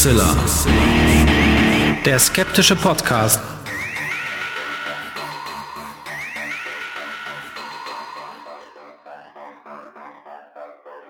Hoaxilla. 0.00 0.34
Der 2.06 2.18
skeptische 2.18 2.74
Podcast. 2.74 3.38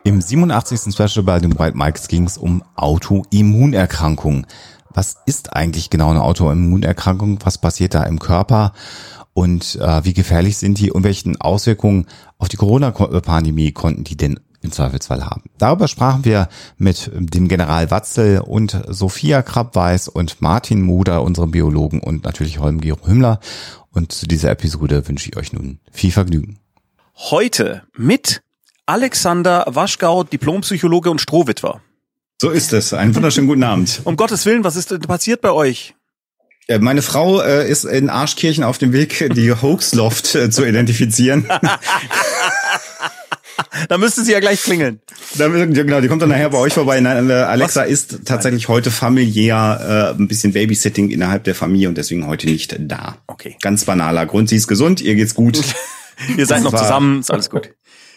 Im 0.03 0.21
87. 0.21 0.93
Special 0.93 1.23
bei 1.25 1.39
den 1.39 1.57
White 1.57 1.77
Mikes 1.77 2.09
ging 2.09 2.25
es 2.25 2.37
um 2.37 2.65
Autoimmunerkrankungen. 2.75 4.45
Was 4.93 5.19
ist 5.25 5.55
eigentlich 5.55 5.91
genau 5.91 6.11
eine 6.11 6.25
Autoimmunerkrankung? 6.25 7.39
Was 7.45 7.59
passiert 7.59 7.95
da 7.95 8.03
im 8.03 8.19
Körper? 8.19 8.73
Und 9.35 9.77
äh, 9.77 10.05
wie 10.05 10.15
gefährlich 10.15 10.59
sind 10.59 10.81
die 10.81 10.91
und 10.91 11.05
welchen 11.05 11.41
Auswirkungen 11.41 12.07
auf 12.39 12.49
die 12.49 12.57
Corona-Pandemie 12.57 13.71
konnten 13.71 14.03
die 14.03 14.17
denn 14.17 14.41
im 14.63 14.73
Zweifelsfall 14.73 15.25
haben. 15.25 15.43
Darüber 15.59 15.89
sprachen 15.89 16.25
wir 16.25 16.49
mit 16.77 17.11
dem 17.15 17.49
General 17.49 17.91
Watzel 17.91 18.41
und 18.41 18.81
Sophia 18.89 19.43
Krappweiß 19.43 20.09
und 20.09 20.41
Martin 20.43 20.83
Muder, 20.83 21.23
unserem 21.23 21.51
Biologen 21.51 22.01
und 22.01 22.25
natürlich 22.25 22.59
Holm-Gero 22.59 23.07
Hümmler. 23.07 23.41
Und 23.93 24.13
zu 24.13 24.27
dieser 24.27 24.51
Episode 24.51 25.07
wünsche 25.09 25.29
ich 25.31 25.37
euch 25.37 25.53
nun 25.53 25.81
viel 25.91 26.13
Vergnügen. 26.13 26.59
Heute 27.17 27.83
mit 27.97 28.43
Alexander 28.87 29.65
Waschgau, 29.69 30.25
Diplompsychologe 30.25 31.11
und 31.11 31.21
Strohwitwer. 31.21 31.81
So 32.41 32.51
ist 32.51 32.73
es. 32.73 32.95
Einen 32.95 33.15
wunderschönen 33.15 33.47
guten 33.47 33.63
Abend. 33.63 34.01
Um 34.05 34.17
Gottes 34.17 34.47
Willen, 34.47 34.65
was 34.65 34.77
ist 34.77 34.91
denn 34.91 35.01
passiert 35.01 35.41
bei 35.41 35.53
euch? 35.53 35.95
Meine 36.79 37.03
Frau 37.03 37.41
äh, 37.41 37.69
ist 37.69 37.85
in 37.85 38.09
Arschkirchen 38.09 38.63
auf 38.63 38.79
dem 38.79 38.93
Weg, 38.93 39.29
die 39.35 39.53
Hoaxloft 39.53 40.35
äh, 40.37 40.51
zu 40.51 40.65
identifizieren. 40.65 41.49
da 43.89 43.99
müsste 43.99 44.25
sie 44.25 44.33
ja 44.33 44.41
gleich 44.41 44.63
klingeln. 44.63 45.01
Da, 45.37 45.49
genau, 45.49 46.01
die 46.01 46.09
kommt 46.09 46.23
dann 46.23 46.29
nachher 46.29 46.51
bei 46.51 46.59
euch 46.59 46.73
vorbei. 46.73 47.01
Nein, 47.01 47.31
äh, 47.31 47.35
Alexa 47.35 47.83
Was? 47.83 47.91
ist 47.91 48.21
tatsächlich 48.25 48.69
heute 48.69 48.91
familiär 48.91 50.15
äh, 50.17 50.21
ein 50.21 50.29
bisschen 50.29 50.53
Babysitting 50.53 51.11
innerhalb 51.11 51.45
der 51.45 51.55
Familie 51.55 51.89
und 51.89 51.99
deswegen 51.99 52.27
heute 52.27 52.47
nicht 52.47 52.77
da. 52.79 53.19
Okay. 53.27 53.57
Ganz 53.61 53.85
banaler 53.85 54.27
Grund. 54.27 54.49
Sie 54.49 54.57
ist 54.57 54.69
gesund, 54.69 55.01
ihr 55.01 55.15
geht's 55.15 55.35
gut. 55.35 55.63
ihr 56.37 56.47
seid 56.47 56.63
noch 56.63 56.75
zusammen, 56.77 57.21
ist 57.21 57.31
alles 57.31 57.51
gut. 57.51 57.71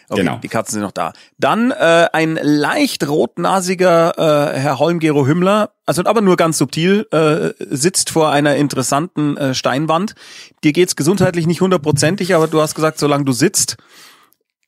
Okay, 0.08 0.20
genau. 0.20 0.38
Die 0.42 0.48
Katzen 0.48 0.74
sind 0.74 0.82
noch 0.82 0.92
da. 0.92 1.12
Dann 1.38 1.70
äh, 1.70 2.08
ein 2.12 2.38
leicht 2.40 3.08
rotnasiger 3.08 4.52
äh, 4.52 4.58
Herr 4.58 4.78
Holmgero 4.78 5.26
Hümmler, 5.26 5.70
also 5.86 6.04
aber 6.04 6.20
nur 6.20 6.36
ganz 6.36 6.58
subtil, 6.58 7.06
äh, 7.10 7.50
sitzt 7.58 8.10
vor 8.10 8.30
einer 8.30 8.56
interessanten 8.56 9.36
äh, 9.36 9.54
Steinwand. 9.54 10.14
Dir 10.62 10.72
geht's 10.72 10.96
gesundheitlich 10.96 11.46
nicht 11.46 11.62
hundertprozentig, 11.62 12.34
aber 12.34 12.48
du 12.48 12.60
hast 12.60 12.74
gesagt, 12.74 12.98
solange 12.98 13.24
du 13.24 13.32
sitzt. 13.32 13.76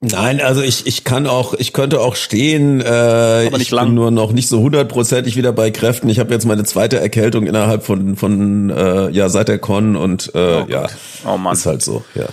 Nein, 0.00 0.40
also 0.42 0.60
ich, 0.60 0.86
ich 0.86 1.04
kann 1.04 1.26
auch, 1.26 1.54
ich 1.54 1.72
könnte 1.72 2.00
auch 2.00 2.16
stehen. 2.16 2.80
Äh, 2.82 2.84
aber 2.86 3.58
nicht 3.58 3.62
ich 3.62 3.70
lang. 3.70 3.86
bin 3.86 3.94
nur 3.94 4.10
noch 4.10 4.32
nicht 4.32 4.48
so 4.48 4.60
hundertprozentig 4.60 5.36
wieder 5.36 5.52
bei 5.52 5.70
Kräften. 5.70 6.08
Ich 6.10 6.18
habe 6.18 6.32
jetzt 6.34 6.44
meine 6.44 6.64
zweite 6.64 7.00
Erkältung 7.00 7.46
innerhalb 7.46 7.82
von 7.82 8.14
von 8.16 8.68
äh, 8.70 9.08
ja 9.10 9.28
seit 9.30 9.48
der 9.48 9.58
Con 9.58 9.96
und 9.96 10.32
äh, 10.34 10.38
oh 10.38 10.66
ja, 10.68 10.86
oh 11.26 11.38
Mann. 11.38 11.54
ist 11.54 11.64
halt 11.64 11.82
so. 11.82 12.04
Ja. 12.14 12.26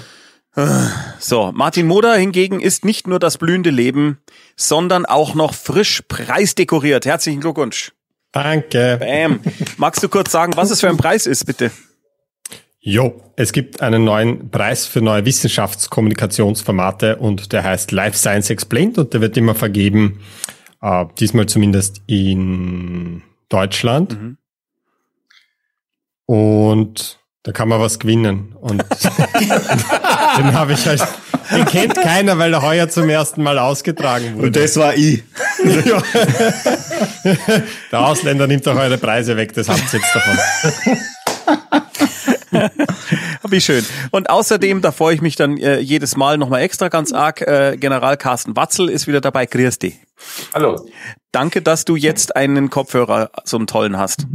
So, 1.19 1.51
Martin 1.51 1.87
Moder 1.87 2.13
hingegen 2.13 2.59
ist 2.59 2.85
nicht 2.85 3.07
nur 3.07 3.17
das 3.17 3.39
blühende 3.39 3.71
Leben, 3.71 4.19
sondern 4.55 5.07
auch 5.07 5.33
noch 5.33 5.55
frisch 5.55 6.03
preisdekoriert. 6.07 7.07
Herzlichen 7.07 7.41
Glückwunsch. 7.41 7.91
Danke. 8.33 8.97
Bam. 8.99 9.39
Magst 9.77 10.03
du 10.03 10.09
kurz 10.09 10.31
sagen, 10.31 10.53
was 10.55 10.69
es 10.69 10.79
für 10.81 10.89
ein 10.89 10.97
Preis 10.97 11.25
ist, 11.25 11.45
bitte? 11.45 11.71
Jo, 12.85 13.21
es 13.37 13.53
gibt 13.53 13.81
einen 13.81 14.03
neuen 14.03 14.51
Preis 14.51 14.85
für 14.85 14.99
neue 14.99 15.23
Wissenschaftskommunikationsformate 15.23 17.15
und 17.15 17.53
der 17.53 17.63
heißt 17.63 17.93
Life 17.93 18.17
Science 18.17 18.49
Explained 18.49 18.97
und 18.97 19.13
der 19.13 19.21
wird 19.21 19.37
immer 19.37 19.55
vergeben, 19.55 20.19
äh, 20.81 21.05
diesmal 21.17 21.45
zumindest 21.45 22.01
in 22.07 23.23
Deutschland. 23.47 24.21
Mhm. 24.21 24.37
Und 26.25 27.19
da 27.43 27.53
kann 27.53 27.69
man 27.69 27.79
was 27.79 27.99
gewinnen. 27.99 28.53
Und 28.59 28.83
den 30.37 30.53
habe 30.53 30.73
ich 30.73 30.85
halt, 30.85 31.07
den 31.55 31.63
kennt 31.63 31.95
keiner, 31.95 32.37
weil 32.37 32.53
er 32.53 32.63
heuer 32.63 32.89
zum 32.89 33.07
ersten 33.07 33.43
Mal 33.43 33.59
ausgetragen 33.59 34.35
wurde. 34.35 34.47
Und 34.47 34.55
das 34.57 34.75
war 34.75 34.93
ich. 34.93 35.23
ja. 35.85 36.03
Der 37.93 37.99
Ausländer 38.01 38.45
nimmt 38.45 38.67
doch 38.67 38.75
eure 38.75 38.97
Preise 38.97 39.37
weg, 39.37 39.53
das 39.53 39.69
habt 39.69 39.81
ihr 39.93 39.99
jetzt 40.01 40.13
davon. 40.13 40.37
Wie 43.49 43.61
schön. 43.61 43.85
Und 44.11 44.29
außerdem, 44.29 44.81
da 44.81 44.91
freue 44.91 45.15
ich 45.15 45.21
mich 45.21 45.35
dann 45.35 45.57
äh, 45.57 45.79
jedes 45.79 46.15
Mal 46.17 46.37
nochmal 46.37 46.61
extra 46.61 46.89
ganz 46.89 47.11
arg, 47.11 47.41
äh, 47.41 47.77
General 47.77 48.17
Carsten 48.17 48.55
Watzel 48.55 48.89
ist 48.89 49.07
wieder 49.07 49.21
dabei. 49.21 49.45
Grüß 49.45 49.79
dich. 49.79 49.99
Hallo. 50.53 50.87
Danke, 51.31 51.61
dass 51.61 51.85
du 51.85 51.95
jetzt 51.95 52.35
einen 52.35 52.69
Kopfhörer 52.69 53.31
so 53.43 53.57
einen 53.57 53.67
tollen 53.67 53.97
hast. 53.97 54.27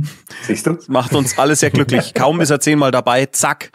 Siehst 0.46 0.66
du? 0.66 0.78
Macht 0.88 1.14
uns 1.14 1.38
alle 1.38 1.56
sehr 1.56 1.70
glücklich. 1.70 2.14
Kaum 2.14 2.40
ist 2.40 2.50
er 2.50 2.60
zehnmal 2.60 2.90
dabei, 2.90 3.26
zack. 3.26 3.70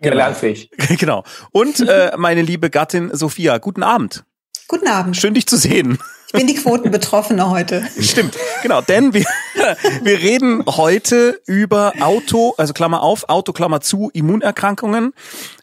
Genau. 0.00 0.16
Lernfähig. 0.16 0.70
Genau. 0.98 1.24
Und 1.50 1.80
äh, 1.80 2.12
meine 2.16 2.42
liebe 2.42 2.70
Gattin 2.70 3.10
Sophia, 3.14 3.58
guten 3.58 3.82
Abend. 3.82 4.24
Guten 4.68 4.86
Abend. 4.86 5.16
Schön, 5.16 5.34
dich 5.34 5.46
zu 5.46 5.56
sehen. 5.56 5.98
Bin 6.34 6.48
die 6.48 6.54
Quotenbetroffene 6.54 7.48
heute. 7.48 7.84
Stimmt, 8.00 8.36
genau, 8.60 8.80
denn 8.80 9.14
wir, 9.14 9.24
wir 10.02 10.18
reden 10.18 10.64
heute 10.66 11.40
über 11.46 11.92
Auto, 12.00 12.54
also 12.58 12.72
Klammer 12.72 13.02
auf, 13.04 13.28
Auto, 13.28 13.52
Klammer 13.52 13.80
zu, 13.80 14.10
Immunerkrankungen. 14.12 15.14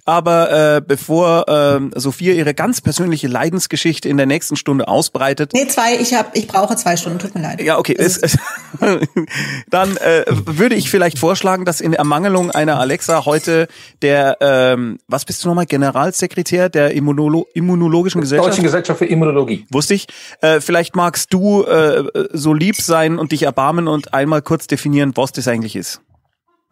Aber 0.05 0.77
äh, 0.77 0.81
bevor 0.85 1.47
äh, 1.47 1.99
Sophia 1.99 2.33
ihre 2.33 2.53
ganz 2.53 2.81
persönliche 2.81 3.27
Leidensgeschichte 3.27 4.09
in 4.09 4.17
der 4.17 4.25
nächsten 4.25 4.55
Stunde 4.55 4.87
ausbreitet. 4.87 5.53
Nee, 5.53 5.67
zwei, 5.67 5.95
ich 5.95 6.13
hab, 6.13 6.35
ich 6.35 6.47
brauche 6.47 6.75
zwei 6.75 6.97
Stunden, 6.97 7.19
tut 7.19 7.35
mir 7.35 7.41
leid. 7.41 7.61
Ja, 7.61 7.77
okay. 7.77 7.95
Es, 7.97 8.17
es, 8.17 8.37
dann 9.69 9.97
äh, 9.97 10.25
würde 10.27 10.75
ich 10.75 10.89
vielleicht 10.89 11.19
vorschlagen, 11.19 11.65
dass 11.65 11.81
in 11.81 11.93
Ermangelung 11.93 12.51
einer 12.51 12.79
Alexa 12.79 13.25
heute 13.25 13.67
der, 14.01 14.37
ähm, 14.41 14.99
was 15.07 15.25
bist 15.25 15.43
du 15.43 15.49
nochmal, 15.49 15.65
Generalsekretär 15.65 16.69
der 16.69 16.91
Immunolo 16.91 17.47
Immunologischen 17.53 18.21
Gesellschaft? 18.21 18.49
Deutschen 18.49 18.63
Gesellschaft 18.63 18.99
für 18.99 19.05
Immunologie. 19.05 19.65
Wusste 19.69 19.93
ich. 19.93 20.07
Äh, 20.41 20.61
vielleicht 20.61 20.95
magst 20.95 21.33
du 21.33 21.63
äh, 21.63 22.03
so 22.31 22.53
lieb 22.53 22.75
sein 22.77 23.19
und 23.19 23.31
dich 23.31 23.43
erbarmen 23.43 23.87
und 23.87 24.13
einmal 24.13 24.41
kurz 24.41 24.67
definieren, 24.67 25.11
was 25.15 25.31
das 25.31 25.47
eigentlich 25.47 25.75
ist. 25.75 26.01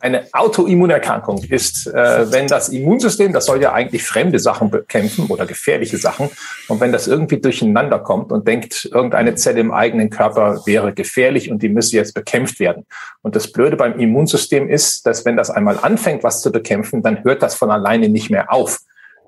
Eine 0.01 0.27
Autoimmunerkrankung 0.31 1.43
ist, 1.43 1.87
äh, 1.87 2.31
wenn 2.31 2.47
das 2.47 2.69
Immunsystem, 2.69 3.33
das 3.33 3.45
soll 3.45 3.61
ja 3.61 3.73
eigentlich 3.73 4.03
fremde 4.03 4.39
Sachen 4.39 4.71
bekämpfen 4.71 5.25
oder 5.27 5.45
gefährliche 5.45 5.97
Sachen, 5.97 6.29
und 6.69 6.79
wenn 6.79 6.93
das 6.93 7.07
irgendwie 7.07 7.39
durcheinander 7.39 7.99
kommt 7.99 8.31
und 8.31 8.47
denkt, 8.47 8.89
irgendeine 8.93 9.35
Zelle 9.35 9.59
im 9.59 9.71
eigenen 9.73 10.09
Körper 10.09 10.61
wäre 10.65 10.93
gefährlich 10.93 11.51
und 11.51 11.61
die 11.61 11.69
müsse 11.69 11.97
jetzt 11.97 12.13
bekämpft 12.13 12.61
werden. 12.61 12.85
Und 13.21 13.35
das 13.35 13.51
Blöde 13.51 13.75
beim 13.75 13.99
Immunsystem 13.99 14.69
ist, 14.69 15.05
dass 15.05 15.25
wenn 15.25 15.35
das 15.35 15.49
einmal 15.49 15.77
anfängt, 15.81 16.23
was 16.23 16.41
zu 16.41 16.51
bekämpfen, 16.51 17.03
dann 17.03 17.23
hört 17.25 17.41
das 17.41 17.55
von 17.55 17.69
alleine 17.69 18.07
nicht 18.07 18.29
mehr 18.29 18.53
auf. 18.53 18.79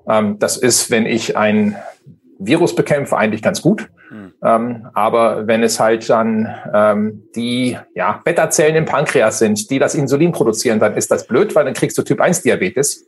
Ähm, 0.08 0.38
das 0.38 0.56
ist, 0.56 0.90
wenn 0.90 1.04
ich 1.04 1.36
ein 1.36 1.76
Virus 2.38 2.74
bekämpfe, 2.74 3.16
eigentlich 3.16 3.42
ganz 3.42 3.60
gut. 3.60 3.88
Ähm, 4.44 4.88
aber 4.92 5.46
wenn 5.46 5.62
es 5.62 5.78
halt 5.78 6.08
dann 6.10 6.52
ähm, 6.74 7.24
die 7.36 7.78
ja, 7.94 8.20
Beta-Zellen 8.24 8.74
im 8.74 8.84
Pankreas 8.84 9.38
sind, 9.38 9.70
die 9.70 9.78
das 9.78 9.94
Insulin 9.94 10.32
produzieren, 10.32 10.80
dann 10.80 10.96
ist 10.96 11.10
das 11.10 11.26
blöd, 11.26 11.54
weil 11.54 11.64
dann 11.64 11.74
kriegst 11.74 11.96
du 11.96 12.02
Typ-1-Diabetes. 12.02 13.06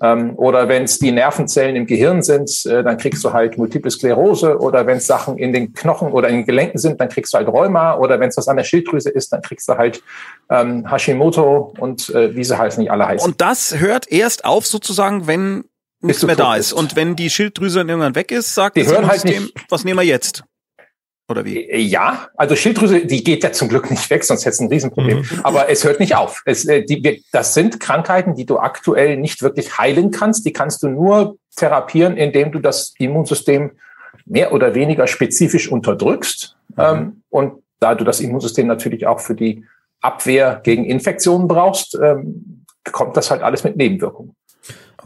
Ähm, 0.00 0.34
oder 0.36 0.68
wenn 0.68 0.84
es 0.84 1.00
die 1.00 1.10
Nervenzellen 1.10 1.74
im 1.74 1.86
Gehirn 1.86 2.22
sind, 2.22 2.64
äh, 2.66 2.84
dann 2.84 2.96
kriegst 2.98 3.24
du 3.24 3.32
halt 3.32 3.58
Multiple 3.58 3.90
Sklerose. 3.90 4.58
Oder 4.58 4.86
wenn 4.86 4.98
es 4.98 5.08
Sachen 5.08 5.36
in 5.38 5.52
den 5.52 5.72
Knochen 5.72 6.12
oder 6.12 6.28
in 6.28 6.36
den 6.36 6.46
Gelenken 6.46 6.78
sind, 6.78 7.00
dann 7.00 7.08
kriegst 7.08 7.32
du 7.32 7.38
halt 7.38 7.48
Rheuma. 7.48 7.96
Oder 7.96 8.20
wenn 8.20 8.28
es 8.28 8.36
was 8.36 8.46
an 8.46 8.56
der 8.56 8.62
Schilddrüse 8.62 9.10
ist, 9.10 9.32
dann 9.32 9.42
kriegst 9.42 9.68
du 9.68 9.76
halt 9.76 10.00
ähm, 10.50 10.88
Hashimoto 10.88 11.74
und 11.80 12.10
äh, 12.10 12.36
wie 12.36 12.44
sie 12.44 12.56
heißen, 12.56 12.80
nicht 12.80 12.92
alle 12.92 13.08
heißen. 13.08 13.28
Und 13.28 13.40
das 13.40 13.80
hört 13.80 14.10
erst 14.12 14.44
auf 14.44 14.64
sozusagen, 14.64 15.26
wenn 15.26 15.64
nichts 16.00 16.24
mehr 16.24 16.36
da 16.36 16.54
ist. 16.54 16.72
Und 16.72 16.94
wenn 16.94 17.16
die 17.16 17.30
Schilddrüse 17.30 17.78
dann 17.78 17.88
irgendwann 17.88 18.14
weg 18.14 18.30
ist, 18.30 18.54
sagt 18.54 18.76
die 18.76 18.84
das 18.84 18.92
hören 18.92 19.08
halt 19.08 19.24
nicht, 19.24 19.52
was 19.68 19.84
nehmen 19.84 19.98
wir 19.98 20.06
jetzt? 20.06 20.44
Oder 21.28 21.44
wie? 21.44 21.68
Äh, 21.68 21.78
ja, 21.78 22.28
also 22.36 22.56
Schilddrüse, 22.56 23.04
die 23.04 23.22
geht 23.22 23.44
ja 23.44 23.52
zum 23.52 23.68
Glück 23.68 23.90
nicht 23.90 24.08
weg, 24.10 24.24
sonst 24.24 24.42
hätte 24.46 24.54
es 24.54 24.60
ein 24.60 24.68
Riesenproblem. 24.68 25.18
Mhm. 25.18 25.40
Aber 25.42 25.68
es 25.68 25.84
hört 25.84 26.00
nicht 26.00 26.16
auf. 26.16 26.42
Es, 26.46 26.64
äh, 26.64 26.84
die, 26.84 27.22
das 27.32 27.54
sind 27.54 27.80
Krankheiten, 27.80 28.34
die 28.34 28.46
du 28.46 28.58
aktuell 28.58 29.18
nicht 29.18 29.42
wirklich 29.42 29.78
heilen 29.78 30.10
kannst. 30.10 30.46
Die 30.46 30.52
kannst 30.52 30.82
du 30.82 30.88
nur 30.88 31.36
therapieren, 31.54 32.16
indem 32.16 32.50
du 32.52 32.60
das 32.60 32.94
Immunsystem 32.98 33.72
mehr 34.24 34.52
oder 34.52 34.74
weniger 34.74 35.06
spezifisch 35.06 35.70
unterdrückst. 35.70 36.56
Mhm. 36.70 36.82
Ähm, 36.82 37.22
und 37.28 37.62
da 37.80 37.94
du 37.94 38.04
das 38.04 38.20
Immunsystem 38.20 38.66
natürlich 38.66 39.06
auch 39.06 39.20
für 39.20 39.34
die 39.34 39.64
Abwehr 40.00 40.60
gegen 40.62 40.84
Infektionen 40.84 41.46
brauchst, 41.46 41.98
ähm, 42.02 42.64
kommt 42.90 43.16
das 43.16 43.30
halt 43.30 43.42
alles 43.42 43.64
mit 43.64 43.76
Nebenwirkungen. 43.76 44.34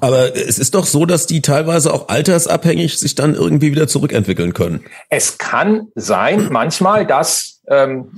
Aber 0.03 0.35
es 0.35 0.59
ist 0.59 0.75
doch 0.75 0.85
so, 0.85 1.07
dass 1.07 1.29
die 1.29 1.43
teilweise 1.43 1.95
auch 1.95 2.09
altersabhängig 2.09 2.99
sich 2.99 3.15
dann 3.15 3.37
irgendwie 3.37 3.71
wieder 3.71 3.87
zurückentwickeln 3.87 4.53
können. 4.53 4.85
Es 5.11 5.39
kann 5.39 5.93
sein, 5.95 6.49
manchmal, 6.51 7.07
dass 7.07 7.61
ähm, 7.69 8.09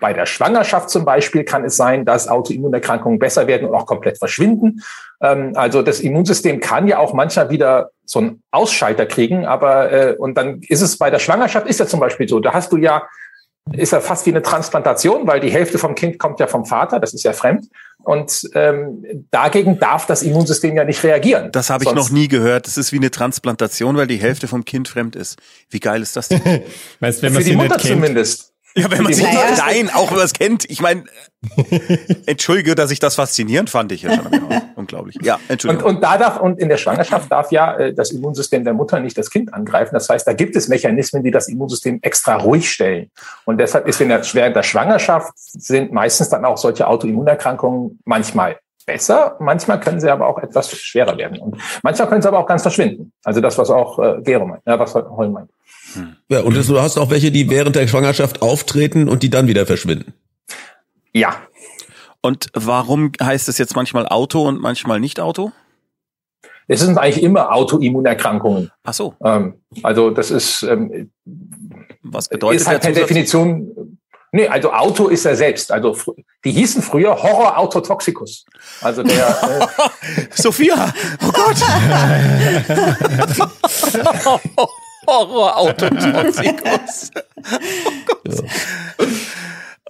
bei 0.00 0.12
der 0.12 0.26
Schwangerschaft 0.26 0.90
zum 0.90 1.06
Beispiel 1.06 1.44
kann 1.44 1.64
es 1.64 1.78
sein, 1.78 2.04
dass 2.04 2.28
Autoimmunerkrankungen 2.28 3.18
besser 3.18 3.46
werden 3.46 3.66
und 3.66 3.74
auch 3.74 3.86
komplett 3.86 4.18
verschwinden. 4.18 4.82
Ähm, 5.22 5.52
also 5.54 5.80
das 5.80 6.00
Immunsystem 6.00 6.60
kann 6.60 6.86
ja 6.86 6.98
auch 6.98 7.14
manchmal 7.14 7.48
wieder 7.48 7.90
so 8.04 8.18
einen 8.18 8.42
Ausschalter 8.50 9.06
kriegen, 9.06 9.46
aber 9.46 9.90
äh, 9.90 10.14
und 10.14 10.36
dann 10.36 10.60
ist 10.60 10.82
es 10.82 10.98
bei 10.98 11.08
der 11.08 11.20
Schwangerschaft 11.20 11.66
ist 11.66 11.80
ja 11.80 11.86
zum 11.86 12.00
Beispiel 12.00 12.28
so, 12.28 12.38
da 12.38 12.52
hast 12.52 12.70
du 12.70 12.76
ja 12.76 13.02
ist 13.72 13.92
ja 13.92 14.00
fast 14.00 14.26
wie 14.26 14.30
eine 14.30 14.42
Transplantation, 14.42 15.26
weil 15.26 15.40
die 15.40 15.50
Hälfte 15.50 15.78
vom 15.78 15.94
Kind 15.94 16.18
kommt 16.18 16.40
ja 16.40 16.46
vom 16.46 16.64
Vater, 16.64 17.00
das 17.00 17.14
ist 17.14 17.24
ja 17.24 17.32
fremd. 17.32 17.68
Und 17.98 18.48
ähm, 18.54 19.26
dagegen 19.30 19.78
darf 19.78 20.06
das 20.06 20.22
Immunsystem 20.22 20.76
ja 20.76 20.84
nicht 20.84 21.02
reagieren. 21.02 21.50
Das 21.52 21.68
habe 21.68 21.84
ich 21.84 21.92
noch 21.92 22.10
nie 22.10 22.28
gehört. 22.28 22.66
Das 22.66 22.78
ist 22.78 22.92
wie 22.92 22.96
eine 22.96 23.10
Transplantation, 23.10 23.96
weil 23.96 24.06
die 24.06 24.16
Hälfte 24.16 24.48
vom 24.48 24.64
Kind 24.64 24.88
fremd 24.88 25.16
ist. 25.16 25.38
Wie 25.68 25.80
geil 25.80 26.00
ist 26.02 26.16
das 26.16 26.28
denn? 26.28 26.40
weißt, 27.00 27.22
wenn 27.22 27.34
Für 27.34 27.44
die 27.44 27.56
Mutter 27.56 27.78
zumindest. 27.78 28.47
Ja, 28.74 28.90
wenn 28.90 29.02
man 29.02 29.12
sich 29.12 29.24
naja. 29.24 29.56
nein, 29.56 29.90
auch 29.92 30.10
wenn 30.10 30.18
man 30.18 30.26
es 30.26 30.34
kennt. 30.34 30.68
Ich 30.70 30.80
meine, 30.80 31.04
entschuldige, 32.26 32.74
dass 32.74 32.90
ich 32.90 33.00
das 33.00 33.14
faszinierend 33.14 33.70
fand 33.70 33.92
ich 33.92 34.02
ja 34.02 34.14
schon. 34.14 34.26
Unglaublich. 34.76 35.16
Ja, 35.22 35.40
entschuldige. 35.48 35.84
Und, 35.84 35.96
und 35.96 36.02
da 36.02 36.18
darf 36.18 36.40
und 36.40 36.58
in 36.60 36.68
der 36.68 36.76
Schwangerschaft 36.76 37.30
darf 37.30 37.50
ja 37.50 37.76
äh, 37.76 37.94
das 37.94 38.10
Immunsystem 38.12 38.64
der 38.64 38.74
Mutter 38.74 39.00
nicht 39.00 39.16
das 39.18 39.30
Kind 39.30 39.52
angreifen. 39.52 39.94
Das 39.94 40.08
heißt, 40.08 40.26
da 40.26 40.32
gibt 40.32 40.54
es 40.56 40.68
Mechanismen, 40.68 41.22
die 41.22 41.30
das 41.30 41.48
Immunsystem 41.48 41.98
extra 42.02 42.36
ruhig 42.36 42.70
stellen. 42.70 43.10
Und 43.44 43.58
deshalb 43.58 43.86
ist 43.88 44.00
in 44.00 44.08
der, 44.08 44.22
während 44.32 44.54
der 44.54 44.62
Schwangerschaft 44.62 45.32
sind 45.34 45.92
meistens 45.92 46.28
dann 46.28 46.44
auch 46.44 46.58
solche 46.58 46.86
Autoimmunerkrankungen 46.86 47.98
manchmal 48.04 48.58
besser, 48.88 49.36
manchmal 49.38 49.78
können 49.78 50.00
sie 50.00 50.10
aber 50.10 50.26
auch 50.26 50.38
etwas 50.38 50.72
schwerer 50.72 51.16
werden. 51.18 51.38
Und 51.38 51.58
manchmal 51.82 52.08
können 52.08 52.22
sie 52.22 52.28
aber 52.28 52.38
auch 52.38 52.46
ganz 52.46 52.62
verschwinden. 52.62 53.12
Also 53.22 53.40
das, 53.40 53.58
was 53.58 53.70
auch 53.70 53.98
äh, 53.98 54.22
Gero 54.22 54.46
meint, 54.46 54.66
äh, 54.66 54.78
was 54.78 54.94
Holm 54.94 55.32
meint. 55.32 55.50
Hm. 55.94 56.16
Ja, 56.28 56.40
und 56.40 56.54
du 56.54 56.80
hast 56.80 56.98
auch 56.98 57.10
welche, 57.10 57.30
die 57.30 57.50
während 57.50 57.76
der 57.76 57.86
Schwangerschaft 57.88 58.42
auftreten 58.42 59.08
und 59.08 59.22
die 59.22 59.30
dann 59.30 59.48
wieder 59.48 59.66
verschwinden. 59.66 60.12
Ja. 61.12 61.36
Und 62.20 62.48
warum 62.54 63.12
heißt 63.22 63.48
es 63.48 63.58
jetzt 63.58 63.76
manchmal 63.76 64.08
Auto 64.08 64.46
und 64.46 64.60
manchmal 64.60 65.00
nicht 65.00 65.20
Auto? 65.20 65.52
Es 66.66 66.80
sind 66.80 66.98
eigentlich 66.98 67.22
immer 67.22 67.54
Autoimmunerkrankungen. 67.54 68.70
Ach 68.84 68.92
so. 68.92 69.14
Ähm, 69.24 69.54
also 69.82 70.10
das 70.10 70.30
ist 70.30 70.62
ähm, 70.64 71.10
was 72.02 72.28
bedeutet 72.28 72.60
ist 72.60 72.68
halt 72.68 72.82
per 72.82 72.92
Definition 72.92 73.98
Nee, 74.30 74.46
also 74.46 74.70
Auto 74.72 75.08
ist 75.08 75.24
er 75.24 75.36
selbst. 75.36 75.72
Also 75.72 75.96
die 76.44 76.50
hießen 76.50 76.82
früher 76.82 77.22
Horror 77.22 77.56
Autotoxicus. 77.56 78.44
Also 78.82 79.02
der 79.02 79.26
äh 79.26 79.66
Sophia, 80.34 80.92
oh 81.26 81.32
Gott. 81.32 81.56
Horror-Autotoxikus. 85.08 87.10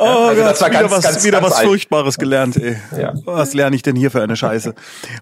Oh, 0.00 0.04
also 0.04 0.42
das 0.42 0.60
war 0.60 0.70
wieder 0.70 0.82
ganz, 0.82 0.92
was, 0.92 1.02
ganz, 1.02 1.24
wieder 1.24 1.40
ganz 1.40 1.54
was 1.54 1.62
Furchtbares 1.62 2.18
gelernt, 2.18 2.56
ey. 2.56 2.76
Ja. 2.96 3.14
Was 3.24 3.52
lerne 3.52 3.74
ich 3.74 3.82
denn 3.82 3.96
hier 3.96 4.12
für 4.12 4.22
eine 4.22 4.36
Scheiße? 4.36 4.72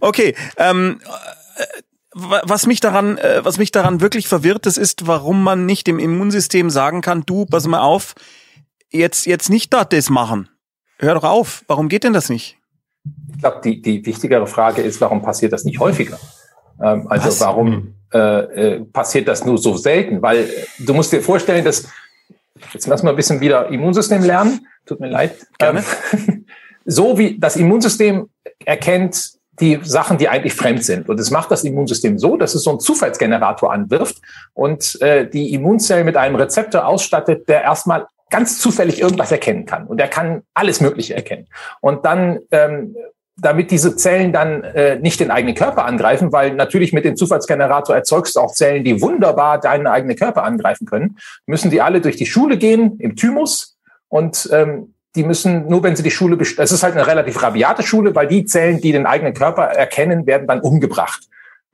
Okay, 0.00 0.34
ähm, 0.58 1.00
äh, 1.56 1.64
was 2.12 2.66
mich 2.66 2.80
daran, 2.80 3.16
äh, 3.16 3.42
was 3.42 3.56
mich 3.56 3.72
daran 3.72 4.02
wirklich 4.02 4.28
verwirrt, 4.28 4.66
das 4.66 4.76
ist, 4.76 5.06
warum 5.06 5.42
man 5.42 5.64
nicht 5.64 5.86
dem 5.86 5.98
Immunsystem 5.98 6.68
sagen 6.68 7.00
kann, 7.00 7.22
du, 7.24 7.46
pass 7.46 7.66
mal 7.66 7.80
auf, 7.80 8.14
jetzt, 8.90 9.24
jetzt 9.24 9.48
nicht 9.48 9.72
da 9.72 9.84
das 9.84 10.10
machen. 10.10 10.50
Hör 10.98 11.14
doch 11.14 11.24
auf. 11.24 11.64
Warum 11.68 11.88
geht 11.88 12.04
denn 12.04 12.12
das 12.12 12.28
nicht? 12.28 12.58
Ich 13.32 13.40
glaube, 13.40 13.60
die, 13.64 13.80
die 13.80 14.04
wichtigere 14.04 14.46
Frage 14.46 14.82
ist, 14.82 15.00
warum 15.00 15.22
passiert 15.22 15.52
das 15.52 15.64
nicht 15.64 15.78
häufiger? 15.78 16.18
Ähm, 16.82 17.06
also 17.08 17.28
was? 17.28 17.40
warum, 17.40 17.66
hm. 17.66 17.94
Äh, 18.16 18.76
äh, 18.76 18.80
passiert 18.80 19.28
das 19.28 19.44
nur 19.44 19.58
so 19.58 19.76
selten, 19.76 20.22
weil 20.22 20.48
du 20.78 20.94
musst 20.94 21.12
dir 21.12 21.20
vorstellen, 21.20 21.64
dass 21.64 21.86
jetzt 22.72 22.86
lass 22.86 23.02
mal 23.02 23.10
ein 23.10 23.16
bisschen 23.16 23.40
wieder 23.40 23.68
Immunsystem 23.68 24.22
lernen. 24.22 24.66
Tut 24.86 25.00
mir 25.00 25.10
leid. 25.10 25.46
Gerne. 25.58 25.84
Ähm, 26.12 26.46
so 26.86 27.18
wie 27.18 27.38
das 27.38 27.56
Immunsystem 27.56 28.30
erkennt 28.64 29.32
die 29.60 29.80
Sachen, 29.82 30.16
die 30.16 30.30
eigentlich 30.30 30.54
fremd 30.54 30.82
sind. 30.84 31.10
Und 31.10 31.20
es 31.20 31.30
macht 31.30 31.50
das 31.50 31.64
Immunsystem 31.64 32.18
so, 32.18 32.38
dass 32.38 32.54
es 32.54 32.62
so 32.62 32.70
einen 32.70 32.80
Zufallsgenerator 32.80 33.70
anwirft 33.70 34.16
und 34.54 34.98
äh, 35.02 35.28
die 35.28 35.52
Immunzelle 35.52 36.04
mit 36.04 36.16
einem 36.16 36.36
Rezeptor 36.36 36.86
ausstattet, 36.86 37.48
der 37.50 37.64
erstmal 37.64 38.06
ganz 38.30 38.58
zufällig 38.58 39.00
irgendwas 39.00 39.30
erkennen 39.30 39.66
kann. 39.66 39.86
Und 39.86 40.00
er 40.00 40.08
kann 40.08 40.42
alles 40.54 40.80
Mögliche 40.80 41.14
erkennen. 41.14 41.48
Und 41.80 42.06
dann 42.06 42.38
ähm, 42.50 42.96
damit 43.38 43.70
diese 43.70 43.96
Zellen 43.96 44.32
dann 44.32 44.64
äh, 44.64 44.98
nicht 44.98 45.20
den 45.20 45.30
eigenen 45.30 45.54
Körper 45.54 45.84
angreifen, 45.84 46.32
weil 46.32 46.54
natürlich 46.54 46.92
mit 46.92 47.04
dem 47.04 47.16
Zufallsgenerator 47.16 47.94
erzeugst 47.94 48.36
du 48.36 48.40
auch 48.40 48.52
Zellen, 48.52 48.82
die 48.82 49.00
wunderbar 49.02 49.60
deinen 49.60 49.86
eigenen 49.86 50.16
Körper 50.16 50.42
angreifen 50.42 50.86
können, 50.86 51.18
müssen 51.46 51.70
die 51.70 51.82
alle 51.82 52.00
durch 52.00 52.16
die 52.16 52.26
Schule 52.26 52.56
gehen 52.56 52.98
im 52.98 53.14
Thymus 53.16 53.76
und 54.08 54.48
ähm, 54.52 54.94
die 55.14 55.24
müssen 55.24 55.68
nur, 55.68 55.82
wenn 55.82 55.96
sie 55.96 56.02
die 56.02 56.10
Schule, 56.10 56.36
es 56.40 56.72
ist 56.72 56.82
halt 56.82 56.94
eine 56.94 57.06
relativ 57.06 57.42
rabiate 57.42 57.82
Schule, 57.82 58.14
weil 58.14 58.26
die 58.26 58.44
Zellen, 58.44 58.80
die 58.80 58.92
den 58.92 59.06
eigenen 59.06 59.34
Körper 59.34 59.64
erkennen, 59.64 60.26
werden 60.26 60.46
dann 60.46 60.60
umgebracht. 60.60 61.22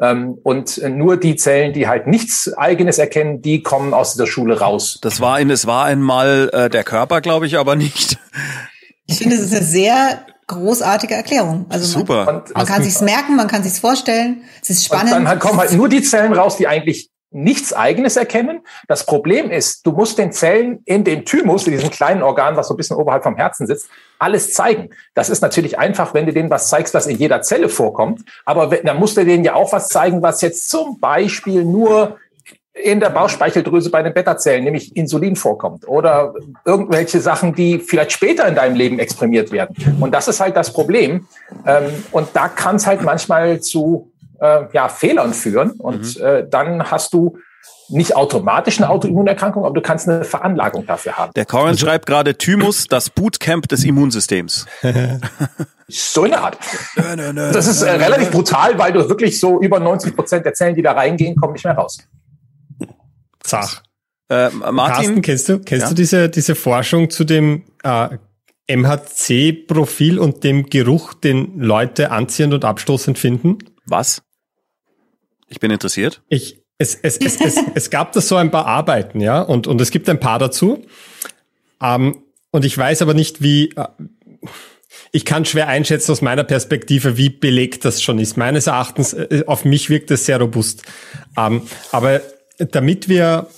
Ähm, 0.00 0.38
und 0.42 0.80
nur 0.88 1.16
die 1.16 1.36
Zellen, 1.36 1.72
die 1.72 1.86
halt 1.86 2.06
nichts 2.06 2.52
Eigenes 2.56 2.98
erkennen, 2.98 3.42
die 3.42 3.62
kommen 3.62 3.94
aus 3.94 4.12
dieser 4.12 4.26
Schule 4.26 4.58
raus. 4.60 4.98
Das 5.02 5.20
war 5.20 5.38
in, 5.40 5.50
es 5.50 5.66
war 5.66 5.84
einmal 5.84 6.50
äh, 6.52 6.70
der 6.70 6.84
Körper, 6.84 7.20
glaube 7.20 7.46
ich, 7.46 7.58
aber 7.58 7.76
nicht. 7.76 8.18
Ich 9.06 9.18
finde, 9.18 9.36
es 9.36 9.42
ist 9.42 9.54
eine 9.54 9.64
sehr 9.64 10.26
großartige 10.52 11.14
Erklärung. 11.14 11.66
Also 11.68 12.00
Super. 12.00 12.24
Man, 12.24 12.42
man 12.54 12.66
kann 12.66 12.82
sich's 12.82 13.00
merken, 13.00 13.36
man 13.36 13.48
kann 13.48 13.62
sich's 13.62 13.78
vorstellen. 13.78 14.44
Es 14.62 14.70
ist 14.70 14.84
spannend. 14.84 15.14
Und 15.14 15.24
dann 15.24 15.38
kommen 15.38 15.58
halt 15.58 15.72
nur 15.72 15.88
die 15.88 16.02
Zellen 16.02 16.32
raus, 16.32 16.56
die 16.56 16.68
eigentlich 16.68 17.10
nichts 17.32 17.72
Eigenes 17.72 18.16
erkennen. 18.16 18.60
Das 18.88 19.06
Problem 19.06 19.50
ist, 19.50 19.86
du 19.86 19.92
musst 19.92 20.18
den 20.18 20.32
Zellen 20.32 20.82
in 20.84 21.02
dem 21.04 21.24
Thymus, 21.24 21.66
in 21.66 21.72
diesem 21.72 21.90
kleinen 21.90 22.22
Organ, 22.22 22.56
was 22.56 22.68
so 22.68 22.74
ein 22.74 22.76
bisschen 22.76 22.96
oberhalb 22.96 23.22
vom 23.22 23.36
Herzen 23.36 23.66
sitzt, 23.66 23.88
alles 24.18 24.52
zeigen. 24.52 24.90
Das 25.14 25.30
ist 25.30 25.40
natürlich 25.40 25.78
einfach, 25.78 26.14
wenn 26.14 26.26
du 26.26 26.32
denen 26.32 26.50
was 26.50 26.68
zeigst, 26.68 26.94
was 26.94 27.06
in 27.06 27.16
jeder 27.16 27.42
Zelle 27.42 27.68
vorkommt. 27.68 28.22
Aber 28.44 28.66
dann 28.66 28.98
musst 28.98 29.16
du 29.16 29.24
denen 29.24 29.44
ja 29.44 29.54
auch 29.54 29.72
was 29.72 29.88
zeigen, 29.88 30.22
was 30.22 30.42
jetzt 30.42 30.68
zum 30.68 31.00
Beispiel 31.00 31.64
nur 31.64 32.18
in 32.82 33.00
der 33.00 33.10
Bauchspeicheldrüse 33.10 33.90
bei 33.90 34.02
den 34.02 34.12
Beta-Zellen, 34.12 34.64
nämlich 34.64 34.96
Insulin 34.96 35.36
vorkommt 35.36 35.86
oder 35.86 36.34
irgendwelche 36.64 37.20
Sachen, 37.20 37.54
die 37.54 37.78
vielleicht 37.78 38.12
später 38.12 38.46
in 38.46 38.54
deinem 38.54 38.76
Leben 38.76 38.98
exprimiert 38.98 39.52
werden. 39.52 39.96
Und 40.00 40.12
das 40.12 40.28
ist 40.28 40.40
halt 40.40 40.56
das 40.56 40.72
Problem. 40.72 41.26
Ähm, 41.66 41.84
und 42.10 42.28
da 42.34 42.48
kann 42.48 42.76
es 42.76 42.86
halt 42.86 43.02
manchmal 43.02 43.60
zu 43.60 44.12
äh, 44.40 44.64
ja, 44.72 44.88
Fehlern 44.88 45.32
führen. 45.32 45.72
Und 45.72 46.18
mhm. 46.18 46.24
äh, 46.24 46.46
dann 46.48 46.90
hast 46.90 47.14
du 47.14 47.38
nicht 47.88 48.16
automatisch 48.16 48.78
eine 48.78 48.88
Autoimmunerkrankung, 48.88 49.64
aber 49.64 49.74
du 49.74 49.80
kannst 49.80 50.08
eine 50.08 50.24
Veranlagung 50.24 50.86
dafür 50.86 51.16
haben. 51.16 51.32
Der 51.34 51.44
Corin 51.44 51.68
also, 51.68 51.86
schreibt 51.86 52.06
gerade 52.06 52.36
Thymus, 52.36 52.86
das 52.88 53.10
Bootcamp 53.10 53.68
des 53.68 53.84
Immunsystems. 53.84 54.66
so 55.88 56.22
eine 56.22 56.40
Art. 56.40 56.58
Das 57.52 57.66
ist 57.66 57.82
äh, 57.82 57.90
relativ 57.90 58.30
brutal, 58.30 58.78
weil 58.78 58.92
du 58.92 59.08
wirklich 59.08 59.38
so 59.38 59.60
über 59.60 59.78
90 59.78 60.16
Prozent 60.16 60.46
der 60.46 60.54
Zellen, 60.54 60.74
die 60.74 60.82
da 60.82 60.92
reingehen, 60.92 61.36
kommen 61.36 61.52
nicht 61.52 61.64
mehr 61.64 61.74
raus. 61.74 61.98
Zach. 63.44 63.82
Äh, 64.28 64.50
Martin, 64.50 64.76
Carsten, 64.76 65.22
kennst 65.22 65.48
du, 65.48 65.58
kennst 65.58 65.82
ja? 65.82 65.88
du 65.88 65.94
diese, 65.94 66.28
diese 66.28 66.54
Forschung 66.54 67.10
zu 67.10 67.24
dem 67.24 67.64
äh, 67.82 68.16
MHC-Profil 68.68 70.18
und 70.18 70.44
dem 70.44 70.70
Geruch, 70.70 71.14
den 71.14 71.58
Leute 71.58 72.10
anziehend 72.10 72.54
und 72.54 72.64
abstoßend 72.64 73.18
finden? 73.18 73.58
Was? 73.84 74.22
Ich 75.48 75.60
bin 75.60 75.70
interessiert. 75.70 76.22
Ich, 76.28 76.62
es, 76.78 76.94
es, 76.94 77.18
es, 77.18 77.40
es, 77.40 77.56
es 77.74 77.90
gab 77.90 78.12
da 78.12 78.20
so 78.20 78.36
ein 78.36 78.50
paar 78.50 78.66
Arbeiten, 78.66 79.20
ja, 79.20 79.42
und, 79.42 79.66
und 79.66 79.80
es 79.80 79.90
gibt 79.90 80.08
ein 80.08 80.20
paar 80.20 80.38
dazu. 80.38 80.82
Ähm, 81.82 82.22
und 82.50 82.64
ich 82.64 82.76
weiß 82.76 83.02
aber 83.02 83.14
nicht, 83.14 83.42
wie, 83.42 83.70
äh, 83.70 83.86
ich 85.10 85.24
kann 85.24 85.44
schwer 85.44 85.68
einschätzen 85.68 86.12
aus 86.12 86.22
meiner 86.22 86.44
Perspektive, 86.44 87.18
wie 87.18 87.28
belegt 87.28 87.84
das 87.84 88.02
schon 88.02 88.18
ist. 88.18 88.36
Meines 88.36 88.66
Erachtens, 88.66 89.12
äh, 89.12 89.44
auf 89.46 89.64
mich 89.64 89.90
wirkt 89.90 90.10
es 90.10 90.24
sehr 90.26 90.38
robust. 90.40 90.84
Ähm, 91.36 91.62
aber 91.90 92.22
damit 92.58 93.08
wir 93.08 93.48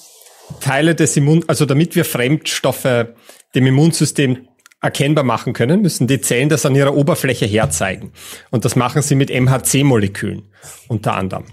Teile 0.60 0.94
des 0.94 1.16
Immun, 1.16 1.44
also 1.46 1.64
damit 1.66 1.96
wir 1.96 2.04
Fremdstoffe 2.04 3.06
dem 3.54 3.66
Immunsystem 3.66 4.48
erkennbar 4.80 5.24
machen 5.24 5.54
können, 5.54 5.80
müssen 5.80 6.06
die 6.06 6.20
Zellen 6.20 6.50
das 6.50 6.66
an 6.66 6.74
ihrer 6.74 6.94
Oberfläche 6.94 7.46
herzeigen. 7.46 8.12
Und 8.50 8.64
das 8.64 8.76
machen 8.76 9.00
sie 9.00 9.14
mit 9.14 9.30
MHC-Molekülen 9.30 10.42
unter 10.88 11.14
anderem. 11.14 11.46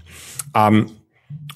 Ähm, 0.54 0.92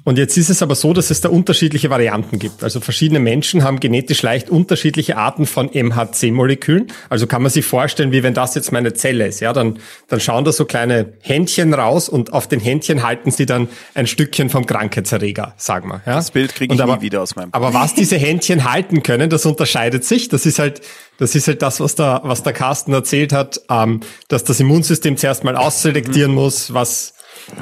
und 0.06 0.20
jetzt 0.20 0.38
ist 0.38 0.52
es 0.52 0.62
aber 0.62 0.76
so, 0.76 0.94
dass 0.94 1.10
es 1.10 1.22
da 1.22 1.30
unterschiedliche 1.30 1.90
Varianten 1.90 2.38
gibt. 2.38 2.64
Also 2.64 2.80
verschiedene 2.80 3.20
Menschen 3.20 3.64
haben 3.64 3.80
genetisch 3.80 4.22
leicht 4.22 4.52
unterschiedliche 4.52 5.18
Arten 5.18 5.48
von 5.48 5.68
MHC-Molekülen. 5.74 6.92
Also 7.10 7.26
kann 7.26 7.42
man 7.42 7.52
sich 7.52 7.66
vorstellen, 7.66 8.12
wie 8.12 8.22
wenn 8.22 8.36
das 8.36 8.54
jetzt 8.54 8.72
meine 8.72 8.94
Zelle 8.94 9.26
ist. 9.26 9.40
Ja, 9.40 9.52
dann, 9.52 9.80
dann 10.08 10.20
schauen 10.20 10.46
da 10.46 10.52
so 10.52 10.66
kleine 10.66 11.14
Händchen 11.22 11.74
raus 11.74 12.08
und 12.08 12.34
auf 12.34 12.48
den 12.48 12.60
Händchen 12.60 13.02
halten 13.02 13.32
sie 13.32 13.48
dann 13.48 13.68
ein 13.96 14.06
Stückchen 14.06 14.52
vom 14.52 14.68
Krankheitserreger, 14.68 15.56
sagen 15.58 15.90
wir. 15.90 16.04
Ja? 16.06 16.18
Das 16.18 16.30
Bild 16.30 16.54
kriege 16.54 16.76
ich 16.76 16.84
aber, 16.84 16.98
nie 16.98 17.02
wieder 17.02 17.24
aus 17.24 17.36
meinem. 17.36 17.50
Aber 17.52 17.74
was 17.74 17.96
diese 17.96 18.18
Händchen 18.18 18.72
halten 18.72 19.02
können, 19.02 19.32
das 19.32 19.48
unterscheidet 19.48 20.06
sich. 20.06 20.30
Das 20.30 20.46
ist 20.46 20.60
halt, 20.60 20.82
das 21.18 21.34
ist 21.34 21.48
halt 21.48 21.64
das, 21.64 21.80
was 21.80 21.96
der, 21.96 22.22
was 22.24 22.44
der 22.44 22.54
Carsten 22.54 22.94
erzählt 22.94 23.34
hat, 23.34 23.60
ähm, 23.72 24.02
dass 24.28 24.44
das 24.44 24.60
Immunsystem 24.60 25.18
zuerst 25.18 25.44
mal 25.44 25.56
ausselektieren 25.56 26.30
mhm. 26.30 26.38
muss, 26.38 26.76
was 26.76 27.15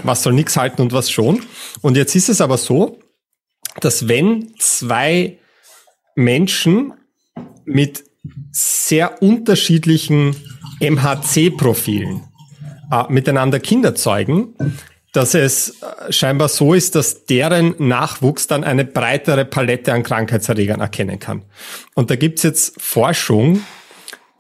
was 0.04 0.24
soll 0.24 0.34
nichts 0.34 0.58
halten 0.58 0.82
und 0.82 0.94
was 0.94 1.12
schon. 1.12 1.44
Und 1.82 1.98
jetzt 1.98 2.16
ist 2.16 2.30
es 2.30 2.42
aber 2.42 2.58
so, 2.58 3.00
dass 3.80 4.08
wenn 4.08 4.54
zwei 4.60 5.40
Menschen 6.16 6.94
mit 7.66 8.04
sehr 8.52 9.22
unterschiedlichen 9.22 10.36
MHC-Profilen 10.80 12.24
äh, 12.92 13.04
miteinander 13.10 13.60
Kinder 13.60 13.96
zeugen, 13.96 14.56
dass 15.12 15.34
es 15.34 15.82
äh, 15.82 16.12
scheinbar 16.12 16.50
so 16.50 16.74
ist, 16.74 16.96
dass 16.96 17.26
deren 17.26 17.76
Nachwuchs 17.78 18.48
dann 18.48 18.64
eine 18.64 18.86
breitere 18.86 19.46
Palette 19.46 19.94
an 19.94 20.04
Krankheitserregern 20.04 20.82
erkennen 20.82 21.20
kann. 21.20 21.44
Und 21.96 22.10
da 22.10 22.16
gibt's 22.16 22.44
jetzt 22.44 22.80
Forschung, 22.82 23.64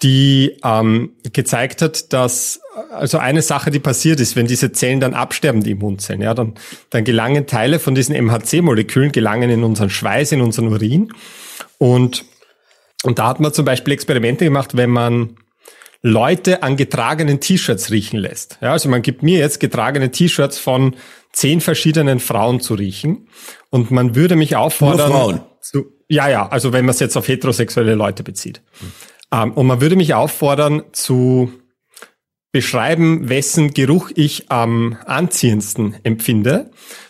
die 0.03 0.57
ähm, 0.63 1.13
gezeigt 1.31 1.81
hat, 1.81 2.11
dass 2.11 2.59
also 2.91 3.17
eine 3.17 3.41
Sache, 3.41 3.71
die 3.71 3.79
passiert 3.79 4.19
ist, 4.19 4.35
wenn 4.35 4.47
diese 4.47 4.71
Zellen 4.71 4.99
dann 4.99 5.13
absterben, 5.13 5.63
die 5.63 5.71
Immunzellen, 5.71 6.21
ja, 6.21 6.33
dann, 6.33 6.55
dann 6.89 7.05
gelangen 7.05 7.47
Teile 7.47 7.79
von 7.79 7.95
diesen 7.95 8.15
MHC-Molekülen 8.15 9.11
gelangen 9.11 9.49
in 9.49 9.63
unseren 9.63 9.89
Schweiß, 9.89 10.33
in 10.33 10.41
unseren 10.41 10.67
Urin. 10.67 11.13
Und, 11.77 12.25
und 13.03 13.17
da 13.17 13.27
hat 13.29 13.39
man 13.39 13.53
zum 13.53 13.65
Beispiel 13.65 13.93
Experimente 13.93 14.43
gemacht, 14.43 14.75
wenn 14.75 14.89
man 14.89 15.37
Leute 16.01 16.63
an 16.63 16.75
getragenen 16.75 17.39
T-Shirts 17.39 17.89
riechen 17.89 18.19
lässt. 18.19 18.57
Ja, 18.61 18.73
also 18.73 18.89
man 18.89 19.01
gibt 19.01 19.23
mir 19.23 19.39
jetzt 19.39 19.61
getragene 19.61 20.11
T-Shirts 20.11 20.59
von 20.59 20.97
zehn 21.31 21.61
verschiedenen 21.61 22.19
Frauen 22.19 22.59
zu 22.59 22.73
riechen 22.73 23.29
und 23.69 23.89
man 23.89 24.15
würde 24.15 24.35
mich 24.35 24.57
auffordern. 24.57 25.09
Nur 25.09 25.19
Frauen. 25.19 25.41
Zu, 25.61 25.85
ja, 26.09 26.27
ja, 26.27 26.47
also 26.49 26.73
wenn 26.73 26.83
man 26.83 26.91
es 26.91 26.99
jetzt 26.99 27.15
auf 27.15 27.27
heterosexuelle 27.27 27.95
Leute 27.95 28.23
bezieht. 28.23 28.61
Hm. 29.33 29.51
Um, 29.51 29.51
und 29.53 29.67
man 29.67 29.81
würde 29.81 29.95
mich 29.95 30.13
auffordern 30.13 30.83
zu 30.91 31.51
beschreiben, 32.51 33.29
wessen 33.29 33.73
Geruch 33.73 34.11
ich 34.15 34.51
am 34.51 34.97
anziehendsten 35.05 35.95
empfinde, 36.03 36.69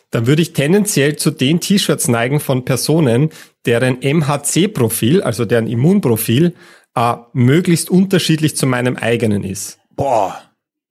dann 0.09 0.25
würde 0.25 0.41
ich 0.41 0.53
tendenziell 0.53 1.17
zu 1.17 1.31
den 1.31 1.59
T-Shirts 1.59 2.07
neigen 2.07 2.39
von 2.39 2.65
Personen, 2.65 3.29
deren 3.65 4.01
MHC-Profil, 4.01 5.21
also 5.21 5.43
deren 5.43 5.67
Immunprofil, 5.67 6.55
äh, 6.95 7.15
möglichst 7.33 7.89
unterschiedlich 7.89 8.55
zu 8.55 8.67
meinem 8.67 8.95
eigenen 8.95 9.43
ist. 9.43 9.79
Boah. 9.95 10.41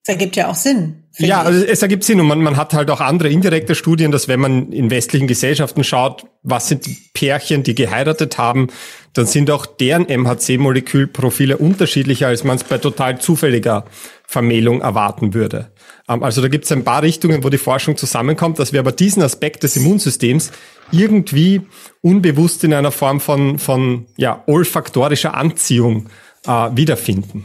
Das 0.04 0.16
ergibt 0.16 0.36
ja 0.36 0.50
auch 0.50 0.56
Sinn. 0.56 1.01
Ja, 1.18 1.42
also 1.42 1.64
es 1.64 1.82
ergibt 1.82 2.04
Sinn 2.04 2.20
und 2.20 2.26
man, 2.26 2.40
man 2.40 2.56
hat 2.56 2.72
halt 2.72 2.90
auch 2.90 3.00
andere 3.00 3.28
indirekte 3.28 3.74
Studien, 3.74 4.10
dass 4.10 4.28
wenn 4.28 4.40
man 4.40 4.72
in 4.72 4.90
westlichen 4.90 5.26
Gesellschaften 5.26 5.84
schaut, 5.84 6.24
was 6.42 6.68
sind 6.68 6.86
die 6.86 6.96
Pärchen, 7.12 7.62
die 7.62 7.74
geheiratet 7.74 8.38
haben, 8.38 8.68
dann 9.12 9.26
sind 9.26 9.50
auch 9.50 9.66
deren 9.66 10.06
MHC-Molekülprofile 10.06 11.58
unterschiedlicher, 11.58 12.28
als 12.28 12.44
man 12.44 12.56
es 12.56 12.64
bei 12.64 12.78
total 12.78 13.20
zufälliger 13.20 13.84
Vermählung 14.26 14.80
erwarten 14.80 15.34
würde. 15.34 15.70
Ähm, 16.08 16.22
also 16.22 16.40
da 16.40 16.48
gibt 16.48 16.64
es 16.64 16.72
ein 16.72 16.84
paar 16.84 17.02
Richtungen, 17.02 17.44
wo 17.44 17.50
die 17.50 17.58
Forschung 17.58 17.96
zusammenkommt, 17.96 18.58
dass 18.58 18.72
wir 18.72 18.80
aber 18.80 18.92
diesen 18.92 19.22
Aspekt 19.22 19.64
des 19.64 19.76
Immunsystems 19.76 20.50
irgendwie 20.90 21.62
unbewusst 22.00 22.64
in 22.64 22.72
einer 22.72 22.90
Form 22.90 23.20
von, 23.20 23.58
von 23.58 24.06
ja, 24.16 24.42
olfaktorischer 24.46 25.34
Anziehung 25.34 26.08
äh, 26.46 26.70
wiederfinden. 26.74 27.44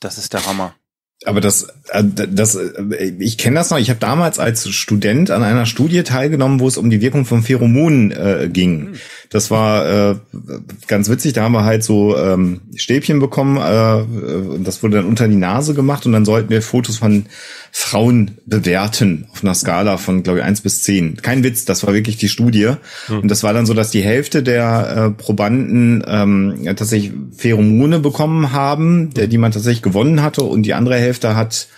Das 0.00 0.18
ist 0.18 0.32
der 0.32 0.46
Hammer. 0.46 0.74
Aber 1.24 1.40
das, 1.40 1.68
äh, 1.90 2.02
das, 2.04 2.54
äh, 2.56 3.12
ich 3.18 3.38
kenne 3.38 3.56
das 3.56 3.70
noch. 3.70 3.78
Ich 3.78 3.90
habe 3.90 4.00
damals 4.00 4.38
als 4.38 4.68
Student 4.68 5.30
an 5.30 5.42
einer 5.42 5.66
Studie 5.66 6.02
teilgenommen, 6.02 6.60
wo 6.60 6.68
es 6.68 6.76
um 6.76 6.90
die 6.90 7.00
Wirkung 7.00 7.24
von 7.24 7.42
Pheromonen 7.42 8.10
äh, 8.10 8.48
ging. 8.52 8.86
Hm. 8.86 8.94
Das 9.30 9.50
war 9.50 10.10
äh, 10.10 10.16
ganz 10.88 11.08
witzig. 11.08 11.32
Da 11.32 11.44
haben 11.44 11.52
wir 11.52 11.64
halt 11.64 11.84
so 11.84 12.16
ähm, 12.16 12.60
Stäbchen 12.74 13.18
bekommen. 13.18 13.56
Äh, 13.56 14.62
das 14.62 14.82
wurde 14.82 14.96
dann 14.96 15.06
unter 15.06 15.28
die 15.28 15.36
Nase 15.36 15.74
gemacht 15.74 16.04
und 16.06 16.12
dann 16.12 16.24
sollten 16.24 16.50
wir 16.50 16.60
Fotos 16.60 16.98
von 16.98 17.26
Frauen 17.74 18.32
bewerten 18.44 19.26
auf 19.32 19.42
einer 19.42 19.54
Skala 19.54 19.96
von, 19.96 20.22
glaube 20.22 20.40
ich, 20.40 20.44
eins 20.44 20.60
bis 20.60 20.82
zehn. 20.82 21.16
Kein 21.16 21.42
Witz, 21.42 21.64
das 21.64 21.86
war 21.86 21.94
wirklich 21.94 22.18
die 22.18 22.28
Studie. 22.28 22.74
Hm. 23.06 23.20
Und 23.20 23.30
das 23.30 23.42
war 23.42 23.54
dann 23.54 23.64
so, 23.64 23.72
dass 23.72 23.90
die 23.90 24.02
Hälfte 24.02 24.42
der 24.42 24.94
äh, 24.94 25.10
Probanden 25.10 26.04
ähm, 26.06 26.64
tatsächlich 26.76 27.12
Pheromone 27.34 27.98
bekommen 27.98 28.52
haben, 28.52 29.14
der, 29.14 29.26
die 29.26 29.38
man 29.38 29.52
tatsächlich 29.52 29.82
gewonnen 29.82 30.22
hatte, 30.22 30.44
und 30.44 30.64
die 30.64 30.74
andere 30.74 30.96
Hälfte 30.96 31.34
hat 31.34 31.68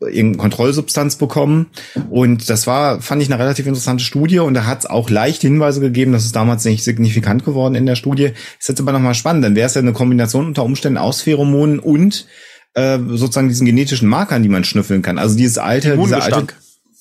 irgendeine 0.00 0.42
Kontrollsubstanz 0.42 1.16
bekommen. 1.16 1.66
Und 2.10 2.48
das 2.48 2.68
war, 2.68 3.00
fand 3.00 3.22
ich, 3.22 3.30
eine 3.30 3.42
relativ 3.42 3.66
interessante 3.66 4.04
Studie. 4.04 4.38
Und 4.38 4.54
da 4.54 4.66
hat 4.66 4.80
es 4.80 4.86
auch 4.86 5.10
leichte 5.10 5.46
Hinweise 5.46 5.80
gegeben, 5.80 6.12
dass 6.12 6.24
es 6.24 6.32
damals 6.32 6.64
nicht 6.64 6.84
signifikant 6.84 7.44
geworden 7.44 7.74
in 7.74 7.86
der 7.86 7.96
Studie. 7.96 8.30
Ist 8.58 8.68
jetzt 8.68 8.80
aber 8.80 8.92
nochmal 8.92 9.14
spannend. 9.14 9.44
Dann 9.44 9.56
wäre 9.56 9.66
es 9.66 9.74
ja 9.74 9.80
eine 9.80 9.92
Kombination 9.92 10.46
unter 10.46 10.64
Umständen 10.64 10.98
aus 10.98 11.22
Pheromonen 11.22 11.78
und 11.78 12.26
äh, 12.74 12.98
sozusagen 12.98 13.48
diesen 13.48 13.66
genetischen 13.66 14.08
Markern, 14.08 14.42
die 14.42 14.48
man 14.48 14.64
schnüffeln 14.64 15.02
kann. 15.02 15.18
Also 15.18 15.36
dieses 15.36 15.58
alte, 15.58 15.96
dieser 15.96 16.22
alte, 16.22 16.46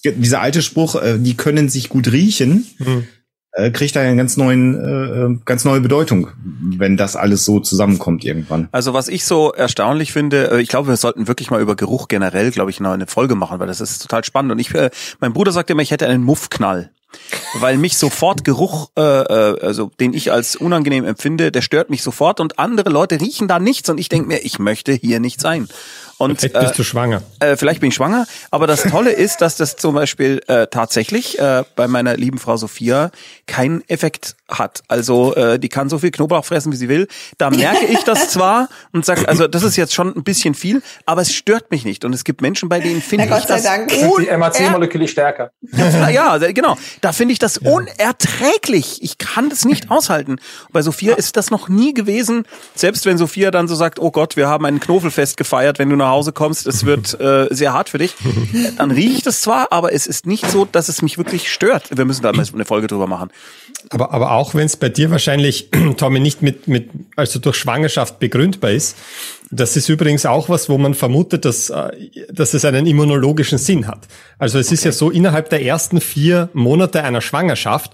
dieser 0.04 0.42
alte 0.42 0.62
Spruch, 0.62 0.96
äh, 0.96 1.18
die 1.20 1.36
können 1.36 1.70
sich 1.70 1.90
gut 1.90 2.12
riechen. 2.12 2.68
Mhm 2.80 3.08
äh, 3.54 3.72
kriegt 3.72 3.96
da 3.96 4.02
einen 4.02 4.18
ganz 4.18 4.38
neuen, 4.38 4.76
äh, 4.76 5.26
äh, 5.26 5.38
ganz 5.46 5.66
neue 5.66 5.82
Bedeutung, 5.82 6.30
wenn 6.78 6.98
das 6.98 7.16
alles 7.16 7.46
so 7.46 7.60
zusammenkommt 7.60 8.24
irgendwann. 8.24 8.70
Also 8.72 8.94
was 8.94 9.08
ich 9.08 9.26
so 9.26 9.52
erstaunlich 9.52 10.14
finde, 10.14 10.52
äh, 10.52 10.62
ich 10.62 10.70
glaube, 10.70 10.88
wir 10.88 10.98
sollten 10.98 11.28
wirklich 11.28 11.52
mal 11.52 11.62
über 11.62 11.76
Geruch 11.76 12.08
generell, 12.08 12.52
glaube 12.52 12.72
ich, 12.72 12.80
noch 12.80 12.92
eine 12.92 13.08
Folge 13.08 13.36
machen, 13.36 13.60
weil 13.60 13.68
das 13.68 13.82
ist 13.82 14.02
total 14.02 14.24
spannend. 14.24 14.52
Und 14.52 14.60
ich, 14.60 14.74
äh, 14.74 14.90
mein 15.20 15.34
Bruder 15.34 15.52
sagte 15.52 15.74
immer, 15.74 15.82
ich 15.82 15.92
hätte 15.92 16.08
einen 16.08 16.24
Muffknall 16.24 16.92
weil 17.56 17.78
mich 17.78 17.98
sofort 17.98 18.44
Geruch, 18.44 18.90
äh, 18.98 19.02
äh, 19.02 19.60
also 19.62 19.92
den 20.00 20.14
ich 20.14 20.32
als 20.32 20.56
unangenehm 20.56 21.06
empfinde, 21.06 21.52
der 21.52 21.62
stört 21.62 21.90
mich 21.90 22.04
sofort 22.04 22.40
und 22.40 22.60
andere 22.60 22.90
Leute 22.90 23.20
riechen 23.20 23.48
da 23.48 23.60
nichts 23.60 23.90
und 23.90 24.00
ich 24.00 24.10
denke 24.10 24.28
mir, 24.28 24.40
ich 24.46 24.60
möchte 24.60 24.94
hier 24.94 25.20
nicht 25.20 25.42
sein. 25.42 25.68
Und, 26.22 26.40
vielleicht 26.40 26.54
bist 26.54 26.74
äh, 26.74 26.78
du 26.78 26.84
schwanger. 26.84 27.24
Äh, 27.40 27.56
vielleicht 27.56 27.80
bin 27.80 27.90
ich 27.90 27.96
schwanger, 27.96 28.28
aber 28.52 28.68
das 28.68 28.84
Tolle 28.84 29.12
ist, 29.12 29.42
dass 29.42 29.56
das 29.56 29.76
zum 29.76 29.96
Beispiel 29.96 30.40
äh, 30.48 30.68
tatsächlich 30.68 31.40
äh, 31.40 31.64
bei 31.76 31.88
meiner 31.88 32.16
lieben 32.16 32.38
Frau 32.38 32.58
Sophia 32.58 33.10
keinen 33.48 33.84
Effekt 33.90 34.36
hat. 34.48 34.84
Also 34.88 35.34
äh, 35.34 35.58
die 35.58 35.68
kann 35.68 35.90
so 35.90 35.98
viel 35.98 36.12
Knoblauch 36.12 36.46
fressen, 36.46 36.72
wie 36.72 36.76
sie 36.76 36.90
will. 36.90 37.08
Da 37.40 37.50
merke 37.50 37.86
ich 37.86 38.04
das 38.04 38.30
zwar 38.30 38.70
und 38.94 39.04
sage, 39.04 39.28
also 39.28 39.48
das 39.48 39.64
ist 39.64 39.78
jetzt 39.78 39.96
schon 39.96 40.16
ein 40.16 40.24
bisschen 40.24 40.54
viel, 40.54 40.84
aber 41.08 41.22
es 41.22 41.34
stört 41.34 41.72
mich 41.72 41.86
nicht. 41.86 42.06
Und 42.06 42.14
es 42.14 42.24
gibt 42.24 42.42
Menschen, 42.42 42.70
bei 42.70 42.80
denen 42.80 43.02
finde 43.02 43.26
ich 43.26 43.46
das 43.46 43.64
Dank. 43.64 43.90
die 43.90 44.38
MAC-Moleküle 44.38 45.08
stärker. 45.08 45.52
Ja, 45.72 46.10
ja, 46.10 46.52
genau. 46.52 46.78
Da 47.02 47.14
finde 47.14 47.34
ich 47.34 47.40
das 47.40 47.58
unerträglich. 47.58 49.00
Ich 49.02 49.18
kann 49.18 49.50
das 49.50 49.66
nicht 49.66 49.90
aushalten. 49.90 50.38
bei 50.72 50.84
Sophia 50.84 51.16
ist 51.16 51.36
das 51.36 51.50
noch 51.50 51.68
nie 51.68 51.96
gewesen. 51.96 52.46
Selbst 52.76 53.08
wenn 53.08 53.18
Sophia 53.18 53.50
dann 53.50 53.68
so 53.68 53.74
sagt, 53.74 53.98
oh 53.98 54.12
Gott, 54.12 54.36
wir 54.36 54.48
haben 54.48 54.66
ein 54.66 54.80
Knofelfest 54.80 55.36
gefeiert, 55.36 55.80
wenn 55.80 55.90
du 55.90 55.96
nach 55.96 56.11
Hause 56.12 56.32
kommst, 56.32 56.68
es 56.68 56.86
wird 56.86 57.20
äh, 57.20 57.48
sehr 57.50 57.74
hart 57.74 57.90
für 57.90 57.98
dich, 57.98 58.14
dann 58.78 58.92
rieche 58.92 59.18
ich 59.18 59.24
das 59.24 59.42
zwar, 59.42 59.72
aber 59.72 59.94
es 59.94 60.08
ist 60.08 60.26
nicht 60.26 60.50
so, 60.50 60.66
dass 60.66 60.90
es 60.90 61.02
mich 61.02 61.18
wirklich 61.18 61.52
stört. 61.52 61.90
Wir 61.96 62.06
müssen 62.06 62.22
da 62.22 62.32
mal 62.32 62.46
eine 62.54 62.66
Folge 62.66 62.88
drüber 62.88 63.08
machen. 63.08 63.32
Aber, 63.90 64.12
aber 64.12 64.32
auch 64.32 64.54
wenn 64.54 64.66
es 64.66 64.78
bei 64.78 64.90
dir 64.90 65.12
wahrscheinlich, 65.12 65.70
Tommy, 65.98 66.20
nicht 66.20 66.42
mit, 66.42 66.68
mit, 66.68 66.90
also 67.16 67.40
durch 67.40 67.56
Schwangerschaft 67.56 68.20
begründbar 68.20 68.72
ist, 68.72 68.96
das 69.54 69.76
ist 69.76 69.90
übrigens 69.90 70.26
auch 70.26 70.48
was, 70.48 70.70
wo 70.70 70.78
man 70.78 70.94
vermutet, 70.94 71.44
dass, 71.44 71.70
äh, 71.70 71.90
dass 72.32 72.54
es 72.54 72.64
einen 72.64 72.88
immunologischen 72.88 73.58
Sinn 73.58 73.88
hat. 73.88 74.08
Also 74.38 74.58
es 74.60 74.68
okay. 74.68 74.76
ist 74.76 74.84
ja 74.86 74.92
so, 74.92 75.12
innerhalb 75.12 75.50
der 75.50 75.64
ersten 75.64 76.00
vier 76.00 76.50
Monate 76.54 77.04
einer 77.04 77.22
Schwangerschaft, 77.22 77.92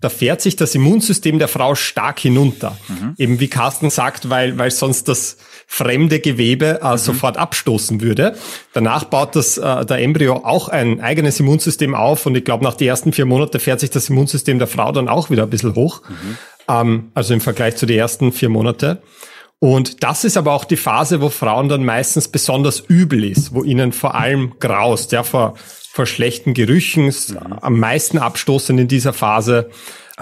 da 0.00 0.10
fährt 0.10 0.42
sich 0.42 0.56
das 0.56 0.74
Immunsystem 0.74 1.38
der 1.38 1.48
Frau 1.48 1.74
stark 1.74 2.20
hinunter. 2.20 2.76
Mhm. 2.88 3.14
Eben 3.16 3.40
wie 3.40 3.48
Carsten 3.48 3.90
sagt, 3.90 4.28
weil, 4.28 4.58
weil 4.58 4.70
sonst 4.70 5.08
das 5.08 5.38
fremde 5.70 6.18
Gewebe 6.18 6.80
äh, 6.82 6.92
mhm. 6.92 6.96
sofort 6.96 7.36
abstoßen 7.36 8.00
würde. 8.00 8.34
Danach 8.72 9.04
baut 9.04 9.36
das, 9.36 9.58
äh, 9.58 9.84
der 9.84 9.98
Embryo 9.98 10.36
auch 10.36 10.68
ein 10.68 11.00
eigenes 11.00 11.38
Immunsystem 11.38 11.94
auf 11.94 12.24
und 12.24 12.34
ich 12.34 12.44
glaube, 12.44 12.64
nach 12.64 12.74
den 12.74 12.88
ersten 12.88 13.12
vier 13.12 13.26
Monaten 13.26 13.60
fährt 13.60 13.78
sich 13.78 13.90
das 13.90 14.08
Immunsystem 14.08 14.58
der 14.58 14.66
Frau 14.66 14.90
dann 14.92 15.08
auch 15.08 15.28
wieder 15.30 15.42
ein 15.42 15.50
bisschen 15.50 15.74
hoch. 15.74 16.02
Mhm. 16.08 16.38
Ähm, 16.68 17.12
also 17.14 17.34
im 17.34 17.42
Vergleich 17.42 17.76
zu 17.76 17.84
den 17.84 17.98
ersten 17.98 18.32
vier 18.32 18.48
Monate. 18.48 19.02
Und 19.60 20.02
das 20.02 20.24
ist 20.24 20.38
aber 20.38 20.52
auch 20.54 20.64
die 20.64 20.76
Phase, 20.76 21.20
wo 21.20 21.28
Frauen 21.28 21.68
dann 21.68 21.84
meistens 21.84 22.28
besonders 22.28 22.80
übel 22.80 23.22
ist, 23.24 23.52
wo 23.52 23.62
ihnen 23.62 23.92
vor 23.92 24.14
allem 24.14 24.54
graust, 24.58 25.12
ja, 25.12 25.22
vor, 25.22 25.54
vor 25.92 26.06
schlechten 26.06 26.54
Gerüchen, 26.54 27.06
mhm. 27.06 27.36
am 27.60 27.78
meisten 27.78 28.16
abstoßen 28.18 28.78
in 28.78 28.88
dieser 28.88 29.12
Phase, 29.12 29.68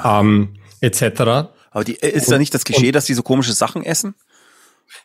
ähm, 0.04 0.56
etc. 0.80 1.50
Aber 1.70 1.84
die, 1.84 1.94
ist 1.94 2.32
da 2.32 2.38
nicht 2.38 2.52
das 2.52 2.64
Klischee, 2.64 2.90
dass 2.90 3.04
die 3.04 3.14
so 3.14 3.22
komische 3.22 3.52
Sachen 3.52 3.84
essen? 3.84 4.16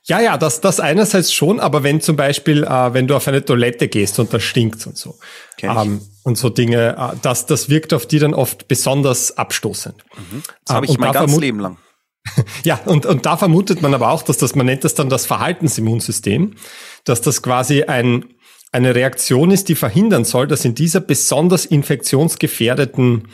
Ja, 0.04 0.20
ja, 0.20 0.38
das, 0.38 0.62
das 0.62 0.80
einerseits 0.80 1.34
schon, 1.34 1.60
aber 1.60 1.84
wenn 1.84 2.02
zum 2.02 2.16
Beispiel, 2.16 2.64
äh, 2.64 2.94
wenn 2.94 3.08
du 3.08 3.16
auf 3.16 3.28
eine 3.28 3.44
Toilette 3.44 3.88
gehst 3.88 4.20
und 4.20 4.34
da 4.34 4.40
stinkt 4.40 4.86
und 4.88 4.98
so, 4.98 5.18
ähm, 5.62 6.02
und 6.24 6.38
so 6.38 6.50
Dinge, 6.50 6.96
äh, 6.98 7.18
das, 7.22 7.46
das 7.46 7.70
wirkt 7.70 7.94
auf 7.94 8.06
die 8.06 8.20
dann 8.20 8.34
oft 8.34 8.68
besonders 8.68 9.38
abstoßend. 9.38 9.96
Mhm. 10.16 10.44
Das 10.66 10.76
habe 10.76 10.86
ich 10.86 10.98
mein 10.98 11.12
ganzes 11.12 11.40
Leben 11.40 11.60
lang. 11.60 11.78
Ja, 12.64 12.80
und, 12.86 13.08
und 13.08 13.26
da 13.26 13.36
vermutet 13.36 13.82
man 13.82 13.96
aber 13.96 14.12
auch, 14.12 14.22
dass 14.22 14.38
das, 14.38 14.54
man 14.54 14.68
nennt 14.68 14.84
das 14.84 14.94
dann 14.94 15.10
das 15.10 15.26
Verhaltensimmunsystem, 15.26 16.56
dass 17.04 17.22
das 17.22 17.42
quasi 17.42 17.84
ein, 17.84 18.26
eine 18.72 18.94
Reaktion 18.94 19.50
ist, 19.50 19.70
die 19.70 19.76
verhindern 19.76 20.24
soll, 20.24 20.48
dass 20.48 20.64
in 20.64 20.76
dieser 20.76 21.00
besonders 21.00 21.66
infektionsgefährdeten 21.66 23.28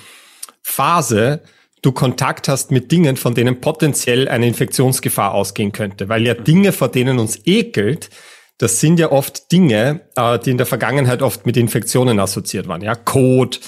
Phase 0.61 1.41
du 1.81 1.91
Kontakt 1.91 2.48
hast 2.48 2.72
mit 2.72 2.91
Dingen, 2.91 3.17
von 3.17 3.36
denen 3.36 3.62
potenziell 3.62 4.27
eine 4.27 4.48
Infektionsgefahr 4.48 5.34
ausgehen 5.34 5.72
könnte. 5.72 6.10
Weil 6.10 6.25
ja 6.25 6.34
Dinge, 6.34 6.72
vor 6.72 6.89
denen 6.89 7.19
uns 7.19 7.39
ekelt, 7.46 8.10
das 8.57 8.79
sind 8.79 9.00
ja 9.00 9.12
oft 9.12 9.51
Dinge, 9.51 10.01
äh, 10.15 10.39
die 10.39 10.51
in 10.51 10.57
der 10.57 10.65
Vergangenheit 10.65 11.22
oft 11.22 11.46
mit 11.46 11.57
Infektionen 11.57 12.19
assoziiert 12.19 12.67
waren. 12.67 12.81
Ja, 12.81 12.96
Kot, 12.96 13.60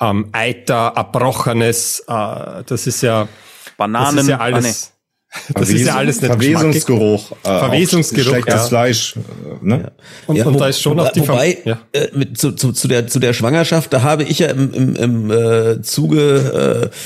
ähm, 0.00 0.28
Eiter, 0.32 0.92
Erbrochenes, 0.96 2.00
äh, 2.06 2.62
das 2.66 2.86
ist 2.86 3.02
ja 3.02 3.28
Bananen. 3.76 4.16
Das 4.16 4.24
ist 4.24 4.28
ja 4.28 4.38
alles. 4.38 4.90
Das 5.52 5.68
ist 5.68 5.86
ja 5.86 5.96
alles 5.96 6.20
nicht 6.20 6.30
Verwesungsgeruch. 6.30 7.32
Äh, 7.42 7.58
Verwesungsgeruch. 7.58 8.28
Schlechtes 8.28 8.54
ja. 8.54 8.68
Fleisch. 8.68 9.16
Äh, 9.16 9.66
ne? 9.66 9.80
Ja. 9.82 9.90
Und, 10.26 10.36
ja, 10.36 10.46
und 10.46 10.60
da 10.60 10.68
ist 10.68 10.80
schon 10.80 10.96
noch 10.96 11.10
die 11.10 11.26
Wobei, 11.26 11.58
ja. 11.64 11.80
äh, 11.92 12.08
mit, 12.12 12.38
zu, 12.38 12.52
zu, 12.52 12.72
zu, 12.72 12.86
der, 12.86 13.08
zu 13.08 13.18
der 13.18 13.32
Schwangerschaft, 13.32 13.92
da 13.92 14.02
habe 14.02 14.22
ich 14.22 14.38
ja 14.38 14.48
im, 14.48 14.72
im, 14.72 14.94
im 14.94 15.30
äh, 15.30 15.82
Zuge 15.82 16.90
äh, 16.92 16.96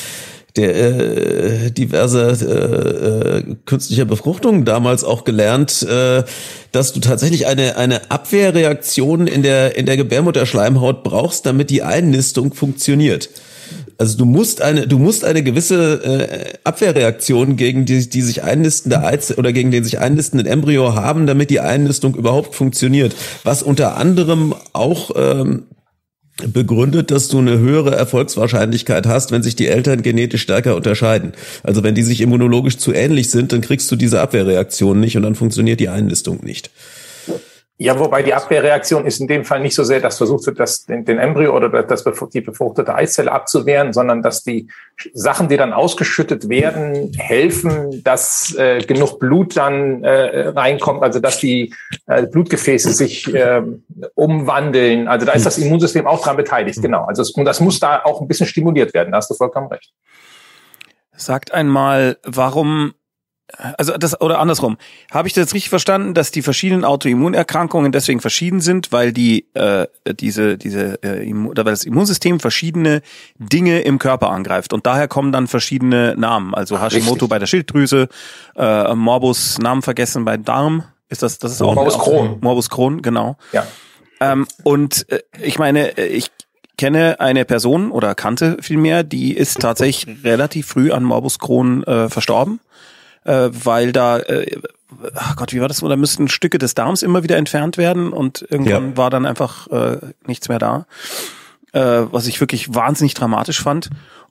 der 0.58 0.76
äh, 0.76 1.70
diverse 1.70 2.36
äh, 2.42 3.38
äh, 3.38 3.56
künstlicher 3.64 4.04
Befruchtung 4.04 4.64
damals 4.64 5.04
auch 5.04 5.24
gelernt, 5.24 5.82
äh, 5.82 6.24
dass 6.72 6.92
du 6.92 7.00
tatsächlich 7.00 7.46
eine 7.46 7.76
eine 7.76 8.10
Abwehrreaktion 8.10 9.26
in 9.26 9.42
der 9.42 9.76
in 9.76 9.86
der 9.86 9.96
Gebärmutterschleimhaut 9.96 11.02
brauchst, 11.04 11.46
damit 11.46 11.70
die 11.70 11.82
Einnistung 11.82 12.52
funktioniert. 12.52 13.30
Also 13.98 14.16
du 14.16 14.26
musst 14.26 14.62
eine, 14.62 14.86
du 14.86 14.98
musst 14.98 15.24
eine 15.24 15.42
gewisse 15.42 16.04
äh, 16.04 16.54
Abwehrreaktion 16.62 17.56
gegen 17.56 17.84
die, 17.84 18.08
die 18.08 18.22
sich 18.22 18.44
einnistende 18.44 19.02
Eiz 19.02 19.34
oder 19.36 19.52
gegen 19.52 19.72
den 19.72 19.82
sich 19.82 19.98
einnistenden 19.98 20.46
Embryo 20.46 20.94
haben, 20.94 21.26
damit 21.26 21.50
die 21.50 21.58
Einnistung 21.58 22.14
überhaupt 22.14 22.54
funktioniert. 22.54 23.16
Was 23.42 23.62
unter 23.62 23.96
anderem 23.96 24.54
auch 24.72 25.10
ähm, 25.16 25.64
begründet, 26.46 27.10
dass 27.10 27.28
du 27.28 27.38
eine 27.38 27.58
höhere 27.58 27.94
Erfolgswahrscheinlichkeit 27.94 29.06
hast, 29.06 29.32
wenn 29.32 29.42
sich 29.42 29.56
die 29.56 29.66
Eltern 29.66 30.02
genetisch 30.02 30.42
stärker 30.42 30.76
unterscheiden. 30.76 31.32
Also 31.62 31.82
wenn 31.82 31.94
die 31.94 32.02
sich 32.02 32.20
immunologisch 32.20 32.78
zu 32.78 32.92
ähnlich 32.92 33.30
sind, 33.30 33.52
dann 33.52 33.60
kriegst 33.60 33.90
du 33.90 33.96
diese 33.96 34.20
Abwehrreaktion 34.20 35.00
nicht 35.00 35.16
und 35.16 35.24
dann 35.24 35.34
funktioniert 35.34 35.80
die 35.80 35.88
Einnistung 35.88 36.40
nicht. 36.44 36.70
Ja, 37.80 37.96
wobei 37.96 38.24
die 38.24 38.34
Abwehrreaktion 38.34 39.06
ist 39.06 39.20
in 39.20 39.28
dem 39.28 39.44
Fall 39.44 39.60
nicht 39.60 39.76
so 39.76 39.84
sehr, 39.84 40.00
dass 40.00 40.18
versucht 40.18 40.44
wird, 40.46 40.58
das, 40.58 40.84
den, 40.84 41.04
den 41.04 41.18
Embryo 41.18 41.54
oder 41.54 41.84
das, 41.84 42.02
die 42.32 42.40
befruchtete 42.40 42.92
Eizelle 42.92 43.30
abzuwehren, 43.30 43.92
sondern 43.92 44.20
dass 44.20 44.42
die 44.42 44.66
Sachen, 45.14 45.48
die 45.48 45.56
dann 45.56 45.72
ausgeschüttet 45.72 46.48
werden, 46.48 47.12
helfen, 47.16 48.02
dass 48.02 48.52
äh, 48.58 48.80
genug 48.80 49.20
Blut 49.20 49.56
dann 49.56 50.02
äh, 50.02 50.48
reinkommt, 50.48 51.04
also 51.04 51.20
dass 51.20 51.38
die 51.38 51.72
äh, 52.06 52.26
Blutgefäße 52.26 52.90
sich 52.90 53.32
äh, 53.32 53.62
umwandeln. 54.16 55.06
Also 55.06 55.24
da 55.24 55.32
ist 55.32 55.46
das 55.46 55.58
Immunsystem 55.58 56.04
auch 56.08 56.20
dran 56.20 56.36
beteiligt, 56.36 56.82
genau. 56.82 57.04
Also 57.04 57.22
und 57.36 57.44
das 57.44 57.60
muss 57.60 57.78
da 57.78 58.02
auch 58.02 58.20
ein 58.20 58.26
bisschen 58.26 58.48
stimuliert 58.48 58.92
werden, 58.92 59.12
da 59.12 59.18
hast 59.18 59.30
du 59.30 59.34
vollkommen 59.34 59.68
recht. 59.68 59.92
Sagt 61.14 61.54
einmal, 61.54 62.18
warum 62.24 62.94
also 63.56 63.96
das 63.96 64.20
oder 64.20 64.38
andersrum. 64.40 64.76
Habe 65.10 65.28
ich 65.28 65.34
das 65.34 65.42
jetzt 65.42 65.54
richtig 65.54 65.70
verstanden, 65.70 66.14
dass 66.14 66.30
die 66.30 66.42
verschiedenen 66.42 66.84
Autoimmunerkrankungen 66.84 67.92
deswegen 67.92 68.20
verschieden 68.20 68.60
sind, 68.60 68.92
weil 68.92 69.12
die 69.12 69.46
äh, 69.54 69.86
diese 70.20 70.58
diese 70.58 71.02
äh, 71.02 71.32
oder 71.32 71.64
weil 71.64 71.72
das 71.72 71.84
Immunsystem 71.84 72.40
verschiedene 72.40 73.02
Dinge 73.38 73.80
im 73.80 73.98
Körper 73.98 74.30
angreift 74.30 74.72
und 74.72 74.86
daher 74.86 75.08
kommen 75.08 75.32
dann 75.32 75.46
verschiedene 75.46 76.14
Namen. 76.16 76.54
Also 76.54 76.80
Hashimoto 76.80 77.12
richtig. 77.12 77.28
bei 77.28 77.38
der 77.38 77.46
Schilddrüse, 77.46 78.08
äh, 78.56 78.94
Morbus 78.94 79.58
Namen 79.58 79.82
vergessen 79.82 80.24
bei 80.24 80.36
Darm. 80.36 80.84
Ist 81.08 81.22
das 81.22 81.38
das 81.38 81.52
ist 81.52 81.62
auch 81.62 81.74
Morbus 81.74 81.98
Crohn. 81.98 82.38
Morbus 82.40 82.68
Crohn, 82.68 83.00
genau. 83.00 83.36
Ja. 83.52 83.66
Ähm, 84.20 84.46
und 84.62 85.06
äh, 85.10 85.20
ich 85.42 85.58
meine, 85.58 85.96
äh, 85.96 86.06
ich 86.06 86.30
kenne 86.76 87.18
eine 87.18 87.44
Person 87.44 87.90
oder 87.90 88.14
kannte 88.14 88.58
vielmehr, 88.60 89.04
die 89.04 89.34
ist 89.34 89.60
tatsächlich 89.60 90.22
relativ 90.22 90.66
früh 90.66 90.92
an 90.92 91.02
Morbus 91.02 91.38
Crohn 91.38 91.82
äh, 91.84 92.08
verstorben 92.08 92.60
äh, 93.28 93.50
weil 93.52 93.92
da, 93.92 94.18
äh, 94.18 94.56
ach 95.14 95.36
Gott, 95.36 95.52
wie 95.52 95.60
war 95.60 95.68
das? 95.68 95.80
Da 95.80 95.96
müssten 95.96 96.28
Stücke 96.28 96.58
des 96.58 96.74
Darms 96.74 97.02
immer 97.02 97.22
wieder 97.22 97.36
entfernt 97.36 97.76
werden 97.76 98.12
und 98.12 98.44
irgendwann 98.48 98.90
ja. 98.90 98.96
war 98.96 99.10
dann 99.10 99.26
einfach 99.26 99.68
äh, 99.68 99.98
nichts 100.26 100.48
mehr 100.48 100.58
da, 100.58 100.86
äh, 101.72 102.06
was 102.10 102.26
ich 102.26 102.40
wirklich 102.40 102.74
wahnsinnig 102.74 103.14
dramatisch 103.14 103.62
fand. 103.62 103.90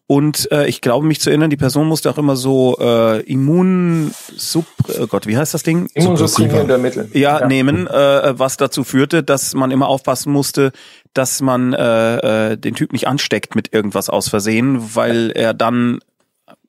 Und 0.10 0.50
äh, 0.54 0.68
ich 0.68 0.80
glaube, 0.80 1.06
mich 1.06 1.20
zu 1.20 1.30
erinnern, 1.30 1.50
die 1.50 1.58
Person 1.58 1.86
musste 1.86 2.10
auch 2.10 2.18
immer 2.18 2.38
so 2.38 2.78
äh, 2.80 3.22
Immun 3.24 4.14
Sub, 4.38 4.66
oh 4.98 5.06
Gott, 5.06 5.28
wie 5.28 5.38
heißt 5.38 5.54
das 5.54 5.64
Ding? 5.64 5.90
Immunsupprimierende 5.94 6.78
Mittel. 6.78 7.10
Ja, 7.12 7.42
ja, 7.42 7.48
nehmen, 7.48 7.88
äh, 7.88 8.40
was 8.40 8.56
dazu 8.56 8.86
führte, 8.86 9.22
dass 9.22 9.54
man 9.54 9.70
immer 9.70 9.90
aufpassen 9.90 10.32
musste, 10.32 10.72
dass 11.14 11.42
man 11.42 11.74
äh, 11.74 12.52
äh, 12.52 12.58
den 12.58 12.74
Typ 12.74 12.94
nicht 12.94 13.06
ansteckt 13.06 13.54
mit 13.54 13.74
irgendwas 13.74 14.10
aus 14.10 14.30
Versehen, 14.30 14.96
weil 14.96 15.32
er 15.36 15.54
dann 15.54 16.00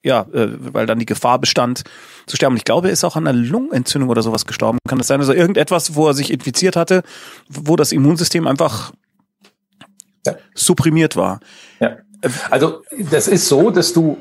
ja, 0.02 0.22
äh, 0.32 0.48
weil 0.72 0.86
dann 0.86 0.98
die 0.98 1.06
Gefahr 1.06 1.38
bestand 1.38 1.84
zu 2.26 2.36
sterben. 2.36 2.54
Und 2.54 2.58
ich 2.58 2.64
glaube, 2.64 2.88
er 2.88 2.92
ist 2.92 3.04
auch 3.04 3.16
an 3.16 3.26
einer 3.26 3.38
Lungenentzündung 3.38 4.10
oder 4.10 4.22
sowas 4.22 4.46
gestorben. 4.46 4.78
Kann 4.88 4.98
das 4.98 5.06
sein? 5.06 5.20
Also 5.20 5.32
irgendetwas, 5.32 5.94
wo 5.94 6.06
er 6.06 6.14
sich 6.14 6.32
infiziert 6.32 6.76
hatte, 6.76 7.02
wo 7.48 7.76
das 7.76 7.92
Immunsystem 7.92 8.46
einfach 8.46 8.92
ja. 10.26 10.34
supprimiert 10.54 11.16
war. 11.16 11.40
Ja. 11.80 11.96
Also 12.50 12.82
das 13.10 13.28
ist 13.28 13.46
so, 13.46 13.70
dass 13.70 13.92
du 13.92 14.18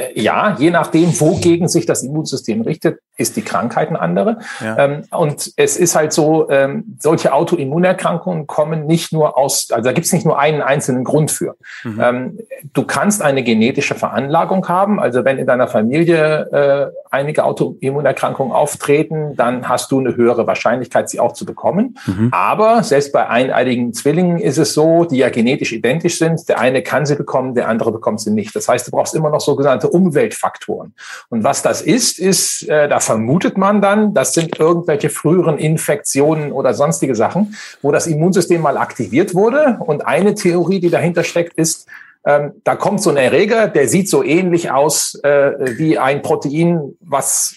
äh, 0.00 0.20
ja, 0.20 0.56
je 0.58 0.70
nachdem, 0.70 1.18
wogegen 1.20 1.68
sich 1.68 1.86
das 1.86 2.02
Immunsystem 2.02 2.62
richtet, 2.62 3.00
ist 3.20 3.36
die 3.36 3.42
Krankheit 3.42 3.88
eine 3.88 4.00
andere. 4.00 4.38
Ja. 4.60 4.78
Ähm, 4.78 5.04
und 5.10 5.52
es 5.56 5.76
ist 5.76 5.94
halt 5.94 6.12
so, 6.12 6.48
ähm, 6.50 6.96
solche 6.98 7.32
Autoimmunerkrankungen 7.32 8.46
kommen 8.46 8.86
nicht 8.86 9.12
nur 9.12 9.36
aus, 9.36 9.68
also 9.70 9.84
da 9.84 9.92
gibt 9.92 10.06
es 10.06 10.12
nicht 10.12 10.26
nur 10.26 10.38
einen 10.38 10.62
einzelnen 10.62 11.04
Grund 11.04 11.30
für. 11.30 11.56
Mhm. 11.84 12.00
Ähm, 12.00 12.38
du 12.72 12.84
kannst 12.84 13.22
eine 13.22 13.42
genetische 13.42 13.94
Veranlagung 13.94 14.66
haben, 14.68 15.00
also 15.00 15.24
wenn 15.24 15.38
in 15.38 15.46
deiner 15.46 15.68
Familie 15.68 16.92
äh, 16.92 16.96
einige 17.10 17.44
Autoimmunerkrankungen 17.44 18.52
auftreten, 18.52 19.34
dann 19.36 19.68
hast 19.68 19.90
du 19.90 20.00
eine 20.00 20.16
höhere 20.16 20.46
Wahrscheinlichkeit, 20.46 21.08
sie 21.10 21.20
auch 21.20 21.32
zu 21.32 21.44
bekommen. 21.44 21.98
Mhm. 22.06 22.28
Aber 22.32 22.82
selbst 22.82 23.12
bei 23.12 23.28
eineiligen 23.28 23.92
Zwillingen 23.92 24.38
ist 24.38 24.58
es 24.58 24.74
so, 24.74 25.04
die 25.04 25.18
ja 25.18 25.28
genetisch 25.28 25.72
identisch 25.72 26.18
sind, 26.18 26.48
der 26.48 26.60
eine 26.60 26.82
kann 26.82 27.06
sie 27.06 27.16
bekommen, 27.16 27.54
der 27.54 27.68
andere 27.68 27.92
bekommt 27.92 28.20
sie 28.20 28.30
nicht. 28.30 28.54
Das 28.54 28.68
heißt, 28.68 28.86
du 28.86 28.90
brauchst 28.92 29.14
immer 29.14 29.30
noch 29.30 29.40
sogenannte 29.40 29.88
Umweltfaktoren. 29.88 30.94
Und 31.28 31.44
was 31.44 31.62
das 31.62 31.82
ist, 31.82 32.18
ist, 32.18 32.68
äh, 32.68 32.88
da 32.88 33.00
vermutet 33.10 33.58
man 33.58 33.80
dann, 33.80 34.14
das 34.14 34.34
sind 34.34 34.60
irgendwelche 34.60 35.10
früheren 35.10 35.58
Infektionen 35.58 36.52
oder 36.52 36.74
sonstige 36.74 37.16
Sachen, 37.16 37.56
wo 37.82 37.90
das 37.90 38.06
Immunsystem 38.06 38.60
mal 38.62 38.76
aktiviert 38.76 39.34
wurde. 39.34 39.78
Und 39.84 40.06
eine 40.06 40.36
Theorie, 40.36 40.78
die 40.78 40.90
dahinter 40.90 41.24
steckt, 41.24 41.58
ist, 41.58 41.88
ähm, 42.24 42.52
da 42.62 42.76
kommt 42.76 43.02
so 43.02 43.10
ein 43.10 43.16
Erreger, 43.16 43.66
der 43.66 43.88
sieht 43.88 44.08
so 44.08 44.22
ähnlich 44.22 44.70
aus 44.70 45.18
äh, 45.24 45.76
wie 45.76 45.98
ein 45.98 46.22
Protein, 46.22 46.94
was 47.00 47.56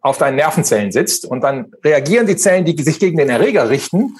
auf 0.00 0.16
deinen 0.16 0.36
Nervenzellen 0.36 0.92
sitzt. 0.92 1.26
Und 1.26 1.42
dann 1.42 1.72
reagieren 1.84 2.26
die 2.26 2.36
Zellen, 2.36 2.64
die 2.64 2.82
sich 2.82 2.98
gegen 2.98 3.18
den 3.18 3.28
Erreger 3.28 3.68
richten 3.68 4.16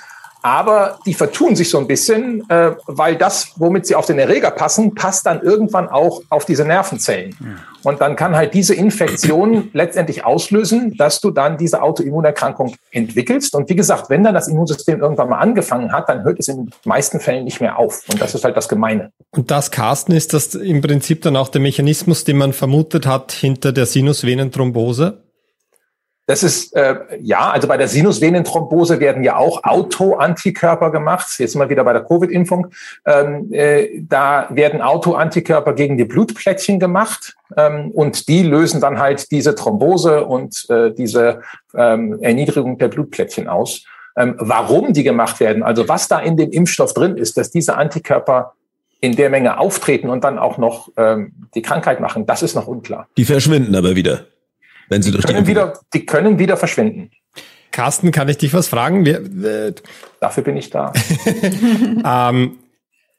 aber 0.47 1.01
die 1.05 1.15
vertun 1.15 1.57
sich 1.57 1.69
so 1.71 1.79
ein 1.79 1.89
bisschen, 1.89 2.49
äh, 2.49 2.77
weil 2.87 3.17
das, 3.17 3.51
womit 3.57 3.85
sie 3.85 3.97
auf 3.97 4.07
den 4.07 4.21
Erreger 4.21 4.53
passen, 4.53 4.95
passt 4.95 5.27
dann 5.27 5.43
irgendwann 5.43 5.89
auch 5.89 6.23
auf 6.29 6.45
diese 6.45 6.65
Nervenzellen. 6.65 7.35
Und 7.83 8.01
dann 8.01 8.15
kann 8.15 8.37
halt 8.37 8.55
diese 8.55 8.73
Infektion 8.73 9.71
letztendlich 9.73 10.25
auslösen, 10.25 10.97
dass 10.97 11.21
du 11.21 11.33
dann 11.33 11.59
diese 11.59 11.83
Autoimmunerkrankung 11.83 12.77
entwickelst. 12.93 13.57
Und 13.57 13.69
wie 13.69 13.75
gesagt, 13.75 14.09
wenn 14.09 14.23
dann 14.23 14.35
das 14.35 14.47
Immunsystem 14.47 15.01
irgendwann 15.01 15.31
mal 15.31 15.39
angefangen 15.39 15.91
hat, 15.91 16.09
dann 16.09 16.23
hört 16.23 16.39
es 16.39 16.47
in 16.47 16.67
den 16.67 16.71
meisten 16.85 17.19
Fällen 17.19 17.43
nicht 17.43 17.61
mehr 17.61 17.77
auf. 17.77 18.05
Und 18.09 18.21
das 18.21 18.37
ist 18.37 18.45
halt 18.45 18.57
das 18.57 18.69
Gemeine. 18.69 19.11
Und 19.33 19.51
das, 19.51 19.73
Carsten, 19.73 20.13
ist 20.13 20.33
das 20.33 20.55
im 20.55 20.81
Prinzip 20.81 21.23
dann 21.23 21.35
auch 21.37 21.49
der 21.49 21.61
Mechanismus, 21.61 22.23
den 22.23 22.37
man 22.37 22.53
vermutet 22.53 23.05
hat 23.05 23.33
hinter 23.33 23.73
der 23.73 23.87
Sinusvenenthrombose? 23.87 25.26
Das 26.27 26.43
ist, 26.43 26.75
äh, 26.75 26.97
ja, 27.21 27.51
also 27.51 27.69
bei 27.69 27.77
der 27.77 27.87
Sinusvenenthrombose 27.87 28.99
werden 28.99 29.23
ja 29.23 29.37
auch 29.37 29.63
Autoantikörper 29.63 30.91
gemacht. 30.91 31.29
Jetzt 31.39 31.55
wir 31.55 31.69
wieder 31.69 31.85
bei 31.85 31.93
der 31.93 32.03
Covid-Impfung. 32.03 32.67
Ähm, 33.07 33.53
äh, 33.53 34.01
da 34.01 34.49
werden 34.51 34.83
Autoantikörper 34.83 35.73
gegen 35.75 35.97
die 35.97 36.05
Blutplättchen 36.05 36.81
gemacht. 36.81 37.37
Ähm, 37.57 37.93
und 37.93 38.29
die 38.29 38.43
lösen 38.43 38.81
dann 38.81 38.99
halt 38.99 39.31
diese 39.31 39.55
Thrombose 39.55 40.25
und 40.25 40.69
äh, 40.69 40.93
diese 40.93 41.43
ähm, 41.77 42.19
Erniedrigung 42.21 42.79
der 42.79 42.89
Blutplättchen 42.89 43.47
aus. 43.47 43.85
Ähm, 44.17 44.35
warum 44.39 44.93
die 44.93 45.05
gemacht 45.05 45.39
werden, 45.39 45.63
also 45.63 45.89
was 45.89 46.09
da 46.09 46.19
in 46.19 46.37
dem 46.37 46.51
Impfstoff 46.51 46.93
drin 46.95 47.17
ist, 47.17 47.37
dass 47.37 47.51
diese 47.51 47.77
Antikörper 47.77 48.55
in 49.01 49.15
der 49.15 49.31
Menge 49.31 49.61
auftreten 49.61 50.09
und 50.09 50.25
dann 50.25 50.39
auch 50.39 50.59
noch 50.59 50.91
ähm, 50.97 51.35
die 51.55 51.63
Krankheit 51.63 52.01
machen, 52.01 52.27
das 52.27 52.43
ist 52.43 52.55
noch 52.55 52.67
unklar. 52.67 53.09
Die 53.17 53.27
verschwinden 53.27 53.75
aber 53.77 53.95
wieder. 53.95 54.25
Wenn 54.89 55.03
sie 55.03 55.11
die 55.11 55.17
durch 55.17 55.27
können 55.27 55.45
die 55.45 55.51
wieder, 55.51 55.81
die 55.93 56.07
können 56.07 56.39
wieder 56.39 56.57
verschwinden. 56.57 57.11
Carsten, 57.73 58.11
kann 58.11 58.29
ich 58.29 58.39
dich 58.39 58.55
was 58.55 58.69
fragen? 58.69 59.05
Wir, 59.05 59.19
äh, 59.19 59.75
Dafür 60.21 60.43
bin 60.43 60.57
ich 60.57 60.71
da. 60.71 60.93
ähm, 62.05 62.59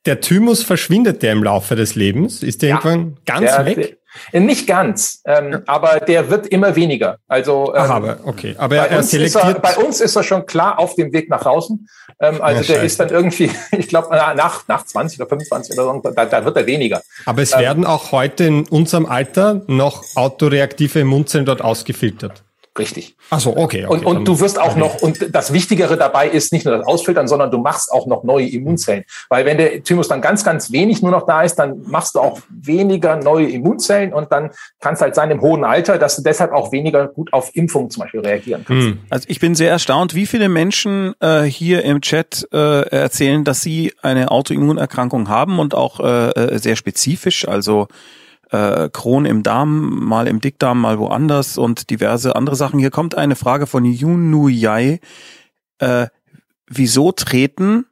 der 0.06 0.22
Thymus 0.22 0.64
verschwindet 0.64 1.22
der 1.22 1.34
im 1.34 1.44
Laufe 1.44 1.76
des 1.76 1.96
Lebens? 1.96 2.42
Ist 2.42 2.62
der 2.62 2.70
ja, 2.70 2.76
irgendwann 2.78 3.18
ganz 3.26 3.52
der, 3.52 3.66
weg? 3.66 4.00
Der, 4.34 4.42
nicht 4.42 4.68
ganz, 4.68 5.22
ähm, 5.26 5.52
ja. 5.52 5.62
aber 5.68 6.00
der 6.00 6.30
wird 6.30 6.48
immer 6.48 6.76
weniger. 6.76 7.18
Also 7.28 7.74
ähm, 7.76 7.82
Ach, 7.84 7.90
aber 7.90 8.18
okay. 8.24 8.56
Aber 8.58 8.78
bei, 8.78 8.88
er 8.88 8.98
uns 8.98 9.14
er, 9.14 9.54
bei 9.56 9.76
uns 9.78 10.02
ist 10.02 10.16
er 10.16 10.24
schon 10.24 10.46
klar 10.46 10.80
auf 10.80 10.96
dem 10.96 11.14
Weg 11.14 11.30
nach 11.30 11.42
draußen. 11.42 11.88
Ähm, 12.20 12.42
also 12.42 12.62
ja, 12.62 12.76
der 12.76 12.84
ist 12.84 13.00
dann 13.00 13.10
irgendwie, 13.10 13.52
ich 13.72 13.88
glaube, 13.88 14.10
nach, 14.16 14.68
nach 14.68 14.86
20 14.86 15.20
oder 15.20 15.30
25 15.30 15.78
oder 15.78 15.84
so, 15.84 16.12
da, 16.12 16.26
da 16.26 16.46
wird 16.46 16.58
er 16.58 16.66
weniger. 16.66 17.02
Aber 17.26 17.42
es 17.42 17.54
ähm, 17.54 17.60
werden 17.60 17.86
auch 17.86 18.12
heute 18.12 18.46
in 18.46 18.68
unserem 18.68 19.06
Alter 19.06 19.62
noch 19.68 20.04
autoreaktive 20.16 21.00
Immunzellen 21.00 21.46
dort 21.46 21.62
ausgefiltert. 21.62 22.44
Richtig. 22.78 23.16
Ach 23.30 23.40
so, 23.40 23.56
okay. 23.56 23.86
okay 23.86 23.88
und, 23.88 24.06
und 24.06 24.28
du 24.28 24.40
wirst 24.40 24.60
auch 24.60 24.72
okay. 24.72 24.80
noch, 24.80 25.02
und 25.02 25.34
das 25.34 25.54
Wichtigere 25.54 25.98
dabei 25.98 26.28
ist 26.28 26.54
nicht 26.54 26.66
nur 26.66 26.78
das 26.78 26.86
Ausfiltern, 26.86 27.28
sondern 27.28 27.52
du 27.52 27.58
machst 27.58 27.92
auch 27.92 28.06
noch 28.08 28.24
neue 28.24 28.48
Immunzellen. 28.48 29.04
Weil 29.30 29.46
wenn 29.46 29.58
der 29.58 29.84
Thymus 29.84 30.08
dann 30.08 30.22
ganz, 30.22 30.44
ganz 30.44 30.72
wenig 30.72 31.02
nur 31.02 31.12
noch 31.12 31.26
da 31.26 31.42
ist, 31.42 31.56
dann 31.56 31.82
machst 31.88 32.16
du 32.16 32.20
auch 32.20 32.40
weniger 32.50 33.16
neue 33.16 33.48
Immunzellen 33.50 34.14
und 34.14 34.32
dann 34.32 34.52
kann 34.80 34.94
es 34.94 35.02
halt 35.02 35.16
sein 35.16 35.32
im 35.32 35.42
hohen 35.42 35.64
Alter, 35.64 35.98
dass 35.98 36.16
du 36.16 36.22
deshalb 36.22 36.52
auch 36.52 36.72
weniger 36.72 37.08
gut 37.08 37.34
auf 37.34 37.56
Impfungen 37.56 37.90
zum 37.90 38.04
Beispiel 38.04 38.22
reagieren 38.22 38.64
kannst. 38.68 38.88
Hm. 38.88 39.00
Also 39.10 39.26
ich 39.30 39.40
bin 39.40 39.56
sehr 39.56 39.72
erstaunt, 39.72 40.14
wie 40.14 40.26
viele 40.26 40.50
Menschen 40.50 41.14
äh, 41.20 41.44
hier 41.44 41.84
im 41.84 42.02
Chat 42.02 42.48
äh, 42.52 42.88
erzählen, 42.90 43.44
dass 43.44 43.62
sie 43.62 43.94
eine 44.02 44.32
Autoimmunerkrankung 44.32 45.30
haben 45.30 45.60
und 45.60 45.74
auch 45.74 46.00
äh, 46.00 46.30
äh 46.30 46.58
sehr 46.60 46.76
spezifisch, 46.76 47.48
also 47.48 47.88
äh, 48.52 48.90
Kron 48.90 49.26
im 49.26 49.44
Darm, 49.44 50.06
mal 50.06 50.28
im 50.28 50.42
Dickdarm, 50.42 50.82
mal 50.82 51.00
woanders 51.00 51.58
und 51.58 51.90
diverse 51.90 52.36
andere 52.36 52.56
Sachen. 52.56 52.80
Hier 52.80 52.92
kommt 52.92 53.16
eine 53.16 53.36
Frage 53.36 53.68
von 53.68 53.86
Yunu 53.86 54.48
Yai. 54.48 55.00
Äh, 55.80 56.08
wieso 56.68 57.12
treten, 57.12 57.86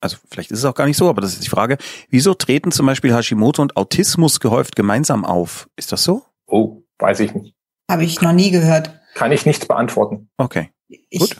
also 0.00 0.16
vielleicht 0.28 0.50
ist 0.50 0.58
es 0.58 0.64
auch 0.64 0.74
gar 0.74 0.86
nicht 0.86 0.96
so, 0.96 1.08
aber 1.08 1.20
das 1.20 1.34
ist 1.34 1.44
die 1.44 1.50
Frage, 1.50 1.78
wieso 2.10 2.34
treten 2.34 2.72
zum 2.72 2.86
Beispiel 2.86 3.14
Hashimoto 3.14 3.62
und 3.62 3.76
Autismus 3.76 4.40
gehäuft 4.40 4.76
gemeinsam 4.76 5.24
auf? 5.24 5.68
Ist 5.76 5.92
das 5.92 6.04
so? 6.04 6.24
Oh, 6.46 6.82
weiß 6.98 7.20
ich 7.20 7.34
nicht. 7.34 7.54
Habe 7.90 8.04
ich 8.04 8.20
noch 8.20 8.32
nie 8.32 8.50
gehört. 8.50 9.00
Kann 9.14 9.32
ich 9.32 9.46
nicht 9.46 9.68
beantworten. 9.68 10.28
Okay. 10.36 10.70
Ich 11.10 11.20
Gut. 11.20 11.36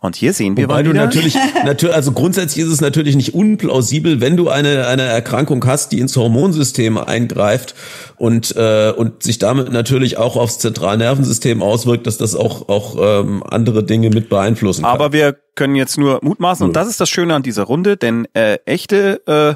Und 0.00 0.16
hier 0.16 0.32
sehen 0.32 0.56
wir 0.56 0.64
Wobei 0.64 0.82
mal 0.82 0.84
du 0.84 0.92
natürlich, 0.92 1.34
natürlich, 1.64 1.94
also 1.94 2.12
grundsätzlich 2.12 2.64
ist 2.64 2.70
es 2.70 2.80
natürlich 2.80 3.16
nicht 3.16 3.34
unplausibel, 3.34 4.20
wenn 4.20 4.36
du 4.36 4.48
eine 4.48 4.86
eine 4.86 5.02
Erkrankung 5.02 5.64
hast, 5.66 5.92
die 5.92 6.00
ins 6.00 6.16
Hormonsystem 6.16 6.98
eingreift 6.98 7.74
und 8.16 8.54
äh, 8.56 8.92
und 8.96 9.22
sich 9.22 9.38
damit 9.38 9.72
natürlich 9.72 10.18
auch 10.18 10.36
aufs 10.36 10.58
Zentralnervensystem 10.58 11.62
auswirkt, 11.62 12.06
dass 12.06 12.18
das 12.18 12.34
auch 12.34 12.68
auch 12.68 12.96
ähm, 13.00 13.42
andere 13.42 13.84
Dinge 13.84 14.10
mit 14.10 14.28
beeinflussen 14.28 14.82
kann. 14.82 14.92
Aber 14.92 15.12
wir 15.12 15.36
können 15.54 15.76
jetzt 15.76 15.98
nur 15.98 16.20
mutmaßen 16.22 16.66
und 16.66 16.74
das 16.74 16.88
ist 16.88 17.00
das 17.00 17.08
Schöne 17.08 17.34
an 17.34 17.42
dieser 17.42 17.64
Runde, 17.64 17.96
denn 17.96 18.28
äh, 18.34 18.58
echte 18.66 19.22
äh, 19.26 19.54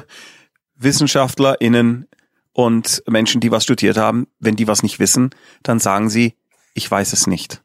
WissenschaftlerInnen 0.77 2.07
und 2.53 3.03
Menschen, 3.07 3.41
die 3.41 3.51
was 3.51 3.63
studiert 3.63 3.97
haben, 3.97 4.27
wenn 4.39 4.55
die 4.55 4.67
was 4.67 4.83
nicht 4.83 4.99
wissen, 4.99 5.29
dann 5.63 5.79
sagen 5.79 6.09
sie, 6.09 6.35
ich 6.73 6.89
weiß 6.89 7.13
es 7.13 7.27
nicht. 7.27 7.61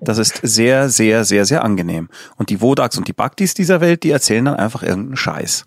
Das 0.00 0.18
ist 0.18 0.40
sehr, 0.42 0.88
sehr, 0.88 1.24
sehr, 1.24 1.44
sehr 1.44 1.62
angenehm. 1.62 2.08
Und 2.36 2.50
die 2.50 2.60
Wodax 2.60 2.96
und 2.96 3.08
die 3.08 3.12
Bhaktis 3.12 3.54
dieser 3.54 3.80
Welt, 3.80 4.02
die 4.02 4.10
erzählen 4.10 4.44
dann 4.44 4.56
einfach 4.56 4.82
irgendeinen 4.82 5.16
Scheiß. 5.16 5.64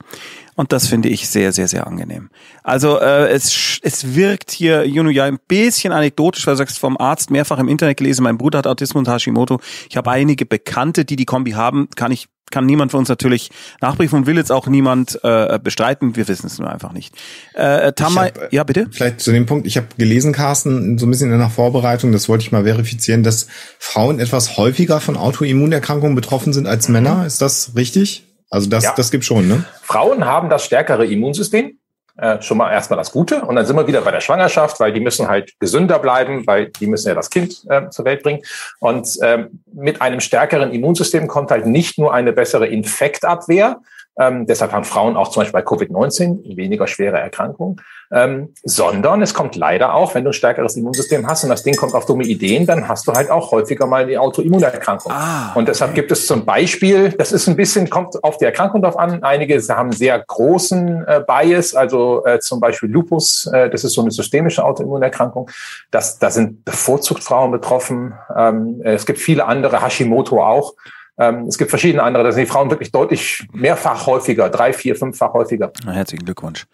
Und 0.56 0.72
das 0.72 0.88
finde 0.88 1.10
ich 1.10 1.30
sehr, 1.30 1.52
sehr, 1.52 1.68
sehr 1.68 1.88
angenehm. 1.88 2.30
Also 2.64 3.00
äh, 3.00 3.30
es, 3.30 3.80
es 3.82 4.16
wirkt 4.16 4.52
hier, 4.52 4.86
Juno, 4.86 5.10
ja 5.10 5.26
ein 5.26 5.40
bisschen 5.48 5.94
anekdotisch, 5.94 6.46
weil 6.46 6.54
du 6.54 6.60
sagst, 6.60 6.80
vom 6.80 6.98
Arzt 6.98 7.32
mehrfach 7.32 7.60
im 7.60 7.68
Internet 7.68 7.98
gelesen, 7.98 8.24
mein 8.24 8.38
Bruder 8.38 8.60
hat 8.60 8.68
Autismus 8.68 9.00
und 9.00 9.10
Hashimoto. 9.10 9.60
Ich 9.90 9.98
habe 9.98 10.12
einige 10.12 10.46
Bekannte, 10.46 11.06
die 11.06 11.16
die 11.16 11.26
Kombi 11.26 11.52
haben, 11.52 11.90
kann 11.96 12.12
ich 12.12 12.28
kann 12.54 12.66
niemand 12.68 12.92
von 12.92 13.00
uns 13.00 13.10
natürlich 13.10 13.50
nachbriefen 13.82 14.20
und 14.20 14.28
will 14.28 14.38
jetzt 14.38 14.52
auch 14.52 14.68
niemand 14.68 15.20
äh, 15.24 15.60
bestreiten. 15.62 16.16
Wir 16.16 16.28
wissen 16.28 16.46
es 16.46 16.60
nur 16.60 16.70
einfach 16.70 16.94
nicht. 16.94 17.16
Äh, 17.56 17.94
Tamay, 17.94 18.30
hab, 18.30 18.54
ja 18.54 18.64
bitte. 18.64 18.88
Vielleicht 18.92 19.22
zu 19.22 19.32
dem 19.32 19.48
Punkt, 19.48 19.66
ich 19.66 19.76
habe 19.76 19.88
gelesen, 19.98 20.34
Carsten, 20.34 21.00
so 21.00 21.08
ein 21.08 21.10
bisschen 21.10 21.32
in 21.32 21.40
der 21.40 21.50
Vorbereitung, 21.50 22.12
das 22.12 22.30
wollte 22.30 22.44
ich 22.44 22.52
mal 22.52 22.64
verifizieren, 22.64 23.24
dass 23.24 23.48
Frauen 23.80 24.20
etwas 24.20 24.56
häufiger 24.56 25.02
von 25.02 25.18
Autoimmunerkrankungen 25.18 26.16
betroffen 26.16 26.54
sind 26.54 26.68
als 26.68 26.90
Männer. 26.90 27.26
Ist 27.26 27.42
das 27.42 27.72
richtig? 27.76 28.33
Also 28.54 28.70
das, 28.70 28.84
ja. 28.84 28.94
das 28.96 29.10
gibt 29.10 29.26
schon, 29.26 29.48
ne? 29.48 29.66
Frauen 29.82 30.26
haben 30.26 30.48
das 30.48 30.64
stärkere 30.64 31.08
Immunsystem. 31.08 31.80
Äh, 32.16 32.40
schon 32.44 32.60
mal 32.60 32.72
erstmal 32.72 32.98
das 32.98 33.12
Gute. 33.12 33.42
Und 33.42 33.56
dann 33.56 33.66
sind 33.66 33.76
wir 33.76 33.88
wieder 33.88 34.02
bei 34.02 34.12
der 34.12 34.22
Schwangerschaft, 34.22 34.80
weil 34.80 34.94
die 34.94 35.00
müssen 35.00 35.28
halt 35.28 35.54
gesünder 35.60 35.98
bleiben, 35.98 36.46
weil 36.46 36.70
die 36.70 36.86
müssen 36.86 37.08
ja 37.08 37.16
das 37.16 37.32
Kind 37.32 37.66
äh, 37.68 37.90
zur 37.90 38.06
Welt 38.06 38.22
bringen. 38.22 38.44
Und 38.80 39.18
ähm, 39.24 39.64
mit 39.74 40.04
einem 40.04 40.20
stärkeren 40.20 40.72
Immunsystem 40.72 41.28
kommt 41.28 41.50
halt 41.50 41.66
nicht 41.66 41.98
nur 41.98 42.14
eine 42.14 42.32
bessere 42.32 42.68
Infektabwehr, 42.68 43.82
ähm, 44.20 44.46
deshalb 44.46 44.72
haben 44.72 44.84
Frauen 44.84 45.18
auch 45.18 45.30
zum 45.30 45.42
Beispiel 45.42 45.62
bei 45.62 45.68
Covid-19 45.68 46.56
weniger 46.56 46.88
schwere 46.88 47.20
Erkrankungen, 47.20 47.82
ähm, 48.12 48.54
sondern 48.64 49.22
es 49.24 49.34
kommt 49.34 49.56
leider 49.56 49.96
auch, 49.96 50.14
wenn 50.14 50.24
du 50.24 50.30
ein 50.30 50.34
stärkeres 50.34 50.78
Immunsystem 50.78 51.26
hast 51.28 51.44
und 51.44 51.50
das 51.50 51.64
Ding 51.64 51.76
kommt 51.76 51.96
auf 51.96 52.06
dumme 52.06 52.24
Ideen, 52.24 52.68
dann 52.68 52.88
hast 52.88 53.08
du 53.08 53.14
halt 53.14 53.32
auch 53.32 53.52
häufiger 53.52 53.88
mal 53.88 54.06
die 54.06 54.18
Autoimmunerkrankung. 54.18 55.12
Ah. 55.12 55.54
Und 55.56 55.68
deshalb 55.68 55.96
gibt 55.96 56.12
es 56.12 56.28
zum 56.28 56.46
Beispiel, 56.46 57.10
das 57.10 57.32
ist 57.32 57.48
ein 57.48 57.56
bisschen, 57.56 57.90
kommt 57.90 58.24
auf 58.24 58.38
die 58.38 58.46
Erkrankung 58.46 58.84
drauf 58.84 58.98
an, 58.98 59.24
einige 59.24 59.60
haben 59.74 59.92
sehr 59.92 60.20
großen 60.20 61.06
äh, 61.08 61.24
Bias, 61.26 61.74
also 61.74 62.24
äh, 62.26 62.40
zum 62.40 62.60
Beispiel 62.60 62.90
Lupus, 62.90 63.48
äh, 63.52 63.70
das 63.70 63.84
ist 63.84 63.94
so 63.94 64.02
eine 64.02 64.12
systemische 64.12 64.64
Autoimmunerkrankung, 64.64 65.50
das, 65.90 66.20
da 66.20 66.30
sind 66.30 66.66
bevorzugt 66.66 67.24
Frauen 67.24 67.52
betroffen. 67.52 68.14
Ähm, 68.36 68.82
es 68.84 69.06
gibt 69.06 69.18
viele 69.18 69.46
andere, 69.46 69.82
Hashimoto 69.82 70.44
auch. 70.44 70.74
Ähm, 71.18 71.46
es 71.48 71.58
gibt 71.58 71.70
verschiedene 71.70 72.02
andere, 72.02 72.24
da 72.24 72.32
sind 72.32 72.46
die 72.48 72.52
Frauen 72.52 72.72
wirklich 72.72 72.92
deutlich 72.92 73.48
mehrfach 73.54 74.08
häufiger, 74.08 74.50
drei, 74.50 74.74
vier, 74.74 74.96
fünffach 74.96 75.34
häufiger. 75.34 75.72
Na, 75.86 75.92
herzlichen 75.92 76.26
Glückwunsch. 76.26 76.66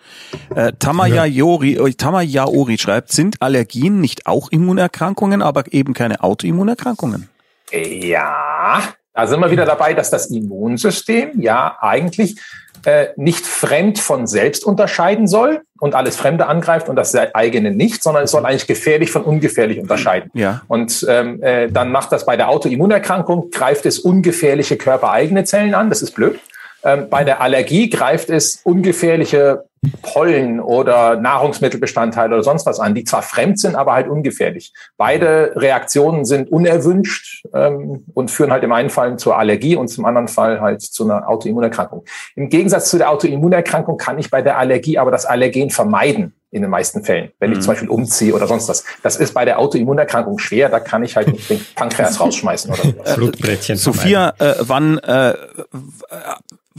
Äh, 0.56 0.72
Tamaya, 0.80 1.26
Yori, 1.26 1.76
äh, 1.76 1.94
Tamaya 1.94 2.46
Ori 2.46 2.78
schreibt, 2.78 3.12
sind 3.12 3.42
Allergien 3.42 4.00
nicht 4.00 4.28
auch 4.28 4.50
Immunerkrankungen, 4.50 5.42
aber 5.42 5.74
eben 5.74 5.94
keine 5.94 6.24
Autoimmunerkrankungen? 6.24 7.28
Ja, 7.72 8.82
da 9.14 9.28
sind 9.28 9.42
wir 9.42 9.52
wieder 9.52 9.66
dabei, 9.66 9.94
dass 9.94 10.10
das 10.10 10.28
Immunsystem 10.28 11.42
ja 11.42 11.78
eigentlich 11.82 12.40
äh, 12.86 13.08
nicht 13.16 13.46
fremd 13.46 14.00
von 14.00 14.28
selbst 14.28 14.66
unterscheiden 14.66 15.28
soll 15.28 15.62
und 15.80 15.96
alles 15.96 16.16
Fremde 16.16 16.48
angreift 16.48 16.90
und 16.90 16.96
das 16.96 17.16
eigene 17.16 17.72
nicht, 17.72 18.04
sondern 18.04 18.24
es 18.24 18.32
soll 18.32 18.46
eigentlich 18.46 18.68
gefährlich 18.68 19.12
von 19.12 19.24
ungefährlich 19.24 19.80
unterscheiden. 19.80 20.30
Ja. 20.34 20.62
Und 20.68 21.06
ähm, 21.10 21.42
äh, 21.42 21.70
dann 21.70 21.92
macht 21.92 22.12
das 22.12 22.26
bei 22.26 22.38
der 22.38 22.50
Autoimmunerkrankung, 22.50 23.50
greift 23.52 23.86
es 23.86 24.00
ungefährliche 24.00 24.78
körpereigene 24.78 25.44
Zellen 25.44 25.74
an, 25.74 25.90
das 25.90 26.02
ist 26.02 26.12
blöd. 26.12 26.40
Ähm, 26.84 27.08
bei 27.10 27.24
der 27.24 27.42
Allergie 27.42 27.90
greift 27.90 28.30
es 28.30 28.62
ungefährliche 28.64 29.66
Pollen 30.02 30.60
oder 30.60 31.16
Nahrungsmittelbestandteile 31.16 32.34
oder 32.34 32.44
sonst 32.44 32.66
was 32.66 32.80
an, 32.80 32.96
die 32.96 33.04
zwar 33.04 33.22
fremd 33.22 33.60
sind, 33.60 33.76
aber 33.76 33.94
halt 33.94 34.08
ungefährlich. 34.08 34.74
Beide 34.98 35.54
Reaktionen 35.56 36.26
sind 36.26 36.52
unerwünscht 36.52 37.46
ähm, 37.54 38.04
und 38.14 38.32
führen 38.32 38.52
halt 38.52 38.64
im 38.64 38.72
einen 38.72 38.90
Fall 38.90 39.18
zur 39.18 39.38
Allergie 39.38 39.76
und 39.76 39.88
zum 39.88 40.06
anderen 40.06 40.28
Fall 40.28 40.62
halt 40.62 40.82
zu 40.82 41.06
einer 41.06 41.28
Autoimmunerkrankung. 41.30 42.04
Im 42.36 42.50
Gegensatz 42.50 42.90
zu 42.90 42.98
der 42.98 43.10
Autoimmunerkrankung 43.10 43.98
kann 43.98 44.20
ich 44.20 44.30
bei 44.30 44.42
der 44.42 44.58
Allergie 44.58 44.98
aber 44.98 45.12
das 45.12 45.26
Allergen 45.26 45.70
vermeiden 45.70 46.34
in 46.52 46.64
den 46.64 46.72
meisten 46.72 47.04
Fällen, 47.04 47.32
wenn 47.40 47.52
ich 47.52 47.60
mhm. 47.60 47.62
zum 47.62 47.72
Beispiel 47.74 47.90
umziehe 47.90 48.34
oder 48.34 48.48
sonst 48.48 48.68
was. 48.68 48.84
Das 49.04 49.18
ist 49.18 49.34
bei 49.34 49.46
der 49.46 49.60
Autoimmunerkrankung 49.60 50.40
schwer, 50.40 50.70
da 50.70 50.80
kann 50.80 51.04
ich 51.04 51.16
halt 51.16 51.28
nicht 51.32 51.50
den 51.50 51.64
Pankreas 51.76 52.20
rausschmeißen 52.20 52.74
oder 52.74 52.82
sowas. 52.82 53.14
Flutbrettchen. 53.14 53.78
Sophia, 53.78 54.34
äh, 54.40 54.56
wann 54.62 54.98
äh, 54.98 55.36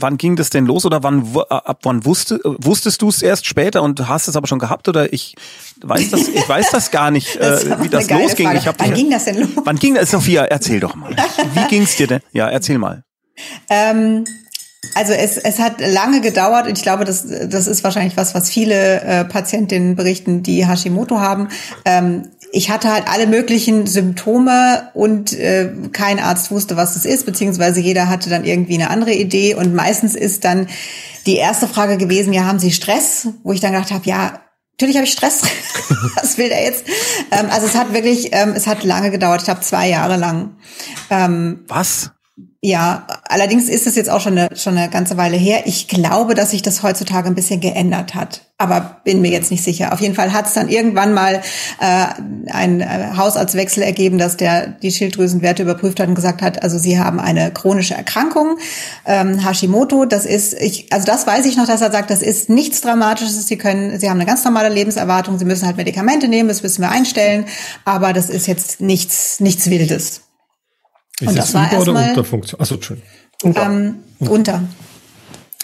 wann 0.01 0.17
ging 0.17 0.35
das 0.35 0.49
denn 0.49 0.65
los 0.65 0.85
oder 0.85 1.03
wann 1.03 1.35
ab 1.49 1.79
wann 1.83 2.05
wusste, 2.05 2.39
wusstest 2.43 2.90
du 2.97 3.09
es 3.09 3.21
erst 3.21 3.45
später 3.45 3.81
und 3.83 4.07
hast 4.07 4.27
es 4.27 4.35
aber 4.35 4.47
schon 4.47 4.59
gehabt 4.59 4.87
oder 4.87 5.11
ich 5.13 5.35
weiß 5.81 6.11
das 6.11 6.27
ich 6.27 6.47
weiß 6.47 6.71
das 6.71 6.91
gar 6.91 7.11
nicht 7.11 7.35
das 7.39 7.63
äh, 7.63 7.81
wie 7.81 7.89
das 7.89 8.09
losging 8.09 8.47
Frage. 8.47 8.59
ich 8.59 8.67
hab 8.67 8.79
wann 8.79 8.93
ging 8.93 9.09
das 9.09 9.25
denn 9.25 9.39
los 9.39 9.49
wann 9.63 9.77
ging 9.77 9.95
das 9.95 10.11
Sophia 10.11 10.45
erzähl 10.45 10.79
doch 10.79 10.95
mal 10.95 11.15
wie 11.53 11.67
ging's 11.67 11.95
dir 11.95 12.07
denn 12.07 12.21
ja 12.33 12.49
erzähl 12.49 12.77
mal 12.77 13.03
ähm, 13.69 14.25
also 14.95 15.13
es, 15.13 15.37
es 15.37 15.59
hat 15.59 15.79
lange 15.79 16.21
gedauert 16.21 16.67
und 16.67 16.77
ich 16.77 16.83
glaube, 16.83 17.05
das, 17.05 17.25
das 17.27 17.67
ist 17.67 17.83
wahrscheinlich 17.83 18.17
was, 18.17 18.33
was 18.33 18.49
viele 18.49 19.01
äh, 19.01 19.25
Patientinnen 19.25 19.95
berichten, 19.95 20.43
die 20.43 20.67
Hashimoto 20.67 21.19
haben. 21.19 21.49
Ähm, 21.85 22.23
ich 22.51 22.69
hatte 22.69 22.91
halt 22.91 23.05
alle 23.07 23.27
möglichen 23.27 23.87
Symptome 23.87 24.89
und 24.93 25.33
äh, 25.33 25.69
kein 25.93 26.19
Arzt 26.19 26.51
wusste, 26.51 26.75
was 26.75 26.95
es 26.95 27.05
ist, 27.05 27.25
beziehungsweise 27.25 27.79
jeder 27.79 28.09
hatte 28.09 28.29
dann 28.29 28.43
irgendwie 28.43 28.73
eine 28.73 28.89
andere 28.89 29.13
Idee. 29.13 29.55
Und 29.55 29.73
meistens 29.73 30.15
ist 30.15 30.43
dann 30.43 30.67
die 31.25 31.35
erste 31.35 31.67
Frage 31.67 31.97
gewesen, 31.97 32.33
ja, 32.33 32.45
haben 32.45 32.59
Sie 32.59 32.71
Stress? 32.71 33.27
Wo 33.43 33.53
ich 33.53 33.59
dann 33.59 33.73
gedacht 33.73 33.91
habe, 33.91 34.05
ja, 34.05 34.41
natürlich 34.73 34.95
habe 34.95 35.05
ich 35.05 35.11
Stress. 35.11 35.41
was 36.15 36.37
will 36.37 36.49
der 36.49 36.63
jetzt? 36.63 36.85
Ähm, 37.31 37.47
also 37.49 37.67
es 37.67 37.75
hat 37.75 37.93
wirklich, 37.93 38.29
ähm, 38.33 38.53
es 38.55 38.67
hat 38.67 38.83
lange 38.83 39.11
gedauert. 39.11 39.43
Ich 39.43 39.49
habe 39.49 39.61
zwei 39.61 39.89
Jahre 39.89 40.17
lang. 40.17 40.57
Ähm, 41.09 41.65
was? 41.67 42.11
Ja, 42.63 43.07
allerdings 43.27 43.69
ist 43.69 43.87
es 43.87 43.95
jetzt 43.95 44.11
auch 44.11 44.21
schon 44.21 44.37
eine, 44.37 44.55
schon 44.55 44.77
eine 44.77 44.87
ganze 44.87 45.17
Weile 45.17 45.35
her. 45.35 45.63
Ich 45.65 45.87
glaube, 45.87 46.35
dass 46.35 46.51
sich 46.51 46.61
das 46.61 46.83
heutzutage 46.83 47.27
ein 47.27 47.33
bisschen 47.33 47.59
geändert 47.59 48.13
hat, 48.13 48.41
aber 48.59 49.01
bin 49.03 49.19
mir 49.19 49.31
jetzt 49.31 49.49
nicht 49.49 49.63
sicher. 49.63 49.91
Auf 49.93 49.99
jeden 49.99 50.13
Fall 50.13 50.31
hat 50.31 50.45
es 50.45 50.53
dann 50.53 50.69
irgendwann 50.69 51.15
mal 51.15 51.41
äh, 51.79 52.51
ein 52.51 52.81
äh, 52.81 53.13
Hausarztwechsel 53.17 53.81
ergeben, 53.81 54.19
dass 54.19 54.37
der 54.37 54.67
die 54.67 54.91
Schilddrüsenwerte 54.91 55.63
überprüft 55.63 55.99
hat 55.99 56.07
und 56.07 56.13
gesagt 56.13 56.43
hat, 56.43 56.61
also 56.61 56.77
Sie 56.77 56.99
haben 56.99 57.19
eine 57.19 57.49
chronische 57.49 57.95
Erkrankung, 57.95 58.59
ähm, 59.07 59.43
Hashimoto. 59.43 60.05
Das 60.05 60.27
ist, 60.27 60.53
ich, 60.53 60.93
also 60.93 61.07
das 61.07 61.25
weiß 61.25 61.47
ich 61.47 61.57
noch, 61.57 61.65
dass 61.65 61.81
er 61.81 61.91
sagt, 61.91 62.11
das 62.11 62.21
ist 62.21 62.51
nichts 62.51 62.81
Dramatisches. 62.81 63.47
Sie 63.47 63.57
können, 63.57 63.99
Sie 63.99 64.07
haben 64.07 64.17
eine 64.17 64.27
ganz 64.27 64.45
normale 64.45 64.69
Lebenserwartung. 64.69 65.39
Sie 65.39 65.45
müssen 65.45 65.65
halt 65.65 65.77
Medikamente 65.77 66.27
nehmen, 66.27 66.47
das 66.47 66.61
müssen 66.61 66.83
wir 66.83 66.91
einstellen, 66.91 67.45
aber 67.85 68.13
das 68.13 68.29
ist 68.29 68.45
jetzt 68.45 68.81
nichts, 68.81 69.39
nichts 69.39 69.71
Wildes. 69.71 70.21
Ist 71.21 71.29
und 71.29 71.37
das 71.37 71.53
war 71.53 71.71
über 71.71 71.81
oder 71.81 72.09
Unterfunktion? 72.09 72.59
Achso, 72.59 72.75
Entschuldigung. 72.75 73.09
Unter. 73.43 73.65
Ähm, 73.65 73.99
unter. 74.19 74.63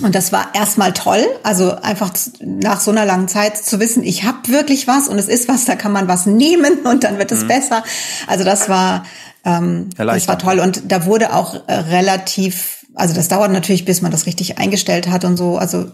Und 0.02 0.14
das 0.14 0.32
war 0.32 0.50
erstmal 0.54 0.94
toll, 0.94 1.26
also 1.42 1.76
einfach 1.76 2.12
nach 2.40 2.80
so 2.80 2.92
einer 2.92 3.06
langen 3.06 3.28
Zeit 3.28 3.58
zu 3.58 3.80
wissen, 3.80 4.04
ich 4.04 4.26
habe 4.26 4.48
wirklich 4.50 4.88
was 4.88 5.08
und 5.08 5.18
es 5.18 5.28
ist 5.28 5.48
was, 5.48 5.66
da 5.66 5.76
kann 5.76 5.92
man 5.92 6.08
was 6.08 6.28
nehmen 6.28 6.80
und 6.86 7.04
dann 7.04 7.18
wird 7.18 7.32
es 7.32 7.44
mhm. 7.44 7.48
besser. 7.48 7.84
Also 8.28 8.44
das 8.44 8.70
war 8.70 9.06
Ähm, 9.48 9.90
das 9.96 10.28
war 10.28 10.38
toll 10.38 10.60
und 10.60 10.92
da 10.92 11.06
wurde 11.06 11.34
auch 11.34 11.56
äh, 11.68 11.74
relativ, 11.74 12.86
also 12.96 13.14
das 13.14 13.30
dauert 13.30 13.52
natürlich, 13.52 13.86
bis 13.86 14.02
man 14.02 14.12
das 14.12 14.26
richtig 14.26 14.58
eingestellt 14.58 15.08
hat 15.08 15.24
und 15.24 15.38
so. 15.38 15.58
Also 15.58 15.92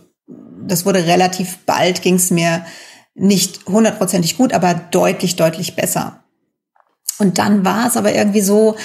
das 0.65 0.86
wurde 0.86 1.06
relativ 1.06 1.60
bald, 1.65 2.02
ging 2.02 2.15
es 2.15 2.32
mir 2.32 2.65
nicht 3.13 3.67
hundertprozentig 3.67 4.38
gut, 4.38 4.54
aber 4.54 4.73
deutlich, 4.73 5.36
deutlich 5.36 5.76
besser. 5.76 6.23
Und 7.19 7.38
dann 7.38 7.63
war 7.63 7.88
es 7.88 7.95
aber 7.95 8.13
irgendwie 8.13 8.41
so, 8.41 8.76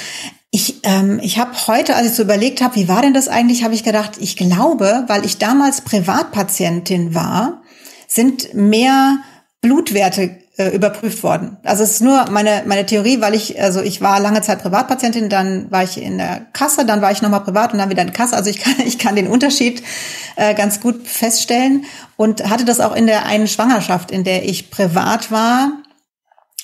ich, 0.51 0.81
ähm, 0.85 1.21
ich 1.23 1.39
habe 1.39 1.53
heute, 1.67 1.95
als 1.95 2.07
ich 2.07 2.15
so 2.15 2.23
überlegt 2.23 2.63
habe, 2.63 2.77
wie 2.77 2.89
war 2.89 3.03
denn 3.03 3.13
das 3.13 3.29
eigentlich, 3.29 3.65
habe 3.65 3.75
ich 3.75 3.85
gedacht, 3.85 4.13
ich 4.19 4.37
glaube, 4.37 5.05
weil 5.07 5.25
ich 5.25 5.39
damals 5.39 5.83
Privatpatientin 5.83 7.15
war, 7.15 7.63
sind 8.07 8.55
mehr 8.55 9.19
Blutwerte 9.61 10.39
äh, 10.57 10.75
überprüft 10.75 11.23
worden. 11.23 11.59
Also 11.65 11.83
es 11.83 11.93
ist 11.93 12.01
nur 12.01 12.31
meine 12.31 12.63
meine 12.67 12.87
Theorie, 12.87 13.21
weil 13.21 13.35
ich 13.35 13.61
also 13.61 13.83
ich 13.83 14.01
war 14.01 14.21
lange 14.21 14.41
Zeit 14.41 14.63
Privatpatientin, 14.63 15.29
dann 15.29 15.71
war 15.71 15.85
ich 15.85 16.01
in 16.01 16.17
der 16.17 16.47
Kasse, 16.53 16.87
dann 16.87 17.03
war 17.03 17.13
ich 17.13 17.21
nochmal 17.21 17.43
privat 17.43 17.73
und 17.73 17.79
dann 17.79 17.91
wieder 17.91 18.03
in 18.03 18.09
der 18.09 18.17
Kasse. 18.17 18.35
Also 18.35 18.49
ich 18.49 18.59
kann 18.63 18.75
ich 18.85 18.99
kann 18.99 19.17
den 19.17 19.29
Unterschied 19.29 19.83
äh, 20.37 20.55
ganz 20.55 20.81
gut 20.81 21.07
feststellen 21.07 21.85
und 22.17 22.49
hatte 22.49 22.65
das 22.65 22.81
auch 22.81 22.97
in 22.97 23.07
der 23.07 23.27
einen 23.27 23.49
Schwangerschaft, 23.49 24.11
in 24.11 24.25
der 24.25 24.49
ich 24.49 24.71
privat 24.71 25.31
war 25.31 25.73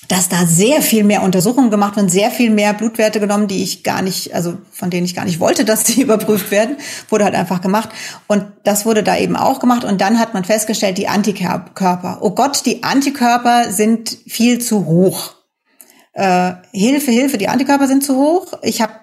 dass 0.07 0.29
da 0.29 0.45
sehr 0.45 0.81
viel 0.81 1.03
mehr 1.03 1.23
Untersuchungen 1.23 1.71
gemacht 1.71 1.95
wurden, 1.95 2.09
sehr 2.09 2.31
viel 2.31 2.49
mehr 2.49 2.73
Blutwerte 2.73 3.19
genommen, 3.19 3.47
die 3.47 3.63
ich 3.63 3.83
gar 3.83 4.01
nicht, 4.01 4.33
also 4.33 4.57
von 4.71 4.89
denen 4.89 5.05
ich 5.05 5.15
gar 5.15 5.25
nicht 5.25 5.39
wollte, 5.39 5.65
dass 5.65 5.83
die 5.83 6.01
überprüft 6.03 6.51
werden, 6.51 6.77
wurde 7.09 7.25
halt 7.25 7.35
einfach 7.35 7.61
gemacht. 7.61 7.89
Und 8.27 8.45
das 8.63 8.85
wurde 8.85 9.03
da 9.03 9.17
eben 9.17 9.35
auch 9.35 9.59
gemacht. 9.59 9.83
Und 9.83 10.01
dann 10.01 10.19
hat 10.19 10.33
man 10.33 10.43
festgestellt, 10.43 10.97
die 10.97 11.07
Antikörper. 11.07 12.19
Oh 12.21 12.31
Gott, 12.31 12.65
die 12.65 12.83
Antikörper 12.83 13.71
sind 13.71 14.17
viel 14.27 14.59
zu 14.59 14.85
hoch. 14.85 15.33
Äh, 16.13 16.53
Hilfe, 16.71 17.11
Hilfe, 17.11 17.37
die 17.37 17.49
Antikörper 17.49 17.87
sind 17.87 18.03
zu 18.03 18.15
hoch. 18.15 18.53
Ich 18.61 18.81
habe 18.81 18.93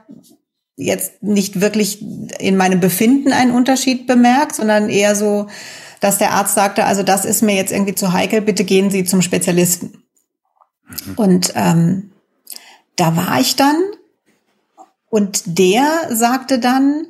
jetzt 0.76 1.22
nicht 1.22 1.60
wirklich 1.60 2.02
in 2.38 2.56
meinem 2.56 2.80
Befinden 2.80 3.32
einen 3.32 3.52
Unterschied 3.52 4.06
bemerkt, 4.06 4.54
sondern 4.56 4.88
eher 4.88 5.14
so, 5.14 5.48
dass 6.00 6.18
der 6.18 6.32
Arzt 6.32 6.54
sagte, 6.54 6.84
also 6.84 7.02
das 7.02 7.24
ist 7.24 7.42
mir 7.42 7.54
jetzt 7.54 7.72
irgendwie 7.72 7.94
zu 7.94 8.12
heikel, 8.12 8.40
bitte 8.40 8.64
gehen 8.64 8.90
Sie 8.90 9.04
zum 9.04 9.22
Spezialisten. 9.22 10.01
Und 11.16 11.52
ähm, 11.54 12.12
da 12.96 13.16
war 13.16 13.40
ich 13.40 13.56
dann 13.56 13.76
und 15.08 15.42
der 15.46 16.08
sagte 16.10 16.58
dann, 16.58 17.06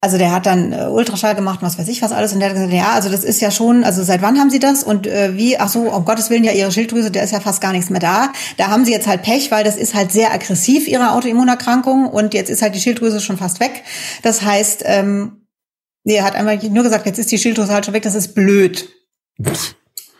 also 0.00 0.18
der 0.18 0.32
hat 0.32 0.46
dann 0.46 0.72
äh, 0.72 0.86
Ultraschall 0.86 1.36
gemacht, 1.36 1.60
was 1.62 1.78
weiß 1.78 1.86
ich 1.86 2.02
was 2.02 2.10
alles, 2.10 2.32
und 2.32 2.40
der 2.40 2.48
hat 2.48 2.56
gesagt, 2.56 2.72
ja, 2.72 2.90
also 2.90 3.08
das 3.08 3.22
ist 3.22 3.40
ja 3.40 3.52
schon, 3.52 3.84
also 3.84 4.02
seit 4.02 4.20
wann 4.20 4.38
haben 4.38 4.50
Sie 4.50 4.58
das 4.58 4.82
und 4.82 5.06
äh, 5.06 5.36
wie, 5.36 5.58
ach 5.58 5.68
so, 5.68 5.82
um 5.82 6.04
Gottes 6.04 6.28
Willen, 6.28 6.42
ja, 6.42 6.50
Ihre 6.50 6.72
Schilddrüse, 6.72 7.12
der 7.12 7.22
ist 7.22 7.30
ja 7.30 7.38
fast 7.38 7.60
gar 7.60 7.72
nichts 7.72 7.88
mehr 7.88 8.00
da. 8.00 8.32
Da 8.56 8.68
haben 8.68 8.84
Sie 8.84 8.90
jetzt 8.90 9.06
halt 9.06 9.22
Pech, 9.22 9.52
weil 9.52 9.62
das 9.62 9.76
ist 9.76 9.94
halt 9.94 10.10
sehr 10.10 10.32
aggressiv, 10.32 10.88
Ihre 10.88 11.12
Autoimmunerkrankung, 11.12 12.08
und 12.08 12.34
jetzt 12.34 12.50
ist 12.50 12.62
halt 12.62 12.74
die 12.74 12.80
Schilddrüse 12.80 13.20
schon 13.20 13.38
fast 13.38 13.60
weg. 13.60 13.84
Das 14.22 14.42
heißt, 14.42 14.82
ähm, 14.86 15.46
nee, 16.02 16.16
er 16.16 16.24
hat 16.24 16.34
einfach 16.34 16.68
nur 16.68 16.82
gesagt, 16.82 17.06
jetzt 17.06 17.18
ist 17.18 17.30
die 17.30 17.38
Schilddrüse 17.38 17.72
halt 17.72 17.84
schon 17.84 17.94
weg, 17.94 18.02
das 18.02 18.16
ist 18.16 18.34
blöd. 18.34 18.88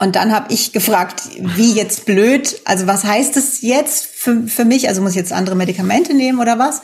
Und 0.02 0.16
dann 0.16 0.32
habe 0.32 0.52
ich 0.52 0.72
gefragt, 0.72 1.22
wie 1.38 1.74
jetzt 1.74 2.06
blöd, 2.06 2.60
also 2.64 2.88
was 2.88 3.04
heißt 3.04 3.36
es 3.36 3.60
jetzt 3.60 4.04
für, 4.04 4.48
für 4.48 4.64
mich? 4.64 4.88
Also 4.88 5.00
muss 5.00 5.12
ich 5.12 5.16
jetzt 5.16 5.32
andere 5.32 5.54
Medikamente 5.54 6.12
nehmen 6.12 6.40
oder 6.40 6.58
was? 6.58 6.82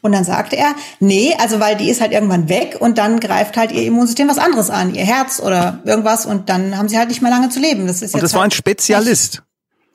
Und 0.00 0.10
dann 0.10 0.24
sagte 0.24 0.56
er, 0.56 0.74
nee, 0.98 1.36
also 1.38 1.60
weil 1.60 1.76
die 1.76 1.88
ist 1.88 2.00
halt 2.00 2.10
irgendwann 2.10 2.48
weg 2.48 2.76
und 2.80 2.98
dann 2.98 3.20
greift 3.20 3.56
halt 3.56 3.70
ihr 3.70 3.84
Immunsystem 3.84 4.28
was 4.28 4.38
anderes 4.38 4.70
an, 4.70 4.92
ihr 4.92 5.04
Herz 5.04 5.38
oder 5.38 5.82
irgendwas 5.84 6.26
und 6.26 6.48
dann 6.48 6.76
haben 6.76 6.88
sie 6.88 6.98
halt 6.98 7.10
nicht 7.10 7.22
mehr 7.22 7.30
lange 7.30 7.48
zu 7.48 7.60
leben. 7.60 7.86
Das 7.86 8.02
ist 8.02 8.14
und 8.14 8.24
das 8.24 8.32
war 8.32 8.40
ein 8.40 8.50
halt 8.50 8.54
Spezialist. 8.54 9.44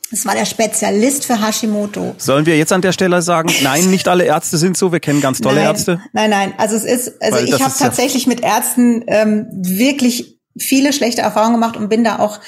Das 0.10 0.26
war 0.26 0.34
der 0.34 0.46
Spezialist 0.46 1.26
für 1.26 1.46
Hashimoto. 1.46 2.16
Sollen 2.18 2.46
wir 2.46 2.58
jetzt 2.58 2.72
an 2.72 2.82
der 2.82 2.94
Stelle 2.94 3.22
sagen, 3.22 3.52
nein, 3.62 3.90
nicht 3.90 4.08
alle 4.08 4.24
Ärzte 4.24 4.58
sind 4.58 4.78
so, 4.78 4.94
wir 4.94 5.02
kennen 5.02 5.20
ganz 5.20 5.42
tolle 5.42 5.56
nein, 5.56 5.66
Ärzte? 5.66 6.02
Nein, 6.14 6.30
nein, 6.30 6.54
also 6.58 6.78
es 6.78 6.86
ist, 6.86 7.22
also 7.22 7.40
Weil 7.40 7.50
ich 7.50 7.62
habe 7.62 7.74
tatsächlich 7.78 8.26
mit 8.26 8.40
Ärzten 8.40 9.04
ähm, 9.08 9.48
wirklich 9.52 10.40
viele 10.58 10.94
schlechte 10.94 11.22
Erfahrungen 11.22 11.56
gemacht 11.56 11.78
und 11.78 11.90
bin 11.90 12.04
da 12.04 12.20
auch 12.20 12.40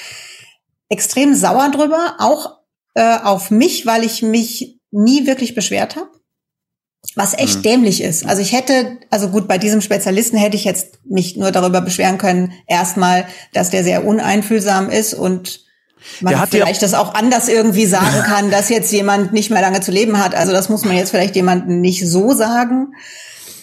extrem 0.88 1.34
sauer 1.34 1.70
drüber, 1.70 2.16
auch 2.18 2.58
äh, 2.94 3.18
auf 3.18 3.50
mich, 3.50 3.86
weil 3.86 4.04
ich 4.04 4.22
mich 4.22 4.80
nie 4.90 5.26
wirklich 5.26 5.54
beschwert 5.54 5.96
habe. 5.96 6.08
Was 7.14 7.34
echt 7.34 7.58
mhm. 7.58 7.62
dämlich 7.62 8.02
ist. 8.02 8.26
Also 8.26 8.42
ich 8.42 8.52
hätte, 8.52 8.98
also 9.10 9.28
gut, 9.28 9.46
bei 9.46 9.58
diesem 9.58 9.80
Spezialisten 9.80 10.36
hätte 10.36 10.56
ich 10.56 10.64
jetzt 10.64 10.98
mich 11.04 11.36
nur 11.36 11.52
darüber 11.52 11.80
beschweren 11.80 12.18
können, 12.18 12.52
erstmal, 12.66 13.26
dass 13.52 13.70
der 13.70 13.84
sehr 13.84 14.04
uneinfühlsam 14.04 14.90
ist 14.90 15.14
und 15.14 15.64
man 16.20 16.46
vielleicht 16.48 16.82
das 16.82 16.94
auch 16.94 17.14
anders 17.14 17.48
irgendwie 17.48 17.86
sagen 17.86 18.22
kann, 18.26 18.50
dass 18.50 18.68
jetzt 18.68 18.92
jemand 18.92 19.32
nicht 19.32 19.50
mehr 19.50 19.62
lange 19.62 19.80
zu 19.80 19.92
leben 19.92 20.22
hat. 20.22 20.34
Also 20.34 20.52
das 20.52 20.68
muss 20.68 20.84
man 20.84 20.96
jetzt 20.96 21.10
vielleicht 21.10 21.36
jemandem 21.36 21.80
nicht 21.80 22.06
so 22.08 22.32
sagen. 22.34 22.92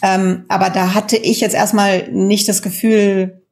Ähm, 0.01 0.45
aber 0.49 0.69
da 0.69 0.93
hatte 0.93 1.17
ich 1.17 1.39
jetzt 1.39 1.55
erstmal 1.55 2.09
nicht 2.11 2.47
das 2.47 2.61
Gefühl, 2.61 3.42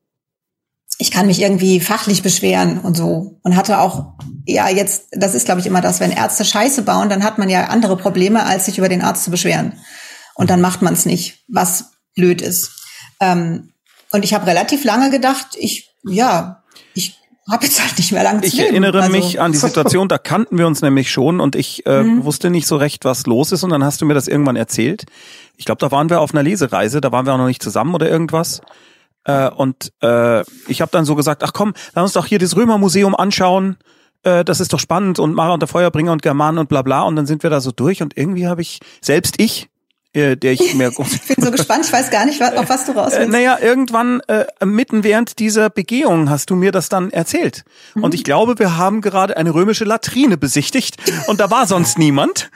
ich 1.01 1.09
kann 1.09 1.25
mich 1.25 1.41
irgendwie 1.41 1.79
fachlich 1.79 2.21
beschweren 2.21 2.77
und 2.77 2.95
so. 2.95 3.39
Und 3.41 3.55
hatte 3.55 3.79
auch, 3.79 4.13
ja, 4.45 4.69
jetzt, 4.69 5.07
das 5.11 5.33
ist, 5.33 5.45
glaube 5.45 5.59
ich, 5.59 5.65
immer 5.65 5.81
das, 5.81 5.99
wenn 5.99 6.11
Ärzte 6.11 6.45
Scheiße 6.45 6.83
bauen, 6.83 7.09
dann 7.09 7.23
hat 7.23 7.39
man 7.39 7.49
ja 7.49 7.65
andere 7.65 7.97
Probleme, 7.97 8.45
als 8.45 8.67
sich 8.67 8.77
über 8.77 8.87
den 8.87 9.01
Arzt 9.01 9.23
zu 9.23 9.31
beschweren. 9.31 9.73
Und 10.35 10.51
dann 10.51 10.61
macht 10.61 10.83
man 10.83 10.93
es 10.93 11.07
nicht, 11.07 11.39
was 11.47 11.85
blöd 12.15 12.43
ist. 12.43 12.69
Ähm, 13.19 13.71
und 14.11 14.23
ich 14.23 14.35
habe 14.35 14.45
relativ 14.45 14.83
lange 14.83 15.09
gedacht, 15.09 15.47
ich, 15.57 15.89
ja, 16.03 16.61
ich 16.93 17.17
habe 17.49 17.65
jetzt 17.65 17.81
halt 17.81 17.97
nicht 17.97 18.11
mehr 18.11 18.23
lange 18.23 18.45
Ich 18.45 18.59
erinnere 18.59 19.01
also. 19.01 19.11
mich 19.11 19.41
an 19.41 19.53
die 19.53 19.57
Situation, 19.57 20.07
da 20.07 20.19
kannten 20.19 20.59
wir 20.59 20.67
uns 20.67 20.83
nämlich 20.83 21.09
schon 21.09 21.39
und 21.39 21.55
ich 21.55 21.83
äh, 21.87 22.03
mhm. 22.03 22.25
wusste 22.25 22.51
nicht 22.51 22.67
so 22.67 22.75
recht, 22.75 23.05
was 23.05 23.25
los 23.25 23.51
ist. 23.51 23.63
Und 23.63 23.71
dann 23.71 23.83
hast 23.83 24.01
du 24.01 24.05
mir 24.05 24.13
das 24.13 24.27
irgendwann 24.27 24.55
erzählt. 24.55 25.05
Ich 25.57 25.65
glaube, 25.65 25.79
da 25.79 25.89
waren 25.89 26.11
wir 26.11 26.21
auf 26.21 26.31
einer 26.31 26.43
Lesereise, 26.43 27.01
da 27.01 27.11
waren 27.11 27.25
wir 27.25 27.33
auch 27.33 27.39
noch 27.39 27.47
nicht 27.47 27.63
zusammen 27.63 27.95
oder 27.95 28.07
irgendwas. 28.07 28.61
Äh, 29.23 29.49
und 29.49 29.91
äh, 30.01 30.41
ich 30.67 30.81
habe 30.81 30.91
dann 30.91 31.05
so 31.05 31.15
gesagt, 31.15 31.43
ach 31.43 31.53
komm, 31.53 31.73
lass 31.93 32.03
uns 32.03 32.13
doch 32.13 32.25
hier 32.25 32.39
das 32.39 32.55
Römermuseum 32.55 33.15
anschauen. 33.15 33.77
Äh, 34.23 34.43
das 34.43 34.59
ist 34.59 34.73
doch 34.73 34.79
spannend 34.79 35.19
und 35.19 35.33
Mara 35.33 35.53
und 35.53 35.61
der 35.61 35.67
Feuerbringer 35.67 36.11
und 36.11 36.21
Germanen 36.21 36.57
und 36.57 36.69
bla 36.69 36.81
bla. 36.81 37.01
Und 37.03 37.15
dann 37.15 37.25
sind 37.25 37.43
wir 37.43 37.49
da 37.49 37.61
so 37.61 37.71
durch 37.71 38.01
und 38.01 38.17
irgendwie 38.17 38.47
habe 38.47 38.61
ich, 38.61 38.79
selbst 39.01 39.39
ich, 39.39 39.69
äh, 40.13 40.35
der 40.35 40.51
ich 40.53 40.73
mir. 40.75 40.91
ich 40.97 41.35
bin 41.35 41.43
so 41.43 41.51
gespannt, 41.51 41.85
ich 41.85 41.93
weiß 41.93 42.09
gar 42.09 42.25
nicht, 42.25 42.41
auf 42.41 42.69
was 42.69 42.85
du 42.85 42.91
raus 42.91 43.13
willst. 43.13 43.27
Äh, 43.27 43.31
naja, 43.31 43.57
irgendwann 43.61 44.21
äh, 44.27 44.45
mitten 44.65 45.03
während 45.03 45.39
dieser 45.39 45.69
Begehung 45.69 46.29
hast 46.29 46.49
du 46.49 46.55
mir 46.55 46.71
das 46.71 46.89
dann 46.89 47.11
erzählt. 47.11 47.63
Mhm. 47.95 48.03
Und 48.03 48.13
ich 48.13 48.23
glaube, 48.23 48.59
wir 48.59 48.77
haben 48.77 49.01
gerade 49.01 49.37
eine 49.37 49.53
römische 49.53 49.85
Latrine 49.85 50.37
besichtigt 50.37 50.97
und 51.27 51.39
da 51.39 51.49
war 51.49 51.65
sonst 51.65 51.97
niemand. 51.97 52.49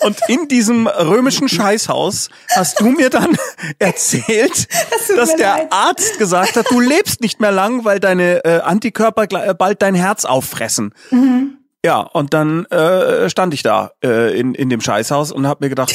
Und 0.00 0.18
in 0.28 0.48
diesem 0.48 0.86
römischen 0.86 1.48
Scheißhaus 1.48 2.30
hast 2.50 2.80
du 2.80 2.90
mir 2.90 3.10
dann 3.10 3.36
erzählt, 3.78 4.68
das 4.90 5.16
dass 5.16 5.36
der 5.36 5.54
leid. 5.54 5.68
Arzt 5.70 6.18
gesagt 6.18 6.56
hat, 6.56 6.70
du 6.70 6.80
lebst 6.80 7.20
nicht 7.20 7.40
mehr 7.40 7.52
lang, 7.52 7.84
weil 7.84 8.00
deine 8.00 8.44
äh, 8.44 8.60
Antikörper 8.60 9.24
äh, 9.30 9.54
bald 9.54 9.82
dein 9.82 9.94
Herz 9.94 10.24
auffressen. 10.24 10.92
Mhm. 11.10 11.58
Ja, 11.84 12.00
und 12.00 12.34
dann 12.34 12.64
äh, 12.66 13.30
stand 13.30 13.54
ich 13.54 13.62
da 13.62 13.92
äh, 14.04 14.38
in, 14.38 14.54
in 14.54 14.68
dem 14.68 14.80
Scheißhaus 14.80 15.30
und 15.30 15.46
habe 15.46 15.64
mir 15.64 15.68
gedacht, 15.68 15.94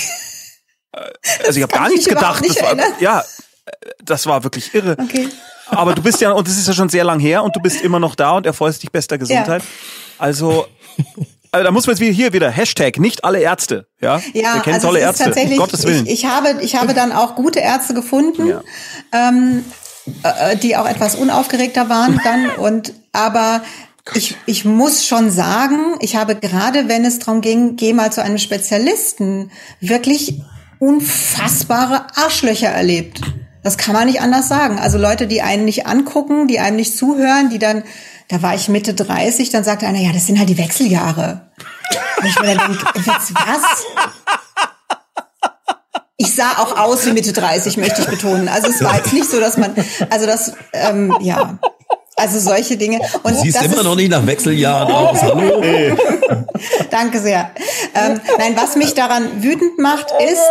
also 1.46 1.58
ich 1.58 1.64
habe 1.64 1.74
gar 1.74 1.90
nichts 1.90 2.08
gedacht. 2.08 2.42
Nicht 2.42 2.62
das 2.62 2.78
war, 2.78 3.00
ja, 3.00 3.24
das 4.04 4.26
war 4.26 4.44
wirklich 4.44 4.74
irre. 4.74 4.98
Okay. 5.00 5.30
Aber 5.68 5.94
du 5.94 6.02
bist 6.02 6.22
ja, 6.22 6.32
und 6.32 6.48
das 6.48 6.58
ist 6.58 6.68
ja 6.68 6.74
schon 6.74 6.90
sehr 6.90 7.04
lang 7.04 7.20
her 7.20 7.44
und 7.44 7.56
du 7.56 7.60
bist 7.60 7.82
immer 7.82 8.00
noch 8.00 8.16
da 8.16 8.32
und 8.32 8.46
erfreust 8.46 8.84
dich 8.84 8.92
bester 8.92 9.18
Gesundheit. 9.18 9.62
Ja. 9.62 9.68
Also, 10.20 10.68
also 11.52 11.64
da 11.64 11.72
muss 11.72 11.88
man 11.88 11.96
jetzt 11.96 12.02
wieder 12.02 12.14
hier 12.14 12.34
wieder 12.34 12.50
Hashtag 12.50 13.00
nicht 13.00 13.24
alle 13.24 13.40
Ärzte, 13.40 13.88
ja? 14.02 14.22
Ja, 14.34 14.56
wir 14.56 14.62
kennen 14.62 14.76
also 14.76 14.88
tolle 14.88 15.00
Ärzte, 15.00 15.26
tatsächlich, 15.26 15.58
Gottes 15.58 15.86
Willen. 15.86 16.06
Ich, 16.06 16.24
ich, 16.24 16.26
habe, 16.26 16.58
ich 16.62 16.76
habe 16.76 16.94
dann 16.94 17.12
auch 17.12 17.36
gute 17.36 17.60
Ärzte 17.60 17.94
gefunden, 17.94 18.48
ja. 18.48 18.62
ähm, 19.12 19.66
äh, 20.24 20.58
die 20.58 20.76
auch 20.76 20.88
etwas 20.88 21.16
unaufgeregter 21.16 21.90
waren 21.90 22.20
dann 22.24 22.50
und 22.58 22.94
aber 23.14 23.62
ich, 24.16 24.36
ich 24.46 24.66
muss 24.66 25.06
schon 25.06 25.32
sagen, 25.32 25.96
ich 26.02 26.18
habe 26.18 26.36
gerade, 26.36 26.90
wenn 26.90 27.06
es 27.06 27.20
darum 27.20 27.40
ging, 27.40 27.78
geh 27.78 27.94
mal 27.94 28.12
zu 28.12 28.22
einem 28.22 28.38
Spezialisten, 28.38 29.50
wirklich 29.80 30.42
unfassbare 30.80 32.08
Arschlöcher 32.16 32.70
erlebt. 32.70 33.22
Das 33.64 33.78
kann 33.78 33.94
man 33.94 34.08
nicht 34.08 34.22
anders 34.22 34.50
sagen. 34.50 34.78
Also 34.78 34.98
Leute, 34.98 35.26
die 35.26 35.42
einen 35.42 35.66
nicht 35.66 35.88
angucken, 35.88 36.48
die 36.48 36.60
einem 36.60 36.76
nicht 36.76 36.98
zuhören, 36.98 37.50
die 37.50 37.60
dann, 37.60 37.84
da 38.28 38.42
war 38.42 38.56
ich 38.56 38.68
Mitte 38.68 38.94
30, 38.94 39.50
dann 39.50 39.64
sagte 39.64 39.88
einer, 39.88 40.00
ja, 40.00 40.12
das 40.12 40.28
sind 40.28 40.38
halt 40.38 40.50
die 40.50 40.58
Wechseljahre. 40.58 41.50
Und 42.20 42.28
ich 42.28 42.40
mir 42.40 42.56
dann 42.56 42.78
denke, 42.96 43.12
was? 43.34 43.86
Ich 46.18 46.36
sah 46.36 46.60
auch 46.60 46.78
aus 46.78 47.06
wie 47.06 47.12
Mitte 47.12 47.34
30, 47.34 47.78
möchte 47.78 48.02
ich 48.02 48.08
betonen. 48.08 48.48
Also 48.48 48.68
es 48.68 48.84
war 48.84 48.96
jetzt 48.96 49.14
nicht 49.14 49.30
so, 49.30 49.40
dass 49.40 49.58
man, 49.58 49.74
also 50.10 50.26
das, 50.26 50.54
ähm, 50.74 51.16
ja, 51.22 51.58
also 52.24 52.40
solche 52.40 52.78
Dinge. 52.78 53.02
Und 53.24 53.36
Siehst 53.36 53.62
immer 53.62 53.78
ist, 53.78 53.84
noch 53.84 53.96
nicht 53.96 54.10
nach 54.10 54.26
Wechseljahren 54.26 54.92
aus. 54.92 55.22
Hallo. 55.22 55.62
Danke 56.90 57.20
sehr. 57.20 57.52
Ähm, 57.94 58.22
nein, 58.38 58.54
was 58.56 58.76
mich 58.76 58.94
daran 58.94 59.44
wütend 59.44 59.78
macht, 59.78 60.08
ist, 60.26 60.42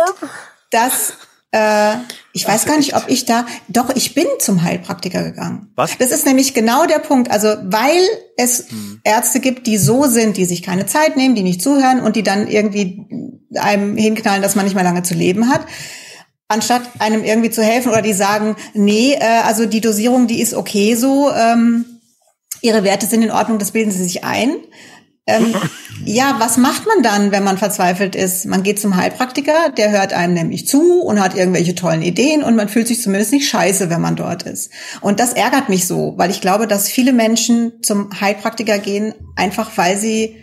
dass 0.69 1.13
äh, 1.51 1.95
ich 2.31 2.47
weiß 2.47 2.65
gar 2.65 2.77
nicht, 2.77 2.95
ob 2.95 3.05
ich 3.07 3.25
da. 3.25 3.45
Doch, 3.67 3.89
ich 3.95 4.13
bin 4.13 4.27
zum 4.39 4.61
Heilpraktiker 4.63 5.23
gegangen. 5.23 5.71
Was? 5.75 5.97
Das 5.97 6.11
ist 6.11 6.27
nämlich 6.27 6.53
genau 6.53 6.85
der 6.85 6.99
Punkt. 6.99 7.31
Also 7.31 7.55
weil 7.63 8.03
es 8.37 8.69
hm. 8.69 9.01
Ärzte 9.03 9.39
gibt, 9.39 9.65
die 9.65 9.79
so 9.79 10.05
sind, 10.05 10.37
die 10.37 10.45
sich 10.45 10.61
keine 10.61 10.85
Zeit 10.85 11.17
nehmen, 11.17 11.33
die 11.33 11.43
nicht 11.43 11.61
zuhören 11.61 12.01
und 12.01 12.15
die 12.15 12.23
dann 12.23 12.47
irgendwie 12.47 13.39
einem 13.55 13.97
hinknallen, 13.97 14.43
dass 14.43 14.55
man 14.55 14.65
nicht 14.65 14.75
mehr 14.75 14.83
lange 14.83 15.03
zu 15.03 15.15
leben 15.15 15.49
hat 15.49 15.61
anstatt 16.53 16.83
einem 16.99 17.23
irgendwie 17.23 17.49
zu 17.49 17.63
helfen 17.63 17.89
oder 17.91 18.01
die 18.01 18.13
sagen, 18.13 18.55
nee, 18.73 19.13
äh, 19.13 19.41
also 19.45 19.65
die 19.65 19.81
Dosierung, 19.81 20.27
die 20.27 20.41
ist 20.41 20.53
okay 20.53 20.95
so, 20.95 21.31
ähm, 21.31 21.85
ihre 22.61 22.83
Werte 22.83 23.07
sind 23.07 23.23
in 23.23 23.31
Ordnung, 23.31 23.59
das 23.59 23.71
bilden 23.71 23.91
sie 23.91 24.03
sich 24.03 24.23
ein. 24.23 24.55
Ähm, 25.25 25.53
ja, 26.05 26.35
was 26.39 26.57
macht 26.57 26.85
man 26.85 27.03
dann, 27.03 27.31
wenn 27.31 27.43
man 27.43 27.57
verzweifelt 27.57 28.15
ist? 28.15 28.45
Man 28.45 28.63
geht 28.63 28.79
zum 28.79 28.95
Heilpraktiker, 28.95 29.69
der 29.75 29.91
hört 29.91 30.13
einem 30.13 30.33
nämlich 30.33 30.67
zu 30.67 31.01
und 31.01 31.21
hat 31.21 31.35
irgendwelche 31.35 31.75
tollen 31.75 32.01
Ideen 32.01 32.43
und 32.43 32.55
man 32.55 32.69
fühlt 32.69 32.87
sich 32.87 33.01
zumindest 33.01 33.31
nicht 33.31 33.49
scheiße, 33.49 33.89
wenn 33.89 34.01
man 34.01 34.15
dort 34.15 34.43
ist. 34.43 34.71
Und 35.01 35.19
das 35.19 35.33
ärgert 35.33 35.69
mich 35.69 35.87
so, 35.87 36.13
weil 36.17 36.31
ich 36.31 36.41
glaube, 36.41 36.67
dass 36.67 36.89
viele 36.89 37.13
Menschen 37.13 37.81
zum 37.81 38.09
Heilpraktiker 38.19 38.79
gehen, 38.79 39.13
einfach 39.35 39.71
weil 39.75 39.97
sie, 39.97 40.37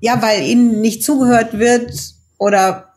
ja, 0.00 0.20
weil 0.22 0.42
ihnen 0.42 0.80
nicht 0.80 1.02
zugehört 1.02 1.58
wird 1.58 1.92
oder 2.38 2.93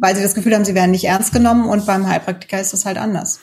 weil 0.00 0.16
sie 0.16 0.22
das 0.22 0.34
Gefühl 0.34 0.54
haben, 0.54 0.64
sie 0.64 0.74
werden 0.74 0.90
nicht 0.90 1.04
ernst 1.04 1.32
genommen 1.32 1.68
und 1.68 1.86
beim 1.86 2.06
Heilpraktiker 2.06 2.60
ist 2.60 2.72
das 2.72 2.84
halt 2.84 2.98
anders. 2.98 3.40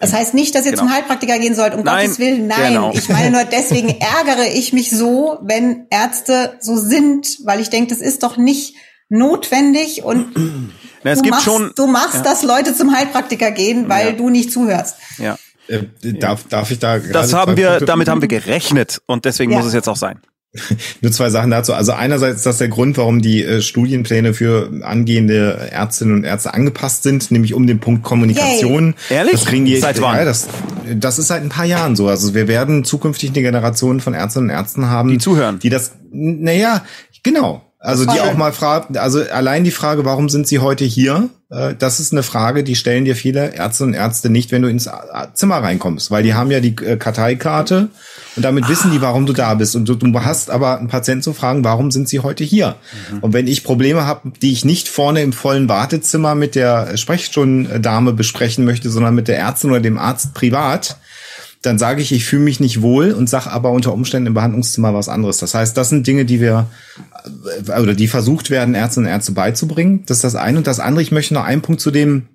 Das 0.00 0.12
heißt 0.12 0.34
nicht, 0.34 0.54
dass 0.54 0.66
ihr 0.66 0.72
genau. 0.72 0.84
zum 0.84 0.92
Heilpraktiker 0.92 1.38
gehen 1.38 1.54
sollt, 1.54 1.74
um 1.74 1.82
nein, 1.82 2.06
Gottes 2.06 2.18
Willen. 2.18 2.46
Nein, 2.46 2.74
genau. 2.74 2.92
ich 2.92 3.08
meine 3.08 3.30
nur, 3.30 3.44
deswegen 3.44 3.88
ärgere 4.00 4.46
ich 4.52 4.72
mich 4.72 4.90
so, 4.90 5.38
wenn 5.42 5.86
Ärzte 5.90 6.58
so 6.60 6.76
sind, 6.76 7.38
weil 7.44 7.60
ich 7.60 7.70
denke, 7.70 7.94
das 7.94 8.00
ist 8.00 8.22
doch 8.22 8.36
nicht 8.36 8.74
notwendig 9.08 10.04
und 10.04 10.34
Na, 11.04 11.12
es 11.12 11.18
du, 11.18 11.22
gibt 11.22 11.34
machst, 11.34 11.44
schon, 11.44 11.72
du 11.76 11.86
machst, 11.86 12.16
ja. 12.16 12.22
dass 12.22 12.42
Leute 12.42 12.74
zum 12.74 12.94
Heilpraktiker 12.94 13.52
gehen, 13.52 13.88
weil 13.88 14.06
ja. 14.08 14.12
du 14.12 14.28
nicht 14.28 14.50
zuhörst. 14.50 14.96
Ja. 15.18 15.38
Äh, 15.68 15.84
darf, 16.14 16.44
darf 16.48 16.70
ich 16.70 16.78
da 16.78 16.98
Das 16.98 17.32
haben 17.32 17.56
wir, 17.56 17.80
damit 17.80 18.08
haben 18.08 18.20
wir 18.20 18.28
gerechnet 18.28 19.00
und 19.06 19.24
deswegen 19.24 19.52
ja. 19.52 19.58
muss 19.58 19.66
es 19.66 19.72
jetzt 19.72 19.88
auch 19.88 19.96
sein. 19.96 20.20
Nur 21.00 21.12
zwei 21.12 21.30
Sachen 21.30 21.50
dazu. 21.50 21.74
Also 21.74 21.92
einerseits 21.92 22.38
ist 22.38 22.46
das 22.46 22.58
der 22.58 22.68
Grund, 22.68 22.96
warum 22.96 23.20
die 23.20 23.44
äh, 23.44 23.60
Studienpläne 23.60 24.34
für 24.34 24.70
angehende 24.82 25.68
Ärztinnen 25.70 26.14
und 26.14 26.24
Ärzte 26.24 26.54
angepasst 26.54 27.02
sind, 27.02 27.30
nämlich 27.30 27.54
um 27.54 27.66
den 27.66 27.80
Punkt 27.80 28.02
Kommunikation. 28.02 28.94
Yay. 29.08 29.18
Ehrlich? 29.18 29.32
Das 29.32 29.44
kriegen 29.44 29.64
die, 29.64 29.76
Seit 29.76 30.00
wann? 30.00 30.16
Ja, 30.16 30.24
das, 30.24 30.48
das 30.94 31.18
ist 31.18 31.28
seit 31.28 31.42
ein 31.42 31.48
paar 31.48 31.64
Jahren 31.64 31.96
so. 31.96 32.08
Also 32.08 32.34
wir 32.34 32.48
werden 32.48 32.84
zukünftig 32.84 33.30
eine 33.30 33.42
Generation 33.42 34.00
von 34.00 34.14
Ärztinnen 34.14 34.50
und 34.50 34.56
Ärzten 34.56 34.88
haben, 34.88 35.10
die 35.10 35.18
zuhören. 35.18 35.58
Die 35.58 35.70
das, 35.70 35.92
naja, 36.10 36.84
genau. 37.22 37.62
Also 37.78 38.04
die 38.04 38.20
auch 38.20 38.36
mal 38.36 38.52
fragen, 38.52 38.96
also 38.96 39.22
allein 39.22 39.62
die 39.62 39.70
Frage, 39.70 40.04
warum 40.04 40.28
sind 40.28 40.48
sie 40.48 40.58
heute 40.58 40.84
hier? 40.84 41.28
Äh, 41.50 41.74
das 41.78 42.00
ist 42.00 42.12
eine 42.12 42.22
Frage, 42.22 42.64
die 42.64 42.74
stellen 42.74 43.04
dir 43.04 43.16
viele 43.16 43.54
Ärzte 43.54 43.84
und 43.84 43.94
Ärzte 43.94 44.30
nicht, 44.30 44.52
wenn 44.52 44.62
du 44.62 44.68
ins 44.68 44.88
Zimmer 45.34 45.56
reinkommst, 45.56 46.10
weil 46.10 46.22
die 46.22 46.34
haben 46.34 46.50
ja 46.50 46.60
die 46.60 46.76
äh, 46.84 46.96
Karteikarte 46.96 47.88
und 48.36 48.44
damit 48.44 48.68
wissen 48.68 48.90
die, 48.90 49.00
warum 49.00 49.26
du 49.26 49.32
da 49.32 49.54
bist. 49.54 49.76
Und 49.76 49.88
du, 49.88 49.94
du 49.94 50.20
hast 50.22 50.50
aber 50.50 50.78
einen 50.78 50.88
Patienten 50.88 51.22
zu 51.22 51.32
fragen, 51.32 51.64
warum 51.64 51.90
sind 51.90 52.08
sie 52.08 52.20
heute 52.20 52.44
hier? 52.44 52.76
Mhm. 53.10 53.18
Und 53.20 53.32
wenn 53.32 53.46
ich 53.46 53.64
Probleme 53.64 54.04
habe, 54.06 54.32
die 54.42 54.52
ich 54.52 54.64
nicht 54.64 54.88
vorne 54.88 55.22
im 55.22 55.32
vollen 55.32 55.68
Wartezimmer 55.68 56.34
mit 56.34 56.54
der 56.54 56.96
Sprechstundendame 56.96 58.12
besprechen 58.12 58.64
möchte, 58.64 58.90
sondern 58.90 59.14
mit 59.14 59.28
der 59.28 59.38
Ärztin 59.38 59.70
oder 59.70 59.80
dem 59.80 59.98
Arzt 59.98 60.34
privat, 60.34 60.98
dann 61.66 61.78
sage 61.78 62.00
ich, 62.00 62.12
ich 62.12 62.24
fühle 62.24 62.42
mich 62.42 62.60
nicht 62.60 62.80
wohl 62.80 63.12
und 63.12 63.28
sage 63.28 63.50
aber 63.50 63.72
unter 63.72 63.92
Umständen 63.92 64.28
im 64.28 64.34
Behandlungszimmer 64.34 64.94
was 64.94 65.08
anderes. 65.08 65.38
Das 65.38 65.54
heißt, 65.54 65.76
das 65.76 65.88
sind 65.88 66.06
Dinge, 66.06 66.24
die 66.24 66.40
wir 66.40 66.68
äh, 67.66 67.80
oder 67.80 67.94
die 67.94 68.08
versucht 68.08 68.50
werden, 68.50 68.74
Ärzte 68.74 69.00
und 69.00 69.06
Ärzte 69.06 69.32
beizubringen. 69.32 70.04
Das 70.06 70.18
ist 70.18 70.24
das 70.24 70.36
eine. 70.36 70.58
Und 70.58 70.66
das 70.66 70.80
andere, 70.80 71.02
ich 71.02 71.12
möchte 71.12 71.34
noch 71.34 71.44
einen 71.44 71.62
Punkt 71.62 71.80
zu 71.80 71.90
dem 71.90 72.28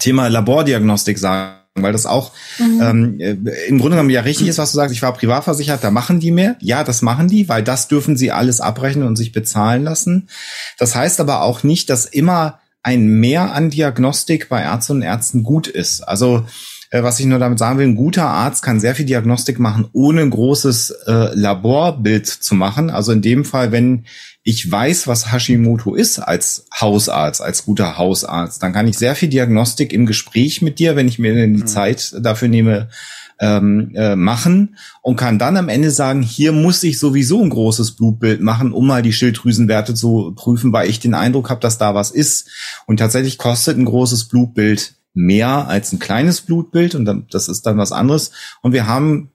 Thema 0.00 0.28
Labordiagnostik 0.28 1.18
sagen 1.18 1.58
weil 1.82 1.92
das 1.92 2.06
auch 2.06 2.32
mhm. 2.58 2.80
ähm, 2.82 3.20
äh, 3.20 3.36
im 3.68 3.78
Grunde 3.78 3.96
genommen 3.96 4.10
ja 4.10 4.22
richtig 4.22 4.48
ist, 4.48 4.58
was 4.58 4.72
du 4.72 4.76
sagst. 4.76 4.92
Ich 4.92 5.02
war 5.02 5.12
privatversichert, 5.12 5.84
da 5.84 5.92
machen 5.92 6.18
die 6.18 6.32
mehr. 6.32 6.56
Ja, 6.60 6.82
das 6.82 7.02
machen 7.02 7.28
die, 7.28 7.48
weil 7.48 7.62
das 7.62 7.86
dürfen 7.86 8.16
sie 8.16 8.32
alles 8.32 8.60
abrechnen 8.60 9.06
und 9.06 9.14
sich 9.14 9.30
bezahlen 9.30 9.84
lassen. 9.84 10.28
Das 10.76 10.96
heißt 10.96 11.20
aber 11.20 11.42
auch 11.42 11.62
nicht, 11.62 11.88
dass 11.90 12.04
immer 12.04 12.58
ein 12.82 13.06
Mehr 13.06 13.52
an 13.52 13.70
Diagnostik 13.70 14.48
bei 14.48 14.62
Ärzten 14.62 14.94
und 14.94 15.02
Ärzten 15.02 15.42
gut 15.42 15.66
ist. 15.66 16.00
Also 16.00 16.46
was 16.90 17.20
ich 17.20 17.26
nur 17.26 17.38
damit 17.38 17.58
sagen 17.58 17.78
will, 17.78 17.86
ein 17.86 17.96
guter 17.96 18.26
Arzt 18.26 18.62
kann 18.62 18.80
sehr 18.80 18.94
viel 18.94 19.04
Diagnostik 19.04 19.58
machen, 19.58 19.88
ohne 19.92 20.22
ein 20.22 20.30
großes 20.30 20.90
äh, 21.06 21.34
Laborbild 21.34 22.26
zu 22.26 22.54
machen. 22.54 22.90
Also 22.90 23.12
in 23.12 23.22
dem 23.22 23.44
Fall, 23.44 23.72
wenn 23.72 24.04
ich 24.42 24.70
weiß, 24.70 25.06
was 25.06 25.30
Hashimoto 25.30 25.94
ist 25.94 26.18
als 26.18 26.66
Hausarzt, 26.80 27.42
als 27.42 27.66
guter 27.66 27.98
Hausarzt, 27.98 28.62
dann 28.62 28.72
kann 28.72 28.88
ich 28.88 28.96
sehr 28.96 29.14
viel 29.14 29.28
Diagnostik 29.28 29.92
im 29.92 30.06
Gespräch 30.06 30.62
mit 30.62 30.78
dir, 30.78 30.96
wenn 30.96 31.08
ich 31.08 31.18
mir 31.18 31.34
die 31.34 31.46
mhm. 31.48 31.66
Zeit 31.66 32.14
dafür 32.20 32.48
nehme, 32.48 32.88
ähm, 33.40 33.92
äh, 33.94 34.16
machen 34.16 34.76
und 35.02 35.16
kann 35.16 35.38
dann 35.38 35.56
am 35.56 35.68
Ende 35.68 35.90
sagen, 35.90 36.22
hier 36.22 36.52
muss 36.52 36.82
ich 36.82 36.98
sowieso 36.98 37.42
ein 37.42 37.50
großes 37.50 37.94
Blutbild 37.94 38.40
machen, 38.40 38.72
um 38.72 38.86
mal 38.86 39.02
die 39.02 39.12
Schilddrüsenwerte 39.12 39.94
zu 39.94 40.32
prüfen, 40.34 40.72
weil 40.72 40.88
ich 40.88 40.98
den 40.98 41.14
Eindruck 41.14 41.50
habe, 41.50 41.60
dass 41.60 41.78
da 41.78 41.94
was 41.94 42.10
ist. 42.10 42.48
Und 42.86 42.96
tatsächlich 42.96 43.38
kostet 43.38 43.78
ein 43.78 43.84
großes 43.84 44.24
Blutbild 44.28 44.94
mehr 45.18 45.68
als 45.68 45.92
ein 45.92 45.98
kleines 45.98 46.40
Blutbild 46.42 46.94
und 46.94 47.04
dann, 47.04 47.26
das 47.30 47.48
ist 47.48 47.66
dann 47.66 47.76
was 47.76 47.92
anderes. 47.92 48.30
Und 48.62 48.72
wir 48.72 48.86
haben 48.86 49.30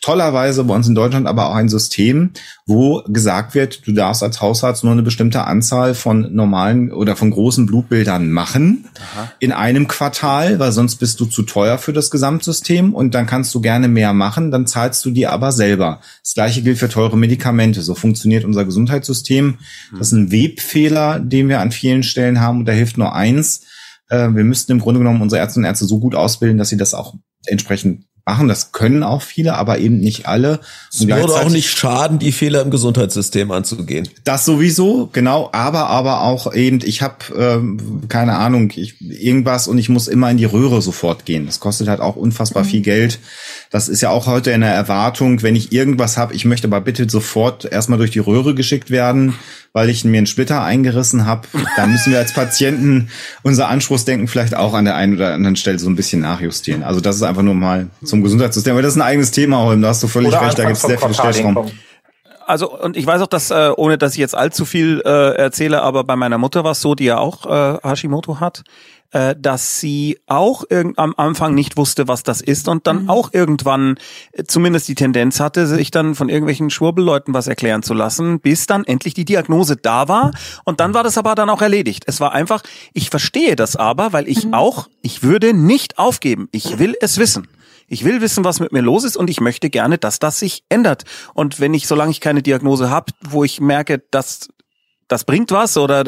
tollerweise 0.00 0.64
bei 0.64 0.74
uns 0.74 0.88
in 0.88 0.94
Deutschland 0.94 1.26
aber 1.26 1.50
auch 1.50 1.54
ein 1.54 1.68
System, 1.68 2.30
wo 2.66 3.02
gesagt 3.06 3.54
wird, 3.54 3.86
du 3.86 3.92
darfst 3.92 4.22
als 4.22 4.40
Hausarzt 4.40 4.82
nur 4.82 4.92
eine 4.92 5.02
bestimmte 5.02 5.44
Anzahl 5.44 5.94
von 5.94 6.34
normalen 6.34 6.90
oder 6.90 7.16
von 7.16 7.30
großen 7.30 7.66
Blutbildern 7.66 8.30
machen 8.30 8.88
Aha. 8.96 9.32
in 9.40 9.52
einem 9.52 9.88
Quartal, 9.88 10.58
weil 10.58 10.72
sonst 10.72 10.96
bist 10.96 11.20
du 11.20 11.26
zu 11.26 11.42
teuer 11.42 11.76
für 11.76 11.92
das 11.92 12.10
Gesamtsystem 12.10 12.94
und 12.94 13.14
dann 13.14 13.26
kannst 13.26 13.54
du 13.54 13.60
gerne 13.60 13.88
mehr 13.88 14.14
machen, 14.14 14.50
dann 14.50 14.66
zahlst 14.66 15.04
du 15.04 15.10
die 15.10 15.26
aber 15.26 15.52
selber. 15.52 16.00
Das 16.22 16.34
gleiche 16.34 16.62
gilt 16.62 16.78
für 16.78 16.88
teure 16.88 17.18
Medikamente. 17.18 17.82
So 17.82 17.94
funktioniert 17.94 18.44
unser 18.44 18.64
Gesundheitssystem. 18.64 19.58
Das 19.92 20.08
ist 20.08 20.12
ein 20.12 20.32
Webfehler, 20.32 21.20
den 21.20 21.48
wir 21.48 21.60
an 21.60 21.72
vielen 21.72 22.02
Stellen 22.02 22.40
haben 22.40 22.60
und 22.60 22.64
da 22.64 22.72
hilft 22.72 22.96
nur 22.96 23.14
eins, 23.14 23.62
äh, 24.10 24.28
wir 24.34 24.44
müssten 24.44 24.72
im 24.72 24.80
Grunde 24.80 25.00
genommen 25.00 25.22
unsere 25.22 25.40
Ärzte 25.40 25.60
und 25.60 25.64
Ärzte 25.64 25.86
so 25.86 25.98
gut 25.98 26.14
ausbilden, 26.14 26.58
dass 26.58 26.68
sie 26.68 26.76
das 26.76 26.94
auch 26.94 27.14
entsprechend 27.46 28.04
machen. 28.30 28.48
Das 28.48 28.70
können 28.72 29.02
auch 29.02 29.22
viele, 29.22 29.56
aber 29.56 29.78
eben 29.78 29.98
nicht 29.98 30.26
alle. 30.26 30.60
Es 30.92 31.06
würde 31.06 31.34
auch 31.34 31.50
nicht 31.50 31.70
schaden, 31.70 32.18
die 32.18 32.32
Fehler 32.32 32.62
im 32.62 32.70
Gesundheitssystem 32.70 33.50
anzugehen. 33.50 34.08
Das 34.24 34.44
sowieso, 34.44 35.10
genau. 35.12 35.50
Aber 35.52 35.88
aber 35.88 36.22
auch 36.22 36.54
eben, 36.54 36.80
ich 36.84 37.02
habe 37.02 37.16
ähm, 37.36 38.02
keine 38.08 38.36
Ahnung, 38.36 38.72
ich, 38.74 39.00
irgendwas 39.00 39.66
und 39.66 39.78
ich 39.78 39.88
muss 39.88 40.06
immer 40.06 40.30
in 40.30 40.36
die 40.36 40.44
Röhre 40.44 40.80
sofort 40.80 41.24
gehen. 41.24 41.46
Das 41.46 41.58
kostet 41.58 41.88
halt 41.88 42.00
auch 42.00 42.16
unfassbar 42.16 42.62
mhm. 42.62 42.68
viel 42.68 42.80
Geld. 42.82 43.18
Das 43.70 43.88
ist 43.88 44.00
ja 44.00 44.10
auch 44.10 44.26
heute 44.26 44.54
eine 44.54 44.68
Erwartung, 44.68 45.42
wenn 45.42 45.56
ich 45.56 45.72
irgendwas 45.72 46.16
habe, 46.16 46.34
ich 46.34 46.44
möchte 46.44 46.68
aber 46.68 46.80
bitte 46.80 47.08
sofort 47.08 47.64
erstmal 47.64 47.98
durch 47.98 48.10
die 48.10 48.18
Röhre 48.20 48.54
geschickt 48.54 48.90
werden, 48.90 49.34
weil 49.72 49.88
ich 49.88 50.04
mir 50.04 50.18
einen 50.18 50.26
Splitter 50.26 50.62
eingerissen 50.62 51.26
habe. 51.26 51.46
Da 51.76 51.86
müssen 51.86 52.12
wir 52.12 52.18
als 52.18 52.34
Patienten 52.34 53.08
unser 53.42 53.68
Anspruchsdenken 53.68 54.26
vielleicht 54.26 54.54
auch 54.54 54.74
an 54.74 54.84
der 54.84 54.96
einen 54.96 55.14
oder 55.14 55.34
anderen 55.34 55.56
Stelle 55.56 55.78
so 55.78 55.88
ein 55.88 55.96
bisschen 55.96 56.20
nachjustieren. 56.20 56.82
Also 56.82 57.00
das 57.00 57.16
ist 57.16 57.22
einfach 57.22 57.42
nur 57.42 57.54
mal 57.54 57.88
zum 58.04 58.19
Gesundheitssystem. 58.22 58.72
Aber 58.72 58.82
das 58.82 58.92
ist 58.92 58.98
ein 58.98 59.06
eigenes 59.06 59.30
Thema, 59.30 59.58
Holm. 59.58 59.82
Da 59.82 59.88
hast 59.88 60.02
du 60.02 60.08
völlig 60.08 60.32
oder 60.32 60.42
recht. 60.42 60.58
Da 60.58 60.64
gibt 60.64 60.76
es 60.76 60.82
sehr 60.82 60.98
viel 60.98 61.14
Stellschrauben 61.14 61.70
also 62.50 62.76
und 62.76 62.96
ich 62.96 63.06
weiß 63.06 63.22
auch, 63.22 63.26
dass 63.28 63.50
äh, 63.50 63.70
ohne 63.76 63.96
dass 63.96 64.12
ich 64.12 64.18
jetzt 64.18 64.36
allzu 64.36 64.64
viel 64.64 65.00
äh, 65.04 65.36
erzähle, 65.36 65.82
aber 65.82 66.04
bei 66.04 66.16
meiner 66.16 66.36
Mutter 66.36 66.64
war 66.64 66.72
es 66.72 66.80
so, 66.80 66.94
die 66.94 67.04
ja 67.04 67.18
auch 67.18 67.46
äh, 67.46 67.78
Hashimoto 67.82 68.40
hat, 68.40 68.64
äh, 69.12 69.34
dass 69.38 69.80
sie 69.80 70.18
auch 70.26 70.64
am 70.96 71.14
Anfang 71.16 71.54
nicht 71.54 71.76
wusste, 71.76 72.08
was 72.08 72.22
das 72.22 72.40
ist 72.40 72.68
und 72.68 72.86
dann 72.86 73.04
mhm. 73.04 73.10
auch 73.10 73.32
irgendwann 73.32 73.96
äh, 74.32 74.44
zumindest 74.44 74.88
die 74.88 74.96
Tendenz 74.96 75.40
hatte, 75.40 75.66
sich 75.66 75.90
dann 75.90 76.14
von 76.14 76.28
irgendwelchen 76.28 76.70
Schwurbelleuten 76.70 77.32
was 77.32 77.46
erklären 77.46 77.82
zu 77.82 77.94
lassen, 77.94 78.40
bis 78.40 78.66
dann 78.66 78.84
endlich 78.84 79.14
die 79.14 79.24
Diagnose 79.24 79.76
da 79.76 80.08
war 80.08 80.32
und 80.64 80.80
dann 80.80 80.92
war 80.92 81.04
das 81.04 81.18
aber 81.18 81.34
dann 81.34 81.50
auch 81.50 81.62
erledigt. 81.62 82.04
Es 82.06 82.20
war 82.20 82.32
einfach, 82.32 82.62
ich 82.92 83.10
verstehe 83.10 83.56
das 83.56 83.76
aber, 83.76 84.12
weil 84.12 84.28
ich 84.28 84.46
mhm. 84.46 84.54
auch, 84.54 84.88
ich 85.02 85.22
würde 85.22 85.54
nicht 85.54 85.98
aufgeben. 85.98 86.48
Ich 86.52 86.78
will 86.78 86.94
es 87.00 87.18
wissen. 87.18 87.46
Ich 87.90 88.04
will 88.04 88.20
wissen, 88.20 88.44
was 88.44 88.60
mit 88.60 88.70
mir 88.70 88.82
los 88.82 89.02
ist 89.02 89.16
und 89.16 89.28
ich 89.28 89.40
möchte 89.40 89.68
gerne, 89.68 89.98
dass 89.98 90.20
das 90.20 90.38
sich 90.38 90.62
ändert. 90.68 91.02
Und 91.34 91.58
wenn 91.58 91.74
ich, 91.74 91.88
solange 91.88 92.12
ich 92.12 92.20
keine 92.20 92.40
Diagnose 92.40 92.88
habe, 92.88 93.12
wo 93.28 93.42
ich 93.42 93.60
merke, 93.60 93.98
dass 94.12 94.48
das 95.08 95.24
bringt 95.24 95.50
was 95.50 95.76
oder 95.76 96.04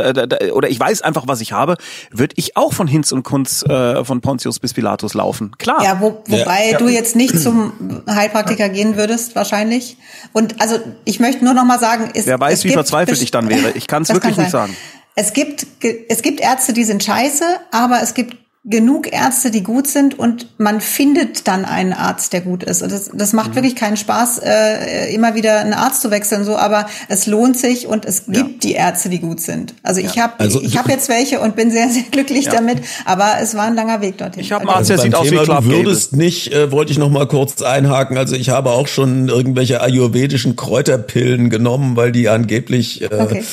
oder 0.54 0.70
ich 0.70 0.78
weiß 0.78 1.02
einfach, 1.02 1.24
was 1.26 1.40
ich 1.40 1.50
habe, 1.50 1.76
würde 2.12 2.34
ich 2.38 2.56
auch 2.56 2.72
von 2.72 2.86
Hinz 2.86 3.10
und 3.10 3.24
Kunz 3.24 3.64
äh, 3.64 4.04
von 4.04 4.20
Pontius 4.20 4.60
bis 4.60 4.74
Pilatus 4.74 5.14
laufen. 5.14 5.56
Klar. 5.58 5.82
Ja, 5.82 6.00
wo, 6.00 6.22
wobei 6.28 6.70
ja. 6.70 6.78
du 6.78 6.86
jetzt 6.88 7.16
nicht 7.16 7.36
zum 7.36 7.72
Heilpraktiker 8.08 8.68
gehen 8.68 8.96
würdest, 8.96 9.34
wahrscheinlich. 9.34 9.96
Und 10.32 10.60
also 10.60 10.78
ich 11.04 11.18
möchte 11.18 11.44
nur 11.44 11.54
noch 11.54 11.64
mal 11.64 11.80
sagen, 11.80 12.10
es, 12.14 12.26
wer 12.26 12.38
weiß, 12.38 12.60
es 12.60 12.64
wie 12.64 12.70
verzweifelt 12.70 13.20
ich 13.20 13.32
dann 13.32 13.48
wäre. 13.48 13.72
Ich 13.72 13.88
kann 13.88 14.04
es 14.04 14.10
wirklich 14.10 14.36
nicht 14.36 14.52
sagen. 14.52 14.76
Es 15.16 15.32
gibt 15.32 15.66
es 16.08 16.22
gibt 16.22 16.40
Ärzte, 16.40 16.72
die 16.72 16.84
sind 16.84 17.02
scheiße, 17.02 17.44
aber 17.72 18.02
es 18.02 18.14
gibt 18.14 18.36
genug 18.64 19.12
Ärzte, 19.12 19.50
die 19.50 19.64
gut 19.64 19.88
sind 19.88 20.16
und 20.16 20.46
man 20.56 20.80
findet 20.80 21.48
dann 21.48 21.64
einen 21.64 21.92
Arzt, 21.92 22.32
der 22.32 22.42
gut 22.42 22.62
ist. 22.62 22.80
Und 22.80 22.92
das, 22.92 23.10
das 23.12 23.32
macht 23.32 23.50
mhm. 23.50 23.54
wirklich 23.56 23.74
keinen 23.74 23.96
Spaß, 23.96 24.38
äh, 24.38 25.12
immer 25.12 25.34
wieder 25.34 25.58
einen 25.58 25.72
Arzt 25.72 26.00
zu 26.00 26.12
wechseln, 26.12 26.44
so, 26.44 26.56
aber 26.56 26.86
es 27.08 27.26
lohnt 27.26 27.58
sich 27.58 27.88
und 27.88 28.04
es 28.04 28.26
gibt 28.26 28.36
ja. 28.36 28.70
die 28.70 28.72
Ärzte, 28.74 29.08
die 29.08 29.18
gut 29.18 29.40
sind. 29.40 29.74
Also 29.82 30.00
ja. 30.00 30.08
ich 30.08 30.18
habe 30.20 30.34
also, 30.38 30.62
ich 30.62 30.78
habe 30.78 30.90
jetzt 30.92 31.08
welche 31.08 31.40
und 31.40 31.56
bin 31.56 31.72
sehr, 31.72 31.88
sehr 31.88 32.04
glücklich 32.12 32.44
ja. 32.44 32.52
damit, 32.52 32.82
aber 33.04 33.32
es 33.40 33.56
war 33.56 33.64
ein 33.64 33.74
langer 33.74 34.00
Weg 34.00 34.18
dorthin. 34.18 34.40
Ich 34.40 34.52
habe 34.52 34.60
einen 34.60 34.70
also 34.70 34.78
Arzt, 34.78 34.90
der 34.90 34.98
sieht 34.98 35.28
Thema, 35.28 35.40
aus 35.40 35.42
wie 35.42 35.44
Clark 35.44 35.64
Du 35.64 35.70
würdest 35.70 36.14
nicht, 36.14 36.52
äh, 36.52 36.70
wollte 36.70 36.92
ich 36.92 36.98
noch 36.98 37.10
mal 37.10 37.26
kurz 37.26 37.62
einhaken, 37.62 38.16
also 38.16 38.36
ich 38.36 38.50
habe 38.50 38.70
auch 38.70 38.86
schon 38.86 39.28
irgendwelche 39.28 39.80
ayurvedischen 39.80 40.54
Kräuterpillen 40.54 41.50
genommen, 41.50 41.96
weil 41.96 42.12
die 42.12 42.28
angeblich 42.28 43.02
äh, 43.02 43.06
okay. 43.06 43.44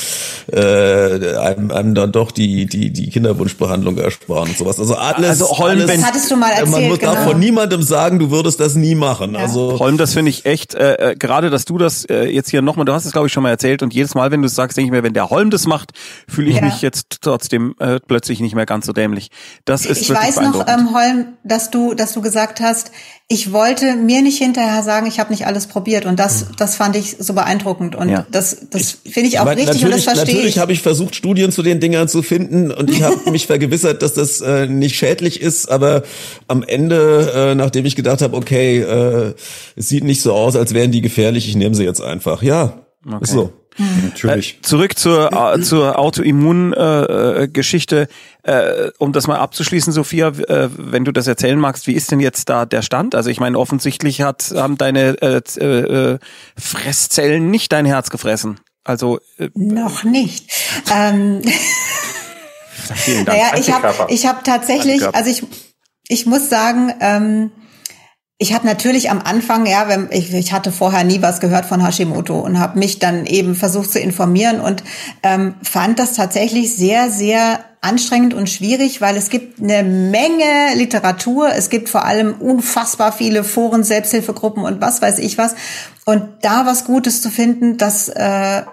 äh, 0.51 1.36
einem, 1.38 1.72
einem 1.72 1.95
dann 1.95 2.12
doch 2.12 2.30
die, 2.30 2.68
die, 2.68 2.91
die 2.91 3.10
Kinderwunschbehandlung 3.10 3.97
ersparen 3.97 4.49
und 4.49 4.57
sowas. 4.57 4.80
Also 4.80 4.99
alles. 5.00 5.30
Also 5.30 5.58
Holm, 5.58 5.82
alles, 5.82 6.06
hattest 6.06 6.30
du 6.30 6.36
mal 6.36 6.50
erzählt, 6.50 6.70
man 6.70 6.88
muss 6.88 7.00
genau. 7.00 7.16
von 7.16 7.39
niemandem 7.39 7.82
sagen, 7.82 8.20
du 8.20 8.32
würdest 8.32 8.60
das 8.60 8.76
nie 8.76 8.95
machen. 8.95 9.34
Ja. 9.34 9.39
Also 9.39 9.80
Holm, 9.80 9.97
das 9.97 10.14
finde 10.14 10.30
ich 10.30 10.45
echt, 10.45 10.76
äh, 10.76 11.12
äh, 11.12 11.16
gerade, 11.16 11.50
dass 11.50 11.66
du 11.66 11.78
das 11.78 12.06
äh, 12.06 12.26
jetzt 12.26 12.50
hier 12.50 12.62
nochmal, 12.62 12.86
du 12.86 12.93
hast 12.93 13.06
es 13.06 13.12
glaube 13.12 13.28
ich 13.28 13.34
schon 13.34 13.43
mal 13.43 13.50
erzählt 13.50 13.82
und 13.84 13.93
jedes 13.93 14.16
Mal, 14.16 14.32
wenn 14.32 14.41
du 14.41 14.47
es 14.47 14.56
sagst, 14.56 14.78
denke 14.78 14.88
ich 14.88 14.91
mir, 14.91 15.04
wenn 15.04 15.14
der 15.14 15.30
Holm 15.30 15.50
das 15.50 15.66
macht, 15.66 15.91
fühle 16.28 16.50
ich 16.50 16.58
ja. 16.58 16.66
mich 16.66 16.82
jetzt 16.82 17.22
trotzdem 17.22 17.76
äh, 17.80 18.00
plötzlich 18.06 18.39
nicht 18.39 18.56
mehr 18.56 18.66
ganz 18.66 18.86
so 18.86 18.93
dämlich. 18.93 19.32
Das 19.66 19.86
ist 19.86 20.02
ich 20.02 20.10
weiß 20.10 20.41
noch, 20.41 20.68
ähm, 20.68 20.93
Holm, 20.93 21.34
dass 21.43 21.72
du, 21.72 21.93
dass 21.93 22.14
du 22.14 22.22
gesagt 22.22 22.60
hast, 22.60 22.91
ich 23.32 23.52
wollte 23.52 23.96
mir 23.96 24.24
nicht 24.24 24.40
hinterher 24.40 24.82
sagen, 24.82 25.06
ich 25.06 25.20
habe 25.20 25.32
nicht 25.32 25.46
alles 25.46 25.68
probiert 25.68 26.08
und 26.08 26.20
das, 26.20 26.42
hm. 26.42 26.48
das 26.58 26.76
fand 26.76 26.96
ich 26.96 27.18
so 27.20 27.34
beeindruckend 27.34 27.96
und 27.96 28.10
ja. 28.10 28.26
das, 28.32 28.66
das 28.72 28.98
finde 29.06 29.30
ich 29.30 29.38
auch 29.38 29.44
ich 29.44 29.56
mein, 29.56 29.58
richtig 29.60 29.86
und 29.86 29.92
das 29.92 30.04
verstehe 30.04 30.34
Natürlich 30.34 30.58
habe 30.58 30.74
ich 30.74 30.82
versucht, 30.82 31.14
Studien 31.14 31.52
zu 31.52 31.62
den 31.62 31.80
Dingern 31.80 32.08
zu 32.08 32.24
finden 32.24 32.72
und 32.72 32.90
ich 32.90 33.04
habe 33.04 33.18
mich 33.32 33.46
vergewissert, 33.46 34.02
dass 34.02 34.16
das 34.16 34.42
äh, 34.42 34.66
nicht 34.66 34.96
schädlich 34.96 35.42
ist, 35.42 35.70
aber 35.70 36.02
am 36.48 36.64
Ende, 36.64 37.32
äh, 37.52 37.56
nachdem 37.56 37.86
ich 37.86 37.96
gedacht 37.96 38.24
habe, 38.24 38.36
okay, 38.36 38.80
äh, 38.80 39.36
es 39.76 39.88
sieht 39.88 40.04
nicht 40.04 40.24
so 40.24 40.34
aus, 40.34 40.56
als 40.56 40.74
wären 40.74 40.92
die 40.92 41.02
gefährlich, 41.02 41.48
ich 41.48 41.56
nehme 41.56 41.76
sie 41.76 41.84
jetzt 41.84 42.02
einfach. 42.02 42.42
Ja, 42.42 42.80
okay. 43.06 43.18
ist 43.22 43.32
so. 43.32 43.54
Natürlich. 44.04 44.58
Äh, 44.58 44.62
zurück 44.62 44.98
zur, 44.98 45.32
äh, 45.32 45.62
zur 45.62 45.98
Autoimmun-Geschichte. 45.98 48.10
Äh, 48.44 48.52
äh, 48.52 48.92
um 48.98 49.14
das 49.14 49.28
mal 49.28 49.38
abzuschließen, 49.38 49.94
Sophia, 49.94 50.30
äh, 50.30 50.70
wenn 50.76 51.06
du 51.06 51.12
das 51.12 51.28
erzählen 51.28 51.60
magst, 51.60 51.88
wie 51.88 51.94
ist 51.94 52.12
denn 52.12 52.20
jetzt 52.20 52.50
da 52.50 52.66
der 52.66 52.82
Stand? 52.82 53.16
Also 53.16 53.30
ich 53.30 53.40
meine, 53.40 53.58
offensichtlich 53.58 54.22
hat, 54.22 54.52
haben 54.56 54.78
deine 54.78 55.22
äh, 55.22 55.38
äh, 55.60 56.20
Fresszellen 56.58 57.52
nicht 57.52 57.72
dein 57.72 57.86
Herz 57.86 58.10
gefressen. 58.10 58.60
Also 58.84 59.20
äh, 59.38 59.50
noch 59.54 60.04
nicht. 60.04 60.52
ähm, 60.94 61.42
Vielen 62.96 63.26
Dank. 63.26 63.38
Naja, 63.52 63.58
ich 63.58 63.72
habe 63.72 64.08
ich 64.10 64.26
hab 64.26 64.44
tatsächlich, 64.44 65.04
also 65.14 65.30
ich 65.30 65.44
ich 66.08 66.26
muss 66.26 66.50
sagen, 66.50 66.92
ähm, 67.02 67.52
ich 68.42 68.54
habe 68.54 68.66
natürlich 68.66 69.12
am 69.12 69.20
Anfang, 69.22 69.66
ja, 69.66 69.90
wenn, 69.90 70.08
ich, 70.12 70.34
ich 70.34 70.54
hatte 70.54 70.72
vorher 70.72 71.04
nie 71.04 71.22
was 71.22 71.42
gehört 71.42 71.66
von 71.66 71.86
Hashimoto 71.86 72.40
und 72.40 72.58
habe 72.58 72.80
mich 72.80 72.98
dann 72.98 73.26
eben 73.26 73.54
versucht 73.54 73.92
zu 73.92 74.00
informieren 74.00 74.62
und 74.62 74.82
ähm, 75.24 75.56
fand 75.62 76.00
das 76.00 76.14
tatsächlich 76.14 76.74
sehr, 76.74 77.12
sehr 77.12 77.60
anstrengend 77.82 78.34
und 78.34 78.50
schwierig, 78.50 79.02
weil 79.02 79.18
es 79.18 79.30
gibt 79.30 79.62
eine 79.62 79.84
Menge 79.84 80.74
Literatur, 80.76 81.50
es 81.54 81.70
gibt 81.70 81.90
vor 81.90 82.06
allem 82.06 82.34
unfassbar 82.34 83.12
viele 83.12 83.44
Foren, 83.44 83.84
Selbsthilfegruppen 83.84 84.64
und 84.64 84.80
was 84.80 85.02
weiß 85.02 85.20
ich 85.20 85.38
was. 85.38 85.56
Und 86.06 86.24
da 86.42 86.66
was 86.66 86.86
Gutes 86.86 87.22
zu 87.22 87.30
finden, 87.30 87.76
das 87.76 88.08
äh, 88.08 88.64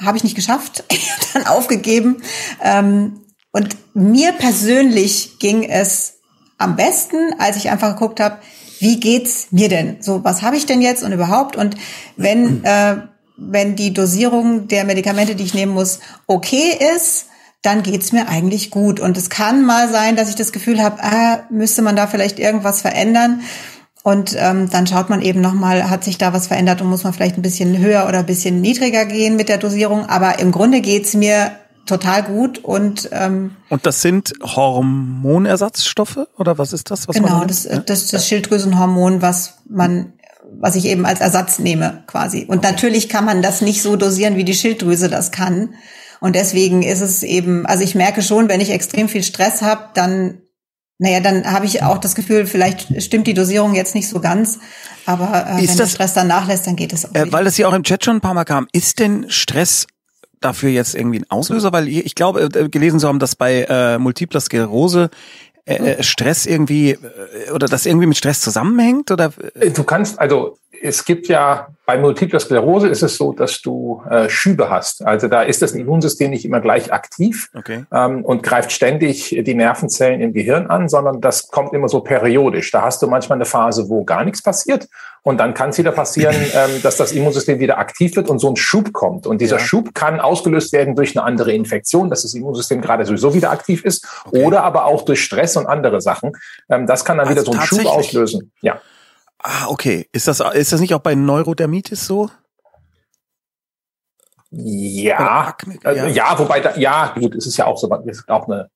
habe 0.00 0.16
ich 0.16 0.22
nicht 0.22 0.36
geschafft, 0.36 0.84
dann 1.34 1.48
aufgegeben. 1.48 2.22
Ähm, 2.62 3.22
und 3.50 3.76
mir 3.92 4.30
persönlich 4.32 5.40
ging 5.40 5.64
es 5.64 6.20
am 6.58 6.76
besten, 6.76 7.34
als 7.38 7.56
ich 7.56 7.70
einfach 7.70 7.94
geguckt 7.94 8.20
habe, 8.20 8.38
wie 8.80 9.00
geht's 9.00 9.48
mir 9.50 9.68
denn? 9.68 9.98
So, 10.00 10.24
was 10.24 10.42
habe 10.42 10.56
ich 10.56 10.66
denn 10.66 10.82
jetzt 10.82 11.02
und 11.02 11.12
überhaupt? 11.12 11.56
Und 11.56 11.76
wenn, 12.16 12.64
äh, 12.64 12.96
wenn 13.36 13.76
die 13.76 13.92
Dosierung 13.92 14.68
der 14.68 14.84
Medikamente, 14.84 15.34
die 15.34 15.44
ich 15.44 15.54
nehmen 15.54 15.72
muss, 15.72 16.00
okay 16.26 16.76
ist, 16.96 17.26
dann 17.62 17.82
geht's 17.82 18.12
mir 18.12 18.28
eigentlich 18.28 18.70
gut. 18.70 19.00
Und 19.00 19.16
es 19.16 19.30
kann 19.30 19.64
mal 19.64 19.88
sein, 19.88 20.16
dass 20.16 20.28
ich 20.28 20.36
das 20.36 20.52
Gefühl 20.52 20.82
habe, 20.82 21.02
ah, 21.02 21.40
müsste 21.50 21.82
man 21.82 21.96
da 21.96 22.06
vielleicht 22.06 22.38
irgendwas 22.38 22.80
verändern. 22.80 23.42
Und 24.04 24.36
ähm, 24.38 24.70
dann 24.70 24.86
schaut 24.86 25.10
man 25.10 25.20
eben 25.20 25.40
nochmal, 25.40 25.90
hat 25.90 26.04
sich 26.04 26.16
da 26.16 26.32
was 26.32 26.46
verändert 26.46 26.80
und 26.80 26.88
muss 26.88 27.02
man 27.02 27.12
vielleicht 27.12 27.36
ein 27.36 27.42
bisschen 27.42 27.78
höher 27.78 28.06
oder 28.06 28.20
ein 28.20 28.26
bisschen 28.26 28.60
niedriger 28.60 29.04
gehen 29.04 29.34
mit 29.34 29.48
der 29.48 29.58
Dosierung. 29.58 30.06
Aber 30.06 30.38
im 30.38 30.52
Grunde 30.52 30.80
geht's 30.80 31.14
mir 31.14 31.50
total 31.86 32.22
gut 32.24 32.58
und 32.58 33.08
ähm, 33.12 33.56
und 33.68 33.86
das 33.86 34.02
sind 34.02 34.34
Hormonersatzstoffe 34.42 36.26
oder 36.36 36.58
was 36.58 36.72
ist 36.72 36.90
das? 36.90 37.08
Was 37.08 37.16
genau, 37.16 37.44
das, 37.44 37.68
das 37.86 38.08
das 38.08 38.28
Schilddrüsenhormon, 38.28 39.22
was 39.22 39.58
man 39.68 40.12
was 40.58 40.76
ich 40.76 40.86
eben 40.86 41.06
als 41.06 41.20
Ersatz 41.20 41.58
nehme 41.58 42.04
quasi. 42.06 42.44
Und 42.44 42.58
okay. 42.58 42.70
natürlich 42.70 43.08
kann 43.08 43.24
man 43.24 43.42
das 43.42 43.60
nicht 43.60 43.82
so 43.82 43.96
dosieren, 43.96 44.36
wie 44.36 44.44
die 44.44 44.54
Schilddrüse 44.54 45.08
das 45.08 45.32
kann. 45.32 45.74
Und 46.20 46.34
deswegen 46.34 46.82
ist 46.82 47.00
es 47.00 47.22
eben, 47.22 47.66
also 47.66 47.82
ich 47.82 47.94
merke 47.94 48.22
schon, 48.22 48.48
wenn 48.48 48.60
ich 48.60 48.70
extrem 48.70 49.08
viel 49.08 49.22
Stress 49.22 49.62
habe, 49.62 49.90
dann 49.94 50.38
naja, 50.98 51.20
dann 51.20 51.44
habe 51.52 51.66
ich 51.66 51.82
auch 51.82 51.98
das 51.98 52.14
Gefühl, 52.14 52.46
vielleicht 52.46 53.02
stimmt 53.02 53.26
die 53.26 53.34
Dosierung 53.34 53.74
jetzt 53.74 53.94
nicht 53.94 54.08
so 54.08 54.18
ganz, 54.18 54.60
aber 55.04 55.46
äh, 55.46 55.56
wenn 55.58 55.66
das, 55.66 55.76
der 55.76 55.86
Stress 55.88 56.14
dann 56.14 56.28
nachlässt, 56.28 56.66
dann 56.66 56.74
geht 56.74 56.94
es 56.94 57.04
auch. 57.04 57.14
Äh, 57.14 57.30
weil 57.30 57.44
das 57.44 57.58
ja 57.58 57.68
auch 57.68 57.74
im 57.74 57.82
Chat 57.82 58.04
schon 58.04 58.16
ein 58.16 58.20
paar 58.22 58.32
Mal 58.32 58.44
kam. 58.44 58.66
Ist 58.72 58.98
denn 58.98 59.26
Stress 59.28 59.86
dafür 60.40 60.70
jetzt 60.70 60.94
irgendwie 60.94 61.20
ein 61.20 61.30
Auslöser? 61.30 61.72
Weil 61.72 61.88
ich 61.88 62.14
glaube, 62.14 62.42
äh, 62.42 62.68
gelesen 62.68 63.00
zu 63.00 63.08
haben, 63.08 63.18
dass 63.18 63.36
bei 63.36 63.66
äh, 63.68 63.98
Multipler 63.98 64.40
Sklerose 64.40 65.10
äh, 65.64 65.74
äh 65.74 66.02
Stress 66.02 66.46
irgendwie 66.46 66.90
äh, 66.90 67.50
oder 67.52 67.66
das 67.66 67.86
irgendwie 67.86 68.06
mit 68.06 68.16
Stress 68.16 68.40
zusammenhängt 68.40 69.10
oder? 69.10 69.32
Du 69.74 69.84
kannst 69.84 70.18
also 70.18 70.58
es 70.86 71.04
gibt 71.04 71.28
ja 71.28 71.68
bei 71.84 71.98
Multipler 71.98 72.40
Sklerose 72.40 72.88
ist 72.88 73.02
es 73.02 73.16
so, 73.16 73.32
dass 73.32 73.60
du 73.60 74.02
äh, 74.10 74.28
Schübe 74.28 74.70
hast. 74.70 75.04
Also 75.06 75.28
da 75.28 75.42
ist 75.42 75.62
das 75.62 75.72
Immunsystem 75.72 76.30
nicht 76.30 76.44
immer 76.44 76.60
gleich 76.60 76.92
aktiv 76.92 77.48
okay. 77.54 77.84
ähm, 77.92 78.24
und 78.24 78.42
greift 78.42 78.72
ständig 78.72 79.30
die 79.30 79.54
Nervenzellen 79.54 80.20
im 80.20 80.32
Gehirn 80.32 80.66
an, 80.66 80.88
sondern 80.88 81.20
das 81.20 81.48
kommt 81.48 81.72
immer 81.74 81.88
so 81.88 82.00
periodisch. 82.00 82.72
Da 82.72 82.82
hast 82.82 83.02
du 83.02 83.06
manchmal 83.06 83.36
eine 83.36 83.44
Phase, 83.44 83.88
wo 83.88 84.04
gar 84.04 84.24
nichts 84.24 84.42
passiert 84.42 84.88
und 85.22 85.38
dann 85.38 85.54
kann 85.54 85.70
es 85.70 85.78
wieder 85.78 85.92
passieren, 85.92 86.34
ähm, 86.54 86.82
dass 86.82 86.96
das 86.96 87.12
Immunsystem 87.12 87.60
wieder 87.60 87.78
aktiv 87.78 88.16
wird 88.16 88.28
und 88.28 88.40
so 88.40 88.48
ein 88.48 88.56
Schub 88.56 88.92
kommt. 88.92 89.26
Und 89.28 89.40
dieser 89.40 89.58
ja. 89.58 89.64
Schub 89.64 89.94
kann 89.94 90.18
ausgelöst 90.18 90.72
werden 90.72 90.96
durch 90.96 91.16
eine 91.16 91.24
andere 91.24 91.52
Infektion, 91.52 92.10
dass 92.10 92.22
das 92.22 92.34
Immunsystem 92.34 92.80
gerade 92.80 93.04
sowieso 93.04 93.32
wieder 93.32 93.52
aktiv 93.52 93.84
ist 93.84 94.06
okay. 94.24 94.44
oder 94.44 94.64
aber 94.64 94.86
auch 94.86 95.02
durch 95.02 95.22
Stress 95.22 95.56
und 95.56 95.66
andere 95.66 96.00
Sachen. 96.00 96.32
Ähm, 96.68 96.86
das 96.88 97.04
kann 97.04 97.18
dann 97.18 97.28
also 97.28 97.40
wieder 97.40 97.44
so 97.44 97.52
einen 97.52 97.66
Schub 97.66 97.86
auslösen. 97.86 98.50
Ja. 98.60 98.80
Ah, 99.38 99.66
okay. 99.68 100.08
Ist 100.12 100.28
das, 100.28 100.40
ist 100.40 100.72
das 100.72 100.80
nicht 100.80 100.94
auch 100.94 101.00
bei 101.00 101.14
Neurodermitis 101.14 102.06
so? 102.06 102.30
Ja, 104.50 105.48
Akne, 105.48 105.74
ja. 105.74 105.90
Also, 105.90 106.06
ja, 106.06 106.38
wobei, 106.38 106.60
da, 106.60 106.76
ja, 106.76 107.14
gut, 107.18 107.34
es 107.34 107.46
ist 107.46 107.56
ja 107.56 107.66
auch 107.66 107.76
so, 107.76 107.92
es 108.06 108.18
ist 108.18 108.28
auch 108.28 108.48
eine. 108.48 108.70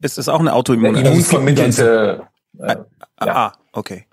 Ist 0.00 0.18
es 0.18 0.28
auch 0.28 0.40
eine 0.40 0.52
Autoimmunerkrankung? 0.52 1.48
Äh, 1.48 2.18
ah, 2.58 3.26
ja. 3.26 3.34
ah, 3.34 3.52
okay. 3.72 4.06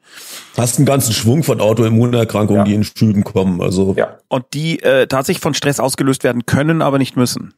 Hast 0.58 0.78
einen 0.78 0.86
ganzen 0.86 1.14
Schwung 1.14 1.44
von 1.44 1.60
Autoimmunerkrankungen, 1.60 2.62
ja. 2.62 2.64
die 2.64 2.76
in 2.76 2.84
Schüben 2.84 3.24
kommen, 3.24 3.62
also. 3.62 3.94
Ja. 3.98 4.18
Und 4.30 4.46
die 4.54 4.82
äh, 4.82 5.08
tatsächlich 5.08 5.42
von 5.42 5.54
Stress 5.54 5.80
ausgelöst 5.80 6.24
werden 6.24 6.46
können, 6.46 6.82
aber 6.82 6.98
nicht 6.98 7.18
müssen. 7.18 7.54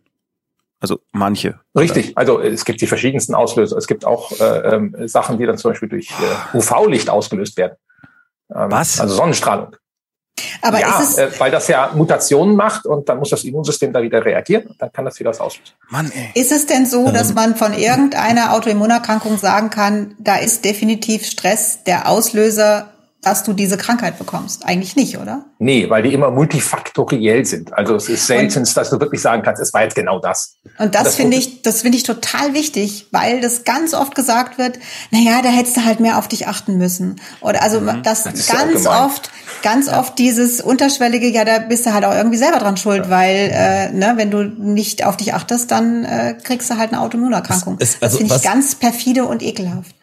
Also 0.84 1.00
manche. 1.14 1.62
Richtig, 1.78 2.10
oder? 2.10 2.18
also 2.18 2.40
es 2.42 2.66
gibt 2.66 2.82
die 2.82 2.88
verschiedensten 2.88 3.36
Auslöser. 3.36 3.78
Es 3.78 3.88
gibt 3.88 4.04
auch 4.04 4.32
äh, 4.38 4.76
äh, 4.76 5.08
Sachen, 5.08 5.38
die 5.38 5.46
dann 5.46 5.58
zum 5.58 5.72
Beispiel 5.72 5.88
durch 5.88 6.10
äh, 6.12 6.58
UV-Licht 6.58 7.10
ausgelöst 7.10 7.56
werden. 7.56 7.78
Ähm, 8.56 8.72
Was? 8.72 9.00
Also 9.00 9.16
Sonnenstrahlung. 9.16 9.76
Aber 10.62 10.80
ja, 10.80 11.00
ist 11.00 11.10
es 11.10 11.18
äh, 11.18 11.40
weil 11.40 11.52
das 11.52 11.68
ja 11.68 11.92
Mutationen 11.94 12.56
macht 12.56 12.86
und 12.86 13.08
dann 13.08 13.20
muss 13.20 13.30
das 13.30 13.44
Immunsystem 13.44 13.94
da 13.94 14.02
wieder 14.02 14.24
reagieren 14.24 14.68
und 14.68 14.82
dann 14.82 14.92
kann 14.92 15.06
das 15.06 15.20
wieder 15.20 15.30
was 15.30 15.40
auslösen. 15.40 15.74
Mann, 15.90 16.12
ey. 16.12 16.32
Ist 16.40 16.52
es 16.52 16.66
denn 16.66 16.86
so, 16.86 17.12
dass 17.12 17.30
ähm. 17.30 17.36
man 17.36 17.56
von 17.56 17.74
irgendeiner 17.74 18.54
Autoimmunerkrankung 18.54 19.38
sagen 19.38 19.70
kann, 19.70 20.16
da 20.20 20.38
ist 20.38 20.66
definitiv 20.66 21.26
Stress 21.26 21.84
der 21.84 22.08
Auslöser 22.08 22.93
dass 23.24 23.44
du 23.44 23.54
diese 23.54 23.78
Krankheit 23.78 24.20
bekommst. 24.20 24.66
Eigentlich 24.66 24.96
nicht, 24.96 25.18
oder? 25.18 25.46
Nee, 25.58 25.90
weil 25.90 26.04
die 26.04 26.14
immer 26.14 26.30
multifaktoriell 26.30 27.46
sind. 27.46 27.74
Also 27.74 27.96
es 27.96 28.10
ist 28.10 28.28
selten, 28.28 28.68
dass 28.76 28.90
du 28.90 29.00
wirklich 29.00 29.22
sagen 29.22 29.42
kannst, 29.44 29.62
es 29.62 29.74
war 29.74 29.84
jetzt 29.84 29.96
genau 29.96 30.20
das. 30.20 30.58
Und 30.78 30.94
das, 30.94 31.04
das 31.04 31.16
finde 31.16 31.38
ich, 31.38 31.62
das 31.62 31.82
finde 31.82 31.98
ich 31.98 32.04
total 32.04 32.54
wichtig, 32.54 33.08
weil 33.12 33.40
das 33.40 33.64
ganz 33.64 33.94
oft 33.94 34.14
gesagt 34.14 34.58
wird, 34.58 34.78
na 35.12 35.20
ja, 35.20 35.42
da 35.42 35.50
hättest 35.50 35.78
du 35.78 35.86
halt 35.86 36.02
mehr 36.02 36.18
auf 36.18 36.28
dich 36.28 36.48
achten 36.48 36.78
müssen. 36.78 37.16
Oder 37.40 37.64
also 37.64 37.80
mhm. 37.80 38.04
das, 38.04 38.24
das 38.24 38.48
ganz 38.48 38.86
oft, 38.86 39.32
ganz 39.64 39.88
ja. 39.88 40.00
oft 40.00 40.20
dieses 40.20 40.60
unterschwellige, 40.60 41.30
ja, 41.30 41.46
da 41.46 41.60
bist 41.60 41.86
du 41.86 41.94
halt 41.94 42.04
auch 42.04 42.14
irgendwie 42.14 42.38
selber 42.38 42.60
dran 42.60 42.76
schuld, 42.76 43.06
ja. 43.06 43.10
weil 43.10 43.52
äh, 43.54 43.92
ne, 43.94 44.14
wenn 44.18 44.32
du 44.32 44.44
nicht 44.44 45.06
auf 45.06 45.16
dich 45.16 45.34
achtest, 45.34 45.72
dann 45.72 46.04
äh, 46.04 46.36
kriegst 46.44 46.70
du 46.70 46.78
halt 46.78 46.92
eine 46.92 47.02
Autoimmunerkrankung. 47.02 47.78
Es, 47.80 48.02
also, 48.02 48.18
das 48.18 48.18
finde 48.18 48.36
ich 48.36 48.42
ganz 48.42 48.76
perfide 48.76 49.26
und 49.26 49.42
ekelhaft 49.42 49.96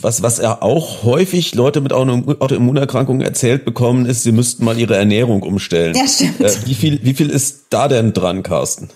was, 0.00 0.22
was 0.22 0.38
er 0.38 0.62
auch 0.62 1.02
häufig 1.02 1.54
Leute 1.54 1.80
mit 1.80 1.92
Autoimmunerkrankungen 1.92 3.22
erzählt 3.22 3.64
bekommen, 3.64 4.06
ist, 4.06 4.22
sie 4.22 4.32
müssten 4.32 4.64
mal 4.64 4.78
ihre 4.78 4.96
Ernährung 4.96 5.42
umstellen. 5.42 5.94
Ja, 5.94 6.06
stimmt. 6.06 6.40
Äh, 6.40 6.66
wie 6.66 6.74
viel, 6.74 7.00
wie 7.02 7.14
viel 7.14 7.30
ist 7.30 7.66
da 7.70 7.88
denn 7.88 8.12
dran, 8.12 8.42
Carsten? 8.42 8.88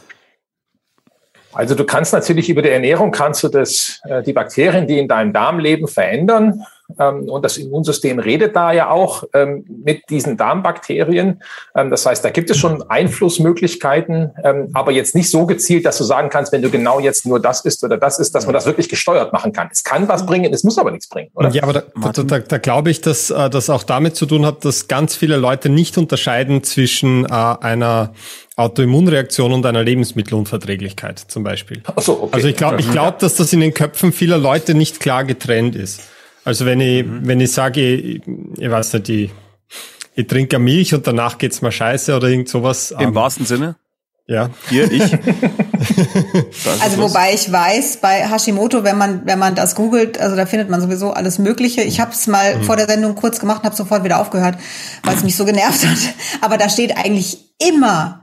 Also 1.53 1.75
du 1.75 1.85
kannst 1.85 2.13
natürlich 2.13 2.49
über 2.49 2.63
die 2.63 2.71
Ernährung 2.71 3.11
kannst 3.11 3.43
du 3.43 3.49
das, 3.49 4.01
äh, 4.05 4.23
die 4.23 4.33
Bakterien, 4.33 4.87
die 4.87 4.99
in 4.99 5.09
deinem 5.09 5.33
Darm 5.33 5.59
leben, 5.59 5.87
verändern. 5.87 6.65
Ähm, 6.99 7.29
und 7.29 7.45
das 7.45 7.57
Immunsystem 7.57 8.19
redet 8.19 8.57
da 8.57 8.73
ja 8.73 8.91
auch 8.91 9.25
ähm, 9.35 9.65
mit 9.85 10.09
diesen 10.11 10.37
Darmbakterien. 10.37 11.43
Ähm, 11.75 11.91
das 11.91 12.07
heißt, 12.07 12.25
da 12.25 12.31
gibt 12.31 12.51
es 12.51 12.59
schon 12.59 12.83
Einflussmöglichkeiten, 12.89 14.31
aber 14.73 14.93
jetzt 14.93 15.15
nicht 15.15 15.31
so 15.31 15.47
gezielt, 15.47 15.87
dass 15.87 15.99
du 15.99 16.05
sagen 16.05 16.29
kannst, 16.31 16.53
wenn 16.53 16.63
du 16.63 16.71
genau 16.71 17.01
jetzt 17.01 17.27
nur 17.27 17.41
das 17.41 17.65
isst 17.65 17.83
oder 17.85 17.97
das 17.97 18.19
ist, 18.19 18.35
dass 18.35 18.47
man 18.47 18.55
das 18.55 18.67
wirklich 18.67 18.89
gesteuert 18.89 19.33
machen 19.33 19.53
kann. 19.53 19.69
Es 19.71 19.85
kann 19.85 20.09
was 20.09 20.27
bringen, 20.27 20.53
es 20.53 20.65
muss 20.65 20.79
aber 20.79 20.91
nichts 20.91 21.09
bringen, 21.09 21.31
oder? 21.35 21.51
Ja, 21.51 21.63
aber 21.63 21.73
da, 21.73 21.83
da, 22.13 22.23
da, 22.23 22.39
da 22.39 22.59
glaube 22.59 22.91
ich, 22.91 23.01
dass 23.01 23.31
äh, 23.31 23.51
das 23.51 23.71
auch 23.71 23.83
damit 23.83 24.17
zu 24.17 24.27
tun 24.27 24.47
hat, 24.47 24.65
dass 24.65 24.89
ganz 24.89 25.15
viele 25.17 25.37
Leute 25.37 25.69
nicht 25.69 25.99
unterscheiden 25.99 26.63
zwischen 26.63 27.25
äh, 27.25 27.29
einer 27.29 28.13
Autoimmunreaktion 28.57 29.53
und 29.53 29.65
einer 29.65 29.83
Lebensmittelunverträglichkeit 29.83 31.19
zum 31.19 31.43
Beispiel. 31.43 31.83
Ach 31.85 32.03
so, 32.03 32.23
okay. 32.23 32.31
Also 32.33 32.49
ich 32.49 32.57
glaube, 32.57 32.81
ich 32.81 32.91
glaube, 32.91 33.17
dass 33.21 33.37
das 33.37 33.53
in 33.53 33.61
den 33.61 33.75
Köpfen 33.75 34.13
vieler 34.13 34.39
Leute 34.39 34.75
nicht 34.75 35.01
klar 35.01 35.25
getrennt 35.25 35.75
ist. 35.75 36.03
Also 36.45 36.67
wenn 36.67 36.81
ich, 36.81 37.05
mhm. 37.05 37.27
wenn 37.27 37.41
ich 37.41 37.53
sage, 37.53 37.81
ich, 37.81 38.23
ich 38.59 38.71
weiß 38.71 38.95
nicht, 38.95 39.09
ich, 39.09 39.31
ich 40.15 40.27
trinke 40.27 40.59
Milch 40.59 40.95
und 40.95 41.07
danach 41.07 41.39
geht's 41.39 41.63
mal 41.63 41.73
scheiße 41.73 42.15
oder 42.15 42.29
irgend 42.29 42.49
sowas. 42.49 42.91
Im 42.91 42.99
um, 42.99 43.05
ähm, 43.05 43.15
wahrsten 43.15 43.47
Sinne? 43.47 43.77
Ja. 44.27 44.51
Hier, 44.69 44.91
ich. 44.91 45.03
also 46.81 46.99
wobei 46.99 47.35
ich 47.35 47.51
weiß, 47.51 47.99
bei 47.99 48.29
Hashimoto, 48.29 48.85
wenn 48.85 48.97
man, 48.97 49.27
wenn 49.27 49.39
man 49.39 49.55
das 49.55 49.75
googelt, 49.75 50.19
also 50.19 50.37
da 50.37 50.47
findet 50.47 50.71
man 50.71 50.81
sowieso 50.81 51.11
alles 51.11 51.39
Mögliche. 51.39 51.83
Ich 51.83 52.01
habe 52.01 52.13
es 52.13 52.27
mal 52.27 52.57
mhm. 52.57 52.63
vor 52.63 52.77
der 52.77 52.87
Sendung 52.87 53.15
kurz 53.15 53.41
gemacht 53.41 53.61
und 53.61 53.67
habe 53.67 53.77
sofort 53.77 54.05
wieder 54.05 54.21
aufgehört, 54.21 54.57
weil 55.03 55.17
es 55.17 55.25
mich 55.25 55.37
so 55.37 55.45
genervt 55.45 55.87
hat. 55.87 55.99
Aber 56.41 56.57
da 56.57 56.69
steht 56.69 56.97
eigentlich 56.97 57.53
immer 57.59 58.22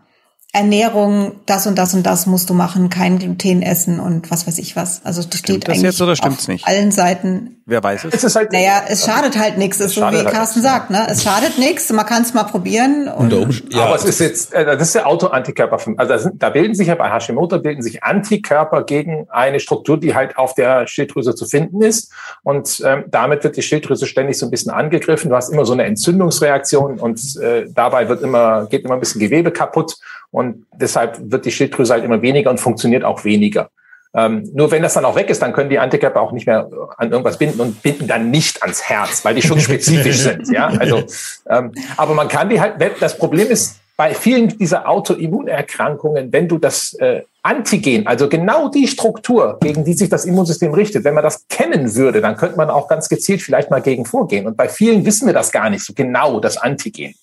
Ernährung, 0.51 1.33
das 1.45 1.67
und 1.67 1.77
das 1.77 1.93
und 1.93 2.03
das 2.07 2.25
musst 2.25 2.49
du 2.49 2.55
machen, 2.55 2.89
kein 2.89 3.19
Gluten 3.19 3.61
essen 3.61 3.99
und 3.99 4.31
was 4.31 4.47
weiß 4.47 4.57
ich 4.57 4.75
was. 4.75 5.05
Also 5.05 5.21
das 5.21 5.37
steht 5.39 5.67
das 5.67 5.75
eigentlich 5.75 5.83
jetzt 5.83 6.01
oder 6.01 6.15
stimmt's 6.15 6.45
auf 6.45 6.47
nicht? 6.47 6.67
allen 6.67 6.91
Seiten. 6.91 7.61
Wer 7.67 7.83
weiß 7.83 8.05
es? 8.05 8.15
es 8.15 8.23
ist 8.23 8.35
halt, 8.35 8.51
naja, 8.51 8.81
es 8.87 9.05
schadet 9.05 9.37
halt 9.37 9.59
nichts, 9.59 9.79
ist 9.79 9.93
so 9.93 10.01
wie 10.01 10.05
halt 10.05 10.31
Carsten 10.31 10.61
nix, 10.61 10.71
sagt, 10.71 10.89
ne? 10.89 11.05
Es 11.07 11.21
schadet 11.21 11.59
nichts, 11.59 11.91
man 11.93 12.03
kann 12.03 12.23
es 12.23 12.33
mal 12.33 12.45
probieren. 12.45 13.07
Und 13.07 13.31
ja, 13.71 13.83
aber 13.85 13.95
es 13.95 14.05
ist 14.05 14.19
jetzt, 14.19 14.51
äh, 14.51 14.65
das 14.65 14.81
ist 14.81 14.95
der 14.95 15.05
Autoantikörper. 15.05 15.77
Also 15.97 16.17
sind, 16.17 16.41
da 16.41 16.49
bilden 16.49 16.73
sich 16.73 16.87
ja 16.87 16.95
bei 16.95 17.11
Hashimoto 17.11 17.59
bilden 17.59 17.83
sich 17.83 18.03
Antikörper 18.03 18.85
gegen 18.85 19.27
eine 19.29 19.59
Struktur, 19.59 19.99
die 19.99 20.15
halt 20.15 20.35
auf 20.35 20.55
der 20.55 20.87
Schilddrüse 20.87 21.35
zu 21.35 21.45
finden 21.45 21.83
ist. 21.83 22.11
Und 22.41 22.81
ähm, 22.83 23.03
damit 23.11 23.43
wird 23.43 23.55
die 23.55 23.61
Schilddrüse 23.61 24.07
ständig 24.07 24.39
so 24.39 24.47
ein 24.47 24.49
bisschen 24.49 24.71
angegriffen. 24.71 25.29
Du 25.29 25.35
hast 25.35 25.49
immer 25.49 25.65
so 25.65 25.73
eine 25.73 25.83
Entzündungsreaktion 25.83 26.99
und 26.99 27.37
äh, 27.39 27.67
dabei 27.69 28.09
wird 28.09 28.23
immer, 28.23 28.65
geht 28.65 28.83
immer 28.83 28.95
ein 28.95 28.99
bisschen 28.99 29.21
Gewebe 29.21 29.51
kaputt. 29.51 29.97
Und 30.31 30.65
deshalb 30.73 31.31
wird 31.31 31.45
die 31.45 31.51
Schilddrüse 31.51 31.93
halt 31.93 32.03
immer 32.03 32.21
weniger 32.21 32.49
und 32.49 32.59
funktioniert 32.59 33.03
auch 33.03 33.23
weniger. 33.23 33.69
Ähm, 34.13 34.49
nur 34.53 34.71
wenn 34.71 34.81
das 34.81 34.95
dann 34.95 35.05
auch 35.05 35.15
weg 35.15 35.29
ist, 35.29 35.41
dann 35.41 35.53
können 35.53 35.69
die 35.69 35.77
Antikörper 35.77 36.19
auch 36.21 36.31
nicht 36.31 36.47
mehr 36.47 36.67
an 36.97 37.11
irgendwas 37.11 37.37
binden 37.37 37.59
und 37.59 37.83
binden 37.83 38.07
dann 38.07 38.31
nicht 38.31 38.63
ans 38.63 38.83
Herz, 38.83 39.23
weil 39.23 39.35
die 39.35 39.43
schon 39.43 39.59
spezifisch 39.59 40.17
sind. 40.21 40.51
Ja, 40.51 40.67
also, 40.67 41.03
ähm, 41.47 41.71
aber 41.95 42.15
man 42.15 42.27
kann 42.27 42.49
die 42.49 42.59
halt. 42.59 42.75
Das 42.99 43.17
Problem 43.17 43.47
ist 43.49 43.79
bei 43.95 44.13
vielen 44.15 44.57
dieser 44.57 44.87
Autoimmunerkrankungen, 44.87 46.31
wenn 46.31 46.47
du 46.47 46.57
das 46.57 46.93
äh, 46.93 47.21
Antigen, 47.43 48.07
also 48.07 48.29
genau 48.29 48.69
die 48.69 48.87
Struktur, 48.87 49.57
gegen 49.61 49.83
die 49.83 49.93
sich 49.93 50.09
das 50.09 50.25
Immunsystem 50.25 50.73
richtet, 50.73 51.03
wenn 51.03 51.13
man 51.13 51.23
das 51.23 51.47
kennen 51.49 51.93
würde, 51.95 52.21
dann 52.21 52.35
könnte 52.35 52.57
man 52.57 52.69
auch 52.69 52.87
ganz 52.87 53.09
gezielt 53.09 53.41
vielleicht 53.41 53.69
mal 53.69 53.81
gegen 53.81 54.05
vorgehen. 54.05 54.47
Und 54.47 54.57
bei 54.57 54.69
vielen 54.69 55.05
wissen 55.05 55.27
wir 55.27 55.33
das 55.33 55.51
gar 55.51 55.69
nicht 55.69 55.83
so 55.83 55.93
genau, 55.93 56.39
das 56.39 56.57
Antigen. 56.57 57.13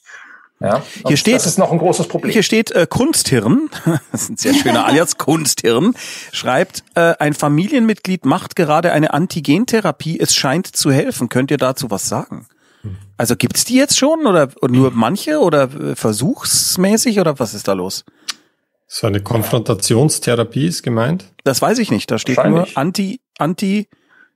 Ja, 0.59 0.83
hier 1.07 1.19
steht, 1.19 1.35
das 1.35 1.47
ist 1.47 1.59
noch 1.59 1.71
ein 1.71 1.79
großes 1.79 2.09
Problem. 2.09 2.33
Hier 2.33 2.43
steht 2.43 2.71
äh, 2.71 2.87
Kunsthirn, 2.89 3.69
das 4.13 4.23
ist 4.23 4.31
ein 4.31 4.37
sehr 4.39 4.55
schöner 4.55 4.87
Alias, 4.87 5.19
Kunsthirn, 5.19 5.95
schreibt, 6.33 6.83
äh, 6.95 7.15
ein 7.19 7.35
Familienmitglied 7.35 8.25
macht 8.25 8.57
gerade 8.57 8.93
eine 8.93 9.13
Antigentherapie, 9.13 10.19
es 10.19 10.35
scheint 10.35 10.67
zu 10.67 10.91
helfen. 10.91 11.29
Könnt 11.29 11.51
ihr 11.51 11.59
dazu 11.59 11.91
was 11.91 12.09
sagen? 12.09 12.47
Also 13.19 13.37
gibt's 13.37 13.65
die 13.65 13.77
jetzt 13.77 13.99
schon 13.99 14.27
oder 14.27 14.49
nur 14.69 14.93
manche 14.93 15.41
oder 15.41 15.65
äh, 15.65 15.95
versuchsmäßig 15.95 17.21
oder 17.21 17.39
was 17.39 17.55
ist 17.55 17.69
da 17.69 17.73
los? 17.73 18.05
So 18.87 19.07
eine 19.07 19.21
Konfrontationstherapie 19.21 20.67
ist 20.67 20.83
gemeint? 20.83 21.33
Das 21.45 21.61
weiß 21.61 21.79
ich 21.79 21.91
nicht. 21.91 22.11
Da 22.11 22.19
steht 22.19 22.43
nur 22.45 22.69
Anti, 22.75 23.21
Anti, 23.39 23.89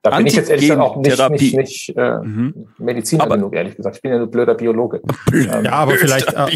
da 0.02 0.16
bin 0.16 0.26
ich 0.26 0.34
jetzt 0.34 0.48
ehrlich 0.48 0.68
gesagt 0.68 0.80
auch 0.80 0.96
nicht, 0.96 1.30
nicht, 1.30 1.56
nicht 1.56 1.96
äh, 1.96 2.18
mhm. 2.22 2.68
Mediziner 2.78 3.24
aber, 3.24 3.36
genug, 3.36 3.54
ehrlich 3.54 3.76
gesagt. 3.76 3.96
Ich 3.96 4.02
bin 4.02 4.12
ja 4.12 4.18
nur 4.18 4.28
blöder 4.28 4.54
Biologe. 4.54 5.02
Ähm, 5.30 5.64
ja, 5.64 5.72
aber 5.72 5.92
vielleicht, 5.96 6.32
äh, 6.32 6.46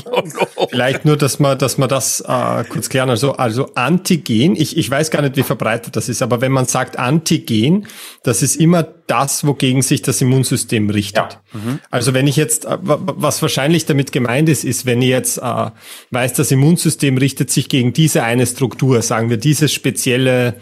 vielleicht 0.70 1.04
nur, 1.04 1.18
dass 1.18 1.38
man, 1.40 1.58
dass 1.58 1.76
man 1.76 1.88
das 1.88 2.20
äh, 2.26 2.64
kurz 2.64 2.88
klären. 2.88 3.10
Also, 3.10 3.32
also 3.32 3.70
Antigen, 3.74 4.56
ich, 4.56 4.78
ich 4.78 4.90
weiß 4.90 5.10
gar 5.10 5.20
nicht, 5.20 5.36
wie 5.36 5.42
verbreitet 5.42 5.94
das 5.94 6.08
ist, 6.08 6.22
aber 6.22 6.40
wenn 6.40 6.52
man 6.52 6.64
sagt 6.64 6.98
Antigen, 6.98 7.86
das 8.22 8.42
ist 8.42 8.56
immer 8.56 8.82
das, 8.82 9.46
wogegen 9.46 9.82
sich 9.82 10.00
das 10.00 10.22
Immunsystem 10.22 10.88
richtet. 10.88 11.38
Ja. 11.52 11.60
Mhm. 11.60 11.80
Also 11.90 12.14
wenn 12.14 12.26
ich 12.26 12.36
jetzt, 12.36 12.64
äh, 12.64 12.78
was 12.80 13.42
wahrscheinlich 13.42 13.84
damit 13.84 14.12
gemeint 14.12 14.48
ist, 14.48 14.64
ist, 14.64 14.86
wenn 14.86 15.02
ich 15.02 15.08
jetzt 15.08 15.38
äh, 15.38 15.70
weiß, 16.10 16.32
das 16.32 16.50
Immunsystem 16.50 17.18
richtet 17.18 17.50
sich 17.50 17.68
gegen 17.68 17.92
diese 17.92 18.22
eine 18.22 18.46
Struktur, 18.46 19.02
sagen 19.02 19.28
wir 19.28 19.36
dieses 19.36 19.72
spezielle 19.72 20.54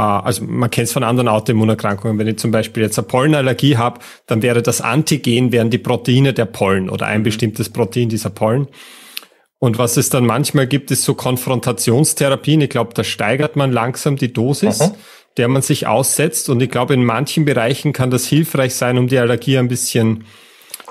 also 0.00 0.44
man 0.44 0.70
kennt 0.70 0.88
es 0.88 0.92
von 0.92 1.04
anderen 1.04 1.28
Autoimmunerkrankungen. 1.28 2.18
Wenn 2.18 2.26
ich 2.26 2.38
zum 2.38 2.50
Beispiel 2.50 2.82
jetzt 2.82 2.98
eine 2.98 3.06
Pollenallergie 3.06 3.76
habe, 3.76 4.00
dann 4.26 4.42
wäre 4.42 4.62
das 4.62 4.80
Antigen, 4.80 5.52
wären 5.52 5.70
die 5.70 5.78
Proteine 5.78 6.32
der 6.32 6.46
Pollen 6.46 6.90
oder 6.90 7.06
ein 7.06 7.20
mhm. 7.20 7.24
bestimmtes 7.24 7.70
Protein 7.70 8.08
dieser 8.08 8.30
Pollen. 8.30 8.68
Und 9.60 9.78
was 9.78 9.96
es 9.96 10.10
dann 10.10 10.26
manchmal 10.26 10.66
gibt, 10.66 10.90
ist 10.90 11.04
so 11.04 11.14
Konfrontationstherapien. 11.14 12.60
Ich 12.60 12.70
glaube, 12.70 12.92
da 12.92 13.04
steigert 13.04 13.56
man 13.56 13.72
langsam 13.72 14.16
die 14.16 14.32
Dosis, 14.32 14.80
mhm. 14.80 14.94
der 15.36 15.48
man 15.48 15.62
sich 15.62 15.86
aussetzt. 15.86 16.48
Und 16.48 16.60
ich 16.60 16.70
glaube, 16.70 16.94
in 16.94 17.04
manchen 17.04 17.44
Bereichen 17.44 17.92
kann 17.92 18.10
das 18.10 18.26
hilfreich 18.26 18.74
sein, 18.74 18.98
um 18.98 19.06
die 19.06 19.18
Allergie 19.18 19.58
ein 19.58 19.68
bisschen 19.68 20.24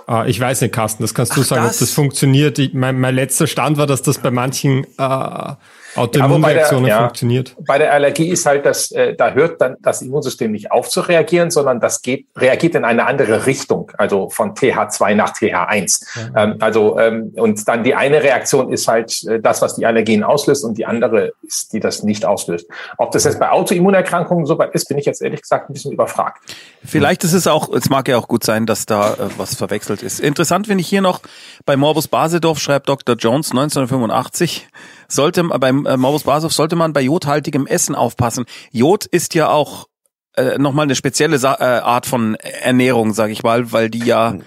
äh, 0.08 0.30
ich 0.30 0.40
weiß 0.40 0.62
nicht, 0.62 0.74
Carsten, 0.74 1.04
das 1.04 1.14
kannst 1.14 1.36
du 1.36 1.42
Ach, 1.42 1.46
sagen, 1.46 1.64
das? 1.64 1.76
ob 1.76 1.80
das 1.80 1.92
funktioniert. 1.92 2.60
Ich, 2.60 2.74
mein, 2.74 3.00
mein 3.00 3.16
letzter 3.16 3.48
Stand 3.48 3.78
war, 3.78 3.88
dass 3.88 4.02
das 4.02 4.20
bei 4.20 4.32
manchen 4.32 4.86
äh, 4.98 5.54
Autoimmunreaktionen 5.96 6.88
ja, 6.88 7.00
funktioniert. 7.00 7.56
Bei 7.60 7.78
der 7.78 7.94
Allergie 7.94 8.30
ist 8.30 8.46
halt, 8.46 8.66
dass 8.66 8.92
äh, 8.92 9.16
da 9.16 9.34
hört 9.34 9.62
dann 9.62 9.76
das 9.82 10.02
Immunsystem 10.02 10.52
nicht 10.52 10.72
auf 10.72 10.90
zu 10.90 11.02
reagieren, 11.02 11.52
sondern 11.52 11.80
das 11.80 12.02
geht, 12.02 12.28
reagiert 12.36 12.76
in 12.76 12.86
eine 12.86 13.06
andere 13.06 13.46
Richtung, 13.46 13.92
also 13.98 14.30
von 14.30 14.54
TH2 14.54 15.16
nach 15.16 15.34
TH1. 15.34 16.04
Ja. 16.16 16.44
Ähm, 16.44 16.56
also 16.60 17.00
ähm, 17.00 17.32
und 17.36 17.68
dann 17.68 17.84
die 17.84 17.96
eine 17.96 18.24
Reaktion 18.24 18.72
ist 18.72 18.88
halt 18.88 19.24
äh, 19.26 19.40
das, 19.40 19.62
was 19.62 19.76
die 19.76 19.86
Allergien 19.86 20.24
auslöst, 20.24 20.64
und 20.64 20.78
die 20.78 20.86
andere 20.86 21.34
ist, 21.44 21.74
die 21.74 21.80
das 21.80 22.04
nicht 22.04 22.26
auslöst. 22.26 22.68
Ob 22.98 23.12
das 23.12 23.24
jetzt 23.24 23.40
bei 23.40 23.50
Autoimmunerkrankungen 23.50 24.46
so 24.46 24.58
weit 24.58 24.74
ist, 24.74 24.88
bin 24.88 24.98
ich 24.98 25.06
jetzt 25.06 25.22
ehrlich 25.22 25.42
gesagt 25.42 25.70
ein 25.70 25.74
bisschen 25.74 25.92
überfragt. 25.92 26.44
Vielleicht 26.84 27.24
ist 27.24 27.34
es 27.34 27.48
auch, 27.48 27.72
es 27.74 27.90
mag 27.90 28.08
ja 28.08 28.18
auch 28.18 28.28
gut 28.28 28.44
sein, 28.44 28.66
dass 28.66 28.86
da 28.86 29.14
äh, 29.14 29.18
was 29.38 29.56
verwechselt 29.56 30.04
ist. 30.04 30.20
Interessant 30.20 30.68
finde 30.68 30.82
ich 30.82 30.88
hier 30.88 31.02
noch 31.02 31.22
bei 31.66 31.78
Morbus 31.78 32.08
Basedorf 32.08 32.60
schreibt 32.60 32.90
Dr. 32.90 33.16
Jones 33.16 33.52
1985 33.52 34.68
sollte 35.14 35.44
beim 35.44 35.86
äh, 35.86 35.98
Morbus 35.98 36.24
Basow 36.24 36.52
sollte 36.52 36.76
man 36.76 36.94
bei 36.94 37.02
jodhaltigem 37.02 37.68
Essen 37.68 37.96
aufpassen. 37.96 38.46
Jod 38.72 39.06
ist 39.06 39.34
ja 39.36 39.50
auch 39.50 39.88
äh, 40.36 40.58
nochmal 40.58 40.84
eine 40.84 40.96
spezielle 40.96 41.38
Sa 41.38 41.56
äh, 41.60 41.82
Art 41.82 42.06
von 42.06 42.36
Ernährung, 42.36 43.14
sage 43.14 43.34
ich 43.34 43.44
mal, 43.44 43.72
weil 43.72 43.90
die 43.90 44.04
ja 44.06 44.34
Nö. 44.34 44.42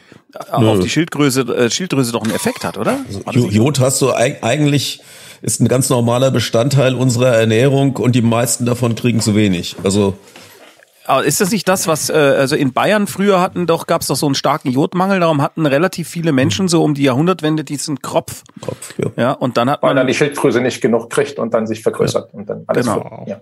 auf 0.68 0.80
die 0.80 0.88
Schilddrüse, 0.88 1.42
äh, 1.42 1.70
Schilddrüse 1.70 2.12
doch 2.12 2.22
einen 2.22 2.34
Effekt 2.34 2.64
hat, 2.64 2.76
oder? 2.76 2.98
Also, 3.24 3.48
Jod 3.48 3.80
hast 3.80 4.02
du 4.02 4.12
eigentlich 4.12 5.00
ist 5.42 5.60
ein 5.60 5.68
ganz 5.68 5.90
normaler 5.90 6.30
Bestandteil 6.30 6.94
unserer 6.94 7.36
Ernährung 7.36 7.96
und 7.96 8.12
die 8.16 8.22
meisten 8.22 8.66
davon 8.66 8.94
kriegen 8.94 9.20
zu 9.20 9.34
wenig. 9.34 9.76
Also 9.84 10.16
ist 11.24 11.40
das 11.40 11.50
nicht 11.50 11.68
das, 11.68 11.86
was 11.86 12.10
äh, 12.10 12.14
also 12.14 12.56
in 12.56 12.72
Bayern 12.72 13.06
früher 13.06 13.40
hatten 13.40 13.66
doch 13.66 13.86
gab 13.86 14.02
es 14.02 14.08
doch 14.08 14.16
so 14.16 14.26
einen 14.26 14.34
starken 14.34 14.70
Jodmangel, 14.70 15.20
darum 15.20 15.42
hatten 15.42 15.66
relativ 15.66 16.08
viele 16.08 16.32
Menschen 16.32 16.68
so 16.68 16.82
um 16.82 16.94
die 16.94 17.02
Jahrhundertwende 17.02 17.64
diesen 17.64 18.00
Kropf. 18.02 18.42
Kropf 18.60 18.94
ja. 18.98 19.10
ja 19.16 19.32
und 19.32 19.56
dann 19.56 19.70
hat 19.70 19.82
man 19.82 19.90
Weil 19.90 19.96
dann 19.96 20.06
die 20.06 20.14
Schilddrüse 20.14 20.60
nicht 20.60 20.80
genug 20.80 21.10
kriegt 21.10 21.38
und 21.38 21.54
dann 21.54 21.66
sich 21.66 21.82
vergrößert 21.82 22.32
ja. 22.32 22.38
und 22.38 22.48
dann 22.48 22.64
alles 22.66 22.86
genau. 22.86 23.24
Ja. 23.26 23.40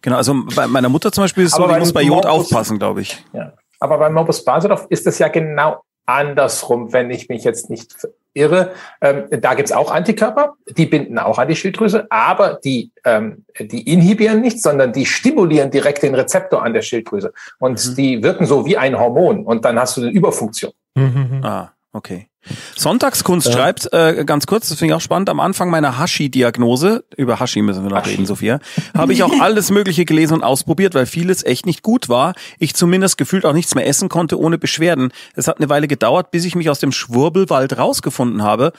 Genau, 0.00 0.16
also 0.16 0.34
bei 0.54 0.66
meiner 0.66 0.90
Mutter 0.90 1.10
zum 1.12 1.24
Beispiel 1.24 1.44
ist 1.44 1.52
es 1.52 1.56
so, 1.56 1.66
die 1.66 1.78
muss 1.78 1.92
bei 1.92 2.02
Jod 2.02 2.24
Morbus, 2.24 2.44
aufpassen, 2.44 2.78
glaube 2.78 3.00
ich. 3.00 3.24
Ja. 3.32 3.54
Aber 3.80 3.96
bei 3.98 4.10
Morbus 4.10 4.44
Basedorf 4.44 4.86
ist 4.90 5.06
es 5.06 5.18
ja 5.18 5.28
genau 5.28 5.82
andersrum, 6.04 6.92
wenn 6.92 7.10
ich 7.10 7.28
mich 7.28 7.44
jetzt 7.44 7.70
nicht 7.70 7.94
irre. 8.34 8.72
Ähm, 9.00 9.24
da 9.40 9.54
gibt's 9.54 9.72
auch 9.72 9.90
Antikörper, 9.90 10.54
die 10.76 10.86
binden 10.86 11.18
auch 11.18 11.38
an 11.38 11.48
die 11.48 11.56
Schilddrüse, 11.56 12.06
aber 12.10 12.58
die, 12.62 12.90
ähm, 13.04 13.44
die 13.58 13.90
inhibieren 13.90 14.40
nicht, 14.40 14.60
sondern 14.60 14.92
die 14.92 15.06
stimulieren 15.06 15.70
direkt 15.70 16.02
den 16.02 16.14
Rezeptor 16.14 16.62
an 16.62 16.74
der 16.74 16.82
Schilddrüse. 16.82 17.32
Und 17.58 17.84
mhm. 17.84 17.94
die 17.94 18.22
wirken 18.22 18.46
so 18.46 18.66
wie 18.66 18.76
ein 18.76 18.98
Hormon 18.98 19.46
und 19.46 19.64
dann 19.64 19.78
hast 19.78 19.96
du 19.96 20.02
eine 20.02 20.10
Überfunktion. 20.10 20.72
Mhm. 20.94 21.40
Ah, 21.42 21.72
okay. 21.92 22.28
Sonntagskunst 22.76 23.46
ja. 23.48 23.52
schreibt, 23.52 23.92
äh, 23.92 24.24
ganz 24.24 24.46
kurz, 24.46 24.68
das 24.68 24.78
finde 24.78 24.92
ich 24.92 24.96
auch 24.96 25.00
spannend, 25.00 25.30
am 25.30 25.40
Anfang 25.40 25.70
meiner 25.70 25.98
Hashi-Diagnose, 25.98 27.04
über 27.16 27.40
Hashi 27.40 27.62
müssen 27.62 27.82
wir 27.82 27.90
noch 27.90 27.98
Hashi. 27.98 28.10
reden, 28.10 28.26
Sophia, 28.26 28.60
habe 28.96 29.12
ich 29.12 29.22
auch 29.22 29.40
alles 29.40 29.70
Mögliche 29.70 30.04
gelesen 30.04 30.34
und 30.34 30.44
ausprobiert, 30.44 30.94
weil 30.94 31.06
vieles 31.06 31.44
echt 31.44 31.66
nicht 31.66 31.82
gut 31.82 32.08
war. 32.08 32.34
Ich 32.58 32.74
zumindest 32.74 33.18
gefühlt 33.18 33.44
auch 33.46 33.52
nichts 33.52 33.74
mehr 33.74 33.86
essen 33.86 34.08
konnte 34.08 34.38
ohne 34.38 34.58
Beschwerden. 34.58 35.12
Es 35.34 35.48
hat 35.48 35.58
eine 35.58 35.68
Weile 35.68 35.88
gedauert, 35.88 36.30
bis 36.30 36.44
ich 36.44 36.54
mich 36.54 36.70
aus 36.70 36.80
dem 36.80 36.92
Schwurbelwald 36.92 37.78
rausgefunden 37.78 38.42
habe. 38.42 38.72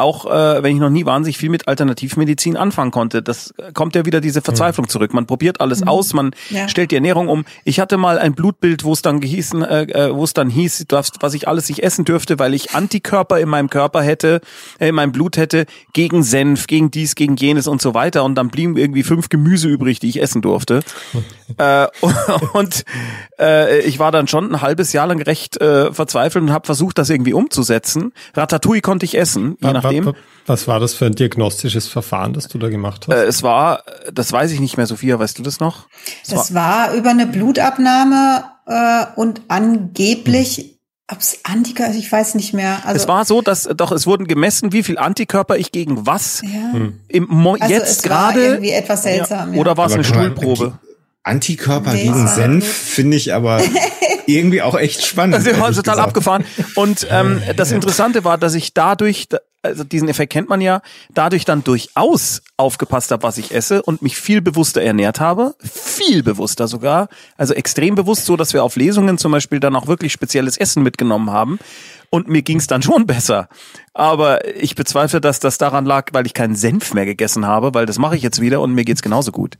Auch 0.00 0.26
äh, 0.26 0.62
wenn 0.62 0.74
ich 0.74 0.80
noch 0.80 0.90
nie 0.90 1.06
wahnsinnig 1.06 1.38
viel 1.38 1.50
mit 1.50 1.68
Alternativmedizin 1.68 2.56
anfangen 2.56 2.90
konnte. 2.90 3.22
Das 3.22 3.54
kommt 3.74 3.94
ja 3.94 4.04
wieder 4.04 4.20
diese 4.20 4.42
Verzweiflung 4.42 4.86
mhm. 4.86 4.90
zurück. 4.90 5.14
Man 5.14 5.26
probiert 5.26 5.60
alles 5.60 5.82
mhm. 5.82 5.88
aus, 5.88 6.12
man 6.12 6.32
ja. 6.50 6.68
stellt 6.68 6.90
die 6.90 6.96
Ernährung 6.96 7.28
um. 7.28 7.44
Ich 7.64 7.80
hatte 7.80 7.96
mal 7.96 8.18
ein 8.18 8.34
Blutbild, 8.34 8.84
wo 8.84 8.92
es 8.92 9.02
dann 9.02 9.20
gehießen, 9.20 9.62
äh, 9.62 9.82
äh 9.82 10.14
wo 10.14 10.24
es 10.24 10.34
dann 10.34 10.50
hieß, 10.50 10.86
was 10.90 11.34
ich 11.34 11.48
alles 11.48 11.68
nicht 11.68 11.82
essen 11.82 12.04
dürfte, 12.04 12.38
weil 12.38 12.54
ich 12.54 12.74
Antikörper 12.74 13.38
in 13.38 13.48
meinem 13.48 13.70
Körper 13.70 14.02
hätte, 14.02 14.40
äh, 14.78 14.88
in 14.88 14.94
meinem 14.94 15.12
Blut 15.12 15.36
hätte 15.36 15.66
gegen 15.92 16.22
Senf, 16.22 16.66
gegen 16.66 16.90
dies, 16.90 17.14
gegen 17.14 17.36
jenes 17.36 17.66
und 17.66 17.82
so 17.82 17.94
weiter. 17.94 18.24
Und 18.24 18.34
dann 18.34 18.48
blieben 18.48 18.76
irgendwie 18.76 19.02
fünf 19.02 19.28
Gemüse 19.28 19.68
übrig, 19.68 20.00
die 20.00 20.08
ich 20.08 20.22
essen 20.22 20.42
durfte. 20.42 20.80
äh, 21.58 21.86
und 22.52 22.84
äh, 23.38 23.80
ich 23.80 23.98
war 23.98 24.12
dann 24.12 24.28
schon 24.28 24.52
ein 24.52 24.60
halbes 24.60 24.92
Jahr 24.92 25.06
lang 25.06 25.20
recht 25.22 25.60
äh, 25.60 25.92
verzweifelt 25.92 26.42
und 26.42 26.52
habe 26.52 26.66
versucht, 26.66 26.98
das 26.98 27.10
irgendwie 27.10 27.32
umzusetzen. 27.32 28.12
Ratatouille 28.34 28.80
konnte 28.80 29.04
ich 29.04 29.16
essen, 29.16 29.56
je 29.60 29.72
nachdem. 29.72 29.89
Was 30.46 30.66
war 30.66 30.80
das 30.80 30.94
für 30.94 31.06
ein 31.06 31.14
diagnostisches 31.14 31.86
Verfahren, 31.86 32.32
das 32.32 32.48
du 32.48 32.58
da 32.58 32.68
gemacht 32.68 33.06
hast? 33.08 33.14
Äh, 33.14 33.24
es 33.24 33.42
war, 33.42 33.84
das 34.12 34.32
weiß 34.32 34.50
ich 34.52 34.60
nicht 34.60 34.76
mehr, 34.76 34.86
Sophia, 34.86 35.18
weißt 35.18 35.38
du 35.38 35.42
das 35.42 35.60
noch? 35.60 35.86
Es 36.22 36.30
das 36.30 36.54
war, 36.54 36.88
war, 36.88 36.94
über 36.94 37.10
eine 37.10 37.26
Blutabnahme 37.26 38.44
äh, 38.66 39.04
und 39.16 39.42
angeblich 39.48 40.56
hm. 40.56 40.64
Ob's 41.12 41.40
Antikörper, 41.42 41.88
also 41.88 41.98
ich 41.98 42.10
weiß 42.10 42.36
nicht 42.36 42.54
mehr. 42.54 42.82
Also 42.84 43.02
es 43.02 43.08
war 43.08 43.24
so, 43.24 43.42
dass 43.42 43.68
doch 43.74 43.90
es 43.90 44.06
wurden 44.06 44.28
gemessen, 44.28 44.72
wie 44.72 44.84
viel 44.84 44.96
Antikörper 44.96 45.56
ich 45.56 45.72
gegen 45.72 46.06
was 46.06 46.40
ja. 46.44 46.88
im 47.08 47.26
Mo 47.28 47.56
also 47.58 47.74
jetzt 47.74 48.04
gerade 48.04 48.44
irgendwie 48.44 48.70
etwas 48.70 49.02
seltsam. 49.02 49.54
Ja. 49.54 49.60
Oder 49.60 49.76
war 49.76 49.86
es 49.86 49.94
eine 49.94 50.04
Stuhlprobe? 50.04 50.78
Antikörper 51.22 51.92
nee, 51.92 52.04
gegen 52.04 52.28
Senf 52.28 52.64
finde 52.64 53.16
ich 53.16 53.34
aber 53.34 53.60
irgendwie 54.26 54.62
auch 54.62 54.78
echt 54.78 55.04
spannend. 55.04 55.34
Das 55.34 55.44
ist 55.44 55.52
total 55.58 55.72
gesagt. 55.72 55.98
abgefahren. 55.98 56.44
Und 56.76 57.06
ähm, 57.10 57.42
das 57.56 57.72
Interessante 57.72 58.24
war, 58.24 58.38
dass 58.38 58.54
ich 58.54 58.72
dadurch, 58.72 59.26
also 59.62 59.84
diesen 59.84 60.08
Effekt 60.08 60.32
kennt 60.32 60.48
man 60.48 60.60
ja, 60.60 60.80
dadurch 61.12 61.44
dann 61.44 61.62
durchaus 61.64 62.42
aufgepasst 62.56 63.10
habe, 63.10 63.22
was 63.22 63.38
ich 63.38 63.52
esse 63.52 63.82
und 63.82 64.02
mich 64.02 64.16
viel 64.16 64.40
bewusster 64.40 64.82
ernährt 64.82 65.20
habe. 65.20 65.54
Viel 65.60 66.22
bewusster 66.22 66.68
sogar. 66.68 67.08
Also 67.36 67.54
extrem 67.54 67.94
bewusst, 67.94 68.26
so 68.26 68.36
dass 68.36 68.52
wir 68.52 68.64
auf 68.64 68.76
Lesungen 68.76 69.18
zum 69.18 69.32
Beispiel 69.32 69.60
dann 69.60 69.76
auch 69.76 69.86
wirklich 69.86 70.12
spezielles 70.12 70.56
Essen 70.56 70.82
mitgenommen 70.82 71.30
haben. 71.30 71.58
Und 72.08 72.28
mir 72.28 72.42
ging 72.42 72.58
es 72.58 72.66
dann 72.66 72.82
schon 72.82 73.06
besser. 73.06 73.48
Aber 73.92 74.46
ich 74.56 74.74
bezweifle, 74.74 75.20
dass 75.20 75.40
das 75.40 75.58
daran 75.58 75.84
lag, 75.84 76.08
weil 76.12 76.26
ich 76.26 76.34
keinen 76.34 76.56
Senf 76.56 76.94
mehr 76.94 77.06
gegessen 77.06 77.46
habe, 77.46 77.74
weil 77.74 77.86
das 77.86 77.98
mache 77.98 78.16
ich 78.16 78.22
jetzt 78.22 78.40
wieder 78.40 78.60
und 78.60 78.72
mir 78.72 78.84
geht's 78.84 79.02
genauso 79.02 79.32
gut. 79.32 79.58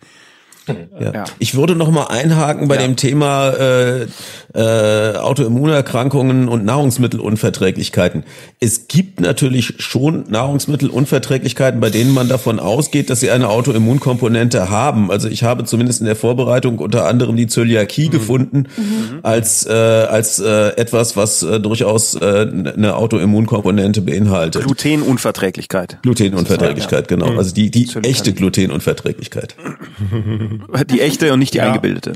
Ja. 0.99 1.13
ja. 1.13 1.25
Ich 1.39 1.55
würde 1.55 1.77
noch 1.77 1.91
mal 1.91 2.05
einhaken 2.05 2.69
bei 2.69 2.77
ja. 2.77 2.83
dem 2.83 2.97
Thema 2.97 3.51
äh, 3.51 4.07
äh, 4.55 5.17
Autoimmunerkrankungen 5.17 6.49
und 6.49 6.65
Nahrungsmittelunverträglichkeiten. 6.65 8.25
Es 8.59 8.89
gibt 8.89 9.21
natürlich 9.21 9.75
schon 9.79 10.25
Nahrungsmittelunverträglichkeiten, 10.29 11.81
bei 11.81 11.91
denen 11.91 12.13
man 12.13 12.29
davon 12.29 12.59
ausgeht, 12.59 13.11
dass 13.11 13.21
sie 13.21 13.31
eine 13.31 13.49
Autoimmunkomponente 13.49 14.71
haben. 14.71 15.11
Also 15.11 15.29
ich 15.29 15.45
habe 15.45 15.65
zumindest 15.65 16.01
in 16.01 16.07
der 16.07 16.17
Vorbereitung 16.17 16.79
unter 16.79 17.07
anderem 17.07 17.37
die 17.37 17.47
Zöliakie 17.47 18.09
mhm. 18.09 18.11
gefunden 18.11 18.57
mhm. 18.77 19.21
als 19.23 19.67
äh, 19.67 19.73
als 19.73 20.39
äh, 20.41 20.71
etwas, 20.77 21.17
was 21.17 21.43
äh, 21.43 21.61
durchaus 21.61 22.15
äh, 22.15 22.47
eine 22.77 22.97
Autoimmunkomponente 22.97 24.03
beinhaltet. 24.03 24.65
Glutenunverträglichkeit. 24.65 25.99
Glutenunverträglichkeit, 26.03 27.09
genau. 27.09 27.31
Mhm. 27.33 27.39
Also 27.39 27.55
die 27.55 27.71
die 27.71 27.89
echte 28.03 28.33
Glutenunverträglichkeit. 28.33 29.55
Die 30.91 31.01
echte 31.01 31.33
und 31.33 31.39
nicht 31.39 31.55
die 31.55 31.59
ja. 31.59 31.67
eingebildete. 31.67 32.15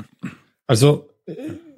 Also 0.67 1.09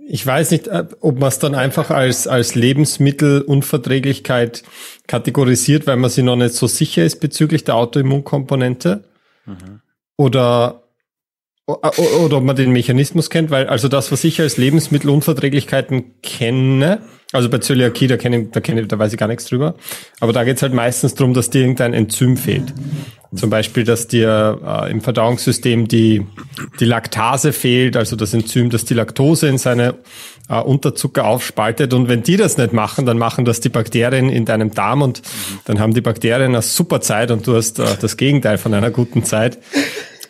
ich 0.09 0.25
weiß 0.25 0.53
nicht, 0.53 0.69
äh, 0.69 0.85
ob 1.01 1.19
man 1.19 1.29
es 1.29 1.39
dann 1.39 1.55
einfach 1.55 1.91
als, 1.91 2.27
als 2.29 2.55
Lebensmittelunverträglichkeit 2.55 4.63
kategorisiert, 5.07 5.87
weil 5.87 5.97
man 5.97 6.09
sich 6.11 6.25
noch 6.25 6.37
nicht 6.37 6.55
so 6.55 6.67
sicher 6.67 7.05
ist 7.05 7.21
bezüglich 7.21 7.65
der 7.65 7.75
Autoimmunkomponente. 7.75 9.05
Mhm. 9.45 9.83
Oder, 10.17 10.85
oder 11.67 12.39
ob 12.39 12.45
man 12.45 12.57
den 12.57 12.71
Mechanismus 12.71 13.29
kennt, 13.29 13.51
weil 13.51 13.67
also 13.67 13.89
das, 13.89 14.11
was 14.13 14.25
ich 14.25 14.41
als 14.41 14.57
Lebensmittelunverträglichkeiten 14.57 16.23
kenne, 16.23 17.03
also 17.33 17.51
bei 17.51 17.59
Zöliakie, 17.59 18.07
da 18.07 18.17
kenne 18.17 18.43
ich, 18.43 18.51
da 18.53 18.61
kenne 18.61 18.83
ich, 18.83 18.89
da 18.89 18.99
weiß 18.99 19.13
ich 19.13 19.19
gar 19.19 19.27
nichts 19.27 19.47
drüber. 19.47 19.75
Aber 20.21 20.33
da 20.33 20.45
geht 20.45 20.57
es 20.57 20.63
halt 20.63 20.73
meistens 20.73 21.15
darum, 21.15 21.35
dass 21.35 21.51
dir 21.51 21.63
irgendein 21.63 21.93
Enzym 21.93 22.37
fehlt. 22.37 22.73
Zum 23.37 23.51
Beispiel, 23.51 23.85
dass 23.85 24.09
dir 24.09 24.59
äh, 24.65 24.91
im 24.91 25.01
Verdauungssystem 25.01 25.89
die, 25.89 26.27
die 26.81 26.85
Laktase 26.85 27.53
fehlt, 27.53 27.97
also 27.97 28.17
das 28.17 28.35
Enzym, 28.35 28.71
das 28.71 28.85
die 28.85 28.95
Laktose 28.95 29.49
in 29.49 29.59
seine 29.59 29.95
äh, 30.49 30.61
Unterzucker 30.61 31.27
aufspaltet. 31.27 31.93
Und 31.93 32.09
wenn 32.09 32.23
die 32.23 32.37
das 32.37 32.57
nicht 32.57 32.73
machen, 32.73 33.07
dann 33.07 33.19
machen 33.19 33.45
das 33.45 33.61
die 33.61 33.69
Bakterien 33.69 34.29
in 34.29 34.45
deinem 34.45 34.73
Darm 34.73 35.03
und 35.03 35.23
dann 35.65 35.81
haben 35.81 35.95
die 35.95 36.01
Bakterien 36.01 36.53
eine 36.53 36.63
super 36.63 37.01
Zeit 37.01 37.31
und 37.31 37.47
du 37.47 37.57
hast 37.57 37.79
äh, 37.79 37.85
das 38.01 38.17
Gegenteil 38.17 38.59
von 38.59 38.75
einer 38.75 38.91
guten 38.91 39.25
Zeit. 39.25 39.59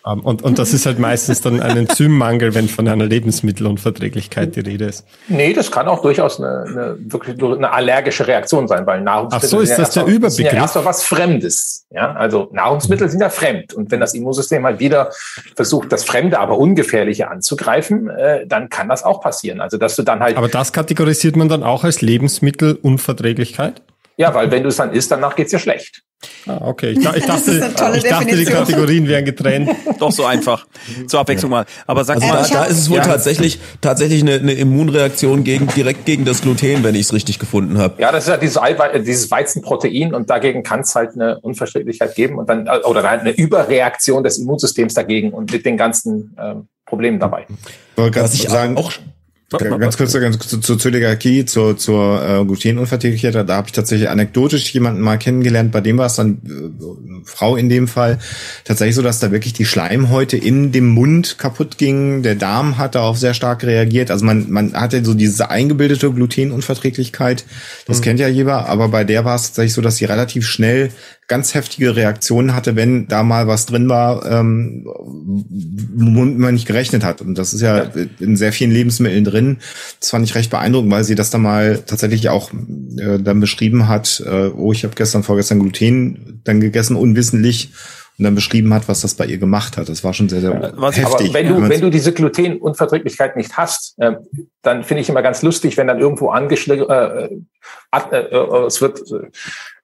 Ähm, 0.06 0.20
und, 0.20 0.42
und 0.42 0.58
das 0.58 0.72
ist 0.72 0.86
halt 0.86 0.98
meistens 0.98 1.40
dann 1.40 1.60
ein 1.60 1.76
Enzymmangel, 1.76 2.54
wenn 2.54 2.68
von 2.68 2.86
einer 2.86 3.06
Lebensmittelunverträglichkeit 3.06 4.54
die 4.56 4.60
Rede 4.60 4.86
ist. 4.86 5.04
Nee, 5.28 5.52
das 5.52 5.70
kann 5.70 5.88
auch 5.88 6.00
durchaus 6.00 6.38
eine, 6.38 6.64
eine 6.66 6.96
wirklich 7.00 7.42
eine 7.42 7.72
allergische 7.72 8.26
Reaktion 8.26 8.68
sein, 8.68 8.86
weil 8.86 9.00
Nahrungsmittel 9.00 9.46
Ach 9.46 9.50
so, 9.50 9.60
ist 9.60 9.76
das 9.76 9.90
der 9.90 10.04
Überbegriff? 10.04 10.32
Sind 10.34 10.46
ja 10.46 10.52
erstmal 10.52 10.84
was 10.84 11.02
Fremdes. 11.02 11.86
Ja, 11.90 12.12
also 12.12 12.48
Nahrungsmittel 12.52 13.08
sind 13.08 13.20
ja 13.20 13.30
fremd. 13.30 13.74
Und 13.74 13.90
wenn 13.90 14.00
das 14.00 14.14
Immunsystem 14.14 14.64
halt 14.64 14.78
wieder 14.78 15.10
versucht, 15.56 15.90
das 15.90 16.04
Fremde, 16.04 16.38
aber 16.38 16.58
Ungefährliche 16.58 17.28
anzugreifen, 17.28 18.08
äh, 18.10 18.46
dann 18.46 18.68
kann 18.68 18.88
das 18.88 19.02
auch 19.02 19.20
passieren. 19.20 19.60
Also, 19.60 19.76
dass 19.76 19.96
du 19.96 20.02
dann 20.02 20.20
halt. 20.20 20.36
Aber 20.36 20.48
das 20.48 20.72
kategorisiert 20.72 21.36
man 21.36 21.48
dann 21.48 21.62
auch 21.62 21.84
als 21.84 22.00
Lebensmittelunverträglichkeit? 22.00 23.82
Ja, 24.18 24.34
weil 24.34 24.50
wenn 24.50 24.62
du 24.62 24.70
es 24.70 24.76
dann 24.76 24.92
isst, 24.92 25.10
danach 25.10 25.36
geht's 25.36 25.50
dir 25.50 25.58
schlecht. 25.58 26.02
Ah, 26.46 26.58
okay. 26.62 26.92
Ich, 26.92 26.98
ich 26.98 27.04
dachte, 27.26 27.50
ich 27.96 28.04
dachte 28.04 28.36
die 28.36 28.44
Kategorien 28.46 29.06
wären 29.06 29.24
getrennt. 29.24 29.70
Doch 29.98 30.10
so 30.10 30.24
einfach. 30.24 30.66
Zur 31.06 31.20
Abwechslung 31.20 31.50
mal. 31.50 31.66
Aber 31.86 32.04
sag 32.04 32.16
also 32.16 32.28
mal, 32.28 32.42
da, 32.42 32.48
da 32.48 32.64
ist 32.64 32.78
es 32.78 32.88
wohl 32.88 32.98
ja. 32.98 33.04
tatsächlich 33.04 33.60
tatsächlich 33.82 34.22
eine, 34.22 34.34
eine 34.34 34.54
Immunreaktion 34.54 35.44
gegen 35.44 35.66
direkt 35.68 36.06
gegen 36.06 36.24
das 36.24 36.40
Gluten, 36.40 36.82
wenn 36.82 36.94
ich 36.94 37.02
es 37.02 37.12
richtig 37.12 37.38
gefunden 37.38 37.76
habe. 37.76 38.00
Ja, 38.00 38.10
das 38.10 38.24
ist 38.24 38.30
ja 38.30 38.38
dieses, 38.38 38.58
dieses 39.04 39.30
Weizenprotein 39.30 40.14
und 40.14 40.30
dagegen 40.30 40.62
kann 40.62 40.80
es 40.80 40.94
halt 40.94 41.14
eine 41.14 41.38
Unverständlichkeit 41.40 42.14
geben 42.14 42.38
und 42.38 42.48
dann 42.48 42.68
oder 42.68 43.02
halt 43.08 43.20
eine 43.20 43.32
Überreaktion 43.32 44.24
des 44.24 44.38
Immunsystems 44.38 44.94
dagegen 44.94 45.32
und 45.32 45.52
mit 45.52 45.66
den 45.66 45.76
ganzen 45.76 46.34
ähm, 46.40 46.68
Problemen 46.86 47.18
dabei. 47.18 47.46
Was 47.96 48.34
ich 48.34 48.48
sagen, 48.48 48.78
auch 48.78 48.92
Ganz 49.48 49.96
kurz, 49.96 50.12
ganz 50.12 50.38
kurz 50.40 50.60
zur 50.66 50.76
Zöliakie, 50.76 51.44
zur, 51.44 51.76
zur 51.76 52.20
äh, 52.20 52.44
Glutenunverträglichkeit. 52.44 53.48
Da 53.48 53.54
habe 53.54 53.68
ich 53.68 53.72
tatsächlich 53.72 54.08
anekdotisch 54.08 54.72
jemanden 54.74 55.00
mal 55.00 55.18
kennengelernt. 55.18 55.70
Bei 55.70 55.80
dem 55.80 55.98
war 55.98 56.06
es 56.06 56.16
dann 56.16 56.38
äh, 56.44 57.24
Frau 57.24 57.54
in 57.54 57.68
dem 57.68 57.86
Fall 57.86 58.18
tatsächlich 58.64 58.96
so, 58.96 59.02
dass 59.02 59.20
da 59.20 59.30
wirklich 59.30 59.52
die 59.52 59.64
Schleimhäute 59.64 60.36
in 60.36 60.72
dem 60.72 60.88
Mund 60.88 61.38
kaputt 61.38 61.78
gingen. 61.78 62.24
Der 62.24 62.34
Darm 62.34 62.76
hat 62.76 62.96
darauf 62.96 63.18
sehr 63.18 63.34
stark 63.34 63.62
reagiert. 63.62 64.10
Also 64.10 64.24
man 64.24 64.50
man 64.50 64.72
hatte 64.72 65.04
so 65.04 65.14
diese 65.14 65.48
eingebildete 65.48 66.10
Glutenunverträglichkeit. 66.10 67.44
Das 67.86 68.00
mhm. 68.00 68.02
kennt 68.02 68.20
ja 68.20 68.26
jeder. 68.26 68.68
Aber 68.68 68.88
bei 68.88 69.04
der 69.04 69.24
war 69.24 69.36
es 69.36 69.44
tatsächlich 69.44 69.74
so, 69.74 69.80
dass 69.80 69.98
sie 69.98 70.06
relativ 70.06 70.44
schnell 70.44 70.90
ganz 71.28 71.54
heftige 71.54 71.96
Reaktionen 71.96 72.54
hatte, 72.54 72.76
wenn 72.76 73.08
da 73.08 73.22
mal 73.22 73.48
was 73.48 73.66
drin 73.66 73.88
war, 73.88 74.24
ähm, 74.30 74.86
womit 74.86 76.38
man 76.38 76.54
nicht 76.54 76.66
gerechnet 76.66 77.04
hat. 77.04 77.20
Und 77.20 77.36
das 77.36 77.52
ist 77.52 77.62
ja, 77.62 77.84
ja, 77.84 77.90
in 78.20 78.36
sehr 78.36 78.52
vielen 78.52 78.70
Lebensmitteln 78.70 79.24
drin. 79.24 79.58
Das 79.98 80.10
fand 80.10 80.24
ich 80.24 80.34
recht 80.34 80.50
beeindruckend, 80.50 80.92
weil 80.92 81.04
sie 81.04 81.16
das 81.16 81.30
da 81.30 81.38
mal 81.38 81.82
tatsächlich 81.84 82.28
auch 82.28 82.52
äh, 82.52 83.18
dann 83.18 83.40
beschrieben 83.40 83.88
hat, 83.88 84.22
äh, 84.24 84.48
oh, 84.48 84.72
ich 84.72 84.84
habe 84.84 84.94
gestern, 84.94 85.24
vorgestern 85.24 85.58
Gluten 85.58 86.40
dann 86.44 86.60
gegessen, 86.60 86.96
unwissentlich 86.96 87.72
und 88.18 88.24
dann 88.24 88.34
beschrieben 88.34 88.72
hat, 88.72 88.88
was 88.88 89.02
das 89.02 89.14
bei 89.14 89.26
ihr 89.26 89.36
gemacht 89.36 89.76
hat. 89.76 89.88
Das 89.88 90.02
war 90.02 90.14
schon 90.14 90.28
sehr, 90.28 90.40
sehr 90.40 90.72
was, 90.76 90.96
heftig. 90.96 91.30
Aber 91.30 91.34
wenn 91.34 91.48
du, 91.48 91.68
wenn 91.68 91.80
du 91.80 91.90
diese 91.90 92.12
Glutenunverträglichkeit 92.12 93.36
nicht 93.36 93.56
hast, 93.56 93.94
äh, 93.98 94.12
dann 94.62 94.84
finde 94.84 95.02
ich 95.02 95.08
immer 95.08 95.22
ganz 95.22 95.42
lustig, 95.42 95.76
wenn 95.76 95.86
dann 95.86 96.00
irgendwo 96.00 96.30
angeschlagen, 96.30 96.88
äh, 96.88 97.24
äh, 97.24 97.30
äh, 98.10 98.16
äh, 98.16 98.66
es 98.66 98.80
wird 98.80 99.00
äh, 99.10 99.28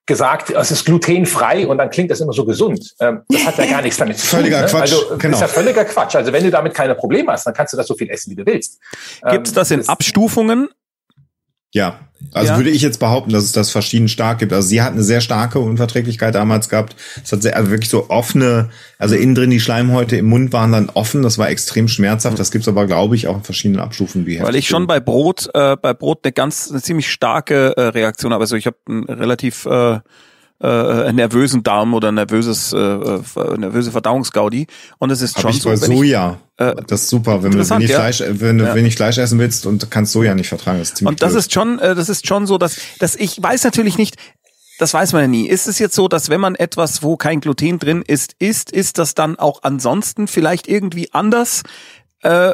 gesagt, 0.06 0.50
es 0.50 0.70
ist 0.70 0.84
glutenfrei 0.84 1.66
und 1.66 1.78
dann 1.78 1.90
klingt 1.90 2.10
das 2.10 2.20
immer 2.20 2.32
so 2.32 2.44
gesund. 2.44 2.94
Ähm, 2.98 3.22
das 3.28 3.46
hat 3.46 3.58
ja 3.58 3.66
gar 3.66 3.82
nichts 3.82 3.98
damit 3.98 4.18
zu 4.18 4.26
tun. 4.26 4.38
Völliger 4.40 4.62
ne? 4.62 4.66
Quatsch. 4.66 4.80
Also 4.80 5.16
genau. 5.18 5.36
ist 5.36 5.40
ja 5.40 5.48
völliger 5.48 5.84
Quatsch. 5.84 6.16
Also 6.16 6.32
wenn 6.32 6.42
du 6.42 6.50
damit 6.50 6.74
keine 6.74 6.94
Probleme 6.94 7.32
hast, 7.32 7.46
dann 7.46 7.54
kannst 7.54 7.72
du 7.72 7.76
das 7.76 7.86
so 7.86 7.94
viel 7.94 8.10
essen, 8.10 8.30
wie 8.30 8.36
du 8.36 8.44
willst. 8.44 8.80
Gibt 9.30 9.46
es 9.46 9.52
das 9.52 9.70
in 9.70 9.88
Abstufungen? 9.88 10.68
Ja, 11.72 12.00
also 12.32 12.52
ja. 12.52 12.58
würde 12.58 12.70
ich 12.70 12.82
jetzt 12.82 12.98
behaupten, 13.00 13.32
dass 13.32 13.44
es 13.44 13.52
das 13.52 13.70
verschieden 13.70 14.08
stark 14.08 14.38
gibt. 14.38 14.52
Also 14.52 14.68
sie 14.68 14.80
hat 14.80 14.92
eine 14.92 15.02
sehr 15.02 15.20
starke 15.20 15.58
Unverträglichkeit 15.58 16.34
damals 16.34 16.68
gehabt. 16.68 16.96
Es 17.22 17.32
hat 17.32 17.42
sehr, 17.42 17.56
also 17.56 17.70
wirklich 17.70 17.90
so 17.90 18.10
offene, 18.10 18.70
also 18.98 19.14
innen 19.14 19.34
drin 19.34 19.50
die 19.50 19.60
Schleimhäute 19.60 20.16
im 20.16 20.26
Mund 20.26 20.52
waren 20.52 20.72
dann 20.72 20.90
offen. 20.90 21.22
Das 21.22 21.38
war 21.38 21.50
extrem 21.50 21.88
schmerzhaft. 21.88 22.38
Das 22.38 22.50
gibt's 22.50 22.68
aber, 22.68 22.86
glaube 22.86 23.16
ich, 23.16 23.26
auch 23.26 23.36
in 23.36 23.42
verschiedenen 23.42 23.80
Abstufen. 23.80 24.26
Wie 24.26 24.40
Weil 24.40 24.54
ich 24.54 24.68
schon 24.68 24.86
bei 24.86 25.00
Brot, 25.00 25.50
äh, 25.52 25.76
bei 25.76 25.94
Brot 25.94 26.20
eine 26.22 26.32
ganz, 26.32 26.70
eine 26.70 26.80
ziemlich 26.80 27.10
starke 27.10 27.76
äh, 27.76 27.80
Reaktion 27.88 28.32
habe. 28.32 28.42
Also 28.42 28.56
ich 28.56 28.66
habe 28.66 28.76
relativ 28.86 29.66
äh, 29.66 29.98
äh, 30.62 31.12
nervösen 31.12 31.62
Darm 31.62 31.94
oder 31.94 32.12
nervöses, 32.12 32.72
äh, 32.72 32.78
äh 32.78 33.20
nervöse 33.56 33.90
Verdauungsgaudi. 33.90 34.66
Und 34.98 35.10
es 35.10 35.20
ist 35.20 35.36
Hab 35.36 35.42
schon 35.42 35.50
ich 35.50 35.62
so. 35.62 35.68
Bei 35.70 35.76
Soja. 35.76 36.38
Ich, 36.58 36.64
äh, 36.64 36.74
das 36.86 37.02
ist 37.02 37.08
super, 37.08 37.42
wenn 37.42 37.52
du 37.52 37.68
wenig 37.68 37.90
ja. 37.90 37.96
Fleisch, 37.96 38.22
wenn 38.26 38.58
du 38.58 38.64
ja. 38.64 38.74
wenig 38.74 38.94
Fleisch 38.94 39.18
essen 39.18 39.38
willst 39.38 39.66
und 39.66 39.90
kannst 39.90 40.12
Soja 40.12 40.34
nicht 40.34 40.48
vertragen. 40.48 40.78
Das 40.78 40.88
ist 40.88 40.96
ziemlich 40.98 41.10
und 41.10 41.22
das 41.22 41.32
blöd. 41.32 41.40
ist 41.40 41.52
schon, 41.52 41.78
äh, 41.80 41.94
das 41.94 42.08
ist 42.08 42.26
schon 42.26 42.46
so, 42.46 42.58
dass, 42.58 42.76
dass 43.00 43.16
ich 43.16 43.42
weiß 43.42 43.64
natürlich 43.64 43.98
nicht, 43.98 44.16
das 44.78 44.94
weiß 44.94 45.12
man 45.12 45.22
ja 45.22 45.28
nie. 45.28 45.48
Ist 45.48 45.66
es 45.68 45.78
jetzt 45.78 45.94
so, 45.94 46.08
dass 46.08 46.28
wenn 46.28 46.40
man 46.40 46.54
etwas, 46.54 47.02
wo 47.02 47.16
kein 47.16 47.40
Gluten 47.40 47.78
drin 47.78 48.02
ist, 48.06 48.34
isst, 48.38 48.70
ist 48.70 48.98
das 48.98 49.14
dann 49.14 49.38
auch 49.38 49.62
ansonsten 49.62 50.28
vielleicht 50.28 50.68
irgendwie 50.68 51.12
anders? 51.12 51.62
Äh, 52.22 52.52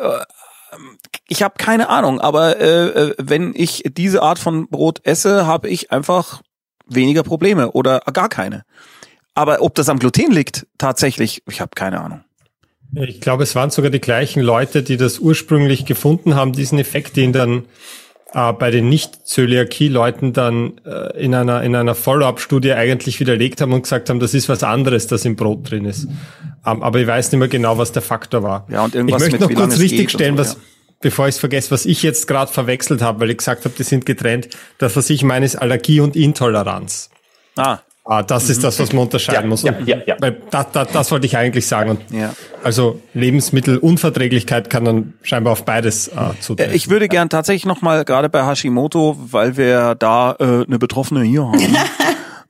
ich 1.26 1.42
habe 1.42 1.54
keine 1.58 1.88
Ahnung, 1.88 2.20
aber 2.20 2.58
äh, 2.58 2.86
äh, 2.86 3.14
wenn 3.18 3.52
ich 3.54 3.84
diese 3.86 4.22
Art 4.22 4.38
von 4.38 4.68
Brot 4.68 5.00
esse, 5.04 5.46
habe 5.46 5.68
ich 5.68 5.90
einfach 5.92 6.42
weniger 6.88 7.22
Probleme 7.22 7.72
oder 7.72 8.00
gar 8.12 8.28
keine. 8.28 8.64
Aber 9.34 9.62
ob 9.62 9.74
das 9.74 9.88
am 9.88 9.98
Gluten 9.98 10.32
liegt, 10.32 10.66
tatsächlich, 10.78 11.42
ich 11.48 11.60
habe 11.60 11.70
keine 11.74 12.00
Ahnung. 12.00 12.20
Ich 12.94 13.20
glaube, 13.20 13.42
es 13.42 13.54
waren 13.54 13.70
sogar 13.70 13.90
die 13.90 14.00
gleichen 14.00 14.40
Leute, 14.40 14.82
die 14.82 14.96
das 14.96 15.18
ursprünglich 15.18 15.84
gefunden 15.84 16.34
haben, 16.34 16.52
diesen 16.52 16.78
Effekt, 16.78 17.16
den 17.16 17.32
dann 17.32 17.66
äh, 18.32 18.52
bei 18.52 18.70
den 18.70 18.88
Nicht-Zöliakie-Leuten 18.88 20.32
dann 20.32 20.80
äh, 20.84 21.22
in 21.22 21.34
einer, 21.34 21.62
in 21.62 21.76
einer 21.76 21.94
Follow-up-Studie 21.94 22.72
eigentlich 22.72 23.20
widerlegt 23.20 23.60
haben 23.60 23.72
und 23.72 23.82
gesagt 23.82 24.10
haben, 24.10 24.20
das 24.20 24.34
ist 24.34 24.48
was 24.48 24.62
anderes, 24.62 25.06
das 25.06 25.24
im 25.24 25.36
Brot 25.36 25.70
drin 25.70 25.84
ist. 25.84 26.08
Ähm, 26.66 26.82
aber 26.82 26.98
ich 26.98 27.06
weiß 27.06 27.30
nicht 27.32 27.38
mehr 27.38 27.48
genau, 27.48 27.78
was 27.78 27.92
der 27.92 28.02
Faktor 28.02 28.42
war. 28.42 28.66
Ja, 28.70 28.84
und 28.84 28.94
irgendwas 28.94 29.22
ich 29.22 29.32
möchte 29.32 29.48
noch 29.48 29.54
kurz 29.54 29.78
richtigstellen, 29.78 30.36
so, 30.36 30.40
was, 30.40 30.52
ja. 30.54 30.60
Bevor 31.00 31.28
ich 31.28 31.36
es 31.36 31.38
vergesse, 31.38 31.70
was 31.70 31.86
ich 31.86 32.02
jetzt 32.02 32.26
gerade 32.26 32.52
verwechselt 32.52 33.02
habe, 33.02 33.20
weil 33.20 33.30
ich 33.30 33.38
gesagt 33.38 33.64
habe, 33.64 33.74
die 33.76 33.82
sind 33.82 34.06
getrennt. 34.06 34.48
Das, 34.78 34.96
was 34.96 35.10
ich 35.10 35.22
meine, 35.22 35.46
ist 35.46 35.56
Allergie 35.56 36.00
und 36.00 36.16
Intoleranz. 36.16 37.10
Ah. 37.56 37.78
Ah, 38.10 38.22
das 38.22 38.48
ist 38.48 38.64
das, 38.64 38.80
was 38.80 38.94
man 38.94 39.02
unterscheiden 39.02 39.42
ja, 39.42 39.48
muss. 39.48 39.62
Ja, 39.62 39.74
ja, 39.84 39.98
ja. 40.06 40.16
Weil 40.18 40.40
das, 40.50 40.72
das, 40.72 40.88
das 40.92 41.10
wollte 41.10 41.26
ich 41.26 41.36
eigentlich 41.36 41.66
sagen. 41.66 41.90
Und 41.90 42.10
ja. 42.10 42.34
Also 42.64 43.02
Lebensmittelunverträglichkeit 43.12 44.70
kann 44.70 44.86
dann 44.86 45.12
scheinbar 45.22 45.52
auf 45.52 45.66
beides 45.66 46.08
äh, 46.08 46.12
zutreffen. 46.40 46.74
Ich 46.74 46.88
würde 46.88 47.08
gern 47.08 47.28
tatsächlich 47.28 47.66
noch 47.66 47.82
mal 47.82 48.06
gerade 48.06 48.30
bei 48.30 48.46
Hashimoto, 48.46 49.18
weil 49.18 49.58
wir 49.58 49.94
da 49.94 50.34
äh, 50.40 50.64
eine 50.64 50.78
Betroffene 50.78 51.22
hier 51.22 51.48
haben. 51.48 51.58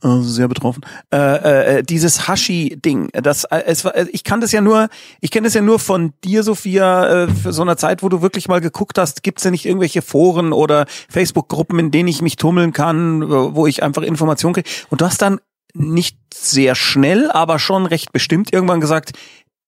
Äh, 0.03 0.21
sehr 0.21 0.47
betroffen. 0.47 0.83
Äh, 1.13 1.79
äh, 1.79 1.83
dieses 1.83 2.29
Hashi-Ding, 2.29 3.11
das, 3.13 3.43
äh, 3.45 3.65
es, 3.67 3.85
äh, 3.85 4.07
ich 4.13 4.23
kann 4.23 4.41
das 4.41 4.53
ja 4.53 4.61
nur, 4.61 4.89
ich 5.21 5.33
kenne 5.33 5.47
das 5.47 5.55
ja 5.55 5.61
nur 5.61 5.81
von 5.81 6.13
dir, 6.23 6.45
Sophia, 6.45 7.25
äh, 7.25 7.29
für 7.29 7.53
so 7.53 7.63
einer 7.63 7.77
Zeit, 7.77 8.05
wo 8.05 8.09
du 8.09 8.23
wirklich 8.23 8.47
mal 8.47 8.61
geguckt 8.61 8.97
hast, 8.97 9.25
gibt's 9.25 9.43
ja 9.43 9.51
nicht 9.51 9.67
irgendwelche 9.67 10.01
Foren 10.01 10.53
oder 10.53 10.87
Facebook-Gruppen, 11.09 11.81
in 11.81 11.91
denen 11.91 12.09
ich 12.09 12.23
mich 12.23 12.37
tummeln 12.37 12.73
kann, 12.73 13.29
wo 13.29 13.67
ich 13.67 13.83
einfach 13.83 14.03
Informationen 14.03 14.55
kriege. 14.55 14.71
Und 14.89 15.01
du 15.01 15.05
hast 15.05 15.21
dann 15.21 15.41
nicht 15.75 16.17
sehr 16.33 16.77
schnell, 16.77 17.31
aber 17.33 17.59
schon 17.59 17.85
recht 17.85 18.13
bestimmt 18.13 18.53
irgendwann 18.53 18.81
gesagt, 18.81 19.13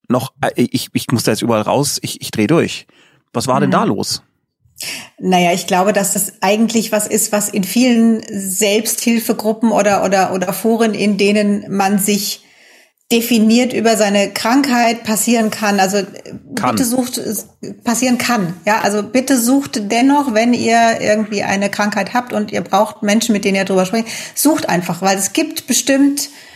noch, 0.09 0.33
äh, 0.43 0.51
ich, 0.55 0.91
ich 0.93 1.09
muss 1.11 1.25
da 1.25 1.33
jetzt 1.33 1.43
überall 1.43 1.63
raus, 1.63 1.99
ich, 2.03 2.21
ich 2.21 2.31
drehe 2.31 2.47
durch. 2.47 2.87
Was 3.33 3.49
war 3.49 3.57
mhm. 3.57 3.63
denn 3.63 3.71
da 3.73 3.83
los? 3.85 4.23
Naja, 5.19 5.53
ich 5.53 5.67
glaube, 5.67 5.93
dass 5.93 6.13
das 6.13 6.35
eigentlich 6.41 6.93
was 6.93 7.07
ist, 7.07 7.33
was 7.33 7.49
in 7.49 7.65
vielen 7.65 8.23
Selbsthilfegruppen 8.29 9.71
oder, 9.73 10.05
oder, 10.05 10.33
oder 10.33 10.53
Foren, 10.53 10.95
in 10.95 11.19
denen 11.19 11.65
man 11.75 11.99
sich 11.99 12.45
definiert 13.13 13.73
über 13.73 13.97
seine 13.97 14.31
Krankheit 14.31 15.03
passieren 15.03 15.51
kann. 15.51 15.81
Also 15.81 15.99
kann. 16.55 16.77
bitte 16.77 16.85
sucht 16.85 17.21
passieren 17.83 18.19
kann. 18.19 18.55
Ja, 18.65 18.81
also 18.83 19.03
bitte 19.03 19.39
sucht 19.39 19.91
dennoch, 19.91 20.33
wenn 20.33 20.55
ihr 20.55 21.01
irgendwie 21.01 21.43
eine 21.43 21.71
Krankheit 21.71 22.15
habt 22.15 22.33
und 22.33 22.53
ihr 22.53 22.61
braucht 22.61 23.03
Menschen, 23.03 23.33
mit 23.33 23.45
denen 23.45 23.57
ihr 23.57 23.65
drüber 23.65 23.85
sprecht, 23.85 24.07
sucht 24.35 24.69
einfach, 24.69 25.03
weil 25.03 25.19
es 25.19 25.33
gibt 25.33 25.67
bestimmt 25.67 26.27
äh, 26.27 26.50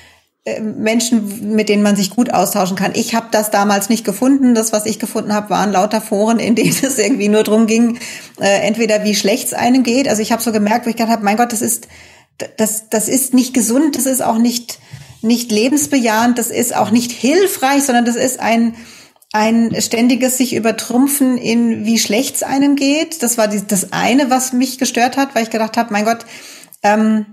Menschen, 0.60 1.54
mit 1.54 1.70
denen 1.70 1.82
man 1.82 1.96
sich 1.96 2.10
gut 2.10 2.30
austauschen 2.30 2.76
kann. 2.76 2.92
Ich 2.94 3.14
habe 3.14 3.28
das 3.30 3.50
damals 3.50 3.88
nicht 3.88 4.04
gefunden. 4.04 4.54
Das, 4.54 4.72
was 4.72 4.84
ich 4.84 4.98
gefunden 4.98 5.32
habe, 5.32 5.48
waren 5.48 5.72
lauter 5.72 6.02
Foren, 6.02 6.38
in 6.38 6.54
denen 6.54 6.76
es 6.82 6.98
irgendwie 6.98 7.28
nur 7.28 7.44
drum 7.44 7.66
ging, 7.66 7.98
äh, 8.40 8.66
entweder 8.66 9.04
wie 9.04 9.14
schlecht 9.14 9.48
es 9.48 9.54
einem 9.54 9.82
geht. 9.82 10.08
Also 10.08 10.20
ich 10.20 10.32
habe 10.32 10.42
so 10.42 10.52
gemerkt, 10.52 10.84
wo 10.84 10.90
ich 10.90 10.96
gedacht 10.96 11.12
habe, 11.12 11.24
mein 11.24 11.36
Gott, 11.36 11.52
das 11.52 11.62
ist 11.62 11.88
das, 12.56 12.88
das 12.90 13.08
ist 13.08 13.32
nicht 13.32 13.54
gesund, 13.54 13.96
das 13.96 14.06
ist 14.06 14.20
auch 14.20 14.38
nicht 14.38 14.78
nicht 15.24 15.50
lebensbejahend, 15.50 16.38
das 16.38 16.48
ist 16.48 16.76
auch 16.76 16.90
nicht 16.90 17.10
hilfreich, 17.10 17.84
sondern 17.84 18.04
das 18.04 18.14
ist 18.14 18.40
ein, 18.40 18.74
ein 19.32 19.74
ständiges 19.80 20.36
sich 20.36 20.54
übertrumpfen 20.54 21.38
in 21.38 21.84
wie 21.86 21.98
schlecht 21.98 22.36
es 22.36 22.42
einem 22.42 22.76
geht. 22.76 23.22
Das 23.22 23.38
war 23.38 23.48
die, 23.48 23.66
das 23.66 23.92
eine, 23.92 24.30
was 24.30 24.52
mich 24.52 24.78
gestört 24.78 25.16
hat, 25.16 25.34
weil 25.34 25.44
ich 25.44 25.50
gedacht 25.50 25.76
habe, 25.76 25.92
mein 25.92 26.04
Gott, 26.04 26.26
ähm, 26.82 27.24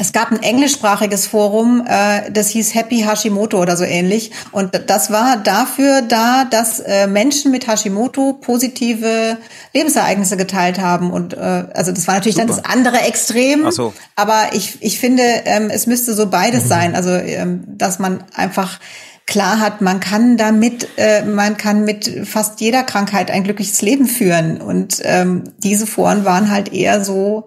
es 0.00 0.12
gab 0.12 0.32
ein 0.32 0.42
englischsprachiges 0.42 1.26
Forum, 1.26 1.84
äh, 1.86 2.30
das 2.30 2.48
hieß 2.48 2.74
Happy 2.74 3.00
Hashimoto 3.00 3.60
oder 3.60 3.76
so 3.76 3.84
ähnlich. 3.84 4.30
Und 4.50 4.70
das 4.86 5.10
war 5.10 5.36
dafür 5.36 6.00
da, 6.00 6.46
dass 6.46 6.80
äh, 6.80 7.06
Menschen 7.06 7.50
mit 7.50 7.68
Hashimoto 7.68 8.32
positive 8.40 9.36
Lebensereignisse 9.74 10.38
geteilt 10.38 10.80
haben. 10.80 11.10
Und 11.10 11.34
äh, 11.34 11.66
also 11.74 11.92
das 11.92 12.06
war 12.06 12.14
natürlich 12.14 12.36
Super. 12.36 12.46
dann 12.46 12.56
das 12.56 12.64
andere 12.64 13.00
Extrem. 13.02 13.66
Ach 13.66 13.72
so. 13.72 13.92
Aber 14.16 14.54
ich, 14.54 14.78
ich 14.80 14.98
finde, 14.98 15.22
ähm, 15.44 15.68
es 15.70 15.86
müsste 15.86 16.14
so 16.14 16.30
beides 16.30 16.64
mhm. 16.64 16.68
sein. 16.68 16.94
Also 16.94 17.10
ähm, 17.10 17.64
dass 17.66 17.98
man 17.98 18.24
einfach 18.34 18.80
klar 19.26 19.60
hat, 19.60 19.82
man 19.82 20.00
kann 20.00 20.38
damit, 20.38 20.88
äh, 20.96 21.24
man 21.24 21.58
kann 21.58 21.84
mit 21.84 22.26
fast 22.26 22.62
jeder 22.62 22.84
Krankheit 22.84 23.30
ein 23.30 23.44
glückliches 23.44 23.82
Leben 23.82 24.06
führen. 24.06 24.62
Und 24.62 25.02
ähm, 25.04 25.44
diese 25.58 25.86
Foren 25.86 26.24
waren 26.24 26.50
halt 26.50 26.72
eher 26.72 27.04
so 27.04 27.46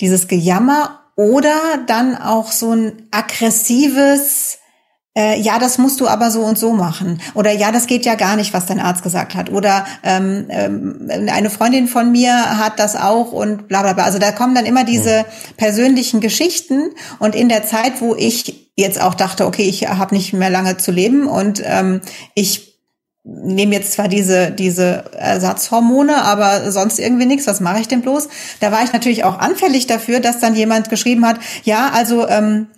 dieses 0.00 0.26
Gejammer 0.26 1.05
oder 1.16 1.58
dann 1.86 2.14
auch 2.16 2.52
so 2.52 2.72
ein 2.72 3.08
aggressives, 3.10 4.58
äh, 5.16 5.40
ja, 5.40 5.58
das 5.58 5.78
musst 5.78 6.00
du 6.00 6.08
aber 6.08 6.30
so 6.30 6.42
und 6.42 6.58
so 6.58 6.74
machen. 6.74 7.22
Oder 7.34 7.52
ja, 7.52 7.72
das 7.72 7.86
geht 7.86 8.04
ja 8.04 8.14
gar 8.16 8.36
nicht, 8.36 8.52
was 8.52 8.66
dein 8.66 8.80
Arzt 8.80 9.02
gesagt 9.02 9.34
hat. 9.34 9.50
Oder 9.50 9.86
ähm, 10.02 10.46
ähm, 10.50 11.10
eine 11.30 11.48
Freundin 11.48 11.88
von 11.88 12.12
mir 12.12 12.58
hat 12.58 12.78
das 12.78 12.96
auch 12.96 13.32
und 13.32 13.66
bla 13.66 13.80
bla 13.80 13.94
bla. 13.94 14.04
Also 14.04 14.18
da 14.18 14.30
kommen 14.30 14.54
dann 14.54 14.66
immer 14.66 14.84
diese 14.84 15.24
persönlichen 15.56 16.20
Geschichten. 16.20 16.90
Und 17.18 17.34
in 17.34 17.48
der 17.48 17.64
Zeit, 17.64 18.02
wo 18.02 18.14
ich 18.14 18.70
jetzt 18.76 19.00
auch 19.00 19.14
dachte, 19.14 19.46
okay, 19.46 19.62
ich 19.62 19.88
habe 19.88 20.14
nicht 20.14 20.34
mehr 20.34 20.50
lange 20.50 20.76
zu 20.76 20.92
leben 20.92 21.26
und 21.26 21.62
ähm, 21.64 22.02
ich 22.34 22.75
nehme 23.26 23.74
jetzt 23.74 23.92
zwar 23.92 24.06
diese, 24.06 24.52
diese 24.52 25.04
Ersatzhormone, 25.12 26.22
aber 26.22 26.70
sonst 26.70 26.98
irgendwie 27.00 27.26
nichts. 27.26 27.46
Was 27.46 27.60
mache 27.60 27.80
ich 27.80 27.88
denn 27.88 28.02
bloß? 28.02 28.28
Da 28.60 28.70
war 28.70 28.84
ich 28.84 28.92
natürlich 28.92 29.24
auch 29.24 29.38
anfällig 29.38 29.86
dafür, 29.86 30.20
dass 30.20 30.38
dann 30.38 30.54
jemand 30.54 30.90
geschrieben 30.90 31.26
hat, 31.26 31.38
ja, 31.64 31.90
also 31.92 32.28
ähm, 32.28 32.68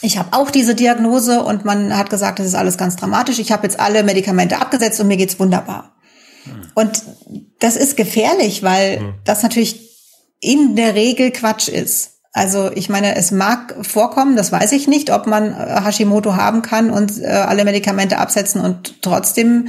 ich 0.00 0.18
habe 0.18 0.36
auch 0.36 0.50
diese 0.50 0.74
Diagnose 0.74 1.42
und 1.42 1.64
man 1.64 1.96
hat 1.96 2.10
gesagt, 2.10 2.38
das 2.38 2.46
ist 2.46 2.54
alles 2.54 2.78
ganz 2.78 2.96
dramatisch. 2.96 3.38
Ich 3.38 3.50
habe 3.52 3.64
jetzt 3.64 3.80
alle 3.80 4.02
Medikamente 4.02 4.60
abgesetzt 4.60 5.00
und 5.00 5.08
mir 5.08 5.16
geht's 5.16 5.40
wunderbar. 5.40 5.96
Hm. 6.44 6.62
Und 6.74 7.02
das 7.58 7.76
ist 7.76 7.96
gefährlich, 7.96 8.62
weil 8.62 8.98
hm. 8.98 9.14
das 9.24 9.42
natürlich 9.42 9.90
in 10.40 10.76
der 10.76 10.94
Regel 10.94 11.30
Quatsch 11.32 11.68
ist. 11.68 12.11
Also 12.32 12.70
ich 12.74 12.88
meine, 12.88 13.14
es 13.16 13.30
mag 13.30 13.74
vorkommen, 13.82 14.36
das 14.36 14.50
weiß 14.50 14.72
ich 14.72 14.88
nicht, 14.88 15.12
ob 15.12 15.26
man 15.26 15.52
äh, 15.52 15.82
Hashimoto 15.84 16.34
haben 16.34 16.62
kann 16.62 16.90
und 16.90 17.20
äh, 17.20 17.26
alle 17.26 17.64
Medikamente 17.64 18.18
absetzen 18.18 18.60
und 18.60 19.02
trotzdem 19.02 19.68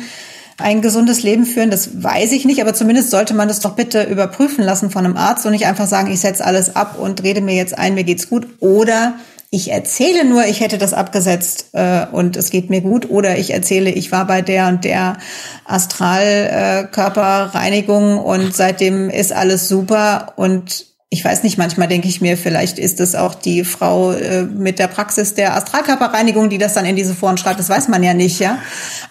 ein 0.57 0.81
gesundes 0.81 1.21
Leben 1.23 1.45
führen, 1.45 1.71
das 1.71 2.03
weiß 2.03 2.31
ich 2.31 2.45
nicht, 2.45 2.61
aber 2.61 2.73
zumindest 2.73 3.09
sollte 3.09 3.33
man 3.33 3.49
das 3.49 3.59
doch 3.59 3.75
bitte 3.75 4.03
überprüfen 4.03 4.63
lassen 4.63 4.91
von 4.91 5.05
einem 5.05 5.17
Arzt 5.17 5.45
und 5.45 5.51
nicht 5.51 5.65
einfach 5.65 5.87
sagen, 5.87 6.09
ich 6.11 6.21
setze 6.21 6.45
alles 6.45 6.73
ab 6.75 6.97
und 6.99 7.23
rede 7.23 7.41
mir 7.41 7.55
jetzt 7.55 7.77
ein, 7.77 7.95
mir 7.95 8.05
geht's 8.05 8.29
gut. 8.29 8.47
Oder 8.59 9.15
ich 9.49 9.71
erzähle 9.71 10.23
nur, 10.25 10.45
ich 10.45 10.61
hätte 10.61 10.77
das 10.77 10.93
abgesetzt 10.93 11.69
äh, 11.73 12.05
und 12.11 12.37
es 12.37 12.49
geht 12.49 12.69
mir 12.69 12.79
gut. 12.81 13.09
Oder 13.09 13.37
ich 13.37 13.51
erzähle, 13.51 13.91
ich 13.91 14.11
war 14.11 14.25
bei 14.25 14.41
der 14.41 14.67
und 14.67 14.83
der 14.85 15.17
Astralkörperreinigung 15.65 18.17
äh, 18.17 18.21
und 18.21 18.55
seitdem 18.55 19.09
ist 19.09 19.33
alles 19.33 19.67
super 19.67 20.33
und 20.37 20.92
ich 21.13 21.23
weiß 21.23 21.43
nicht, 21.43 21.59
manchmal 21.59 21.87
denke 21.87 22.07
ich 22.07 22.21
mir, 22.21 22.37
vielleicht 22.37 22.79
ist 22.79 22.99
es 22.99 23.13
auch 23.13 23.35
die 23.35 23.63
Frau 23.63 24.13
äh, 24.13 24.41
mit 24.41 24.79
der 24.79 24.87
Praxis 24.87 25.35
der 25.35 25.55
Astralkörperreinigung, 25.55 26.49
die 26.49 26.57
das 26.57 26.73
dann 26.73 26.85
in 26.85 26.95
diese 26.95 27.13
Foren 27.13 27.37
schreibt. 27.37 27.59
Das 27.59 27.69
weiß 27.69 27.87
man 27.87 28.01
ja 28.01 28.15
nicht, 28.15 28.39
ja. 28.39 28.57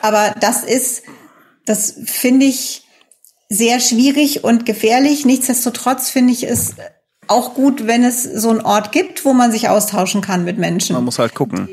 Aber 0.00 0.34
das 0.40 0.64
ist, 0.64 1.04
das 1.64 1.94
finde 2.04 2.46
ich 2.46 2.82
sehr 3.48 3.78
schwierig 3.78 4.42
und 4.42 4.66
gefährlich. 4.66 5.24
Nichtsdestotrotz 5.24 6.10
finde 6.10 6.32
ich 6.32 6.42
es 6.42 6.74
auch 7.28 7.54
gut, 7.54 7.86
wenn 7.86 8.02
es 8.02 8.24
so 8.24 8.50
einen 8.50 8.60
Ort 8.60 8.90
gibt, 8.90 9.24
wo 9.24 9.32
man 9.32 9.52
sich 9.52 9.68
austauschen 9.68 10.20
kann 10.20 10.44
mit 10.44 10.58
Menschen. 10.58 10.94
Man 10.94 11.04
muss 11.04 11.20
halt 11.20 11.34
gucken. 11.34 11.68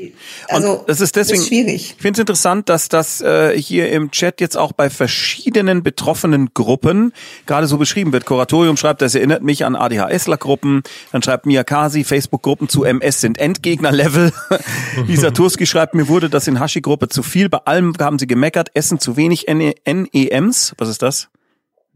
Also 0.48 0.78
und 0.78 0.88
das 0.88 1.00
ist 1.00 1.16
deswegen 1.16 1.40
ist 1.40 1.48
schwierig. 1.48 1.94
Ich 1.96 2.02
finde 2.02 2.18
es 2.18 2.20
interessant, 2.20 2.68
dass 2.68 2.88
das 2.88 3.20
äh, 3.20 3.60
hier 3.60 3.90
im 3.90 4.12
Chat 4.12 4.40
jetzt 4.40 4.56
auch 4.56 4.72
bei 4.72 4.88
verschiedenen 4.88 5.82
betroffenen 5.82 6.54
Gruppen 6.54 7.12
gerade 7.46 7.66
so 7.66 7.78
beschrieben 7.78 8.12
wird. 8.12 8.26
Kuratorium 8.26 8.76
schreibt, 8.76 9.02
das 9.02 9.14
erinnert 9.16 9.42
mich 9.42 9.64
an 9.64 9.74
ADHSler-Gruppen. 9.74 10.82
Dann 11.10 11.22
schreibt 11.22 11.46
Miyakasi, 11.46 12.04
Facebook-Gruppen 12.04 12.68
zu 12.68 12.84
MS 12.84 13.20
sind 13.20 13.38
Endgegner-Level. 13.38 14.32
Lisa 15.06 15.32
Turski 15.32 15.66
schreibt, 15.66 15.94
mir 15.94 16.06
wurde 16.06 16.30
das 16.30 16.46
in 16.46 16.60
Hashi-Gruppe 16.60 17.08
zu 17.08 17.24
viel. 17.24 17.48
Bei 17.48 17.58
allem 17.58 17.92
haben 18.00 18.20
sie 18.20 18.28
gemeckert, 18.28 18.70
essen 18.74 19.00
zu 19.00 19.16
wenig 19.16 19.46
NEMs. 19.48 20.74
Was 20.78 20.88
ist 20.88 21.02
das? 21.02 21.28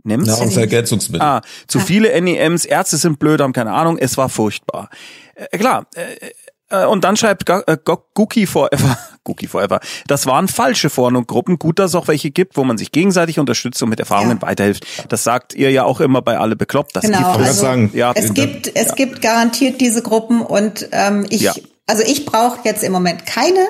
NEMS? 0.04 0.28
Nahrungsergänzungsmittel. 0.28 1.26
Ah, 1.26 1.42
zu 1.66 1.80
viele 1.80 2.20
NEMs, 2.20 2.64
Ärzte 2.64 2.96
sind 2.96 3.18
blöd, 3.18 3.40
haben 3.40 3.52
keine 3.52 3.72
Ahnung, 3.72 3.98
es 3.98 4.16
war 4.16 4.28
furchtbar. 4.28 4.88
Äh, 5.34 5.58
klar, 5.58 5.86
äh, 5.94 6.30
Äh, 6.70 6.86
und 6.86 7.04
dann 7.04 7.16
schreibt 7.16 7.48
äh, 7.48 7.76
Gookie 8.14 8.46
Forever, 8.46 8.98
Gookie 9.24 9.46
Forever, 9.46 9.80
das 10.06 10.26
waren 10.26 10.48
falsche 10.48 10.90
Foren 10.90 11.16
und 11.16 11.28
Gruppen. 11.28 11.58
Gut, 11.58 11.78
dass 11.78 11.90
es 11.90 11.94
auch 11.94 12.08
welche 12.08 12.30
gibt, 12.30 12.56
wo 12.56 12.64
man 12.64 12.78
sich 12.78 12.92
gegenseitig 12.92 13.38
unterstützt 13.38 13.82
und 13.82 13.90
mit 13.90 14.00
Erfahrungen 14.00 14.38
ja. 14.40 14.42
weiterhilft. 14.42 14.84
Das 15.08 15.24
sagt 15.24 15.54
ihr 15.54 15.70
ja 15.70 15.84
auch 15.84 16.00
immer 16.00 16.22
bei 16.22 16.38
alle 16.38 16.56
bekloppt. 16.56 16.96
Das 16.96 17.04
genau, 17.04 17.18
gibt 17.18 17.46
also, 17.46 17.60
sagen. 17.60 17.90
Ja, 17.94 18.12
es 18.14 18.34
gibt 18.34 18.70
es 18.74 18.88
ja. 18.88 18.94
gibt 18.94 19.22
garantiert 19.22 19.80
diese 19.80 20.02
Gruppen 20.02 20.40
und 20.42 20.88
ähm, 20.92 21.26
ich 21.28 21.42
ja. 21.42 21.54
Also 21.86 22.02
ich 22.02 22.24
brauche 22.24 22.60
jetzt 22.64 22.82
im 22.82 22.92
Moment 22.92 23.26
keine, 23.26 23.60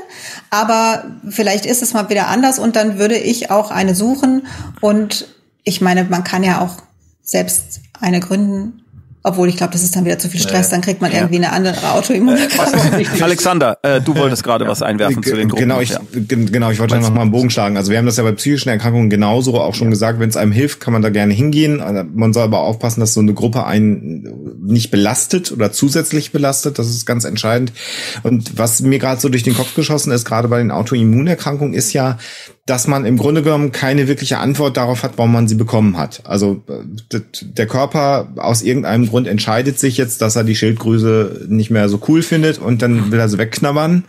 aber 0.48 1.04
vielleicht 1.28 1.66
ist 1.66 1.82
es 1.82 1.94
mal 1.94 2.08
wieder 2.10 2.28
anders 2.28 2.60
und 2.60 2.76
dann 2.76 2.96
würde 2.96 3.18
ich 3.18 3.50
auch 3.50 3.72
eine 3.72 3.96
suchen. 3.96 4.46
Und 4.80 5.26
ich 5.64 5.80
meine, 5.80 6.04
man 6.04 6.24
kann 6.24 6.44
ja 6.44 6.60
auch 6.60 6.76
selbst 7.22 7.80
eine 8.00 8.20
gründen 8.20 8.84
obwohl 9.26 9.48
ich 9.48 9.56
glaube, 9.56 9.72
das 9.72 9.82
ist 9.82 9.96
dann 9.96 10.04
wieder 10.04 10.18
zu 10.18 10.28
viel 10.28 10.38
Stress, 10.38 10.68
dann 10.68 10.82
kriegt 10.82 11.00
man 11.00 11.10
ja. 11.10 11.16
irgendwie 11.16 11.36
eine 11.36 11.50
andere 11.50 11.92
Autoimmunerkrankung. 11.92 13.06
Alexander, 13.22 13.78
äh, 13.82 14.02
du 14.02 14.14
wolltest 14.16 14.44
gerade 14.44 14.66
ja. 14.66 14.70
was 14.70 14.82
einwerfen 14.82 15.22
G 15.22 15.30
zu 15.30 15.36
den 15.36 15.48
Gruppen. 15.48 15.62
Genau, 15.62 15.80
ich, 15.80 15.88
ja. 15.88 16.00
genau, 16.12 16.70
ich 16.70 16.78
wollte 16.78 16.98
noch 16.98 17.10
mal 17.10 17.22
einen 17.22 17.30
Bogen 17.30 17.48
schlagen. 17.48 17.78
Also 17.78 17.90
wir 17.90 17.96
haben 17.96 18.04
das 18.04 18.18
ja 18.18 18.22
bei 18.22 18.32
psychischen 18.32 18.68
Erkrankungen 18.68 19.08
genauso 19.08 19.58
auch 19.58 19.74
schon 19.74 19.88
gesagt, 19.88 20.20
wenn 20.20 20.28
es 20.28 20.36
einem 20.36 20.52
hilft, 20.52 20.80
kann 20.80 20.92
man 20.92 21.00
da 21.00 21.08
gerne 21.08 21.32
hingehen. 21.32 21.80
Also 21.80 22.04
man 22.12 22.34
soll 22.34 22.42
aber 22.42 22.60
aufpassen, 22.60 23.00
dass 23.00 23.14
so 23.14 23.20
eine 23.20 23.32
Gruppe 23.32 23.64
einen 23.64 24.60
nicht 24.62 24.90
belastet 24.90 25.52
oder 25.52 25.72
zusätzlich 25.72 26.30
belastet. 26.30 26.78
Das 26.78 26.90
ist 26.90 27.06
ganz 27.06 27.24
entscheidend. 27.24 27.72
Und 28.24 28.58
was 28.58 28.82
mir 28.82 28.98
gerade 28.98 29.22
so 29.22 29.30
durch 29.30 29.42
den 29.42 29.54
Kopf 29.54 29.74
geschossen 29.74 30.12
ist, 30.12 30.26
gerade 30.26 30.48
bei 30.48 30.58
den 30.58 30.70
Autoimmunerkrankungen, 30.70 31.72
ist 31.72 31.94
ja, 31.94 32.18
dass 32.66 32.86
man 32.86 33.04
im 33.04 33.18
Grunde 33.18 33.42
genommen 33.42 33.72
keine 33.72 34.08
wirkliche 34.08 34.38
Antwort 34.38 34.78
darauf 34.78 35.02
hat, 35.02 35.18
warum 35.18 35.32
man 35.32 35.48
sie 35.48 35.54
bekommen 35.54 35.98
hat. 35.98 36.22
Also 36.24 36.62
äh, 36.68 37.20
der 37.42 37.66
Körper 37.66 38.32
aus 38.36 38.62
irgendeinem 38.62 39.08
Grund 39.08 39.28
entscheidet 39.28 39.78
sich 39.78 39.98
jetzt, 39.98 40.22
dass 40.22 40.36
er 40.36 40.44
die 40.44 40.56
Schildgrüße 40.56 41.46
nicht 41.48 41.70
mehr 41.70 41.90
so 41.90 42.00
cool 42.08 42.22
findet 42.22 42.58
und 42.58 42.80
dann 42.80 43.12
will 43.12 43.18
er 43.18 43.28
sie 43.28 43.36
wegknabbern. 43.36 44.04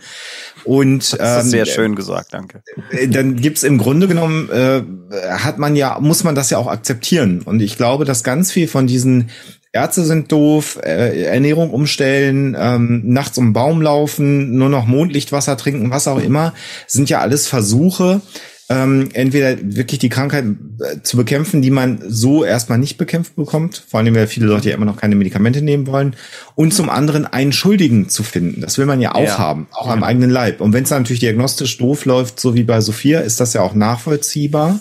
Und 0.64 1.18
das 1.20 1.44
ist 1.44 1.50
sehr 1.50 1.66
ähm, 1.66 1.72
schön 1.72 1.94
gesagt, 1.94 2.32
danke. 2.32 2.62
Äh, 2.90 3.08
dann 3.08 3.36
gibt's 3.36 3.62
im 3.62 3.76
Grunde 3.76 4.08
genommen 4.08 4.48
äh, 4.50 4.82
hat 5.30 5.58
man 5.58 5.76
ja 5.76 5.98
muss 6.00 6.24
man 6.24 6.34
das 6.34 6.48
ja 6.48 6.56
auch 6.58 6.66
akzeptieren. 6.66 7.42
Und 7.42 7.60
ich 7.60 7.76
glaube, 7.76 8.06
dass 8.06 8.24
ganz 8.24 8.50
viel 8.50 8.68
von 8.68 8.86
diesen 8.86 9.30
Ärzte 9.72 10.04
sind 10.04 10.32
doof, 10.32 10.78
äh, 10.82 11.24
Ernährung 11.24 11.70
umstellen, 11.70 12.56
ähm, 12.58 13.02
nachts 13.04 13.36
um 13.38 13.48
den 13.48 13.52
Baum 13.52 13.82
laufen, 13.82 14.56
nur 14.56 14.68
noch 14.68 14.86
Mondlichtwasser 14.86 15.56
trinken, 15.56 15.90
was 15.90 16.08
auch 16.08 16.20
immer, 16.20 16.54
sind 16.86 17.10
ja 17.10 17.20
alles 17.20 17.46
Versuche, 17.46 18.22
ähm, 18.68 19.10
entweder 19.12 19.56
wirklich 19.62 20.00
die 20.00 20.08
Krankheit 20.08 20.44
äh, 20.44 21.00
zu 21.02 21.16
bekämpfen, 21.16 21.62
die 21.62 21.70
man 21.70 22.00
so 22.08 22.44
erstmal 22.44 22.78
nicht 22.78 22.98
bekämpft 22.98 23.36
bekommt, 23.36 23.84
vor 23.86 24.00
allem 24.00 24.14
weil 24.16 24.26
viele 24.26 24.46
Leute 24.46 24.70
ja 24.70 24.74
immer 24.74 24.86
noch 24.86 24.96
keine 24.96 25.14
Medikamente 25.14 25.62
nehmen 25.62 25.86
wollen, 25.86 26.16
und 26.56 26.74
zum 26.74 26.90
anderen 26.90 27.26
einen 27.26 27.52
Schuldigen 27.52 28.08
zu 28.08 28.24
finden. 28.24 28.60
Das 28.60 28.76
will 28.78 28.86
man 28.86 29.00
ja 29.00 29.14
auch 29.14 29.22
ja. 29.22 29.38
haben, 29.38 29.68
auch 29.70 29.86
ja. 29.86 29.92
am 29.92 30.02
eigenen 30.02 30.30
Leib. 30.30 30.60
Und 30.60 30.72
wenn 30.72 30.82
es 30.82 30.90
natürlich 30.90 31.20
diagnostisch 31.20 31.78
doof 31.78 32.06
läuft, 32.06 32.40
so 32.40 32.54
wie 32.56 32.64
bei 32.64 32.80
Sophia, 32.80 33.20
ist 33.20 33.38
das 33.38 33.52
ja 33.52 33.60
auch 33.60 33.74
nachvollziehbar. 33.74 34.80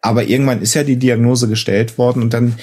Aber 0.00 0.24
irgendwann 0.24 0.62
ist 0.62 0.74
ja 0.74 0.84
die 0.84 0.96
Diagnose 0.96 1.48
gestellt 1.48 1.98
worden 1.98 2.22
und 2.22 2.32
dann 2.32 2.54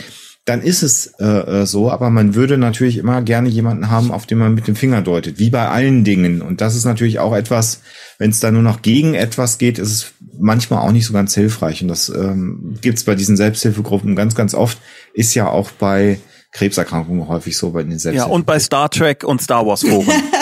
dann 0.45 0.61
ist 0.61 0.83
es 0.83 1.07
äh, 1.19 1.25
äh, 1.25 1.65
so, 1.65 1.89
aber 1.89 2.11
man 2.11 2.35
würde 2.35 2.59
natürlich 2.59 2.97
immer 2.97 3.23
gerne 3.23 3.49
jemanden 3.49 3.89
haben, 3.89 4.11
auf 4.11 4.27
den 4.27 4.37
man 4.37 4.53
mit 4.53 4.67
dem 4.67 4.75
Finger 4.75 5.01
deutet, 5.01 5.39
wie 5.39 5.49
bei 5.49 5.67
allen 5.67 6.03
Dingen. 6.03 6.43
Und 6.43 6.61
das 6.61 6.75
ist 6.75 6.85
natürlich 6.85 7.17
auch 7.17 7.35
etwas, 7.35 7.81
wenn 8.19 8.29
es 8.29 8.39
da 8.39 8.51
nur 8.51 8.61
noch 8.61 8.83
gegen 8.83 9.15
etwas 9.15 9.57
geht, 9.57 9.79
ist 9.79 9.91
es 9.91 10.13
manchmal 10.37 10.79
auch 10.79 10.91
nicht 10.91 11.07
so 11.07 11.13
ganz 11.13 11.33
hilfreich. 11.33 11.81
Und 11.81 11.87
das 11.87 12.09
ähm, 12.09 12.75
gibt 12.79 12.99
es 12.99 13.03
bei 13.03 13.15
diesen 13.15 13.35
Selbsthilfegruppen 13.35 14.15
ganz, 14.15 14.35
ganz 14.35 14.53
oft, 14.53 14.77
ist 15.13 15.33
ja 15.33 15.47
auch 15.47 15.71
bei 15.71 16.19
Krebserkrankungen 16.51 17.27
häufig 17.27 17.57
so 17.57 17.71
bei 17.71 17.81
den 17.81 17.97
Selbsthilfegruppen. 17.97 18.31
Ja, 18.31 18.35
und 18.35 18.45
bei 18.45 18.59
Star 18.59 18.89
Trek 18.89 19.23
und 19.23 19.41
Star 19.41 19.65
Wars 19.65 19.81
Foren. 19.81 20.07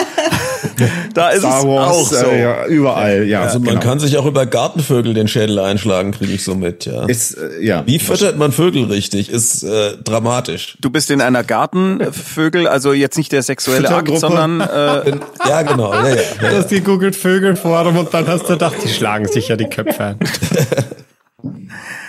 da 1.13 1.29
ist 1.29 1.39
Star 1.39 1.59
es 1.59 1.65
Wars, 1.65 1.91
auch 1.91 2.11
so. 2.11 2.25
Äh, 2.27 2.41
ja, 2.41 2.65
überall, 2.65 3.23
ja. 3.23 3.41
Also 3.41 3.59
man 3.59 3.75
genau. 3.75 3.81
kann 3.81 3.99
sich 3.99 4.17
auch 4.17 4.25
über 4.25 4.45
Gartenvögel 4.45 5.13
den 5.13 5.27
Schädel 5.27 5.59
einschlagen, 5.59 6.11
kriege 6.11 6.33
ich 6.33 6.43
so 6.43 6.55
mit, 6.55 6.85
ja. 6.85 7.05
Ist, 7.05 7.33
äh, 7.33 7.63
ja. 7.63 7.83
Wie 7.85 7.99
füttert 7.99 8.37
man 8.37 8.51
Vögel 8.51 8.85
richtig? 8.85 9.29
Ist 9.29 9.63
äh, 9.63 9.97
dramatisch. 10.03 10.77
Du 10.81 10.89
bist 10.89 11.11
in 11.11 11.21
einer 11.21 11.43
Gartenvögel, 11.43 12.67
also 12.67 12.93
jetzt 12.93 13.17
nicht 13.17 13.31
der 13.31 13.43
sexuelle 13.43 13.89
Akt, 13.89 14.17
sondern 14.17 14.61
äh, 14.61 15.17
ja 15.47 15.61
genau. 15.61 15.93
Ja, 15.93 16.07
ja, 16.07 16.15
ja. 16.15 16.49
Du 16.49 16.57
hast 16.57 16.69
gegoogelt 16.69 17.15
Vögelforum 17.15 17.97
und 17.97 18.13
dann 18.13 18.27
hast 18.27 18.43
du 18.43 18.53
gedacht, 18.53 18.75
die 18.83 18.89
schlagen 18.89 19.27
sich 19.27 19.47
ja 19.47 19.55
die 19.55 19.69
Köpfe 19.69 20.03
ein. 20.03 20.19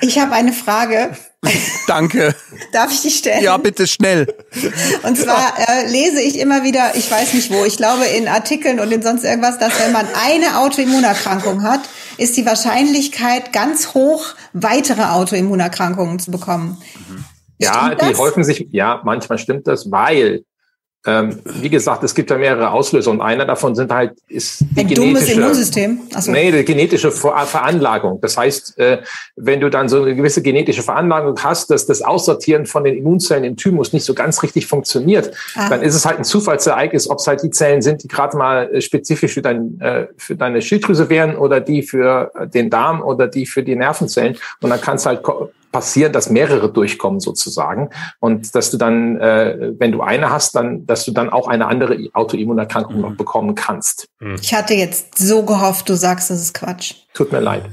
Ich 0.05 0.19
habe 0.19 0.33
eine 0.33 0.53
Frage. 0.53 1.17
Danke. 1.87 2.35
Darf 2.73 2.93
ich 2.93 3.01
die 3.01 3.11
stellen? 3.11 3.43
Ja, 3.43 3.57
bitte 3.57 3.87
schnell. 3.87 4.27
Und 5.03 5.17
zwar 5.17 5.55
äh, 5.59 5.91
lese 5.91 6.21
ich 6.21 6.39
immer 6.39 6.63
wieder, 6.63 6.95
ich 6.95 7.11
weiß 7.11 7.33
nicht 7.33 7.51
wo, 7.51 7.65
ich 7.65 7.79
glaube 7.79 8.05
in 8.05 8.29
Artikeln 8.29 8.81
und 8.81 8.93
in 8.93 9.03
sonst 9.03 9.25
irgendwas, 9.25 9.59
dass 9.59 9.79
wenn 9.81 9.93
man 9.93 10.07
eine 10.27 10.59
Autoimmunerkrankung 10.59 11.63
hat, 11.63 11.81
ist 12.19 12.37
die 12.37 12.45
Wahrscheinlichkeit 12.45 13.53
ganz 13.55 13.95
hoch, 13.95 14.27
weitere 14.53 15.05
Autoimmunerkrankungen 15.05 16.19
zu 16.19 16.31
bekommen. 16.31 16.77
Ja, 17.59 17.95
die 17.95 18.15
häufen 18.15 18.45
sich, 18.45 18.69
ja, 18.73 19.01
manchmal 19.05 19.39
stimmt 19.39 19.67
das, 19.67 19.91
weil 19.91 20.45
ähm, 21.07 21.39
wie 21.45 21.69
gesagt, 21.69 22.03
es 22.03 22.15
gibt 22.15 22.31
ja 22.31 22.39
mehrere 22.39 22.71
Auslöser 22.71 23.11
und 23.11 23.21
einer 23.21 23.45
davon 23.45 23.75
sind 23.75 23.93
halt 23.93 24.13
ist 24.27 24.61
die 24.61 24.81
Ein 24.81 24.95
dummes 24.95 25.29
Immunsystem. 25.29 26.01
Achso. 26.15 26.33
Nee, 26.33 26.51
die 26.51 26.65
genetische 26.65 27.11
Veranlagung. 27.11 28.21
Das 28.23 28.39
heißt, 28.39 28.79
äh, 28.79 29.03
wenn 29.37 29.61
du 29.61 29.69
dann 29.69 29.91
so 29.91 30.03
eine 30.03 30.15
gewisse 30.15 30.41
genetische 30.41 30.83
Veranlagung 30.83 31.39
hast, 31.43 31.71
dass 31.71 31.85
das 31.85 32.01
Aussortieren 32.01 32.65
von 32.65 32.85
den 32.85 32.97
Immunzellen 32.97 33.45
im 33.45 33.57
Thymus 33.57 33.93
nicht 33.93 34.05
so 34.05 34.15
ganz 34.15 34.43
richtig 34.43 34.67
funktioniert, 34.67 35.31
ah. 35.57 35.69
dann 35.69 35.83
ist 35.83 35.95
es 35.95 36.07
halt 36.07 36.17
ein 36.17 36.25
Zufallsereignis, 36.25 37.11
ob 37.11 37.19
es 37.19 37.27
halt 37.27 37.43
die 37.43 37.51
Zellen 37.51 37.83
sind, 37.83 38.03
die 38.03 38.09
gerade 38.09 38.37
mal 38.39 38.75
äh, 38.75 38.81
spezifisch 38.81 39.35
für, 39.35 39.43
dein, 39.43 39.79
äh, 39.81 40.07
für 40.17 40.37
deine 40.37 40.63
Schilddrüse 40.63 41.11
wären 41.11 41.37
oder 41.37 41.61
die 41.61 41.83
für 41.83 42.33
den 42.55 42.71
Darm 42.71 43.03
oder 43.03 43.29
die 43.29 43.45
für 43.45 43.63
die 43.63 43.77
Nervenzellen. 43.77 44.39
Und 44.63 44.71
dann 44.71 44.81
kann 44.81 44.97
es 44.97 45.05
halt 45.05 45.23
passieren, 45.75 46.13
dass 46.13 46.31
mehrere 46.31 46.73
durchkommen 46.73 47.19
sozusagen 47.19 47.91
und 48.21 48.55
dass 48.55 48.71
du 48.71 48.77
dann, 48.77 49.21
äh, 49.21 49.73
wenn 49.77 49.91
du 49.91 50.03
eine 50.03 50.31
hast, 50.31 50.55
dann, 50.55 50.87
dass 50.87 51.05
du 51.05 51.11
dann 51.11 51.31
auch 51.31 51.49
eine 51.49 51.67
andere 51.67 51.99
Autoimmunerkrankung 52.13 52.95
mhm. 52.95 53.03
noch 53.03 53.17
bekommen 53.17 53.57
kannst. 53.57 54.07
Ich 54.41 54.55
hatte 54.55 54.75
jetzt 54.75 55.19
so 55.19 55.43
gehofft, 55.43 55.89
du 55.89 55.97
sagst, 55.97 56.31
das 56.31 56.41
ist 56.41 56.55
Quatsch. 56.55 56.95
Tut 57.13 57.33
mir 57.33 57.41
leid. 57.41 57.65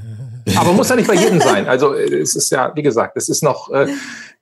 Aber 0.56 0.72
muss 0.72 0.88
ja 0.88 0.96
nicht 0.96 1.08
bei 1.08 1.14
jedem 1.14 1.40
sein. 1.40 1.68
Also 1.68 1.94
es 1.94 2.34
ist 2.34 2.50
ja, 2.50 2.72
wie 2.74 2.82
gesagt, 2.82 3.16
es 3.16 3.28
ist 3.28 3.42
noch, 3.42 3.70
äh, 3.70 3.86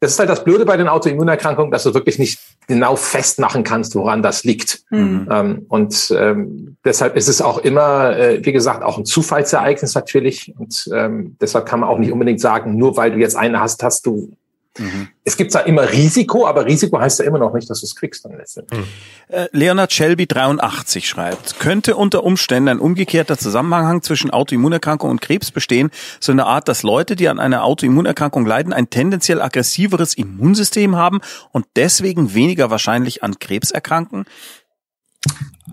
das 0.00 0.12
ist 0.12 0.18
halt 0.18 0.30
das 0.30 0.44
Blöde 0.44 0.64
bei 0.64 0.76
den 0.76 0.88
Autoimmunerkrankungen, 0.88 1.70
dass 1.70 1.82
du 1.82 1.94
wirklich 1.94 2.18
nicht 2.18 2.40
genau 2.66 2.96
festmachen 2.96 3.64
kannst, 3.64 3.94
woran 3.94 4.22
das 4.22 4.44
liegt. 4.44 4.82
Mhm. 4.90 5.28
Ähm, 5.30 5.66
und 5.68 6.14
ähm, 6.16 6.76
deshalb 6.84 7.16
ist 7.16 7.28
es 7.28 7.42
auch 7.42 7.58
immer, 7.58 8.16
äh, 8.16 8.44
wie 8.44 8.52
gesagt, 8.52 8.82
auch 8.82 8.96
ein 8.96 9.04
Zufallsereignis 9.04 9.94
natürlich. 9.94 10.54
Und 10.58 10.88
ähm, 10.94 11.36
deshalb 11.40 11.66
kann 11.66 11.80
man 11.80 11.88
auch 11.88 11.98
nicht 11.98 12.12
unbedingt 12.12 12.40
sagen, 12.40 12.76
nur 12.76 12.96
weil 12.96 13.12
du 13.12 13.18
jetzt 13.18 13.36
eine 13.36 13.60
hast, 13.60 13.82
hast 13.82 14.06
du 14.06 14.32
Mhm. 14.78 15.08
Es 15.24 15.36
gibt 15.36 15.54
da 15.54 15.60
immer 15.60 15.90
Risiko, 15.90 16.46
aber 16.46 16.64
Risiko 16.64 17.00
heißt 17.00 17.18
ja 17.18 17.24
immer 17.24 17.38
noch 17.38 17.52
nicht, 17.52 17.68
dass 17.68 17.80
du 17.80 17.86
es 17.86 17.94
kriegst 17.94 18.24
dann 18.24 18.36
letztendlich. 18.36 18.80
Mhm. 18.80 19.34
Äh, 19.34 19.48
Leonard 19.52 19.92
Shelby 19.92 20.26
83 20.26 21.08
schreibt, 21.08 21.58
könnte 21.58 21.96
unter 21.96 22.24
Umständen 22.24 22.68
ein 22.68 22.78
umgekehrter 22.78 23.36
Zusammenhang 23.36 24.02
zwischen 24.02 24.30
Autoimmunerkrankung 24.30 25.10
und 25.10 25.20
Krebs 25.20 25.50
bestehen, 25.50 25.90
so 26.20 26.32
eine 26.32 26.46
Art, 26.46 26.68
dass 26.68 26.82
Leute, 26.82 27.16
die 27.16 27.28
an 27.28 27.40
einer 27.40 27.64
Autoimmunerkrankung 27.64 28.46
leiden, 28.46 28.72
ein 28.72 28.90
tendenziell 28.90 29.42
aggressiveres 29.42 30.14
Immunsystem 30.14 30.96
haben 30.96 31.20
und 31.50 31.66
deswegen 31.76 32.34
weniger 32.34 32.70
wahrscheinlich 32.70 33.22
an 33.22 33.38
Krebs 33.38 33.70
erkranken? 33.72 34.24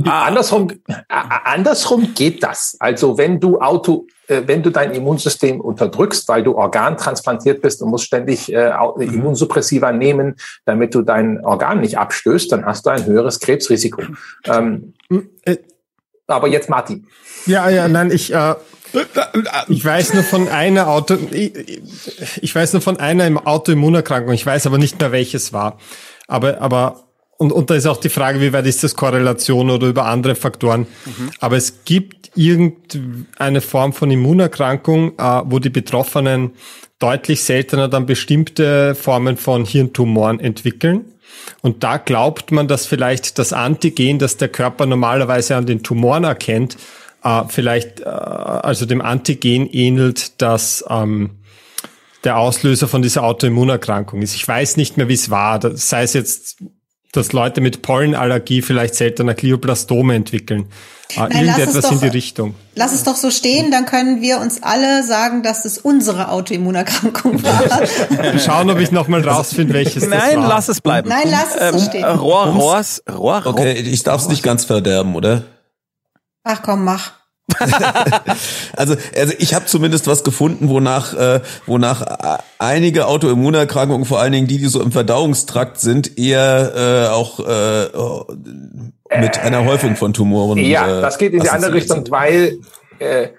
Ah. 0.04 0.26
Andersrum, 0.26 0.72
andersrum 1.08 2.14
geht 2.14 2.44
das. 2.44 2.78
Also 2.80 3.18
wenn 3.18 3.40
du 3.40 3.60
Auto, 3.60 4.06
äh, 4.28 4.44
wenn 4.46 4.62
du 4.62 4.70
dein 4.70 4.92
Immunsystem 4.92 5.60
unterdrückst, 5.60 6.28
weil 6.30 6.44
du 6.44 6.56
organtransplantiert 6.56 7.62
bist 7.62 7.82
und 7.82 7.90
musst 7.90 8.06
ständig 8.06 8.54
äh, 8.54 8.72
mhm. 8.96 9.02
Immunsuppressiva 9.02 9.92
nehmen, 9.92 10.36
damit 10.66 10.94
du 10.94 11.02
dein 11.02 11.44
Organ 11.44 11.80
nicht 11.82 11.98
abstößt, 11.98 12.52
dann 12.52 12.66
hast 12.66 12.86
du 12.86 12.92
ein 12.92 13.06
höheres 13.06 13.40
Krebsrisiko. 13.40 14.04
Ähm, 14.46 14.94
äh, 15.44 15.58
aber 16.28 16.48
jetzt 16.48 16.70
Martin. 16.70 17.08
Ja, 17.46 17.70
ja, 17.70 17.88
nein, 17.88 18.12
ich, 18.12 18.34
äh, 18.34 18.56
ich 19.68 19.84
weiß 19.84 20.14
nur 20.14 20.24
von 20.24 20.48
einer 20.50 20.90
Auto, 20.90 21.18
ich, 21.32 21.82
ich 22.42 22.54
weiß 22.54 22.74
nur 22.74 22.82
von 22.82 23.00
einer 23.00 23.48
Autoimmunerkrankung, 23.48 24.34
ich 24.34 24.46
weiß 24.46 24.68
aber 24.68 24.78
nicht 24.78 25.00
mehr 25.00 25.12
welches 25.12 25.54
war. 25.54 25.78
Aber, 26.28 26.62
aber 26.62 27.07
und, 27.38 27.52
und 27.52 27.70
da 27.70 27.76
ist 27.76 27.86
auch 27.86 27.98
die 27.98 28.10
Frage, 28.10 28.42
wie 28.42 28.52
weit 28.54 28.66
ist 28.66 28.84
das 28.84 28.96
Korrelation 28.96 29.70
oder 29.70 29.88
über 29.88 30.06
andere 30.06 30.36
Faktoren. 30.36 30.82
Mhm. 31.06 31.32
Aber 31.40 31.56
es 31.56 31.86
gibt 31.86 32.32
irgendeine 32.36 33.62
Form 33.62 33.94
von 33.94 34.10
Immunerkrankung, 34.12 35.18
äh, 35.18 35.42
wo 35.46 35.60
die 35.60 35.70
Betroffenen 35.70 36.52
deutlich 37.00 37.44
seltener 37.44 37.88
dann 37.88 38.06
bestimmte 38.06 38.96
Formen 38.96 39.38
von 39.38 39.66
Hirntumoren 39.66 40.40
entwickeln. 40.40 41.06
Und 41.62 41.84
da 41.84 41.98
glaubt 41.98 42.52
man, 42.52 42.68
dass 42.68 42.88
vielleicht 42.88 43.38
das 43.38 43.54
Antigen, 43.54 44.20
das 44.20 44.38
der 44.38 44.50
Körper 44.50 44.86
normalerweise 44.86 45.56
an 45.56 45.66
den 45.66 45.84
Tumoren 45.84 46.24
erkennt, 46.24 46.78
äh, 47.24 47.44
vielleicht 47.48 48.02
äh, 48.02 48.06
also 48.06 48.86
dem 48.86 49.02
Antigen 49.02 49.68
ähnelt, 49.68 50.42
das 50.42 50.84
ähm, 50.90 51.32
der 52.24 52.38
Auslöser 52.38 52.88
von 52.88 53.02
dieser 53.04 53.24
Autoimmunerkrankung 53.24 54.22
ist. 54.22 54.36
Ich 54.36 54.48
weiß 54.48 54.78
nicht 54.78 54.98
mehr, 54.98 55.08
wie 55.08 55.14
es 55.14 55.30
war. 55.30 55.60
Sei 55.78 56.02
es 56.02 56.14
jetzt 56.14 56.58
dass 57.12 57.34
Leute 57.34 57.62
mit 57.62 57.82
Pollenallergie 57.82 58.62
vielleicht 58.62 58.96
seltener 58.96 59.34
Glioblastome 59.34 60.16
entwickeln. 60.16 60.68
Nein, 61.16 61.32
Irgendetwas 61.32 61.86
doch, 61.86 61.92
in 61.94 62.00
die 62.02 62.08
Richtung. 62.08 62.56
Lass 62.76 62.92
es 62.92 63.04
doch 63.04 63.16
so 63.16 63.32
stehen, 63.32 63.72
dann 63.72 63.86
können 63.86 64.22
wir 64.22 64.40
uns 64.40 64.62
alle 64.62 65.04
sagen, 65.04 65.42
dass 65.42 65.64
es 65.64 65.78
unsere 65.78 66.30
Autoimmunerkrankung 66.30 67.42
war. 67.44 68.40
Schauen, 68.40 68.70
ob 68.70 68.80
ich 68.80 68.92
nochmal 68.92 69.28
rausfinde, 69.28 69.74
welches 69.74 70.06
Nein, 70.06 70.12
das 70.12 70.20
war. 70.20 70.36
Nein, 70.36 70.50
lass 70.50 70.70
es 70.70 70.82
bleiben. 70.82 71.10
Nein, 71.10 71.28
lass 71.30 71.56
es 71.56 71.72
so 71.72 71.78
ähm, 71.78 71.90
stehen. 71.90 72.04
Rohr, 72.04 72.48
Rohrs, 72.48 73.04
Rohr, 73.10 73.44
Rohr. 73.44 73.48
Okay, 73.48 73.72
ich 73.74 74.04
darf 74.04 74.22
es 74.22 74.28
nicht 74.28 74.44
ganz 74.44 74.66
verderben, 74.66 75.16
oder? 75.16 75.44
Ach 76.44 76.62
komm, 76.62 76.84
mach. 76.84 77.17
also, 78.76 78.96
also 79.16 79.34
ich 79.40 79.54
habe 79.54 79.66
zumindest 79.66 80.08
was 80.08 80.24
gefunden, 80.24 80.70
wonach, 80.70 81.14
äh, 81.14 81.42
wonach 81.66 82.40
einige 82.60 83.08
Autoimmunerkrankungen, 83.08 84.06
vor 84.06 84.20
allen 84.20 84.32
Dingen 84.32 84.48
die, 84.48 84.58
die 84.58 84.68
so 84.68 84.82
im 84.82 84.92
Verdauungstrakt 84.92 85.80
sind, 85.80 86.18
eher 86.18 86.74
äh, 86.76 87.08
auch 87.10 87.40
äh, 87.40 89.20
mit 89.20 89.40
einer 89.40 89.66
Häufung 89.66 89.96
von 89.96 90.14
Tumoren. 90.14 90.58
Ja, 90.58 91.00
äh, 91.00 91.02
das 91.02 91.18
geht 91.18 91.34
in 91.34 91.42
die 91.42 91.50
andere 91.50 91.74
Richtung, 91.74 91.98
sind. 91.98 92.12
weil 92.12 92.58
äh, 93.00 93.30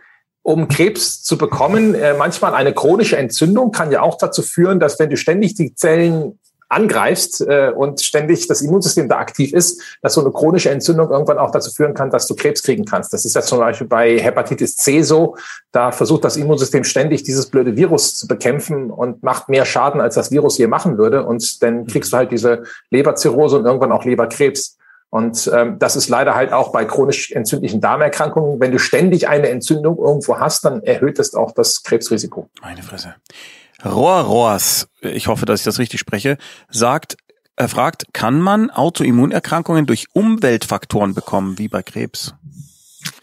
um 0.43 0.69
Krebs 0.69 1.23
zu 1.23 1.37
bekommen, 1.37 1.95
äh, 1.95 2.15
manchmal 2.15 2.55
eine 2.55 2.73
chronische 2.73 3.17
Entzündung 3.17 3.71
kann 3.71 3.93
ja 3.93 4.01
auch 4.01 4.17
dazu 4.17 4.43
führen, 4.43 4.81
dass 4.81 4.99
wenn 4.99 5.11
du 5.11 5.17
ständig 5.17 5.55
die 5.55 5.75
Zellen 5.75 6.39
angreifst 6.69 7.41
äh, 7.41 7.73
und 7.75 8.01
ständig 8.01 8.47
das 8.47 8.61
Immunsystem 8.61 9.09
da 9.09 9.19
aktiv 9.19 9.53
ist, 9.53 9.83
dass 10.03 10.15
so 10.15 10.21
eine 10.21 10.31
chronische 10.31 10.71
Entzündung 10.71 11.11
irgendwann 11.11 11.39
auch 11.39 11.51
dazu 11.51 11.71
führen 11.71 11.95
kann, 11.95 12.11
dass 12.11 12.27
du 12.27 12.35
Krebs 12.35 12.63
kriegen 12.63 12.85
kannst. 12.85 13.13
Das 13.13 13.25
ist 13.25 13.35
ja 13.35 13.43
zum 13.43 13.59
Beispiel 13.59 13.87
bei 13.87 14.19
Hepatitis 14.19 14.77
C 14.77 15.03
so. 15.03 15.37
Da 15.73 15.93
versucht 15.93 16.25
das 16.25 16.37
Immunsystem 16.37 16.85
ständig 16.85 17.23
dieses 17.23 17.47
blöde 17.47 17.77
Virus 17.77 18.17
zu 18.17 18.27
bekämpfen 18.27 18.91
und 18.91 19.23
macht 19.23 19.49
mehr 19.49 19.65
Schaden, 19.65 20.01
als 20.01 20.15
das 20.15 20.31
Virus 20.31 20.59
je 20.59 20.67
machen 20.67 20.99
würde. 20.99 21.25
Und 21.25 21.63
dann 21.63 21.87
kriegst 21.87 22.13
du 22.13 22.17
halt 22.19 22.33
diese 22.33 22.65
Leberzirrhose 22.91 23.59
und 23.59 23.65
irgendwann 23.65 23.93
auch 23.93 24.05
Leberkrebs. 24.05 24.77
Und 25.11 25.51
ähm, 25.55 25.79
das 25.79 25.97
ist 25.97 26.11
leider 26.11 26.35
halt 26.35 26.53
auch 26.53 26.71
bei 26.71 26.85
chronisch 26.85 27.33
entzündlichen 27.33 27.81
Darmerkrankungen. 27.81 28.61
Wenn 28.61 28.73
du 28.73 28.79
ständig 28.79 29.27
eine 29.27 29.49
Entzündung 29.49 29.97
irgendwo 29.97 30.39
hast, 30.39 30.67
dann 30.67 30.83
erhöht 30.83 31.19
es 31.19 31.35
auch 31.35 31.53
das 31.53 31.83
Krebsrisiko. 31.83 32.51
Meine 32.61 32.83
Fresse. 32.83 33.15
Rohr 33.85 34.21
Rohrs, 34.21 34.89
ich 35.01 35.29
hoffe, 35.29 35.47
dass 35.47 35.61
ich 35.61 35.65
das 35.65 35.79
richtig 35.79 36.01
spreche, 36.01 36.37
sagt, 36.69 37.17
er 37.57 37.69
fragt, 37.69 38.13
kann 38.13 38.41
man 38.41 38.71
Autoimmunerkrankungen 38.71 39.87
durch 39.87 40.07
Umweltfaktoren 40.13 41.15
bekommen, 41.15 41.59
wie 41.59 41.69
bei 41.69 41.83
Krebs? 41.83 42.35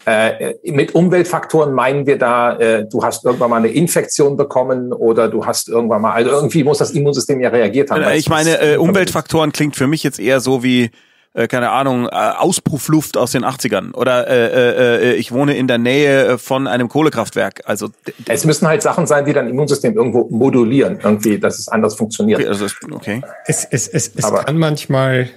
Äh, 0.04 0.54
mit 0.64 0.94
Umweltfaktoren 0.94 1.72
meinen 1.72 2.06
wir 2.06 2.18
da, 2.18 2.56
äh, 2.58 2.86
du 2.88 3.02
hast 3.02 3.24
irgendwann 3.24 3.50
mal 3.50 3.56
eine 3.56 3.68
Infektion 3.68 4.36
bekommen 4.36 4.92
oder 4.92 5.28
du 5.28 5.44
hast 5.44 5.68
irgendwann 5.68 6.02
mal, 6.02 6.12
also 6.12 6.30
irgendwie 6.30 6.64
muss 6.64 6.78
das 6.78 6.92
Immunsystem 6.92 7.40
ja 7.40 7.48
reagiert 7.48 7.90
haben. 7.90 8.02
Äh, 8.02 8.16
ich 8.16 8.28
meine, 8.28 8.60
äh, 8.60 8.76
Umweltfaktoren 8.76 9.52
klingt 9.52 9.76
für 9.76 9.86
mich 9.86 10.02
jetzt 10.02 10.20
eher 10.20 10.40
so 10.40 10.62
wie 10.62 10.90
äh, 11.36 11.48
keine 11.48 11.70
Ahnung, 11.70 12.06
äh, 12.06 12.14
Auspuffluft 12.14 13.18
aus 13.18 13.32
den 13.32 13.44
80ern 13.44 13.92
oder 13.92 14.26
äh, 14.26 14.46
äh, 14.46 15.10
äh, 15.10 15.14
ich 15.16 15.32
wohne 15.32 15.54
in 15.54 15.68
der 15.68 15.76
Nähe 15.76 16.38
von 16.38 16.66
einem 16.66 16.88
Kohlekraftwerk. 16.88 17.60
Also 17.66 17.90
es 18.26 18.46
müssen 18.46 18.66
halt 18.66 18.82
Sachen 18.82 19.06
sein, 19.06 19.26
die 19.26 19.34
dein 19.34 19.46
Immunsystem 19.46 19.94
irgendwo 19.94 20.28
modulieren, 20.30 20.98
irgendwie, 21.02 21.38
dass 21.38 21.58
es 21.58 21.68
anders 21.68 21.94
funktioniert. 21.94 22.40
Okay, 22.40 22.48
also 22.48 22.66
okay. 22.90 23.22
Es, 23.44 23.66
es, 23.70 23.86
es, 23.86 24.12
es 24.14 24.24
Aber 24.24 24.44
kann 24.44 24.56
manchmal. 24.56 25.28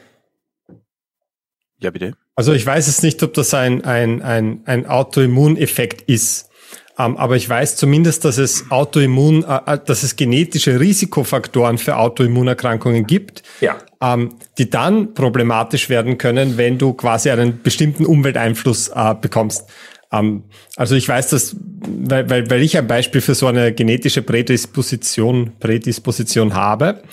Ja, 1.79 1.91
bitte. 1.91 2.13
Also 2.35 2.53
ich 2.53 2.65
weiß 2.65 2.87
es 2.87 3.03
nicht, 3.03 3.21
ob 3.21 3.33
das 3.33 3.53
ein, 3.53 3.83
ein, 3.83 4.21
ein, 4.21 4.61
ein 4.65 4.85
Autoimmuneffekt 4.85 6.03
ist. 6.03 6.49
Um, 6.97 7.05
ähm, 7.05 7.17
aber 7.17 7.35
ich 7.37 7.47
weiß 7.47 7.77
zumindest, 7.77 8.25
dass 8.25 8.37
es 8.37 8.71
Autoimmun, 8.71 9.43
äh, 9.43 9.77
dass 9.85 10.03
es 10.03 10.15
genetische 10.15 10.79
Risikofaktoren 10.79 11.77
für 11.77 11.97
Autoimmunerkrankungen 11.97 13.05
gibt, 13.05 13.43
ja. 13.61 13.77
Ähm, 14.01 14.35
die 14.57 14.69
dann 14.69 15.13
problematisch 15.13 15.89
werden 15.89 16.17
können, 16.17 16.57
wenn 16.57 16.77
du 16.77 16.93
quasi 16.93 17.29
einen 17.29 17.61
bestimmten 17.61 18.05
Umwelteinfluss 18.05 18.89
äh, 18.89 19.15
bekommst. 19.19 19.65
Ähm, 20.11 20.43
also 20.75 20.95
ich 20.95 21.07
weiß 21.07 21.29
dass, 21.29 21.55
weil, 21.57 22.29
weil, 22.29 22.49
weil 22.49 22.61
ich 22.61 22.77
ein 22.77 22.87
Beispiel 22.87 23.21
für 23.21 23.35
so 23.35 23.47
eine 23.47 23.73
genetische 23.73 24.21
Prädisposition, 24.21 25.51
Prädisposition 25.59 26.55
habe. 26.55 27.03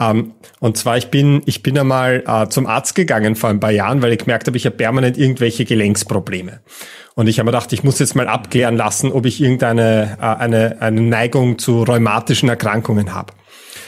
Ähm, 0.00 0.32
und 0.58 0.76
zwar, 0.76 0.96
ich 0.96 1.08
bin, 1.08 1.42
ich 1.46 1.62
bin 1.62 1.78
einmal 1.78 2.24
äh, 2.26 2.48
zum 2.48 2.66
Arzt 2.66 2.94
gegangen 2.94 3.36
vor 3.36 3.50
ein 3.50 3.60
paar 3.60 3.70
Jahren, 3.70 4.02
weil 4.02 4.12
ich 4.12 4.18
gemerkt 4.18 4.46
habe, 4.46 4.56
ich 4.56 4.66
habe 4.66 4.76
permanent 4.76 5.16
irgendwelche 5.16 5.64
Gelenksprobleme. 5.64 6.60
Und 7.14 7.26
ich 7.26 7.38
habe 7.38 7.46
mir 7.46 7.52
gedacht, 7.52 7.72
ich 7.72 7.84
muss 7.84 7.98
jetzt 7.98 8.16
mal 8.16 8.28
abklären 8.28 8.76
lassen, 8.76 9.12
ob 9.12 9.26
ich 9.26 9.40
irgendeine 9.40 10.16
äh, 10.20 10.24
eine, 10.24 10.80
eine 10.80 11.00
Neigung 11.02 11.58
zu 11.58 11.82
rheumatischen 11.82 12.48
Erkrankungen 12.48 13.14
habe. 13.14 13.32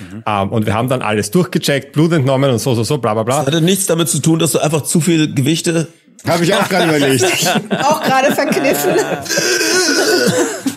Mhm. 0.01 0.23
Um, 0.27 0.53
und 0.53 0.67
wir 0.67 0.75
haben 0.75 0.89
dann 0.89 1.03
alles 1.03 1.31
durchgecheckt, 1.31 1.93
Blut 1.93 2.13
entnommen 2.13 2.51
und 2.51 2.59
so, 2.59 2.75
so, 2.75 2.85
so, 2.85 2.99
bla, 2.99 3.15
bla, 3.15 3.23
bla. 3.23 3.39
Das 3.39 3.47
hatte 3.47 3.61
nichts 3.61 3.87
damit 3.87 4.09
zu 4.09 4.21
tun, 4.21 4.39
dass 4.39 4.53
du 4.53 4.59
einfach 4.59 4.83
zu 4.83 5.01
viel 5.01 5.33
Gewichte 5.35 5.89
habe 6.27 6.45
ich 6.45 6.55
auch 6.55 6.69
gerade 6.69 6.97
überlegt. 6.97 7.25
auch 7.83 8.03
gerade 8.03 8.33
verkniffen. 8.33 8.95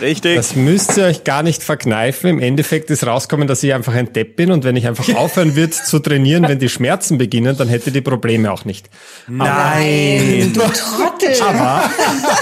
Richtig. 0.00 0.36
Das 0.36 0.56
müsst 0.56 0.96
ihr 0.96 1.04
euch 1.04 1.24
gar 1.24 1.42
nicht 1.42 1.62
verkneifen. 1.62 2.30
Im 2.30 2.38
Endeffekt 2.40 2.90
ist 2.90 3.06
rauskommen, 3.06 3.46
dass 3.46 3.62
ich 3.62 3.74
einfach 3.74 3.94
ein 3.94 4.12
Depp 4.12 4.36
bin 4.36 4.52
und 4.52 4.64
wenn 4.64 4.76
ich 4.76 4.86
einfach 4.86 5.14
aufhören 5.14 5.56
würde 5.56 5.72
zu 5.72 5.98
trainieren, 5.98 6.48
wenn 6.48 6.58
die 6.58 6.68
Schmerzen 6.68 7.18
beginnen, 7.18 7.56
dann 7.56 7.68
hätte 7.68 7.92
die 7.92 8.00
Probleme 8.00 8.50
auch 8.52 8.64
nicht. 8.64 8.88
Nein, 9.28 10.52
du 10.54 10.60
Trottel. 10.60 11.40
Aber 11.42 11.90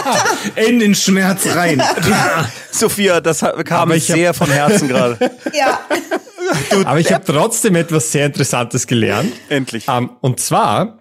in 0.56 0.78
den 0.78 0.94
Schmerz 0.94 1.46
rein. 1.54 1.82
Sophia, 2.70 3.20
das 3.20 3.44
kam 3.64 3.92
ich 3.92 4.04
sehr 4.04 4.30
hab, 4.30 4.36
von 4.36 4.50
Herzen 4.50 4.88
gerade. 4.88 5.18
Ja. 5.52 5.80
Aber 6.84 7.00
ich 7.00 7.12
habe 7.12 7.24
trotzdem 7.24 7.74
etwas 7.74 8.12
sehr 8.12 8.26
Interessantes 8.26 8.86
gelernt. 8.86 9.32
Endlich. 9.48 9.88
Um, 9.88 9.94
ähm, 9.94 10.10
und 10.20 10.40
zwar 10.40 10.98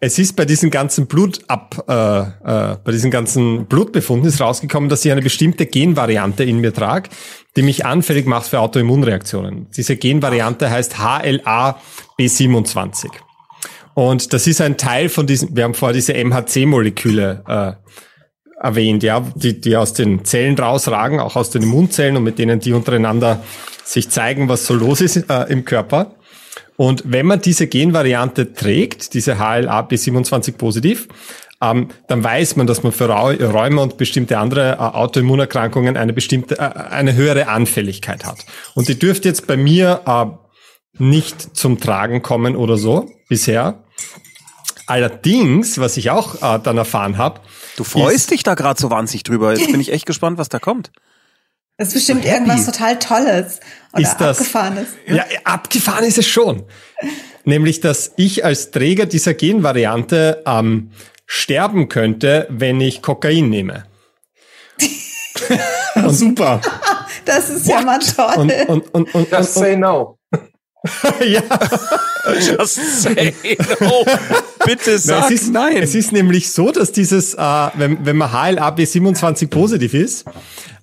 es 0.00 0.18
ist 0.18 0.36
bei 0.36 0.44
diesen 0.44 0.70
ganzen 0.70 1.06
Blutab, 1.06 1.84
äh, 1.88 2.20
äh, 2.20 2.76
bei 2.84 2.92
diesen 2.92 3.10
ganzen 3.10 3.66
Blutbefunden 3.66 4.28
ist 4.28 4.40
rausgekommen, 4.40 4.88
dass 4.88 5.04
ich 5.04 5.10
eine 5.10 5.22
bestimmte 5.22 5.66
Genvariante 5.66 6.44
in 6.44 6.60
mir 6.60 6.72
trage, 6.72 7.10
die 7.56 7.62
mich 7.62 7.84
anfällig 7.84 8.26
macht 8.26 8.46
für 8.46 8.60
Autoimmunreaktionen. 8.60 9.66
Diese 9.76 9.96
Genvariante 9.96 10.70
heißt 10.70 10.98
HLA-B27. 10.98 13.08
Und 13.94 14.32
das 14.32 14.46
ist 14.46 14.60
ein 14.60 14.76
Teil 14.76 15.08
von 15.08 15.26
diesen, 15.26 15.56
wir 15.56 15.64
haben 15.64 15.74
vorher 15.74 15.94
diese 15.94 16.14
MHC-Moleküle 16.14 17.42
äh, 17.48 17.72
erwähnt, 18.62 19.02
ja, 19.02 19.24
die, 19.34 19.60
die 19.60 19.76
aus 19.76 19.94
den 19.94 20.24
Zellen 20.24 20.56
rausragen, 20.56 21.18
auch 21.18 21.34
aus 21.34 21.50
den 21.50 21.62
Immunzellen 21.62 22.16
und 22.16 22.22
mit 22.22 22.38
denen 22.38 22.60
die 22.60 22.72
untereinander 22.72 23.42
sich 23.84 24.10
zeigen, 24.10 24.48
was 24.48 24.66
so 24.66 24.74
los 24.74 25.00
ist 25.00 25.28
äh, 25.28 25.46
im 25.48 25.64
Körper. 25.64 26.17
Und 26.78 27.02
wenn 27.04 27.26
man 27.26 27.40
diese 27.40 27.66
Genvariante 27.66 28.52
trägt, 28.52 29.12
diese 29.14 29.38
HLA 29.38 29.80
B27 29.80 30.52
positiv, 30.52 31.08
ähm, 31.60 31.88
dann 32.06 32.22
weiß 32.22 32.54
man, 32.54 32.68
dass 32.68 32.84
man 32.84 32.92
für 32.92 33.08
Rheuma 33.08 33.82
und 33.82 33.96
bestimmte 33.96 34.38
andere 34.38 34.74
äh, 34.74 34.76
Autoimmunerkrankungen 34.76 35.96
eine 35.96 36.12
bestimmte, 36.12 36.56
äh, 36.56 36.60
eine 36.60 37.16
höhere 37.16 37.48
Anfälligkeit 37.48 38.24
hat. 38.24 38.46
Und 38.76 38.86
die 38.86 38.96
dürfte 38.96 39.26
jetzt 39.26 39.48
bei 39.48 39.56
mir 39.56 40.02
äh, 40.06 40.26
nicht 41.02 41.56
zum 41.56 41.80
Tragen 41.80 42.22
kommen 42.22 42.54
oder 42.54 42.76
so 42.78 43.10
bisher. 43.28 43.82
Allerdings, 44.86 45.80
was 45.80 45.96
ich 45.96 46.10
auch 46.10 46.36
äh, 46.36 46.60
dann 46.62 46.78
erfahren 46.78 47.18
habe. 47.18 47.40
Du 47.76 47.82
freust 47.82 48.30
dich 48.30 48.44
da 48.44 48.54
gerade 48.54 48.80
so 48.80 48.88
wahnsinnig 48.88 49.24
drüber. 49.24 49.52
Jetzt 49.52 49.72
bin 49.72 49.80
ich 49.80 49.92
echt 49.92 50.06
gespannt, 50.06 50.38
was 50.38 50.48
da 50.48 50.60
kommt. 50.60 50.92
Das 51.78 51.88
ist 51.88 51.94
bestimmt 51.94 52.24
so 52.24 52.28
irgendwas 52.28 52.66
total 52.66 52.98
Tolles 52.98 53.60
oder 53.92 54.02
ist 54.02 54.16
das, 54.16 54.38
abgefahrenes. 54.38 54.88
Ja, 55.06 55.24
abgefahren 55.44 56.04
ist 56.04 56.18
es 56.18 56.26
schon. 56.26 56.64
Nämlich, 57.44 57.80
dass 57.80 58.12
ich 58.16 58.44
als 58.44 58.72
Träger 58.72 59.06
dieser 59.06 59.34
Genvariante 59.34 60.42
ähm, 60.44 60.90
sterben 61.24 61.88
könnte, 61.88 62.48
wenn 62.50 62.80
ich 62.80 63.00
Kokain 63.00 63.48
nehme. 63.48 63.84
und, 65.94 66.10
Super. 66.10 66.60
Das 67.24 67.48
ist 67.48 67.66
What? 67.66 67.74
ja 67.74 67.80
mal 67.82 67.98
toll. 68.00 68.34
Und, 68.36 68.68
und, 68.68 68.94
und, 68.94 69.14
und, 69.14 69.30
Just 69.30 69.54
say 69.54 69.76
no. 69.76 70.18
ja. 71.20 71.42
Just 72.40 73.02
say 73.02 73.34
no. 73.80 74.04
Bitte 74.64 74.98
sag 74.98 75.26
es 75.26 75.42
ist, 75.42 75.52
nein. 75.52 75.76
Es 75.76 75.94
ist 75.94 76.10
nämlich 76.10 76.50
so, 76.50 76.72
dass 76.72 76.90
dieses, 76.90 77.34
äh, 77.34 77.38
wenn, 77.74 78.04
wenn 78.04 78.16
man 78.16 78.32
HLA 78.32 78.70
B27 78.70 79.48
positiv 79.48 79.94
ist, 79.94 80.24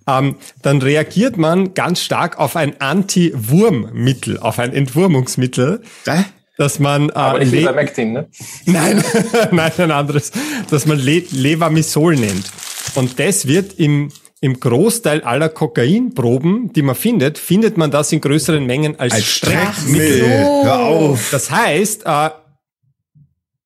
ähm, 0.07 0.35
dann 0.61 0.81
reagiert 0.81 1.37
man 1.37 1.73
ganz 1.73 2.01
stark 2.01 2.37
auf 2.39 2.55
ein 2.55 2.79
Anti-Wurmmittel, 2.79 4.39
auf 4.39 4.59
ein 4.59 4.73
Entwurmungsmittel. 4.73 5.81
Äh? 6.05 6.23
Dass 6.57 6.79
man 6.79 7.09
äh, 7.09 7.13
Aber 7.13 7.39
nicht 7.39 7.53
Ivermectin, 7.53 8.13
ne? 8.13 8.27
Nein, 8.65 9.03
nein, 9.51 9.71
ein 9.77 9.91
anderes, 9.91 10.31
dass 10.69 10.85
man 10.85 10.97
Le 10.97 11.23
Levamisol 11.31 12.15
nennt. 12.15 12.49
Und 12.95 13.19
das 13.19 13.47
wird 13.47 13.77
im 13.77 14.09
im 14.41 14.59
Großteil 14.59 15.21
aller 15.21 15.49
Kokainproben, 15.49 16.71
die 16.71 16.83
man 16.83 16.93
findet, 16.93 17.39
findet 17.39 17.77
man 17.77 17.89
das 17.89 18.11
in 18.11 18.21
größeren 18.21 18.63
Mengen 18.63 18.99
als, 18.99 19.13
als 19.13 19.25
Streckmittel. 19.25 20.27
Hör 20.63 20.79
auf. 20.83 21.29
Das 21.31 21.49
heißt, 21.49 22.03
äh, 22.05 22.29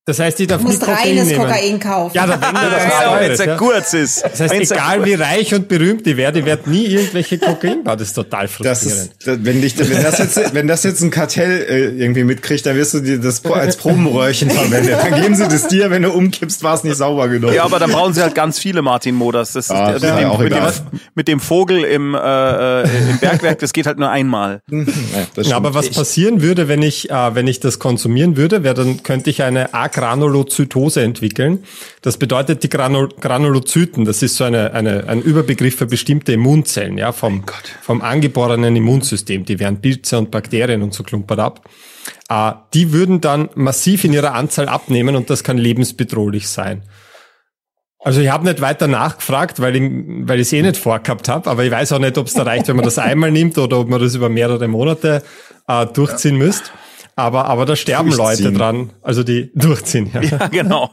Das 0.06 0.18
heißt, 0.18 0.40
ich 0.40 0.46
darf 0.46 0.62
du 0.62 0.66
musst 0.66 0.80
Kokain 0.80 0.96
reines 0.96 1.28
nehmen. 1.28 1.44
Kokain 1.44 1.78
kaufen. 1.78 2.16
Ja, 2.16 2.26
dann 2.26 2.40
wenn 2.40 2.54
das 2.54 2.84
Ja, 2.84 3.02
teures, 3.04 3.28
wenn's 3.28 3.38
ja 3.38 3.44
ja. 3.44 3.56
kurz 3.56 3.92
ist. 3.92 4.24
Das 4.24 4.40
heißt, 4.40 4.54
Wenn's 4.54 4.70
ja 4.70 4.76
egal 4.76 5.04
wie 5.04 5.12
reich 5.14 5.54
und 5.54 5.68
berühmt 5.68 6.06
ich 6.06 6.16
werde, 6.16 6.38
ich 6.40 6.46
werde 6.46 6.70
nie 6.70 6.86
irgendwelche 6.86 7.38
Kokain 7.38 7.84
Das 7.84 8.00
ist 8.00 8.14
total 8.14 8.46
Das 8.46 8.52
frustrierend. 8.54 9.10
ist, 9.18 9.26
das- 9.26 9.38
wenn 9.42 9.60
dich, 9.60 9.78
wenn 9.78 10.02
das 10.02 10.18
jetzt, 10.18 10.54
wenn 10.54 10.66
das 10.66 10.82
jetzt 10.84 11.02
ein 11.02 11.10
Kartell 11.10 11.66
äh, 11.68 12.02
irgendwie 12.02 12.24
mitkriegt, 12.24 12.64
dann 12.64 12.76
wirst 12.76 12.94
du 12.94 13.00
dir 13.00 13.18
das 13.20 13.44
als 13.44 13.76
Probenröhrchen 13.76 14.48
verwendet. 14.50 14.96
Dann 15.02 15.20
geben 15.20 15.34
sie 15.36 15.46
das 15.46 15.68
dir, 15.68 15.90
wenn 15.90 16.02
du 16.02 16.10
umkippst, 16.12 16.62
war 16.62 16.74
es 16.74 16.82
nicht 16.82 16.96
sauber 16.96 17.28
genug. 17.28 17.52
Ja, 17.52 17.64
aber 17.64 17.78
dann 17.78 17.92
brauchen 17.92 18.14
sie 18.14 18.22
halt 18.22 18.34
ganz 18.34 18.58
viele 18.58 18.80
Martin 18.80 19.14
Moders. 19.14 19.52
Das 19.52 19.66
ist 19.66 19.70
Ja, 19.70 19.86
der, 19.92 19.96
ist 19.96 20.02
mit, 20.02 20.10
ja 20.10 20.16
dem, 20.20 20.30
auch 20.30 20.38
mit, 20.38 20.50
dem, 20.50 20.58
egal. 20.58 20.72
mit 21.14 21.28
dem 21.28 21.40
Vogel 21.40 21.84
im, 21.84 22.14
äh, 22.14 22.18
äh, 22.18 22.88
im 23.10 23.18
Bergwerk, 23.18 23.58
das 23.58 23.74
geht 23.74 23.86
halt 23.86 23.98
nur 23.98 24.10
einmal. 24.10 24.62
Ja, 24.70 25.42
Ja, 25.42 25.56
aber 25.56 25.74
was 25.74 25.90
passieren 25.90 26.40
würde, 26.42 26.68
wenn 26.68 26.80
ich, 26.82 27.10
äh, 27.10 27.34
wenn 27.34 27.46
ich 27.46 27.60
das 27.60 27.78
konsumieren 27.78 28.36
würde, 28.38 28.64
wäre 28.64 28.74
dann 28.74 29.02
könnte 29.02 29.28
ich 29.28 29.42
eine 29.42 29.74
Agranulozytose 29.90 31.02
entwickeln. 31.02 31.64
Das 32.02 32.16
bedeutet 32.16 32.62
die 32.62 32.68
Granul 32.68 33.08
Granulozyten. 33.20 34.04
Das 34.04 34.22
ist 34.22 34.36
so 34.36 34.44
eine, 34.44 34.72
eine, 34.72 35.08
ein 35.08 35.20
Überbegriff 35.20 35.76
für 35.76 35.86
bestimmte 35.86 36.32
Immunzellen, 36.32 36.98
ja, 36.98 37.12
vom, 37.12 37.44
vom 37.82 38.00
angeborenen 38.02 38.76
Immunsystem. 38.76 39.44
Die 39.44 39.58
wären 39.58 39.80
Pilze 39.80 40.18
und 40.18 40.30
Bakterien 40.30 40.82
und 40.82 40.94
so 40.94 41.02
klumpert 41.02 41.40
ab. 41.40 41.68
Äh, 42.28 42.52
die 42.74 42.92
würden 42.92 43.20
dann 43.20 43.50
massiv 43.54 44.04
in 44.04 44.12
ihrer 44.12 44.34
Anzahl 44.34 44.68
abnehmen 44.68 45.16
und 45.16 45.30
das 45.30 45.44
kann 45.44 45.58
lebensbedrohlich 45.58 46.48
sein. 46.48 46.82
Also 48.02 48.22
ich 48.22 48.30
habe 48.30 48.46
nicht 48.46 48.62
weiter 48.62 48.86
nachgefragt, 48.86 49.60
weil 49.60 49.76
ich 49.76 49.82
weil 50.26 50.40
ich 50.40 50.46
es 50.46 50.52
eh 50.54 50.62
nicht 50.62 50.78
vorgehabt 50.78 51.28
habe, 51.28 51.50
aber 51.50 51.64
ich 51.64 51.70
weiß 51.70 51.92
auch 51.92 51.98
nicht, 51.98 52.16
ob 52.16 52.28
es 52.28 52.32
da 52.32 52.44
reicht, 52.44 52.66
wenn 52.68 52.76
man 52.76 52.84
das 52.84 52.98
einmal 53.10 53.30
nimmt 53.30 53.58
oder 53.58 53.78
ob 53.78 53.88
man 53.88 54.00
das 54.00 54.14
über 54.14 54.30
mehrere 54.30 54.68
Monate 54.68 55.22
äh, 55.68 55.86
durchziehen 55.86 56.36
müsst. 56.36 56.72
Aber 57.20 57.46
aber 57.46 57.66
da 57.66 57.76
sterben 57.76 58.10
Leute 58.12 58.52
dran, 58.52 58.90
also 59.02 59.22
die 59.22 59.50
durchziehen. 59.54 60.10
Ja. 60.12 60.20
Ja, 60.22 60.46
genau. 60.48 60.90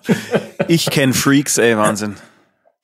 Ich 0.67 0.89
kenne 0.89 1.13
Freaks, 1.13 1.57
ey, 1.57 1.77
Wahnsinn. 1.77 2.15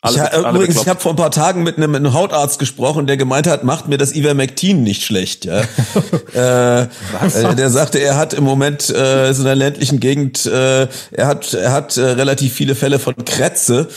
Alle, 0.05 0.15
ich, 0.15 0.21
ha- 0.21 0.25
alle 0.25 0.57
übrigens, 0.57 0.81
ich 0.81 0.87
habe 0.89 0.99
vor 0.99 1.13
ein 1.13 1.15
paar 1.15 1.31
Tagen 1.31 1.63
mit 1.63 1.77
einem, 1.77 1.91
mit 1.91 1.99
einem 2.01 2.13
Hautarzt 2.13 2.59
gesprochen, 2.59 3.07
der 3.07 3.15
gemeint 3.15 3.47
hat, 3.47 3.63
macht 3.63 3.87
mir 3.87 3.97
das 3.97 4.13
Ivermectin 4.13 4.83
nicht 4.83 5.03
schlecht. 5.03 5.45
Ja. 5.45 5.61
äh, 6.35 6.81
äh, 6.81 7.55
der 7.55 7.69
sagte, 7.69 7.99
er 7.99 8.17
hat 8.17 8.33
im 8.33 8.43
Moment 8.43 8.89
äh, 8.89 9.29
ist 9.31 9.39
in 9.39 9.45
einer 9.45 9.55
ländlichen 9.55 10.01
Gegend, 10.01 10.45
äh, 10.45 10.87
er 11.11 11.27
hat, 11.27 11.53
er 11.53 11.71
hat 11.71 11.95
äh, 11.95 12.01
relativ 12.01 12.53
viele 12.53 12.75
Fälle 12.75 12.99
von 12.99 13.15
Krätze 13.23 13.87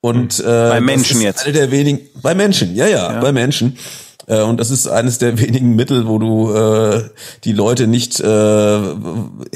und 0.00 0.40
äh, 0.40 0.42
bei 0.42 0.80
Menschen 0.80 1.20
jetzt? 1.20 1.44
Eine 1.44 1.52
der 1.52 1.70
wenigen, 1.70 2.00
bei 2.20 2.34
Menschen, 2.34 2.74
ja, 2.74 2.88
ja, 2.88 3.20
bei 3.20 3.30
Menschen. 3.30 3.78
Äh, 4.26 4.42
Und 4.42 4.58
das 4.60 4.70
ist 4.70 4.86
eines 4.88 5.18
der 5.18 5.38
wenigen 5.40 5.74
Mittel, 5.76 6.06
wo 6.06 6.18
du 6.18 6.52
äh, 6.54 7.02
die 7.44 7.52
Leute 7.52 7.86
nicht 7.86 8.20
äh, 8.20 8.78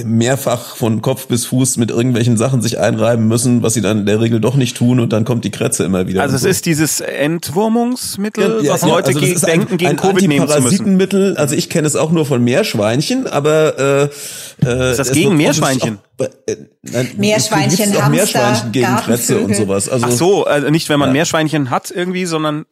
mehrfach 0.04 0.76
von 0.76 1.02
Kopf 1.02 1.26
bis 1.28 1.46
Fuß 1.46 1.76
mit 1.76 1.90
irgendwelchen 1.90 2.36
Sachen 2.36 2.62
sich 2.62 2.78
einreiben 2.78 3.28
müssen, 3.28 3.62
was 3.62 3.74
sie 3.74 3.80
dann 3.80 4.00
in 4.00 4.06
der 4.06 4.20
Regel 4.20 4.40
doch 4.40 4.54
nicht 4.56 4.76
tun 4.76 5.00
und 5.00 5.12
dann 5.12 5.24
kommt 5.24 5.44
die 5.44 5.50
Krätze 5.50 5.84
immer 5.84 6.06
wieder. 6.06 6.22
Also 6.22 6.36
es 6.36 6.42
so. 6.42 6.48
ist 6.48 6.66
dieses 6.66 7.00
Entwurmungsmittel, 7.00 8.60
Ja, 8.64 8.72
was 8.74 8.82
ja, 8.82 8.88
Leute 8.88 9.08
also 9.08 9.20
das 9.20 9.28
ge 9.28 9.34
ist 9.36 9.44
ein- 9.44 9.60
denken, 9.60 9.76
gegen 9.78 9.90
ein 9.90 9.96
Covid 9.96 10.28
nehmen 10.28 10.48
zu 10.48 10.60
müssen. 10.60 11.36
Also 11.36 11.54
ich 11.54 11.68
kenne 11.70 11.86
es 11.86 11.96
auch 11.96 12.10
nur 12.12 12.26
von 12.26 12.42
Meerschweinchen, 12.42 13.26
aber 13.26 13.78
äh, 13.78 14.66
äh, 14.66 14.90
Ist 14.90 14.98
das 14.98 15.12
gegen 15.12 15.36
Meerschweinchen? 15.36 15.98
Auch, 16.18 16.24
äh, 16.46 16.56
nein, 16.82 17.10
Meerschweinchen, 17.16 17.92
Hamster, 17.92 18.08
Meerschweinchen 18.10 18.72
gegen 18.72 18.96
Krätze 18.96 19.38
und 19.40 19.54
sowas. 19.54 19.88
Also 19.88 20.06
Ach 20.08 20.12
so, 20.12 20.44
also 20.44 20.70
nicht 20.70 20.88
wenn 20.88 20.98
man 20.98 21.10
Ja. 21.10 21.14
Meerschweinchen 21.14 21.70
hat 21.70 21.90
irgendwie, 21.90 22.24
sondern 22.26 22.64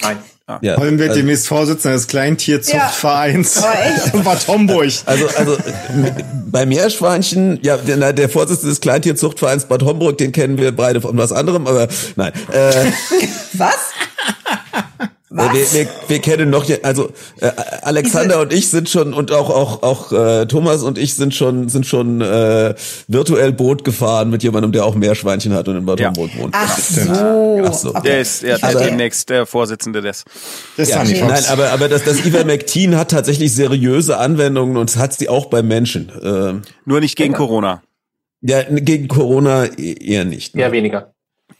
Nein. 0.00 0.18
ja, 0.62 0.76
Holm 0.76 0.98
wird 0.98 1.10
also, 1.10 1.20
demnächst 1.20 1.48
Vorsitzender 1.48 1.96
des 1.96 2.06
Kleintierzuchtvereins 2.06 3.56
Ja, 3.56 4.12
in 4.12 4.24
Bad 4.24 4.46
Homburg. 4.48 4.92
also, 5.04 5.26
also 5.36 5.56
bei 6.46 6.64
Meerschweinchen, 6.66 7.58
ja, 7.62 7.76
der, 7.76 8.12
der 8.12 8.28
Vorsitzende 8.28 8.70
des 8.70 8.80
Kleintierzuchtvereins 8.80 9.66
Bad 9.66 9.82
Homburg, 9.82 10.18
den 10.18 10.32
kennen 10.32 10.56
wir 10.56 10.72
beide 10.72 11.00
von 11.00 11.16
was 11.18 11.32
anderem, 11.32 11.66
aber 11.66 11.88
nein. 12.16 12.32
Äh, 12.52 12.86
Was? 13.54 13.74
Wir, 15.30 15.52
wir, 15.52 15.88
wir 16.08 16.18
kennen 16.20 16.48
noch, 16.48 16.64
also 16.82 17.10
äh, 17.40 17.50
Alexander 17.82 18.40
und 18.40 18.50
ich 18.50 18.70
sind 18.70 18.88
schon 18.88 19.12
und 19.12 19.30
auch 19.30 19.50
auch 19.50 19.82
auch 19.82 20.10
äh, 20.12 20.46
Thomas 20.46 20.82
und 20.82 20.96
ich 20.96 21.14
sind 21.16 21.34
schon 21.34 21.68
sind 21.68 21.84
schon 21.84 22.22
äh, 22.22 22.74
virtuell 23.08 23.52
Boot 23.52 23.84
gefahren 23.84 24.30
mit 24.30 24.42
jemandem, 24.42 24.72
der 24.72 24.86
auch 24.86 24.94
Meerschweinchen 24.94 25.52
hat 25.52 25.68
und 25.68 25.76
in 25.76 25.84
Bad 25.84 26.00
Ja. 26.00 26.08
Homburg 26.08 26.30
wohnt. 26.38 26.54
Ach 26.56 26.78
so. 26.78 27.62
Ach 27.62 27.74
so. 27.74 27.92
der 27.92 28.20
ist 28.22 28.40
ja, 28.42 28.48
der 28.48 28.58
verstehe. 28.58 28.86
demnächst 28.86 29.28
der 29.28 29.44
Vorsitzende 29.44 30.00
des. 30.00 30.24
Das 30.78 30.88
ist 30.88 30.94
Ja, 30.94 31.04
Sunny 31.04 31.20
nein, 31.20 31.28
Fox. 31.30 31.50
aber 31.50 31.72
aber 31.72 31.88
das 31.90 32.04
das 32.04 32.24
Ivermectin 32.24 32.96
hat 32.96 33.10
tatsächlich 33.10 33.54
seriöse 33.54 34.16
Anwendungen 34.16 34.78
und 34.78 34.96
hat 34.96 35.12
sie 35.12 35.28
auch 35.28 35.46
bei 35.46 35.62
Menschen. 35.62 36.10
Ähm, 36.22 36.62
Nur 36.86 37.00
nicht 37.00 37.16
gegen 37.16 37.34
Corona. 37.34 37.82
ja, 38.40 38.62
gegen 38.62 39.08
Corona 39.08 39.66
e- 39.76 39.92
eher 40.00 40.24
nicht. 40.24 40.54
ne? 40.54 40.62
Eher 40.62 40.72
weniger. 40.72 41.12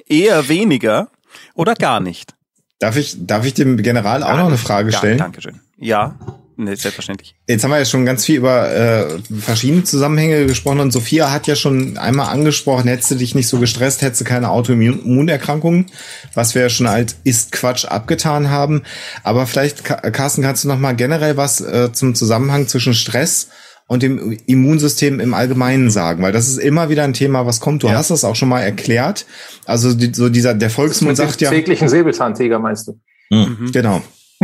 Eher 0.08 0.48
weniger 0.48 1.08
oder 1.54 1.74
gar 1.74 2.00
nicht. 2.00 2.34
Darf 2.78 2.96
ich, 2.96 3.16
darf 3.26 3.44
ich 3.44 3.54
dem 3.54 3.76
General 3.78 4.22
auch 4.22 4.36
noch 4.36 4.46
eine 4.46 4.58
Frage 4.58 4.90
Ja, 4.90 4.98
stellen? 4.98 5.18
Dankeschön. 5.18 5.60
Ja, 5.78 6.14
ne, 6.56 6.76
selbstverständlich. 6.76 7.34
Jetzt 7.48 7.64
haben 7.64 7.70
wir 7.70 7.78
ja 7.78 7.84
schon 7.84 8.06
ganz 8.06 8.24
viel 8.24 8.36
über 8.36 8.70
äh, 8.70 9.18
verschiedene 9.40 9.84
Zusammenhänge 9.84 10.46
gesprochen 10.46 10.80
und 10.80 10.92
Sophia 10.92 11.32
hat 11.32 11.46
ja 11.48 11.56
schon 11.56 11.98
einmal 11.98 12.28
angesprochen, 12.28 12.88
hättest 12.88 13.10
du 13.10 13.14
dich 13.16 13.34
nicht 13.34 13.48
so 13.48 13.58
gestresst, 13.58 14.02
hättest 14.02 14.20
du 14.20 14.24
keine 14.24 14.50
Autoimmunerkrankungen, 14.50 15.86
was 16.34 16.54
wir 16.54 16.62
ja 16.62 16.68
schon 16.68 16.86
als 16.86 17.16
ist 17.24 17.50
Quatsch 17.52 17.84
abgetan 17.84 18.50
haben. 18.50 18.82
Aber 19.24 19.46
vielleicht, 19.46 19.84
Carsten, 19.84 20.42
kannst 20.42 20.64
du 20.64 20.68
noch 20.68 20.78
mal 20.78 20.94
generell 20.94 21.36
was 21.36 21.60
äh, 21.60 21.92
zum 21.92 22.14
Zusammenhang 22.14 22.68
zwischen 22.68 22.94
Stress 22.94 23.48
und 23.88 24.02
dem 24.02 24.38
Immunsystem 24.46 25.18
im 25.18 25.34
Allgemeinen 25.34 25.90
sagen, 25.90 26.22
weil 26.22 26.30
das 26.30 26.46
ist 26.46 26.58
immer 26.58 26.90
wieder 26.90 27.04
ein 27.04 27.14
Thema, 27.14 27.46
was 27.46 27.58
kommt. 27.58 27.82
Du 27.82 27.90
hast 27.90 28.10
das 28.10 28.22
auch 28.22 28.36
schon 28.36 28.50
mal 28.50 28.60
erklärt. 28.60 29.26
Also 29.64 29.94
die, 29.94 30.12
so 30.14 30.28
dieser 30.28 30.54
der 30.54 30.70
Volksmund 30.70 31.16
sagt 31.16 31.40
ja, 31.40 31.50
täglichen 31.50 31.88
Säbelzahntiger 31.88 32.58
meinst 32.58 32.88
du? 32.88 33.00
genau. 33.72 34.02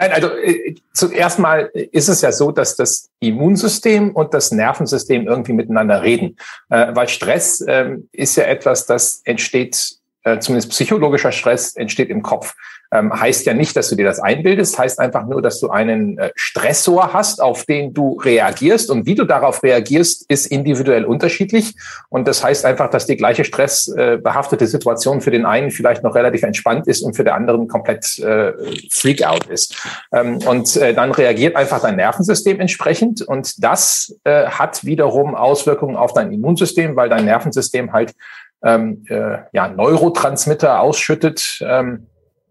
Nein, 0.00 0.12
also 0.12 0.28
äh, 0.28 0.76
zuerst 0.94 1.40
mal 1.40 1.70
ist 1.74 2.08
es 2.08 2.20
ja 2.20 2.30
so, 2.30 2.52
dass 2.52 2.76
das 2.76 3.10
Immunsystem 3.18 4.12
und 4.12 4.32
das 4.32 4.52
Nervensystem 4.52 5.26
irgendwie 5.26 5.52
miteinander 5.52 6.02
reden. 6.02 6.36
Äh, 6.70 6.94
weil 6.94 7.08
Stress 7.08 7.64
ähm, 7.66 8.08
ist 8.12 8.36
ja 8.36 8.44
etwas, 8.44 8.86
das 8.86 9.20
entsteht, 9.24 9.97
äh, 10.24 10.38
zumindest 10.38 10.70
psychologischer 10.70 11.32
Stress 11.32 11.76
entsteht 11.76 12.10
im 12.10 12.22
Kopf. 12.22 12.54
Ähm, 12.90 13.12
heißt 13.12 13.44
ja 13.44 13.52
nicht, 13.52 13.76
dass 13.76 13.90
du 13.90 13.96
dir 13.96 14.06
das 14.06 14.18
einbildest, 14.18 14.78
heißt 14.78 14.98
einfach 14.98 15.26
nur, 15.26 15.42
dass 15.42 15.60
du 15.60 15.68
einen 15.68 16.16
äh, 16.16 16.30
Stressor 16.34 17.12
hast, 17.12 17.42
auf 17.42 17.66
den 17.66 17.92
du 17.92 18.18
reagierst. 18.18 18.90
Und 18.90 19.04
wie 19.04 19.14
du 19.14 19.24
darauf 19.24 19.62
reagierst, 19.62 20.24
ist 20.30 20.46
individuell 20.46 21.04
unterschiedlich. 21.04 21.74
Und 22.08 22.26
das 22.26 22.42
heißt 22.42 22.64
einfach, 22.64 22.88
dass 22.88 23.04
die 23.04 23.16
gleiche 23.16 23.44
stressbehaftete 23.44 24.66
Situation 24.66 25.20
für 25.20 25.30
den 25.30 25.44
einen 25.44 25.70
vielleicht 25.70 26.02
noch 26.02 26.14
relativ 26.14 26.42
entspannt 26.42 26.86
ist 26.86 27.02
und 27.02 27.14
für 27.14 27.24
den 27.24 27.34
anderen 27.34 27.68
komplett 27.68 28.18
äh, 28.20 28.54
Freakout 28.90 29.50
ist. 29.50 29.76
Ähm, 30.10 30.38
und 30.38 30.74
äh, 30.76 30.94
dann 30.94 31.12
reagiert 31.12 31.56
einfach 31.56 31.82
dein 31.82 31.96
Nervensystem 31.96 32.58
entsprechend. 32.58 33.20
Und 33.20 33.62
das 33.62 34.16
äh, 34.24 34.46
hat 34.46 34.84
wiederum 34.86 35.34
Auswirkungen 35.34 35.96
auf 35.96 36.14
dein 36.14 36.32
Immunsystem, 36.32 36.96
weil 36.96 37.10
dein 37.10 37.26
Nervensystem 37.26 37.92
halt 37.92 38.14
ähm, 38.62 39.04
äh, 39.08 39.38
ja, 39.52 39.68
Neurotransmitter 39.68 40.80
ausschüttet. 40.80 41.60
Ähm, 41.62 42.06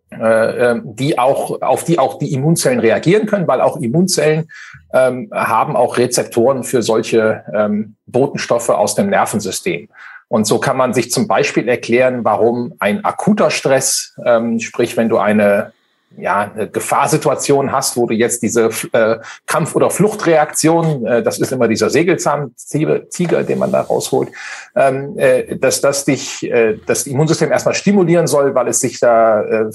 äh, 0.09 0.71
ähm, 0.71 0.95
die 0.95 1.19
auch 1.19 1.61
auf 1.61 1.83
die 1.83 1.99
auch 1.99 2.17
die 2.17 2.31
Immunzellen 2.31 2.79
reagieren 2.79 3.25
können, 3.25 3.45
weil 3.45 3.59
auch 3.59 3.75
Immunzellen 3.75 4.47
ähm, 4.93 5.29
haben 5.33 5.75
auch 5.75 5.97
Rezeptoren 5.97 6.63
für 6.63 6.81
solche 6.81 7.43
ähm, 7.53 7.97
Botenstoffe 8.05 8.69
aus 8.69 8.95
dem 8.95 9.09
Nervensystem. 9.09 9.89
Und 10.29 10.47
so 10.47 10.59
kann 10.59 10.77
man 10.77 10.93
sich 10.93 11.11
zum 11.11 11.27
Beispiel 11.27 11.67
erklären, 11.67 12.23
warum 12.23 12.73
ein 12.79 13.03
akuter 13.03 13.49
Stress, 13.49 14.15
ähm, 14.25 14.61
sprich 14.61 14.95
wenn 14.95 15.09
du 15.09 15.17
eine 15.17 15.73
ja, 16.15 16.51
eine 16.51 16.69
Gefahrsituation 16.69 17.71
hast, 17.71 17.97
wo 17.97 18.05
du 18.05 18.13
jetzt 18.13 18.41
diese 18.41 18.69
äh, 18.93 19.17
Kampf- 19.45 19.75
oder 19.75 19.89
Fluchtreaktion, 19.89 21.05
äh, 21.05 21.23
das 21.23 21.39
ist 21.39 21.51
immer 21.51 21.67
dieser 21.67 21.89
Sägelzahntiger, 21.89 23.43
den 23.43 23.59
man 23.59 23.71
da 23.71 23.81
rausholt, 23.81 24.29
ähm, 24.75 25.17
äh, 25.17 25.57
dass 25.57 25.81
das 25.81 26.05
dich, 26.05 26.43
äh, 26.49 26.77
das 26.85 27.07
Immunsystem 27.07 27.51
erstmal 27.51 27.75
stimulieren 27.75 28.27
soll, 28.27 28.55
weil 28.55 28.67
es 28.67 28.79
sich 28.79 28.99
da, 28.99 29.41
äh, 29.41 29.65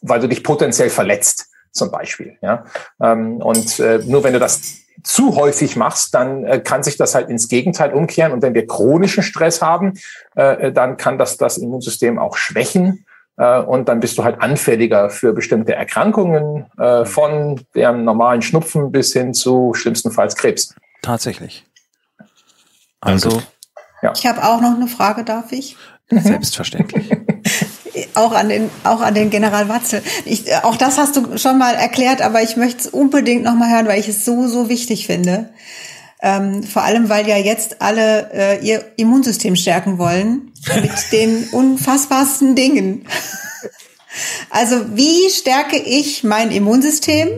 weil 0.00 0.20
du 0.20 0.28
dich 0.28 0.42
potenziell 0.42 0.90
verletzt, 0.90 1.46
zum 1.72 1.90
Beispiel. 1.90 2.36
Ja? 2.40 2.64
Ähm, 3.00 3.36
und 3.36 3.78
äh, 3.78 3.98
nur 4.04 4.24
wenn 4.24 4.32
du 4.32 4.38
das 4.38 4.82
zu 5.02 5.36
häufig 5.36 5.76
machst, 5.76 6.14
dann 6.14 6.44
äh, 6.44 6.60
kann 6.60 6.82
sich 6.82 6.96
das 6.96 7.14
halt 7.14 7.28
ins 7.28 7.48
Gegenteil 7.48 7.92
umkehren. 7.92 8.32
Und 8.32 8.42
wenn 8.42 8.54
wir 8.54 8.66
chronischen 8.66 9.22
Stress 9.22 9.60
haben, 9.60 9.94
äh, 10.36 10.72
dann 10.72 10.96
kann 10.96 11.18
das 11.18 11.36
das 11.36 11.58
Immunsystem 11.58 12.18
auch 12.18 12.36
schwächen. 12.36 13.04
Äh, 13.42 13.60
und 13.60 13.88
dann 13.88 13.98
bist 13.98 14.16
du 14.18 14.24
halt 14.24 14.40
anfälliger 14.40 15.10
für 15.10 15.32
bestimmte 15.32 15.74
Erkrankungen, 15.74 16.66
äh, 16.78 17.04
von 17.04 17.60
dem 17.74 18.04
normalen 18.04 18.40
Schnupfen 18.40 18.92
bis 18.92 19.12
hin 19.12 19.34
zu 19.34 19.74
schlimmstenfalls 19.74 20.36
Krebs. 20.36 20.74
Tatsächlich. 21.02 21.64
Also, 23.00 23.42
Ich 24.14 24.26
habe 24.26 24.44
auch 24.44 24.60
noch 24.60 24.76
eine 24.76 24.86
Frage, 24.86 25.24
darf 25.24 25.50
ich? 25.50 25.76
selbstverständlich. 26.08 27.10
Auch 28.14 28.32
an 28.32 28.48
den, 28.48 28.70
auch 28.84 29.00
an 29.00 29.14
den 29.14 29.28
General 29.28 29.68
Watzel. 29.68 30.02
Ich, 30.24 30.48
äh, 30.48 30.56
auch 30.62 30.76
das 30.76 30.98
hast 30.98 31.16
du 31.16 31.36
schon 31.36 31.58
mal 31.58 31.74
erklärt, 31.74 32.22
aber 32.22 32.42
ich 32.42 32.56
möchte 32.56 32.80
es 32.80 32.86
unbedingt 32.86 33.42
noch 33.42 33.54
mal 33.54 33.70
hören, 33.70 33.86
weil 33.86 34.00
ich 34.00 34.08
es 34.08 34.24
so, 34.24 34.46
so 34.48 34.68
wichtig 34.68 35.06
finde. 35.06 35.50
Ähm, 36.24 36.62
vor 36.62 36.82
allem, 36.82 37.08
weil 37.08 37.28
ja 37.28 37.36
jetzt 37.36 37.82
alle 37.82 38.30
äh, 38.32 38.64
ihr 38.64 38.92
Immunsystem 38.96 39.56
stärken 39.56 39.98
wollen 39.98 40.52
mit 40.80 40.92
den 41.12 41.48
unfassbarsten 41.50 42.54
Dingen. 42.54 43.06
Also 44.50 44.96
wie 44.96 45.30
stärke 45.30 45.78
ich 45.78 46.22
mein 46.22 46.52
Immunsystem 46.52 47.28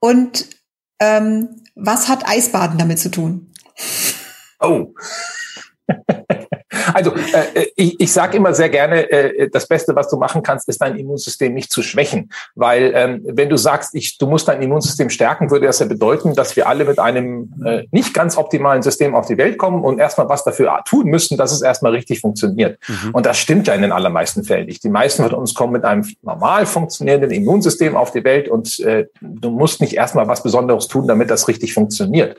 und 0.00 0.46
ähm, 1.00 1.62
was 1.74 2.08
hat 2.08 2.26
Eisbaden 2.26 2.78
damit 2.78 2.98
zu 2.98 3.10
tun? 3.10 3.52
Oh. 4.60 4.94
Also 6.92 7.14
äh, 7.14 7.66
ich, 7.76 7.98
ich 7.98 8.12
sage 8.12 8.36
immer 8.36 8.54
sehr 8.54 8.68
gerne, 8.68 9.10
äh, 9.10 9.48
das 9.50 9.66
Beste, 9.66 9.94
was 9.96 10.08
du 10.08 10.16
machen 10.16 10.42
kannst, 10.42 10.68
ist 10.68 10.80
dein 10.80 10.96
Immunsystem 10.96 11.54
nicht 11.54 11.72
zu 11.72 11.82
schwächen. 11.82 12.30
Weil 12.54 12.92
ähm, 12.94 13.20
wenn 13.24 13.48
du 13.48 13.56
sagst, 13.56 13.94
ich, 13.94 14.18
du 14.18 14.26
musst 14.26 14.48
dein 14.48 14.60
Immunsystem 14.60 15.08
stärken, 15.10 15.50
würde 15.50 15.66
das 15.66 15.78
ja 15.78 15.86
bedeuten, 15.86 16.34
dass 16.34 16.56
wir 16.56 16.68
alle 16.68 16.84
mit 16.84 16.98
einem 16.98 17.54
äh, 17.64 17.84
nicht 17.90 18.12
ganz 18.12 18.36
optimalen 18.36 18.82
System 18.82 19.14
auf 19.14 19.26
die 19.26 19.38
Welt 19.38 19.58
kommen 19.58 19.82
und 19.82 19.98
erstmal 19.98 20.28
was 20.28 20.44
dafür 20.44 20.82
tun 20.84 21.06
müssten, 21.06 21.36
dass 21.36 21.52
es 21.52 21.62
erstmal 21.62 21.92
richtig 21.92 22.20
funktioniert. 22.20 22.78
Mhm. 22.86 23.14
Und 23.14 23.26
das 23.26 23.38
stimmt 23.38 23.66
ja 23.66 23.74
in 23.74 23.82
den 23.82 23.92
allermeisten 23.92 24.44
Fällen 24.44 24.66
nicht. 24.66 24.84
Die 24.84 24.90
meisten 24.90 25.22
von 25.22 25.34
uns 25.34 25.54
kommen 25.54 25.72
mit 25.72 25.84
einem 25.84 26.06
normal 26.22 26.66
funktionierenden 26.66 27.30
Immunsystem 27.30 27.96
auf 27.96 28.12
die 28.12 28.24
Welt 28.24 28.48
und 28.48 28.78
äh, 28.80 29.06
du 29.20 29.50
musst 29.50 29.80
nicht 29.80 29.94
erstmal 29.94 30.28
was 30.28 30.42
Besonderes 30.42 30.88
tun, 30.88 31.08
damit 31.08 31.30
das 31.30 31.48
richtig 31.48 31.72
funktioniert. 31.72 32.38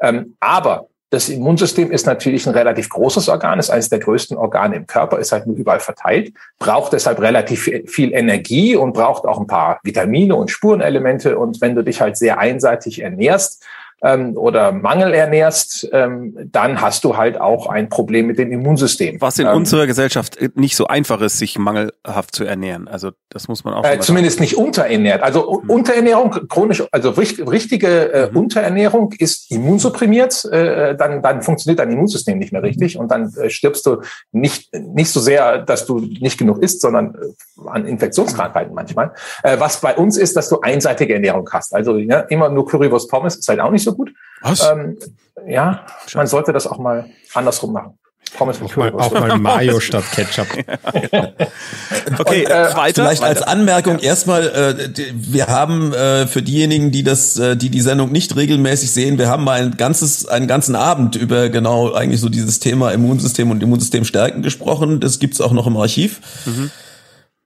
Ähm, 0.00 0.36
aber 0.40 0.89
das 1.10 1.28
Immunsystem 1.28 1.90
ist 1.90 2.06
natürlich 2.06 2.46
ein 2.46 2.54
relativ 2.54 2.88
großes 2.88 3.28
Organ, 3.28 3.58
ist 3.58 3.70
eines 3.70 3.88
der 3.88 3.98
größten 3.98 4.36
Organe 4.36 4.76
im 4.76 4.86
Körper, 4.86 5.18
ist 5.18 5.32
halt 5.32 5.46
nur 5.46 5.56
überall 5.56 5.80
verteilt, 5.80 6.32
braucht 6.60 6.92
deshalb 6.92 7.20
relativ 7.20 7.68
viel 7.86 8.12
Energie 8.12 8.76
und 8.76 8.92
braucht 8.92 9.24
auch 9.24 9.40
ein 9.40 9.48
paar 9.48 9.80
Vitamine 9.82 10.36
und 10.36 10.52
Spurenelemente. 10.52 11.36
Und 11.36 11.60
wenn 11.60 11.74
du 11.74 11.82
dich 11.82 12.00
halt 12.00 12.16
sehr 12.16 12.38
einseitig 12.38 13.02
ernährst, 13.02 13.64
ähm, 14.02 14.36
oder 14.36 14.72
Mangel 14.72 15.12
ernährst, 15.12 15.88
ähm, 15.92 16.34
dann 16.50 16.80
hast 16.80 17.04
du 17.04 17.16
halt 17.16 17.40
auch 17.40 17.66
ein 17.66 17.88
Problem 17.88 18.26
mit 18.26 18.38
dem 18.38 18.50
Immunsystem. 18.52 19.20
Was 19.20 19.38
in 19.38 19.46
ähm, 19.46 19.54
unserer 19.54 19.86
Gesellschaft 19.86 20.38
nicht 20.54 20.76
so 20.76 20.86
einfach 20.86 21.20
ist, 21.20 21.38
sich 21.38 21.58
mangelhaft 21.58 22.34
zu 22.34 22.44
ernähren. 22.44 22.88
Also 22.88 23.10
das 23.28 23.48
muss 23.48 23.64
man 23.64 23.74
auch. 23.74 23.84
Äh, 23.84 24.00
zumindest 24.00 24.38
sagen. 24.38 24.44
nicht 24.44 24.56
unterernährt. 24.56 25.22
Also 25.22 25.62
hm. 25.62 25.70
Unterernährung, 25.70 26.48
chronisch, 26.48 26.82
also 26.90 27.10
richtige 27.10 28.12
äh, 28.12 28.30
mhm. 28.30 28.36
Unterernährung 28.36 29.12
ist 29.18 29.50
immunsupprimiert, 29.50 30.44
äh, 30.46 30.96
dann, 30.96 31.22
dann 31.22 31.42
funktioniert 31.42 31.78
dein 31.78 31.90
Immunsystem 31.90 32.38
nicht 32.38 32.52
mehr 32.52 32.62
richtig 32.62 32.98
und 32.98 33.10
dann 33.10 33.32
äh, 33.34 33.50
stirbst 33.50 33.86
du 33.86 34.00
nicht, 34.32 34.74
nicht 34.74 35.10
so 35.10 35.20
sehr, 35.20 35.58
dass 35.58 35.86
du 35.86 35.98
nicht 35.98 36.38
genug 36.38 36.62
isst, 36.62 36.80
sondern 36.80 37.14
äh, 37.14 37.68
an 37.68 37.86
Infektionskrankheiten 37.86 38.74
manchmal. 38.74 39.12
Äh, 39.42 39.58
was 39.60 39.80
bei 39.80 39.94
uns 39.94 40.16
ist, 40.16 40.36
dass 40.36 40.48
du 40.48 40.60
einseitige 40.60 41.14
Ernährung 41.14 41.48
hast. 41.52 41.74
Also 41.74 41.96
ja, 41.96 42.20
immer 42.20 42.48
nur 42.48 42.66
Currywurst 42.66 43.10
Pommes 43.10 43.36
ist 43.36 43.48
halt 43.48 43.60
auch 43.60 43.70
nicht 43.70 43.84
so 43.84 43.89
gut. 43.92 44.12
Was? 44.42 44.66
Ähm, 44.66 44.98
ja, 45.46 45.86
man 46.14 46.26
sollte 46.26 46.52
das 46.52 46.66
auch 46.66 46.78
mal 46.78 47.06
andersrum 47.34 47.72
machen. 47.72 47.98
Pommes 48.36 48.60
mit 48.60 48.70
auch 48.70 48.76
mal, 48.76 48.92
auch 48.92 49.12
mal 49.12 49.38
Mayo 49.38 49.80
statt 49.80 50.04
Ketchup. 50.12 50.46
okay, 52.18 52.44
Und, 52.44 52.50
äh, 52.50 52.76
weiter. 52.76 53.02
Vielleicht 53.02 53.22
als 53.22 53.42
Anmerkung 53.42 53.98
erstmal, 53.98 54.48
äh, 54.48 54.92
wir 55.14 55.48
haben 55.48 55.92
äh, 55.92 56.26
für 56.26 56.42
diejenigen, 56.42 56.92
die 56.92 57.02
das, 57.02 57.36
äh, 57.38 57.56
die 57.56 57.70
die 57.70 57.80
Sendung 57.80 58.12
nicht 58.12 58.36
regelmäßig 58.36 58.92
sehen, 58.92 59.18
wir 59.18 59.28
haben 59.28 59.44
mal 59.44 59.60
ein 59.60 59.76
ganzes, 59.76 60.26
einen 60.26 60.46
ganzen 60.46 60.76
Abend 60.76 61.16
über 61.16 61.48
genau 61.48 61.92
eigentlich 61.92 62.20
so 62.20 62.28
dieses 62.28 62.60
Thema 62.60 62.92
Immunsystem 62.92 63.50
und 63.50 63.62
Immunsystem 63.62 64.04
stärken 64.04 64.42
gesprochen. 64.42 65.00
Das 65.00 65.18
gibt's 65.18 65.40
auch 65.40 65.52
noch 65.52 65.66
im 65.66 65.76
Archiv. 65.76 66.20
Mhm. 66.46 66.70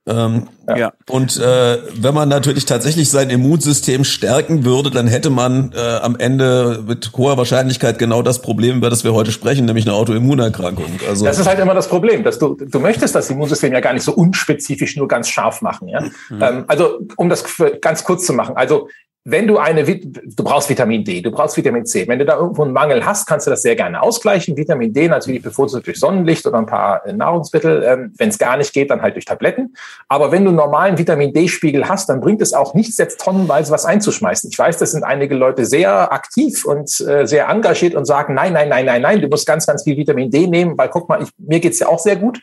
Ähm, 0.06 0.48
ja. 0.68 0.92
Und 1.08 1.38
äh, 1.38 1.78
wenn 1.94 2.12
man 2.12 2.28
natürlich 2.28 2.66
tatsächlich 2.66 3.08
sein 3.08 3.30
Immunsystem 3.30 4.04
stärken 4.04 4.64
würde, 4.64 4.90
dann 4.90 5.06
hätte 5.06 5.30
man 5.30 5.72
äh, 5.74 5.96
am 5.96 6.16
Ende 6.16 6.84
mit 6.86 7.12
hoher 7.16 7.38
Wahrscheinlichkeit 7.38 7.98
genau 7.98 8.20
das 8.20 8.42
Problem, 8.42 8.78
über 8.78 8.90
das 8.90 9.02
wir 9.02 9.14
heute 9.14 9.32
sprechen, 9.32 9.64
nämlich 9.64 9.86
eine 9.86 9.94
Autoimmunerkrankung. 9.94 11.00
Also 11.08 11.24
das 11.24 11.38
ist 11.38 11.46
halt 11.46 11.58
immer 11.58 11.72
das 11.72 11.88
Problem, 11.88 12.22
dass 12.22 12.38
du 12.38 12.54
du 12.54 12.80
möchtest 12.80 13.14
das 13.14 13.30
Immunsystem 13.30 13.72
ja 13.72 13.80
gar 13.80 13.94
nicht 13.94 14.02
so 14.02 14.12
unspezifisch 14.12 14.94
nur 14.96 15.08
ganz 15.08 15.30
scharf 15.30 15.62
machen. 15.62 15.88
Ja, 15.88 16.02
mhm. 16.02 16.42
ähm, 16.42 16.64
also 16.66 17.00
um 17.16 17.30
das 17.30 17.44
ganz 17.80 18.04
kurz 18.04 18.26
zu 18.26 18.34
machen. 18.34 18.56
Also 18.56 18.88
wenn 19.26 19.46
du 19.46 19.56
eine, 19.56 19.84
du 19.84 20.44
brauchst 20.44 20.68
Vitamin 20.68 21.02
D, 21.02 21.22
du 21.22 21.30
brauchst 21.30 21.56
Vitamin 21.56 21.86
C. 21.86 22.06
Wenn 22.06 22.18
du 22.18 22.26
da 22.26 22.36
irgendwo 22.36 22.62
einen 22.62 22.74
Mangel 22.74 23.06
hast, 23.06 23.26
kannst 23.26 23.46
du 23.46 23.50
das 23.50 23.62
sehr 23.62 23.74
gerne 23.74 24.02
ausgleichen. 24.02 24.54
Vitamin 24.54 24.92
D 24.92 25.08
natürlich 25.08 25.42
bevorzugt 25.42 25.86
durch 25.86 25.98
Sonnenlicht 25.98 26.46
oder 26.46 26.58
ein 26.58 26.66
paar 26.66 27.06
äh, 27.06 27.12
Nahrungsmittel. 27.14 27.82
Ähm, 27.84 28.12
wenn 28.18 28.28
es 28.28 28.38
gar 28.38 28.58
nicht 28.58 28.74
geht, 28.74 28.90
dann 28.90 29.00
halt 29.00 29.14
durch 29.14 29.24
Tabletten. 29.24 29.74
Aber 30.08 30.30
wenn 30.30 30.44
du 30.44 30.50
einen 30.50 30.58
normalen 30.58 30.98
Vitamin 30.98 31.32
D-Spiegel 31.32 31.88
hast, 31.88 32.10
dann 32.10 32.20
bringt 32.20 32.42
es 32.42 32.52
auch 32.52 32.74
nichts, 32.74 32.98
jetzt 32.98 33.18
tonnenweise 33.18 33.72
was 33.72 33.86
einzuschmeißen. 33.86 34.50
Ich 34.50 34.58
weiß, 34.58 34.76
das 34.76 34.92
sind 34.92 35.04
einige 35.04 35.34
Leute 35.34 35.64
sehr 35.64 36.12
aktiv 36.12 36.66
und 36.66 37.00
äh, 37.00 37.26
sehr 37.26 37.48
engagiert 37.48 37.94
und 37.94 38.04
sagen, 38.04 38.34
nein, 38.34 38.52
nein, 38.52 38.68
nein, 38.68 38.84
nein, 38.84 39.00
nein, 39.00 39.22
du 39.22 39.28
musst 39.28 39.46
ganz, 39.46 39.66
ganz 39.66 39.84
viel 39.84 39.96
Vitamin 39.96 40.30
D 40.30 40.46
nehmen, 40.46 40.76
weil 40.76 40.90
guck 40.90 41.08
mal, 41.08 41.22
ich, 41.22 41.30
mir 41.38 41.60
geht's 41.60 41.78
ja 41.78 41.88
auch 41.88 41.98
sehr 41.98 42.16
gut. 42.16 42.42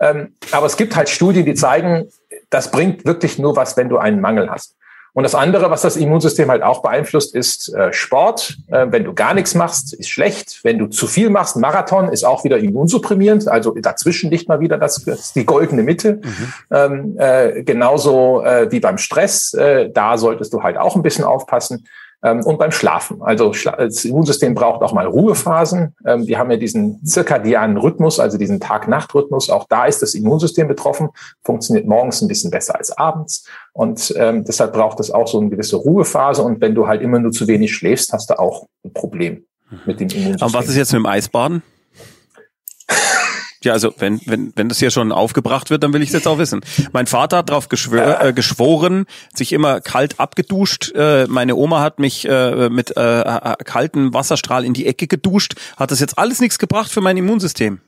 Ähm, 0.00 0.34
aber 0.52 0.66
es 0.66 0.76
gibt 0.76 0.94
halt 0.94 1.08
Studien, 1.08 1.44
die 1.44 1.54
zeigen, 1.54 2.08
das 2.50 2.70
bringt 2.70 3.04
wirklich 3.04 3.36
nur 3.40 3.56
was, 3.56 3.76
wenn 3.76 3.88
du 3.88 3.98
einen 3.98 4.20
Mangel 4.20 4.48
hast. 4.48 4.76
Und 5.12 5.24
das 5.24 5.34
andere, 5.34 5.70
was 5.70 5.82
das 5.82 5.96
Immunsystem 5.96 6.50
halt 6.50 6.62
auch 6.62 6.82
beeinflusst, 6.82 7.34
ist 7.34 7.74
äh, 7.74 7.92
Sport. 7.92 8.58
Äh, 8.68 8.86
wenn 8.90 9.04
du 9.04 9.12
gar 9.12 9.34
nichts 9.34 9.54
machst, 9.54 9.92
ist 9.92 10.08
schlecht. 10.08 10.60
Wenn 10.62 10.78
du 10.78 10.86
zu 10.86 11.06
viel 11.06 11.30
machst, 11.30 11.56
Marathon 11.56 12.08
ist 12.08 12.24
auch 12.24 12.44
wieder 12.44 12.58
immunsupprimierend. 12.58 13.48
Also 13.48 13.72
dazwischen 13.72 14.30
liegt 14.30 14.48
mal 14.48 14.60
wieder 14.60 14.78
das, 14.78 15.04
das 15.04 15.32
die 15.32 15.44
goldene 15.44 15.82
Mitte. 15.82 16.20
Mhm. 16.22 16.52
Ähm, 16.70 17.16
äh, 17.18 17.62
genauso 17.62 18.42
äh, 18.42 18.70
wie 18.70 18.80
beim 18.80 18.98
Stress. 18.98 19.54
Äh, 19.54 19.90
da 19.90 20.16
solltest 20.16 20.52
du 20.52 20.62
halt 20.62 20.76
auch 20.76 20.96
ein 20.96 21.02
bisschen 21.02 21.24
aufpassen 21.24 21.86
und 22.22 22.58
beim 22.58 22.70
Schlafen. 22.70 23.22
Also 23.22 23.52
das 23.52 24.04
Immunsystem 24.04 24.54
braucht 24.54 24.82
auch 24.82 24.92
mal 24.92 25.06
Ruhephasen. 25.06 25.94
Ähm, 26.06 26.26
wir 26.26 26.38
haben 26.38 26.50
ja 26.50 26.56
diesen 26.56 27.04
zirkadianen 27.04 27.76
Rhythmus, 27.76 28.20
also 28.20 28.36
diesen 28.36 28.60
Tag-Nacht-Rhythmus. 28.60 29.48
Auch 29.50 29.66
da 29.68 29.86
ist 29.86 30.02
das 30.02 30.14
Immunsystem 30.14 30.68
betroffen, 30.68 31.08
funktioniert 31.42 31.86
morgens 31.86 32.20
ein 32.20 32.28
bisschen 32.28 32.50
besser 32.50 32.76
als 32.76 32.90
abends. 32.96 33.46
Und 33.72 34.12
ähm, 34.16 34.44
deshalb 34.44 34.72
braucht 34.72 35.00
es 35.00 35.10
auch 35.10 35.28
so 35.28 35.40
eine 35.40 35.48
gewisse 35.48 35.76
Ruhephase. 35.76 36.42
Und 36.42 36.60
wenn 36.60 36.74
du 36.74 36.86
halt 36.86 37.00
immer 37.02 37.18
nur 37.18 37.32
zu 37.32 37.46
wenig 37.46 37.74
schläfst, 37.74 38.12
hast 38.12 38.30
du 38.30 38.38
auch 38.38 38.66
ein 38.84 38.92
Problem 38.92 39.44
mit 39.86 40.00
dem 40.00 40.08
Immunsystem. 40.08 40.42
Aber 40.42 40.52
was 40.52 40.68
ist 40.68 40.76
jetzt 40.76 40.92
mit 40.92 41.00
dem 41.00 41.06
Eisbaden? 41.06 41.62
Ja, 43.62 43.74
also 43.74 43.92
wenn, 43.98 44.20
wenn, 44.24 44.52
wenn 44.56 44.70
das 44.70 44.78
hier 44.78 44.90
schon 44.90 45.12
aufgebracht 45.12 45.68
wird, 45.68 45.82
dann 45.82 45.92
will 45.92 46.02
ich 46.02 46.08
es 46.08 46.14
jetzt 46.14 46.26
auch 46.26 46.38
wissen. 46.38 46.60
Mein 46.92 47.06
Vater 47.06 47.38
hat 47.38 47.50
darauf 47.50 47.68
geschwör, 47.68 48.24
äh, 48.24 48.32
geschworen, 48.32 49.04
sich 49.34 49.52
immer 49.52 49.82
kalt 49.82 50.18
abgeduscht. 50.18 50.92
Äh, 50.94 51.26
meine 51.28 51.54
Oma 51.56 51.82
hat 51.82 51.98
mich 51.98 52.26
äh, 52.26 52.70
mit 52.70 52.96
äh, 52.96 53.20
äh 53.20 53.56
kaltem 53.64 54.14
Wasserstrahl 54.14 54.64
in 54.64 54.72
die 54.72 54.86
Ecke 54.86 55.06
geduscht. 55.06 55.54
Hat 55.76 55.90
das 55.90 56.00
jetzt 56.00 56.18
alles 56.18 56.40
nichts 56.40 56.58
gebracht 56.58 56.90
für 56.90 57.02
mein 57.02 57.18
Immunsystem? 57.18 57.80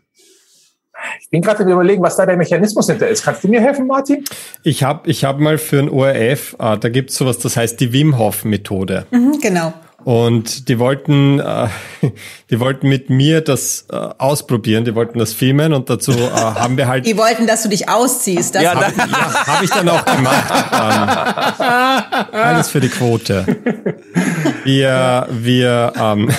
Ich 1.20 1.30
bin 1.30 1.40
gerade 1.40 1.62
überlegen, 1.64 2.02
was 2.02 2.16
da 2.16 2.26
der 2.26 2.36
Mechanismus 2.36 2.86
hinter 2.86 3.08
ist. 3.08 3.24
Kannst 3.24 3.42
du 3.42 3.48
mir 3.48 3.60
helfen, 3.60 3.86
Martin? 3.86 4.24
Ich 4.62 4.82
habe 4.82 5.10
ich 5.10 5.24
hab 5.24 5.38
mal 5.40 5.58
für 5.58 5.78
ein 5.78 5.88
ORF, 5.88 6.54
äh, 6.58 6.78
da 6.78 6.88
gibt's 6.90 7.16
sowas, 7.16 7.38
das 7.38 7.56
heißt 7.56 7.80
die 7.80 7.92
Wim 7.92 8.18
Hof 8.18 8.44
Methode. 8.44 9.06
Mhm, 9.10 9.40
genau. 9.40 9.72
Und 10.04 10.68
die 10.68 10.78
wollten, 10.78 11.38
äh, 11.38 11.68
die 12.50 12.60
wollten 12.60 12.88
mit 12.88 13.10
mir 13.10 13.40
das 13.40 13.86
äh, 13.90 13.96
ausprobieren, 13.96 14.84
die 14.84 14.94
wollten 14.94 15.18
das 15.18 15.32
filmen 15.32 15.72
und 15.72 15.90
dazu 15.90 16.12
äh, 16.12 16.30
haben 16.30 16.76
wir 16.76 16.88
halt. 16.88 17.06
Die 17.06 17.16
wollten, 17.16 17.46
dass 17.46 17.62
du 17.62 17.68
dich 17.68 17.88
ausziehst. 17.88 18.54
Das 18.54 18.62
ja, 18.62 18.74
habe 18.74 18.92
ja, 18.96 19.46
hab 19.46 19.62
ich 19.62 19.70
dann 19.70 19.88
auch 19.88 20.04
gemacht. 20.04 20.44
Ähm, 22.32 22.40
alles 22.40 22.68
für 22.68 22.80
die 22.80 22.88
Quote. 22.88 23.46
Wir, 24.64 25.26
wir, 25.30 25.92
ähm, 25.96 26.30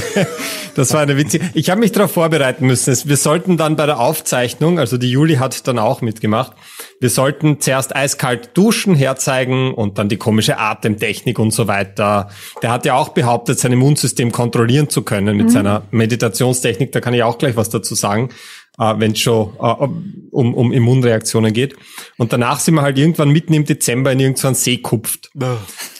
das 0.74 0.92
war 0.94 1.00
eine 1.00 1.16
witzige. 1.16 1.50
Ich 1.54 1.70
habe 1.70 1.80
mich 1.80 1.92
darauf 1.92 2.12
vorbereiten 2.12 2.66
müssen. 2.66 2.96
Wir 3.04 3.16
sollten 3.16 3.56
dann 3.56 3.76
bei 3.76 3.86
der 3.86 4.00
Aufzeichnung, 4.00 4.78
also 4.78 4.96
die 4.96 5.10
Juli 5.10 5.36
hat 5.36 5.66
dann 5.68 5.78
auch 5.78 6.00
mitgemacht. 6.00 6.52
Wir 7.00 7.10
sollten 7.10 7.60
zuerst 7.60 7.94
eiskalt 7.94 8.50
duschen 8.54 8.94
herzeigen 8.94 9.74
und 9.74 9.98
dann 9.98 10.08
die 10.08 10.16
komische 10.16 10.58
Atemtechnik 10.58 11.38
und 11.38 11.50
so 11.50 11.68
weiter. 11.68 12.28
Der 12.62 12.70
hat 12.70 12.81
ja 12.84 12.94
auch 12.94 13.10
behauptet, 13.10 13.58
sein 13.58 13.72
Immunsystem 13.72 14.32
kontrollieren 14.32 14.88
zu 14.88 15.02
können 15.02 15.36
mit 15.36 15.46
mhm. 15.46 15.50
seiner 15.50 15.82
Meditationstechnik. 15.90 16.92
Da 16.92 17.00
kann 17.00 17.14
ich 17.14 17.22
auch 17.22 17.38
gleich 17.38 17.56
was 17.56 17.70
dazu 17.70 17.94
sagen, 17.94 18.30
äh, 18.78 18.94
wenn 18.98 19.12
es 19.12 19.20
schon 19.20 19.52
äh, 19.60 19.88
um, 20.30 20.54
um 20.54 20.72
Immunreaktionen 20.72 21.52
geht. 21.52 21.76
Und 22.18 22.32
danach 22.32 22.60
sind 22.60 22.74
wir 22.74 22.82
halt 22.82 22.98
irgendwann 22.98 23.30
mitten 23.30 23.54
im 23.54 23.64
Dezember 23.64 24.12
in 24.12 24.20
irgendeinen 24.20 24.54
See 24.54 24.78
kupft. 24.78 25.30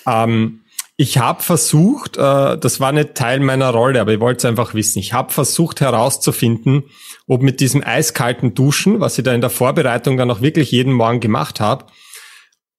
Ähm, 0.07 0.61
ich 0.97 1.19
habe 1.19 1.43
versucht, 1.43 2.17
äh, 2.17 2.59
das 2.59 2.79
war 2.79 2.93
nicht 2.93 3.15
Teil 3.15 3.41
meiner 3.41 3.71
Rolle, 3.71 4.01
aber 4.01 4.13
ich 4.13 4.21
wollte 4.21 4.39
es 4.39 4.45
einfach 4.45 4.75
wissen. 4.75 4.99
Ich 4.99 5.13
habe 5.13 5.33
versucht 5.33 5.81
herauszufinden, 5.81 6.85
ob 7.27 7.43
mit 7.43 7.61
diesem 7.61 7.83
eiskalten 7.83 8.55
Duschen, 8.55 9.01
was 9.01 9.19
ich 9.19 9.25
da 9.25 9.33
in 9.33 9.41
der 9.41 9.51
Vorbereitung 9.51 10.17
dann 10.17 10.31
auch 10.31 10.43
wirklich 10.43 10.71
jeden 10.71 10.93
Morgen 10.93 11.21
gemacht 11.21 11.61
habe, 11.61 11.87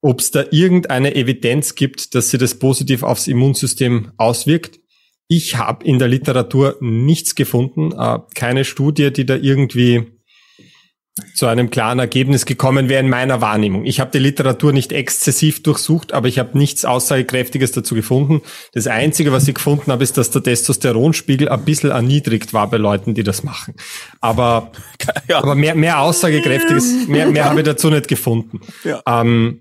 ob 0.04 0.20
es 0.20 0.32
da 0.32 0.44
irgendeine 0.52 1.16
Evidenz 1.16 1.76
gibt, 1.76 2.14
dass 2.14 2.30
sie 2.30 2.38
das 2.38 2.56
positiv 2.56 3.04
aufs 3.04 3.28
Immunsystem 3.28 4.12
auswirkt. 4.18 4.80
Ich 5.30 5.56
habe 5.58 5.86
in 5.86 5.98
der 5.98 6.10
Literatur 6.10 6.76
nichts 6.82 7.36
gefunden, 7.36 7.94
äh, 7.94 8.20
keine 8.36 8.66
Studie, 8.66 9.12
die 9.14 9.26
da 9.26 9.36
irgendwie 9.36 10.06
zu 11.36 11.46
einem 11.46 11.70
klaren 11.70 12.00
Ergebnis 12.00 12.46
gekommen 12.46 12.90
wäre 12.90 13.02
in 13.02 13.10
meiner 13.10 13.40
Wahrnehmung. 13.40 13.86
Ich 13.86 14.00
habe 14.00 14.10
die 14.12 14.20
Literatur 14.20 14.74
nicht 14.74 14.92
exzessiv 14.92 15.62
durchsucht, 15.62 16.12
aber 16.12 16.28
ich 16.28 16.40
habe 16.40 16.58
nichts 16.58 16.86
Aussagekräftiges 16.86 17.72
dazu 17.72 17.94
gefunden. 17.94 18.42
Das 18.74 18.88
Einzige, 18.88 19.32
was 19.32 19.48
ich 19.48 19.54
gefunden 19.54 19.92
habe, 19.92 20.04
ist, 20.04 20.18
dass 20.18 20.32
der 20.32 20.42
Testosteronspiegel 20.42 21.50
ein 21.50 21.66
bisschen 21.66 21.92
erniedrigt 21.92 22.52
war 22.54 22.70
bei 22.70 22.78
Leuten, 22.78 23.14
die 23.14 23.24
das 23.24 23.44
machen. 23.44 23.76
Aber, 24.22 24.72
ja. 25.30 25.38
aber 25.38 25.54
mehr, 25.54 25.76
mehr 25.76 26.00
Aussagekräftiges, 26.00 27.08
mehr, 27.08 27.28
mehr 27.28 27.46
habe 27.46 27.60
ich 27.60 27.66
dazu 27.66 27.92
nicht 27.92 28.08
gefunden. 28.08 28.60
Ja. 28.84 29.02
Ähm, 29.08 29.60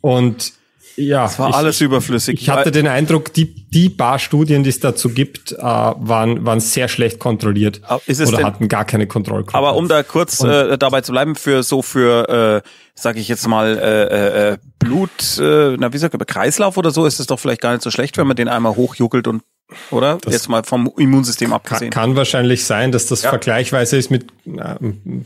und 0.00 0.52
ja, 0.98 1.26
es 1.26 1.38
war 1.38 1.50
ich, 1.50 1.54
alles 1.54 1.80
überflüssig. 1.80 2.42
Ich 2.42 2.48
hatte 2.48 2.72
den 2.72 2.88
Eindruck, 2.88 3.32
die, 3.32 3.54
die 3.70 3.88
paar 3.88 4.18
Studien, 4.18 4.64
die 4.64 4.70
es 4.70 4.80
dazu 4.80 5.10
gibt, 5.10 5.52
äh, 5.52 5.62
waren, 5.62 6.44
waren 6.44 6.58
sehr 6.58 6.88
schlecht 6.88 7.20
kontrolliert 7.20 7.80
ist 8.06 8.18
es 8.18 8.28
oder 8.28 8.38
denn, 8.38 8.46
hatten 8.46 8.68
gar 8.68 8.84
keine 8.84 9.06
Kontrollgruppe. 9.06 9.56
Aber 9.56 9.76
um 9.76 9.86
da 9.86 10.02
kurz 10.02 10.42
äh, 10.42 10.76
dabei 10.76 11.02
zu 11.02 11.12
bleiben, 11.12 11.36
für 11.36 11.62
so 11.62 11.82
für, 11.82 12.62
äh, 12.64 12.68
sage 12.94 13.20
ich 13.20 13.28
jetzt 13.28 13.46
mal, 13.46 13.78
äh, 13.78 14.52
äh, 14.52 14.56
Blut, 14.80 15.38
äh, 15.38 15.76
na 15.78 15.92
wie 15.92 15.98
sagt 15.98 16.14
man, 16.14 16.26
Kreislauf 16.26 16.76
oder 16.76 16.90
so, 16.90 17.06
ist 17.06 17.20
es 17.20 17.26
doch 17.26 17.38
vielleicht 17.38 17.60
gar 17.60 17.72
nicht 17.72 17.82
so 17.82 17.92
schlecht, 17.92 18.18
wenn 18.18 18.26
man 18.26 18.36
den 18.36 18.48
einmal 18.48 18.74
hochjuckelt 18.74 19.28
und 19.28 19.42
oder? 19.90 20.18
Das 20.22 20.32
Jetzt 20.32 20.48
mal 20.48 20.64
vom 20.64 20.90
Immunsystem 20.96 21.52
abgesehen. 21.52 21.90
Kann, 21.90 22.10
kann 22.10 22.16
wahrscheinlich 22.16 22.64
sein, 22.64 22.90
dass 22.90 23.06
das 23.06 23.22
ja. 23.22 23.30
vergleichweise 23.30 23.96
ist 23.96 24.10
mit 24.10 24.26
äh, 24.46 24.76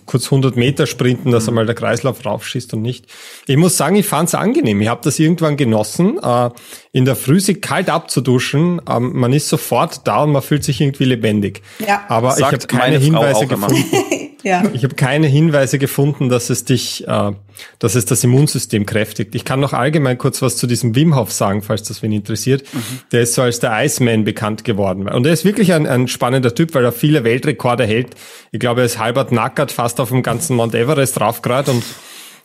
kurz 0.07 0.25
100 0.25 0.57
Meter 0.57 0.87
Sprinten, 0.87 1.31
dass 1.31 1.45
mhm. 1.45 1.51
einmal 1.51 1.67
der 1.67 1.75
Kreislauf 1.75 2.25
raufschießt 2.25 2.75
und 2.75 2.83
nicht. 2.83 3.07
Ich 3.47 3.57
muss 3.57 3.77
sagen, 3.77 3.95
ich 3.97 4.07
fand 4.07 4.29
es 4.29 4.35
angenehm. 4.35 4.81
Ich 4.81 4.89
habe 4.89 5.01
das 5.05 5.19
irgendwann 5.19 5.57
genossen, 5.57 6.19
äh, 6.23 6.51
in 6.91 7.05
der 7.05 7.17
Früh 7.17 7.39
sich 7.41 7.61
kalt 7.61 7.89
abzuduschen. 7.89 8.81
Ähm, 8.89 9.13
man 9.15 9.33
ist 9.33 9.49
sofort 9.49 10.07
da 10.07 10.25
und 10.25 10.33
man 10.33 10.43
fühlt 10.43 10.65
sich 10.65 10.81
irgendwie 10.81 11.05
lebendig. 11.05 11.63
Ja. 11.87 12.05
Aber 12.09 12.33
Sagt 12.33 12.41
ich 12.41 12.47
habe 12.47 12.79
keine 12.79 12.99
Hinweise 12.99 13.47
gefunden. 13.47 13.85
Ja. 14.43 14.65
Ich 14.73 14.85
habe 14.85 14.95
keine 14.95 15.27
Hinweise 15.27 15.79
gefunden, 15.79 16.29
dass 16.29 16.51
es 16.51 16.65
dich, 16.65 17.07
äh, 17.07 17.33
dass 17.79 17.95
es 17.95 18.05
das 18.05 18.25
Immunsystem 18.25 18.87
kräftigt. 18.87 19.35
Ich 19.35 19.45
kann 19.45 19.61
noch 19.61 19.73
allgemein 19.73 20.19
kurz 20.19 20.43
was 20.43 20.57
zu 20.57 20.67
diesem 20.67 20.95
Wim 20.95 21.15
Hof 21.15 21.33
sagen, 21.33 21.63
falls 21.63 21.83
das 21.85 22.03
wen 22.03 22.13
interessiert. 22.13 22.63
Mhm. 22.73 23.01
Der 23.13 23.23
ist 23.23 23.35
so 23.35 23.43
als 23.43 23.61
der 23.61 23.73
Iceman 23.85 24.25
bekannt 24.25 24.65
geworden. 24.65 25.09
Und 25.09 25.27
er 25.27 25.33
ist 25.33 25.45
wirklich 25.45 25.73
ein, 25.73 25.87
ein 25.87 26.09
spannender 26.09 26.55
Typ, 26.55 26.75
weil 26.75 26.85
er 26.85 26.93
viele 26.93 27.25
Weltrekorde 27.25 27.85
hält. 27.85 28.15
Ich 28.51 28.61
glaube, 28.61 28.81
er 28.81 28.87
ist 28.87 28.99
halbert 28.99 29.33
nackert, 29.33 29.73
fast 29.73 30.01
auf 30.01 30.09
dem 30.09 30.23
ganzen 30.23 30.57
Mount 30.57 30.75
Everest 30.75 31.19
draufgerad 31.19 31.69
und 31.69 31.85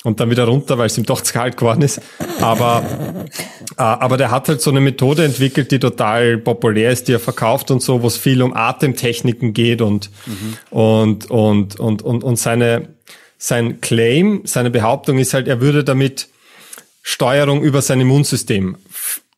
und 0.03 0.19
dann 0.19 0.29
wieder 0.29 0.45
runter, 0.45 0.77
weil 0.77 0.87
es 0.87 0.97
ihm 0.97 1.05
doch 1.05 1.21
zu 1.21 1.33
kalt 1.33 1.57
geworden 1.57 1.81
ist. 1.81 2.01
Aber, 2.41 2.83
äh, 3.77 3.81
aber 3.81 4.17
der 4.17 4.31
hat 4.31 4.47
halt 4.47 4.61
so 4.61 4.69
eine 4.69 4.79
Methode 4.79 5.25
entwickelt, 5.25 5.71
die 5.71 5.79
total 5.79 6.37
populär 6.37 6.91
ist, 6.91 7.07
die 7.07 7.13
er 7.13 7.19
verkauft 7.19 7.71
und 7.71 7.81
so, 7.81 8.01
wo 8.03 8.07
es 8.07 8.17
viel 8.17 8.41
um 8.41 8.53
Atemtechniken 8.53 9.53
geht 9.53 9.81
und, 9.81 10.09
mhm. 10.25 10.57
und, 10.69 11.31
und, 11.31 11.79
und, 11.79 12.01
und, 12.01 12.23
und 12.23 12.35
seine, 12.37 12.89
sein 13.37 13.81
Claim, 13.81 14.41
seine 14.45 14.69
Behauptung 14.69 15.17
ist 15.17 15.33
halt, 15.33 15.47
er 15.47 15.61
würde 15.61 15.83
damit 15.83 16.29
Steuerung 17.01 17.61
über 17.61 17.81
sein 17.81 18.01
Immunsystem 18.01 18.77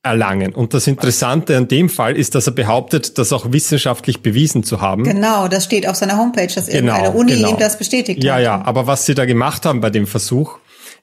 erlangen. 0.01 0.53
Und 0.53 0.73
das 0.73 0.87
Interessante 0.87 1.57
an 1.57 1.67
dem 1.67 1.89
Fall 1.89 2.15
ist, 2.15 2.33
dass 2.35 2.47
er 2.47 2.53
behauptet, 2.53 3.17
das 3.17 3.33
auch 3.33 3.51
wissenschaftlich 3.51 4.21
bewiesen 4.21 4.63
zu 4.63 4.79
haben. 4.79 5.03
Genau, 5.03 5.47
das 5.47 5.65
steht 5.65 5.87
auf 5.87 5.95
seiner 5.95 6.17
Homepage, 6.17 6.47
dass 6.47 6.67
genau, 6.67 6.93
irgendeine 6.93 7.11
Uni 7.11 7.35
genau. 7.35 7.49
ihm 7.49 7.57
das 7.57 7.77
bestätigt 7.77 8.23
ja, 8.23 8.35
hat. 8.35 8.39
Ja, 8.41 8.57
ja, 8.57 8.65
aber 8.65 8.87
was 8.87 9.05
sie 9.05 9.13
da 9.13 9.25
gemacht 9.25 9.65
haben 9.65 9.81
bei 9.81 9.89
dem 9.89 10.07
Versuch, 10.07 10.57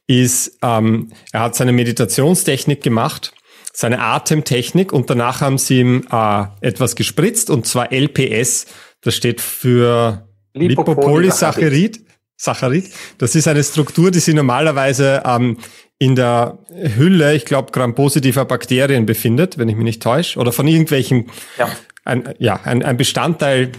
ist, 0.07 0.59
ähm, 0.63 1.13
er 1.33 1.41
hat 1.41 1.57
seine 1.57 1.73
Meditationstechnik 1.73 2.83
gemacht, 2.83 3.35
seine 3.73 4.01
Atemtechnik 4.01 4.93
und 4.93 5.11
danach 5.11 5.43
haben 5.43 5.59
sie 5.59 5.81
ihm 5.81 6.07
äh, 6.11 6.45
etwas 6.61 6.97
gespritzt 6.97 7.51
und 7.51 7.67
zwar 7.67 7.93
LPS, 7.93 8.67
das 9.03 9.15
steht 9.15 9.41
für 9.41 10.27
Lipopolysaccharid. 10.55 12.01
Saccharid. 12.39 12.91
Das 13.17 13.35
ist 13.35 13.49
eine 13.49 13.65
Struktur, 13.65 14.11
die 14.11 14.21
sie 14.21 14.35
normalerweise 14.35 15.23
ähm, 15.25 15.57
in 15.99 16.15
der 16.15 16.59
Hülle, 16.97 17.35
ich 17.35 17.45
glaube, 17.45 17.73
grampositiver 17.73 18.45
Bakterien 18.45 19.07
befindet, 19.07 19.57
wenn 19.59 19.69
ich 19.69 19.77
mich 19.77 19.85
nicht 19.85 20.03
täusche, 20.03 20.39
oder 20.39 20.53
von 20.53 20.69
irgendwelchen, 20.69 21.31
ja, 21.59 21.71
ein, 22.05 22.35
ja, 22.39 22.61
ein, 22.65 22.83
ein 22.83 22.97
Bestandteil 22.97 23.73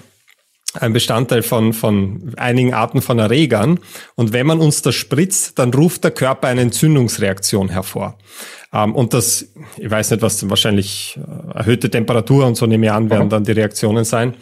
ein 0.74 0.94
Bestandteil 0.94 1.44
von, 1.44 1.74
von 1.74 2.34
einigen 2.38 2.74
Arten 2.74 3.02
von 3.02 3.18
Erregern. 3.20 3.80
Und 4.16 4.34
wenn 4.34 4.46
man 4.46 4.60
uns 4.60 4.82
das 4.82 4.96
spritzt, 4.96 5.58
dann 5.58 5.74
ruft 5.74 6.04
der 6.04 6.12
Körper 6.12 6.50
eine 6.50 6.62
Entzündungsreaktion 6.62 7.70
hervor. 7.70 8.18
Ähm, 8.74 8.96
und 8.96 9.14
das, 9.14 9.48
ich 9.78 9.90
weiß 9.90 10.12
nicht, 10.12 10.22
was 10.22 10.50
wahrscheinlich 10.50 11.18
äh, 11.18 11.58
erhöhte 11.58 11.90
Temperatur 11.90 12.46
und 12.46 12.56
so 12.56 12.66
nehme 12.66 12.88
ich 12.88 12.92
an, 12.92 13.10
werden 13.10 13.30
dann 13.30 13.44
die 13.44 13.54
Reaktionen 13.54 14.06
sein. 14.06 14.36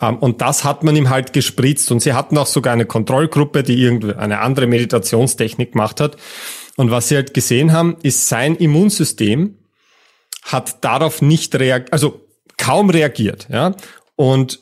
Ähm, 0.00 0.16
und 0.18 0.40
das 0.40 0.64
hat 0.64 0.82
man 0.82 0.96
ihm 0.96 1.10
halt 1.10 1.32
gespritzt. 1.32 1.90
Und 1.90 2.00
sie 2.00 2.12
hatten 2.12 2.38
auch 2.38 2.46
sogar 2.46 2.72
eine 2.72 2.86
Kontrollgruppe, 2.86 3.62
die 3.62 3.82
irgendeine 3.82 4.40
andere 4.40 4.66
Meditationstechnik 4.66 5.72
gemacht 5.72 6.00
hat. 6.00 6.16
Und 6.76 6.90
was 6.90 7.08
sie 7.08 7.16
halt 7.16 7.34
gesehen 7.34 7.72
haben, 7.72 7.96
ist 8.02 8.28
sein 8.28 8.56
Immunsystem 8.56 9.56
hat 10.42 10.84
darauf 10.84 11.22
nicht 11.22 11.54
reagiert, 11.56 11.92
also 11.92 12.20
kaum 12.56 12.90
reagiert, 12.90 13.48
ja. 13.50 13.74
Und 14.14 14.60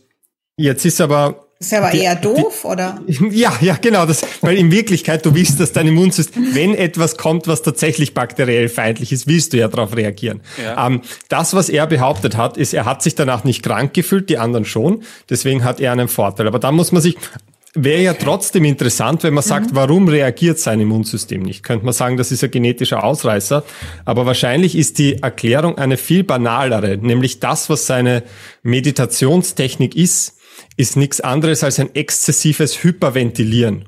jetzt 0.56 0.84
ist 0.84 1.00
aber 1.00 1.44
ist 1.60 1.72
ja 1.72 1.78
aber 1.78 1.90
die, 1.90 1.98
eher 1.98 2.16
doof, 2.16 2.60
die, 2.62 2.66
oder? 2.66 3.00
Ja, 3.30 3.56
ja, 3.60 3.78
genau. 3.80 4.06
Das, 4.06 4.26
weil 4.42 4.58
in 4.58 4.70
Wirklichkeit, 4.70 5.24
du 5.24 5.34
willst, 5.34 5.60
dass 5.60 5.72
dein 5.72 5.86
Immunsystem, 5.86 6.54
wenn 6.54 6.74
etwas 6.74 7.16
kommt, 7.16 7.46
was 7.46 7.62
tatsächlich 7.62 8.12
bakteriell 8.12 8.68
feindlich 8.68 9.12
ist, 9.12 9.26
willst 9.26 9.52
du 9.52 9.58
ja 9.58 9.68
darauf 9.68 9.96
reagieren. 9.96 10.40
Ja. 10.62 10.86
Ähm, 10.86 11.02
das, 11.28 11.54
was 11.54 11.68
er 11.68 11.86
behauptet 11.86 12.36
hat, 12.36 12.56
ist, 12.56 12.74
er 12.74 12.84
hat 12.84 13.02
sich 13.02 13.14
danach 13.14 13.44
nicht 13.44 13.62
krank 13.62 13.94
gefühlt, 13.94 14.28
die 14.28 14.38
anderen 14.38 14.64
schon. 14.64 15.04
Deswegen 15.30 15.64
hat 15.64 15.80
er 15.80 15.92
einen 15.92 16.08
Vorteil. 16.08 16.48
Aber 16.48 16.58
da 16.58 16.72
muss 16.72 16.92
man 16.92 17.00
sich, 17.00 17.16
Wäre 17.76 18.02
ja 18.02 18.14
trotzdem 18.14 18.64
interessant, 18.64 19.24
wenn 19.24 19.34
man 19.34 19.42
sagt, 19.42 19.72
mhm. 19.72 19.76
warum 19.76 20.08
reagiert 20.08 20.60
sein 20.60 20.80
Immunsystem 20.80 21.42
nicht? 21.42 21.64
Könnte 21.64 21.84
man 21.84 21.92
sagen, 21.92 22.16
das 22.16 22.30
ist 22.30 22.44
ein 22.44 22.52
genetischer 22.52 23.02
Ausreißer. 23.02 23.64
Aber 24.04 24.26
wahrscheinlich 24.26 24.76
ist 24.76 24.98
die 24.98 25.16
Erklärung 25.22 25.76
eine 25.76 25.96
viel 25.96 26.22
banalere, 26.22 26.96
nämlich 26.96 27.40
das, 27.40 27.68
was 27.68 27.86
seine 27.86 28.22
Meditationstechnik 28.62 29.96
ist, 29.96 30.38
ist 30.76 30.96
nichts 30.96 31.20
anderes 31.20 31.64
als 31.64 31.80
ein 31.80 31.92
exzessives 31.94 32.84
Hyperventilieren. 32.84 33.86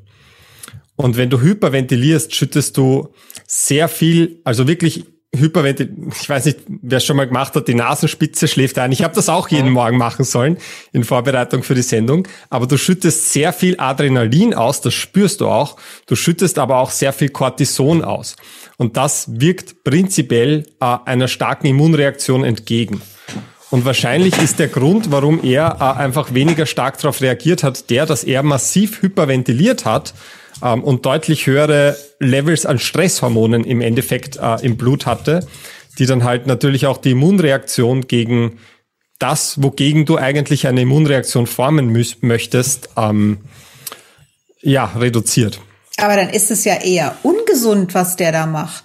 Und 0.96 1.16
wenn 1.16 1.30
du 1.30 1.40
hyperventilierst, 1.40 2.34
schüttest 2.34 2.76
du 2.76 3.08
sehr 3.46 3.86
viel, 3.88 4.40
also 4.42 4.66
wirklich 4.66 5.04
Hyperventil, 5.38 5.94
ich 6.20 6.28
weiß 6.28 6.44
nicht, 6.46 6.60
wer 6.68 7.00
schon 7.00 7.16
mal 7.16 7.26
gemacht 7.26 7.54
hat, 7.54 7.68
die 7.68 7.74
Nasenspitze 7.74 8.48
schläft 8.48 8.78
ein. 8.78 8.92
Ich 8.92 9.02
habe 9.02 9.14
das 9.14 9.28
auch 9.28 9.48
jeden 9.48 9.70
Morgen 9.70 9.96
machen 9.98 10.24
sollen 10.24 10.58
in 10.92 11.04
Vorbereitung 11.04 11.62
für 11.62 11.74
die 11.74 11.82
Sendung. 11.82 12.26
Aber 12.50 12.66
du 12.66 12.76
schüttest 12.76 13.32
sehr 13.32 13.52
viel 13.52 13.78
Adrenalin 13.78 14.54
aus, 14.54 14.80
das 14.80 14.94
spürst 14.94 15.40
du 15.40 15.48
auch. 15.48 15.76
Du 16.06 16.16
schüttest 16.16 16.58
aber 16.58 16.78
auch 16.78 16.90
sehr 16.90 17.12
viel 17.12 17.28
Cortison 17.28 18.04
aus. 18.04 18.36
Und 18.76 18.96
das 18.96 19.40
wirkt 19.40 19.84
prinzipiell 19.84 20.66
äh, 20.80 20.96
einer 21.04 21.28
starken 21.28 21.66
Immunreaktion 21.66 22.44
entgegen. 22.44 23.00
Und 23.70 23.84
wahrscheinlich 23.84 24.40
ist 24.40 24.58
der 24.58 24.68
Grund, 24.68 25.10
warum 25.10 25.42
er 25.42 25.76
äh, 25.80 26.00
einfach 26.00 26.34
weniger 26.34 26.66
stark 26.66 26.98
darauf 26.98 27.20
reagiert 27.20 27.62
hat, 27.62 27.90
der, 27.90 28.06
dass 28.06 28.24
er 28.24 28.42
massiv 28.42 29.02
hyperventiliert 29.02 29.84
hat 29.84 30.14
ähm, 30.62 30.82
und 30.82 31.06
deutlich 31.06 31.46
höhere 31.46 31.96
Levels 32.18 32.66
an 32.66 32.78
Stresshormonen 32.78 33.64
im 33.64 33.80
Endeffekt 33.80 34.36
äh, 34.36 34.56
im 34.62 34.76
Blut 34.76 35.06
hatte, 35.06 35.46
die 35.98 36.06
dann 36.06 36.24
halt 36.24 36.46
natürlich 36.46 36.86
auch 36.86 36.98
die 36.98 37.12
Immunreaktion 37.12 38.06
gegen 38.06 38.58
das, 39.18 39.62
wogegen 39.62 40.04
du 40.04 40.18
eigentlich 40.18 40.66
eine 40.66 40.82
Immunreaktion 40.82 41.46
formen 41.46 42.04
möchtest, 42.20 42.90
ähm, 42.96 43.38
ja, 44.60 44.84
reduziert. 44.84 45.60
Aber 45.98 46.16
dann 46.16 46.28
ist 46.28 46.50
es 46.50 46.64
ja 46.64 46.74
eher 46.74 47.16
ungesund, 47.22 47.94
was 47.94 48.16
der 48.16 48.32
da 48.32 48.46
macht, 48.46 48.84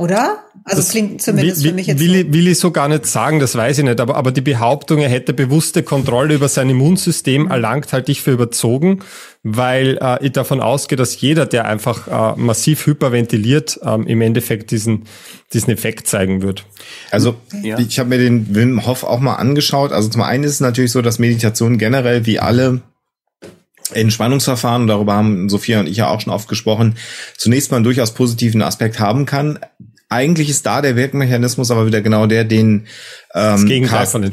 oder? 0.00 0.38
Also 0.64 0.80
das 0.80 0.90
klingt 0.90 1.20
zumindest 1.20 1.62
will, 1.62 1.70
für 1.70 1.74
mich 1.74 1.86
jetzt. 1.86 2.00
Will, 2.00 2.26
so. 2.26 2.32
will 2.32 2.48
ich 2.48 2.58
so 2.58 2.70
gar 2.70 2.88
nicht 2.88 3.04
sagen, 3.06 3.38
das 3.38 3.54
weiß 3.54 3.78
ich 3.78 3.84
nicht, 3.84 4.00
aber, 4.00 4.16
aber 4.16 4.32
die 4.32 4.40
Behauptung, 4.40 5.00
er 5.00 5.10
hätte 5.10 5.34
bewusste 5.34 5.82
Kontrolle 5.82 6.34
über 6.34 6.48
sein 6.48 6.70
Immunsystem 6.70 7.44
mhm. 7.44 7.50
erlangt, 7.50 7.92
halte 7.92 8.10
ich 8.10 8.22
für 8.22 8.30
überzogen, 8.30 9.00
weil 9.42 9.98
äh, 10.00 10.24
ich 10.24 10.32
davon 10.32 10.60
ausgehe, 10.60 10.96
dass 10.96 11.20
jeder, 11.20 11.44
der 11.44 11.66
einfach 11.66 12.34
äh, 12.36 12.40
massiv 12.40 12.86
hyperventiliert, 12.86 13.78
ähm, 13.84 14.06
im 14.06 14.22
Endeffekt 14.22 14.70
diesen, 14.70 15.04
diesen 15.52 15.70
Effekt 15.70 16.06
zeigen 16.06 16.40
wird. 16.40 16.64
Also 17.10 17.36
ja. 17.62 17.78
ich 17.78 17.98
habe 17.98 18.08
mir 18.08 18.18
den 18.18 18.54
Wim 18.54 18.86
Hof 18.86 19.04
auch 19.04 19.20
mal 19.20 19.34
angeschaut. 19.34 19.92
Also 19.92 20.08
zum 20.08 20.22
einen 20.22 20.44
ist 20.44 20.52
es 20.52 20.60
natürlich 20.60 20.92
so, 20.92 21.02
dass 21.02 21.18
Meditation 21.18 21.76
generell 21.76 22.24
wie 22.24 22.40
alle 22.40 22.80
Entspannungsverfahren, 23.92 24.86
darüber 24.86 25.14
haben 25.14 25.48
Sophia 25.48 25.80
und 25.80 25.88
ich 25.88 25.96
ja 25.96 26.08
auch 26.08 26.20
schon 26.20 26.32
oft 26.32 26.48
gesprochen, 26.48 26.96
zunächst 27.36 27.70
mal 27.70 27.78
einen 27.78 27.84
durchaus 27.84 28.14
positiven 28.14 28.62
Aspekt 28.62 29.00
haben 29.00 29.26
kann 29.26 29.58
eigentlich 30.12 30.50
ist 30.50 30.66
da 30.66 30.82
der 30.82 30.96
Wirkmechanismus 30.96 31.70
aber 31.70 31.86
wieder 31.86 32.00
genau 32.00 32.26
der, 32.26 32.42
den 32.42 32.88
ähm, 33.32 33.86
Carsten, 33.86 34.28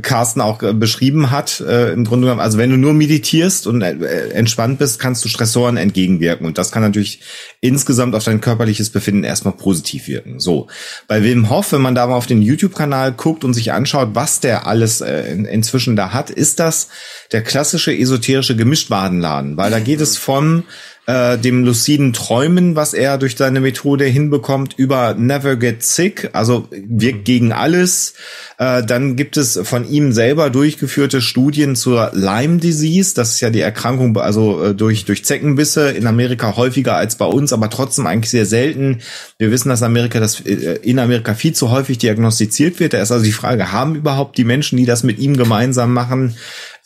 Carsten, 0.00 0.40
auch 0.40 0.62
äh, 0.62 0.72
beschrieben 0.72 1.30
hat. 1.30 1.60
Äh, 1.60 1.92
Im 1.92 2.06
Grunde 2.06 2.24
genommen, 2.24 2.40
also 2.40 2.56
wenn 2.56 2.70
du 2.70 2.78
nur 2.78 2.94
meditierst 2.94 3.66
und 3.66 3.82
äh, 3.82 4.30
entspannt 4.30 4.78
bist, 4.78 4.98
kannst 4.98 5.22
du 5.22 5.28
Stressoren 5.28 5.76
entgegenwirken. 5.76 6.46
Und 6.46 6.56
das 6.56 6.72
kann 6.72 6.82
natürlich 6.82 7.20
insgesamt 7.60 8.14
auf 8.14 8.24
dein 8.24 8.40
körperliches 8.40 8.88
Befinden 8.88 9.22
erstmal 9.22 9.52
positiv 9.52 10.08
wirken. 10.08 10.40
So. 10.40 10.68
Bei 11.06 11.22
Wim 11.22 11.50
Hof, 11.50 11.72
wenn 11.72 11.82
man 11.82 11.94
da 11.94 12.06
mal 12.06 12.14
auf 12.14 12.26
den 12.26 12.40
YouTube-Kanal 12.40 13.12
guckt 13.12 13.44
und 13.44 13.52
sich 13.52 13.72
anschaut, 13.72 14.10
was 14.14 14.40
der 14.40 14.66
alles 14.66 15.02
äh, 15.02 15.30
in, 15.30 15.44
inzwischen 15.44 15.96
da 15.96 16.14
hat, 16.14 16.30
ist 16.30 16.60
das 16.60 16.88
der 17.32 17.42
klassische 17.42 17.94
esoterische 17.94 18.56
Gemischtwarenladen. 18.56 19.58
Weil 19.58 19.70
da 19.70 19.80
geht 19.80 20.00
es 20.00 20.16
von 20.16 20.64
äh, 21.10 21.38
dem 21.38 21.64
luciden 21.64 22.12
Träumen, 22.12 22.76
was 22.76 22.94
er 22.94 23.18
durch 23.18 23.36
seine 23.36 23.58
Methode 23.58 24.04
hinbekommt, 24.04 24.74
über 24.76 25.14
Never 25.14 25.56
Get 25.56 25.82
Sick, 25.82 26.30
also 26.34 26.68
wirkt 26.70 27.24
gegen 27.24 27.52
alles. 27.52 28.14
Äh, 28.58 28.84
dann 28.84 29.16
gibt 29.16 29.36
es 29.36 29.58
von 29.64 29.88
ihm 29.88 30.12
selber 30.12 30.50
durchgeführte 30.50 31.20
Studien 31.20 31.74
zur 31.74 32.12
Lyme 32.14 32.58
Disease. 32.58 33.14
Das 33.14 33.32
ist 33.32 33.40
ja 33.40 33.50
die 33.50 33.60
Erkrankung, 33.60 34.16
also 34.18 34.62
äh, 34.62 34.74
durch, 34.74 35.04
durch 35.04 35.24
Zeckenbisse 35.24 35.90
in 35.90 36.06
Amerika 36.06 36.56
häufiger 36.56 36.94
als 36.94 37.16
bei 37.16 37.26
uns, 37.26 37.52
aber 37.52 37.70
trotzdem 37.70 38.06
eigentlich 38.06 38.30
sehr 38.30 38.46
selten. 38.46 39.00
Wir 39.36 39.50
wissen, 39.50 39.68
dass 39.68 39.82
Amerika 39.82 40.20
das 40.20 40.40
äh, 40.46 40.78
in 40.82 41.00
Amerika 41.00 41.34
viel 41.34 41.54
zu 41.54 41.72
häufig 41.72 41.98
diagnostiziert 41.98 42.78
wird. 42.78 42.92
Da 42.92 43.02
ist 43.02 43.10
also 43.10 43.24
die 43.24 43.32
Frage, 43.32 43.72
haben 43.72 43.96
überhaupt 43.96 44.38
die 44.38 44.44
Menschen, 44.44 44.76
die 44.76 44.86
das 44.86 45.02
mit 45.02 45.18
ihm 45.18 45.36
gemeinsam 45.36 45.92
machen, 45.92 46.36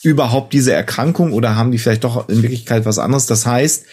überhaupt 0.02 0.54
diese 0.54 0.72
Erkrankung 0.72 1.32
oder 1.32 1.56
haben 1.56 1.72
die 1.72 1.78
vielleicht 1.78 2.04
doch 2.04 2.28
in 2.28 2.42
Wirklichkeit 2.42 2.86
was 2.86 2.98
anderes? 2.98 3.26
Das 3.26 3.44
heißt, 3.44 3.84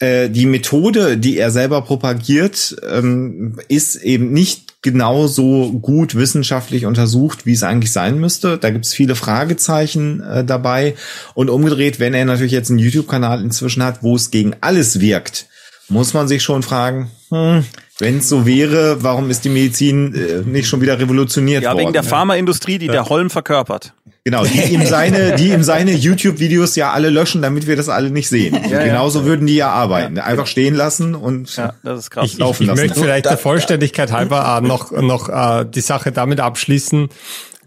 die 0.00 0.46
Methode, 0.46 1.16
die 1.16 1.38
er 1.38 1.50
selber 1.50 1.82
propagiert, 1.82 2.76
ähm, 2.88 3.58
ist 3.68 3.96
eben 3.96 4.32
nicht 4.32 4.82
genauso 4.82 5.72
gut 5.72 6.14
wissenschaftlich 6.14 6.86
untersucht, 6.86 7.46
wie 7.46 7.54
es 7.54 7.62
eigentlich 7.62 7.92
sein 7.92 8.20
müsste. 8.20 8.58
Da 8.58 8.70
gibt 8.70 8.84
es 8.84 8.94
viele 8.94 9.16
Fragezeichen 9.16 10.20
äh, 10.20 10.44
dabei. 10.44 10.94
Und 11.34 11.50
umgedreht, 11.50 11.98
wenn 11.98 12.14
er 12.14 12.24
natürlich 12.24 12.52
jetzt 12.52 12.70
einen 12.70 12.78
YouTube-Kanal 12.78 13.42
inzwischen 13.42 13.82
hat, 13.82 14.02
wo 14.02 14.14
es 14.14 14.30
gegen 14.30 14.54
alles 14.60 15.00
wirkt, 15.00 15.46
muss 15.88 16.14
man 16.14 16.28
sich 16.28 16.42
schon 16.42 16.62
fragen, 16.62 17.10
hm, 17.30 17.64
wenn 17.98 18.18
es 18.18 18.28
so 18.28 18.44
wäre, 18.46 19.02
warum 19.02 19.30
ist 19.30 19.44
die 19.44 19.48
Medizin 19.48 20.14
äh, 20.14 20.42
nicht 20.48 20.68
schon 20.68 20.80
wieder 20.80 20.98
revolutioniert 20.98 21.62
ja, 21.62 21.70
worden? 21.70 21.78
Ja, 21.78 21.82
wegen 21.82 21.92
der 21.94 22.02
Pharmaindustrie, 22.02 22.78
die 22.78 22.86
ja. 22.86 22.92
der 22.92 23.08
Holm 23.08 23.30
verkörpert. 23.30 23.94
Genau, 24.26 24.44
die 24.44 24.60
ihm 24.74 24.84
seine, 24.84 25.36
die 25.36 25.52
ihm 25.52 25.62
seine 25.62 25.92
YouTube-Videos 25.92 26.74
ja 26.74 26.90
alle 26.90 27.10
löschen, 27.10 27.42
damit 27.42 27.68
wir 27.68 27.76
das 27.76 27.88
alle 27.88 28.10
nicht 28.10 28.28
sehen. 28.28 28.58
Ja, 28.68 28.82
Genauso 28.82 29.20
ja. 29.20 29.24
würden 29.24 29.46
die 29.46 29.54
ja 29.54 29.70
arbeiten. 29.70 30.18
Einfach 30.18 30.48
stehen 30.48 30.74
lassen 30.74 31.14
und 31.14 31.54
ja, 31.56 31.74
das 31.84 32.00
ist 32.00 32.10
krass. 32.10 32.24
Ich, 32.24 32.38
laufen 32.38 32.64
ich, 32.64 32.68
ich 32.68 32.74
lassen. 32.74 32.86
möchte 32.88 33.00
vielleicht 33.00 33.26
der 33.26 33.38
Vollständigkeit 33.38 34.10
halber 34.10 34.58
äh, 34.60 34.66
noch, 34.66 34.90
noch 34.90 35.28
äh, 35.28 35.64
die 35.64 35.80
Sache 35.80 36.10
damit 36.10 36.40
abschließen, 36.40 37.08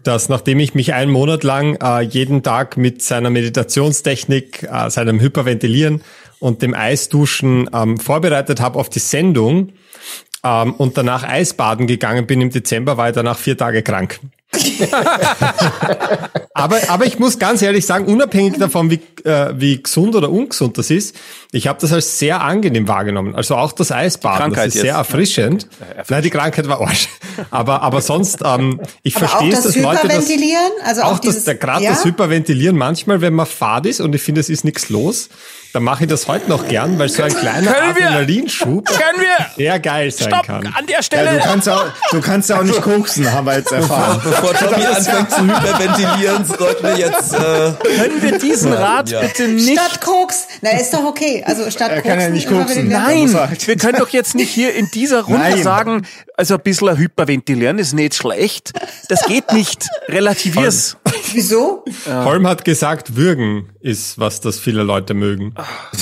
dass 0.02 0.28
nachdem 0.28 0.60
ich 0.60 0.74
mich 0.74 0.92
einen 0.92 1.10
Monat 1.10 1.44
lang 1.44 1.76
äh, 1.82 2.02
jeden 2.02 2.42
Tag 2.42 2.76
mit 2.76 3.00
seiner 3.00 3.30
Meditationstechnik, 3.30 4.68
äh, 4.70 4.90
seinem 4.90 5.18
Hyperventilieren 5.18 6.02
und 6.40 6.62
dem 6.62 6.74
Eisduschen 6.74 7.70
ähm, 7.72 7.98
vorbereitet 7.98 8.60
habe 8.60 8.78
auf 8.78 8.88
die 8.88 8.98
Sendung 8.98 9.72
ähm, 10.42 10.74
und 10.74 10.96
danach 10.96 11.22
Eisbaden 11.22 11.86
gegangen 11.86 12.26
bin 12.26 12.40
im 12.40 12.50
Dezember, 12.50 12.96
war 12.96 13.10
ich 13.10 13.14
danach 13.14 13.38
vier 13.38 13.56
Tage 13.56 13.82
krank. 13.82 14.18
aber, 16.54 16.78
aber 16.88 17.06
ich 17.06 17.20
muss 17.20 17.38
ganz 17.38 17.62
ehrlich 17.62 17.86
sagen, 17.86 18.06
unabhängig 18.06 18.58
davon, 18.58 18.90
wie, 18.90 19.00
äh, 19.24 19.54
wie 19.54 19.80
gesund 19.80 20.16
oder 20.16 20.28
ungesund 20.28 20.76
das 20.76 20.90
ist, 20.90 21.14
ich 21.52 21.68
habe 21.68 21.78
das 21.80 21.92
als 21.92 22.18
sehr 22.18 22.42
angenehm 22.42 22.88
wahrgenommen. 22.88 23.36
Also 23.36 23.54
auch 23.54 23.70
das 23.72 23.92
Eisbaden, 23.92 24.52
das 24.52 24.66
ist 24.66 24.74
jetzt. 24.74 24.82
sehr 24.82 24.94
erfrischend. 24.94 25.68
Ja. 25.96 26.02
Nein, 26.08 26.22
die 26.22 26.30
Krankheit 26.30 26.68
war 26.68 26.80
Arsch. 26.80 27.08
Aber, 27.50 27.82
aber 27.82 28.02
sonst, 28.02 28.40
ähm, 28.44 28.80
ich 29.02 29.14
verstehe 29.14 29.52
es, 29.52 29.62
dass 29.62 29.74
Leute 29.76 30.08
das... 30.08 30.28
Also 30.84 31.02
auch, 31.02 31.12
auch 31.12 31.18
das, 31.20 31.44
gerade 31.44 31.82
ja? 31.84 31.90
das 31.90 32.04
Hyperventilieren 32.04 32.76
manchmal, 32.76 33.22
wenn 33.22 33.32
man 33.32 33.46
fad 33.46 33.86
ist 33.86 34.00
und 34.00 34.14
ich 34.14 34.20
finde, 34.20 34.40
es 34.40 34.50
ist 34.50 34.64
nichts 34.64 34.90
los, 34.90 35.30
dann 35.72 35.84
mache 35.84 36.04
ich 36.04 36.10
das 36.10 36.26
heute 36.26 36.48
noch 36.48 36.66
gern, 36.66 36.98
weil 36.98 37.08
so 37.08 37.22
ein 37.22 37.34
kleiner 37.34 37.70
Adrenalinschub 37.70 38.88
sehr 39.56 39.78
geil 39.78 40.10
sein 40.10 40.28
Stopp, 40.28 40.46
kann. 40.46 40.66
an 40.66 40.86
der 40.86 41.02
Stelle. 41.02 41.26
Ja, 41.26 41.32
du 41.34 41.40
kannst 41.40 41.68
auch, 41.68 41.84
du 42.10 42.20
kannst 42.20 42.48
ja 42.48 42.58
auch 42.58 42.64
nicht 42.64 42.82
koksen, 42.82 43.32
haben 43.32 43.46
wir 43.46 43.56
jetzt 43.56 43.70
erfahren. 43.70 44.20
Bevor, 44.22 44.52
bevor 44.52 44.70
Tommy 44.70 44.86
anfängt 44.86 45.30
zu 45.30 45.42
hyperventilieren, 45.42 46.44
sollten 46.44 46.82
wir 46.82 46.96
jetzt... 46.96 47.34
Äh, 47.34 47.72
Können 47.98 48.22
wir 48.22 48.38
diesen 48.38 48.72
Rat 48.72 49.10
ja. 49.10 49.20
bitte 49.20 49.48
nicht... 49.48 49.78
Statt 49.78 50.00
Koks. 50.00 50.48
Na, 50.62 50.70
ist 50.70 50.92
doch 50.92 51.04
okay. 51.04 51.44
Also 51.46 51.70
statt 51.70 51.90
er 51.92 52.02
kann 52.02 52.20
ja 52.20 52.28
nicht 52.28 52.48
koksen. 52.48 52.88
Nein, 52.88 53.32
wir 53.32 53.76
können 53.76 53.98
doch 53.98 54.08
jetzt 54.08 54.34
nicht 54.34 54.50
hier 54.50 54.74
in 54.74 54.90
dieser 54.92 55.22
Runde 55.22 55.40
Nein. 55.40 55.62
sagen, 55.62 56.06
also 56.36 56.54
ein 56.54 56.60
bisschen 56.62 56.96
hyperventilieren 56.96 57.78
ist 57.78 57.92
nicht 57.92 58.14
schlecht. 58.14 58.72
Das 59.08 59.22
geht 59.24 59.52
nicht. 59.52 59.86
Relativier's. 60.08 60.96
Wieso? 61.32 61.84
Ja. 62.06 62.24
Holm 62.24 62.46
hat 62.46 62.64
gesagt, 62.64 63.16
würgen 63.16 63.68
ist, 63.80 64.18
was 64.18 64.40
das 64.40 64.58
viele 64.58 64.82
Leute 64.82 65.14
mögen. 65.14 65.54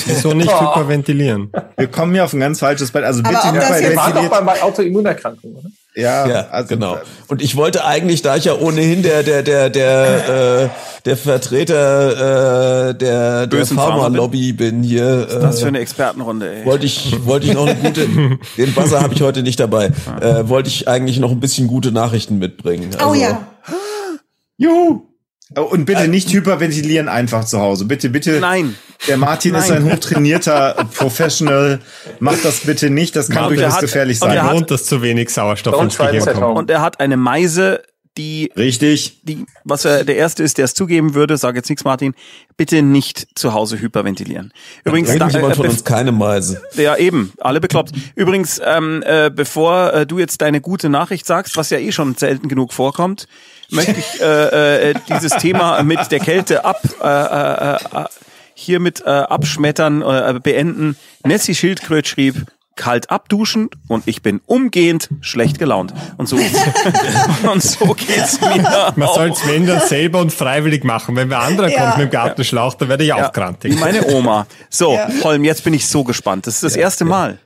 Wieso 0.05 0.33
nicht 0.33 0.49
oh. 0.49 0.61
hyperventilieren? 0.61 1.51
Wir 1.77 1.87
kommen 1.87 2.13
hier 2.13 2.25
auf 2.25 2.33
ein 2.33 2.39
ganz 2.39 2.59
falsches 2.59 2.91
Bett. 2.91 3.03
Also 3.03 3.23
bitte 3.23 3.35
hyperventilieren. 3.35 3.95
Das 3.95 4.15
war 4.15 4.23
doch 4.23 4.45
bei 4.45 4.61
Autoimmunerkrankungen, 4.61 5.57
oder? 5.57 5.69
Ja, 5.95 6.27
ja 6.27 6.47
also, 6.49 6.67
genau. 6.67 6.97
Und 7.27 7.41
ich 7.41 7.55
wollte 7.55 7.83
eigentlich, 7.83 8.21
da 8.21 8.35
ich 8.35 8.45
ja 8.45 8.55
ohnehin 8.55 9.01
der 9.01 9.23
der 9.23 9.41
der 9.43 9.69
der 9.69 10.63
äh, 10.63 10.69
der 11.05 11.17
Vertreter 11.17 12.89
äh, 12.89 12.93
der 12.95 13.47
der 13.47 13.65
Pharma-Lobby 13.65 14.53
bin 14.53 14.83
hier. 14.83 15.27
Äh, 15.29 15.41
Was 15.41 15.61
für 15.61 15.67
eine 15.67 15.79
Expertenrunde. 15.79 16.59
Ey. 16.59 16.65
Wollte 16.65 16.85
ich 16.85 17.25
wollte 17.25 17.47
ich 17.47 17.53
noch 17.53 17.67
eine 17.67 17.75
gute. 17.75 18.07
den 18.57 18.73
Buzzer 18.73 19.01
habe 19.01 19.13
ich 19.13 19.21
heute 19.21 19.41
nicht 19.41 19.59
dabei. 19.59 19.91
Äh, 20.21 20.47
wollte 20.47 20.69
ich 20.69 20.87
eigentlich 20.87 21.19
noch 21.19 21.31
ein 21.31 21.39
bisschen 21.39 21.67
gute 21.67 21.91
Nachrichten 21.91 22.37
mitbringen. 22.37 22.91
Oh 22.93 23.09
also, 23.09 23.11
oh 23.11 23.13
ja. 23.15 23.47
Juhu. 24.57 25.08
Oh, 25.55 25.61
und 25.61 25.85
bitte 25.85 26.07
nicht 26.07 26.31
hyperventilieren 26.31 27.07
einfach 27.07 27.43
zu 27.43 27.59
Hause. 27.59 27.85
Bitte, 27.85 28.09
bitte. 28.09 28.39
Nein. 28.39 28.75
Der 29.07 29.17
Martin 29.17 29.53
Nein. 29.53 29.63
ist 29.63 29.71
ein 29.71 29.91
hochtrainierter 29.91 30.87
Professional. 30.95 31.79
Macht 32.19 32.45
das 32.45 32.59
bitte 32.59 32.91
nicht. 32.91 33.15
Das 33.15 33.29
kann 33.29 33.49
durchaus 33.49 33.73
hat, 33.75 33.81
gefährlich 33.81 34.19
sein. 34.19 34.31
Er 34.31 34.53
lohnt, 34.53 34.69
dass 34.69 34.85
zu 34.85 35.01
wenig 35.01 35.29
Sauerstoff 35.31 35.81
ins 35.81 35.97
Gehirn 35.97 36.33
kommt. 36.35 36.57
Und 36.57 36.69
er 36.69 36.81
hat 36.81 36.99
eine 36.99 37.17
Meise, 37.17 37.81
die 38.19 38.51
richtig, 38.55 39.21
die 39.23 39.45
was 39.63 39.85
er 39.85 40.03
der 40.03 40.17
erste 40.17 40.43
ist, 40.43 40.57
der 40.57 40.65
es 40.65 40.73
zugeben 40.73 41.15
würde, 41.15 41.37
sage 41.37 41.57
jetzt 41.57 41.69
nichts, 41.69 41.85
Martin, 41.85 42.13
bitte 42.57 42.83
nicht 42.83 43.27
zu 43.35 43.53
Hause 43.53 43.79
hyperventilieren. 43.79 44.51
Übrigens, 44.83 45.17
da, 45.17 45.29
äh, 45.29 45.55
von 45.55 45.67
uns 45.67 45.83
keine 45.83 46.11
Meise. 46.11 46.61
Ja 46.75 46.97
eben, 46.97 47.31
alle 47.39 47.61
bekloppt. 47.61 47.93
Übrigens, 48.15 48.61
ähm, 48.63 49.03
äh, 49.05 49.31
bevor 49.33 49.93
äh, 49.93 50.05
du 50.05 50.19
jetzt 50.19 50.41
deine 50.41 50.61
gute 50.61 50.89
Nachricht 50.89 51.25
sagst, 51.25 51.55
was 51.55 51.69
ja 51.69 51.79
eh 51.79 51.91
schon 51.91 52.15
selten 52.15 52.49
genug 52.49 52.73
vorkommt, 52.73 53.27
möchte 53.71 53.95
ich 53.97 54.21
äh, 54.21 54.91
äh, 54.91 54.93
dieses 55.09 55.33
Thema 55.33 55.81
mit 55.83 56.11
der 56.11 56.19
Kälte 56.19 56.65
ab 56.65 56.81
äh, 57.01 57.07
äh, 57.07 58.03
äh, 58.03 58.05
hiermit 58.53 59.01
äh, 59.05 59.09
abschmettern, 59.09 60.01
äh, 60.01 60.39
beenden. 60.41 60.97
Nessie 61.23 61.55
Schildkröt 61.55 62.07
schrieb, 62.07 62.45
kalt 62.75 63.09
abduschen 63.11 63.69
und 63.87 64.07
ich 64.07 64.21
bin 64.21 64.41
umgehend 64.45 65.09
schlecht 65.21 65.59
gelaunt. 65.59 65.93
Und 66.17 66.27
so, 66.27 66.37
und 67.51 67.61
so 67.61 67.93
geht's 67.93 68.39
mir. 68.39 68.93
Man 68.95 69.09
soll 69.13 69.31
es 69.31 69.45
wenn 69.47 69.67
dann 69.67 69.81
selber 69.81 70.19
und 70.21 70.31
freiwillig 70.31 70.83
machen. 70.83 71.15
Wenn 71.15 71.29
wer 71.29 71.41
anderer 71.41 71.69
ja. 71.69 71.79
kommt 71.79 71.97
mit 71.97 72.07
dem 72.07 72.11
Gartenschlauch, 72.11 72.75
dann 72.75 72.89
werde 72.89 73.03
ich 73.03 73.13
auch 73.13 73.17
ja. 73.19 73.29
krantig. 73.29 73.73
Wie 73.73 73.79
meine 73.79 74.05
Oma. 74.07 74.47
So, 74.69 74.93
ja. 74.93 75.09
Holm, 75.23 75.43
jetzt 75.43 75.63
bin 75.63 75.73
ich 75.73 75.87
so 75.87 76.03
gespannt. 76.03 76.47
Das 76.47 76.55
ist 76.55 76.63
das 76.63 76.75
erste 76.75 77.03
Mal. 77.05 77.39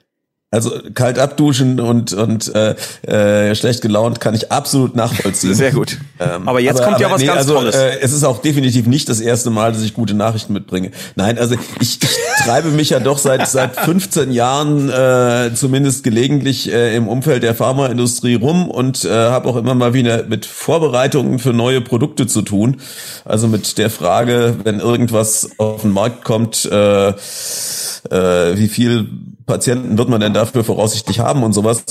Also 0.54 0.72
kalt 0.94 1.18
abduschen 1.18 1.80
und 1.80 2.14
und 2.14 2.54
äh, 2.54 2.76
äh, 3.08 3.56
schlecht 3.56 3.82
gelaunt 3.82 4.20
kann 4.20 4.36
ich 4.36 4.52
absolut 4.52 4.96
nachvollziehen. 4.96 5.54
Sehr 5.56 5.72
gut. 5.72 5.98
Ähm, 6.20 6.48
aber 6.48 6.60
jetzt 6.60 6.80
aber, 6.80 6.90
kommt 6.90 7.00
ja 7.02 7.10
was 7.10 7.22
nee, 7.22 7.26
ganz 7.26 7.40
also, 7.40 7.56
Tolles. 7.56 7.74
Äh, 7.74 7.98
es 8.02 8.14
ist 8.14 8.24
auch 8.24 8.40
definitiv 8.40 8.86
nicht 8.86 9.10
das 9.10 9.20
erste 9.20 9.50
Mal, 9.50 9.72
dass 9.74 9.82
ich 9.82 9.96
gute 9.96 10.14
Nachrichten 10.14 10.54
mitbringe. 10.54 10.92
Nein, 11.16 11.40
also 11.40 11.56
ich, 11.82 11.98
ich 12.00 12.00
treibe 12.46 12.70
mich 12.70 12.92
ja 12.92 13.00
doch 13.00 13.18
seit 13.18 13.48
seit 13.48 13.76
15 13.78 14.32
Jahren 14.32 14.92
äh, 14.92 15.56
zumindest 15.56 16.04
gelegentlich 16.04 16.72
äh, 16.72 16.96
im 16.96 17.08
Umfeld 17.08 17.42
der 17.42 17.56
Pharmaindustrie 17.56 18.36
rum 18.36 18.70
und 18.70 19.06
äh, 19.06 19.10
habe 19.10 19.50
auch 19.50 19.56
immer 19.56 19.74
mal 19.74 19.96
wieder 19.96 20.22
mit 20.26 20.46
Vorbereitungen 20.46 21.40
für 21.40 21.54
neue 21.54 21.82
Produkte 21.82 22.28
zu 22.28 22.44
tun. 22.44 22.78
Also 23.26 23.48
mit 23.48 23.80
der 23.80 23.90
Frage, 23.90 24.58
wenn 24.64 24.80
irgendwas 24.80 25.50
auf 25.58 25.82
den 25.82 25.92
Markt 25.92 26.24
kommt. 26.24 26.66
Äh, 26.66 27.14
äh, 28.10 28.58
wie 28.58 28.68
viel 28.68 29.08
Patienten 29.45 29.98
wird 29.98 30.10
man 30.10 30.22
denn 30.22 30.34
dafür 30.34 30.64
voraussichtlich 30.64 31.20
haben 31.20 31.44
und 31.44 31.53
sowas. 31.53 31.86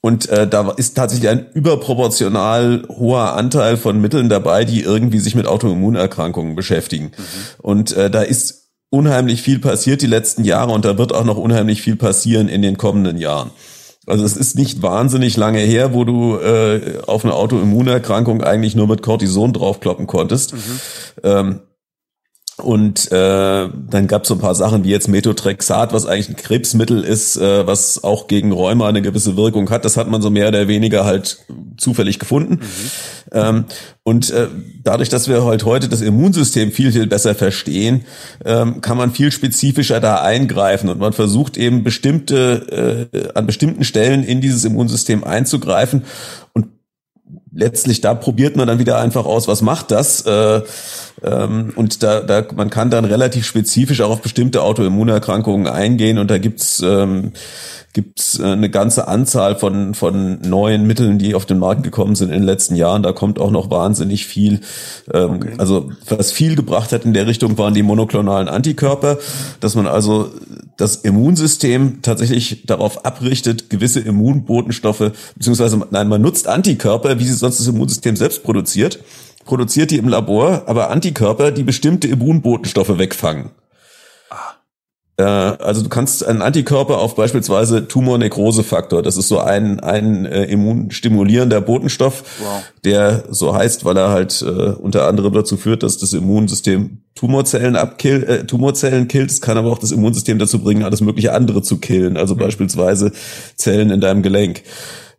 Und 0.00 0.28
äh, 0.28 0.46
da 0.46 0.70
ist 0.70 0.96
tatsächlich 0.96 1.30
ein 1.30 1.46
überproportional 1.54 2.86
hoher 2.90 3.34
Anteil 3.34 3.78
von 3.78 4.00
Mitteln 4.00 4.28
dabei, 4.28 4.66
die 4.66 4.82
irgendwie 4.82 5.18
sich 5.18 5.34
mit 5.34 5.46
Autoimmunerkrankungen 5.46 6.54
beschäftigen. 6.54 7.06
Mhm. 7.06 7.12
Und 7.62 7.96
äh, 7.96 8.10
da 8.10 8.20
ist 8.20 8.68
unheimlich 8.90 9.40
viel 9.40 9.60
passiert 9.60 10.02
die 10.02 10.06
letzten 10.06 10.44
Jahre 10.44 10.72
und 10.72 10.84
da 10.84 10.98
wird 10.98 11.14
auch 11.14 11.24
noch 11.24 11.38
unheimlich 11.38 11.80
viel 11.80 11.96
passieren 11.96 12.48
in 12.48 12.60
den 12.60 12.76
kommenden 12.76 13.16
Jahren. 13.16 13.50
Also 14.06 14.24
es 14.24 14.36
ist 14.36 14.56
nicht 14.56 14.82
wahnsinnig 14.82 15.36
lange 15.36 15.60
her, 15.60 15.94
wo 15.94 16.04
du 16.04 16.36
äh, 16.36 16.98
auf 17.06 17.24
eine 17.24 17.34
Autoimmunerkrankung 17.34 18.42
eigentlich 18.42 18.76
nur 18.76 18.86
mit 18.86 19.02
Cortison 19.02 19.52
draufkloppen 19.52 20.06
konntest. 20.06 20.52
Mhm. 20.52 20.80
Ähm, 21.22 21.60
Und 22.56 23.10
äh, 23.10 23.68
dann 23.68 24.06
gab 24.06 24.22
es 24.22 24.28
so 24.28 24.34
ein 24.34 24.40
paar 24.40 24.54
Sachen 24.54 24.84
wie 24.84 24.90
jetzt 24.90 25.08
Methotrexat, 25.08 25.92
was 25.92 26.06
eigentlich 26.06 26.28
ein 26.28 26.36
Krebsmittel 26.36 27.02
ist, 27.02 27.36
äh, 27.36 27.66
was 27.66 28.04
auch 28.04 28.28
gegen 28.28 28.52
Rheuma 28.52 28.88
eine 28.88 29.02
gewisse 29.02 29.36
Wirkung 29.36 29.68
hat. 29.70 29.84
Das 29.84 29.96
hat 29.96 30.08
man 30.08 30.22
so 30.22 30.30
mehr 30.30 30.48
oder 30.48 30.68
weniger 30.68 31.04
halt 31.04 31.38
zufällig 31.76 32.20
gefunden. 32.20 32.54
Mhm. 32.54 32.90
Ähm, 33.32 33.64
und 34.04 34.30
äh, 34.30 34.46
dadurch, 34.84 35.08
dass 35.08 35.26
wir 35.26 35.44
halt 35.44 35.64
heute 35.64 35.88
das 35.88 36.00
Immunsystem 36.00 36.70
viel, 36.70 36.92
viel 36.92 37.08
besser 37.08 37.34
verstehen, 37.34 38.04
ähm, 38.44 38.80
kann 38.80 38.98
man 38.98 39.10
viel 39.10 39.32
spezifischer 39.32 39.98
da 39.98 40.22
eingreifen. 40.22 40.88
Und 40.88 41.00
man 41.00 41.12
versucht 41.12 41.56
eben 41.56 41.82
bestimmte, 41.82 43.08
äh, 43.12 43.28
an 43.34 43.46
bestimmten 43.46 43.82
Stellen 43.82 44.22
in 44.22 44.40
dieses 44.40 44.64
Immunsystem 44.64 45.24
einzugreifen. 45.24 46.04
Und 46.52 46.66
letztlich 47.54 48.00
da 48.00 48.14
probiert 48.14 48.56
man 48.56 48.66
dann 48.66 48.78
wieder 48.78 48.98
einfach 48.98 49.24
aus, 49.24 49.48
was 49.48 49.62
macht 49.62 49.90
das? 49.90 50.22
Äh, 50.22 50.62
ähm, 51.22 51.72
und 51.76 52.02
da, 52.02 52.20
da 52.20 52.44
man 52.54 52.70
kann 52.70 52.90
dann 52.90 53.04
relativ 53.04 53.46
spezifisch 53.46 54.00
auch 54.00 54.10
auf 54.10 54.22
bestimmte 54.22 54.62
Autoimmunerkrankungen 54.62 55.66
eingehen 55.66 56.18
und 56.18 56.30
da 56.30 56.38
gibt's 56.38 56.82
ähm, 56.84 57.32
gibt's 57.92 58.40
äh, 58.40 58.44
eine 58.44 58.68
ganze 58.68 59.08
Anzahl 59.08 59.56
von 59.56 59.94
von 59.94 60.40
neuen 60.42 60.86
Mitteln, 60.86 61.18
die 61.18 61.34
auf 61.34 61.46
den 61.46 61.58
Markt 61.58 61.84
gekommen 61.84 62.16
sind 62.16 62.28
in 62.28 62.40
den 62.40 62.42
letzten 62.42 62.74
Jahren. 62.74 63.02
Da 63.02 63.12
kommt 63.12 63.38
auch 63.40 63.50
noch 63.50 63.70
wahnsinnig 63.70 64.26
viel. 64.26 64.60
Ähm, 65.12 65.36
okay. 65.36 65.54
Also 65.58 65.92
was 66.08 66.32
viel 66.32 66.56
gebracht 66.56 66.92
hat 66.92 67.04
in 67.04 67.14
der 67.14 67.26
Richtung 67.26 67.56
waren 67.56 67.74
die 67.74 67.82
monoklonalen 67.82 68.48
Antikörper, 68.48 69.18
dass 69.60 69.76
man 69.76 69.86
also 69.86 70.30
das 70.76 70.96
Immunsystem 70.96 72.02
tatsächlich 72.02 72.66
darauf 72.66 73.04
abrichtet, 73.04 73.70
gewisse 73.70 74.00
Immunbotenstoffe, 74.00 75.12
beziehungsweise 75.36 75.80
nein, 75.90 76.08
man 76.08 76.20
nutzt 76.20 76.48
Antikörper, 76.48 77.18
wie 77.20 77.24
sie 77.24 77.34
sonst 77.44 77.60
das 77.60 77.68
Immunsystem 77.68 78.16
selbst 78.16 78.42
produziert, 78.42 78.98
produziert 79.44 79.90
die 79.90 79.98
im 79.98 80.08
Labor, 80.08 80.64
aber 80.66 80.90
Antikörper, 80.90 81.50
die 81.50 81.62
bestimmte 81.62 82.08
Immunbotenstoffe 82.08 82.98
wegfangen. 82.98 83.50
Äh, 85.16 85.22
also 85.22 85.82
du 85.82 85.88
kannst 85.88 86.26
einen 86.26 86.42
Antikörper 86.42 86.98
auf 86.98 87.14
beispielsweise 87.14 87.86
Tumornekrosefaktor, 87.86 89.02
das 89.02 89.16
ist 89.16 89.28
so 89.28 89.38
ein, 89.38 89.78
ein 89.80 90.26
äh, 90.26 90.44
immunstimulierender 90.44 91.60
Botenstoff, 91.60 92.24
wow. 92.40 92.62
der 92.84 93.24
so 93.30 93.54
heißt, 93.54 93.84
weil 93.84 93.96
er 93.96 94.08
halt 94.08 94.42
äh, 94.42 94.70
unter 94.72 95.06
anderem 95.06 95.32
dazu 95.32 95.56
führt, 95.56 95.84
dass 95.84 95.98
das 95.98 96.14
Immunsystem 96.14 96.98
Tumorzellen 97.14 97.76
abkill, 97.76 98.24
äh, 98.24 98.44
Tumorzellen 98.44 99.06
killt. 99.06 99.30
Es 99.30 99.40
kann 99.40 99.56
aber 99.56 99.70
auch 99.70 99.78
das 99.78 99.92
Immunsystem 99.92 100.40
dazu 100.40 100.58
bringen, 100.58 100.82
alles 100.82 101.00
mögliche 101.00 101.32
andere 101.32 101.62
zu 101.62 101.78
killen, 101.78 102.16
also 102.16 102.34
mhm. 102.34 102.40
beispielsweise 102.40 103.12
Zellen 103.54 103.90
in 103.90 104.00
deinem 104.00 104.22
Gelenk. 104.22 104.62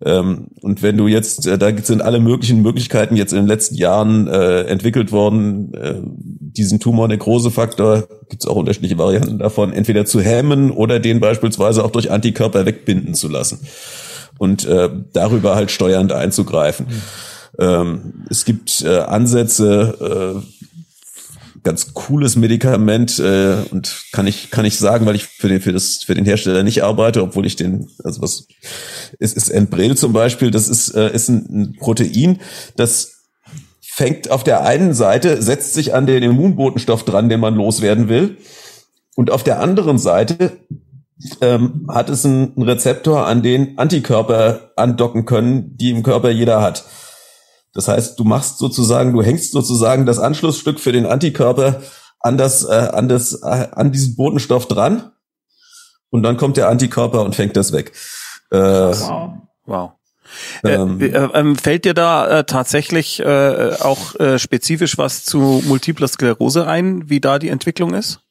Ähm, 0.03 0.47
und 0.61 0.81
wenn 0.83 0.97
du 0.97 1.07
jetzt, 1.07 1.47
äh, 1.47 1.57
da 1.57 1.71
sind 1.77 2.01
alle 2.01 2.19
möglichen 2.19 2.61
Möglichkeiten 2.61 3.15
jetzt 3.15 3.31
in 3.31 3.39
den 3.39 3.47
letzten 3.47 3.75
Jahren 3.75 4.27
äh, 4.27 4.63
entwickelt 4.63 5.11
worden, 5.11 5.73
äh, 5.73 6.01
diesen 6.03 6.79
Tumor-Nekrose-Faktor, 6.79 8.07
gibt 8.29 8.43
es 8.43 8.49
auch 8.49 8.55
unterschiedliche 8.55 8.97
Varianten 8.97 9.39
davon, 9.39 9.73
entweder 9.73 10.05
zu 10.05 10.21
hemmen 10.21 10.71
oder 10.71 10.99
den 10.99 11.19
beispielsweise 11.19 11.83
auch 11.83 11.91
durch 11.91 12.11
Antikörper 12.11 12.65
wegbinden 12.65 13.13
zu 13.13 13.27
lassen 13.29 13.59
und 14.37 14.65
äh, 14.65 14.89
darüber 15.13 15.55
halt 15.55 15.71
steuernd 15.71 16.11
einzugreifen. 16.11 16.87
Mhm. 16.87 17.01
Ähm, 17.57 18.13
es 18.29 18.45
gibt 18.45 18.83
äh, 18.83 18.99
Ansätze, 18.99 20.43
äh, 20.43 20.74
ganz 21.65 21.93
cooles 21.93 22.37
Medikament 22.37 23.19
äh, 23.19 23.57
und 23.71 24.05
kann 24.13 24.27
ich 24.27 24.51
kann 24.51 24.63
ich 24.63 24.77
sagen, 24.77 25.05
weil 25.05 25.15
ich 25.15 25.25
für 25.25 25.49
den 25.49 25.59
für 25.59 25.73
das 25.73 26.03
für 26.05 26.13
den 26.13 26.23
Hersteller 26.23 26.63
nicht 26.63 26.83
arbeite, 26.83 27.21
obwohl 27.21 27.45
ich 27.45 27.57
den 27.57 27.89
also 28.03 28.21
was 28.21 28.47
ist 29.19 29.35
ist 29.35 29.49
Enbrel 29.49 29.97
zum 29.97 30.13
Beispiel, 30.13 30.51
das 30.51 30.69
ist 30.69 30.95
äh, 30.95 31.13
ist 31.13 31.27
ein, 31.27 31.45
ein 31.49 31.75
Protein, 31.77 32.39
das 32.77 33.25
fängt 33.81 34.31
auf 34.31 34.43
der 34.43 34.63
einen 34.63 34.93
Seite 34.93 35.41
setzt 35.41 35.73
sich 35.73 35.93
an 35.93 36.05
den 36.05 36.23
Immunbotenstoff 36.23 37.03
dran, 37.03 37.27
den 37.27 37.41
man 37.41 37.55
loswerden 37.55 38.07
will, 38.07 38.37
und 39.15 39.31
auf 39.31 39.43
der 39.43 39.59
anderen 39.59 39.97
Seite 39.97 40.51
ähm, 41.41 41.87
hat 41.89 42.09
es 42.09 42.25
einen 42.25 42.61
Rezeptor, 42.61 43.25
an 43.25 43.41
den 43.41 43.77
Antikörper 43.77 44.71
andocken 44.75 45.25
können, 45.25 45.77
die 45.77 45.91
im 45.91 46.03
Körper 46.03 46.29
jeder 46.29 46.61
hat. 46.61 46.85
Das 47.75 47.89
heißt, 47.89 48.17
du 48.17 48.23
machst 48.23 48.57
sozusagen, 48.57 49.13
du 49.13 49.21
hängst 49.21 49.51
sozusagen 49.51 50.05
das 50.05 50.17
Anschlussstück 50.17 50.79
für 50.79 50.93
den 50.93 51.05
Antikörper 51.05 51.81
an 52.21 52.37
das, 52.37 52.63
äh, 52.63 52.71
an 52.71 53.09
das, 53.09 53.33
äh, 53.43 53.67
an 53.71 53.91
diesen 53.91 54.15
Botenstoff 54.15 54.67
dran. 54.67 55.11
Und 56.09 56.23
dann 56.23 56.37
kommt 56.37 56.57
der 56.57 56.69
Antikörper 56.69 57.21
und 57.21 57.35
fängt 57.35 57.57
das 57.57 57.73
weg. 57.73 57.91
Äh, 58.49 58.57
wow. 58.57 59.33
Wow. 59.65 59.91
Ähm, 60.63 61.01
äh, 61.01 61.07
äh, 61.07 61.55
fällt 61.55 61.85
dir 61.85 61.93
da 61.93 62.39
äh, 62.39 62.43
tatsächlich 62.45 63.19
äh, 63.19 63.73
auch 63.81 64.15
äh, 64.15 64.39
spezifisch 64.39 64.97
was 64.97 65.23
zu 65.23 65.61
multipler 65.65 66.07
Sklerose 66.07 66.65
ein, 66.67 67.09
wie 67.09 67.19
da 67.19 67.39
die 67.39 67.49
Entwicklung 67.49 67.93
ist? 67.93 68.21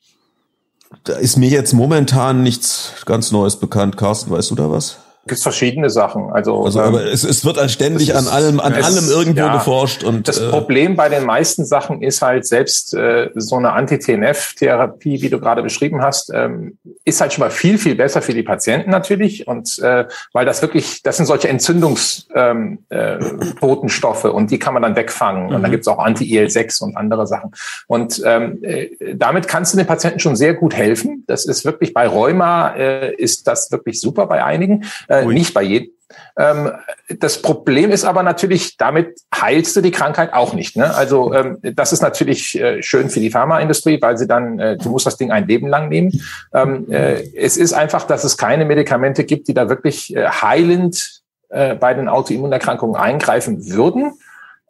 Da 1.05 1.15
ist 1.15 1.37
mir 1.37 1.51
jetzt 1.51 1.75
momentan 1.75 2.43
nichts 2.43 2.93
ganz 3.05 3.31
Neues 3.31 3.57
bekannt. 3.57 3.97
Carsten, 3.99 4.31
weißt 4.31 4.51
du 4.51 4.55
da 4.55 4.71
was? 4.71 4.99
Gibt 5.27 5.41
verschiedene 5.41 5.91
Sachen. 5.91 6.33
Also, 6.33 6.65
also 6.65 6.81
aber 6.81 7.03
ähm, 7.03 7.09
es, 7.13 7.25
es 7.25 7.45
wird 7.45 7.59
ständig 7.71 8.09
ist, 8.11 8.17
an 8.17 8.29
allem, 8.29 8.61
an 8.61 8.75
es, 8.75 8.85
allem 8.85 9.09
irgendwo 9.09 9.41
ja, 9.41 9.55
geforscht. 9.55 10.05
Und 10.05 10.29
das 10.29 10.39
äh, 10.39 10.49
Problem 10.49 10.95
bei 10.97 11.09
den 11.09 11.25
meisten 11.25 11.65
Sachen 11.65 12.03
ist 12.03 12.21
halt 12.23 12.47
selbst 12.47 12.95
äh, 12.95 13.31
so 13.35 13.57
eine 13.57 13.73
Anti-TNF-Therapie, 13.73 15.23
wie 15.23 15.31
du 15.31 15.41
gerade 15.41 15.63
beschrieben 15.63 16.03
hast, 16.03 16.31
ähm, 16.35 16.79
ist 17.05 17.21
halt 17.21 17.33
schon 17.33 17.43
mal 17.43 17.51
viel 17.51 17.79
viel 17.79 17.95
besser 17.95 18.23
für 18.23 18.35
die 18.35 18.43
Patienten 18.43 18.91
natürlich 18.91 19.47
und 19.47 19.79
äh, 19.79 20.07
weil 20.33 20.45
das 20.45 20.61
wirklich, 20.63 21.03
das 21.03 21.17
sind 21.17 21.27
solche 21.27 21.49
Entzündungsbotenstoffe 21.49 24.25
ähm, 24.25 24.31
äh, 24.31 24.35
und 24.35 24.51
die 24.51 24.59
kann 24.59 24.75
man 24.75 24.83
dann 24.83 24.97
wegfangen. 24.97 25.49
Mhm. 25.49 25.55
Und 25.55 25.63
dann 25.63 25.71
gibt's 25.71 25.87
auch 25.89 25.99
Anti-IL-6 25.99 26.83
und 26.83 26.97
andere 26.97 27.27
Sachen. 27.27 27.53
Und 27.87 28.23
ähm, 28.25 28.59
äh, 28.63 28.89
damit 29.15 29.49
kannst 29.49 29.73
du 29.73 29.79
den 29.79 29.87
Patienten 29.87 30.21
schon 30.21 30.37
sehr 30.37 30.53
gut 30.55 30.75
helfen. 30.75 31.25
Das 31.27 31.47
ist 31.47 31.65
wirklich 31.65 31.95
bei 31.95 32.07
Rheuma 32.07 32.75
äh, 32.75 33.15
ist 33.15 33.47
das 33.47 33.71
wirklich 33.71 34.01
super 34.01 34.27
bei 34.27 34.45
einigen 34.45 34.85
äh, 35.09 35.14
nicht 35.23 35.55
bei 35.55 35.63
jedem. 35.63 35.91
Ähm, 36.37 36.73
das 37.09 37.41
Problem 37.41 37.91
ist 37.91 38.05
aber 38.05 38.23
natürlich, 38.23 38.77
damit 38.77 39.21
heilst 39.35 39.77
du 39.77 39.81
die 39.81 39.91
Krankheit 39.91 40.33
auch 40.33 40.53
nicht. 40.53 40.77
Ne? 40.77 40.95
Also 40.95 41.33
ähm, 41.33 41.59
das 41.63 41.93
ist 41.93 42.03
natürlich 42.03 42.61
äh, 42.61 42.83
schön 42.83 43.11
für 43.11 43.21
die 43.21 43.31
Pharmaindustrie, 43.31 44.01
weil 44.01 44.19
sie 44.19 44.27
dann, 44.27 44.59
äh, 44.59 44.77
du 44.77 44.91
musst 44.91 45.07
das 45.07 45.17
Ding 45.17 45.31
ein 45.31 45.47
Leben 45.47 45.69
lang 45.69 45.89
nehmen. 45.89 46.21
Ähm, 46.53 46.91
äh, 46.91 47.23
es 47.37 47.57
ist 47.57 47.73
einfach, 47.73 48.05
dass 48.07 48.25
es 48.25 48.37
keine 48.37 48.65
Medikamente 48.65 49.25
gibt, 49.25 49.49
die 49.49 49.55
da 49.55 49.69
wirklich 49.69 50.15
äh, 50.15 50.29
heilend 50.29 51.23
äh, 51.49 51.75
bei 51.75 51.95
den 51.95 52.09
Autoimmunerkrankungen 52.09 52.97
eingreifen 52.97 53.71
würden. 53.71 54.13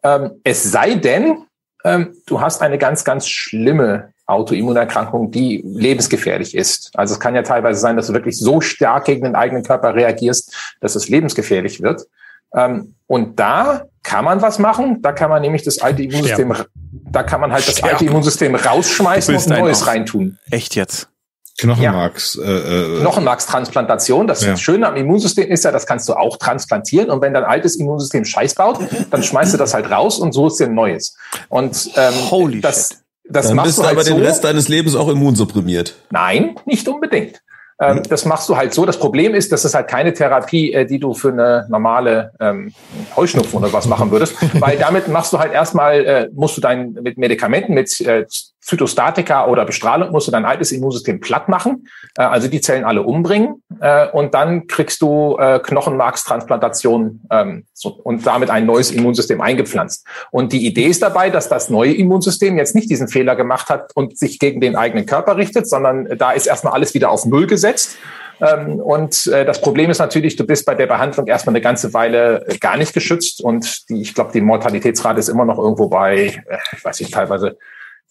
Ähm, 0.03 0.41
es 0.43 0.63
sei 0.63 0.95
denn, 0.95 1.45
ähm, 1.83 2.15
du 2.25 2.41
hast 2.41 2.61
eine 2.61 2.77
ganz, 2.77 3.03
ganz 3.03 3.27
schlimme 3.27 4.13
Autoimmunerkrankung, 4.27 5.31
die 5.31 5.61
lebensgefährlich 5.65 6.55
ist. 6.55 6.91
Also 6.95 7.13
es 7.13 7.19
kann 7.19 7.35
ja 7.35 7.43
teilweise 7.43 7.79
sein, 7.79 7.95
dass 7.95 8.07
du 8.07 8.13
wirklich 8.13 8.39
so 8.39 8.59
stark 8.61 9.05
gegen 9.05 9.23
den 9.23 9.35
eigenen 9.35 9.63
Körper 9.63 9.93
reagierst, 9.93 10.53
dass 10.81 10.95
es 10.95 11.09
lebensgefährlich 11.09 11.81
wird. 11.81 12.07
Ähm, 12.53 12.95
und 13.07 13.39
da 13.39 13.85
kann 14.01 14.25
man 14.25 14.41
was 14.41 14.59
machen. 14.59 15.01
Da 15.01 15.11
kann 15.11 15.29
man 15.29 15.41
nämlich 15.41 15.63
das 15.63 15.79
alte 15.79 16.03
Immunsystem, 16.03 16.53
Sterben. 16.53 16.71
da 17.11 17.23
kann 17.23 17.41
man 17.41 17.51
halt 17.51 17.67
das 17.67 17.77
Sterben. 17.77 17.93
alte 17.93 18.05
Immunsystem 18.05 18.55
rausschmeißen 18.55 19.35
und 19.35 19.47
Neues 19.49 19.85
reintun. 19.87 20.37
Echt 20.49 20.75
jetzt? 20.75 21.09
Knochenmarks. 21.57 22.35
Ja. 22.35 22.43
Äh, 22.43 22.97
äh, 22.97 23.01
Knochenmarkstransplantation. 23.01 24.27
Das 24.27 24.43
ja. 24.43 24.57
Schöne 24.57 24.87
am 24.87 24.95
Immunsystem 24.95 25.49
ist 25.49 25.63
ja, 25.63 25.71
das 25.71 25.85
kannst 25.85 26.09
du 26.09 26.13
auch 26.13 26.37
transplantieren. 26.37 27.09
Und 27.09 27.21
wenn 27.21 27.33
dein 27.33 27.45
altes 27.45 27.77
Immunsystem 27.77 28.25
Scheiß 28.25 28.55
baut, 28.55 28.79
dann 29.09 29.23
schmeißt 29.23 29.53
du 29.53 29.57
das 29.57 29.73
halt 29.73 29.89
raus 29.89 30.19
und 30.19 30.33
so 30.33 30.47
ist 30.47 30.59
dir 30.59 30.65
ein 30.65 30.73
neues. 30.73 31.15
Und 31.47 31.91
ähm, 31.95 32.13
Holy 32.29 32.59
das, 32.59 32.89
shit. 32.89 32.97
Das 33.29 33.47
Dann 33.47 33.57
bist 33.63 33.79
du 33.79 33.83
halt 33.83 33.93
aber 33.93 34.03
so. 34.03 34.13
den 34.13 34.23
Rest 34.23 34.43
deines 34.43 34.67
Lebens 34.67 34.95
auch 34.95 35.09
immunsupprimiert. 35.09 35.95
Nein, 36.11 36.55
nicht 36.65 36.87
unbedingt. 36.87 37.41
Ähm, 37.81 37.97
mhm. 37.97 38.03
Das 38.03 38.25
machst 38.25 38.47
du 38.47 38.55
halt 38.55 38.73
so. 38.73 38.85
Das 38.85 38.97
Problem 38.97 39.33
ist, 39.35 39.51
das 39.51 39.65
ist 39.65 39.75
halt 39.75 39.87
keine 39.87 40.13
Therapie, 40.13 40.71
äh, 40.71 40.85
die 40.85 40.99
du 40.99 41.13
für 41.13 41.29
eine 41.29 41.65
normale 41.69 42.31
ähm, 42.39 42.73
Heuschnupfen 43.15 43.59
oder 43.59 43.73
was 43.73 43.87
machen 43.87 44.11
würdest, 44.11 44.35
weil 44.61 44.77
damit 44.77 45.07
machst 45.07 45.33
du 45.33 45.39
halt 45.39 45.51
erstmal, 45.51 46.05
äh, 46.05 46.29
musst 46.33 46.55
du 46.55 46.61
dein 46.61 46.93
mit 46.93 47.17
Medikamenten, 47.17 47.73
mit 47.73 47.99
äh, 48.01 48.25
Zytostatika 48.65 49.45
oder 49.45 49.63
Bestrahlung 49.63 50.11
musst 50.11 50.27
du 50.27 50.31
dein 50.31 50.43
altes 50.43 50.71
Immunsystem 50.71 51.19
platt 51.19 51.49
machen, 51.49 51.87
äh, 52.17 52.23
also 52.23 52.47
die 52.47 52.61
Zellen 52.61 52.83
alle 52.83 53.03
umbringen 53.03 53.61
äh, 53.79 54.07
und 54.09 54.33
dann 54.33 54.65
kriegst 54.65 55.01
du 55.01 55.37
äh, 55.37 55.59
Knochenmarkstransplantation 55.59 57.21
ähm, 57.29 57.65
so, 57.73 57.89
und 57.89 58.25
damit 58.25 58.49
ein 58.49 58.65
neues 58.65 58.91
Immunsystem 58.91 59.39
eingepflanzt. 59.39 60.07
Und 60.31 60.51
die 60.51 60.65
Idee 60.65 60.87
ist 60.87 61.03
dabei, 61.03 61.29
dass 61.29 61.47
das 61.47 61.69
neue 61.69 61.93
Immunsystem 61.93 62.57
jetzt 62.57 62.73
nicht 62.73 62.89
diesen 62.89 63.07
Fehler 63.07 63.35
gemacht 63.35 63.69
hat 63.69 63.91
und 63.93 64.17
sich 64.17 64.39
gegen 64.39 64.61
den 64.61 64.75
eigenen 64.75 65.05
Körper 65.05 65.37
richtet, 65.37 65.69
sondern 65.69 66.17
da 66.17 66.31
ist 66.31 66.47
erstmal 66.47 66.73
alles 66.73 66.95
wieder 66.95 67.11
auf 67.11 67.25
Null 67.25 67.45
gesetzt. 67.45 67.97
Ähm, 68.41 68.79
und 68.79 69.27
äh, 69.27 69.45
das 69.45 69.61
Problem 69.61 69.89
ist 69.91 69.99
natürlich, 69.99 70.35
du 70.35 70.45
bist 70.45 70.65
bei 70.65 70.75
der 70.75 70.87
Behandlung 70.87 71.27
erstmal 71.27 71.53
eine 71.53 71.61
ganze 71.61 71.93
Weile 71.93 72.45
äh, 72.47 72.57
gar 72.57 72.77
nicht 72.77 72.93
geschützt 72.93 73.41
und 73.41 73.89
die, 73.89 74.01
ich 74.01 74.13
glaube, 74.13 74.31
die 74.33 74.41
Mortalitätsrate 74.41 75.19
ist 75.19 75.29
immer 75.29 75.45
noch 75.45 75.57
irgendwo 75.57 75.87
bei, 75.87 76.43
äh, 76.47 76.57
ich 76.73 76.83
weiß 76.83 76.99
nicht, 76.99 77.13
teilweise 77.13 77.57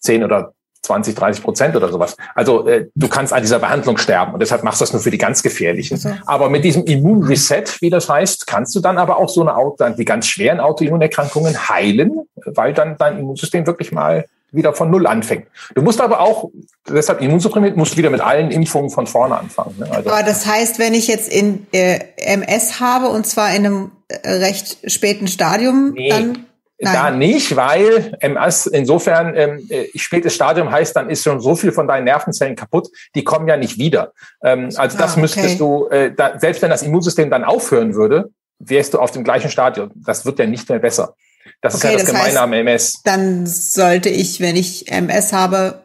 10 0.05 0.23
oder 0.23 0.53
20, 0.85 1.15
30 1.15 1.43
Prozent 1.43 1.75
oder 1.75 1.89
sowas. 1.89 2.15
Also 2.33 2.67
äh, 2.67 2.87
du 2.95 3.07
kannst 3.07 3.33
an 3.33 3.41
dieser 3.41 3.59
Behandlung 3.59 3.97
sterben 3.97 4.33
und 4.33 4.39
deshalb 4.39 4.63
machst 4.63 4.79
du 4.81 4.83
das 4.83 4.93
nur 4.93 5.01
für 5.01 5.11
die 5.11 5.17
ganz 5.17 5.43
gefährlichen. 5.43 5.97
Okay. 5.97 6.15
Aber 6.25 6.49
mit 6.49 6.63
diesem 6.63 6.85
Immunreset, 6.85 7.81
wie 7.81 7.89
das 7.89 8.07
heißt, 8.09 8.47
kannst 8.47 8.75
du 8.75 8.79
dann 8.79 8.97
aber 8.97 9.17
auch 9.17 9.29
so 9.29 9.41
eine 9.41 9.55
Auto, 9.55 9.83
die 9.89 10.05
ganz 10.05 10.27
schweren 10.27 10.59
Autoimmunerkrankungen 10.59 11.69
heilen, 11.69 12.27
weil 12.45 12.73
dann 12.73 12.97
dein 12.97 13.19
Immunsystem 13.19 13.65
wirklich 13.67 13.91
mal 13.91 14.25
wieder 14.51 14.73
von 14.73 14.89
Null 14.89 15.05
anfängt. 15.05 15.47
Du 15.73 15.81
musst 15.81 15.99
aber 15.99 16.21
auch, 16.21 16.49
deshalb 16.87 17.21
immunsupprimiert, 17.21 17.75
musst 17.75 17.93
du 17.93 17.97
wieder 17.97 18.09
mit 18.09 18.21
allen 18.21 18.51
Impfungen 18.51 18.89
von 18.89 19.05
vorne 19.05 19.37
anfangen. 19.37 19.75
Ne? 19.77 19.91
Also, 19.91 20.09
aber 20.09 20.23
das 20.23 20.45
heißt, 20.45 20.79
wenn 20.79 20.93
ich 20.93 21.07
jetzt 21.07 21.29
in 21.29 21.67
äh, 21.73 21.99
MS 22.15 22.79
habe 22.79 23.09
und 23.09 23.27
zwar 23.27 23.49
in 23.53 23.65
einem 23.65 23.91
äh, 24.07 24.29
recht 24.29 24.89
späten 24.89 25.27
Stadium, 25.27 25.91
nee. 25.91 26.09
dann 26.09 26.44
Nein. 26.77 26.93
Da 26.93 27.11
nicht, 27.11 27.55
weil 27.55 28.17
MS 28.19 28.65
insofern 28.65 29.33
ähm, 29.35 29.65
äh, 29.69 29.87
spätes 29.95 30.35
Stadium 30.35 30.69
heißt, 30.71 30.95
dann 30.95 31.09
ist 31.09 31.23
schon 31.23 31.39
so 31.39 31.55
viel 31.55 31.71
von 31.71 31.87
deinen 31.87 32.03
Nervenzellen 32.03 32.55
kaputt, 32.55 32.89
die 33.15 33.23
kommen 33.23 33.47
ja 33.47 33.55
nicht 33.55 33.77
wieder. 33.77 34.11
Ähm, 34.43 34.69
also 34.75 34.97
das 34.97 35.11
ah, 35.11 35.11
okay. 35.13 35.21
müsstest 35.21 35.59
du, 35.61 35.87
äh, 35.87 36.13
da, 36.13 36.37
selbst 36.37 36.61
wenn 36.61 36.69
das 36.69 36.83
Immunsystem 36.83 37.29
dann 37.29 37.45
aufhören 37.45 37.95
würde, 37.95 38.29
wärst 38.59 38.93
du 38.93 38.99
auf 38.99 39.11
dem 39.11 39.23
gleichen 39.23 39.49
Stadium. 39.49 39.91
Das 39.95 40.25
wird 40.25 40.37
ja 40.37 40.47
nicht 40.47 40.67
mehr 40.67 40.79
besser. 40.79 41.15
Das 41.61 41.75
okay, 41.75 41.87
ist 41.87 41.91
ja 41.93 41.97
das, 41.99 42.11
das 42.11 42.21
Gemeine 42.21 42.39
am 42.41 42.53
MS. 42.53 43.01
Dann 43.03 43.47
sollte 43.47 44.09
ich, 44.09 44.41
wenn 44.41 44.57
ich 44.57 44.91
MS 44.91 45.31
habe, 45.31 45.81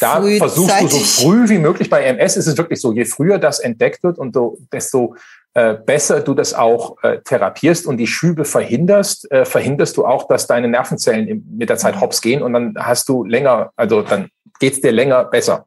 da 0.00 0.22
versuchst 0.22 0.80
du 0.82 0.88
so 0.88 0.98
früh 0.98 1.48
wie 1.48 1.58
möglich. 1.58 1.88
Bei 1.88 2.02
MS 2.04 2.36
ist 2.36 2.46
es 2.46 2.56
wirklich 2.56 2.80
so, 2.80 2.92
je 2.92 3.04
früher 3.04 3.38
das 3.38 3.60
entdeckt 3.60 4.02
wird 4.02 4.18
und 4.18 4.34
so, 4.34 4.58
desto 4.72 5.16
äh, 5.54 5.74
besser 5.74 6.20
du 6.20 6.34
das 6.34 6.52
auch 6.52 7.02
äh, 7.02 7.20
therapierst 7.24 7.86
und 7.86 7.98
die 7.98 8.08
Schübe 8.08 8.44
verhinderst, 8.44 9.30
äh, 9.30 9.44
verhinderst 9.44 9.96
du 9.96 10.04
auch, 10.04 10.26
dass 10.26 10.46
deine 10.46 10.68
Nervenzellen 10.68 11.28
im, 11.28 11.44
mit 11.56 11.68
der 11.68 11.76
Zeit 11.76 12.00
hops 12.00 12.20
gehen 12.20 12.42
und 12.42 12.52
dann 12.52 12.74
hast 12.76 13.08
du 13.08 13.24
länger, 13.24 13.70
also 13.76 14.02
dann 14.02 14.28
geht's 14.58 14.80
dir 14.80 14.92
länger 14.92 15.24
besser. 15.24 15.66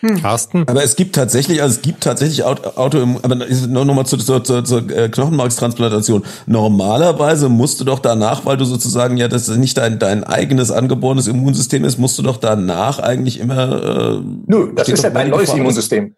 Hm. 0.00 0.20
Carsten? 0.20 0.64
Aber 0.66 0.82
es 0.82 0.96
gibt 0.96 1.14
tatsächlich, 1.14 1.62
also 1.62 1.76
es 1.76 1.82
gibt 1.82 2.02
tatsächlich 2.02 2.42
Auto, 2.42 2.70
Auto 2.70 2.98
aber 3.22 3.36
noch, 3.36 3.84
noch 3.84 3.94
mal 3.94 4.04
zur, 4.04 4.18
zur, 4.18 4.42
zur, 4.42 4.64
zur 4.64 4.90
äh, 4.90 5.08
Knochenmarkstransplantation. 5.08 6.24
Normalerweise 6.46 7.48
musst 7.48 7.80
du 7.80 7.84
doch 7.84 8.00
danach, 8.00 8.44
weil 8.44 8.56
du 8.56 8.64
sozusagen 8.64 9.16
ja 9.16 9.28
das 9.28 9.46
nicht 9.48 9.78
dein, 9.78 10.00
dein 10.00 10.24
eigenes 10.24 10.72
angeborenes 10.72 11.28
Immunsystem 11.28 11.84
ist, 11.84 11.98
musst 11.98 12.18
du 12.18 12.24
doch 12.24 12.38
danach 12.38 12.98
eigentlich 12.98 13.38
immer. 13.38 14.16
Äh, 14.16 14.20
Nö, 14.46 14.72
das 14.74 14.88
ist 14.88 15.04
ja 15.04 15.10
dein 15.10 15.30
neues 15.30 15.54
Immunsystem. 15.54 16.16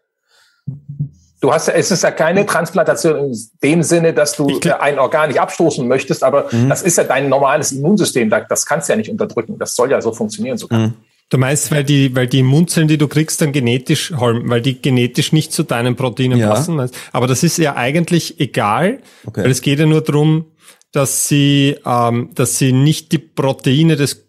Du 1.45 1.53
hast, 1.53 1.69
es 1.69 1.91
ist 1.91 2.03
ja 2.03 2.11
keine 2.11 2.47
Transplantation 2.47 3.19
in 3.19 3.39
dem 3.63 3.83
Sinne, 3.83 4.15
dass 4.15 4.35
du 4.35 4.49
ein 4.81 4.99
Organ 4.99 5.29
nicht 5.29 5.39
abstoßen 5.39 5.87
möchtest, 5.87 6.25
aber 6.25 6.49
mhm. 6.51 6.71
das 6.71 6.81
ist 6.81 6.97
ja 6.97 7.05
dein 7.05 7.29
normales 7.29 7.71
Immunsystem. 7.71 8.31
Das 8.31 8.65
kannst 8.65 8.89
du 8.89 8.95
ja 8.95 8.97
nicht 8.97 9.11
unterdrücken. 9.11 9.59
Das 9.59 9.77
soll 9.77 9.91
ja 9.91 10.01
so 10.01 10.11
funktionieren 10.11 10.57
sogar. 10.57 10.79
Mhm. 10.79 10.95
Du 11.29 11.37
meinst, 11.37 11.71
weil 11.71 11.85
die, 11.85 12.17
weil 12.17 12.29
die 12.29 12.39
Immunzellen, 12.39 12.89
die 12.89 12.97
du 12.97 13.09
kriegst, 13.09 13.43
dann 13.43 13.53
genetisch, 13.53 14.11
weil 14.17 14.63
die 14.63 14.81
genetisch 14.81 15.35
nicht 15.35 15.53
zu 15.53 15.65
deinen 15.65 15.97
Proteinen 15.97 16.39
ja. 16.39 16.49
passen. 16.49 16.81
Aber 17.13 17.27
das 17.27 17.43
ist 17.43 17.59
ja 17.59 17.77
eigentlich 17.77 18.41
egal, 18.41 19.01
okay. 19.27 19.45
weil 19.45 19.51
es 19.51 19.61
geht 19.61 19.79
ja 19.79 19.85
nur 19.85 20.01
darum, 20.01 20.47
dass 20.93 21.29
sie, 21.29 21.77
ähm, 21.85 22.31
dass 22.35 22.57
sie 22.57 22.73
nicht 22.73 23.13
die 23.13 23.19
Proteine 23.19 23.97
des 23.97 24.25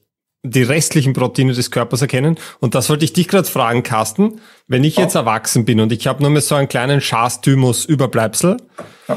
die 0.48 0.64
restlichen 0.64 1.14
Proteine 1.14 1.54
des 1.54 1.72
Körpers 1.72 2.02
erkennen. 2.02 2.38
Und 2.60 2.76
das 2.76 2.90
wollte 2.90 3.06
ich 3.06 3.14
dich 3.14 3.28
gerade 3.28 3.48
fragen, 3.48 3.84
Carsten. 3.84 4.40
Wenn 4.68 4.84
ich 4.84 4.98
jetzt 4.98 5.14
erwachsen 5.14 5.64
bin 5.64 5.80
und 5.80 5.92
ich 5.92 6.08
habe 6.08 6.24
nur 6.24 6.32
mehr 6.32 6.42
so 6.42 6.56
einen 6.56 6.68
kleinen 6.68 7.00
Schasthymus-Überbleibsel. 7.00 8.58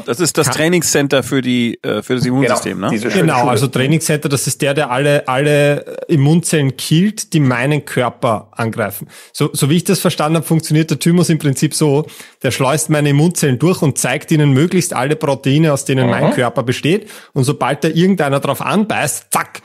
Das 0.05 0.19
ist 0.19 0.37
das 0.37 0.51
Trainingscenter 0.51 1.23
für 1.23 1.41
die 1.41 1.79
äh, 1.81 2.03
für 2.03 2.13
das 2.13 2.25
Immunsystem, 2.25 2.77
genau, 2.77 2.91
ne? 2.91 2.99
Genau, 2.99 3.47
also 3.47 3.65
Trainingscenter, 3.65 4.29
das 4.29 4.45
ist 4.45 4.61
der, 4.61 4.75
der 4.75 4.91
alle 4.91 5.27
alle 5.27 5.97
Immunzellen 6.07 6.77
killt, 6.77 7.33
die 7.33 7.39
meinen 7.39 7.85
Körper 7.85 8.49
angreifen. 8.51 9.07
So, 9.33 9.49
so 9.51 9.71
wie 9.71 9.77
ich 9.77 9.85
das 9.85 9.99
verstanden 9.99 10.35
habe, 10.37 10.45
funktioniert 10.45 10.91
der 10.91 10.99
Thymus 10.99 11.29
im 11.29 11.39
Prinzip 11.39 11.73
so: 11.73 12.05
Der 12.43 12.51
schleust 12.51 12.91
meine 12.91 13.09
Immunzellen 13.09 13.57
durch 13.57 13.81
und 13.81 13.97
zeigt 13.97 14.29
ihnen 14.29 14.51
möglichst 14.51 14.93
alle 14.93 15.15
Proteine, 15.15 15.73
aus 15.73 15.85
denen 15.85 16.05
mhm. 16.05 16.11
mein 16.11 16.33
Körper 16.35 16.61
besteht. 16.61 17.09
Und 17.33 17.45
sobald 17.45 17.83
da 17.83 17.87
irgendeiner 17.87 18.39
drauf 18.39 18.61
anbeißt, 18.61 19.27
zack, 19.31 19.61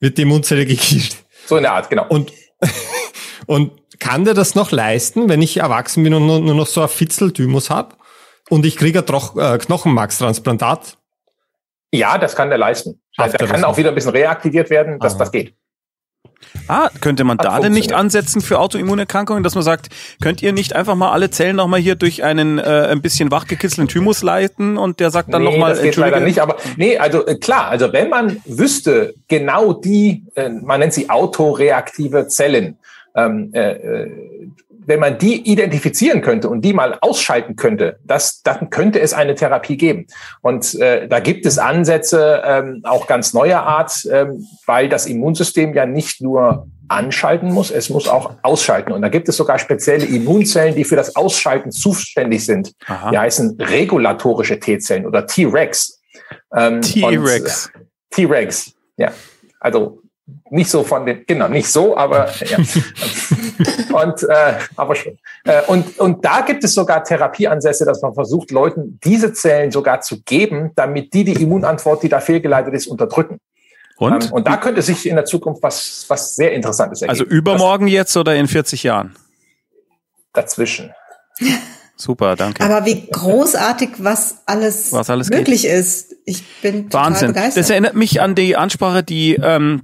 wird 0.00 0.16
die 0.16 0.22
Immunzelle 0.22 0.64
gekillt. 0.64 1.16
So 1.46 1.58
in 1.58 1.64
der 1.64 1.72
Art, 1.72 1.90
genau. 1.90 2.06
Und, 2.08 2.32
und 3.46 3.72
kann 3.98 4.24
der 4.24 4.34
das 4.34 4.54
noch 4.54 4.72
leisten, 4.72 5.28
wenn 5.28 5.42
ich 5.42 5.56
erwachsen 5.56 6.02
bin 6.04 6.14
und 6.14 6.26
nur, 6.26 6.40
nur 6.40 6.54
noch 6.54 6.66
so 6.66 6.82
ein 6.82 6.88
Fitzelthymus 6.88 7.70
habe 7.70 7.96
und 8.50 8.66
ich 8.66 8.76
kriege 8.76 9.00
ein 9.00 9.38
äh, 9.38 9.58
Knochenmarkstransplantat? 9.58 10.98
Ja, 11.92 12.18
das 12.18 12.36
kann 12.36 12.48
der 12.48 12.58
leisten. 12.58 13.00
Also 13.16 13.36
der 13.38 13.46
kann 13.46 13.64
auch 13.64 13.76
wieder 13.76 13.90
ein 13.90 13.94
bisschen 13.94 14.10
reaktiviert 14.10 14.70
werden, 14.70 14.98
dass 14.98 15.16
das 15.16 15.32
geht. 15.32 15.54
Ah, 16.68 16.90
könnte 17.00 17.24
man 17.24 17.38
da 17.38 17.60
denn 17.60 17.72
nicht 17.72 17.92
ansetzen 17.92 18.40
für 18.40 18.58
Autoimmunerkrankungen, 18.58 19.42
dass 19.42 19.54
man 19.54 19.64
sagt, 19.64 19.88
könnt 20.20 20.42
ihr 20.42 20.52
nicht 20.52 20.74
einfach 20.74 20.94
mal 20.94 21.12
alle 21.12 21.30
Zellen 21.30 21.56
nochmal 21.56 21.80
hier 21.80 21.94
durch 21.94 22.24
einen 22.24 22.58
äh, 22.58 22.88
ein 22.90 23.00
bisschen 23.00 23.30
wachgekitzelten 23.30 23.88
Thymus 23.88 24.22
leiten 24.22 24.76
und 24.76 25.00
der 25.00 25.10
sagt 25.10 25.32
dann 25.32 25.44
nee, 25.44 25.50
nochmal, 25.50 25.72
das 25.72 25.82
geht 25.82 25.96
leider 25.96 26.20
nicht, 26.20 26.40
aber 26.40 26.56
nee, 26.76 26.98
also 26.98 27.26
äh, 27.26 27.36
klar, 27.36 27.68
also 27.68 27.92
wenn 27.92 28.10
man 28.10 28.42
wüsste, 28.44 29.14
genau 29.28 29.72
die, 29.72 30.24
äh, 30.34 30.48
man 30.48 30.80
nennt 30.80 30.92
sie 30.92 31.08
autoreaktive 31.08 32.26
Zellen, 32.28 32.78
ähm, 33.16 33.50
äh, 33.52 33.72
äh 33.72 34.10
wenn 34.86 35.00
man 35.00 35.18
die 35.18 35.50
identifizieren 35.50 36.22
könnte 36.22 36.48
und 36.48 36.62
die 36.62 36.72
mal 36.72 36.96
ausschalten 37.00 37.56
könnte, 37.56 37.98
das, 38.04 38.42
dann 38.42 38.70
könnte 38.70 39.00
es 39.00 39.12
eine 39.12 39.34
Therapie 39.34 39.76
geben. 39.76 40.06
Und 40.42 40.76
äh, 40.76 41.08
da 41.08 41.20
gibt 41.20 41.44
es 41.44 41.58
Ansätze, 41.58 42.42
ähm, 42.44 42.82
auch 42.84 43.06
ganz 43.06 43.34
neuer 43.34 43.60
Art, 43.60 44.08
ähm, 44.10 44.46
weil 44.64 44.88
das 44.88 45.06
Immunsystem 45.06 45.74
ja 45.74 45.86
nicht 45.86 46.22
nur 46.22 46.68
anschalten 46.88 47.52
muss, 47.52 47.72
es 47.72 47.90
muss 47.90 48.06
auch 48.06 48.34
ausschalten. 48.42 48.92
Und 48.92 49.02
da 49.02 49.08
gibt 49.08 49.28
es 49.28 49.36
sogar 49.36 49.58
spezielle 49.58 50.04
Immunzellen, 50.04 50.76
die 50.76 50.84
für 50.84 50.94
das 50.94 51.16
Ausschalten 51.16 51.72
zuständig 51.72 52.44
sind. 52.44 52.72
Aha. 52.86 53.10
Die 53.10 53.18
heißen 53.18 53.60
regulatorische 53.60 54.60
T-Zellen 54.60 55.04
oder 55.04 55.26
T-Rex. 55.26 56.00
Ähm, 56.54 56.80
T-Rex. 56.80 57.72
T-Rex, 58.10 58.72
ja. 58.96 59.12
Also 59.58 60.00
nicht 60.50 60.70
so 60.70 60.82
von 60.82 61.06
den 61.06 61.24
Kindern, 61.24 61.52
nicht 61.52 61.68
so, 61.68 61.96
aber 61.96 62.28
ja. 62.44 62.58
und 63.92 64.22
äh, 64.24 64.54
aber 64.76 64.94
schon. 64.94 65.18
Äh, 65.44 65.62
und 65.66 65.98
und 65.98 66.24
da 66.24 66.40
gibt 66.40 66.64
es 66.64 66.74
sogar 66.74 67.04
Therapieansätze, 67.04 67.84
dass 67.84 68.02
man 68.02 68.14
versucht, 68.14 68.50
Leuten 68.50 68.98
diese 69.04 69.32
Zellen 69.32 69.70
sogar 69.70 70.00
zu 70.00 70.22
geben, 70.22 70.72
damit 70.74 71.14
die 71.14 71.24
die 71.24 71.40
Immunantwort, 71.42 72.02
die 72.02 72.08
da 72.08 72.20
fehlgeleitet 72.20 72.74
ist, 72.74 72.86
unterdrücken. 72.88 73.40
Und? 73.98 74.26
Ähm, 74.26 74.32
und 74.32 74.46
da 74.46 74.56
könnte 74.56 74.82
sich 74.82 75.08
in 75.08 75.14
der 75.14 75.24
Zukunft 75.24 75.62
was 75.62 76.04
was 76.08 76.34
sehr 76.34 76.52
Interessantes 76.52 77.02
ergeben. 77.02 77.20
Also 77.20 77.24
übermorgen 77.24 77.86
das, 77.86 77.92
jetzt 77.92 78.16
oder 78.16 78.34
in 78.34 78.48
40 78.48 78.82
Jahren? 78.82 79.14
Dazwischen. 80.32 80.92
Super, 81.96 82.36
danke. 82.36 82.62
Aber 82.62 82.84
wie 82.84 83.06
großartig 83.06 83.90
was 83.98 84.42
alles, 84.44 84.92
was 84.92 85.08
alles 85.08 85.30
möglich 85.30 85.62
geht. 85.62 85.72
ist. 85.72 86.14
Ich 86.26 86.44
bin 86.60 86.90
total 86.90 87.12
Wahnsinn. 87.12 87.28
begeistert. 87.28 87.56
Das 87.62 87.70
erinnert 87.70 87.94
mich 87.94 88.20
an 88.20 88.34
die 88.34 88.54
Ansprache, 88.56 89.02
die 89.02 89.36
ähm, 89.36 89.82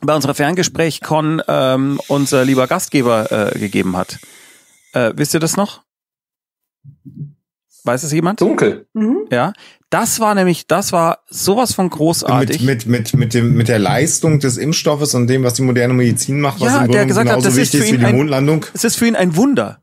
bei 0.00 0.14
unserer 0.14 0.34
Ferngespräch 0.34 1.00
Con 1.00 1.42
ähm, 1.48 2.00
unser 2.08 2.44
lieber 2.44 2.66
Gastgeber 2.66 3.54
äh, 3.54 3.58
gegeben 3.58 3.96
hat. 3.96 4.18
Äh, 4.92 5.12
wisst 5.16 5.34
ihr 5.34 5.40
das 5.40 5.56
noch? 5.56 5.82
Weiß 7.84 8.02
es 8.02 8.12
jemand? 8.12 8.40
Dunkel. 8.40 8.86
Mhm. 8.92 9.26
Ja. 9.30 9.52
Das 9.90 10.20
war 10.20 10.34
nämlich, 10.34 10.66
das 10.66 10.92
war 10.92 11.20
sowas 11.28 11.72
von 11.72 11.88
großartig. 11.88 12.60
Mit, 12.60 12.86
mit, 12.86 13.12
mit, 13.12 13.14
mit, 13.14 13.34
dem, 13.34 13.54
mit 13.54 13.68
der 13.68 13.78
Leistung 13.78 14.38
des 14.40 14.58
Impfstoffes 14.58 15.14
und 15.14 15.26
dem, 15.28 15.42
was 15.42 15.54
die 15.54 15.62
moderne 15.62 15.94
Medizin 15.94 16.40
macht, 16.40 16.60
was 16.60 16.72
ja, 16.72 16.84
im 16.84 16.90
der 16.92 17.06
gesagt 17.06 17.30
hat, 17.30 17.44
das 17.44 17.56
ist 17.56 17.74
für 17.74 17.86
ihn 17.86 18.00
wie 18.00 18.04
die 18.04 18.12
Mondlandung. 18.12 18.64
Ein, 18.64 18.70
es 18.74 18.84
ist 18.84 18.96
für 18.96 19.06
ihn 19.06 19.16
ein 19.16 19.36
Wunder. 19.36 19.80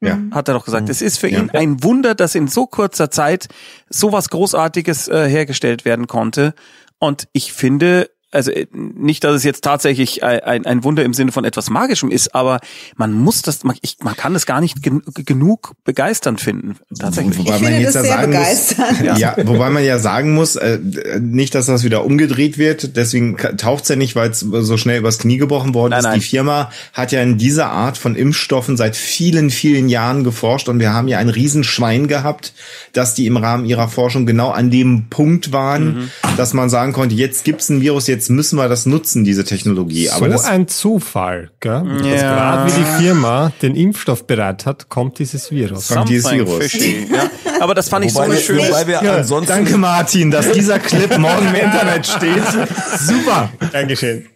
Ja. 0.00 0.18
Hat 0.32 0.48
er 0.48 0.54
doch 0.54 0.64
gesagt. 0.64 0.86
Mhm. 0.86 0.90
Es 0.90 1.02
ist 1.02 1.18
für 1.18 1.28
ja. 1.28 1.38
ihn 1.38 1.50
ein 1.50 1.82
Wunder, 1.82 2.14
dass 2.14 2.34
in 2.34 2.48
so 2.48 2.66
kurzer 2.66 3.10
Zeit 3.10 3.48
sowas 3.90 4.30
Großartiges 4.30 5.08
äh, 5.08 5.28
hergestellt 5.28 5.84
werden 5.84 6.06
konnte. 6.06 6.54
Und 6.98 7.28
ich 7.32 7.52
finde, 7.52 8.08
also 8.32 8.50
äh, 8.50 8.66
nicht, 8.72 9.24
dass 9.24 9.36
es 9.36 9.44
jetzt 9.44 9.62
tatsächlich 9.62 10.24
ein, 10.24 10.66
ein 10.66 10.84
Wunder 10.84 11.04
im 11.04 11.14
Sinne 11.14 11.32
von 11.32 11.44
etwas 11.44 11.70
Magischem 11.70 12.10
ist, 12.10 12.34
aber 12.34 12.60
man 12.96 13.12
muss 13.12 13.42
das, 13.42 13.62
man, 13.64 13.76
ich, 13.82 13.96
man 14.02 14.16
kann 14.16 14.34
es 14.34 14.46
gar 14.46 14.60
nicht 14.60 14.82
gen 14.82 15.02
genug 15.14 15.72
begeisternd 15.84 16.40
finden. 16.40 16.76
Tatsächlich. 16.98 17.38
Wobei 17.38 17.56
ich 17.56 17.62
man 17.62 17.80
jetzt 17.80 17.94
ja 17.94 18.04
sagen 18.04 18.32
muss, 18.32 18.74
ja. 19.04 19.16
ja, 19.16 19.36
wobei 19.44 19.70
man 19.70 19.84
ja 19.84 19.98
sagen 19.98 20.34
muss, 20.34 20.56
äh, 20.56 20.78
nicht, 21.20 21.54
dass 21.54 21.66
das 21.66 21.84
wieder 21.84 22.04
umgedreht 22.04 22.58
wird. 22.58 22.96
Deswegen 22.96 23.36
taucht's 23.36 23.88
ja 23.88 23.96
nicht, 23.96 24.16
weil 24.16 24.30
es 24.30 24.40
so 24.40 24.76
schnell 24.76 24.98
übers 24.98 25.18
Knie 25.18 25.36
gebrochen 25.36 25.74
worden 25.74 25.90
nein, 25.90 26.00
ist. 26.00 26.04
Nein. 26.04 26.20
Die 26.20 26.26
Firma 26.26 26.70
hat 26.92 27.12
ja 27.12 27.22
in 27.22 27.38
dieser 27.38 27.70
Art 27.70 27.98
von 27.98 28.16
Impfstoffen 28.16 28.76
seit 28.76 28.96
vielen, 28.96 29.50
vielen 29.50 29.88
Jahren 29.88 30.24
geforscht 30.24 30.68
und 30.68 30.80
wir 30.80 30.92
haben 30.92 31.08
ja 31.08 31.18
ein 31.18 31.28
Riesenschwein 31.28 32.08
gehabt, 32.08 32.52
dass 32.92 33.14
die 33.14 33.26
im 33.26 33.36
Rahmen 33.36 33.64
ihrer 33.64 33.88
Forschung 33.88 34.26
genau 34.26 34.50
an 34.50 34.70
dem 34.70 35.06
Punkt 35.10 35.52
waren, 35.52 35.84
mhm. 35.84 36.10
dass 36.36 36.54
man 36.54 36.70
sagen 36.70 36.92
konnte, 36.92 37.14
jetzt 37.14 37.44
gibt's 37.44 37.68
ein 37.68 37.80
Virus, 37.80 38.06
jetzt 38.06 38.21
jetzt 38.22 38.30
müssen 38.30 38.56
wir 38.56 38.68
das 38.68 38.86
nutzen, 38.86 39.24
diese 39.24 39.42
Technologie. 39.42 40.08
Aber 40.10 40.26
so 40.26 40.32
das 40.32 40.44
ein 40.44 40.68
Zufall, 40.68 41.50
gell? 41.58 41.82
Ja. 42.04 42.34
gerade 42.34 42.72
wie 42.72 42.78
die 42.78 43.02
Firma 43.02 43.52
den 43.62 43.74
Impfstoff 43.74 44.28
bereit 44.28 44.64
hat, 44.64 44.88
kommt 44.88 45.18
dieses 45.18 45.50
Virus. 45.50 45.88
Kommt 45.88 46.08
dieses 46.08 46.30
Virus. 46.30 46.72
Ja. 46.72 47.28
Aber 47.60 47.74
das 47.74 47.88
fand 47.88 48.04
ich 48.04 48.14
wobei 48.14 48.36
so 48.36 48.40
schön. 48.40 48.58
Wobei 48.58 48.86
wir 48.86 49.02
ja, 49.02 49.16
ansonsten 49.16 49.52
danke 49.52 49.76
Martin, 49.76 50.30
dass 50.30 50.52
dieser 50.52 50.78
Clip 50.78 51.18
morgen 51.18 51.48
im 51.48 51.54
Internet 51.54 52.06
steht. 52.06 52.42
Super. 53.00 53.50
Dankeschön. 53.72 54.26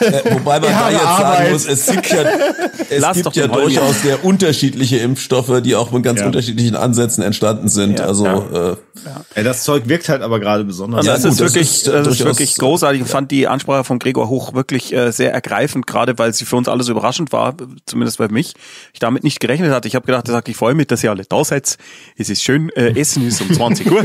Äh, 0.00 0.34
wobei 0.34 0.60
man 0.60 0.70
da 0.70 0.90
jetzt 0.90 1.02
Arbeit. 1.02 1.36
sagen 1.38 1.52
muss, 1.52 1.66
es 1.66 1.86
gibt 1.86 2.10
ja, 2.10 2.22
es 2.88 3.00
Lass 3.00 3.16
gibt 3.16 3.36
ja 3.36 3.48
durchaus 3.48 4.00
sehr 4.02 4.24
unterschiedliche 4.24 4.96
Impfstoffe, 4.98 5.60
die 5.62 5.74
auch 5.74 5.90
mit 5.90 6.02
ganz 6.02 6.20
ja. 6.20 6.26
unterschiedlichen 6.26 6.76
Ansätzen 6.76 7.22
entstanden 7.22 7.68
sind. 7.68 8.00
Also 8.00 8.26
Äh, 8.26 8.76
ja. 9.36 9.42
das 9.42 9.62
Zeug 9.62 9.88
wirkt 9.88 10.08
halt 10.08 10.22
aber 10.22 10.40
gerade 10.40 10.64
besonders. 10.64 11.04
Ja, 11.04 11.12
das, 11.14 11.24
ist 11.24 11.38
wirklich, 11.38 11.82
das, 11.82 12.04
das 12.04 12.08
ist 12.08 12.24
wirklich 12.24 12.56
großartig. 12.56 13.02
Ich 13.02 13.08
fand 13.08 13.25
fand 13.26 13.30
die 13.30 13.48
Ansprache 13.48 13.84
von 13.84 13.98
Gregor 13.98 14.28
Hoch 14.28 14.54
wirklich 14.54 14.92
äh, 14.92 15.10
sehr 15.10 15.32
ergreifend, 15.32 15.86
gerade 15.86 16.18
weil 16.18 16.32
sie 16.32 16.44
für 16.44 16.56
uns 16.56 16.68
alle 16.68 16.82
so 16.82 16.92
überraschend 16.92 17.32
war, 17.32 17.54
zumindest 17.86 18.18
bei 18.18 18.28
mich. 18.28 18.54
Ich 18.92 19.00
damit 19.00 19.24
nicht 19.24 19.40
gerechnet 19.40 19.72
hatte. 19.72 19.88
Ich 19.88 19.94
habe 19.94 20.06
gedacht, 20.06 20.28
er 20.28 20.32
sagt, 20.32 20.48
ich 20.48 20.56
freue 20.56 20.74
mich, 20.74 20.86
dass 20.86 21.02
ihr 21.02 21.10
alle 21.10 21.24
da 21.24 21.44
seid. 21.44 21.76
Es 22.16 22.30
ist 22.30 22.42
schön, 22.42 22.70
äh, 22.70 22.98
Essen 22.98 23.26
ist 23.26 23.40
um 23.40 23.52
20 23.52 23.90
Uhr. 23.90 24.04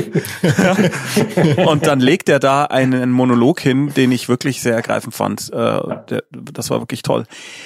und 1.68 1.86
dann 1.86 2.00
legt 2.00 2.30
er 2.30 2.40
da 2.40 2.66
einen 2.66 3.12
Monolog 3.12 3.60
hin, 3.60 3.94
den 3.96 4.12
ich 4.12 4.28
wirklich 4.28 4.62
sehr 4.62 4.74
ergreifend 4.74 5.14
fand. 5.14 5.52
Äh, 5.52 5.56
der, 5.56 6.24
das 6.32 6.70
war 6.70 6.80
wirklich 6.80 7.04
toll. 7.04 7.26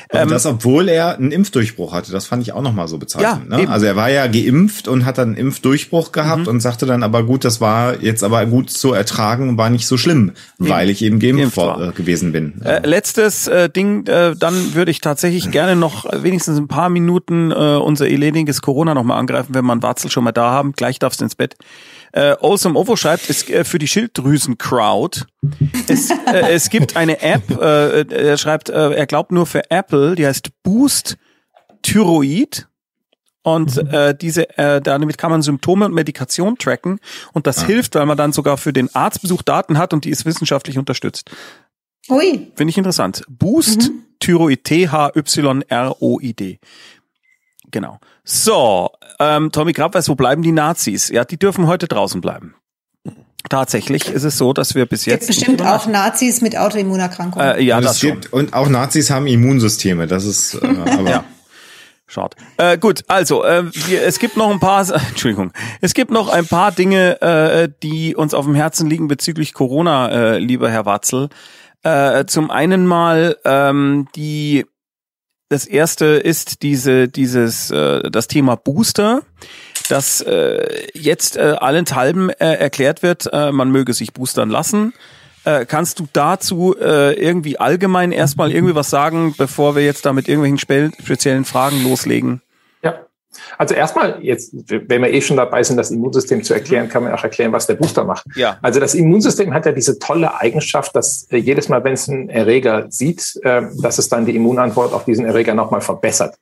Und 0.10 0.20
ähm, 0.20 0.30
das, 0.30 0.46
obwohl 0.46 0.90
er 0.90 1.18
einen 1.18 1.32
Impfdurchbruch 1.32 1.94
hatte. 1.94 2.12
Das 2.12 2.26
fand 2.26 2.44
ich 2.44 2.54
auch 2.54 2.62
nochmal 2.62 2.88
so 2.88 2.98
bezeichnend. 2.98 3.52
Ja, 3.52 3.58
ne? 3.58 3.70
Also 3.70 3.86
er 3.86 3.96
war 3.96 4.10
ja 4.10 4.28
geimpft 4.28 4.88
und 4.88 5.06
hat 5.06 5.18
dann 5.18 5.30
einen 5.30 5.38
Impfdurchbruch 5.38 6.12
gehabt 6.12 6.44
mhm. 6.44 6.48
und 6.48 6.60
sagte 6.60 6.86
dann 6.86 7.04
aber 7.04 7.24
gut, 7.24 7.46
das 7.46 7.62
war 7.62 8.02
jetzt 8.02 8.24
aber 8.24 8.46
gut 8.46 8.70
zu 8.70 8.94
ertragen, 8.94 9.58
war 9.58 9.70
nicht 9.70 9.88
so 9.88 9.98
schlimm, 9.98 10.34
eben. 10.60 10.70
weil 10.70 10.90
ich 10.90 11.02
eben 11.02 11.20
geimpft 11.20 11.45
war. 11.56 11.90
Äh, 11.90 11.92
gewesen 11.92 12.32
bin. 12.32 12.62
Äh, 12.64 12.86
letztes 12.88 13.48
äh, 13.48 13.70
Ding, 13.70 14.06
äh, 14.08 14.36
dann 14.36 14.74
würde 14.74 14.92
ich 14.92 15.02
tatsächlich 15.02 15.52
gerne 15.52 15.76
noch 15.76 16.06
wenigstens 16.12 16.58
ein 16.58 16.68
paar 16.68 16.90
Minuten 16.90 17.52
äh, 17.52 17.56
unser 17.56 18.08
elendiges 18.08 18.62
Corona 18.62 18.94
nochmal 18.94 19.20
angreifen, 19.20 19.54
wenn 19.54 19.66
man 19.66 19.84
Watzel 19.84 20.10
schon 20.10 20.24
mal 20.24 20.32
da 20.32 20.52
haben. 20.52 20.74
Gleich 20.74 21.00
darfst 21.00 21.22
du 21.22 21.26
ins 21.26 21.36
Bett. 21.36 21.56
Äh, 22.12 22.36
Awesome 22.40 22.80
Ovo 22.80 22.96
schreibt, 22.96 23.30
es, 23.30 23.50
äh, 23.50 23.64
für 23.64 23.78
die 23.78 23.88
Schilddrüsen-Crowd. 23.88 25.26
Es, 25.88 26.10
äh, 26.10 26.54
es 26.54 26.70
gibt 26.70 26.96
eine 26.96 27.22
App, 27.22 27.52
äh, 27.62 28.02
er 28.08 28.38
schreibt, 28.38 28.70
äh, 28.70 28.92
er 28.92 29.06
glaubt 29.06 29.32
nur 29.32 29.46
für 29.46 29.70
Apple, 29.70 30.16
die 30.16 30.26
heißt 30.26 30.50
Boost 30.64 31.18
Thyroid. 31.82 32.68
Und 33.46 33.76
mhm. 33.76 33.90
äh, 33.92 34.16
diese, 34.16 34.58
äh, 34.58 34.82
damit 34.82 35.20
kann 35.20 35.30
man 35.30 35.44
Symptome 35.44 35.86
und 35.86 35.94
Medikation 35.94 36.58
tracken. 36.58 37.00
Und 37.32 37.46
das 37.46 37.60
ah. 37.60 37.68
hilft, 37.68 37.94
weil 37.94 38.08
man 38.08 38.18
dann 38.18 38.34
sogar 38.34 38.58
für 38.58 38.74
den 38.74 38.94
Arztbesuch 38.96 39.44
Daten 39.44 39.78
hat 39.78 39.94
und 39.94 40.04
die 40.04 40.10
ist 40.10 40.26
wissenschaftlich 40.26 40.80
unterstützt. 40.80 41.30
Ui. 42.10 42.52
Finde 42.56 42.72
ich 42.72 42.78
interessant. 42.80 43.24
Boost 43.30 43.92
mhm. 43.92 44.02
Thyroid 44.20 44.64
T-H-Y-R-O-I-D. 44.64 46.60
Genau. 47.70 48.00
So, 48.24 48.90
ähm, 49.20 49.52
Tommy 49.52 49.74
Grabweis, 49.74 50.10
wo 50.10 50.16
bleiben 50.16 50.42
die 50.42 50.52
Nazis? 50.52 51.10
Ja, 51.10 51.24
die 51.24 51.38
dürfen 51.38 51.68
heute 51.68 51.88
draußen 51.88 52.22
bleiben. 52.22 52.56
Tatsächlich 53.48 54.10
ist 54.10 54.24
es 54.24 54.40
so, 54.40 54.54
dass 54.54 54.74
wir 54.74 54.88
bis 54.88 55.06
jetzt. 55.06 55.30
Es 55.30 55.38
gibt 55.38 55.58
bestimmt 55.58 55.70
auch 55.70 55.86
Nazis 55.86 56.42
mit 56.42 56.58
Autoimmunerkrankungen. 56.58 57.48
Äh, 57.48 57.62
ja, 57.62 57.78
und 57.78 57.86
das 57.86 58.00
gibt, 58.00 58.34
und 58.34 58.56
auch 58.56 58.70
Nazis 58.70 59.12
haben 59.12 59.28
Immunsysteme. 59.28 60.08
Das 60.08 60.26
ist 60.26 60.56
äh, 60.56 60.66
aber. 60.66 61.08
ja. 61.08 61.24
Schaut. 62.16 62.36
Äh, 62.56 62.78
gut, 62.78 63.04
also 63.10 63.44
äh, 63.44 63.66
wir, 63.88 64.04
es 64.04 64.20
gibt 64.20 64.38
noch 64.38 64.50
ein 64.50 64.62
paar, 64.62 64.88
Entschuldigung, 65.10 65.52
es 65.82 65.94
gibt 65.94 66.12
noch 66.12 66.30
ein 66.30 66.48
paar 66.48 66.72
Dinge, 66.72 67.22
äh, 67.22 67.70
die 67.84 68.16
uns 68.16 68.34
auf 68.34 68.46
dem 68.46 68.56
Herzen 68.56 68.90
liegen 68.90 69.10
bezüglich 69.10 69.54
Corona, 69.54 70.08
äh, 70.36 70.38
lieber 70.38 70.70
Herr 70.70 70.86
Watzel. 70.86 71.28
Äh, 71.84 72.24
zum 72.26 72.52
einen 72.52 72.88
mal 72.88 73.36
ähm, 73.44 74.08
die 74.16 74.66
das 75.50 75.66
erste 75.66 76.06
ist 76.06 76.64
diese 76.64 77.10
dieses 77.10 77.70
äh, 77.72 78.10
das 78.10 78.28
Thema 78.28 78.56
Booster, 78.56 79.22
das 79.90 80.22
äh, 80.22 80.88
jetzt 80.94 81.36
äh, 81.36 81.58
allenthalben 81.60 82.30
äh, 82.30 82.54
erklärt 82.54 83.04
wird, 83.04 83.28
äh, 83.34 83.52
man 83.52 83.72
möge 83.72 83.94
sich 83.94 84.14
boostern 84.14 84.50
lassen. 84.50 84.94
Äh, 85.46 85.66
kannst 85.66 86.00
du 86.00 86.08
dazu 86.12 86.76
äh, 86.78 87.14
irgendwie 87.14 87.60
allgemein 87.60 88.12
erstmal 88.12 88.52
irgendwie 88.52 88.76
was 88.76 88.90
sagen, 88.90 89.36
bevor 89.38 89.76
wir 89.76 89.86
jetzt 89.86 90.06
da 90.06 90.14
mit 90.14 90.28
irgendwelchen 90.28 90.60
speziellen 90.60 91.46
Fragen 91.46 91.84
loslegen? 91.84 92.42
Also 93.58 93.76
erstmal, 93.76 94.20
jetzt, 94.22 94.54
wenn 94.54 95.02
wir 95.02 95.12
eh 95.12 95.22
schon 95.22 95.38
dabei 95.38 95.64
sind, 95.64 95.78
das 95.78 95.92
Immunsystem 95.92 96.44
zu 96.44 96.54
erklären, 96.54 96.90
kann 96.90 97.04
man 97.04 97.14
auch 97.14 97.24
erklären, 97.24 97.52
was 97.52 97.68
der 97.68 97.76
Booster 97.76 98.04
macht. 98.04 98.26
Ja. 98.36 98.58
Also 98.62 98.80
das 98.80 98.96
Immunsystem 98.96 99.54
hat 99.54 99.66
ja 99.66 99.72
diese 99.72 100.00
tolle 100.00 100.40
Eigenschaft, 100.40 100.96
dass 100.96 101.28
äh, 101.32 101.38
jedes 101.38 101.70
Mal, 101.70 101.84
wenn 101.84 101.94
es 101.94 102.10
einen 102.10 102.30
Erreger 102.30 102.86
sieht, 102.90 103.40
äh, 103.44 103.64
dass 103.82 103.98
es 103.98 104.10
dann 104.10 104.26
die 104.26 104.36
Immunantwort 104.36 104.94
auf 104.94 105.06
diesen 105.06 105.26
Erreger 105.26 105.54
nochmal 105.54 105.82
verbessert. 105.82 106.36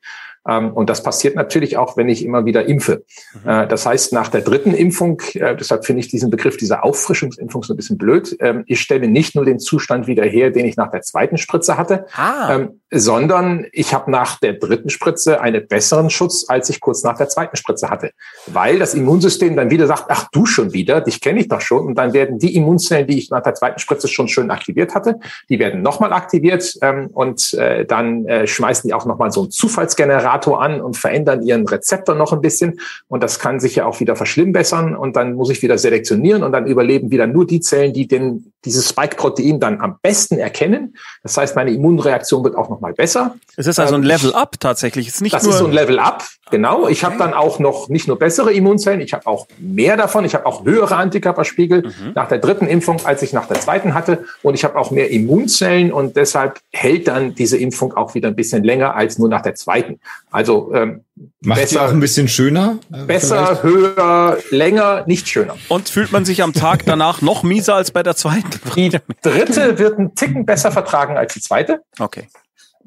Ähm, 0.47 0.71
und 0.73 0.89
das 0.89 1.03
passiert 1.03 1.35
natürlich 1.35 1.77
auch, 1.77 1.97
wenn 1.97 2.09
ich 2.09 2.23
immer 2.23 2.45
wieder 2.45 2.65
impfe. 2.65 3.03
Mhm. 3.43 3.49
Äh, 3.49 3.67
das 3.67 3.85
heißt, 3.85 4.13
nach 4.13 4.27
der 4.27 4.41
dritten 4.41 4.73
Impfung, 4.73 5.21
äh, 5.33 5.55
deshalb 5.55 5.85
finde 5.85 6.01
ich 6.01 6.09
diesen 6.09 6.29
Begriff 6.29 6.57
dieser 6.57 6.83
Auffrischungsimpfung 6.83 7.63
so 7.63 7.73
ein 7.73 7.77
bisschen 7.77 7.97
blöd, 7.97 8.35
ähm, 8.39 8.63
ich 8.67 8.81
stelle 8.81 9.07
nicht 9.07 9.35
nur 9.35 9.45
den 9.45 9.59
Zustand 9.59 10.07
wieder 10.07 10.25
her, 10.25 10.51
den 10.51 10.65
ich 10.65 10.75
nach 10.75 10.91
der 10.91 11.01
zweiten 11.01 11.37
Spritze 11.37 11.77
hatte, 11.77 12.05
ah. 12.15 12.67
Ähm, 12.93 12.99
sondern 12.99 13.65
ich 13.71 13.93
habe 13.93 14.09
nach 14.11 14.39
der 14.39 14.53
dritten 14.53 14.89
Spritze 14.89 15.41
einen 15.41 15.67
besseren 15.67 16.09
Schutz, 16.09 16.45
als 16.47 16.69
ich 16.69 16.79
kurz 16.79 17.03
nach 17.03 17.17
der 17.17 17.29
zweiten 17.29 17.55
Spritze 17.55 17.89
hatte. 17.89 18.11
Weil 18.47 18.79
das 18.79 18.93
Immunsystem 18.93 19.55
dann 19.55 19.69
wieder 19.69 19.87
sagt, 19.87 20.05
ach 20.09 20.27
du 20.31 20.45
schon 20.45 20.73
wieder, 20.73 21.01
dich 21.01 21.21
kenne 21.21 21.41
ich 21.41 21.47
doch 21.47 21.61
schon. 21.61 21.85
Und 21.85 21.95
dann 21.95 22.13
werden 22.13 22.39
die 22.39 22.55
Immunzellen, 22.55 23.07
die 23.07 23.17
ich 23.17 23.29
nach 23.29 23.43
der 23.43 23.55
zweiten 23.55 23.79
Spritze 23.79 24.07
schon 24.07 24.27
schön 24.27 24.51
aktiviert 24.51 24.95
hatte, 24.95 25.19
die 25.49 25.59
werden 25.59 25.81
nochmal 25.81 26.13
aktiviert 26.13 26.77
und 27.13 27.53
äh, 27.53 27.85
dann 27.85 28.25
schmeißen 28.45 28.87
die 28.87 28.93
auch 28.93 29.05
nochmal 29.05 29.31
so 29.31 29.41
einen 29.41 29.51
Zufallsgenerator 29.51 30.23
Generator 30.23 30.61
an 30.61 30.81
und 30.81 30.97
verändern 30.97 31.43
ihren 31.43 31.67
Rezeptor 31.67 32.15
noch 32.15 32.33
ein 32.33 32.41
bisschen. 32.41 32.79
Und 33.07 33.23
das 33.23 33.39
kann 33.39 33.59
sich 33.59 33.75
ja 33.75 33.85
auch 33.85 33.99
wieder 33.99 34.15
verschlimmbessern. 34.15 34.95
Und 34.95 35.15
dann 35.15 35.33
muss 35.33 35.49
ich 35.49 35.61
wieder 35.61 35.77
selektionieren 35.77 36.43
und 36.43 36.51
dann 36.51 36.67
überleben 36.67 37.11
wieder 37.11 37.27
nur 37.27 37.45
die 37.45 37.59
Zellen, 37.59 37.93
die 37.93 38.07
den, 38.07 38.51
dieses 38.65 38.89
Spike-Protein 38.89 39.59
dann 39.59 39.81
am 39.81 39.97
besten 40.01 40.37
erkennen. 40.37 40.95
Das 41.23 41.37
heißt, 41.37 41.55
meine 41.55 41.71
Immunreaktion 41.71 42.43
wird 42.43 42.55
auch 42.55 42.69
noch 42.69 42.81
mal 42.83 42.93
besser. 42.93 43.35
Es 43.57 43.65
ist 43.65 43.79
also 43.79 43.95
ein 43.95 44.03
ähm, 44.03 44.07
Level-Up 44.07 44.59
tatsächlich. 44.59 45.07
Es 45.07 45.15
ist 45.15 45.21
nicht 45.21 45.33
das 45.33 45.43
nur 45.43 45.53
ist 45.53 45.59
so 45.59 45.65
ein 45.65 45.71
Level-Up, 45.71 46.23
genau. 46.51 46.83
Okay. 46.83 46.91
Ich 46.91 47.03
habe 47.03 47.17
dann 47.17 47.33
auch 47.33 47.57
noch 47.57 47.89
nicht 47.89 48.07
nur 48.07 48.19
bessere 48.19 48.53
Immunzellen, 48.53 49.01
ich 49.01 49.13
habe 49.13 49.25
auch 49.25 49.47
mehr 49.57 49.97
davon. 49.97 50.25
Ich 50.25 50.35
habe 50.35 50.45
auch 50.45 50.65
höhere 50.65 50.95
Antikörperspiegel 50.95 51.83
mhm. 51.83 52.11
nach 52.13 52.27
der 52.27 52.37
dritten 52.37 52.67
Impfung, 52.67 53.03
als 53.05 53.23
ich 53.23 53.33
nach 53.33 53.47
der 53.47 53.59
zweiten 53.59 53.95
hatte. 53.95 54.25
Und 54.43 54.53
ich 54.53 54.63
habe 54.63 54.77
auch 54.77 54.91
mehr 54.91 55.09
Immunzellen 55.09 55.91
und 55.91 56.15
deshalb 56.15 56.59
hält 56.71 57.07
dann 57.07 57.33
diese 57.33 57.57
Impfung 57.57 57.93
auch 57.95 58.13
wieder 58.13 58.27
ein 58.27 58.35
bisschen 58.35 58.63
länger 58.63 58.95
als 58.95 59.17
nur 59.17 59.29
nach 59.29 59.41
der 59.41 59.55
zweiten. 59.55 59.99
Also 60.29 60.71
ähm, 60.73 61.01
Macht 61.41 61.59
besser, 61.59 61.83
auch 61.83 61.89
ein 61.89 61.99
bisschen 61.99 62.27
schöner? 62.27 62.79
Besser, 63.05 63.57
vielleicht? 63.57 63.63
höher, 63.63 64.37
länger, 64.49 65.03
nicht 65.05 65.27
schöner. 65.27 65.55
Und 65.67 65.89
fühlt 65.89 66.11
man 66.11 66.25
sich 66.25 66.41
am 66.41 66.53
Tag 66.53 66.85
danach 66.85 67.21
noch 67.21 67.43
mieser 67.43 67.75
als 67.75 67.91
bei 67.91 68.01
der 68.01 68.15
zweiten? 68.15 68.49
Die 68.75 68.89
dritte 69.21 69.77
wird 69.77 69.99
einen 69.99 70.15
Ticken 70.15 70.45
besser 70.45 70.71
vertragen 70.71 71.17
als 71.17 71.33
die 71.33 71.41
zweite. 71.41 71.81
Okay. 71.99 72.27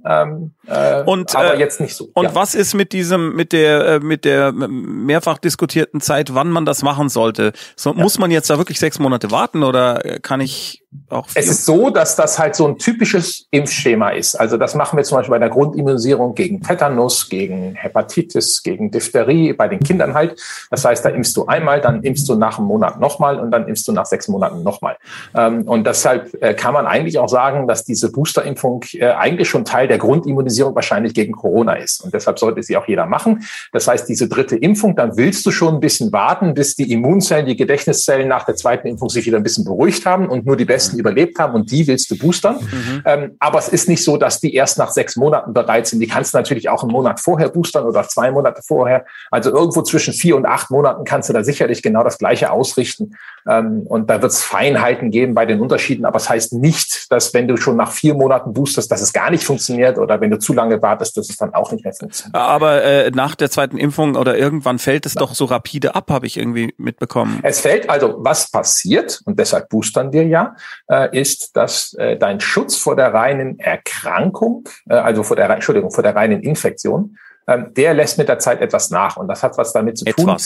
Ähm, 0.08 0.52
äh, 0.66 1.02
und, 1.02 1.34
aber 1.34 1.54
äh, 1.54 1.58
jetzt 1.58 1.80
nicht 1.80 1.94
so. 1.94 2.08
Und 2.14 2.24
ja. 2.26 2.34
was 2.34 2.54
ist 2.54 2.74
mit 2.74 2.92
diesem, 2.92 3.34
mit 3.34 3.52
der, 3.52 3.86
äh, 3.86 4.00
mit 4.00 4.24
der 4.24 4.52
mehrfach 4.52 5.38
diskutierten 5.38 6.00
Zeit, 6.00 6.32
wann 6.34 6.48
man 6.48 6.64
das 6.64 6.82
machen 6.82 7.08
sollte? 7.08 7.52
So, 7.74 7.92
ja. 7.92 8.00
Muss 8.00 8.18
man 8.18 8.30
jetzt 8.30 8.48
da 8.48 8.58
wirklich 8.58 8.78
sechs 8.78 8.98
Monate 8.98 9.30
warten 9.30 9.64
oder 9.64 10.18
kann 10.22 10.40
ich 10.40 10.84
auch? 11.10 11.26
Es 11.34 11.48
ist 11.48 11.64
so, 11.64 11.90
dass 11.90 12.16
das 12.16 12.38
halt 12.38 12.54
so 12.54 12.66
ein 12.66 12.78
typisches 12.78 13.46
Impfschema 13.50 14.10
ist. 14.10 14.34
Also 14.34 14.56
das 14.56 14.74
machen 14.74 14.96
wir 14.96 15.04
zum 15.04 15.18
Beispiel 15.18 15.32
bei 15.32 15.38
der 15.38 15.50
Grundimmunisierung 15.50 16.34
gegen 16.34 16.62
Tetanus, 16.62 17.28
gegen 17.28 17.74
Hepatitis, 17.74 18.62
gegen 18.62 18.90
Diphtherie, 18.90 19.52
bei 19.52 19.68
den 19.68 19.80
Kindern 19.80 20.14
halt. 20.14 20.40
Das 20.70 20.84
heißt, 20.84 21.04
da 21.04 21.08
impfst 21.08 21.36
du 21.36 21.46
einmal, 21.46 21.80
dann 21.80 22.02
impfst 22.02 22.28
du 22.28 22.34
nach 22.34 22.58
einem 22.58 22.68
Monat 22.68 23.00
nochmal 23.00 23.38
und 23.40 23.50
dann 23.50 23.68
impfst 23.68 23.88
du 23.88 23.92
nach 23.92 24.06
sechs 24.06 24.28
Monaten 24.28 24.62
nochmal. 24.62 24.96
Ähm, 25.34 25.62
und 25.62 25.86
deshalb 25.86 26.38
kann 26.56 26.74
man 26.74 26.86
eigentlich 26.86 27.18
auch 27.18 27.28
sagen, 27.28 27.66
dass 27.66 27.84
diese 27.84 28.12
Boosterimpfung 28.12 28.84
eigentlich 29.00 29.48
schon 29.48 29.64
Teil 29.64 29.88
der 29.88 29.98
Grundimmunisierung 29.98 30.74
wahrscheinlich 30.74 31.14
gegen 31.14 31.32
Corona 31.32 31.74
ist. 31.74 32.02
Und 32.02 32.14
deshalb 32.14 32.38
sollte 32.38 32.62
sie 32.62 32.76
auch 32.76 32.86
jeder 32.86 33.06
machen. 33.06 33.44
Das 33.72 33.88
heißt, 33.88 34.08
diese 34.08 34.28
dritte 34.28 34.56
Impfung, 34.56 34.94
dann 34.96 35.16
willst 35.16 35.44
du 35.46 35.50
schon 35.50 35.74
ein 35.74 35.80
bisschen 35.80 36.12
warten, 36.12 36.54
bis 36.54 36.76
die 36.76 36.92
Immunzellen, 36.92 37.46
die 37.46 37.56
Gedächtniszellen 37.56 38.28
nach 38.28 38.44
der 38.44 38.56
zweiten 38.56 38.86
Impfung 38.86 39.08
sich 39.08 39.26
wieder 39.26 39.38
ein 39.38 39.42
bisschen 39.42 39.64
beruhigt 39.64 40.06
haben 40.06 40.28
und 40.28 40.46
nur 40.46 40.56
die 40.56 40.64
besten 40.64 40.85
überlebt 40.94 41.38
haben 41.38 41.54
und 41.54 41.70
die 41.70 41.86
willst 41.86 42.10
du 42.10 42.18
boostern. 42.18 42.56
Mhm. 42.56 43.02
Ähm, 43.06 43.36
aber 43.38 43.58
es 43.58 43.68
ist 43.68 43.88
nicht 43.88 44.04
so, 44.04 44.16
dass 44.18 44.40
die 44.40 44.54
erst 44.54 44.78
nach 44.78 44.90
sechs 44.90 45.16
Monaten 45.16 45.54
bereit 45.54 45.86
sind. 45.86 46.00
Die 46.00 46.06
kannst 46.06 46.34
du 46.34 46.38
natürlich 46.38 46.68
auch 46.68 46.82
einen 46.82 46.92
Monat 46.92 47.20
vorher 47.20 47.48
boostern 47.48 47.84
oder 47.84 48.06
zwei 48.08 48.30
Monate 48.30 48.60
vorher. 48.62 49.06
Also 49.30 49.50
irgendwo 49.50 49.82
zwischen 49.82 50.12
vier 50.12 50.36
und 50.36 50.44
acht 50.44 50.70
Monaten 50.70 51.04
kannst 51.04 51.28
du 51.28 51.32
da 51.32 51.42
sicherlich 51.42 51.82
genau 51.82 52.04
das 52.04 52.18
Gleiche 52.18 52.50
ausrichten. 52.50 53.16
Ähm, 53.48 53.82
und 53.86 54.10
da 54.10 54.20
wird 54.20 54.32
es 54.32 54.42
Feinheiten 54.42 55.10
geben 55.10 55.34
bei 55.34 55.46
den 55.46 55.60
Unterschieden. 55.60 56.04
Aber 56.04 56.16
es 56.16 56.26
das 56.26 56.30
heißt 56.30 56.52
nicht, 56.54 57.12
dass 57.12 57.32
wenn 57.34 57.46
du 57.46 57.56
schon 57.56 57.76
nach 57.76 57.92
vier 57.92 58.14
Monaten 58.14 58.52
boosterst, 58.52 58.90
dass 58.90 59.00
es 59.00 59.12
gar 59.12 59.30
nicht 59.30 59.44
funktioniert 59.44 59.96
oder 59.96 60.20
wenn 60.20 60.30
du 60.30 60.38
zu 60.38 60.52
lange 60.52 60.82
wartest, 60.82 61.16
dass 61.16 61.30
es 61.30 61.36
dann 61.36 61.54
auch 61.54 61.70
nicht 61.70 61.84
mehr 61.84 61.94
funktioniert. 61.94 62.34
Aber 62.34 62.82
äh, 62.82 63.10
nach 63.12 63.36
der 63.36 63.48
zweiten 63.48 63.78
Impfung 63.78 64.16
oder 64.16 64.36
irgendwann 64.36 64.78
fällt 64.78 65.06
es 65.06 65.14
ja. 65.14 65.20
doch 65.20 65.34
so 65.34 65.44
rapide 65.44 65.94
ab, 65.94 66.10
habe 66.10 66.26
ich 66.26 66.36
irgendwie 66.36 66.74
mitbekommen. 66.78 67.38
Es 67.42 67.60
fällt 67.60 67.88
also, 67.88 68.16
was 68.18 68.50
passiert, 68.50 69.20
und 69.24 69.38
deshalb 69.38 69.68
boostern 69.68 70.12
wir 70.12 70.26
ja, 70.26 70.56
äh, 70.90 71.18
ist, 71.18 71.56
dass 71.56 71.94
äh, 71.94 72.16
dein 72.16 72.40
Schutz 72.40 72.76
vor 72.76 72.96
der 72.96 73.12
reinen 73.12 73.58
Erkrankung, 73.58 74.68
äh, 74.88 74.94
also 74.94 75.22
vor 75.22 75.36
der, 75.36 75.50
Entschuldigung, 75.50 75.90
vor 75.90 76.02
der 76.02 76.14
reinen 76.14 76.42
Infektion, 76.42 77.16
äh, 77.46 77.58
der 77.70 77.94
lässt 77.94 78.18
mit 78.18 78.28
der 78.28 78.38
Zeit 78.38 78.60
etwas 78.60 78.90
nach. 78.90 79.16
Und 79.16 79.28
das 79.28 79.42
hat 79.42 79.56
was 79.58 79.72
damit 79.72 79.98
zu 79.98 80.04
tun. 80.06 80.36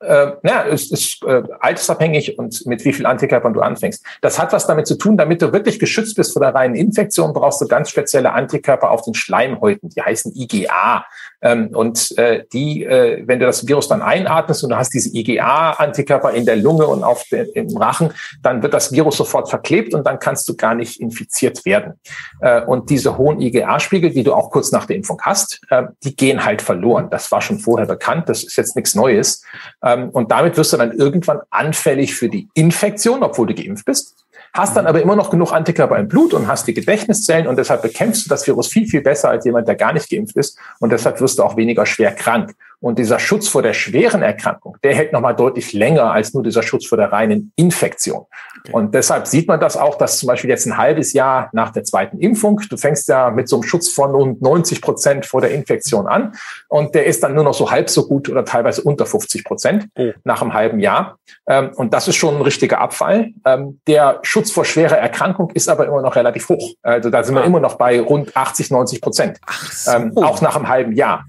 Äh, 0.00 0.32
ja, 0.42 0.64
es 0.66 0.90
ist 0.90 1.24
äh, 1.24 1.42
altersabhängig 1.60 2.38
und 2.38 2.64
mit 2.66 2.84
wie 2.84 2.92
viel 2.92 3.06
Antikörpern 3.06 3.52
du 3.52 3.60
anfängst. 3.60 4.04
Das 4.20 4.38
hat 4.38 4.52
was 4.52 4.66
damit 4.66 4.86
zu 4.86 4.96
tun, 4.96 5.16
damit 5.16 5.42
du 5.42 5.52
wirklich 5.52 5.78
geschützt 5.78 6.16
bist 6.16 6.32
vor 6.32 6.40
der 6.42 6.54
reinen 6.54 6.74
Infektion, 6.74 7.32
brauchst 7.32 7.60
du 7.60 7.66
ganz 7.66 7.90
spezielle 7.90 8.32
Antikörper 8.32 8.90
auf 8.90 9.02
den 9.02 9.14
Schleimhäuten, 9.14 9.88
die 9.90 10.00
heißen 10.00 10.32
IgA. 10.36 11.04
Ähm, 11.40 11.70
und 11.72 12.16
äh, 12.18 12.44
die, 12.52 12.84
äh, 12.84 13.22
wenn 13.26 13.40
du 13.40 13.46
das 13.46 13.66
Virus 13.66 13.88
dann 13.88 14.02
einatmest 14.02 14.62
und 14.64 14.70
du 14.70 14.76
hast 14.76 14.90
diese 14.94 15.10
IgA-Antikörper 15.16 16.32
in 16.32 16.46
der 16.46 16.56
Lunge 16.56 16.86
und 16.86 17.02
auf 17.02 17.24
den, 17.30 17.46
im 17.54 17.76
Rachen, 17.76 18.12
dann 18.42 18.62
wird 18.62 18.74
das 18.74 18.92
Virus 18.92 19.16
sofort 19.16 19.48
verklebt 19.48 19.94
und 19.94 20.06
dann 20.06 20.18
kannst 20.18 20.48
du 20.48 20.56
gar 20.56 20.74
nicht 20.74 21.00
infiziert 21.00 21.64
werden. 21.64 21.94
Äh, 22.40 22.62
und 22.62 22.90
diese 22.90 23.18
hohen 23.18 23.40
IgA-Spiegel, 23.40 24.10
die 24.10 24.22
du 24.22 24.32
auch 24.34 24.50
kurz 24.50 24.72
nach 24.72 24.86
der 24.86 24.96
Impfung 24.96 25.20
hast, 25.22 25.60
äh, 25.70 25.84
die 26.04 26.14
gehen 26.14 26.44
halt 26.44 26.62
verloren. 26.62 27.08
Das 27.10 27.30
war 27.32 27.40
schon 27.40 27.58
vorher 27.58 27.86
bekannt, 27.86 28.28
das 28.28 28.44
ist 28.44 28.56
jetzt 28.56 28.76
nichts 28.76 28.94
Neues. 28.94 29.42
Ähm, 29.82 29.87
und 30.12 30.30
damit 30.30 30.56
wirst 30.56 30.72
du 30.72 30.76
dann 30.76 30.92
irgendwann 30.92 31.40
anfällig 31.50 32.14
für 32.14 32.28
die 32.28 32.48
Infektion, 32.54 33.22
obwohl 33.22 33.46
du 33.46 33.54
geimpft 33.54 33.84
bist. 33.84 34.14
Hast 34.54 34.76
dann 34.76 34.86
aber 34.86 35.02
immer 35.02 35.14
noch 35.14 35.30
genug 35.30 35.52
Antikörper 35.52 35.98
im 35.98 36.08
Blut 36.08 36.32
und 36.32 36.48
hast 36.48 36.66
die 36.66 36.74
Gedächtniszellen 36.74 37.46
und 37.46 37.56
deshalb 37.56 37.82
bekämpfst 37.82 38.24
du 38.24 38.28
das 38.30 38.46
Virus 38.46 38.68
viel, 38.68 38.86
viel 38.86 39.02
besser 39.02 39.28
als 39.28 39.44
jemand, 39.44 39.68
der 39.68 39.74
gar 39.74 39.92
nicht 39.92 40.08
geimpft 40.08 40.36
ist. 40.36 40.58
Und 40.80 40.90
deshalb 40.90 41.20
wirst 41.20 41.38
du 41.38 41.42
auch 41.42 41.56
weniger 41.56 41.84
schwer 41.84 42.12
krank. 42.14 42.54
Und 42.80 42.98
dieser 42.98 43.18
Schutz 43.18 43.48
vor 43.48 43.62
der 43.62 43.72
schweren 43.72 44.22
Erkrankung, 44.22 44.76
der 44.84 44.94
hält 44.94 45.12
nochmal 45.12 45.34
deutlich 45.34 45.72
länger 45.72 46.12
als 46.12 46.32
nur 46.32 46.44
dieser 46.44 46.62
Schutz 46.62 46.86
vor 46.86 46.96
der 46.96 47.10
reinen 47.10 47.52
Infektion. 47.56 48.26
Okay. 48.60 48.72
Und 48.72 48.94
deshalb 48.94 49.26
sieht 49.26 49.48
man 49.48 49.58
das 49.58 49.76
auch, 49.76 49.96
dass 49.96 50.18
zum 50.18 50.28
Beispiel 50.28 50.48
jetzt 50.48 50.66
ein 50.66 50.76
halbes 50.76 51.12
Jahr 51.12 51.50
nach 51.52 51.70
der 51.70 51.82
zweiten 51.82 52.18
Impfung, 52.18 52.60
du 52.70 52.76
fängst 52.76 53.08
ja 53.08 53.30
mit 53.30 53.48
so 53.48 53.56
einem 53.56 53.64
Schutz 53.64 53.88
von 53.88 54.12
rund 54.12 54.42
90 54.42 54.80
Prozent 54.80 55.26
vor 55.26 55.40
der 55.40 55.50
Infektion 55.50 56.06
an 56.06 56.34
und 56.68 56.94
der 56.94 57.06
ist 57.06 57.22
dann 57.24 57.34
nur 57.34 57.42
noch 57.42 57.54
so 57.54 57.70
halb 57.70 57.90
so 57.90 58.06
gut 58.06 58.28
oder 58.28 58.44
teilweise 58.44 58.82
unter 58.82 59.06
50 59.06 59.44
Prozent 59.44 59.88
oh. 59.96 60.12
nach 60.22 60.40
einem 60.40 60.54
halben 60.54 60.78
Jahr. 60.78 61.18
Ähm, 61.48 61.70
und 61.74 61.92
das 61.92 62.06
ist 62.06 62.16
schon 62.16 62.36
ein 62.36 62.42
richtiger 62.42 62.80
Abfall. 62.80 63.32
Ähm, 63.44 63.80
der 63.88 64.20
Schutz 64.22 64.52
vor 64.52 64.64
schwerer 64.64 64.98
Erkrankung 64.98 65.50
ist 65.50 65.68
aber 65.68 65.86
immer 65.86 66.02
noch 66.02 66.14
relativ 66.14 66.48
hoch. 66.48 66.74
Also 66.82 67.10
da 67.10 67.24
sind 67.24 67.34
wir 67.34 67.42
ah. 67.42 67.46
immer 67.46 67.60
noch 67.60 67.74
bei 67.74 68.00
rund 68.00 68.36
80, 68.36 68.70
90 68.70 69.00
Prozent. 69.00 69.38
So. 69.72 69.90
Ähm, 69.90 70.16
auch 70.16 70.40
nach 70.40 70.54
einem 70.54 70.68
halben 70.68 70.92
Jahr. 70.92 71.24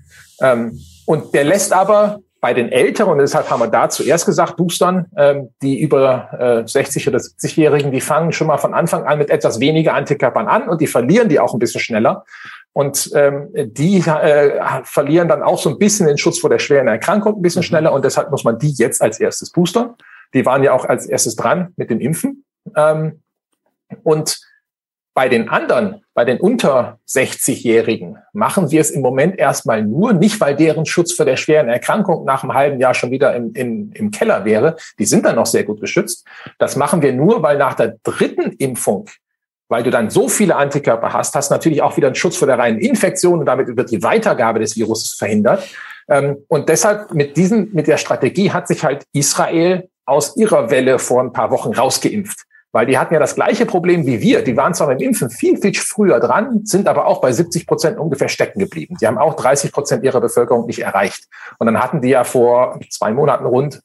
Und 1.09 1.33
der 1.33 1.43
lässt 1.43 1.73
aber 1.73 2.19
bei 2.39 2.53
den 2.53 2.71
Älteren, 2.71 3.13
und 3.13 3.17
deshalb 3.17 3.49
haben 3.49 3.61
wir 3.61 3.67
da 3.67 3.89
zuerst 3.89 4.27
gesagt, 4.27 4.57
Boostern, 4.57 5.07
ähm, 5.17 5.49
die 5.59 5.79
über 5.79 6.61
äh, 6.63 6.67
60 6.67 7.07
oder 7.07 7.17
70-Jährigen, 7.17 7.91
die 7.91 7.99
fangen 7.99 8.31
schon 8.31 8.45
mal 8.45 8.59
von 8.59 8.75
Anfang 8.75 9.07
an 9.07 9.17
mit 9.17 9.31
etwas 9.31 9.59
weniger 9.59 9.95
Antikörpern 9.95 10.47
an 10.47 10.69
und 10.69 10.81
die 10.81 10.85
verlieren 10.85 11.27
die 11.27 11.39
auch 11.39 11.55
ein 11.55 11.59
bisschen 11.59 11.81
schneller. 11.81 12.25
Und 12.73 13.09
ähm, 13.15 13.49
die 13.55 13.97
äh, 14.05 14.61
verlieren 14.83 15.27
dann 15.27 15.41
auch 15.41 15.57
so 15.57 15.71
ein 15.71 15.79
bisschen 15.79 16.05
den 16.05 16.19
Schutz 16.19 16.37
vor 16.37 16.51
der 16.51 16.59
schweren 16.59 16.87
Erkrankung 16.87 17.37
ein 17.37 17.41
bisschen 17.41 17.61
mhm. 17.61 17.65
schneller 17.65 17.91
und 17.91 18.05
deshalb 18.05 18.29
muss 18.29 18.43
man 18.43 18.59
die 18.59 18.73
jetzt 18.73 19.01
als 19.01 19.19
erstes 19.19 19.49
boostern. 19.49 19.95
Die 20.35 20.45
waren 20.45 20.61
ja 20.61 20.73
auch 20.73 20.85
als 20.85 21.07
erstes 21.07 21.35
dran 21.35 21.73
mit 21.75 21.89
dem 21.89 21.99
Impfen. 21.99 22.45
Ähm, 22.75 23.23
und 24.03 24.39
bei 25.13 25.27
den 25.27 25.49
anderen, 25.49 26.03
bei 26.13 26.23
den 26.23 26.39
unter 26.39 26.99
60-Jährigen, 27.07 28.17
machen 28.33 28.71
wir 28.71 28.79
es 28.79 28.91
im 28.91 29.01
Moment 29.01 29.37
erstmal 29.37 29.83
nur, 29.83 30.13
nicht 30.13 30.39
weil 30.39 30.55
deren 30.55 30.85
Schutz 30.85 31.13
vor 31.13 31.25
der 31.25 31.35
schweren 31.35 31.67
Erkrankung 31.67 32.25
nach 32.25 32.43
einem 32.43 32.53
halben 32.53 32.79
Jahr 32.79 32.93
schon 32.93 33.11
wieder 33.11 33.35
im, 33.35 33.51
im, 33.53 33.91
im 33.93 34.11
Keller 34.11 34.45
wäre. 34.45 34.75
Die 34.97 35.05
sind 35.05 35.25
dann 35.25 35.35
noch 35.35 35.45
sehr 35.45 35.63
gut 35.63 35.81
geschützt. 35.81 36.25
Das 36.57 36.75
machen 36.75 37.01
wir 37.01 37.13
nur, 37.13 37.43
weil 37.43 37.57
nach 37.57 37.73
der 37.73 37.97
dritten 38.03 38.51
Impfung 38.53 39.07
weil 39.71 39.83
du 39.83 39.91
dann 39.91 40.09
so 40.09 40.27
viele 40.27 40.55
Antikörper 40.55 41.13
hast, 41.13 41.35
hast 41.35 41.51
natürlich 41.51 41.81
auch 41.83 41.95
wieder 41.95 42.07
einen 42.07 42.15
Schutz 42.15 42.35
vor 42.35 42.47
der 42.47 42.57
reinen 42.57 42.79
Infektion 42.79 43.39
und 43.39 43.45
damit 43.45 43.67
wird 43.77 43.91
die 43.91 44.01
Weitergabe 44.01 44.59
des 44.59 44.75
Virus 44.75 45.13
verhindert. 45.13 45.63
Ähm, 46.09 46.37
und 46.47 46.69
deshalb 46.69 47.13
mit 47.13 47.37
diesem, 47.37 47.69
mit 47.71 47.87
der 47.87 47.97
Strategie 47.97 48.51
hat 48.51 48.67
sich 48.67 48.83
halt 48.83 49.05
Israel 49.13 49.87
aus 50.05 50.35
ihrer 50.35 50.71
Welle 50.71 50.97
vor 50.97 51.21
ein 51.21 51.31
paar 51.31 51.51
Wochen 51.51 51.71
rausgeimpft. 51.73 52.45
Weil 52.71 52.85
die 52.85 52.97
hatten 52.99 53.13
ja 53.13 53.19
das 53.19 53.35
gleiche 53.35 53.65
Problem 53.65 54.05
wie 54.05 54.21
wir. 54.21 54.43
Die 54.43 54.55
waren 54.55 54.73
zwar 54.73 54.87
beim 54.87 54.99
Impfen 54.99 55.29
viel, 55.29 55.57
viel 55.57 55.73
früher 55.73 56.19
dran, 56.19 56.65
sind 56.65 56.87
aber 56.87 57.07
auch 57.07 57.19
bei 57.19 57.31
70 57.31 57.65
Prozent 57.65 57.97
ungefähr 57.97 58.29
stecken 58.29 58.59
geblieben. 58.59 58.95
Die 59.01 59.07
haben 59.07 59.17
auch 59.17 59.35
30 59.35 59.71
Prozent 59.71 60.03
ihrer 60.03 60.21
Bevölkerung 60.21 60.67
nicht 60.67 60.79
erreicht. 60.79 61.27
Und 61.57 61.65
dann 61.65 61.81
hatten 61.81 62.01
die 62.01 62.09
ja 62.09 62.23
vor 62.23 62.79
zwei 62.89 63.11
Monaten 63.11 63.45
rund 63.45 63.81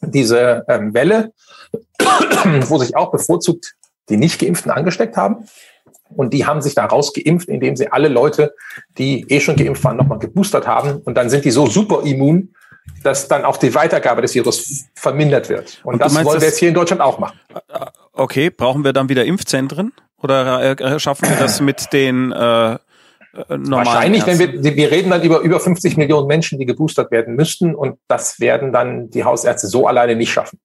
diese 0.00 0.64
ähm, 0.68 0.92
Welle, 0.92 1.32
wo 2.68 2.78
sich 2.78 2.96
auch 2.96 3.12
bevorzugt 3.12 3.76
die 4.10 4.16
nicht 4.16 4.40
geimpften 4.40 4.70
angesteckt 4.70 5.16
haben. 5.16 5.46
Und 6.16 6.34
die 6.34 6.44
haben 6.44 6.60
sich 6.60 6.74
da 6.74 6.86
rausgeimpft, 6.86 7.48
indem 7.48 7.76
sie 7.76 7.92
alle 7.92 8.08
Leute, 8.08 8.54
die 8.98 9.24
eh 9.28 9.40
schon 9.40 9.56
geimpft 9.56 9.84
waren, 9.84 9.96
nochmal 9.96 10.18
geboostert 10.18 10.66
haben. 10.66 11.00
Und 11.02 11.14
dann 11.14 11.30
sind 11.30 11.44
die 11.44 11.52
so 11.52 11.66
super 11.66 12.02
immun, 12.04 12.54
dass 13.02 13.28
dann 13.28 13.44
auch 13.44 13.56
die 13.56 13.74
Weitergabe 13.74 14.22
des 14.22 14.34
Virus 14.34 14.84
vermindert 14.94 15.48
wird. 15.48 15.80
Und, 15.84 15.94
Und 15.94 15.98
das 16.00 16.12
meinst, 16.12 16.30
wollen 16.30 16.40
wir 16.40 16.48
jetzt 16.48 16.58
hier 16.58 16.68
in 16.68 16.74
Deutschland 16.74 17.00
auch 17.00 17.18
machen. 17.18 17.38
Äh, 17.68 17.86
okay, 18.12 18.50
brauchen 18.50 18.84
wir 18.84 18.92
dann 18.92 19.08
wieder 19.08 19.24
Impfzentren? 19.24 19.92
Oder 20.22 20.78
äh, 20.78 21.00
schaffen 21.00 21.28
wir 21.28 21.36
das 21.36 21.60
mit 21.60 21.92
den 21.92 22.30
äh, 22.32 22.78
normalen 23.48 23.86
Wahrscheinlich, 23.86 24.26
wenn 24.26 24.38
wir, 24.38 24.76
wir 24.76 24.90
reden 24.90 25.10
dann 25.10 25.22
über 25.22 25.40
über 25.40 25.60
50 25.60 25.96
Millionen 25.96 26.26
Menschen, 26.26 26.58
die 26.58 26.66
geboostert 26.66 27.10
werden 27.10 27.36
müssten. 27.36 27.74
Und 27.74 27.98
das 28.08 28.40
werden 28.40 28.72
dann 28.72 29.10
die 29.10 29.24
Hausärzte 29.24 29.66
so 29.66 29.86
alleine 29.86 30.16
nicht 30.16 30.32
schaffen. 30.32 30.58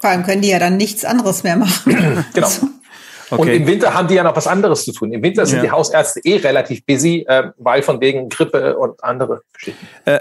Vor 0.00 0.10
allem 0.10 0.22
können 0.22 0.42
die 0.42 0.50
ja 0.50 0.60
dann 0.60 0.76
nichts 0.76 1.04
anderes 1.04 1.42
mehr 1.42 1.56
machen. 1.56 2.24
genau. 2.34 2.46
Also. 2.46 2.68
Okay. 3.30 3.42
Und 3.42 3.48
im 3.48 3.66
Winter 3.66 3.92
haben 3.92 4.08
die 4.08 4.14
ja 4.14 4.22
noch 4.22 4.34
was 4.34 4.46
anderes 4.46 4.84
zu 4.84 4.92
tun. 4.92 5.12
Im 5.12 5.22
Winter 5.22 5.44
sind 5.44 5.58
ja. 5.58 5.64
die 5.64 5.70
Hausärzte 5.70 6.20
eh 6.24 6.36
relativ 6.36 6.86
busy, 6.86 7.26
äh, 7.28 7.50
weil 7.58 7.82
von 7.82 8.00
wegen 8.00 8.30
Grippe 8.30 8.78
und 8.78 9.04
andere 9.04 9.42
Geschichten. 9.52 9.86
Äh, 10.06 10.20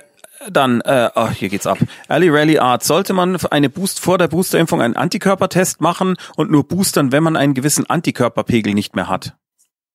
dann, 0.52 0.82
äh, 0.82 1.10
oh, 1.16 1.30
hier 1.30 1.50
geht's 1.50 1.68
ab. 1.68 1.78
Ali 2.08 2.30
Rally 2.30 2.60
Art. 2.60 2.84
Sollte 2.84 3.14
man 3.14 3.38
eine 3.52 3.70
Boost 3.70 4.00
vor 4.00 4.18
der 4.18 4.28
Boosterimpfung 4.28 4.82
einen 4.82 4.96
Antikörpertest 4.96 5.82
machen 5.82 6.16
und 6.36 6.52
nur 6.52 6.68
boostern, 6.68 7.12
wenn 7.12 7.24
man 7.24 7.36
einen 7.36 7.54
gewissen 7.54 7.90
Antikörperpegel 7.90 8.74
nicht 8.74 8.96
mehr 8.96 9.10
hat? 9.10 9.36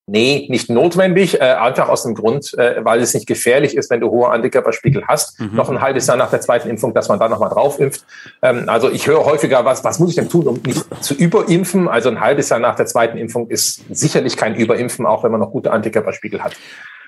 Nee, 0.07 0.47
nicht 0.51 0.69
notwendig, 0.69 1.41
äh, 1.41 1.45
einfach 1.45 1.89
aus 1.89 2.03
dem 2.03 2.15
Grund, 2.15 2.59
äh, 2.59 2.85
weil 2.85 3.01
es 3.01 3.15
nicht 3.15 3.29
gefährlich 3.29 3.77
ist, 3.77 3.89
wenn 3.89 4.01
du 4.01 4.11
hohe 4.11 4.31
Antikörperspiegel 4.31 5.05
hast, 5.07 5.39
mhm. 5.39 5.51
noch 5.55 5.71
ein 5.71 5.81
halbes 5.81 6.09
Jahr 6.09 6.17
nach 6.17 6.29
der 6.29 6.41
zweiten 6.41 6.69
Impfung, 6.69 6.93
dass 6.93 7.09
man 7.09 7.21
da 7.21 7.29
nochmal 7.29 7.51
drauf 7.51 7.79
impft. 7.79 8.05
Ähm, 8.43 8.65
also 8.67 8.91
ich 8.91 9.07
höre 9.07 9.25
häufiger, 9.25 9.65
was, 9.65 9.85
was 9.85 10.01
muss 10.01 10.11
ich 10.11 10.17
denn 10.17 10.29
tun, 10.29 10.49
um 10.49 10.61
nicht 10.67 10.85
zu 11.05 11.15
überimpfen? 11.15 11.87
Also 11.87 12.09
ein 12.09 12.19
halbes 12.19 12.49
Jahr 12.49 12.59
nach 12.59 12.75
der 12.75 12.87
zweiten 12.87 13.17
Impfung 13.17 13.49
ist 13.49 13.85
sicherlich 13.91 14.37
kein 14.37 14.57
Überimpfen, 14.57 15.07
auch 15.07 15.23
wenn 15.23 15.31
man 15.31 15.41
noch 15.41 15.53
gute 15.53 15.71
Antikörperspiegel 15.71 16.43
hat. 16.43 16.57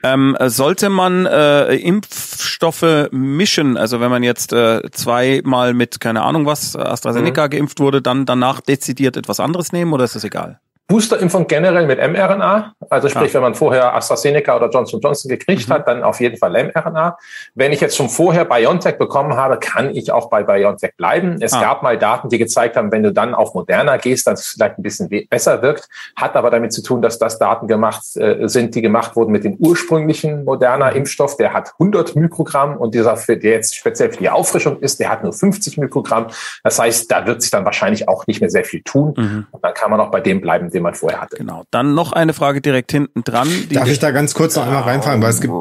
Ähm, 0.05 0.37
sollte 0.39 0.91
man 0.91 1.25
äh, 1.25 1.77
Impfstoffe 1.77 3.09
mischen, 3.11 3.79
also 3.79 4.01
wenn 4.01 4.11
man 4.11 4.23
jetzt 4.23 4.53
äh, 4.53 4.83
zweimal 4.91 5.73
mit, 5.73 5.99
keine 5.99 6.21
Ahnung 6.21 6.45
was, 6.45 6.77
AstraZeneca 6.77 7.47
mhm. 7.47 7.51
geimpft 7.51 7.81
wurde, 7.81 8.03
dann 8.03 8.27
danach 8.27 8.61
dezidiert 8.61 9.17
etwas 9.17 9.41
anderes 9.41 9.73
nehmen 9.73 9.95
oder 9.95 10.05
ist 10.05 10.15
das 10.15 10.25
egal? 10.25 10.61
Boosterimpfung 10.87 11.47
generell 11.47 11.87
mit 11.87 11.99
mRNA. 11.99 12.75
Also 12.91 13.09
sprich, 13.09 13.31
ah. 13.31 13.35
wenn 13.35 13.43
man 13.43 13.55
vorher 13.55 13.95
AstraZeneca 13.95 14.55
oder 14.55 14.69
Johnson 14.69 15.01
Johnson 15.01 15.31
gekriegt 15.31 15.67
mhm. 15.69 15.73
hat, 15.73 15.89
dann 15.89 16.03
auf 16.03 16.21
jeden 16.21 16.37
Fall 16.37 16.51
mRNA. 16.53 17.17
Wenn 17.55 17.73
ich 17.73 17.81
jetzt 17.81 17.97
schon 17.97 18.11
vorher 18.11 18.45
BioNTech 18.45 18.99
bekommen 18.99 19.35
habe, 19.35 19.59
kann 19.59 19.97
ich 19.97 20.13
auch 20.13 20.29
bei 20.29 20.43
BioNTech 20.43 20.95
bleiben. 20.97 21.39
Es 21.41 21.55
ah. 21.55 21.61
gab 21.63 21.83
mal 21.83 21.97
Daten, 21.97 22.29
die 22.29 22.37
gezeigt 22.37 22.77
haben, 22.77 22.93
wenn 22.93 23.03
du 23.03 23.13
dann 23.13 23.35
auf 23.35 23.55
Moderna 23.55 23.97
gehst, 23.97 24.27
dass 24.27 24.41
es 24.41 24.47
vielleicht 24.49 24.79
ein 24.79 24.83
bisschen 24.83 25.09
besser 25.31 25.63
wirkt. 25.63 25.89
Hat 26.17 26.37
aber 26.37 26.51
damit 26.51 26.75
zu 26.75 26.83
tun, 26.83 27.01
dass 27.01 27.19
das 27.19 27.39
Daten 27.39 27.67
gemacht 27.67 28.05
äh, 28.17 28.47
sind, 28.47 28.75
die 28.75 28.83
gemacht 28.83 29.17
wurden 29.17 29.33
mit 29.33 29.45
dem 29.45 29.55
ursprünglichen 29.55 30.45
Moderna-Impfstoff. 30.45 31.39
Der 31.39 31.55
hat 31.55 31.73
100 31.79 32.15
Mikrogramm 32.15 32.77
und 32.77 32.95
dieser, 32.95 33.15
der 33.27 33.37
jetzt 33.39 33.75
speziell 33.75 34.13
für 34.13 34.19
die 34.19 34.29
Auffrischung 34.29 34.81
ist, 34.81 35.01
der 35.01 35.09
hat 35.09 35.23
nur 35.23 35.33
50 35.33 35.79
Mikrogramm. 35.79 36.27
Das 36.63 36.79
heißt, 36.79 37.11
da 37.11 37.27
wird 37.27 37.41
sich 37.41 37.51
dann 37.51 37.65
wahrscheinlich 37.65 38.07
auch 38.07 38.27
nicht 38.27 38.43
mehr 38.43 38.51
sehr 38.51 38.65
viel 38.65 38.83
tun. 38.83 39.15
Mhm. 39.17 39.47
Und 39.51 39.65
dann 39.65 39.73
kann 39.73 39.91
man 39.91 39.99
auch 40.01 40.11
bei 40.11 40.21
dem 40.21 40.43
bleiben, 40.43 40.74
den 40.75 40.83
man 40.83 40.95
vorher 40.95 41.21
hatte. 41.21 41.37
Genau. 41.37 41.65
Dann 41.71 41.95
noch 41.95 42.13
eine 42.13 42.35
Frage 42.35 42.61
direkt 42.61 42.93
hinten 42.93 43.23
dran. 43.25 43.49
Darf 43.71 43.89
ich 43.89 43.99
da 43.99 44.11
ganz 44.11 44.35
kurz 44.35 44.57
noch 44.57 44.67
einmal 44.67 44.83
reinfragen, 44.83 45.23
weil 45.23 45.31
es 45.31 45.41
gibt 45.41 45.55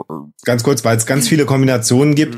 ganz 0.44 0.64
kurz, 0.64 0.84
weil 0.84 0.98
es 0.98 1.06
ganz 1.06 1.28
viele 1.28 1.46
Kombinationen 1.46 2.16
gibt. 2.16 2.38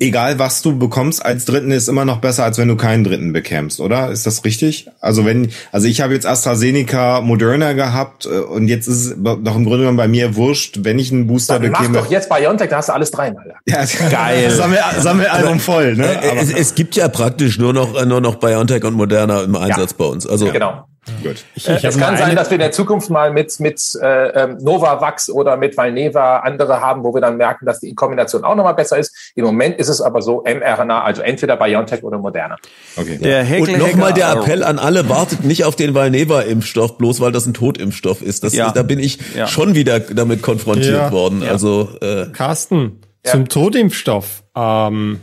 Egal 0.00 0.38
was 0.38 0.62
du 0.62 0.78
bekommst 0.78 1.24
als 1.24 1.44
Dritten 1.44 1.70
ist 1.70 1.88
immer 1.88 2.04
noch 2.04 2.18
besser, 2.18 2.44
als 2.44 2.58
wenn 2.58 2.68
du 2.68 2.76
keinen 2.76 3.04
Dritten 3.04 3.32
bekämst, 3.32 3.80
oder? 3.80 4.10
Ist 4.10 4.26
das 4.26 4.44
richtig? 4.44 4.88
Also 5.00 5.24
wenn, 5.24 5.50
also 5.70 5.86
ich 5.86 6.00
habe 6.00 6.14
jetzt 6.14 6.26
AstraZeneca, 6.26 7.20
Moderna 7.20 7.72
gehabt 7.72 8.26
äh, 8.26 8.38
und 8.38 8.68
jetzt 8.68 8.88
ist 8.88 9.06
es 9.06 9.14
doch 9.16 9.56
im 9.56 9.64
Grunde 9.64 9.78
genommen 9.78 9.96
bei 9.96 10.08
mir 10.08 10.34
wurscht, 10.36 10.80
wenn 10.82 10.98
ich 10.98 11.12
einen 11.12 11.26
Booster 11.26 11.58
Dann 11.58 11.70
bekäme. 11.70 11.88
Mach 11.90 12.04
doch 12.04 12.10
jetzt 12.10 12.28
BioNTech, 12.28 12.70
da 12.70 12.78
hast 12.78 12.88
du 12.88 12.94
alles 12.94 13.10
dreimal. 13.10 13.54
Ja, 13.66 13.84
geil. 14.10 14.50
Sammel, 14.50 14.78
Sammelalbum 14.98 15.58
voll, 15.58 15.96
ne? 15.96 16.22
Es, 16.36 16.52
es, 16.52 16.74
gibt 16.74 16.96
ja 16.96 17.08
praktisch 17.08 17.58
nur 17.58 17.72
noch 17.72 18.04
nur 18.04 18.20
noch 18.20 18.36
BioNTech 18.36 18.84
und 18.84 18.94
Moderna 18.94 19.42
im 19.42 19.56
Einsatz 19.56 19.90
ja. 19.92 19.96
bei 19.98 20.04
uns. 20.04 20.26
Also 20.26 20.50
genau. 20.50 20.86
Gut. 21.22 21.44
Ich, 21.54 21.68
ich 21.68 21.84
es 21.84 21.98
kann 21.98 22.16
sein, 22.16 22.34
dass 22.34 22.50
wir 22.50 22.54
in 22.54 22.60
der 22.60 22.72
Zukunft 22.72 23.10
mal 23.10 23.30
mit, 23.30 23.60
mit 23.60 23.80
äh, 24.00 24.28
ähm, 24.28 24.58
Novavax 24.60 25.28
oder 25.28 25.56
mit 25.56 25.76
Valneva 25.76 26.38
andere 26.38 26.80
haben, 26.80 27.04
wo 27.04 27.12
wir 27.12 27.20
dann 27.20 27.36
merken, 27.36 27.66
dass 27.66 27.80
die 27.80 27.94
Kombination 27.94 28.44
auch 28.44 28.54
nochmal 28.54 28.74
besser 28.74 28.98
ist. 28.98 29.14
Im 29.34 29.44
Moment 29.44 29.78
ist 29.78 29.88
es 29.88 30.00
aber 30.00 30.22
so 30.22 30.42
mRNA, 30.44 31.02
also 31.02 31.22
entweder 31.22 31.56
BioNTech 31.56 32.02
oder 32.02 32.18
Moderna. 32.18 32.56
Okay. 32.96 33.18
Der 33.18 33.44
Und 33.60 33.78
nochmal 33.78 34.14
der 34.14 34.32
Appell 34.32 34.64
an 34.64 34.78
alle, 34.78 35.08
wartet 35.08 35.44
nicht 35.44 35.64
auf 35.64 35.76
den 35.76 35.94
Valneva-Impfstoff, 35.94 36.96
bloß 36.96 37.20
weil 37.20 37.32
das 37.32 37.46
ein 37.46 37.54
Totimpfstoff 37.54 38.22
ist. 38.22 38.42
Das, 38.44 38.54
ja. 38.54 38.72
Da 38.72 38.82
bin 38.82 38.98
ich 38.98 39.18
ja. 39.34 39.46
schon 39.46 39.74
wieder 39.74 40.00
damit 40.00 40.42
konfrontiert 40.42 40.94
ja. 40.94 41.12
worden. 41.12 41.42
Also 41.42 41.90
äh, 42.00 42.26
Carsten, 42.32 43.00
zum 43.22 43.48
Totimpfstoff. 43.48 44.42
Ähm, 44.56 45.20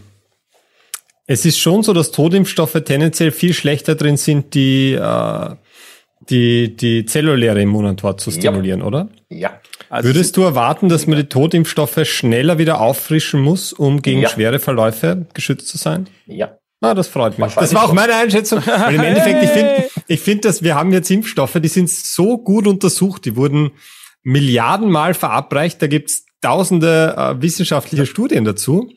Es 1.27 1.45
ist 1.45 1.59
schon 1.59 1.81
so, 1.81 1.93
dass 1.93 2.11
Totimpfstoffe 2.11 2.73
tendenziell 2.83 3.31
viel 3.31 3.53
schlechter 3.53 3.95
drin 3.95 4.17
sind, 4.17 4.53
die, 4.53 4.93
äh, 4.93 5.49
die, 6.31 6.75
die 6.75 7.05
zelluläre 7.05 7.61
Immunantwort 7.61 8.19
zu 8.21 8.31
stimulieren, 8.31 8.79
ja. 8.79 8.85
oder? 8.85 9.09
Ja. 9.29 9.59
Also 9.89 10.09
Würdest 10.09 10.37
du 10.37 10.43
erwarten, 10.43 10.87
dass 10.89 11.05
man 11.05 11.17
die 11.17 11.25
Totimpfstoffe 11.25 12.05
schneller 12.05 12.57
wieder 12.57 12.79
auffrischen 12.79 13.41
muss, 13.41 13.73
um 13.73 14.01
gegen 14.01 14.21
ja. 14.21 14.29
schwere 14.29 14.59
Verläufe 14.59 15.27
geschützt 15.33 15.67
zu 15.67 15.77
sein? 15.77 16.07
Ja. 16.25 16.57
Ah, 16.79 16.95
das 16.95 17.09
freut 17.09 17.37
mich. 17.37 17.53
Das 17.53 17.75
war 17.75 17.83
auch 17.83 17.93
meine 17.93 18.15
Einschätzung. 18.15 18.61
Weil 18.65 18.95
im 18.95 19.03
Endeffekt, 19.03 19.43
ich 19.43 19.49
finde, 19.49 19.89
ich 20.07 20.19
finde, 20.19 20.41
dass 20.47 20.63
wir 20.63 20.75
haben 20.75 20.91
jetzt 20.91 21.11
Impfstoffe, 21.11 21.59
die 21.61 21.67
sind 21.67 21.89
so 21.89 22.39
gut 22.39 22.65
untersucht, 22.65 23.25
die 23.25 23.35
wurden 23.35 23.71
Milliardenmal 24.23 25.13
verabreicht, 25.13 25.81
da 25.81 25.87
gibt's 25.87 26.25
tausende 26.41 27.15
äh, 27.17 27.41
wissenschaftliche 27.41 28.05
Studien 28.05 28.45
dazu. 28.45 28.89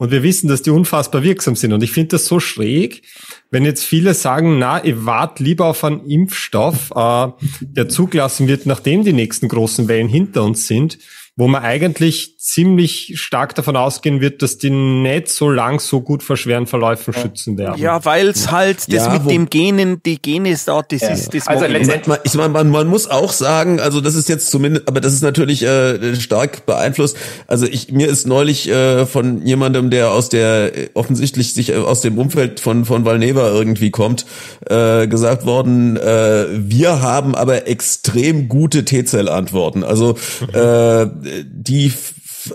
Und 0.00 0.10
wir 0.12 0.22
wissen, 0.22 0.48
dass 0.48 0.62
die 0.62 0.70
unfassbar 0.70 1.22
wirksam 1.22 1.56
sind. 1.56 1.74
Und 1.74 1.82
ich 1.82 1.92
finde 1.92 2.08
das 2.16 2.24
so 2.24 2.40
schräg, 2.40 3.02
wenn 3.50 3.66
jetzt 3.66 3.84
viele 3.84 4.14
sagen, 4.14 4.58
na, 4.58 4.82
ich 4.82 5.04
warte 5.04 5.44
lieber 5.44 5.66
auf 5.66 5.84
einen 5.84 6.06
Impfstoff, 6.06 6.90
äh, 6.96 7.28
der 7.60 7.86
zugelassen 7.90 8.48
wird, 8.48 8.64
nachdem 8.64 9.04
die 9.04 9.12
nächsten 9.12 9.46
großen 9.46 9.88
Wellen 9.88 10.08
hinter 10.08 10.42
uns 10.44 10.66
sind, 10.66 10.96
wo 11.36 11.48
man 11.48 11.62
eigentlich 11.62 12.36
ziemlich 12.42 13.20
stark 13.20 13.54
davon 13.54 13.76
ausgehen 13.76 14.22
wird, 14.22 14.40
dass 14.40 14.56
die 14.56 14.70
nicht 14.70 15.28
so 15.28 15.50
lang 15.50 15.78
so 15.78 16.00
gut 16.00 16.22
vor 16.22 16.38
schweren 16.38 16.66
Verläufen 16.66 17.12
schützen 17.12 17.58
werden. 17.58 17.78
Ja, 17.78 18.02
weil 18.06 18.28
es 18.28 18.50
halt 18.50 18.78
das 18.90 19.06
ja, 19.06 19.12
mit 19.12 19.30
dem 19.30 19.50
Genen, 19.50 20.02
die 20.02 20.20
Gene 20.20 20.50
ist 20.50 20.66
dort, 20.66 20.90
das 20.90 21.02
ja. 21.02 21.08
ist 21.10 21.34
das 21.34 21.46
Also 21.46 21.66
letztendlich, 21.66 22.16
ich 22.24 22.32
meine, 22.32 22.48
man, 22.48 22.70
man 22.70 22.86
muss 22.86 23.10
auch 23.10 23.34
sagen, 23.34 23.78
also 23.78 24.00
das 24.00 24.14
ist 24.14 24.30
jetzt 24.30 24.50
zumindest, 24.50 24.88
aber 24.88 25.02
das 25.02 25.12
ist 25.12 25.20
natürlich 25.20 25.62
äh, 25.64 26.16
stark 26.16 26.64
beeinflusst. 26.64 27.18
Also 27.46 27.66
ich 27.66 27.92
mir 27.92 28.08
ist 28.08 28.26
neulich 28.26 28.70
äh, 28.70 29.04
von 29.04 29.44
jemandem, 29.44 29.90
der 29.90 30.10
aus 30.10 30.30
der 30.30 30.72
offensichtlich 30.94 31.52
sich 31.52 31.68
äh, 31.68 31.76
aus 31.76 32.00
dem 32.00 32.16
Umfeld 32.16 32.58
von 32.58 32.86
von 32.86 33.04
Valneva 33.04 33.50
irgendwie 33.50 33.90
kommt, 33.90 34.24
äh, 34.64 35.06
gesagt 35.08 35.44
worden, 35.44 35.98
äh, 35.98 36.46
wir 36.50 37.02
haben 37.02 37.34
aber 37.34 37.68
extrem 37.68 38.48
gute 38.48 38.86
T-Zell-Antworten. 38.86 39.84
Also 39.84 40.16
äh, 40.54 41.06
die 41.44 41.92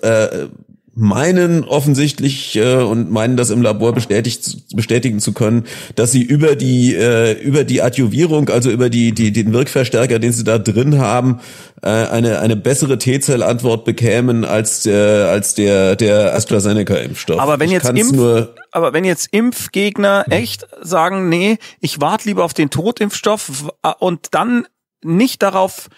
äh, 0.01 0.47
meinen 0.95 1.65
offensichtlich 1.65 2.55
äh, 2.55 2.77
und 2.77 3.11
meinen 3.11 3.35
das 3.35 3.49
im 3.49 3.61
Labor 3.61 3.91
bestätigt, 3.93 4.75
bestätigen 4.75 5.19
zu 5.19 5.33
können, 5.33 5.65
dass 5.95 6.13
sie 6.13 6.23
über 6.23 6.55
die 6.55 6.95
äh, 6.95 7.33
über 7.33 7.65
die 7.65 7.81
Adjuvierung, 7.81 8.49
also 8.49 8.71
über 8.71 8.89
die, 8.89 9.11
die 9.11 9.33
den 9.33 9.51
Wirkverstärker, 9.51 10.19
den 10.19 10.31
sie 10.31 10.45
da 10.45 10.57
drin 10.57 10.97
haben, 10.97 11.41
äh, 11.83 11.89
eine 11.89 12.39
eine 12.39 12.55
bessere 12.55 12.97
T-Zell-Antwort 12.97 13.83
bekämen 13.83 14.45
als 14.45 14.83
der 14.83 15.27
als 15.29 15.53
der 15.53 15.97
der 15.97 16.33
AstraZeneca-Impfstoff. 16.33 17.39
Aber 17.39 17.59
wenn 17.59 17.71
jetzt 17.71 17.89
Impf, 17.89 18.47
aber 18.71 18.93
wenn 18.93 19.03
jetzt 19.03 19.27
Impfgegner 19.31 20.23
echt 20.29 20.65
sagen, 20.81 21.27
nee, 21.27 21.57
ich 21.81 21.99
warte 21.99 22.29
lieber 22.29 22.45
auf 22.45 22.53
den 22.53 22.69
Totimpfstoff 22.69 23.69
und 23.99 24.27
dann 24.31 24.65
nicht 25.03 25.43
darauf 25.43 25.89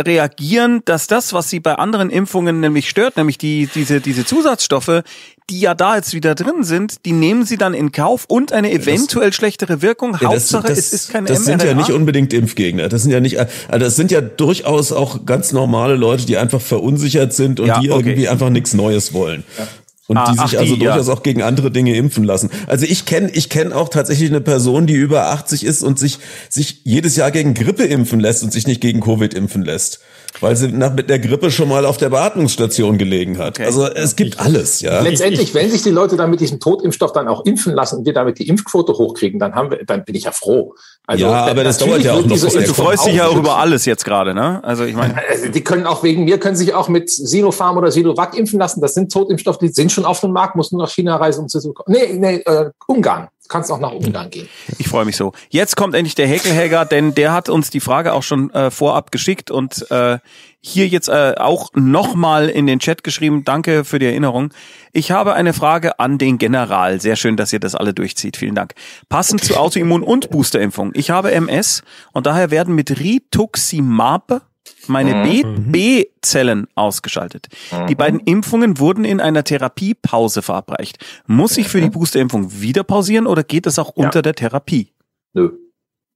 reagieren, 0.00 0.82
dass 0.84 1.06
das, 1.06 1.32
was 1.32 1.50
sie 1.50 1.60
bei 1.60 1.74
anderen 1.76 2.10
Impfungen 2.10 2.60
nämlich 2.60 2.88
stört, 2.88 3.16
nämlich 3.16 3.38
die, 3.38 3.68
diese, 3.72 4.00
diese 4.00 4.24
Zusatzstoffe, 4.24 5.02
die 5.50 5.60
ja 5.60 5.74
da 5.74 5.96
jetzt 5.96 6.14
wieder 6.14 6.34
drin 6.34 6.64
sind, 6.64 7.04
die 7.04 7.12
nehmen 7.12 7.44
sie 7.44 7.58
dann 7.58 7.74
in 7.74 7.92
Kauf 7.92 8.24
und 8.26 8.52
eine 8.52 8.72
eventuell 8.72 9.28
das, 9.28 9.36
schlechtere 9.36 9.82
Wirkung. 9.82 10.16
Ja, 10.20 10.28
Hauptsache, 10.28 10.66
das, 10.66 10.76
das, 10.76 10.86
es 10.86 10.92
ist 10.92 11.12
keine 11.12 11.28
Das 11.28 11.40
mRNA. 11.40 11.58
sind 11.58 11.68
ja 11.68 11.74
nicht 11.74 11.90
unbedingt 11.90 12.32
Impfgegner. 12.32 12.88
Das 12.88 13.02
sind 13.02 13.12
ja 13.12 13.20
nicht, 13.20 13.38
also 13.38 13.48
das 13.70 13.94
sind 13.96 14.10
ja 14.10 14.20
durchaus 14.20 14.90
auch 14.90 15.26
ganz 15.26 15.52
normale 15.52 15.96
Leute, 15.96 16.26
die 16.26 16.38
einfach 16.38 16.60
verunsichert 16.60 17.32
sind 17.32 17.60
und 17.60 17.66
ja, 17.66 17.80
die 17.80 17.90
okay. 17.90 18.08
irgendwie 18.08 18.28
einfach 18.28 18.50
nichts 18.50 18.74
Neues 18.74 19.12
wollen. 19.12 19.44
Ja. 19.58 19.68
Und 20.06 20.18
ah, 20.18 20.30
die 20.30 20.38
sich 20.38 20.56
ach, 20.56 20.60
also 20.60 20.74
die, 20.74 20.80
durchaus 20.80 21.06
ja. 21.06 21.14
auch 21.14 21.22
gegen 21.22 21.42
andere 21.42 21.70
Dinge 21.70 21.96
impfen 21.96 22.24
lassen. 22.24 22.50
Also 22.66 22.84
ich 22.84 23.06
kenne 23.06 23.30
ich 23.30 23.48
kenn 23.48 23.72
auch 23.72 23.88
tatsächlich 23.88 24.28
eine 24.28 24.42
Person, 24.42 24.86
die 24.86 24.94
über 24.94 25.28
80 25.28 25.64
ist 25.64 25.82
und 25.82 25.98
sich, 25.98 26.18
sich 26.50 26.82
jedes 26.84 27.16
Jahr 27.16 27.30
gegen 27.30 27.54
Grippe 27.54 27.84
impfen 27.84 28.20
lässt 28.20 28.42
und 28.42 28.52
sich 28.52 28.66
nicht 28.66 28.82
gegen 28.82 29.00
Covid 29.00 29.32
impfen 29.32 29.64
lässt. 29.64 30.00
Weil 30.40 30.56
sie 30.56 30.68
nach, 30.68 30.92
mit 30.92 31.08
der 31.08 31.18
Grippe 31.20 31.50
schon 31.50 31.68
mal 31.68 31.86
auf 31.86 31.96
der 31.96 32.10
Beatmungsstation 32.10 32.98
gelegen 32.98 33.38
hat. 33.38 33.58
Okay. 33.58 33.66
Also 33.66 33.86
es 33.86 34.16
gibt 34.16 34.40
alles, 34.40 34.80
ja. 34.80 35.00
Letztendlich, 35.00 35.54
wenn 35.54 35.70
sich 35.70 35.82
die 35.82 35.90
Leute 35.90 36.16
dann 36.16 36.30
mit 36.30 36.40
diesem 36.40 36.58
Totimpfstoff 36.58 37.12
dann 37.12 37.28
auch 37.28 37.44
impfen 37.44 37.72
lassen 37.72 37.98
und 37.98 38.06
wir 38.06 38.12
damit 38.12 38.38
die 38.38 38.48
Impfquote 38.48 38.92
hochkriegen, 38.92 39.38
dann 39.38 39.54
haben 39.54 39.70
wir, 39.70 39.84
dann 39.84 40.04
bin 40.04 40.14
ich 40.14 40.24
ja 40.24 40.32
froh. 40.32 40.74
Also, 41.06 41.26
ja, 41.26 41.46
aber 41.46 41.64
das 41.64 41.78
dauert 41.78 42.02
ja 42.02 42.14
auch 42.14 42.24
noch. 42.24 42.36
Du 42.36 42.74
freust 42.74 43.06
dich 43.06 43.14
ja 43.14 43.26
auch 43.26 43.36
über 43.36 43.58
alles 43.58 43.84
jetzt 43.84 44.04
gerade, 44.04 44.34
ne? 44.34 44.64
Also 44.64 44.84
ich 44.84 44.96
meine. 44.96 45.14
Also 45.28 45.48
die 45.48 45.62
können 45.62 45.86
auch 45.86 46.02
wegen 46.02 46.24
mir, 46.24 46.38
können 46.38 46.56
sich 46.56 46.72
auch 46.74 46.88
mit 46.88 47.10
Sinopharm 47.10 47.76
oder 47.76 47.92
Sinovac 47.92 48.36
impfen 48.36 48.58
lassen. 48.58 48.80
Das 48.80 48.94
sind 48.94 49.12
Totimpfstoffe, 49.12 49.58
die 49.58 49.68
sind 49.68 49.92
schon 49.92 50.04
auf 50.04 50.20
dem 50.20 50.32
Markt, 50.32 50.56
muss 50.56 50.72
nur 50.72 50.82
nach 50.82 50.90
China 50.90 51.16
reisen, 51.16 51.42
um 51.42 51.48
zu. 51.48 51.74
Nee, 51.86 52.14
nee, 52.14 52.36
äh, 52.46 52.70
Ungarn. 52.86 53.28
Kannst 53.48 53.70
auch 53.70 53.78
nach 53.78 53.92
Ungarn 53.92 54.30
gehen. 54.30 54.48
Ich 54.78 54.88
freue 54.88 55.04
mich 55.04 55.16
so. 55.16 55.32
Jetzt 55.50 55.76
kommt 55.76 55.94
endlich 55.94 56.14
der 56.14 56.26
Häkelhäger, 56.26 56.86
denn 56.86 57.14
der 57.14 57.32
hat 57.32 57.50
uns 57.50 57.68
die 57.68 57.80
Frage 57.80 58.14
auch 58.14 58.22
schon 58.22 58.50
äh, 58.54 58.70
vorab 58.70 59.10
geschickt 59.10 59.50
und 59.50 59.90
äh, 59.90 60.18
hier 60.60 60.88
jetzt 60.88 61.08
äh, 61.08 61.34
auch 61.36 61.68
nochmal 61.74 62.48
in 62.48 62.66
den 62.66 62.78
Chat 62.78 63.04
geschrieben. 63.04 63.44
Danke 63.44 63.84
für 63.84 63.98
die 63.98 64.06
Erinnerung. 64.06 64.54
Ich 64.92 65.10
habe 65.10 65.34
eine 65.34 65.52
Frage 65.52 66.00
an 66.00 66.16
den 66.16 66.38
General. 66.38 67.02
Sehr 67.02 67.16
schön, 67.16 67.36
dass 67.36 67.52
ihr 67.52 67.60
das 67.60 67.74
alle 67.74 67.92
durchzieht. 67.92 68.38
Vielen 68.38 68.54
Dank. 68.54 68.74
Passend 69.10 69.44
zu 69.44 69.56
Autoimmun- 69.58 70.02
und 70.02 70.30
Boosterimpfung. 70.30 70.92
Ich 70.94 71.10
habe 71.10 71.32
MS 71.32 71.82
und 72.12 72.24
daher 72.24 72.50
werden 72.50 72.74
mit 72.74 72.98
Rituximab 72.98 74.40
meine 74.88 75.14
mhm. 75.14 75.72
B-Zellen 75.72 76.66
ausgeschaltet. 76.74 77.48
Mhm. 77.72 77.86
Die 77.86 77.94
beiden 77.94 78.20
Impfungen 78.20 78.78
wurden 78.78 79.04
in 79.04 79.20
einer 79.20 79.44
Therapiepause 79.44 80.42
verabreicht. 80.42 80.98
Muss 81.26 81.56
ich 81.56 81.68
für 81.68 81.80
die 81.80 81.88
mhm. 81.88 81.92
Boosterimpfung 81.92 82.60
wieder 82.60 82.84
pausieren 82.84 83.26
oder 83.26 83.42
geht 83.42 83.66
es 83.66 83.78
auch 83.78 83.96
ja. 83.96 84.04
unter 84.04 84.22
der 84.22 84.34
Therapie? 84.34 84.92
Nö. 85.32 85.50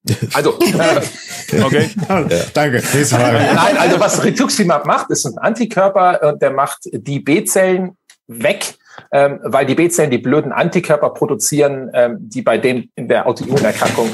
Also, 0.32 0.58
äh, 0.60 1.62
okay. 1.62 1.90
ja, 2.08 2.24
danke. 2.54 2.82
Nein, 3.10 3.76
also 3.78 4.00
was 4.00 4.24
Rituximab 4.24 4.86
macht, 4.86 5.10
ist 5.10 5.26
ein 5.26 5.36
Antikörper, 5.38 6.22
äh, 6.22 6.38
der 6.38 6.50
macht 6.52 6.88
die 6.92 7.20
B-Zellen 7.20 7.96
weg, 8.26 8.74
ähm, 9.12 9.40
weil 9.42 9.66
die 9.66 9.74
B-Zellen 9.74 10.10
die 10.10 10.18
blöden 10.18 10.52
Antikörper 10.52 11.10
produzieren, 11.10 11.90
ähm, 11.94 12.16
die 12.20 12.42
bei 12.42 12.58
denen 12.58 12.90
in 12.94 13.08
der 13.08 13.26
Autoimmunerkrankung 13.26 14.08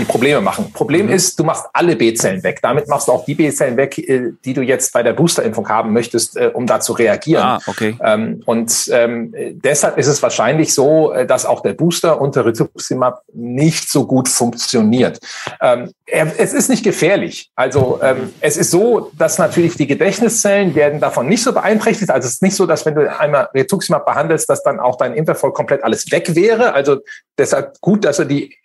die 0.00 0.04
Probleme 0.04 0.40
machen. 0.40 0.72
Problem 0.72 1.06
mhm. 1.06 1.12
ist, 1.12 1.38
du 1.38 1.44
machst 1.44 1.66
alle 1.72 1.96
B-Zellen 1.96 2.42
weg. 2.42 2.58
Damit 2.62 2.88
machst 2.88 3.08
du 3.08 3.12
auch 3.12 3.24
die 3.24 3.34
B-Zellen 3.34 3.76
weg, 3.76 3.96
äh, 3.98 4.32
die 4.44 4.54
du 4.54 4.62
jetzt 4.62 4.92
bei 4.92 5.02
der 5.02 5.12
Boosterimpfung 5.12 5.68
haben 5.68 5.92
möchtest, 5.92 6.36
äh, 6.36 6.50
um 6.52 6.66
da 6.66 6.80
zu 6.80 6.92
reagieren. 6.92 7.42
Ah, 7.42 7.60
okay. 7.66 7.96
Ähm, 8.02 8.42
und 8.46 8.90
ähm, 8.92 9.34
deshalb 9.62 9.98
ist 9.98 10.06
es 10.06 10.22
wahrscheinlich 10.22 10.74
so, 10.74 11.12
äh, 11.12 11.26
dass 11.26 11.46
auch 11.46 11.62
der 11.62 11.74
Booster 11.74 12.20
unter 12.20 12.44
Rituximab 12.44 13.22
nicht 13.32 13.88
so 13.88 14.06
gut 14.06 14.28
funktioniert. 14.28 15.20
Ähm, 15.60 15.92
es 16.06 16.52
ist 16.52 16.68
nicht 16.68 16.82
gefährlich. 16.82 17.50
Also 17.54 18.00
es 18.40 18.56
ist 18.56 18.72
so, 18.72 19.12
dass 19.16 19.38
natürlich 19.38 19.76
die 19.76 19.86
Gedächtniszellen 19.86 20.74
werden 20.74 20.98
davon 20.98 21.28
nicht 21.28 21.44
so 21.44 21.52
beeinträchtigt. 21.52 22.10
Also 22.10 22.26
es 22.26 22.34
ist 22.34 22.42
nicht 22.42 22.56
so, 22.56 22.66
dass 22.66 22.84
wenn 22.84 22.96
du 22.96 23.18
einmal 23.18 23.48
Rituximab 23.54 24.06
behandelst, 24.06 24.50
dass 24.50 24.64
dann 24.64 24.80
auch 24.80 24.96
dein 24.96 25.14
Impferfolg 25.14 25.54
komplett 25.54 25.84
alles 25.84 26.10
weg 26.10 26.34
wäre. 26.34 26.72
Also 26.72 26.96
deshalb 27.38 27.80
gut, 27.80 28.04
dass 28.04 28.18
er 28.18 28.24
die 28.24 28.56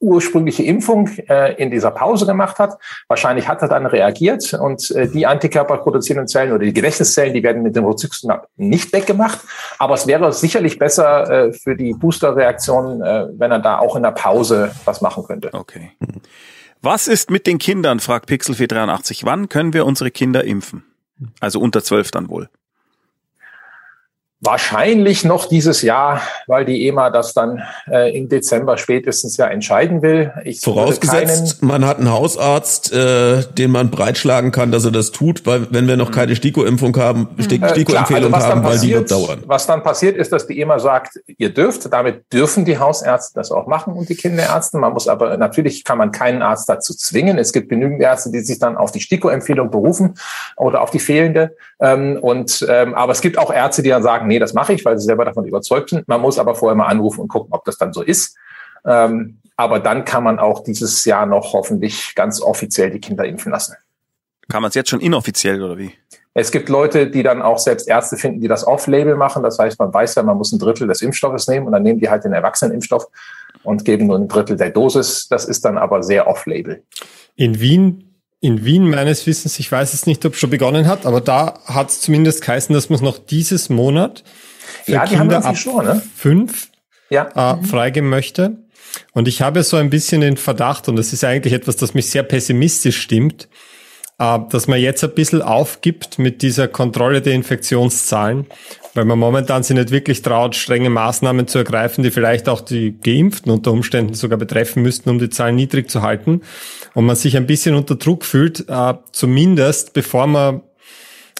ursprüngliche 0.00 0.62
Impfung 0.62 1.08
äh, 1.28 1.54
in 1.60 1.70
dieser 1.70 1.90
Pause 1.90 2.26
gemacht 2.26 2.58
hat. 2.58 2.78
Wahrscheinlich 3.08 3.48
hat 3.48 3.62
er 3.62 3.68
dann 3.68 3.86
reagiert 3.86 4.54
und 4.54 4.90
äh, 4.92 5.08
die 5.08 5.26
Antikörper 5.26 5.78
produzierenden 5.78 6.28
Zellen 6.28 6.52
oder 6.52 6.64
die 6.64 6.72
Gedächtniszellen, 6.72 7.34
die 7.34 7.42
werden 7.42 7.62
mit 7.62 7.74
dem 7.74 7.84
Rituximab 7.84 8.48
nicht 8.56 8.92
weggemacht. 8.92 9.40
Aber 9.78 9.94
es 9.94 10.06
wäre 10.06 10.32
sicherlich 10.32 10.78
besser 10.78 11.48
äh, 11.48 11.52
für 11.52 11.76
die 11.76 11.94
Boosterreaktion, 11.94 13.02
äh, 13.02 13.26
wenn 13.32 13.50
er 13.50 13.58
da 13.58 13.78
auch 13.78 13.96
in 13.96 14.02
der 14.02 14.12
Pause 14.12 14.70
was 14.84 15.00
machen 15.00 15.24
könnte. 15.24 15.50
Okay. 15.52 15.92
Was 16.80 17.08
ist 17.08 17.30
mit 17.30 17.46
den 17.46 17.58
Kindern, 17.58 17.98
fragt 17.98 18.30
Pixel483. 18.30 19.22
Wann 19.24 19.48
können 19.48 19.72
wir 19.72 19.84
unsere 19.84 20.12
Kinder 20.12 20.44
impfen? 20.44 20.84
Also 21.40 21.58
unter 21.58 21.82
zwölf 21.82 22.12
dann 22.12 22.28
wohl. 22.28 22.48
Wahrscheinlich 24.40 25.24
noch 25.24 25.46
dieses 25.46 25.82
Jahr, 25.82 26.22
weil 26.46 26.64
die 26.64 26.86
EMA 26.86 27.10
das 27.10 27.34
dann 27.34 27.60
äh, 27.90 28.16
im 28.16 28.28
Dezember 28.28 28.78
spätestens 28.78 29.36
ja 29.36 29.48
entscheiden 29.48 30.00
will. 30.00 30.32
Ich 30.44 30.60
Vorausgesetzt, 30.60 31.60
man 31.60 31.84
hat 31.84 31.98
einen 31.98 32.12
Hausarzt, 32.12 32.92
äh, 32.92 33.42
den 33.58 33.72
man 33.72 33.90
breitschlagen 33.90 34.52
kann, 34.52 34.70
dass 34.70 34.84
er 34.84 34.92
das 34.92 35.10
tut, 35.10 35.44
weil 35.44 35.66
wenn 35.72 35.88
wir 35.88 35.96
noch 35.96 36.12
keine 36.12 36.36
STIKO-Impfung 36.36 36.96
haben, 36.96 37.26
mhm. 37.36 37.42
STIKO-Empfehlung 37.42 38.32
also 38.32 38.46
haben, 38.46 38.62
weil 38.62 38.78
die 38.78 38.94
wird 38.94 39.10
dauern. 39.10 39.42
Was 39.46 39.66
dann 39.66 39.82
passiert, 39.82 40.16
ist, 40.16 40.30
dass 40.30 40.46
die 40.46 40.60
EMA 40.60 40.78
sagt, 40.78 41.18
ihr 41.26 41.52
dürft, 41.52 41.92
damit 41.92 42.32
dürfen 42.32 42.64
die 42.64 42.78
Hausärzte 42.78 43.32
das 43.34 43.50
auch 43.50 43.66
machen 43.66 43.94
und 43.94 44.08
die 44.08 44.14
Kinderärzte. 44.14 44.78
Man 44.78 44.92
muss 44.92 45.08
aber, 45.08 45.36
natürlich 45.36 45.82
kann 45.82 45.98
man 45.98 46.12
keinen 46.12 46.42
Arzt 46.42 46.68
dazu 46.68 46.94
zwingen. 46.94 47.38
Es 47.38 47.52
gibt 47.52 47.70
genügend 47.70 48.00
Ärzte, 48.00 48.30
die 48.30 48.38
sich 48.38 48.60
dann 48.60 48.76
auf 48.76 48.92
die 48.92 49.00
STIKO-Empfehlung 49.00 49.72
berufen 49.72 50.14
oder 50.56 50.80
auf 50.80 50.90
die 50.90 51.00
fehlende. 51.00 51.56
Ähm, 51.80 52.18
und, 52.20 52.64
ähm, 52.68 52.94
aber 52.94 53.10
es 53.10 53.20
gibt 53.20 53.36
auch 53.36 53.52
Ärzte, 53.52 53.82
die 53.82 53.90
dann 53.90 54.04
sagen, 54.04 54.27
nee, 54.28 54.38
das 54.38 54.54
mache 54.54 54.72
ich, 54.72 54.84
weil 54.84 54.98
sie 54.98 55.04
selber 55.04 55.24
davon 55.24 55.46
überzeugt 55.46 55.90
sind. 55.90 56.06
Man 56.06 56.20
muss 56.20 56.38
aber 56.38 56.54
vorher 56.54 56.76
mal 56.76 56.86
anrufen 56.86 57.22
und 57.22 57.28
gucken, 57.28 57.52
ob 57.52 57.64
das 57.64 57.78
dann 57.78 57.92
so 57.92 58.02
ist. 58.02 58.36
Ähm, 58.86 59.38
aber 59.56 59.80
dann 59.80 60.04
kann 60.04 60.22
man 60.22 60.38
auch 60.38 60.62
dieses 60.62 61.04
Jahr 61.04 61.26
noch 61.26 61.52
hoffentlich 61.52 62.14
ganz 62.14 62.40
offiziell 62.40 62.90
die 62.90 63.00
Kinder 63.00 63.24
impfen 63.24 63.50
lassen. 63.50 63.74
Kann 64.48 64.62
man 64.62 64.68
es 64.68 64.74
jetzt 64.76 64.90
schon 64.90 65.00
inoffiziell 65.00 65.62
oder 65.62 65.76
wie? 65.76 65.92
Es 66.34 66.52
gibt 66.52 66.68
Leute, 66.68 67.10
die 67.10 67.24
dann 67.24 67.42
auch 67.42 67.58
selbst 67.58 67.88
Ärzte 67.88 68.16
finden, 68.16 68.40
die 68.40 68.48
das 68.48 68.64
off-label 68.64 69.16
machen. 69.16 69.42
Das 69.42 69.58
heißt, 69.58 69.78
man 69.78 69.92
weiß 69.92 70.14
ja, 70.14 70.22
man 70.22 70.38
muss 70.38 70.52
ein 70.52 70.60
Drittel 70.60 70.86
des 70.86 71.02
Impfstoffes 71.02 71.48
nehmen 71.48 71.66
und 71.66 71.72
dann 71.72 71.82
nehmen 71.82 71.98
die 71.98 72.08
halt 72.08 72.22
den 72.22 72.32
Erwachsenenimpfstoff 72.32 73.08
und 73.64 73.84
geben 73.84 74.06
nur 74.06 74.16
ein 74.16 74.28
Drittel 74.28 74.56
der 74.56 74.70
Dosis. 74.70 75.26
Das 75.28 75.44
ist 75.44 75.64
dann 75.64 75.76
aber 75.76 76.02
sehr 76.04 76.28
off-label. 76.28 76.82
In 77.34 77.58
Wien 77.60 78.07
in 78.40 78.64
Wien 78.64 78.88
meines 78.88 79.26
Wissens, 79.26 79.58
ich 79.58 79.70
weiß 79.70 79.94
es 79.94 80.06
nicht, 80.06 80.24
ob 80.24 80.34
es 80.34 80.38
schon 80.38 80.50
begonnen 80.50 80.86
hat, 80.86 81.06
aber 81.06 81.20
da 81.20 81.60
hat 81.66 81.90
es 81.90 82.00
zumindest 82.00 82.42
geheißen, 82.42 82.72
dass 82.72 82.88
man 82.88 82.96
es 82.96 83.02
noch 83.02 83.18
dieses 83.18 83.68
Monat 83.68 84.22
für 84.84 84.92
ja, 84.92 85.06
Kinder 85.06 85.44
ab 85.44 85.56
schon, 85.56 85.84
ne? 85.84 86.02
fünf 86.14 86.68
ja. 87.10 87.28
äh, 87.34 87.64
freigeben 87.64 88.08
möchte. 88.08 88.56
Und 89.12 89.28
ich 89.28 89.42
habe 89.42 89.62
so 89.62 89.76
ein 89.76 89.90
bisschen 89.90 90.20
den 90.20 90.36
Verdacht, 90.36 90.88
und 90.88 90.96
das 90.96 91.12
ist 91.12 91.24
eigentlich 91.24 91.52
etwas, 91.52 91.76
das 91.76 91.94
mich 91.94 92.10
sehr 92.10 92.22
pessimistisch 92.22 93.00
stimmt, 93.00 93.48
äh, 94.18 94.38
dass 94.50 94.68
man 94.68 94.80
jetzt 94.80 95.02
ein 95.02 95.14
bisschen 95.14 95.42
aufgibt 95.42 96.18
mit 96.18 96.42
dieser 96.42 96.68
Kontrolle 96.68 97.20
der 97.20 97.34
Infektionszahlen, 97.34 98.46
weil 98.94 99.04
man 99.04 99.18
momentan 99.18 99.64
sich 99.64 99.76
nicht 99.76 99.90
wirklich 99.90 100.22
traut, 100.22 100.54
strenge 100.54 100.90
Maßnahmen 100.90 101.48
zu 101.48 101.58
ergreifen, 101.58 102.04
die 102.04 102.10
vielleicht 102.12 102.48
auch 102.48 102.60
die 102.60 102.98
Geimpften 103.00 103.50
unter 103.50 103.72
Umständen 103.72 104.14
sogar 104.14 104.38
betreffen 104.38 104.82
müssten, 104.82 105.10
um 105.10 105.18
die 105.18 105.30
Zahlen 105.30 105.56
niedrig 105.56 105.90
zu 105.90 106.02
halten. 106.02 106.42
Und 106.98 107.06
man 107.06 107.14
sich 107.14 107.36
ein 107.36 107.46
bisschen 107.46 107.76
unter 107.76 107.94
Druck 107.94 108.24
fühlt, 108.24 108.68
äh, 108.68 108.94
zumindest 109.12 109.92
bevor 109.92 110.26
man 110.26 110.62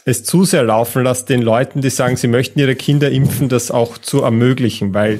es 0.04 0.22
zu 0.22 0.44
sehr 0.44 0.62
laufen 0.62 1.02
lässt, 1.02 1.30
den 1.30 1.42
Leuten, 1.42 1.80
die 1.80 1.90
sagen, 1.90 2.16
sie 2.16 2.28
möchten 2.28 2.60
ihre 2.60 2.76
Kinder 2.76 3.10
impfen, 3.10 3.48
das 3.48 3.72
auch 3.72 3.98
zu 3.98 4.22
ermöglichen, 4.22 4.94
weil 4.94 5.18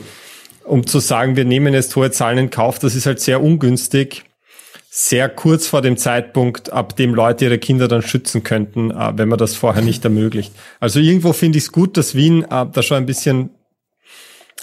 um 0.62 0.86
zu 0.86 1.00
sagen, 1.00 1.34
wir 1.34 1.44
nehmen 1.44 1.74
jetzt 1.74 1.96
hohe 1.96 2.12
Zahlen 2.12 2.38
in 2.38 2.50
Kauf, 2.50 2.78
das 2.78 2.94
ist 2.94 3.06
halt 3.06 3.18
sehr 3.18 3.42
ungünstig, 3.42 4.22
sehr 4.88 5.28
kurz 5.28 5.66
vor 5.66 5.82
dem 5.82 5.96
Zeitpunkt, 5.96 6.72
ab 6.72 6.94
dem 6.94 7.16
Leute 7.16 7.46
ihre 7.46 7.58
Kinder 7.58 7.88
dann 7.88 8.02
schützen 8.02 8.44
könnten, 8.44 8.92
äh, 8.92 9.14
wenn 9.16 9.28
man 9.28 9.40
das 9.40 9.56
vorher 9.56 9.82
nicht 9.82 10.04
ermöglicht. 10.04 10.52
Also 10.78 11.00
irgendwo 11.00 11.32
finde 11.32 11.58
ich 11.58 11.64
es 11.64 11.72
gut, 11.72 11.96
dass 11.96 12.14
Wien 12.14 12.44
äh, 12.44 12.64
da 12.72 12.82
schon 12.82 12.98
ein 12.98 13.06
bisschen 13.06 13.50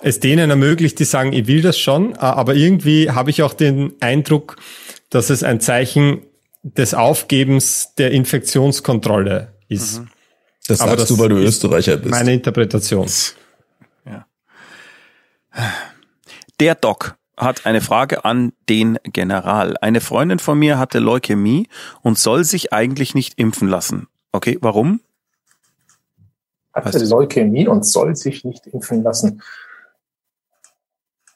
es 0.02 0.22
denen 0.22 0.50
ermöglicht, 0.50 1.00
die 1.00 1.04
sagen, 1.04 1.34
ich 1.34 1.48
will 1.48 1.62
das 1.62 1.78
schon, 1.78 2.16
aber 2.16 2.56
irgendwie 2.56 3.12
habe 3.12 3.30
ich 3.30 3.44
auch 3.44 3.54
den 3.54 3.94
Eindruck, 4.00 4.58
dass 5.10 5.30
es 5.30 5.44
ein 5.44 5.60
Zeichen 5.60 6.26
des 6.64 6.94
Aufgebens 6.94 7.94
der 7.96 8.12
Infektionskontrolle 8.12 9.54
ist. 9.70 10.00
Mhm. 10.00 10.08
Das 10.68 10.82
aber 10.82 10.92
sagst 10.92 11.04
das 11.04 11.10
du, 11.10 11.20
weil 11.20 11.30
du 11.30 11.38
Österreicher 11.38 11.98
bist. 11.98 12.12
Meine 12.12 12.34
Interpretation. 12.34 13.10
Ja. 14.06 14.28
Der 16.60 16.76
Doc 16.76 17.18
hat 17.38 17.66
eine 17.66 17.82
Frage 17.82 18.24
an 18.26 18.54
den 18.70 19.00
General. 19.04 19.78
Eine 19.78 20.02
Freundin 20.02 20.40
von 20.40 20.60
mir 20.60 20.78
hatte 20.78 21.00
Leukämie 21.00 21.68
und 22.02 22.20
soll 22.20 22.44
sich 22.44 22.72
eigentlich 22.72 23.16
nicht 23.16 23.40
impfen 23.40 23.68
lassen. 23.68 24.08
Okay, 24.32 24.58
warum? 24.62 25.02
Hatte 26.74 27.04
Leukämie 27.06 27.68
und 27.68 27.86
soll 27.86 28.16
sich 28.16 28.44
nicht 28.44 28.68
impfen 28.68 29.02
lassen. 29.02 29.42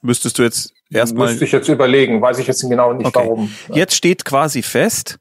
Müsstest 0.01 0.37
du 0.37 0.43
jetzt 0.43 0.73
erstmal. 0.91 1.27
Müsste 1.27 1.45
ich 1.45 1.51
jetzt 1.51 1.67
überlegen, 1.67 2.21
weiß 2.21 2.39
ich 2.39 2.47
jetzt 2.47 2.61
genau 2.67 2.93
nicht 2.93 3.07
okay. 3.07 3.19
warum. 3.19 3.51
Jetzt 3.73 3.95
steht 3.95 4.25
quasi 4.25 4.61
fest, 4.61 5.19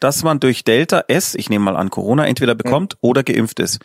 dass 0.00 0.22
man 0.22 0.40
durch 0.40 0.64
Delta 0.64 1.04
S, 1.08 1.34
ich 1.34 1.50
nehme 1.50 1.64
mal 1.64 1.76
an 1.76 1.90
Corona, 1.90 2.26
entweder 2.26 2.54
bekommt 2.54 2.94
hm. 2.94 2.98
oder 3.02 3.22
geimpft 3.22 3.60
ist. 3.60 3.80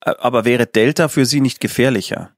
Aber 0.00 0.44
wäre 0.44 0.66
Delta 0.66 1.08
für 1.08 1.24
Sie 1.24 1.40
nicht 1.40 1.60
gefährlicher? 1.60 2.30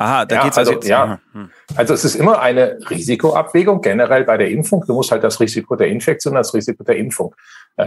Aha, 0.00 0.24
da 0.24 0.36
ja, 0.36 0.42
geht's 0.44 0.56
also, 0.56 0.70
also 0.70 0.80
jetzt. 0.80 0.88
Ja. 0.88 1.20
Hm. 1.32 1.50
Also 1.76 1.92
es 1.92 2.06
ist 2.06 2.14
immer 2.14 2.40
eine 2.40 2.78
Risikoabwägung 2.88 3.82
generell 3.82 4.24
bei 4.24 4.38
der 4.38 4.50
Impfung. 4.50 4.82
Du 4.86 4.94
musst 4.94 5.12
halt 5.12 5.22
das 5.22 5.38
Risiko 5.40 5.76
der 5.76 5.88
Infektion, 5.88 6.34
das 6.34 6.54
Risiko 6.54 6.82
der 6.84 6.96
Impfung 6.96 7.34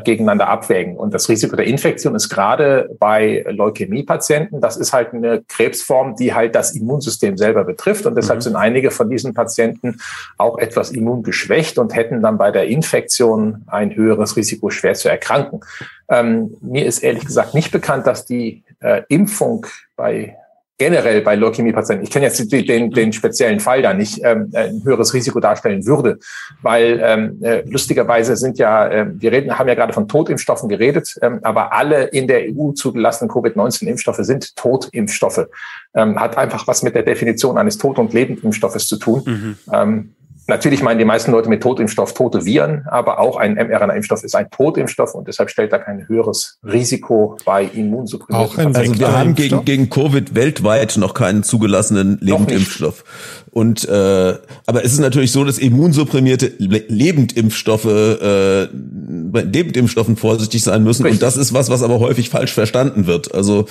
gegeneinander 0.01 0.47
abwägen. 0.47 0.97
Und 0.97 1.13
das 1.13 1.29
Risiko 1.29 1.55
der 1.55 1.65
Infektion 1.65 2.15
ist 2.15 2.29
gerade 2.29 2.89
bei 2.99 3.45
Leukämie-Patienten, 3.47 4.61
das 4.61 4.77
ist 4.77 4.93
halt 4.93 5.13
eine 5.13 5.43
Krebsform, 5.47 6.15
die 6.15 6.33
halt 6.33 6.55
das 6.55 6.75
Immunsystem 6.75 7.37
selber 7.37 7.63
betrifft. 7.63 8.05
Und 8.05 8.15
deshalb 8.15 8.39
mhm. 8.39 8.43
sind 8.43 8.55
einige 8.55 8.91
von 8.91 9.09
diesen 9.09 9.33
Patienten 9.33 9.99
auch 10.37 10.57
etwas 10.57 10.91
immungeschwächt 10.91 11.77
und 11.77 11.95
hätten 11.95 12.21
dann 12.21 12.37
bei 12.37 12.51
der 12.51 12.67
Infektion 12.67 13.63
ein 13.67 13.95
höheres 13.95 14.35
Risiko, 14.35 14.69
schwer 14.69 14.93
zu 14.93 15.09
erkranken. 15.09 15.61
Ähm, 16.09 16.57
mir 16.61 16.85
ist 16.85 16.99
ehrlich 16.99 17.25
gesagt 17.25 17.53
nicht 17.53 17.71
bekannt, 17.71 18.07
dass 18.07 18.25
die 18.25 18.63
äh, 18.79 19.03
Impfung 19.09 19.65
bei 19.95 20.37
generell 20.83 21.21
bei 21.21 21.35
Leukämie-Patienten, 21.35 22.03
ich 22.03 22.11
kenne 22.11 22.25
jetzt 22.25 22.51
den, 22.51 22.91
den, 22.91 23.13
speziellen 23.13 23.61
Fall 23.61 23.81
da 23.81 23.93
nicht, 23.93 24.19
ähm, 24.21 24.51
ein 24.53 24.81
höheres 24.83 25.13
Risiko 25.13 25.39
darstellen 25.39 25.85
würde, 25.85 26.19
weil 26.61 26.99
ähm, 27.01 27.39
äh, 27.41 27.63
lustigerweise 27.65 28.35
sind 28.35 28.57
ja, 28.57 28.85
äh, 28.87 29.05
wir 29.13 29.31
reden, 29.31 29.57
haben 29.57 29.69
ja 29.69 29.75
gerade 29.75 29.93
von 29.93 30.09
Totimpfstoffen 30.09 30.67
geredet, 30.67 31.17
ähm, 31.21 31.39
aber 31.43 31.71
alle 31.71 32.03
in 32.07 32.27
der 32.27 32.49
EU 32.49 32.73
zugelassenen 32.73 33.31
Covid-19-Impfstoffe 33.31 34.19
sind 34.19 34.57
Totimpfstoffe. 34.57 35.47
Ähm, 35.95 36.19
hat 36.19 36.37
einfach 36.37 36.67
was 36.67 36.83
mit 36.83 36.95
der 36.95 37.03
Definition 37.03 37.57
eines 37.57 37.77
Tot- 37.77 37.97
und 37.97 38.11
Lebendimpfstoffes 38.11 38.85
zu 38.85 38.97
tun. 38.97 39.23
Mhm. 39.25 39.57
Ähm, 39.71 40.15
Natürlich 40.47 40.83
meinen 40.83 40.99
die 40.99 41.05
meisten 41.05 41.31
Leute 41.31 41.47
mit 41.47 41.63
Totimpfstoff 41.63 42.13
tote 42.13 42.43
Viren, 42.43 42.85
aber 42.87 43.19
auch 43.19 43.37
ein 43.37 43.53
mRNA-Impfstoff 43.53 44.23
ist 44.23 44.35
ein 44.35 44.49
Totimpfstoff 44.51 45.15
und 45.15 45.27
deshalb 45.27 45.49
stellt 45.49 45.71
er 45.71 45.79
kein 45.79 46.05
höheres 46.09 46.59
Risiko 46.65 47.37
bei 47.45 47.63
Immunsupprimierten. 47.63 48.75
Also 48.75 48.99
wir 48.99 49.17
haben 49.17 49.35
gegen, 49.35 49.63
gegen 49.63 49.89
Covid 49.89 50.35
weltweit 50.35 50.97
noch 50.97 51.13
keinen 51.13 51.43
zugelassenen 51.43 52.17
Lebendimpfstoff. 52.19 53.05
Und 53.51 53.87
äh, 53.87 54.35
aber 54.65 54.83
es 54.83 54.91
ist 54.91 54.99
natürlich 54.99 55.31
so, 55.31 55.45
dass 55.45 55.59
immunsupprimierte 55.59 56.51
Lebendimpfstoffe 56.57 57.85
äh, 57.85 58.67
bei 58.73 59.41
Lebendimpfstoffen 59.43 60.17
vorsichtig 60.17 60.61
sein 60.61 60.83
müssen. 60.83 61.03
Richtig. 61.03 61.21
Und 61.21 61.23
das 61.25 61.37
ist 61.37 61.53
was, 61.53 61.69
was 61.69 61.83
aber 61.83 61.99
häufig 61.99 62.29
falsch 62.29 62.53
verstanden 62.53 63.07
wird. 63.07 63.33
Also 63.33 63.65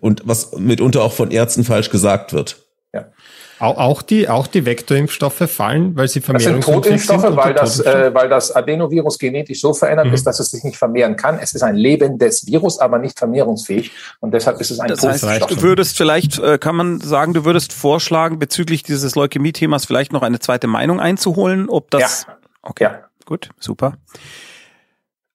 und 0.00 0.22
was 0.24 0.56
mitunter 0.56 1.02
auch 1.02 1.12
von 1.12 1.30
Ärzten 1.30 1.64
falsch 1.64 1.90
gesagt 1.90 2.32
wird. 2.32 2.63
Auch 3.64 4.02
die, 4.02 4.28
auch 4.28 4.46
die 4.46 4.66
Vektorimpfstoffe 4.66 5.50
fallen, 5.50 5.96
weil 5.96 6.08
sie 6.08 6.20
vermehren. 6.20 6.56
Das 6.56 6.66
sind 6.66 6.74
Totimpfstoffe, 6.74 7.22
sind 7.22 7.36
weil, 7.36 7.54
das, 7.54 7.80
äh, 7.80 8.14
weil 8.14 8.28
das 8.28 8.52
Adenovirus 8.52 9.18
genetisch 9.18 9.60
so 9.60 9.72
verändert 9.74 10.08
mhm. 10.08 10.14
ist, 10.14 10.26
dass 10.26 10.40
es 10.40 10.50
sich 10.50 10.64
nicht 10.64 10.76
vermehren 10.76 11.16
kann. 11.16 11.38
Es 11.38 11.52
ist 11.54 11.62
ein 11.62 11.76
lebendes 11.76 12.46
Virus, 12.46 12.78
aber 12.78 12.98
nicht 12.98 13.18
vermehrungsfähig. 13.18 13.90
Und 14.20 14.32
deshalb 14.32 14.60
ist 14.60 14.70
es 14.70 14.80
ein 14.80 14.88
das 14.88 15.02
heißt, 15.02 15.50
Du 15.50 15.62
würdest 15.62 15.96
vielleicht, 15.96 16.38
äh, 16.38 16.58
kann 16.58 16.76
man 16.76 17.00
sagen, 17.00 17.34
du 17.34 17.44
würdest 17.44 17.72
vorschlagen, 17.72 18.38
bezüglich 18.38 18.82
dieses 18.82 19.14
Leukämie-Themas 19.14 19.84
vielleicht 19.84 20.12
noch 20.12 20.22
eine 20.22 20.38
zweite 20.38 20.66
Meinung 20.66 21.00
einzuholen, 21.00 21.68
ob 21.68 21.90
das. 21.90 22.26
Ja. 22.28 22.36
Okay. 22.62 22.84
Ja. 22.84 22.98
Gut, 23.24 23.50
super. 23.58 23.94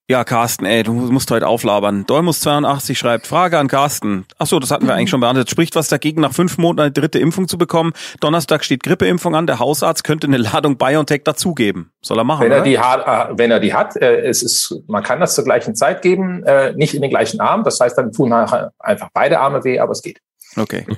Ja, 0.10 0.23
Carsten, 0.23 0.65
ey, 0.65 0.81
du 0.81 0.91
musst 0.91 1.30
heute 1.30 1.45
auflabern. 1.45 2.03
Dolmus82 2.03 2.95
schreibt, 2.95 3.27
Frage 3.27 3.60
an 3.60 3.68
Carsten. 3.68 4.26
Ach 4.40 4.48
so, 4.48 4.57
das 4.57 4.72
hatten 4.72 4.88
wir 4.88 4.95
eigentlich 4.95 5.11
schon 5.11 5.19
beantwortet. 5.19 5.52
Spricht 5.52 5.76
was 5.76 5.88
dagegen, 5.88 6.22
nach 6.22 6.34
fünf 6.34 6.57
Monaten 6.57 6.81
eine 6.81 6.91
dritte 6.91 7.19
Impfung 7.19 7.48
zu 7.48 7.60
bekommen? 7.60 7.94
Donnerstag 8.19 8.65
steht 8.65 8.81
Grippeimpfung 8.81 9.36
an. 9.36 9.45
Der 9.45 9.60
Hausarzt 9.60 10.03
könnte 10.03 10.26
eine 10.26 10.38
Ladung 10.38 10.80
BioNTech 10.80 11.22
dazugeben. 11.26 11.91
Soll 12.02 12.18
er 12.18 12.23
machen, 12.23 12.44
Wenn 12.44 12.52
er, 12.52 12.64
die 12.64 12.80
hat, 12.80 13.30
äh, 13.30 13.38
wenn 13.38 13.52
er 13.52 13.60
die 13.60 13.76
hat, 13.76 13.98
äh, 13.98 14.22
es 14.22 14.41
ist, 14.41 14.81
man 14.88 15.03
kann 15.03 15.19
das 15.19 15.36
zur 15.36 15.44
gleichen 15.44 15.76
Zeit 15.76 16.02
geben, 16.02 16.41
äh, 16.44 16.73
nicht 16.73 16.95
in 16.95 17.03
den 17.03 17.11
gleichen 17.11 17.40
Arm. 17.40 17.64
Das 17.64 17.80
heißt, 17.80 17.95
dann 17.95 18.11
tun 18.11 18.30
nachher 18.30 18.73
einfach 18.80 19.10
beide 19.14 19.40
Arme 19.40 19.64
weh, 19.64 19.77
aber 19.77 19.91
es 19.91 20.02
geht. 20.02 20.22
Okay. 20.57 20.88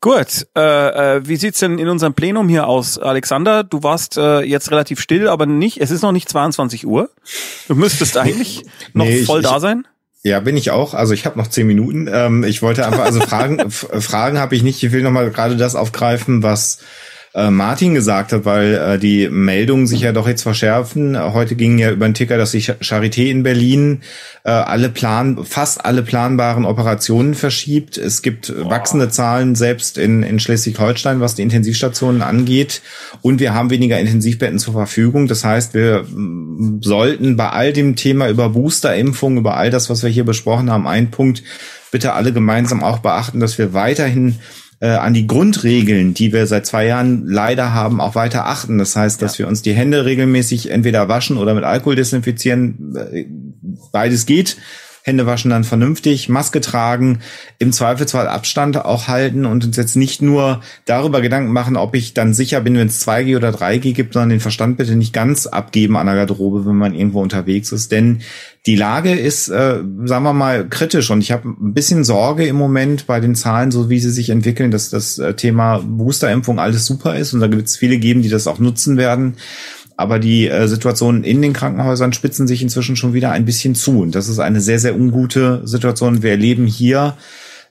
Gut, 0.00 0.46
äh, 0.56 1.16
äh, 1.16 1.26
wie 1.26 1.34
sieht's 1.34 1.58
denn 1.58 1.78
in 1.78 1.88
unserem 1.88 2.14
Plenum 2.14 2.48
hier 2.48 2.68
aus, 2.68 2.98
Alexander? 2.98 3.64
Du 3.64 3.82
warst 3.82 4.16
äh, 4.16 4.42
jetzt 4.42 4.70
relativ 4.70 5.00
still, 5.00 5.26
aber 5.28 5.44
nicht. 5.46 5.80
Es 5.80 5.90
ist 5.90 6.02
noch 6.02 6.12
nicht 6.12 6.28
22 6.28 6.86
Uhr. 6.86 7.10
Du 7.66 7.74
müsstest 7.74 8.16
eigentlich 8.16 8.64
noch 8.92 9.06
nee, 9.06 9.24
voll 9.24 9.40
ich, 9.40 9.46
da 9.46 9.58
sein. 9.58 9.88
Ja, 10.22 10.38
bin 10.38 10.56
ich 10.56 10.70
auch. 10.70 10.94
Also 10.94 11.14
ich 11.14 11.26
habe 11.26 11.36
noch 11.36 11.48
zehn 11.48 11.66
Minuten. 11.66 12.08
Ähm, 12.12 12.44
ich 12.44 12.62
wollte 12.62 12.86
einfach, 12.86 13.04
also 13.04 13.20
Fragen, 13.20 13.70
Fragen 13.70 14.38
habe 14.38 14.54
ich 14.54 14.62
nicht. 14.62 14.82
Ich 14.84 14.92
will 14.92 15.02
noch 15.02 15.10
mal 15.10 15.30
gerade 15.30 15.56
das 15.56 15.74
aufgreifen, 15.74 16.44
was 16.44 16.78
äh, 17.34 17.50
Martin 17.50 17.94
gesagt 17.94 18.32
hat, 18.32 18.44
weil 18.44 18.74
äh, 18.74 18.98
die 18.98 19.28
Meldungen 19.28 19.86
sich 19.86 20.00
ja 20.00 20.12
doch 20.12 20.26
jetzt 20.26 20.42
verschärfen. 20.42 21.18
Heute 21.32 21.56
ging 21.56 21.78
ja 21.78 21.90
über 21.90 22.08
den 22.08 22.14
Ticker, 22.14 22.38
dass 22.38 22.52
sich 22.52 22.70
Charité 22.70 23.30
in 23.30 23.42
Berlin 23.42 24.00
äh, 24.44 24.50
alle 24.50 24.88
plan, 24.88 25.44
fast 25.44 25.84
alle 25.84 26.02
planbaren 26.02 26.64
Operationen 26.64 27.34
verschiebt. 27.34 27.98
Es 27.98 28.22
gibt 28.22 28.54
Boah. 28.54 28.70
wachsende 28.70 29.10
Zahlen 29.10 29.54
selbst 29.54 29.98
in, 29.98 30.22
in 30.22 30.40
Schleswig-Holstein, 30.40 31.20
was 31.20 31.34
die 31.34 31.42
Intensivstationen 31.42 32.22
angeht. 32.22 32.80
Und 33.20 33.40
wir 33.40 33.54
haben 33.54 33.70
weniger 33.70 33.98
Intensivbetten 33.98 34.58
zur 34.58 34.72
Verfügung. 34.72 35.28
Das 35.28 35.44
heißt, 35.44 35.74
wir 35.74 36.04
mm, 36.04 36.80
sollten 36.82 37.36
bei 37.36 37.50
all 37.50 37.72
dem 37.72 37.94
Thema 37.94 38.28
über 38.28 38.48
Boosterimpfung, 38.48 39.36
über 39.36 39.56
all 39.56 39.70
das, 39.70 39.90
was 39.90 40.02
wir 40.02 40.10
hier 40.10 40.24
besprochen 40.24 40.70
haben, 40.70 40.86
einen 40.86 41.10
Punkt 41.10 41.42
bitte 41.90 42.12
alle 42.12 42.32
gemeinsam 42.32 42.82
auch 42.82 42.98
beachten, 42.98 43.40
dass 43.40 43.58
wir 43.58 43.72
weiterhin 43.72 44.36
äh, 44.80 44.88
an 44.88 45.14
die 45.14 45.26
Grundregeln, 45.26 46.14
die 46.14 46.32
wir 46.32 46.46
seit 46.46 46.66
zwei 46.66 46.86
Jahren 46.86 47.26
leider 47.26 47.74
haben, 47.74 48.00
auch 48.00 48.14
weiter 48.14 48.46
achten. 48.46 48.78
Das 48.78 48.94
heißt, 48.94 49.20
dass 49.20 49.38
ja. 49.38 49.44
wir 49.44 49.48
uns 49.48 49.62
die 49.62 49.72
Hände 49.72 50.04
regelmäßig 50.04 50.70
entweder 50.70 51.08
waschen 51.08 51.36
oder 51.36 51.54
mit 51.54 51.64
Alkohol 51.64 51.96
desinfizieren. 51.96 52.94
Äh, 52.96 53.26
beides 53.92 54.26
geht. 54.26 54.56
Hände 55.02 55.26
waschen 55.26 55.50
dann 55.50 55.64
vernünftig, 55.64 56.28
Maske 56.28 56.60
tragen, 56.60 57.20
im 57.58 57.72
Zweifelsfall 57.72 58.28
Abstand 58.28 58.84
auch 58.84 59.08
halten 59.08 59.46
und 59.46 59.64
uns 59.64 59.76
jetzt 59.76 59.96
nicht 59.96 60.22
nur 60.22 60.60
darüber 60.84 61.20
Gedanken 61.20 61.52
machen, 61.52 61.76
ob 61.76 61.94
ich 61.94 62.14
dann 62.14 62.34
sicher 62.34 62.60
bin, 62.60 62.76
wenn 62.76 62.88
es 62.88 63.06
2G 63.06 63.36
oder 63.36 63.50
3G 63.50 63.92
gibt, 63.92 64.14
sondern 64.14 64.30
den 64.30 64.40
Verstand 64.40 64.76
bitte 64.76 64.96
nicht 64.96 65.12
ganz 65.12 65.46
abgeben 65.46 65.96
an 65.96 66.06
der 66.06 66.16
Garderobe, 66.16 66.66
wenn 66.66 66.76
man 66.76 66.94
irgendwo 66.94 67.22
unterwegs 67.22 67.72
ist. 67.72 67.92
Denn 67.92 68.20
die 68.66 68.76
Lage 68.76 69.12
ist, 69.12 69.48
äh, 69.48 69.82
sagen 70.04 70.24
wir 70.24 70.34
mal, 70.34 70.68
kritisch 70.68 71.10
und 71.10 71.22
ich 71.22 71.32
habe 71.32 71.48
ein 71.48 71.72
bisschen 71.72 72.04
Sorge 72.04 72.46
im 72.46 72.56
Moment 72.56 73.06
bei 73.06 73.18
den 73.18 73.34
Zahlen, 73.34 73.70
so 73.70 73.88
wie 73.88 73.98
sie 73.98 74.10
sich 74.10 74.28
entwickeln, 74.30 74.70
dass 74.70 74.90
das 74.90 75.18
äh, 75.18 75.32
Thema 75.34 75.78
Boosterimpfung 75.78 76.58
alles 76.58 76.84
super 76.84 77.16
ist 77.16 77.32
und 77.32 77.40
da 77.40 77.50
wird 77.50 77.66
es 77.66 77.76
viele 77.76 77.98
geben, 77.98 78.20
die 78.20 78.28
das 78.28 78.46
auch 78.46 78.58
nutzen 78.58 78.98
werden. 78.98 79.36
Aber 79.98 80.20
die 80.20 80.46
äh, 80.48 80.68
Situationen 80.68 81.24
in 81.24 81.42
den 81.42 81.52
Krankenhäusern 81.52 82.12
spitzen 82.12 82.46
sich 82.46 82.62
inzwischen 82.62 82.94
schon 82.94 83.14
wieder 83.14 83.32
ein 83.32 83.44
bisschen 83.44 83.74
zu. 83.74 84.00
Und 84.00 84.14
das 84.14 84.28
ist 84.28 84.38
eine 84.38 84.60
sehr, 84.60 84.78
sehr 84.78 84.94
ungute 84.94 85.60
Situation. 85.64 86.22
Wir 86.22 86.30
erleben 86.30 86.68
hier, 86.68 87.16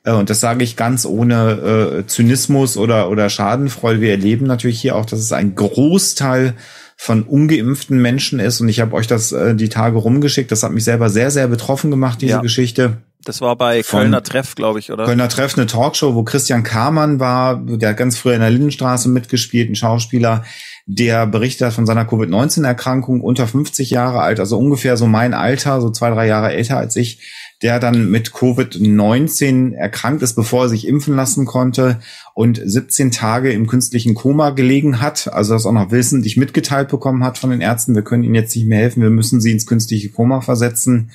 äh, 0.04 0.12
und 0.12 0.30
das 0.30 0.42
sage 0.42 0.62
ich 0.62 0.76
ganz 0.76 1.06
ohne 1.06 2.02
äh, 2.02 2.06
Zynismus 2.06 2.76
oder, 2.76 3.10
oder 3.10 3.30
Schadenfreude, 3.30 4.02
wir 4.02 4.12
erleben 4.12 4.46
natürlich 4.46 4.82
hier 4.82 4.98
auch, 4.98 5.06
dass 5.06 5.22
es 5.22 5.32
ein 5.32 5.56
Großteil 5.56 6.56
von 6.98 7.24
ungeimpften 7.24 8.02
Menschen 8.02 8.42
ist. 8.42 8.60
Und 8.60 8.68
ich 8.68 8.82
habe 8.82 8.94
euch 8.98 9.08
das 9.08 9.32
äh, 9.32 9.56
die 9.56 9.70
Tage 9.70 9.98
rumgeschickt. 9.98 10.52
Das 10.52 10.64
hat 10.64 10.74
mich 10.74 10.84
selber 10.84 11.10
sehr, 11.10 11.32
sehr 11.32 11.48
betroffen 11.48 11.92
gemacht, 11.92 12.22
diese 12.22 12.34
ja. 12.34 12.42
Geschichte. 12.42 12.98
Das 13.24 13.42
war 13.42 13.56
bei 13.56 13.82
Kölner 13.82 14.24
Treff, 14.24 14.56
glaube 14.56 14.80
ich, 14.80 14.92
oder? 14.92 15.06
Kölner 15.06 15.28
Treff, 15.28 15.58
eine 15.58 15.66
Talkshow, 15.66 16.16
wo 16.16 16.24
Christian 16.24 16.64
Kamann 16.64 17.20
war, 17.20 17.58
der 17.58 17.90
hat 17.90 17.98
ganz 17.98 18.18
früher 18.18 18.36
in 18.36 18.42
der 18.42 18.52
Lindenstraße 18.52 19.10
mitgespielt, 19.10 19.70
ein 19.70 19.76
Schauspieler, 19.76 20.44
der 20.86 21.28
berichtet 21.28 21.68
hat 21.68 21.74
von 21.74 21.86
seiner 21.86 22.06
Covid-19-Erkrankung, 22.06 23.22
unter 23.22 23.48
50 23.48 23.90
Jahre 23.90 24.22
alt, 24.22 24.40
also 24.40 24.58
ungefähr 24.58 24.96
so 24.96 25.08
mein 25.08 25.34
Alter, 25.34 25.82
so 25.82 25.90
zwei, 25.90 26.10
drei 26.10 26.28
Jahre 26.28 26.54
älter 26.54 26.78
als 26.78 26.96
ich, 26.96 27.20
der 27.62 27.80
dann 27.80 28.10
mit 28.10 28.30
Covid-19 28.30 29.74
erkrankt 29.74 30.22
ist, 30.22 30.36
bevor 30.36 30.66
er 30.66 30.70
sich 30.70 30.88
impfen 30.88 31.16
lassen 31.16 31.46
konnte 31.46 32.00
und 32.36 32.62
17 32.64 33.12
Tage 33.12 33.52
im 33.52 33.68
künstlichen 33.68 34.14
Koma 34.14 34.52
gelegen 34.52 35.02
hat, 35.02 35.34
also 35.34 35.54
das 35.54 35.66
auch 35.66 35.72
noch 35.72 35.92
wissentlich 35.92 36.38
mitgeteilt 36.38 36.90
bekommen 36.90 37.24
hat 37.24 37.38
von 37.40 37.50
den 37.50 37.62
Ärzten, 37.62 37.96
wir 37.96 38.04
können 38.04 38.24
Ihnen 38.24 38.36
jetzt 38.36 38.56
nicht 38.56 38.68
mehr 38.68 38.80
helfen, 38.80 39.02
wir 39.02 39.10
müssen 39.10 39.42
Sie 39.42 39.52
ins 39.52 39.66
künstliche 39.66 40.10
Koma 40.10 40.42
versetzen. 40.42 41.12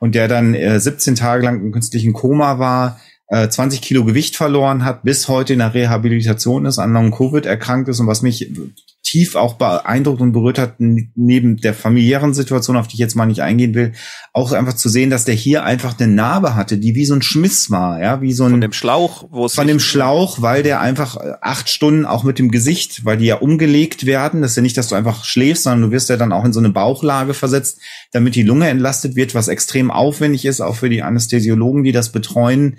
Und 0.00 0.16
der 0.16 0.26
dann 0.26 0.54
äh, 0.54 0.80
17 0.80 1.14
Tage 1.14 1.44
lang 1.44 1.60
im 1.60 1.72
künstlichen 1.72 2.12
Koma 2.12 2.58
war, 2.58 2.98
20 3.30 3.78
äh, 3.78 3.82
Kilo 3.82 4.04
Gewicht 4.04 4.36
verloren 4.36 4.84
hat, 4.84 5.04
bis 5.04 5.28
heute 5.28 5.52
in 5.52 5.60
der 5.60 5.72
Rehabilitation 5.72 6.66
ist, 6.66 6.78
an 6.78 6.92
Long-Covid 6.92 7.46
erkrankt 7.46 7.88
ist 7.88 8.00
und 8.00 8.08
was 8.08 8.22
mich 8.22 8.50
tief 9.10 9.34
auch 9.34 9.54
beeindruckt 9.54 10.20
und 10.20 10.32
berührt 10.32 10.58
hat, 10.58 10.76
neben 10.78 11.56
der 11.56 11.74
familiären 11.74 12.32
Situation, 12.32 12.76
auf 12.76 12.86
die 12.86 12.94
ich 12.94 13.00
jetzt 13.00 13.16
mal 13.16 13.26
nicht 13.26 13.42
eingehen 13.42 13.74
will, 13.74 13.92
auch 14.32 14.52
einfach 14.52 14.74
zu 14.74 14.88
sehen, 14.88 15.10
dass 15.10 15.24
der 15.24 15.34
hier 15.34 15.64
einfach 15.64 15.98
eine 15.98 16.12
Narbe 16.12 16.54
hatte, 16.54 16.78
die 16.78 16.94
wie 16.94 17.04
so 17.04 17.14
ein 17.14 17.22
Schmiss 17.22 17.72
war, 17.72 18.00
ja, 18.00 18.22
wie 18.22 18.32
so 18.32 18.44
ein 18.44 18.52
von 18.52 18.60
dem 18.60 18.72
Schlauch, 18.72 19.24
wo 19.30 19.46
es 19.46 19.54
von 19.54 19.66
dem 19.66 19.80
Schlauch, 19.80 20.42
weil 20.42 20.62
der 20.62 20.80
einfach 20.80 21.16
äh, 21.16 21.32
acht 21.40 21.68
Stunden 21.68 22.06
auch 22.06 22.22
mit 22.22 22.38
dem 22.38 22.52
Gesicht, 22.52 23.04
weil 23.04 23.16
die 23.16 23.26
ja 23.26 23.36
umgelegt 23.36 24.06
werden, 24.06 24.42
das 24.42 24.52
ist 24.52 24.56
ja 24.56 24.62
nicht, 24.62 24.76
dass 24.76 24.88
du 24.88 24.94
einfach 24.94 25.24
schläfst, 25.24 25.64
sondern 25.64 25.90
du 25.90 25.90
wirst 25.90 26.08
ja 26.08 26.16
dann 26.16 26.32
auch 26.32 26.44
in 26.44 26.52
so 26.52 26.60
eine 26.60 26.70
Bauchlage 26.70 27.34
versetzt, 27.34 27.80
damit 28.12 28.36
die 28.36 28.44
Lunge 28.44 28.68
entlastet 28.68 29.16
wird, 29.16 29.34
was 29.34 29.48
extrem 29.48 29.90
aufwendig 29.90 30.44
ist, 30.44 30.60
auch 30.60 30.76
für 30.76 30.88
die 30.88 31.02
Anästhesiologen, 31.02 31.82
die 31.82 31.92
das 31.92 32.12
betreuen. 32.12 32.76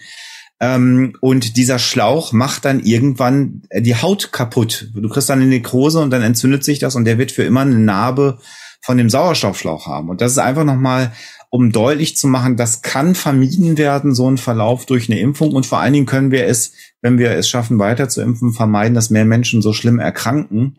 Ähm, 0.62 1.14
und 1.22 1.58
dieser 1.58 1.80
Schlauch 1.80 2.34
macht 2.34 2.66
dann 2.66 2.82
irgendwann 2.82 3.64
äh, 3.70 3.82
die 3.82 3.96
Haut 3.96 4.32
kaputt. 4.32 4.92
Du 4.94 5.10
kriegst 5.10 5.28
dann 5.28 5.40
eine 5.40 5.50
Nekrose 5.50 6.00
und 6.00 6.12
dann 6.12 6.22
entzündet 6.22 6.64
sich 6.64 6.78
das 6.78 6.96
und 6.96 7.06
der 7.06 7.18
wird 7.18 7.32
für 7.32 7.44
immer 7.44 7.62
eine 7.62 7.80
Narbe 7.80 8.38
von 8.80 8.98
dem 8.98 9.10
Sauerstoffschlauch 9.10 9.88
haben. 9.88 10.10
Und 10.10 10.22
das 10.22 10.34
ist 10.34 10.38
einfach 10.38 10.64
nochmal, 10.64 11.14
um 11.50 11.72
deutlich 11.72 12.16
zu 12.16 12.28
machen, 12.28 12.58
das 12.58 12.84
kann 12.84 13.16
vermieden 13.16 13.78
werden, 13.78 14.14
so 14.14 14.30
ein 14.30 14.38
Verlauf 14.38 14.86
durch 14.86 15.10
eine 15.10 15.20
Impfung. 15.20 15.52
Und 15.54 15.66
vor 15.66 15.80
allen 15.80 15.94
Dingen 15.94 16.06
können 16.06 16.30
wir 16.30 16.46
es, 16.46 16.74
wenn 17.02 17.18
wir 17.18 17.32
es 17.32 17.50
schaffen, 17.50 17.80
weiter 17.80 18.08
zu 18.08 18.22
impfen, 18.22 18.54
vermeiden, 18.54 18.94
dass 18.94 19.10
mehr 19.10 19.26
Menschen 19.26 19.64
so 19.64 19.74
schlimm 19.74 19.98
erkranken. 19.98 20.78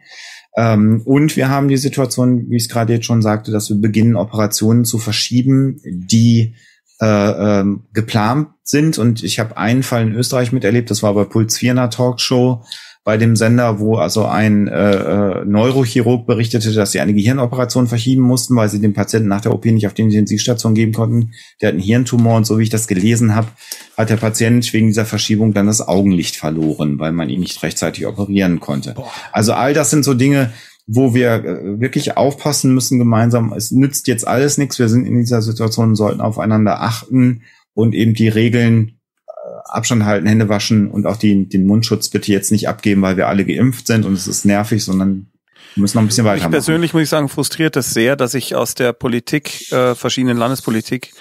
Ähm, 0.56 1.02
und 1.04 1.36
wir 1.36 1.48
haben 1.48 1.66
die 1.66 1.76
Situation, 1.76 2.48
wie 2.48 2.56
ich 2.56 2.64
es 2.64 2.68
gerade 2.68 2.92
jetzt 2.92 3.06
schon 3.06 3.20
sagte, 3.20 3.50
dass 3.50 3.68
wir 3.68 3.80
beginnen, 3.80 4.14
Operationen 4.14 4.84
zu 4.84 4.98
verschieben, 4.98 5.80
die 5.84 6.54
äh, 7.00 7.60
ähm, 7.60 7.82
geplant 7.92 8.48
sind. 8.64 8.98
Und 8.98 9.22
ich 9.22 9.38
habe 9.38 9.56
einen 9.56 9.82
Fall 9.82 10.02
in 10.02 10.14
Österreich 10.14 10.52
miterlebt, 10.52 10.90
das 10.90 11.02
war 11.02 11.14
bei 11.14 11.24
Puls 11.24 11.58
4 11.58 11.72
einer 11.72 11.90
Talkshow 11.90 12.62
bei 13.04 13.16
dem 13.16 13.34
Sender, 13.34 13.80
wo 13.80 13.96
also 13.96 14.26
ein 14.26 14.68
äh, 14.68 14.94
äh, 14.94 15.44
Neurochirurg 15.44 16.24
berichtete, 16.24 16.72
dass 16.72 16.92
sie 16.92 17.00
eine 17.00 17.14
Gehirnoperation 17.14 17.88
verschieben 17.88 18.22
mussten, 18.22 18.54
weil 18.54 18.68
sie 18.68 18.80
den 18.80 18.94
Patienten 18.94 19.28
nach 19.28 19.40
der 19.40 19.52
OP 19.52 19.64
nicht 19.64 19.88
auf 19.88 19.94
die 19.94 20.02
Intensivstation 20.02 20.74
geben 20.74 20.92
konnten. 20.92 21.32
Der 21.60 21.68
hat 21.68 21.74
einen 21.74 21.82
Hirntumor 21.82 22.36
und 22.36 22.46
so 22.46 22.58
wie 22.58 22.62
ich 22.62 22.70
das 22.70 22.86
gelesen 22.86 23.34
habe, 23.34 23.48
hat 23.96 24.10
der 24.10 24.18
Patient 24.18 24.72
wegen 24.72 24.86
dieser 24.86 25.04
Verschiebung 25.04 25.52
dann 25.52 25.66
das 25.66 25.86
Augenlicht 25.86 26.36
verloren, 26.36 27.00
weil 27.00 27.10
man 27.10 27.28
ihn 27.28 27.40
nicht 27.40 27.60
rechtzeitig 27.64 28.06
operieren 28.06 28.60
konnte. 28.60 28.92
Boah. 28.92 29.10
Also 29.32 29.52
all 29.52 29.74
das 29.74 29.90
sind 29.90 30.04
so 30.04 30.14
Dinge, 30.14 30.52
wo 30.86 31.12
wir 31.12 31.44
äh, 31.44 31.80
wirklich 31.80 32.16
aufpassen 32.16 32.72
müssen 32.72 33.00
gemeinsam. 33.00 33.52
Es 33.52 33.72
nützt 33.72 34.06
jetzt 34.06 34.28
alles 34.28 34.58
nichts. 34.58 34.78
Wir 34.78 34.88
sind 34.88 35.06
in 35.06 35.18
dieser 35.18 35.42
Situation, 35.42 35.96
sollten 35.96 36.20
aufeinander 36.20 36.80
achten 36.80 37.42
und 37.74 37.94
eben 37.94 38.14
die 38.14 38.28
Regeln 38.28 38.98
äh, 39.26 39.32
Abstand 39.64 40.04
halten, 40.04 40.26
Hände 40.26 40.48
waschen 40.48 40.90
und 40.90 41.06
auch 41.06 41.16
die, 41.16 41.48
den 41.48 41.66
Mundschutz 41.66 42.08
bitte 42.08 42.32
jetzt 42.32 42.52
nicht 42.52 42.68
abgeben, 42.68 43.02
weil 43.02 43.16
wir 43.16 43.28
alle 43.28 43.44
geimpft 43.44 43.86
sind 43.86 44.04
und 44.04 44.14
es 44.14 44.26
ist 44.26 44.44
nervig, 44.44 44.84
sondern 44.84 45.28
wir 45.74 45.82
müssen 45.82 45.96
noch 45.96 46.02
ein 46.02 46.08
bisschen 46.08 46.24
weitermachen. 46.24 46.50
Ich 46.50 46.52
persönlich 46.52 46.92
muss 46.92 47.04
ich 47.04 47.08
sagen, 47.08 47.28
frustriert 47.28 47.76
das 47.76 47.94
sehr, 47.94 48.16
dass 48.16 48.34
ich 48.34 48.54
aus 48.54 48.74
der 48.74 48.92
Politik, 48.92 49.72
äh, 49.72 49.94
verschiedenen 49.94 50.36
Landespolitik, 50.36 51.12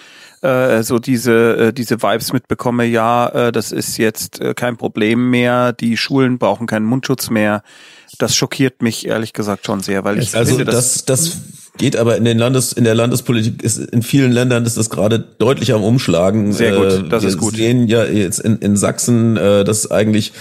äh, 0.41 0.83
so 0.83 0.99
diese 0.99 1.67
äh, 1.67 1.73
diese 1.73 2.01
Vibes 2.01 2.33
mitbekomme, 2.33 2.85
ja, 2.85 3.29
äh, 3.29 3.51
das 3.51 3.71
ist 3.71 3.97
jetzt 3.97 4.41
äh, 4.41 4.53
kein 4.53 4.75
Problem 4.75 5.29
mehr, 5.29 5.71
die 5.71 5.95
Schulen 5.95 6.37
brauchen 6.39 6.67
keinen 6.67 6.85
Mundschutz 6.85 7.29
mehr 7.29 7.63
das 8.17 8.35
schockiert 8.35 8.81
mich 8.81 9.07
ehrlich 9.07 9.33
gesagt 9.33 9.65
schon 9.65 9.81
sehr, 9.81 10.03
weil 10.03 10.19
ich 10.19 10.35
also 10.35 10.55
finde, 10.55 10.71
das, 10.71 11.05
das 11.05 11.37
geht 11.81 11.97
aber 11.97 12.15
in 12.15 12.25
den 12.25 12.37
Landes 12.37 12.73
in 12.73 12.83
der 12.83 12.93
Landespolitik 12.93 13.63
ist 13.63 13.79
in 13.79 14.03
vielen 14.03 14.31
Ländern 14.31 14.65
ist 14.65 14.77
das 14.77 14.91
gerade 14.91 15.25
deutlich 15.39 15.73
am 15.73 15.83
Umschlagen. 15.83 16.53
Sehr 16.53 16.75
gut, 16.75 17.11
das 17.11 17.23
Wir 17.23 17.29
ist 17.29 17.37
gut. 17.39 17.57
Wir 17.57 17.65
sehen 17.65 17.87
ja 17.87 18.05
jetzt 18.05 18.39
in, 18.39 18.57
in 18.59 18.77
Sachsen, 18.77 19.35
äh, 19.35 19.63
dass 19.63 19.89
eigentlich 19.89 20.31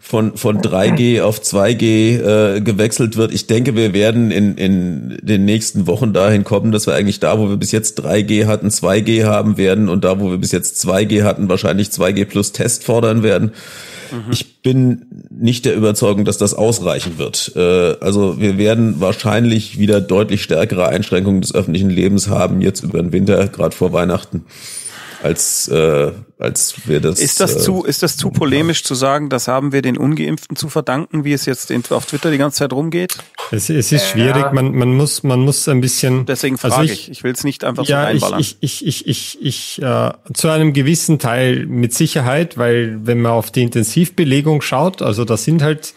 von 0.00 0.36
von 0.36 0.58
3G 0.58 1.22
auf 1.22 1.38
2G 1.40 2.56
äh, 2.56 2.60
gewechselt 2.60 3.16
wird. 3.16 3.32
Ich 3.32 3.46
denke, 3.46 3.76
wir 3.76 3.92
werden 3.92 4.32
in 4.32 4.56
in 4.56 5.18
den 5.22 5.44
nächsten 5.44 5.86
Wochen 5.86 6.12
dahin 6.12 6.42
kommen, 6.42 6.72
dass 6.72 6.88
wir 6.88 6.94
eigentlich 6.94 7.20
da, 7.20 7.38
wo 7.38 7.48
wir 7.48 7.56
bis 7.56 7.70
jetzt 7.70 8.04
3G 8.04 8.46
hatten, 8.46 8.68
2G 8.68 9.24
haben 9.24 9.56
werden 9.56 9.88
und 9.88 10.02
da, 10.02 10.18
wo 10.18 10.30
wir 10.30 10.38
bis 10.38 10.50
jetzt 10.50 10.84
2G 10.84 11.22
hatten, 11.22 11.48
wahrscheinlich 11.48 11.90
2G 11.90 12.24
plus 12.24 12.50
Test 12.50 12.82
fordern 12.82 13.22
werden. 13.22 13.52
Mhm. 14.12 14.32
Ich 14.32 14.62
bin 14.62 15.06
nicht 15.30 15.64
der 15.64 15.76
Überzeugung, 15.76 16.24
dass 16.24 16.38
das 16.38 16.54
ausreichen 16.54 17.18
wird. 17.18 17.52
Äh, 17.56 17.96
also 18.00 18.40
wir 18.40 18.58
werden 18.58 19.00
wahrscheinlich 19.00 19.78
wieder 19.78 20.00
deutlich 20.00 20.42
stärkere 20.42 20.88
Einschränkungen 20.88 21.40
des 21.40 21.54
öffentlichen 21.54 21.90
Lebens 21.90 22.28
haben, 22.28 22.60
jetzt 22.60 22.82
über 22.82 23.00
den 23.00 23.12
Winter, 23.12 23.46
gerade 23.48 23.74
vor 23.74 23.92
Weihnachten 23.92 24.44
als 25.22 25.68
äh, 25.68 26.12
als 26.38 26.86
wir 26.86 27.00
das. 27.00 27.20
Ist 27.20 27.40
das 27.40 27.56
äh, 27.56 27.58
zu 27.58 27.84
ist 27.84 28.02
das 28.02 28.16
zu 28.16 28.30
polemisch 28.30 28.84
zu 28.84 28.94
sagen, 28.94 29.28
das 29.28 29.48
haben 29.48 29.72
wir 29.72 29.82
den 29.82 29.96
Ungeimpften 29.96 30.56
zu 30.56 30.68
verdanken, 30.68 31.24
wie 31.24 31.32
es 31.32 31.46
jetzt 31.46 31.72
auf 31.92 32.06
Twitter 32.06 32.30
die 32.30 32.38
ganze 32.38 32.58
Zeit 32.58 32.72
rumgeht? 32.72 33.16
Es, 33.50 33.68
es 33.70 33.90
ist 33.92 34.08
schwierig. 34.08 34.52
Man 34.52 34.74
man 34.74 34.94
muss 34.94 35.22
man 35.22 35.40
muss 35.40 35.68
ein 35.68 35.80
bisschen. 35.80 36.26
Deswegen 36.26 36.58
frage 36.58 36.74
also 36.76 36.92
ich, 36.92 37.08
ich. 37.08 37.10
Ich 37.10 37.24
will 37.24 37.32
es 37.32 37.44
nicht 37.44 37.64
einfach 37.64 37.84
ja, 37.84 38.02
so 38.02 38.06
reinballern. 38.06 38.40
Ich 38.40 38.58
ich 38.60 38.86
ich 38.86 39.06
ich 39.06 39.38
ich 39.42 39.82
äh, 39.82 40.12
zu 40.34 40.48
einem 40.48 40.72
gewissen 40.72 41.18
Teil 41.18 41.66
mit 41.66 41.92
Sicherheit, 41.92 42.56
weil 42.56 42.98
wenn 43.02 43.20
man 43.20 43.32
auf 43.32 43.50
die 43.50 43.62
Intensivbelegung 43.62 44.62
schaut, 44.62 45.02
also 45.02 45.24
da 45.24 45.36
sind 45.36 45.62
halt 45.62 45.94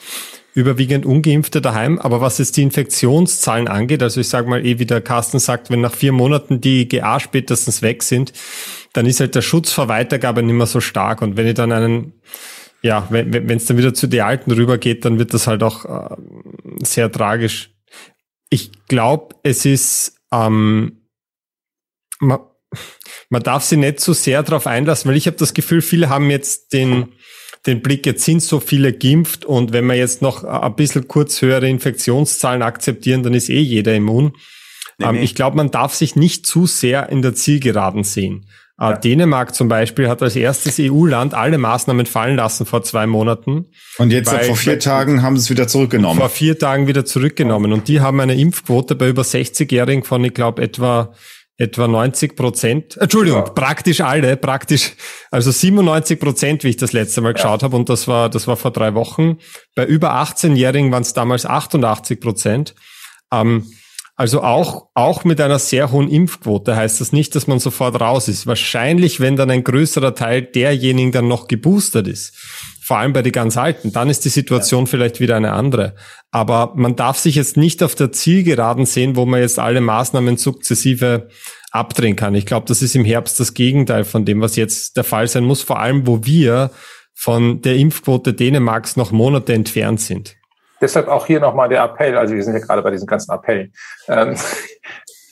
überwiegend 0.54 1.06
Ungeimpfte 1.06 1.62
daheim. 1.62 2.00
Aber 2.00 2.22
was 2.22 2.38
jetzt 2.38 2.58
die 2.58 2.64
Infektionszahlen 2.64 3.68
angeht, 3.68 4.04
also 4.04 4.20
ich 4.20 4.28
sage 4.28 4.50
mal 4.50 4.66
eh, 4.66 4.80
wie 4.80 4.86
der 4.86 5.02
Carsten 5.02 5.40
sagt, 5.40 5.70
wenn 5.70 5.82
nach 5.82 5.96
vier 5.96 6.12
Monaten 6.12 6.62
die 6.62 6.88
GA 6.88 7.20
spätestens 7.20 7.82
weg 7.82 8.04
sind, 8.04 8.34
dann 8.94 9.06
ist 9.06 9.20
halt 9.20 9.36
der 9.36 9.42
Schutz 9.42 9.72
vor 9.72 9.88
Weitergabe 9.88 10.44
nicht 10.44 10.56
mehr 10.56 10.66
so 10.66 10.82
stark. 10.82 11.22
Und 11.22 11.38
wenn 11.38 11.48
ich 11.48 11.54
dann 11.54 11.72
einen, 11.72 12.14
ja, 12.82 13.08
wenn 13.10 13.50
es 13.50 13.66
dann 13.66 13.78
wieder 13.78 13.94
zu 13.94 14.08
den 14.08 14.22
Alten 14.22 14.52
rübergeht, 14.52 15.06
dann 15.06 15.20
wird 15.20 15.34
das 15.34 15.48
halt 15.48 15.64
auch 15.64 15.86
äh, 15.86 16.16
sehr 16.84 17.12
tragisch. 17.12 17.72
Ich 18.50 18.72
glaube, 18.88 19.36
es 19.44 19.66
ist, 19.66 20.16
ähm, 20.34 21.08
man, 22.20 22.40
man 23.30 23.44
darf 23.44 23.64
sich 23.64 23.78
nicht 23.78 24.02
so 24.02 24.12
sehr 24.12 24.44
darauf 24.44 24.68
einlassen, 24.68 25.10
weil 25.10 25.18
ich 25.18 25.28
habe 25.28 25.38
das 25.38 25.54
Gefühl, 25.54 25.82
viele 25.82 26.10
haben 26.10 26.30
jetzt 26.30 26.74
den, 26.74 27.14
den 27.68 27.82
Blick, 27.82 28.06
jetzt 28.06 28.26
sind 28.26 28.42
so 28.42 28.60
viele 28.60 28.94
geimpft 28.94 29.46
und 29.46 29.72
wenn 29.72 29.86
wir 29.86 29.96
jetzt 29.96 30.22
noch 30.22 30.44
ein 30.44 30.76
bisschen 30.76 31.08
kurz 31.08 31.42
höhere 31.42 31.68
Infektionszahlen 31.70 32.62
akzeptieren, 32.62 33.24
dann 33.24 33.34
ist 33.34 33.50
eh 33.50 33.60
jeder 33.60 33.96
immun. 33.96 34.34
Nee, 34.98 35.06
ähm, 35.06 35.16
nee. 35.16 35.24
Ich 35.24 35.36
glaube, 35.36 35.58
man 35.58 35.70
darf 35.70 35.94
sich 35.94 36.16
nicht 36.16 36.46
zu 36.46 36.66
sehr 36.66 37.10
in 37.10 37.22
der 37.22 37.36
Zielgeraden 37.36 38.04
sehen. 38.04 38.48
Äh, 38.80 38.86
ja. 38.86 38.98
Dänemark 38.98 39.54
zum 39.54 39.68
Beispiel 39.68 40.10
hat 40.10 40.24
als 40.24 40.36
erstes 40.36 40.78
EU-Land 40.80 41.36
alle 41.36 41.60
Maßnahmen 41.60 42.08
fallen 42.08 42.36
lassen 42.36 42.66
vor 42.66 42.84
zwei 42.84 43.06
Monaten. 43.06 43.68
Und 44.00 44.12
jetzt 44.12 44.32
vor 44.32 44.56
vier 44.56 44.80
Tagen 44.80 45.22
haben 45.22 45.38
sie 45.38 45.44
es 45.44 45.50
wieder 45.52 45.68
zurückgenommen. 45.68 46.20
Vor 46.20 46.30
vier 46.30 46.58
Tagen 46.58 46.88
wieder 46.88 47.06
zurückgenommen. 47.06 47.74
Und 47.74 47.88
die 47.88 48.00
haben 48.00 48.20
eine 48.20 48.36
Impfquote 48.36 48.96
bei 48.96 49.10
über 49.10 49.22
60-Jährigen 49.22 50.04
von, 50.04 50.24
ich 50.24 50.34
glaube, 50.34 50.64
etwa 50.64 51.14
etwa 51.58 51.88
90 51.88 52.36
Prozent, 52.36 52.98
Entschuldigung, 52.98 53.46
ja. 53.46 53.52
praktisch 53.52 54.02
alle, 54.02 54.36
praktisch, 54.38 54.94
also 55.30 55.52
97 55.52 56.20
Prozent, 56.20 56.64
wie 56.64 56.70
ich 56.70 56.78
das 56.78 56.94
letzte 56.94 57.22
Mal 57.22 57.30
ja. 57.30 57.34
geschaut 57.34 57.64
habe, 57.64 57.76
und 57.76 57.90
das 57.90 58.08
war, 58.08 58.30
das 58.30 58.48
war 58.48 58.58
vor 58.58 58.72
drei 58.72 58.96
Wochen. 58.96 59.38
Bei 59.76 59.86
über 59.86 60.16
18-Jährigen 60.16 60.92
waren 60.92 61.04
es 61.04 61.14
damals 61.14 61.46
88 61.46 62.20
Prozent. 62.20 62.76
Ähm, 63.32 63.68
also 64.16 64.44
auch, 64.44 64.90
auch 64.94 65.24
mit 65.24 65.42
einer 65.42 65.58
sehr 65.58 65.92
hohen 65.92 66.08
Impfquote 66.08 66.76
heißt 66.76 67.02
das 67.02 67.12
nicht, 67.12 67.34
dass 67.34 67.48
man 67.48 67.58
sofort 67.58 68.00
raus 68.00 68.28
ist. 68.28 68.46
Wahrscheinlich, 68.46 69.20
wenn 69.20 69.36
dann 69.36 69.50
ein 69.50 69.64
größerer 69.64 70.14
Teil 70.14 70.44
derjenigen 70.44 71.12
dann 71.12 71.28
noch 71.28 71.48
geboostert 71.48 72.08
ist. 72.08 72.36
Vor 72.92 72.98
allem 72.98 73.14
bei 73.14 73.22
den 73.22 73.32
ganz 73.32 73.56
Alten. 73.56 73.94
Dann 73.94 74.10
ist 74.10 74.26
die 74.26 74.30
Situation 74.30 74.82
ja. 74.82 74.86
vielleicht 74.88 75.22
wieder 75.22 75.38
eine 75.38 75.54
andere. 75.54 75.96
Aber 76.30 76.74
man 76.76 76.98
darf 76.98 77.18
sich 77.18 77.36
jetzt 77.36 77.56
nicht 77.56 77.84
auf 77.84 77.96
der 77.96 78.12
Zielgeraden 78.12 78.86
sehen, 78.86 79.16
wo 79.16 79.26
man 79.26 79.40
jetzt 79.40 79.60
alle 79.60 79.80
Maßnahmen 79.80 80.36
sukzessive 80.36 81.30
abdrehen 81.72 82.18
kann. 82.18 82.36
Ich 82.36 82.46
glaube, 82.46 82.66
das 82.68 82.82
ist 82.82 82.94
im 82.98 83.06
Herbst 83.06 83.40
das 83.40 83.54
Gegenteil 83.54 84.04
von 84.04 84.26
dem, 84.26 84.42
was 84.42 84.58
jetzt 84.58 84.98
der 84.98 85.06
Fall 85.06 85.30
sein 85.30 85.46
muss. 85.46 85.62
Vor 85.62 85.80
allem, 85.80 86.06
wo 86.06 86.26
wir 86.26 86.70
von 87.14 87.62
der 87.62 87.78
Impfquote 87.78 88.34
Dänemarks 88.34 88.98
noch 88.98 89.14
Monate 89.14 89.54
entfernt 89.54 90.02
sind. 90.02 90.36
Deshalb 90.82 91.08
auch 91.08 91.26
hier 91.26 91.40
nochmal 91.40 91.70
der 91.70 91.86
Appell, 91.86 92.18
also 92.18 92.34
wir 92.36 92.44
sind 92.44 92.56
ja 92.56 92.60
gerade 92.60 92.82
bei 92.82 92.92
diesen 92.92 93.08
ganzen 93.08 93.32
Appellen. 93.32 93.72
Ähm, 94.10 94.36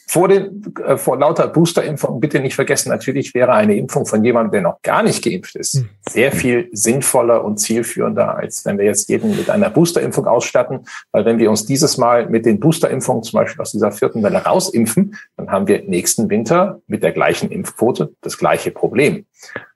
vor, 0.09 0.27
den, 0.27 0.63
äh, 0.83 0.97
vor 0.97 1.19
lauter 1.19 1.47
Boosterimpfung 1.47 2.19
bitte 2.19 2.39
nicht 2.39 2.55
vergessen, 2.55 2.89
natürlich 2.89 3.35
wäre 3.35 3.53
eine 3.53 3.75
Impfung 3.75 4.07
von 4.07 4.23
jemandem, 4.23 4.51
der 4.53 4.61
noch 4.61 4.81
gar 4.81 5.03
nicht 5.03 5.23
geimpft 5.23 5.55
ist, 5.55 5.75
hm. 5.75 5.89
sehr 6.09 6.31
viel 6.31 6.67
sinnvoller 6.71 7.45
und 7.45 7.57
zielführender, 7.57 8.35
als 8.35 8.65
wenn 8.65 8.79
wir 8.79 8.85
jetzt 8.85 9.07
jeden 9.07 9.37
mit 9.37 9.51
einer 9.51 9.69
Boosterimpfung 9.69 10.25
ausstatten. 10.25 10.87
Weil 11.11 11.25
wenn 11.25 11.37
wir 11.37 11.51
uns 11.51 11.67
dieses 11.67 11.99
Mal 11.99 12.27
mit 12.27 12.47
den 12.47 12.59
Boosterimpfungen 12.59 13.21
zum 13.21 13.37
Beispiel 13.37 13.61
aus 13.61 13.71
dieser 13.71 13.91
vierten 13.91 14.23
Welle 14.23 14.39
rausimpfen, 14.39 15.15
dann 15.37 15.51
haben 15.51 15.67
wir 15.67 15.83
nächsten 15.83 16.27
Winter 16.31 16.81
mit 16.87 17.03
der 17.03 17.11
gleichen 17.11 17.51
Impfquote 17.51 18.11
das 18.21 18.39
gleiche 18.39 18.71
Problem. 18.71 19.25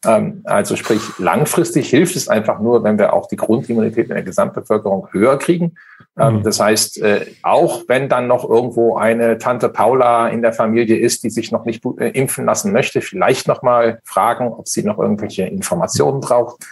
Ähm, 0.06 0.42
also 0.44 0.76
sprich, 0.76 1.02
langfristig 1.18 1.90
hilft 1.90 2.16
es 2.16 2.28
einfach 2.28 2.60
nur, 2.60 2.84
wenn 2.84 2.98
wir 2.98 3.14
auch 3.14 3.28
die 3.28 3.36
Grundimmunität 3.36 4.10
in 4.10 4.16
der 4.16 4.24
Gesamtbevölkerung 4.24 5.08
höher 5.12 5.38
kriegen. 5.38 5.76
Ähm, 6.18 6.38
mhm. 6.38 6.44
Das 6.44 6.60
heißt, 6.60 7.02
äh, 7.02 7.26
auch 7.42 7.84
wenn 7.88 8.10
dann 8.10 8.28
noch 8.28 8.48
irgendwo 8.48 8.98
eine 8.98 9.38
Tante 9.38 9.70
Paula 9.70 10.28
in 10.28 10.42
der 10.42 10.54
Familie 10.54 10.98
ist, 10.98 11.24
die 11.24 11.30
sich 11.30 11.52
noch 11.52 11.66
nicht 11.66 11.84
äh, 11.98 12.10
impfen 12.10 12.46
lassen 12.46 12.72
möchte, 12.72 13.02
vielleicht 13.02 13.48
noch 13.48 13.62
mal 13.62 14.00
fragen, 14.04 14.52
ob 14.52 14.68
sie 14.68 14.84
noch 14.84 15.00
irgendwelche 15.00 15.44
Informationen 15.44 16.20
braucht 16.20 16.66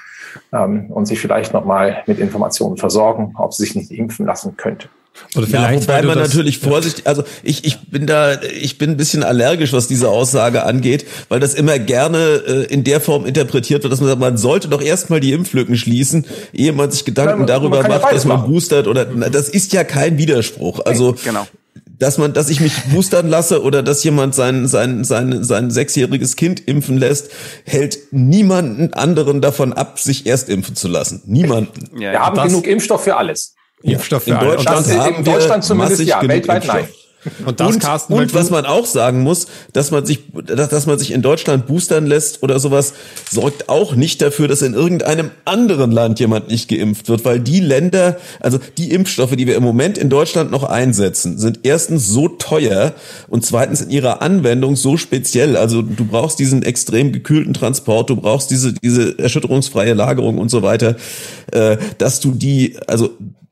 ähm, 0.51 0.91
und 0.91 1.05
sich 1.05 1.19
vielleicht 1.19 1.53
noch 1.53 1.65
mal 1.65 2.03
mit 2.05 2.19
Informationen 2.19 2.77
versorgen, 2.77 3.33
ob 3.37 3.53
sie 3.53 3.63
sich 3.63 3.75
nicht 3.75 3.91
impfen 3.91 4.25
lassen 4.25 4.57
könnte. 4.57 4.89
Oder 5.35 5.47
vielleicht, 5.47 5.81
ja, 5.81 5.87
wobei 5.87 6.01
man 6.01 6.17
natürlich 6.17 6.57
vorsichtig, 6.59 7.07
also 7.07 7.23
ich, 7.43 7.63
ich 7.63 7.79
bin 7.79 8.07
da, 8.07 8.41
ich 8.41 8.77
bin 8.77 8.91
ein 8.91 8.97
bisschen 8.97 9.23
allergisch, 9.23 9.71
was 9.71 9.87
diese 9.87 10.09
Aussage 10.09 10.63
angeht, 10.63 11.05
weil 11.29 11.39
das 11.39 11.53
immer 11.53 11.79
gerne 11.79 12.17
äh, 12.45 12.73
in 12.73 12.83
der 12.83 12.99
Form 12.99 13.25
interpretiert 13.25 13.83
wird, 13.83 13.93
dass 13.93 13.99
man 14.01 14.09
sagt, 14.09 14.19
man 14.19 14.37
sollte 14.37 14.67
doch 14.67 14.81
erstmal 14.81 15.19
die 15.19 15.31
Impflücken 15.33 15.77
schließen, 15.77 16.25
ehe 16.53 16.73
man 16.73 16.91
sich 16.91 17.05
Gedanken 17.05 17.39
man, 17.39 17.47
darüber 17.47 17.81
man 17.81 17.91
macht, 17.91 18.03
ja 18.05 18.13
dass 18.13 18.25
man 18.25 18.39
machen. 18.39 18.51
boostert 18.51 18.87
oder 18.87 19.07
na, 19.13 19.29
das 19.29 19.47
ist 19.47 19.73
ja 19.73 19.83
kein 19.83 20.17
Widerspruch. 20.17 20.81
Also 20.85 21.15
genau 21.23 21.47
dass 22.01 22.17
man, 22.17 22.33
dass 22.33 22.49
ich 22.49 22.59
mich 22.59 22.73
boostern 22.91 23.29
lasse 23.29 23.61
oder 23.61 23.83
dass 23.83 24.03
jemand 24.03 24.33
sein, 24.33 24.67
sein, 24.67 25.03
sein, 25.03 25.43
sein 25.43 25.69
sechsjähriges 25.69 26.35
Kind 26.35 26.67
impfen 26.67 26.97
lässt, 26.97 27.29
hält 27.63 27.99
niemanden 28.09 28.91
anderen 28.93 29.39
davon 29.39 29.71
ab, 29.71 29.99
sich 29.99 30.25
erst 30.25 30.49
impfen 30.49 30.75
zu 30.75 30.87
lassen. 30.87 31.21
Niemanden. 31.27 32.01
Ja, 32.01 32.11
wir 32.11 32.19
haben 32.19 32.47
genug 32.47 32.65
Impfstoff 32.65 33.03
für 33.03 33.17
alles. 33.17 33.53
Impfstoff 33.83 34.23
für 34.23 34.31
in 34.31 34.39
Deutschland, 34.39 34.87
haben 34.87 35.15
in 35.15 35.23
Deutschland 35.23 35.63
zumindest 35.63 36.01
ja, 36.03 36.27
weltweit 36.27 36.65
nein. 36.65 36.87
Und, 37.45 37.59
das, 37.59 37.73
und, 37.73 37.79
Carsten, 37.79 38.13
und 38.13 38.33
was 38.33 38.49
man 38.49 38.65
auch 38.65 38.85
sagen 38.85 39.21
muss, 39.21 39.45
dass 39.73 39.91
man 39.91 40.05
sich, 40.05 40.21
dass 40.45 40.87
man 40.87 40.97
sich 40.97 41.11
in 41.11 41.21
Deutschland 41.21 41.67
boostern 41.67 42.07
lässt 42.07 42.41
oder 42.41 42.59
sowas, 42.59 42.93
sorgt 43.29 43.69
auch 43.69 43.95
nicht 43.95 44.21
dafür, 44.21 44.47
dass 44.47 44.63
in 44.63 44.73
irgendeinem 44.73 45.29
anderen 45.45 45.91
Land 45.91 46.19
jemand 46.19 46.49
nicht 46.49 46.67
geimpft 46.67 47.09
wird, 47.09 47.23
weil 47.23 47.39
die 47.39 47.59
Länder, 47.59 48.17
also 48.39 48.59
die 48.77 48.91
Impfstoffe, 48.91 49.35
die 49.35 49.45
wir 49.45 49.55
im 49.55 49.63
Moment 49.63 49.99
in 49.99 50.09
Deutschland 50.09 50.49
noch 50.49 50.63
einsetzen, 50.63 51.37
sind 51.37 51.59
erstens 51.63 52.07
so 52.07 52.27
teuer 52.27 52.93
und 53.27 53.45
zweitens 53.45 53.81
in 53.81 53.91
ihrer 53.91 54.23
Anwendung 54.23 54.75
so 54.75 54.97
speziell. 54.97 55.57
Also 55.57 55.83
du 55.83 56.05
brauchst 56.05 56.39
diesen 56.39 56.63
extrem 56.63 57.11
gekühlten 57.11 57.53
Transport, 57.53 58.09
du 58.09 58.15
brauchst 58.15 58.49
diese 58.49 58.73
diese 58.73 59.19
erschütterungsfreie 59.19 59.93
Lagerung 59.93 60.39
und 60.39 60.49
so 60.49 60.63
weiter, 60.63 60.95
äh, 61.51 61.77
dass 61.99 62.19
du 62.19 62.31
die, 62.31 62.77
also 62.87 63.11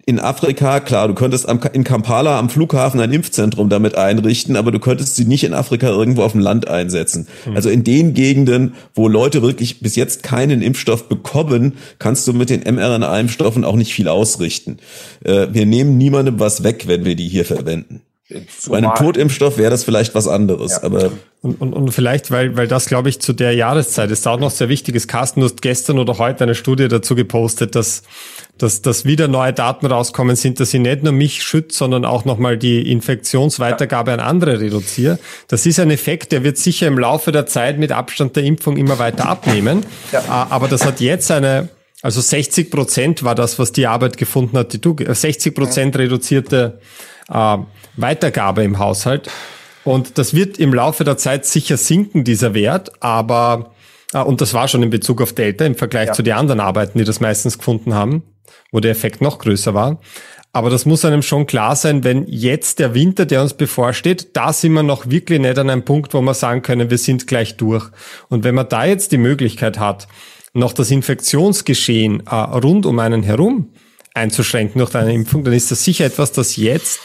in 0.09 0.19
Afrika, 0.19 0.79
klar, 0.79 1.07
du 1.07 1.13
könntest 1.13 1.47
am, 1.47 1.59
in 1.71 1.83
Kampala 1.83 2.39
am 2.39 2.49
Flughafen 2.49 2.99
ein 2.99 3.13
Impfzentrum 3.13 3.69
damit 3.69 3.93
einrichten, 3.93 4.55
aber 4.55 4.71
du 4.71 4.79
könntest 4.79 5.15
sie 5.15 5.25
nicht 5.25 5.43
in 5.43 5.53
Afrika 5.53 5.87
irgendwo 5.87 6.23
auf 6.23 6.31
dem 6.31 6.41
Land 6.41 6.67
einsetzen. 6.67 7.27
Mhm. 7.45 7.55
Also 7.55 7.69
in 7.69 7.83
den 7.83 8.15
Gegenden, 8.15 8.73
wo 8.95 9.07
Leute 9.07 9.43
wirklich 9.43 9.81
bis 9.81 9.95
jetzt 9.95 10.23
keinen 10.23 10.63
Impfstoff 10.63 11.07
bekommen, 11.07 11.73
kannst 11.99 12.27
du 12.27 12.33
mit 12.33 12.49
den 12.49 12.61
mRNA-Impfstoffen 12.61 13.63
auch 13.63 13.75
nicht 13.75 13.93
viel 13.93 14.07
ausrichten. 14.07 14.77
Äh, 15.23 15.49
wir 15.51 15.67
nehmen 15.67 15.99
niemandem 15.99 16.39
was 16.39 16.63
weg, 16.63 16.85
wenn 16.87 17.05
wir 17.05 17.15
die 17.15 17.27
hier 17.27 17.45
verwenden. 17.45 18.01
Bei 18.67 18.77
einem 18.77 18.95
Totimpfstoff 18.95 19.59
wäre 19.59 19.69
das 19.69 19.83
vielleicht 19.83 20.15
was 20.15 20.27
anderes, 20.27 20.71
ja. 20.71 20.83
aber. 20.83 21.11
Und, 21.41 21.61
und, 21.61 21.71
und 21.71 21.91
vielleicht, 21.93 22.31
weil, 22.31 22.57
weil 22.57 22.67
das, 22.67 22.87
glaube 22.87 23.07
ich, 23.07 23.21
zu 23.21 23.31
der 23.31 23.53
Jahreszeit 23.53 24.11
ist 24.11 24.27
auch 24.27 24.39
noch 24.39 24.51
sehr 24.51 24.67
wichtig 24.67 24.95
ist. 24.95 25.07
Carsten, 25.07 25.39
du 25.39 25.45
hast 25.45 25.61
gestern 25.61 25.97
oder 25.97 26.17
heute 26.17 26.43
eine 26.43 26.53
Studie 26.53 26.89
dazu 26.89 27.15
gepostet, 27.15 27.75
dass, 27.75 28.03
dass, 28.57 28.81
dass 28.81 29.05
wieder 29.05 29.29
neue 29.29 29.53
Daten 29.53 29.85
rauskommen 29.85 30.35
sind, 30.35 30.59
dass 30.59 30.71
sie 30.71 30.79
nicht 30.79 31.03
nur 31.03 31.13
mich 31.13 31.41
schützt, 31.41 31.77
sondern 31.77 32.03
auch 32.03 32.25
nochmal 32.25 32.57
die 32.57 32.91
Infektionsweitergabe 32.91 34.11
an 34.11 34.19
andere 34.19 34.59
reduziert. 34.59 35.21
Das 35.47 35.65
ist 35.65 35.79
ein 35.79 35.91
Effekt, 35.91 36.33
der 36.33 36.43
wird 36.43 36.57
sicher 36.57 36.87
im 36.87 36.99
Laufe 36.99 37.31
der 37.31 37.45
Zeit 37.45 37.79
mit 37.79 37.93
Abstand 37.93 38.35
der 38.35 38.43
Impfung 38.43 38.75
immer 38.75 38.99
weiter 38.99 39.29
abnehmen. 39.29 39.85
Ja. 40.11 40.47
Aber 40.49 40.67
das 40.67 40.83
hat 40.85 40.99
jetzt 40.99 41.31
eine, 41.31 41.69
also 42.01 42.19
60 42.19 42.69
Prozent 42.69 43.23
war 43.23 43.35
das, 43.35 43.57
was 43.59 43.71
die 43.71 43.87
Arbeit 43.87 44.17
gefunden 44.17 44.57
hat, 44.57 44.73
die 44.73 44.81
du, 44.81 44.93
60 45.07 45.55
Prozent 45.55 45.97
reduzierte 45.97 46.81
äh, 47.31 47.57
Weitergabe 47.95 48.65
im 48.65 48.77
Haushalt. 48.77 49.29
Und 49.83 50.17
das 50.17 50.33
wird 50.33 50.57
im 50.59 50.73
Laufe 50.73 51.03
der 51.03 51.17
Zeit 51.17 51.45
sicher 51.45 51.77
sinken, 51.77 52.23
dieser 52.23 52.53
Wert, 52.53 52.91
aber, 53.01 53.71
äh, 54.13 54.19
und 54.19 54.41
das 54.41 54.53
war 54.53 54.67
schon 54.67 54.83
in 54.83 54.89
Bezug 54.89 55.21
auf 55.21 55.33
Delta 55.33 55.65
im 55.65 55.75
Vergleich 55.75 56.07
ja. 56.07 56.13
zu 56.13 56.23
den 56.23 56.33
anderen 56.33 56.59
Arbeiten, 56.59 56.97
die 56.97 57.05
das 57.05 57.19
meistens 57.19 57.57
gefunden 57.57 57.93
haben, 57.93 58.23
wo 58.71 58.79
der 58.79 58.91
Effekt 58.91 59.21
noch 59.21 59.39
größer 59.39 59.73
war. 59.73 59.99
Aber 60.51 60.71
das 60.71 60.85
muss 60.85 61.05
einem 61.05 61.21
schon 61.21 61.45
klar 61.45 61.75
sein, 61.75 62.03
wenn 62.03 62.25
jetzt 62.27 62.79
der 62.79 62.95
Winter, 62.95 63.27
der 63.27 63.43
uns 63.43 63.53
bevorsteht, 63.53 64.35
da 64.35 64.51
sind 64.51 64.73
wir 64.73 64.81
noch 64.81 65.09
wirklich 65.09 65.39
nicht 65.39 65.59
an 65.59 65.69
einem 65.69 65.85
Punkt, 65.85 66.13
wo 66.13 66.21
wir 66.21 66.33
sagen 66.33 66.63
können, 66.63 66.89
wir 66.89 66.97
sind 66.97 67.27
gleich 67.27 67.55
durch. 67.57 67.89
Und 68.29 68.43
wenn 68.43 68.55
man 68.55 68.67
da 68.67 68.85
jetzt 68.85 69.11
die 69.11 69.19
Möglichkeit 69.19 69.77
hat, 69.77 70.07
noch 70.53 70.73
das 70.73 70.89
Infektionsgeschehen 70.89 72.23
äh, 72.25 72.35
rund 72.35 72.87
um 72.87 72.97
einen 72.97 73.21
herum 73.21 73.69
einzuschränken 74.15 74.79
durch 74.79 74.95
eine 74.95 75.13
Impfung, 75.13 75.43
dann 75.43 75.53
ist 75.53 75.69
das 75.69 75.83
sicher 75.83 76.05
etwas, 76.05 76.31
das 76.31 76.55
jetzt 76.55 76.99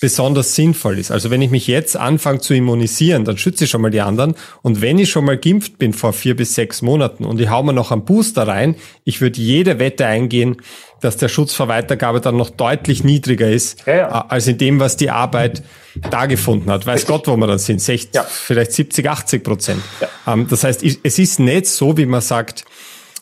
besonders 0.00 0.54
sinnvoll 0.54 0.98
ist. 0.98 1.10
Also 1.10 1.30
wenn 1.30 1.40
ich 1.40 1.50
mich 1.50 1.66
jetzt 1.66 1.96
anfange 1.96 2.40
zu 2.40 2.54
immunisieren, 2.54 3.24
dann 3.24 3.38
schütze 3.38 3.64
ich 3.64 3.70
schon 3.70 3.80
mal 3.80 3.90
die 3.90 4.02
anderen. 4.02 4.34
Und 4.62 4.82
wenn 4.82 4.98
ich 4.98 5.10
schon 5.10 5.24
mal 5.24 5.38
geimpft 5.38 5.78
bin 5.78 5.92
vor 5.92 6.12
vier 6.12 6.36
bis 6.36 6.54
sechs 6.54 6.82
Monaten 6.82 7.24
und 7.24 7.40
ich 7.40 7.48
hau 7.48 7.62
mir 7.62 7.72
noch 7.72 7.92
einen 7.92 8.04
Booster 8.04 8.46
rein, 8.46 8.76
ich 9.04 9.20
würde 9.20 9.40
jede 9.40 9.78
Wette 9.78 10.06
eingehen, 10.06 10.56
dass 11.00 11.16
der 11.16 11.28
Schutz 11.28 11.54
vor 11.54 11.68
Weitergabe 11.68 12.20
dann 12.20 12.36
noch 12.36 12.50
deutlich 12.50 13.04
niedriger 13.04 13.50
ist, 13.50 13.86
ja, 13.86 13.96
ja. 13.96 14.26
Als 14.28 14.46
in 14.46 14.58
dem, 14.58 14.80
was 14.80 14.96
die 14.96 15.10
Arbeit 15.10 15.62
da 16.10 16.26
gefunden 16.26 16.70
hat. 16.70 16.86
Weiß 16.86 17.06
Gott, 17.06 17.26
wo 17.26 17.36
wir 17.36 17.46
dann 17.46 17.58
sind. 17.58 17.80
60, 17.80 18.14
ja. 18.14 18.22
Vielleicht 18.24 18.72
70, 18.72 19.08
80 19.08 19.44
Prozent. 19.44 19.82
Ähm, 20.26 20.46
das 20.48 20.64
heißt, 20.64 20.82
es 20.82 21.18
ist 21.18 21.38
nicht 21.38 21.66
so, 21.66 21.96
wie 21.96 22.06
man 22.06 22.20
sagt, 22.20 22.64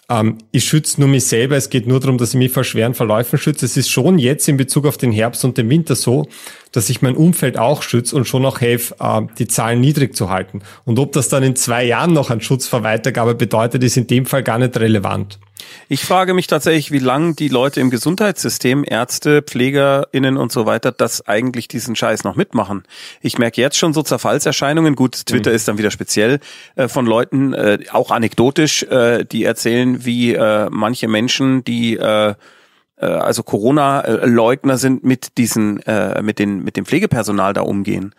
ähm, 0.09 0.39
ich 0.53 0.65
schütze 0.65 1.01
nur 1.01 1.09
mich 1.09 1.25
selber, 1.25 1.57
es 1.57 1.71
geht 1.71 1.87
nur 1.87 2.01
darum, 2.01 2.19
dass 2.19 2.31
ich 2.31 2.35
mich 2.37 2.53
vor 2.53 2.65
schweren 2.65 2.95
Verläufen 2.95 3.39
schütze. 3.39 3.65
Es 3.65 3.77
ist 3.77 3.91
schon 3.91 4.19
jetzt 4.19 4.49
in 4.49 4.57
Bezug 4.57 4.87
auf 4.87 4.97
den 4.99 5.13
Herbst 5.13 5.45
und 5.45 5.57
den 5.57 5.71
Winter 5.71 5.95
so, 5.95 6.29
dass 6.75 6.91
ich 6.91 7.03
mein 7.03 7.15
Umfeld 7.15 7.57
auch 7.57 7.83
schütze 7.83 8.17
und 8.17 8.27
schon 8.27 8.45
auch 8.45 8.61
helfe, 8.61 8.97
äh, 8.99 9.23
die 9.39 9.47
Zahlen 9.47 9.81
niedrig 9.81 10.17
zu 10.17 10.29
halten. 10.29 10.61
Und 10.85 10.99
ob 10.99 11.13
das 11.13 11.29
dann 11.29 11.45
in 11.45 11.55
zwei 11.55 11.85
Jahren 11.85 12.13
noch 12.13 12.31
ein 12.31 12.41
Schutz 12.41 12.67
vor 12.67 12.83
Weitergabe 12.83 13.37
bedeutet, 13.37 13.85
ist 13.85 13.97
in 13.97 14.09
dem 14.09 14.27
Fall 14.27 14.43
gar 14.43 14.59
nicht 14.59 14.77
relevant. 14.77 15.39
Ich 15.89 16.05
frage 16.05 16.35
mich 16.35 16.49
tatsächlich, 16.49 16.91
wie 16.91 16.99
lange 16.99 17.35
die 17.35 17.49
Leute 17.49 17.81
im 17.81 17.91
Gesundheitssystem, 17.91 18.85
Ärzte, 18.87 19.41
PflegerInnen 19.43 20.37
und 20.37 20.51
so 20.51 20.67
weiter, 20.67 20.91
das 20.91 21.27
eigentlich 21.27 21.69
diesen 21.69 21.95
Scheiß 21.95 22.25
noch 22.25 22.35
mitmachen. 22.35 22.83
Ich 23.21 23.39
merke 23.39 23.61
jetzt 23.61 23.79
schon 23.79 23.93
so 23.93 24.03
Zerfallserscheinungen. 24.03 24.97
Gut, 24.97 25.27
Twitter 25.27 25.51
mhm. 25.51 25.57
ist 25.57 25.69
dann 25.69 25.79
wieder 25.79 25.93
speziell 25.93 26.41
äh, 26.75 26.89
von 26.89 27.07
Leuten, 27.07 27.55
äh, 27.55 27.79
auch 27.93 28.11
anekdotisch, 28.11 28.83
äh, 28.83 29.25
die 29.25 29.45
erzählen, 29.45 30.05
wie 30.05 30.35
äh, 30.35 30.69
manche 30.71 31.07
Menschen, 31.07 31.63
die 31.65 31.99
äh, 33.05 33.11
äh 33.11 33.19
also 33.19 33.43
Corona-Leugner 33.43 34.79
sind, 34.79 35.05
mit 35.05 35.39
diesen, 35.39 35.81
äh, 35.83 36.23
mit 36.23 36.39
den, 36.39 36.65
mit 36.65 36.77
dem 36.77 36.87
Pflegepersonal 36.87 37.53
da 37.53 37.63
umgehen. 37.63 38.15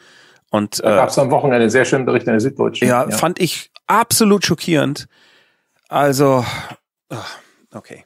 Und, 0.51 0.83
da 0.83 0.95
gab 0.95 1.09
es 1.09 1.19
am 1.19 1.31
Wochenende 1.31 1.63
einen 1.63 1.69
sehr 1.69 1.85
schönen 1.85 2.05
Bericht 2.05 2.27
in 2.27 2.33
der 2.33 2.39
Süddeutschen. 2.39 2.87
Ja, 2.87 3.07
ja, 3.09 3.15
fand 3.15 3.39
ich 3.41 3.71
absolut 3.87 4.45
schockierend. 4.45 5.07
Also, 5.89 6.45
Ah, 7.09 7.25
okay. 7.73 8.05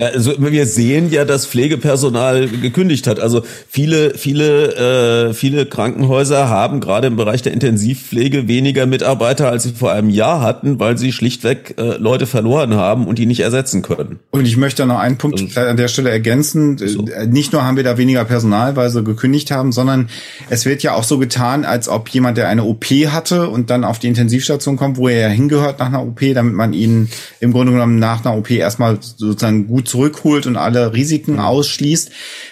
Also 0.00 0.32
wir 0.38 0.66
sehen 0.66 1.10
ja, 1.10 1.24
dass 1.24 1.46
Pflegepersonal 1.46 2.48
gekündigt 2.48 3.06
hat. 3.06 3.20
Also 3.20 3.42
viele, 3.68 4.14
viele, 4.18 5.28
äh, 5.28 5.34
viele 5.34 5.66
Krankenhäuser 5.66 6.48
haben 6.48 6.80
gerade 6.80 7.06
im 7.06 7.16
Bereich 7.16 7.42
der 7.42 7.52
Intensivpflege 7.52 8.48
weniger 8.48 8.86
Mitarbeiter, 8.86 9.48
als 9.48 9.62
sie 9.62 9.72
vor 9.72 9.92
einem 9.92 10.10
Jahr 10.10 10.40
hatten, 10.40 10.80
weil 10.80 10.98
sie 10.98 11.12
schlichtweg 11.12 11.76
äh, 11.78 11.96
Leute 11.96 12.26
verloren 12.26 12.74
haben 12.74 13.06
und 13.06 13.18
die 13.18 13.26
nicht 13.26 13.40
ersetzen 13.40 13.82
können. 13.82 14.18
Und 14.32 14.46
ich 14.46 14.56
möchte 14.56 14.84
noch 14.84 14.98
einen 14.98 15.16
Punkt 15.16 15.40
also, 15.40 15.60
an 15.60 15.76
der 15.76 15.88
Stelle 15.88 16.10
ergänzen. 16.10 16.76
So. 16.76 17.04
Nicht 17.28 17.52
nur 17.52 17.64
haben 17.64 17.76
wir 17.76 17.84
da 17.84 17.96
weniger 17.96 18.24
Personal, 18.24 18.74
weil 18.74 18.90
sie 18.90 19.04
gekündigt 19.04 19.52
haben, 19.52 19.70
sondern 19.70 20.08
es 20.50 20.66
wird 20.66 20.82
ja 20.82 20.94
auch 20.94 21.04
so 21.04 21.18
getan, 21.18 21.64
als 21.64 21.88
ob 21.88 22.08
jemand, 22.08 22.36
der 22.36 22.48
eine 22.48 22.64
OP 22.64 22.86
hatte 22.86 23.48
und 23.48 23.70
dann 23.70 23.84
auf 23.84 24.00
die 24.00 24.08
Intensivstation 24.08 24.76
kommt, 24.76 24.96
wo 24.96 25.06
er 25.06 25.20
ja 25.20 25.28
hingehört 25.28 25.78
nach 25.78 25.86
einer 25.86 26.02
OP, 26.02 26.20
damit 26.34 26.54
man 26.54 26.72
ihn 26.72 27.08
im 27.38 27.52
Grunde 27.52 27.72
genommen 27.72 28.00
nach 28.00 28.24
einer 28.24 28.36
OP 28.36 28.50
erstmal 28.50 28.98
sozusagen 29.00 29.68
gut 29.68 29.83
zurückholt 29.84 30.46
und 30.46 30.56
alle 30.56 30.92
Risiken 30.92 31.34
mhm. 31.34 31.40
ausschließt. 31.40 32.10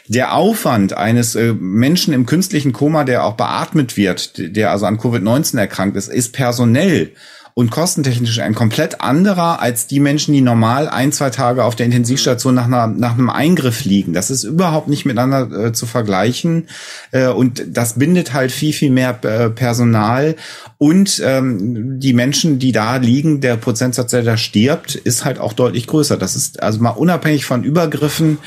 Der 0.08 0.34
Aufwand 0.34 0.96
eines 0.96 1.34
äh, 1.34 1.52
Menschen 1.52 2.14
im 2.14 2.26
künstlichen 2.26 2.72
Koma, 2.72 3.04
der 3.04 3.24
auch 3.24 3.36
beatmet 3.36 3.96
wird, 3.96 4.34
der 4.56 4.70
also 4.70 4.86
an 4.86 4.98
Covid-19 4.98 5.58
erkrankt 5.58 5.96
ist, 5.96 6.08
ist 6.08 6.32
personell 6.32 7.12
und 7.54 7.70
kostentechnisch 7.70 8.38
ein 8.40 8.54
komplett 8.54 9.00
anderer 9.00 9.60
als 9.60 9.86
die 9.86 10.00
Menschen, 10.00 10.32
die 10.32 10.40
normal 10.40 10.88
ein, 10.88 11.12
zwei 11.12 11.30
Tage 11.30 11.64
auf 11.64 11.76
der 11.76 11.86
Intensivstation 11.86 12.54
nach, 12.54 12.64
einer, 12.64 12.86
nach 12.86 13.12
einem 13.12 13.28
Eingriff 13.28 13.84
liegen. 13.84 14.14
Das 14.14 14.30
ist 14.30 14.44
überhaupt 14.44 14.88
nicht 14.88 15.04
miteinander 15.04 15.66
äh, 15.66 15.72
zu 15.72 15.86
vergleichen. 15.86 16.68
Äh, 17.10 17.28
und 17.28 17.62
das 17.68 17.98
bindet 17.98 18.32
halt 18.32 18.52
viel, 18.52 18.72
viel 18.72 18.90
mehr 18.90 19.18
äh, 19.24 19.50
Personal. 19.50 20.36
Und 20.78 21.22
ähm, 21.24 22.00
die 22.00 22.14
Menschen, 22.14 22.58
die 22.58 22.72
da 22.72 22.96
liegen, 22.96 23.40
der 23.40 23.56
Prozentsatz, 23.56 24.12
der 24.12 24.22
da 24.22 24.36
stirbt, 24.36 24.94
ist 24.94 25.24
halt 25.24 25.38
auch 25.38 25.52
deutlich 25.52 25.86
größer. 25.86 26.16
Das 26.16 26.34
ist 26.34 26.62
also 26.62 26.80
mal 26.80 26.90
unabhängig 26.90 27.44
von 27.44 27.64
Übergriffen, 27.64 28.38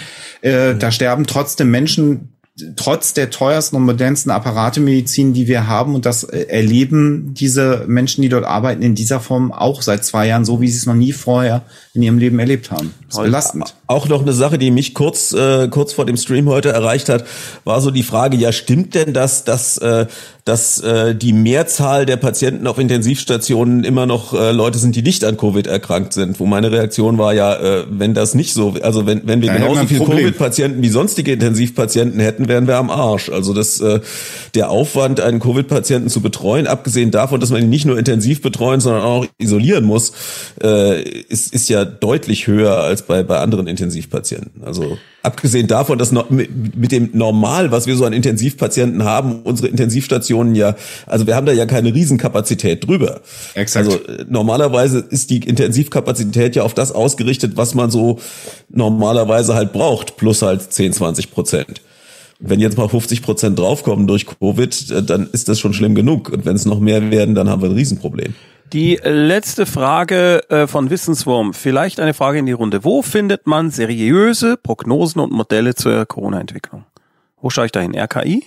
äh, 0.41 0.75
da 0.75 0.91
sterben 0.91 1.25
trotzdem 1.25 1.71
Menschen 1.71 2.34
trotz 2.75 3.13
der 3.13 3.29
teuersten 3.29 3.75
und 3.75 3.83
modernsten 3.83 4.31
Apparatemedizin, 4.31 5.33
die 5.33 5.47
wir 5.47 5.67
haben, 5.67 5.93
und 5.93 6.05
das 6.05 6.23
äh, 6.23 6.45
erleben 6.47 7.33
diese 7.33 7.83
Menschen, 7.87 8.21
die 8.21 8.29
dort 8.29 8.45
arbeiten, 8.45 8.81
in 8.81 8.95
dieser 8.95 9.19
Form 9.19 9.51
auch 9.51 9.81
seit 9.81 10.05
zwei 10.05 10.27
Jahren, 10.27 10.45
so 10.45 10.61
wie 10.61 10.69
sie 10.69 10.77
es 10.77 10.85
noch 10.85 10.93
nie 10.93 11.11
vorher 11.11 11.63
in 11.95 12.01
ihrem 12.01 12.17
Leben 12.17 12.37
erlebt 12.39 12.71
haben. 12.71 12.93
Das 13.07 13.17
ist 13.17 13.23
belastend. 13.23 13.73
Auch 13.87 14.07
noch 14.07 14.21
eine 14.21 14.33
Sache, 14.33 14.57
die 14.57 14.69
mich 14.69 14.93
kurz 14.93 15.31
äh, 15.31 15.69
kurz 15.69 15.93
vor 15.93 16.05
dem 16.05 16.17
Stream 16.17 16.49
heute 16.49 16.69
erreicht 16.69 17.07
hat, 17.07 17.25
war 17.63 17.79
so 17.81 17.89
die 17.89 18.03
Frage: 18.03 18.35
Ja, 18.35 18.51
stimmt 18.51 18.95
denn 18.95 19.13
das, 19.13 19.45
dass 19.45 19.77
äh, 19.77 20.07
dass 20.43 20.79
äh, 20.79 21.15
die 21.15 21.33
Mehrzahl 21.33 22.05
der 22.05 22.17
Patienten 22.17 22.67
auf 22.67 22.77
Intensivstationen 22.77 23.83
immer 23.83 24.05
noch 24.05 24.33
äh, 24.33 24.51
Leute 24.51 24.77
sind, 24.77 24.95
die 24.95 25.01
nicht 25.01 25.23
an 25.23 25.37
Covid 25.37 25.65
erkrankt 25.65 26.13
sind? 26.13 26.39
Wo 26.39 26.45
meine 26.45 26.71
Reaktion 26.71 27.17
war 27.17 27.33
ja, 27.33 27.55
äh, 27.55 27.85
wenn 27.89 28.13
das 28.13 28.35
nicht 28.35 28.53
so, 28.53 28.75
also 28.81 29.05
wenn 29.05 29.25
wenn 29.25 29.41
wir 29.41 29.49
da 29.49 29.57
genauso 29.57 29.87
viele 29.87 30.05
Covid-Patienten 30.05 30.83
wie 30.83 30.89
sonstige 30.89 31.31
Intensivpatienten 31.31 32.19
hätten, 32.19 32.47
wären 32.47 32.67
wir 32.67 32.77
am 32.77 32.89
Arsch. 32.89 33.29
Also 33.29 33.53
das 33.53 33.79
äh, 33.79 34.01
der 34.53 34.69
Aufwand, 34.69 35.21
einen 35.21 35.39
Covid-Patienten 35.39 36.09
zu 36.09 36.21
betreuen, 36.21 36.67
abgesehen 36.67 37.11
davon, 37.11 37.39
dass 37.39 37.49
man 37.49 37.61
ihn 37.61 37.69
nicht 37.69 37.85
nur 37.85 37.97
intensiv 37.97 38.41
betreuen, 38.41 38.81
sondern 38.81 39.03
auch 39.03 39.25
isolieren 39.37 39.85
muss, 39.85 40.11
äh, 40.61 41.01
ist 41.01 41.53
ist 41.53 41.69
ja 41.69 41.84
deutlich 41.85 42.47
höher 42.47 42.77
als 42.77 43.03
bei 43.03 43.23
bei 43.23 43.39
anderen 43.39 43.67
Intensivpatienten. 43.67 44.63
Also 44.63 44.97
abgesehen 45.23 45.67
davon, 45.67 45.97
dass 45.97 46.11
mit 46.11 46.91
dem 46.91 47.09
Normal, 47.13 47.71
was 47.71 47.87
wir 47.87 47.95
so 47.95 48.05
an 48.05 48.13
Intensivpatienten 48.13 49.03
haben, 49.03 49.41
unsere 49.43 49.67
Intensivstationen 49.67 50.55
ja, 50.55 50.75
also 51.05 51.27
wir 51.27 51.35
haben 51.35 51.45
da 51.45 51.51
ja 51.51 51.65
keine 51.65 51.93
Riesenkapazität 51.93 52.85
drüber. 52.85 53.21
Exakt. 53.53 53.85
Also 53.87 54.03
äh, 54.05 54.25
normalerweise 54.29 54.99
ist 54.99 55.29
die 55.29 55.39
Intensivkapazität 55.39 56.55
ja 56.55 56.63
auf 56.63 56.73
das 56.73 56.91
ausgerichtet, 56.91 57.57
was 57.57 57.75
man 57.75 57.91
so 57.91 58.19
normalerweise 58.69 59.55
halt 59.55 59.73
braucht, 59.73 60.17
plus 60.17 60.41
halt 60.41 60.61
10, 60.61 60.93
20 60.93 61.31
Prozent. 61.31 61.81
Wenn 62.39 62.59
jetzt 62.59 62.77
mal 62.77 62.89
50 62.89 63.21
Prozent 63.21 63.57
draufkommen 63.57 64.07
durch 64.07 64.25
Covid, 64.25 64.91
äh, 64.91 65.03
dann 65.03 65.29
ist 65.31 65.49
das 65.49 65.59
schon 65.59 65.73
schlimm 65.73 65.95
genug. 65.95 66.29
Und 66.29 66.45
wenn 66.45 66.55
es 66.55 66.65
noch 66.65 66.79
mehr 66.79 67.11
werden, 67.11 67.35
dann 67.35 67.49
haben 67.49 67.61
wir 67.61 67.69
ein 67.69 67.75
Riesenproblem. 67.75 68.33
Die 68.73 68.99
letzte 69.03 69.65
Frage 69.65 70.49
äh, 70.49 70.67
von 70.67 70.89
Wissenswurm, 70.89 71.53
vielleicht 71.53 71.99
eine 71.99 72.13
Frage 72.13 72.39
in 72.39 72.45
die 72.45 72.51
Runde. 72.51 72.83
Wo 72.83 73.01
findet 73.01 73.45
man 73.45 73.69
seriöse 73.69 74.57
Prognosen 74.57 75.21
und 75.21 75.31
Modelle 75.31 75.75
zur 75.75 76.05
Corona-Entwicklung? 76.05 76.85
Wo 77.39 77.49
schaue 77.49 77.67
ich 77.67 77.71
da 77.71 77.79
hin? 77.79 77.95
RKI? 77.95 78.43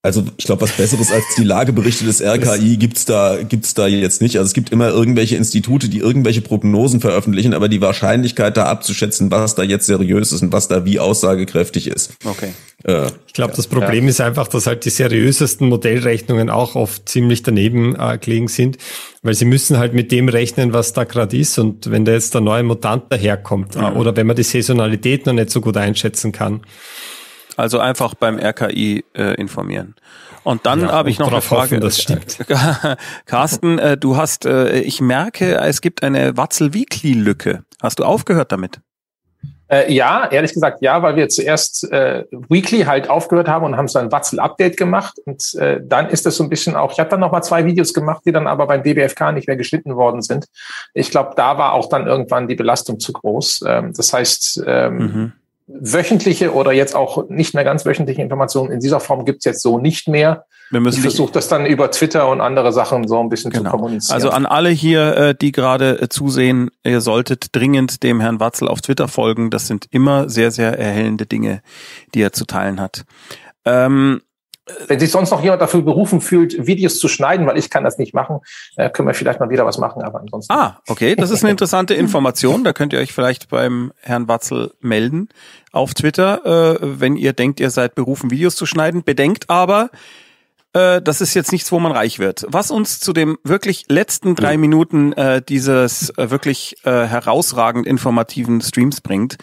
Also 0.00 0.24
ich 0.38 0.44
glaube, 0.46 0.62
was 0.62 0.72
Besseres 0.72 1.10
als 1.10 1.24
die 1.36 1.44
Lageberichte 1.44 2.04
des 2.04 2.22
RKI 2.22 2.76
gibt's 2.76 3.04
da 3.04 3.42
gibt's 3.42 3.74
da 3.74 3.86
jetzt 3.88 4.22
nicht. 4.22 4.38
Also 4.38 4.46
es 4.46 4.54
gibt 4.54 4.70
immer 4.70 4.88
irgendwelche 4.88 5.36
Institute, 5.36 5.88
die 5.88 5.98
irgendwelche 5.98 6.40
Prognosen 6.40 7.00
veröffentlichen, 7.00 7.52
aber 7.52 7.68
die 7.68 7.80
Wahrscheinlichkeit 7.80 8.56
da 8.56 8.66
abzuschätzen, 8.66 9.30
was 9.30 9.54
da 9.54 9.64
jetzt 9.64 9.86
seriös 9.86 10.32
ist 10.32 10.42
und 10.42 10.52
was 10.52 10.68
da 10.68 10.84
wie 10.84 10.98
aussagekräftig 11.00 11.88
ist. 11.88 12.12
Okay. 12.24 12.52
Äh, 12.84 13.06
ich 13.26 13.32
glaube, 13.32 13.54
das 13.54 13.66
Problem 13.66 14.04
ja. 14.04 14.10
ist 14.10 14.20
einfach, 14.20 14.48
dass 14.48 14.66
halt 14.66 14.84
die 14.84 14.90
seriösesten 14.90 15.68
Modellrechnungen 15.68 16.50
auch 16.50 16.74
oft 16.74 17.08
ziemlich 17.08 17.42
daneben 17.42 17.96
äh, 17.98 18.18
gelegen 18.18 18.48
sind, 18.48 18.78
weil 19.22 19.34
sie 19.34 19.44
müssen 19.44 19.78
halt 19.78 19.94
mit 19.94 20.12
dem 20.12 20.28
rechnen, 20.28 20.72
was 20.72 20.92
da 20.92 21.04
gerade 21.04 21.36
ist. 21.36 21.58
Und 21.58 21.90
wenn 21.90 22.04
da 22.04 22.12
jetzt 22.12 22.34
der 22.34 22.40
neue 22.40 22.62
Mutant 22.62 23.10
daherkommt 23.10 23.76
äh, 23.76 23.90
mhm. 23.90 23.96
oder 23.96 24.16
wenn 24.16 24.26
man 24.26 24.36
die 24.36 24.44
Saisonalität 24.44 25.26
noch 25.26 25.32
nicht 25.32 25.50
so 25.50 25.60
gut 25.60 25.76
einschätzen 25.76 26.32
kann, 26.32 26.62
also 27.56 27.80
einfach 27.80 28.14
beim 28.14 28.38
RKI 28.38 29.04
äh, 29.14 29.34
informieren. 29.34 29.96
Und 30.44 30.64
dann 30.64 30.80
ja, 30.80 30.92
habe 30.92 31.10
ich 31.10 31.18
noch 31.18 31.30
eine 31.30 31.42
Frage. 31.42 31.76
Hoffen, 31.76 31.80
das 31.80 32.00
stimmt. 32.00 32.38
Carsten, 33.26 33.78
äh, 33.78 33.98
du 33.98 34.16
hast, 34.16 34.46
äh, 34.46 34.80
ich 34.80 35.00
merke, 35.00 35.56
es 35.56 35.80
gibt 35.80 36.02
eine 36.04 36.36
Watzel 36.36 36.72
Weekly 36.72 37.12
Lücke. 37.12 37.64
Hast 37.82 37.98
du 37.98 38.04
aufgehört 38.04 38.52
damit? 38.52 38.80
Äh, 39.68 39.92
ja, 39.92 40.28
ehrlich 40.30 40.54
gesagt, 40.54 40.82
ja, 40.82 41.02
weil 41.02 41.16
wir 41.16 41.28
zuerst 41.28 41.90
äh, 41.92 42.24
Weekly 42.30 42.84
halt 42.84 43.10
aufgehört 43.10 43.48
haben 43.48 43.64
und 43.64 43.76
haben 43.76 43.88
so 43.88 43.98
ein 43.98 44.10
Watzel-Update 44.10 44.76
gemacht. 44.76 45.18
Und 45.24 45.54
äh, 45.56 45.80
dann 45.82 46.08
ist 46.08 46.26
das 46.26 46.36
so 46.36 46.44
ein 46.44 46.48
bisschen 46.48 46.74
auch, 46.74 46.92
ich 46.92 47.00
habe 47.00 47.10
dann 47.10 47.20
noch 47.20 47.32
mal 47.32 47.42
zwei 47.42 47.64
Videos 47.64 47.92
gemacht, 47.92 48.22
die 48.24 48.32
dann 48.32 48.46
aber 48.46 48.66
beim 48.66 48.82
DBFK 48.82 49.32
nicht 49.32 49.46
mehr 49.46 49.56
geschnitten 49.56 49.96
worden 49.96 50.22
sind. 50.22 50.46
Ich 50.94 51.10
glaube, 51.10 51.32
da 51.36 51.58
war 51.58 51.74
auch 51.74 51.88
dann 51.88 52.06
irgendwann 52.06 52.48
die 52.48 52.54
Belastung 52.54 52.98
zu 52.98 53.12
groß. 53.12 53.64
Ähm, 53.66 53.92
das 53.94 54.12
heißt, 54.12 54.62
ähm, 54.66 54.96
mhm 54.96 55.32
wöchentliche 55.68 56.54
oder 56.54 56.72
jetzt 56.72 56.96
auch 56.96 57.28
nicht 57.28 57.54
mehr 57.54 57.64
ganz 57.64 57.84
wöchentliche 57.84 58.22
Informationen 58.22 58.72
in 58.72 58.80
dieser 58.80 59.00
Form 59.00 59.24
gibt's 59.24 59.44
jetzt 59.44 59.62
so 59.62 59.78
nicht 59.78 60.08
mehr. 60.08 60.44
Wir 60.70 60.80
müssen 60.80 60.98
ich 60.98 61.02
versuche 61.02 61.32
das 61.32 61.48
dann 61.48 61.64
über 61.64 61.90
Twitter 61.90 62.28
und 62.28 62.40
andere 62.40 62.72
Sachen 62.72 63.08
so 63.08 63.20
ein 63.20 63.28
bisschen 63.28 63.50
genau. 63.50 63.70
zu 63.70 63.76
kommunizieren. 63.76 64.14
Also 64.14 64.30
an 64.30 64.44
alle 64.44 64.68
hier, 64.68 65.16
äh, 65.16 65.34
die 65.34 65.52
gerade 65.52 66.00
äh, 66.02 66.08
zusehen, 66.08 66.70
ihr 66.84 67.00
solltet 67.00 67.54
dringend 67.56 68.02
dem 68.02 68.20
Herrn 68.20 68.40
Watzel 68.40 68.68
auf 68.68 68.80
Twitter 68.80 69.08
folgen. 69.08 69.50
Das 69.50 69.66
sind 69.66 69.86
immer 69.90 70.28
sehr, 70.28 70.50
sehr 70.50 70.78
erhellende 70.78 71.26
Dinge, 71.26 71.62
die 72.14 72.20
er 72.20 72.32
zu 72.32 72.44
teilen 72.44 72.80
hat. 72.80 73.04
Ähm, 73.64 74.20
wenn 74.86 75.00
sich 75.00 75.10
sonst 75.10 75.30
noch 75.30 75.42
jemand 75.42 75.62
dafür 75.62 75.82
berufen 75.82 76.20
fühlt, 76.20 76.66
Videos 76.66 76.98
zu 76.98 77.08
schneiden, 77.08 77.46
weil 77.46 77.58
ich 77.58 77.70
kann 77.70 77.84
das 77.84 77.98
nicht 77.98 78.14
machen, 78.14 78.40
äh, 78.76 78.90
können 78.90 79.08
wir 79.08 79.14
vielleicht 79.14 79.40
mal 79.40 79.50
wieder 79.50 79.66
was 79.66 79.78
machen, 79.78 80.02
aber 80.02 80.20
ansonsten. 80.20 80.52
Ah, 80.52 80.80
okay, 80.88 81.16
das 81.16 81.30
ist 81.30 81.42
eine 81.42 81.50
interessante 81.50 81.94
Information. 81.98 82.64
Da 82.64 82.72
könnt 82.72 82.92
ihr 82.92 82.98
euch 82.98 83.12
vielleicht 83.12 83.48
beim 83.48 83.92
Herrn 84.00 84.28
Watzel 84.28 84.72
melden 84.80 85.28
auf 85.72 85.94
Twitter, 85.94 86.80
äh, 86.82 87.00
wenn 87.00 87.16
ihr 87.16 87.32
denkt, 87.32 87.60
ihr 87.60 87.70
seid 87.70 87.94
berufen, 87.94 88.30
Videos 88.30 88.56
zu 88.56 88.66
schneiden. 88.66 89.04
Bedenkt 89.04 89.50
aber, 89.50 89.90
äh, 90.72 91.00
das 91.02 91.20
ist 91.20 91.34
jetzt 91.34 91.52
nichts, 91.52 91.72
wo 91.72 91.78
man 91.78 91.92
reich 91.92 92.18
wird. 92.18 92.44
Was 92.48 92.70
uns 92.70 93.00
zu 93.00 93.12
dem 93.12 93.38
wirklich 93.44 93.84
letzten 93.88 94.34
drei 94.34 94.56
Minuten 94.56 95.14
dieses 95.48 96.12
wirklich 96.16 96.76
herausragend 96.84 97.86
informativen 97.86 98.60
Streams 98.60 99.00
bringt, 99.00 99.38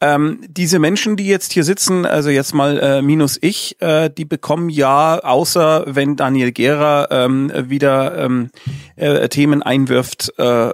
ähm, 0.00 0.40
diese 0.48 0.78
Menschen, 0.78 1.16
die 1.16 1.26
jetzt 1.26 1.52
hier 1.52 1.64
sitzen, 1.64 2.04
also 2.04 2.28
jetzt 2.28 2.54
mal 2.54 2.78
äh, 2.78 3.02
minus 3.02 3.38
ich, 3.40 3.80
äh, 3.80 4.10
die 4.10 4.26
bekommen 4.26 4.68
ja, 4.68 5.18
außer 5.18 5.84
wenn 5.86 6.16
Daniel 6.16 6.52
Gera 6.52 7.08
ähm, 7.10 7.50
wieder 7.70 8.18
ähm, 8.18 8.50
äh, 8.96 9.28
Themen 9.28 9.62
einwirft, 9.62 10.34
äh, 10.38 10.68
äh, 10.68 10.72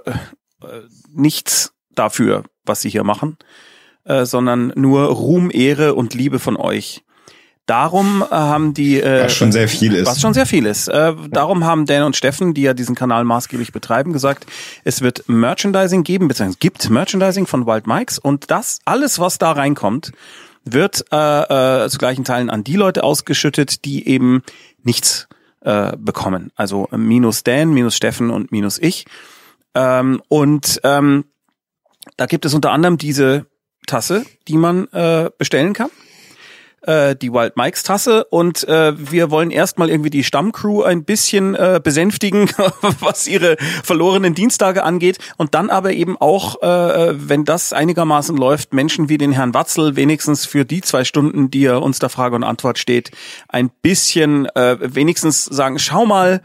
nichts 1.13 1.73
dafür, 1.95 2.43
was 2.65 2.81
sie 2.81 2.89
hier 2.89 3.05
machen, 3.05 3.37
äh, 4.03 4.25
sondern 4.25 4.73
nur 4.75 5.05
Ruhm, 5.05 5.49
Ehre 5.53 5.93
und 5.93 6.13
Liebe 6.13 6.39
von 6.39 6.57
euch. 6.57 7.03
Darum 7.65 8.21
äh, 8.29 8.35
haben 8.35 8.73
die 8.73 8.99
äh, 8.99 9.23
was 9.23 9.35
schon 9.35 9.53
sehr 9.53 9.69
viel 9.69 9.93
ist. 9.93 10.07
Was 10.07 10.19
schon 10.19 10.33
sehr 10.33 10.45
viel 10.45 10.65
ist. 10.65 10.89
Äh, 10.89 11.13
darum 11.29 11.63
haben 11.63 11.85
Dan 11.85 12.03
und 12.03 12.17
Steffen, 12.17 12.53
die 12.53 12.63
ja 12.63 12.73
diesen 12.73 12.93
Kanal 12.93 13.23
maßgeblich 13.23 13.71
betreiben, 13.71 14.11
gesagt, 14.11 14.45
es 14.83 15.01
wird 15.01 15.23
Merchandising 15.27 16.03
geben, 16.03 16.27
beziehungsweise 16.27 16.57
gibt 16.59 16.89
Merchandising 16.89 17.47
von 17.47 17.65
Wild 17.65 17.87
Mikes 17.87 18.19
und 18.19 18.51
das 18.51 18.79
alles, 18.83 19.17
was 19.19 19.37
da 19.37 19.53
reinkommt, 19.53 20.11
wird 20.65 21.05
äh, 21.11 21.85
äh, 21.85 21.89
zu 21.89 21.97
gleichen 21.97 22.25
Teilen 22.25 22.49
an 22.49 22.65
die 22.65 22.75
Leute 22.75 23.03
ausgeschüttet, 23.03 23.85
die 23.85 24.09
eben 24.09 24.43
nichts 24.81 25.29
äh, 25.61 25.95
bekommen. 25.97 26.51
Also 26.55 26.89
minus 26.91 27.43
Dan, 27.43 27.71
minus 27.73 27.95
Steffen 27.95 28.29
und 28.29 28.51
minus 28.51 28.77
ich. 28.77 29.05
Ähm, 29.73 30.21
und 30.27 30.81
ähm, 30.83 31.25
da 32.17 32.25
gibt 32.25 32.43
es 32.45 32.53
unter 32.53 32.71
anderem 32.71 32.97
diese 32.97 33.45
Tasse, 33.87 34.25
die 34.49 34.57
man 34.57 34.87
äh, 34.91 35.29
bestellen 35.37 35.71
kann 35.71 35.89
äh, 36.83 37.15
die 37.15 37.31
Wild 37.31 37.57
Mikes 37.57 37.83
Tasse 37.83 38.25
und 38.25 38.67
äh, 38.67 38.93
wir 38.97 39.31
wollen 39.31 39.51
erstmal 39.51 39.89
irgendwie 39.89 40.09
die 40.09 40.23
Stammcrew 40.23 40.83
ein 40.83 41.03
bisschen 41.03 41.55
äh, 41.55 41.79
besänftigen, 41.83 42.49
was 42.99 43.27
ihre 43.27 43.57
verlorenen 43.83 44.35
Dienstage 44.35 44.83
angeht 44.83 45.17
und 45.37 45.55
dann 45.55 45.69
aber 45.69 45.93
eben 45.93 46.17
auch, 46.17 46.61
äh, 46.61 47.13
wenn 47.15 47.45
das 47.45 47.73
einigermaßen 47.73 48.35
läuft, 48.37 48.73
Menschen 48.73 49.09
wie 49.09 49.17
den 49.17 49.31
Herrn 49.31 49.53
Watzel 49.53 49.95
wenigstens 49.95 50.45
für 50.45 50.65
die 50.65 50.81
zwei 50.81 51.03
Stunden, 51.03 51.49
die 51.49 51.65
er 51.65 51.81
uns 51.81 51.99
der 51.99 52.09
Frage 52.09 52.35
und 52.35 52.43
Antwort 52.43 52.77
steht, 52.77 53.11
ein 53.47 53.69
bisschen 53.81 54.45
äh, 54.55 54.77
wenigstens 54.81 55.45
sagen, 55.45 55.79
schau 55.79 56.05
mal, 56.05 56.41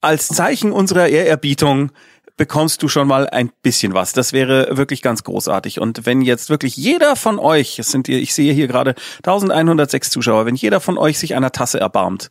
als 0.00 0.28
Zeichen 0.28 0.72
unserer 0.72 1.08
Ehrerbietung 1.08 1.90
bekommst 2.38 2.82
du 2.82 2.88
schon 2.88 3.06
mal 3.06 3.28
ein 3.28 3.50
bisschen 3.62 3.92
was. 3.92 4.14
Das 4.14 4.32
wäre 4.32 4.78
wirklich 4.78 5.02
ganz 5.02 5.24
großartig. 5.24 5.80
Und 5.80 6.06
wenn 6.06 6.22
jetzt 6.22 6.48
wirklich 6.48 6.76
jeder 6.76 7.16
von 7.16 7.38
euch, 7.38 7.78
es 7.78 7.90
sind 7.90 8.08
ich 8.08 8.32
sehe 8.32 8.54
hier 8.54 8.68
gerade 8.68 8.94
1106 9.18 10.08
Zuschauer, 10.08 10.46
wenn 10.46 10.54
jeder 10.54 10.80
von 10.80 10.96
euch 10.96 11.18
sich 11.18 11.34
einer 11.34 11.52
Tasse 11.52 11.78
erbarmt, 11.80 12.30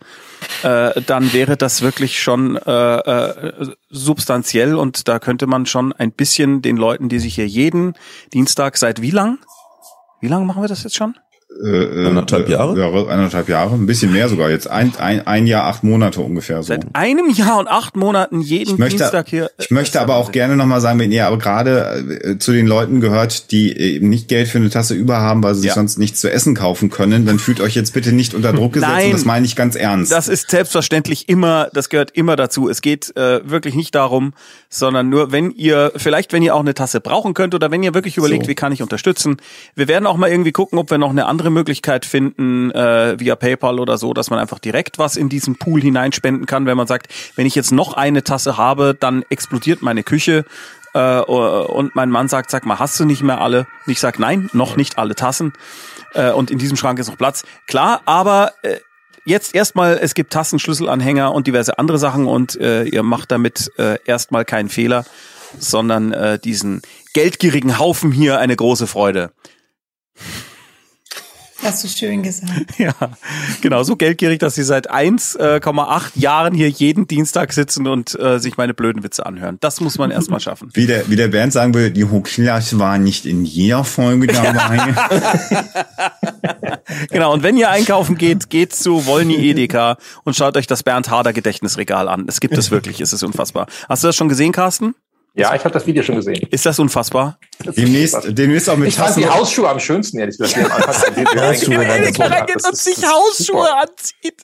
äh, 0.63 0.99
dann 1.01 1.31
wäre 1.33 1.57
das 1.57 1.83
wirklich 1.83 2.19
schon 2.19 2.55
äh, 2.55 2.95
äh, 2.97 3.67
substanziell 3.89 4.75
und 4.75 5.07
da 5.07 5.19
könnte 5.19 5.45
man 5.45 5.67
schon 5.67 5.93
ein 5.93 6.11
bisschen 6.11 6.63
den 6.63 6.77
Leuten, 6.77 7.09
die 7.09 7.19
sich 7.19 7.35
hier 7.35 7.47
jeden 7.47 7.93
Dienstag 8.33 8.77
seit 8.77 9.01
wie 9.01 9.11
lang? 9.11 9.37
Wie 10.21 10.27
lange 10.27 10.45
machen 10.45 10.63
wir 10.63 10.69
das 10.69 10.83
jetzt 10.83 10.95
schon? 10.95 11.15
Äh, 11.63 12.07
anderthalb 12.07 12.49
Jahre? 12.49 12.79
Ja, 12.79 12.87
anderthalb 12.87 13.49
Jahre, 13.49 13.75
ein 13.75 13.85
bisschen 13.85 14.11
mehr 14.11 14.29
sogar 14.29 14.49
jetzt. 14.49 14.69
Ein, 14.69 14.93
ein, 14.97 15.25
ein 15.25 15.47
Jahr, 15.47 15.65
acht 15.65 15.83
Monate 15.83 16.21
ungefähr 16.21 16.57
so. 16.63 16.67
Seit 16.67 16.85
einem 16.93 17.29
Jahr 17.29 17.59
und 17.59 17.67
acht 17.67 17.95
Monaten 17.95 18.41
jeden 18.41 18.73
ich 18.73 18.77
möchte, 18.77 18.97
Dienstag 18.97 19.29
hier. 19.29 19.49
Ich 19.57 19.71
möchte 19.71 19.99
aber 20.01 20.15
auch 20.15 20.31
gerne 20.31 20.55
nochmal 20.55 20.81
sagen, 20.81 20.99
wenn 20.99 21.11
ihr 21.11 21.27
aber 21.27 21.37
gerade 21.37 22.19
äh, 22.23 22.37
zu 22.37 22.51
den 22.51 22.67
Leuten 22.67 23.01
gehört, 23.01 23.51
die 23.51 23.77
eben 23.77 24.09
nicht 24.09 24.27
Geld 24.27 24.47
für 24.47 24.57
eine 24.57 24.69
Tasse 24.69 24.93
über 24.93 25.19
haben, 25.19 25.43
weil 25.43 25.55
sie 25.55 25.61
sich 25.61 25.69
ja. 25.69 25.73
sonst 25.75 25.97
nichts 25.97 26.21
zu 26.21 26.31
essen 26.31 26.55
kaufen 26.55 26.89
können, 26.89 27.25
dann 27.25 27.39
fühlt 27.39 27.61
euch 27.61 27.75
jetzt 27.75 27.93
bitte 27.93 28.11
nicht 28.11 28.33
unter 28.33 28.53
Druck 28.53 28.73
gesetzt. 28.73 28.91
Nein, 28.91 29.05
und 29.07 29.13
das 29.13 29.25
meine 29.25 29.45
ich 29.45 29.55
ganz 29.55 29.75
ernst. 29.75 30.11
Das 30.11 30.27
ist 30.27 30.49
selbstverständlich 30.51 31.29
immer, 31.29 31.69
das 31.73 31.89
gehört 31.89 32.11
immer 32.11 32.35
dazu. 32.35 32.69
Es 32.69 32.81
geht 32.81 33.15
äh, 33.17 33.41
wirklich 33.49 33.75
nicht 33.75 33.95
darum, 33.95 34.33
sondern 34.69 35.09
nur, 35.09 35.31
wenn 35.31 35.51
ihr, 35.51 35.91
vielleicht 35.95 36.33
wenn 36.33 36.43
ihr 36.43 36.55
auch 36.55 36.59
eine 36.59 36.73
Tasse 36.73 37.01
brauchen 37.01 37.33
könnt 37.33 37.55
oder 37.55 37.71
wenn 37.71 37.83
ihr 37.83 37.93
wirklich 37.93 38.17
überlegt, 38.17 38.45
so. 38.45 38.49
wie 38.49 38.55
kann 38.55 38.71
ich 38.71 38.81
unterstützen. 38.81 39.37
Wir 39.75 39.87
werden 39.87 40.05
auch 40.05 40.17
mal 40.17 40.29
irgendwie 40.29 40.51
gucken, 40.51 40.79
ob 40.79 40.91
wir 40.91 40.97
noch 40.97 41.09
eine 41.09 41.25
andere 41.25 41.46
Möglichkeit 41.49 42.05
finden, 42.05 42.17
finden 42.37 42.71
äh, 42.71 43.19
via 43.19 43.35
PayPal 43.35 43.79
oder 43.79 43.97
so, 43.97 44.13
dass 44.13 44.29
man 44.29 44.39
einfach 44.39 44.59
direkt 44.59 44.97
was 44.99 45.17
in 45.17 45.29
diesen 45.29 45.57
Pool 45.57 45.81
hineinspenden 45.81 46.45
kann, 46.45 46.65
wenn 46.65 46.77
man 46.77 46.87
sagt, 46.87 47.13
wenn 47.35 47.45
ich 47.45 47.55
jetzt 47.55 47.71
noch 47.71 47.93
eine 47.93 48.23
Tasse 48.23 48.57
habe, 48.57 48.95
dann 48.99 49.23
explodiert 49.29 49.81
meine 49.81 50.03
Küche 50.03 50.45
äh, 50.93 51.19
und 51.19 51.95
mein 51.95 52.09
Mann 52.09 52.27
sagt, 52.27 52.49
sag 52.49 52.65
mal, 52.65 52.79
hast 52.79 52.99
du 52.99 53.05
nicht 53.05 53.21
mehr 53.21 53.41
alle? 53.41 53.67
Und 53.85 53.91
ich 53.91 53.99
sag, 53.99 54.19
nein, 54.19 54.49
noch 54.53 54.75
nicht 54.75 54.97
alle 54.97 55.15
Tassen 55.15 55.53
äh, 56.13 56.31
und 56.31 56.51
in 56.51 56.57
diesem 56.57 56.77
Schrank 56.77 56.99
ist 56.99 57.07
noch 57.07 57.17
Platz. 57.17 57.43
Klar, 57.67 58.01
aber 58.05 58.53
äh, 58.63 58.77
jetzt 59.25 59.55
erstmal, 59.55 59.99
es 60.01 60.13
gibt 60.13 60.33
Tassen, 60.33 60.59
Schlüsselanhänger 60.59 61.33
und 61.33 61.47
diverse 61.47 61.77
andere 61.79 61.97
Sachen 61.97 62.25
und 62.25 62.59
äh, 62.59 62.83
ihr 62.83 63.03
macht 63.03 63.31
damit 63.31 63.71
äh, 63.77 63.97
erstmal 64.05 64.45
keinen 64.45 64.69
Fehler, 64.69 65.05
sondern 65.59 66.13
äh, 66.13 66.39
diesen 66.39 66.81
geldgierigen 67.13 67.79
Haufen 67.79 68.11
hier 68.11 68.39
eine 68.39 68.55
große 68.55 68.87
Freude. 68.87 69.31
Hast 71.67 71.83
du 71.83 71.89
schön 71.89 72.23
gesagt. 72.23 72.53
Ja, 72.77 72.93
genau, 73.61 73.83
so 73.83 73.95
geldgierig, 73.95 74.39
dass 74.39 74.55
sie 74.55 74.63
seit 74.63 74.91
1,8 74.91 76.11
Jahren 76.15 76.53
hier 76.53 76.69
jeden 76.69 77.07
Dienstag 77.07 77.51
sitzen 77.51 77.87
und 77.87 78.17
äh, 78.19 78.39
sich 78.39 78.55
meine 78.55 78.73
blöden 78.73 79.03
Witze 79.03 79.25
anhören. 79.25 79.57
Das 79.59 79.81
muss 79.81 79.97
man 79.97 80.11
erstmal 80.11 80.39
schaffen. 80.39 80.69
Wie 80.73 80.85
der, 80.85 81.09
wie 81.09 81.15
der 81.15 81.27
Bernd 81.27 81.51
sagen 81.53 81.73
würde, 81.73 81.91
die 81.91 82.05
Hochschillers 82.05 82.77
waren 82.79 83.03
nicht 83.03 83.25
in 83.25 83.43
jeder 83.43 83.83
Folge 83.83 84.27
dabei. 84.27 84.95
genau, 87.09 87.33
und 87.33 87.43
wenn 87.43 87.57
ihr 87.57 87.69
einkaufen 87.69 88.17
geht, 88.17 88.49
geht 88.49 88.73
zu 88.73 89.05
Wolny 89.05 89.35
Edeka 89.35 89.97
und 90.23 90.35
schaut 90.35 90.55
euch 90.55 90.67
das 90.67 90.83
Bernd 90.83 91.09
Harder 91.09 91.33
Gedächtnisregal 91.33 92.07
an. 92.07 92.25
Es 92.27 92.39
gibt 92.39 92.57
es 92.57 92.71
wirklich, 92.71 93.01
es 93.01 93.11
ist 93.11 93.23
unfassbar. 93.23 93.67
Hast 93.89 94.03
du 94.03 94.07
das 94.07 94.15
schon 94.15 94.29
gesehen, 94.29 94.51
Carsten? 94.51 94.95
Ja, 95.37 95.53
ich 95.53 95.63
habe 95.63 95.73
das 95.73 95.85
Video 95.85 96.01
schon 96.01 96.15
gesehen. 96.15 96.47
Ist 96.49 96.65
das 96.65 96.79
unfassbar? 96.79 97.37
demnächst, 97.63 98.17
demnächst 98.29 98.69
auch 98.69 98.77
mit 98.77 98.89
Ich 98.89 98.95
fand 98.95 99.15
die 99.17 99.27
Hausschuhe 99.27 99.69
am 99.69 99.79
schönsten, 99.79 100.17
ehrlich 100.17 100.37
gesagt. 100.37 100.67
Die 101.15 101.39
Hausschuhe 101.39 101.77
wenn 101.77 102.73
sich 102.73 102.97
Hausschuhe 103.05 103.75
anzieht. 103.75 104.41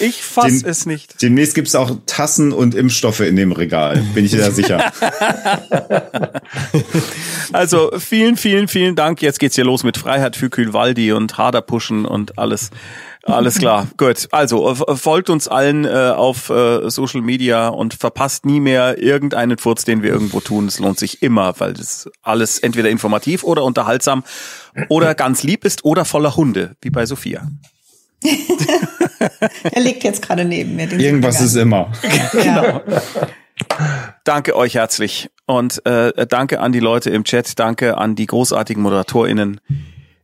Ich 0.00 0.22
fass 0.22 0.62
es 0.62 0.86
nicht. 0.86 1.20
Demnächst 1.20 1.54
gibt's 1.54 1.74
auch 1.74 1.90
Tassen 2.06 2.52
und 2.52 2.74
Impfstoffe 2.74 3.20
in 3.20 3.36
dem 3.36 3.52
Regal, 3.52 4.02
bin 4.14 4.24
ich 4.24 4.30
dir 4.30 4.38
da 4.38 4.50
sicher. 4.50 4.90
also 7.52 7.90
vielen, 7.98 8.36
vielen, 8.36 8.68
vielen 8.68 8.96
Dank. 8.96 9.20
Jetzt 9.20 9.38
geht's 9.38 9.56
hier 9.56 9.64
los 9.64 9.84
mit 9.84 9.98
Freiheit 9.98 10.36
für 10.36 10.48
Kühlwaldi 10.48 11.12
und 11.12 11.36
Haderpuschen 11.36 12.06
und 12.06 12.38
alles. 12.38 12.70
Alles 13.24 13.58
klar, 13.58 13.86
gut. 13.98 14.28
Also 14.30 14.74
folgt 14.74 15.28
uns 15.28 15.46
allen 15.46 15.84
äh, 15.84 15.88
auf 15.88 16.48
äh, 16.48 16.88
Social 16.90 17.20
Media 17.20 17.68
und 17.68 17.94
verpasst 17.94 18.46
nie 18.46 18.60
mehr 18.60 18.98
irgendeinen 18.98 19.58
Furz, 19.58 19.84
den 19.84 20.02
wir 20.02 20.10
irgendwo 20.10 20.40
tun. 20.40 20.66
Es 20.66 20.78
lohnt 20.78 20.98
sich 20.98 21.22
immer, 21.22 21.54
weil 21.58 21.74
das 21.74 22.08
alles 22.22 22.58
entweder 22.58 22.88
informativ 22.88 23.44
oder 23.44 23.64
unterhaltsam 23.64 24.24
oder 24.88 25.14
ganz 25.14 25.42
lieb 25.42 25.64
ist 25.64 25.84
oder 25.84 26.04
voller 26.04 26.36
Hunde, 26.36 26.76
wie 26.80 26.90
bei 26.90 27.04
Sophia. 27.04 27.46
er 29.72 29.80
liegt 29.80 30.04
jetzt 30.04 30.22
gerade 30.22 30.44
neben 30.44 30.76
mir. 30.76 30.90
Irgendwas 30.92 31.40
ist 31.40 31.56
immer. 31.56 31.92
genau. 32.32 32.82
Danke 34.24 34.56
euch 34.56 34.74
herzlich 34.74 35.30
und 35.46 35.84
äh, 35.84 36.26
danke 36.26 36.60
an 36.60 36.72
die 36.72 36.80
Leute 36.80 37.10
im 37.10 37.24
Chat, 37.24 37.58
danke 37.58 37.98
an 37.98 38.14
die 38.14 38.26
großartigen 38.26 38.82
ModeratorInnen. 38.82 39.60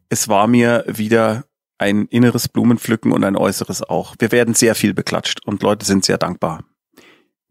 Es 0.09 0.29
war 0.29 0.47
mir 0.47 0.85
wieder 0.87 1.45
ein 1.79 2.07
inneres 2.07 2.49
Blumenpflücken 2.49 3.13
und 3.13 3.25
ein 3.25 3.37
äußeres 3.37 3.83
auch. 3.83 4.15
Wir 4.19 4.33
werden 4.33 4.55
sehr 4.55 4.75
viel 4.75 4.95
beklatscht 4.95 5.41
und 5.45 5.63
Leute 5.63 5.85
sind 5.85 6.05
sehr 6.05 6.19
dankbar. 6.19 6.65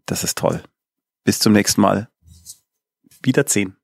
Das 0.05 0.23
ist 0.23 0.37
toll. 0.37 0.63
Bis 1.23 1.39
zum 1.39 1.53
nächsten 1.53 1.81
Mal. 1.81 2.09
Wieder 3.21 3.45
zehn. 3.45 3.75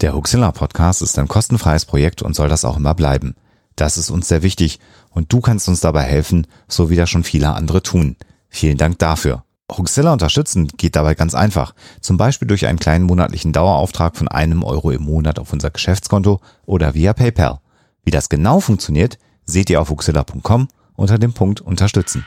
Der 0.00 0.14
Huxilla 0.14 0.52
Podcast 0.52 1.02
ist 1.02 1.18
ein 1.18 1.28
kostenfreies 1.28 1.84
Projekt 1.84 2.22
und 2.22 2.34
soll 2.34 2.48
das 2.48 2.64
auch 2.64 2.76
immer 2.76 2.94
bleiben. 2.94 3.34
Das 3.76 3.96
ist 3.96 4.10
uns 4.10 4.28
sehr 4.28 4.42
wichtig 4.42 4.78
und 5.10 5.32
du 5.32 5.40
kannst 5.40 5.68
uns 5.68 5.80
dabei 5.80 6.02
helfen, 6.02 6.46
so 6.68 6.90
wie 6.90 6.96
das 6.96 7.10
schon 7.10 7.24
viele 7.24 7.52
andere 7.54 7.82
tun. 7.82 8.16
Vielen 8.48 8.78
Dank 8.78 8.98
dafür. 8.98 9.44
Huxilla 9.70 10.12
unterstützen 10.12 10.68
geht 10.76 10.96
dabei 10.96 11.14
ganz 11.14 11.34
einfach. 11.34 11.74
Zum 12.00 12.16
Beispiel 12.16 12.46
durch 12.46 12.66
einen 12.66 12.78
kleinen 12.78 13.04
monatlichen 13.04 13.52
Dauerauftrag 13.52 14.16
von 14.16 14.28
einem 14.28 14.62
Euro 14.62 14.90
im 14.90 15.02
Monat 15.02 15.38
auf 15.38 15.52
unser 15.52 15.70
Geschäftskonto 15.70 16.40
oder 16.66 16.94
via 16.94 17.12
PayPal. 17.14 17.60
Wie 18.04 18.10
das 18.10 18.28
genau 18.28 18.60
funktioniert, 18.60 19.18
seht 19.44 19.70
ihr 19.70 19.80
auf 19.80 19.90
uxilla.com 19.90 20.68
unter 20.94 21.18
dem 21.18 21.32
Punkt 21.32 21.60
Unterstützen. 21.60 22.26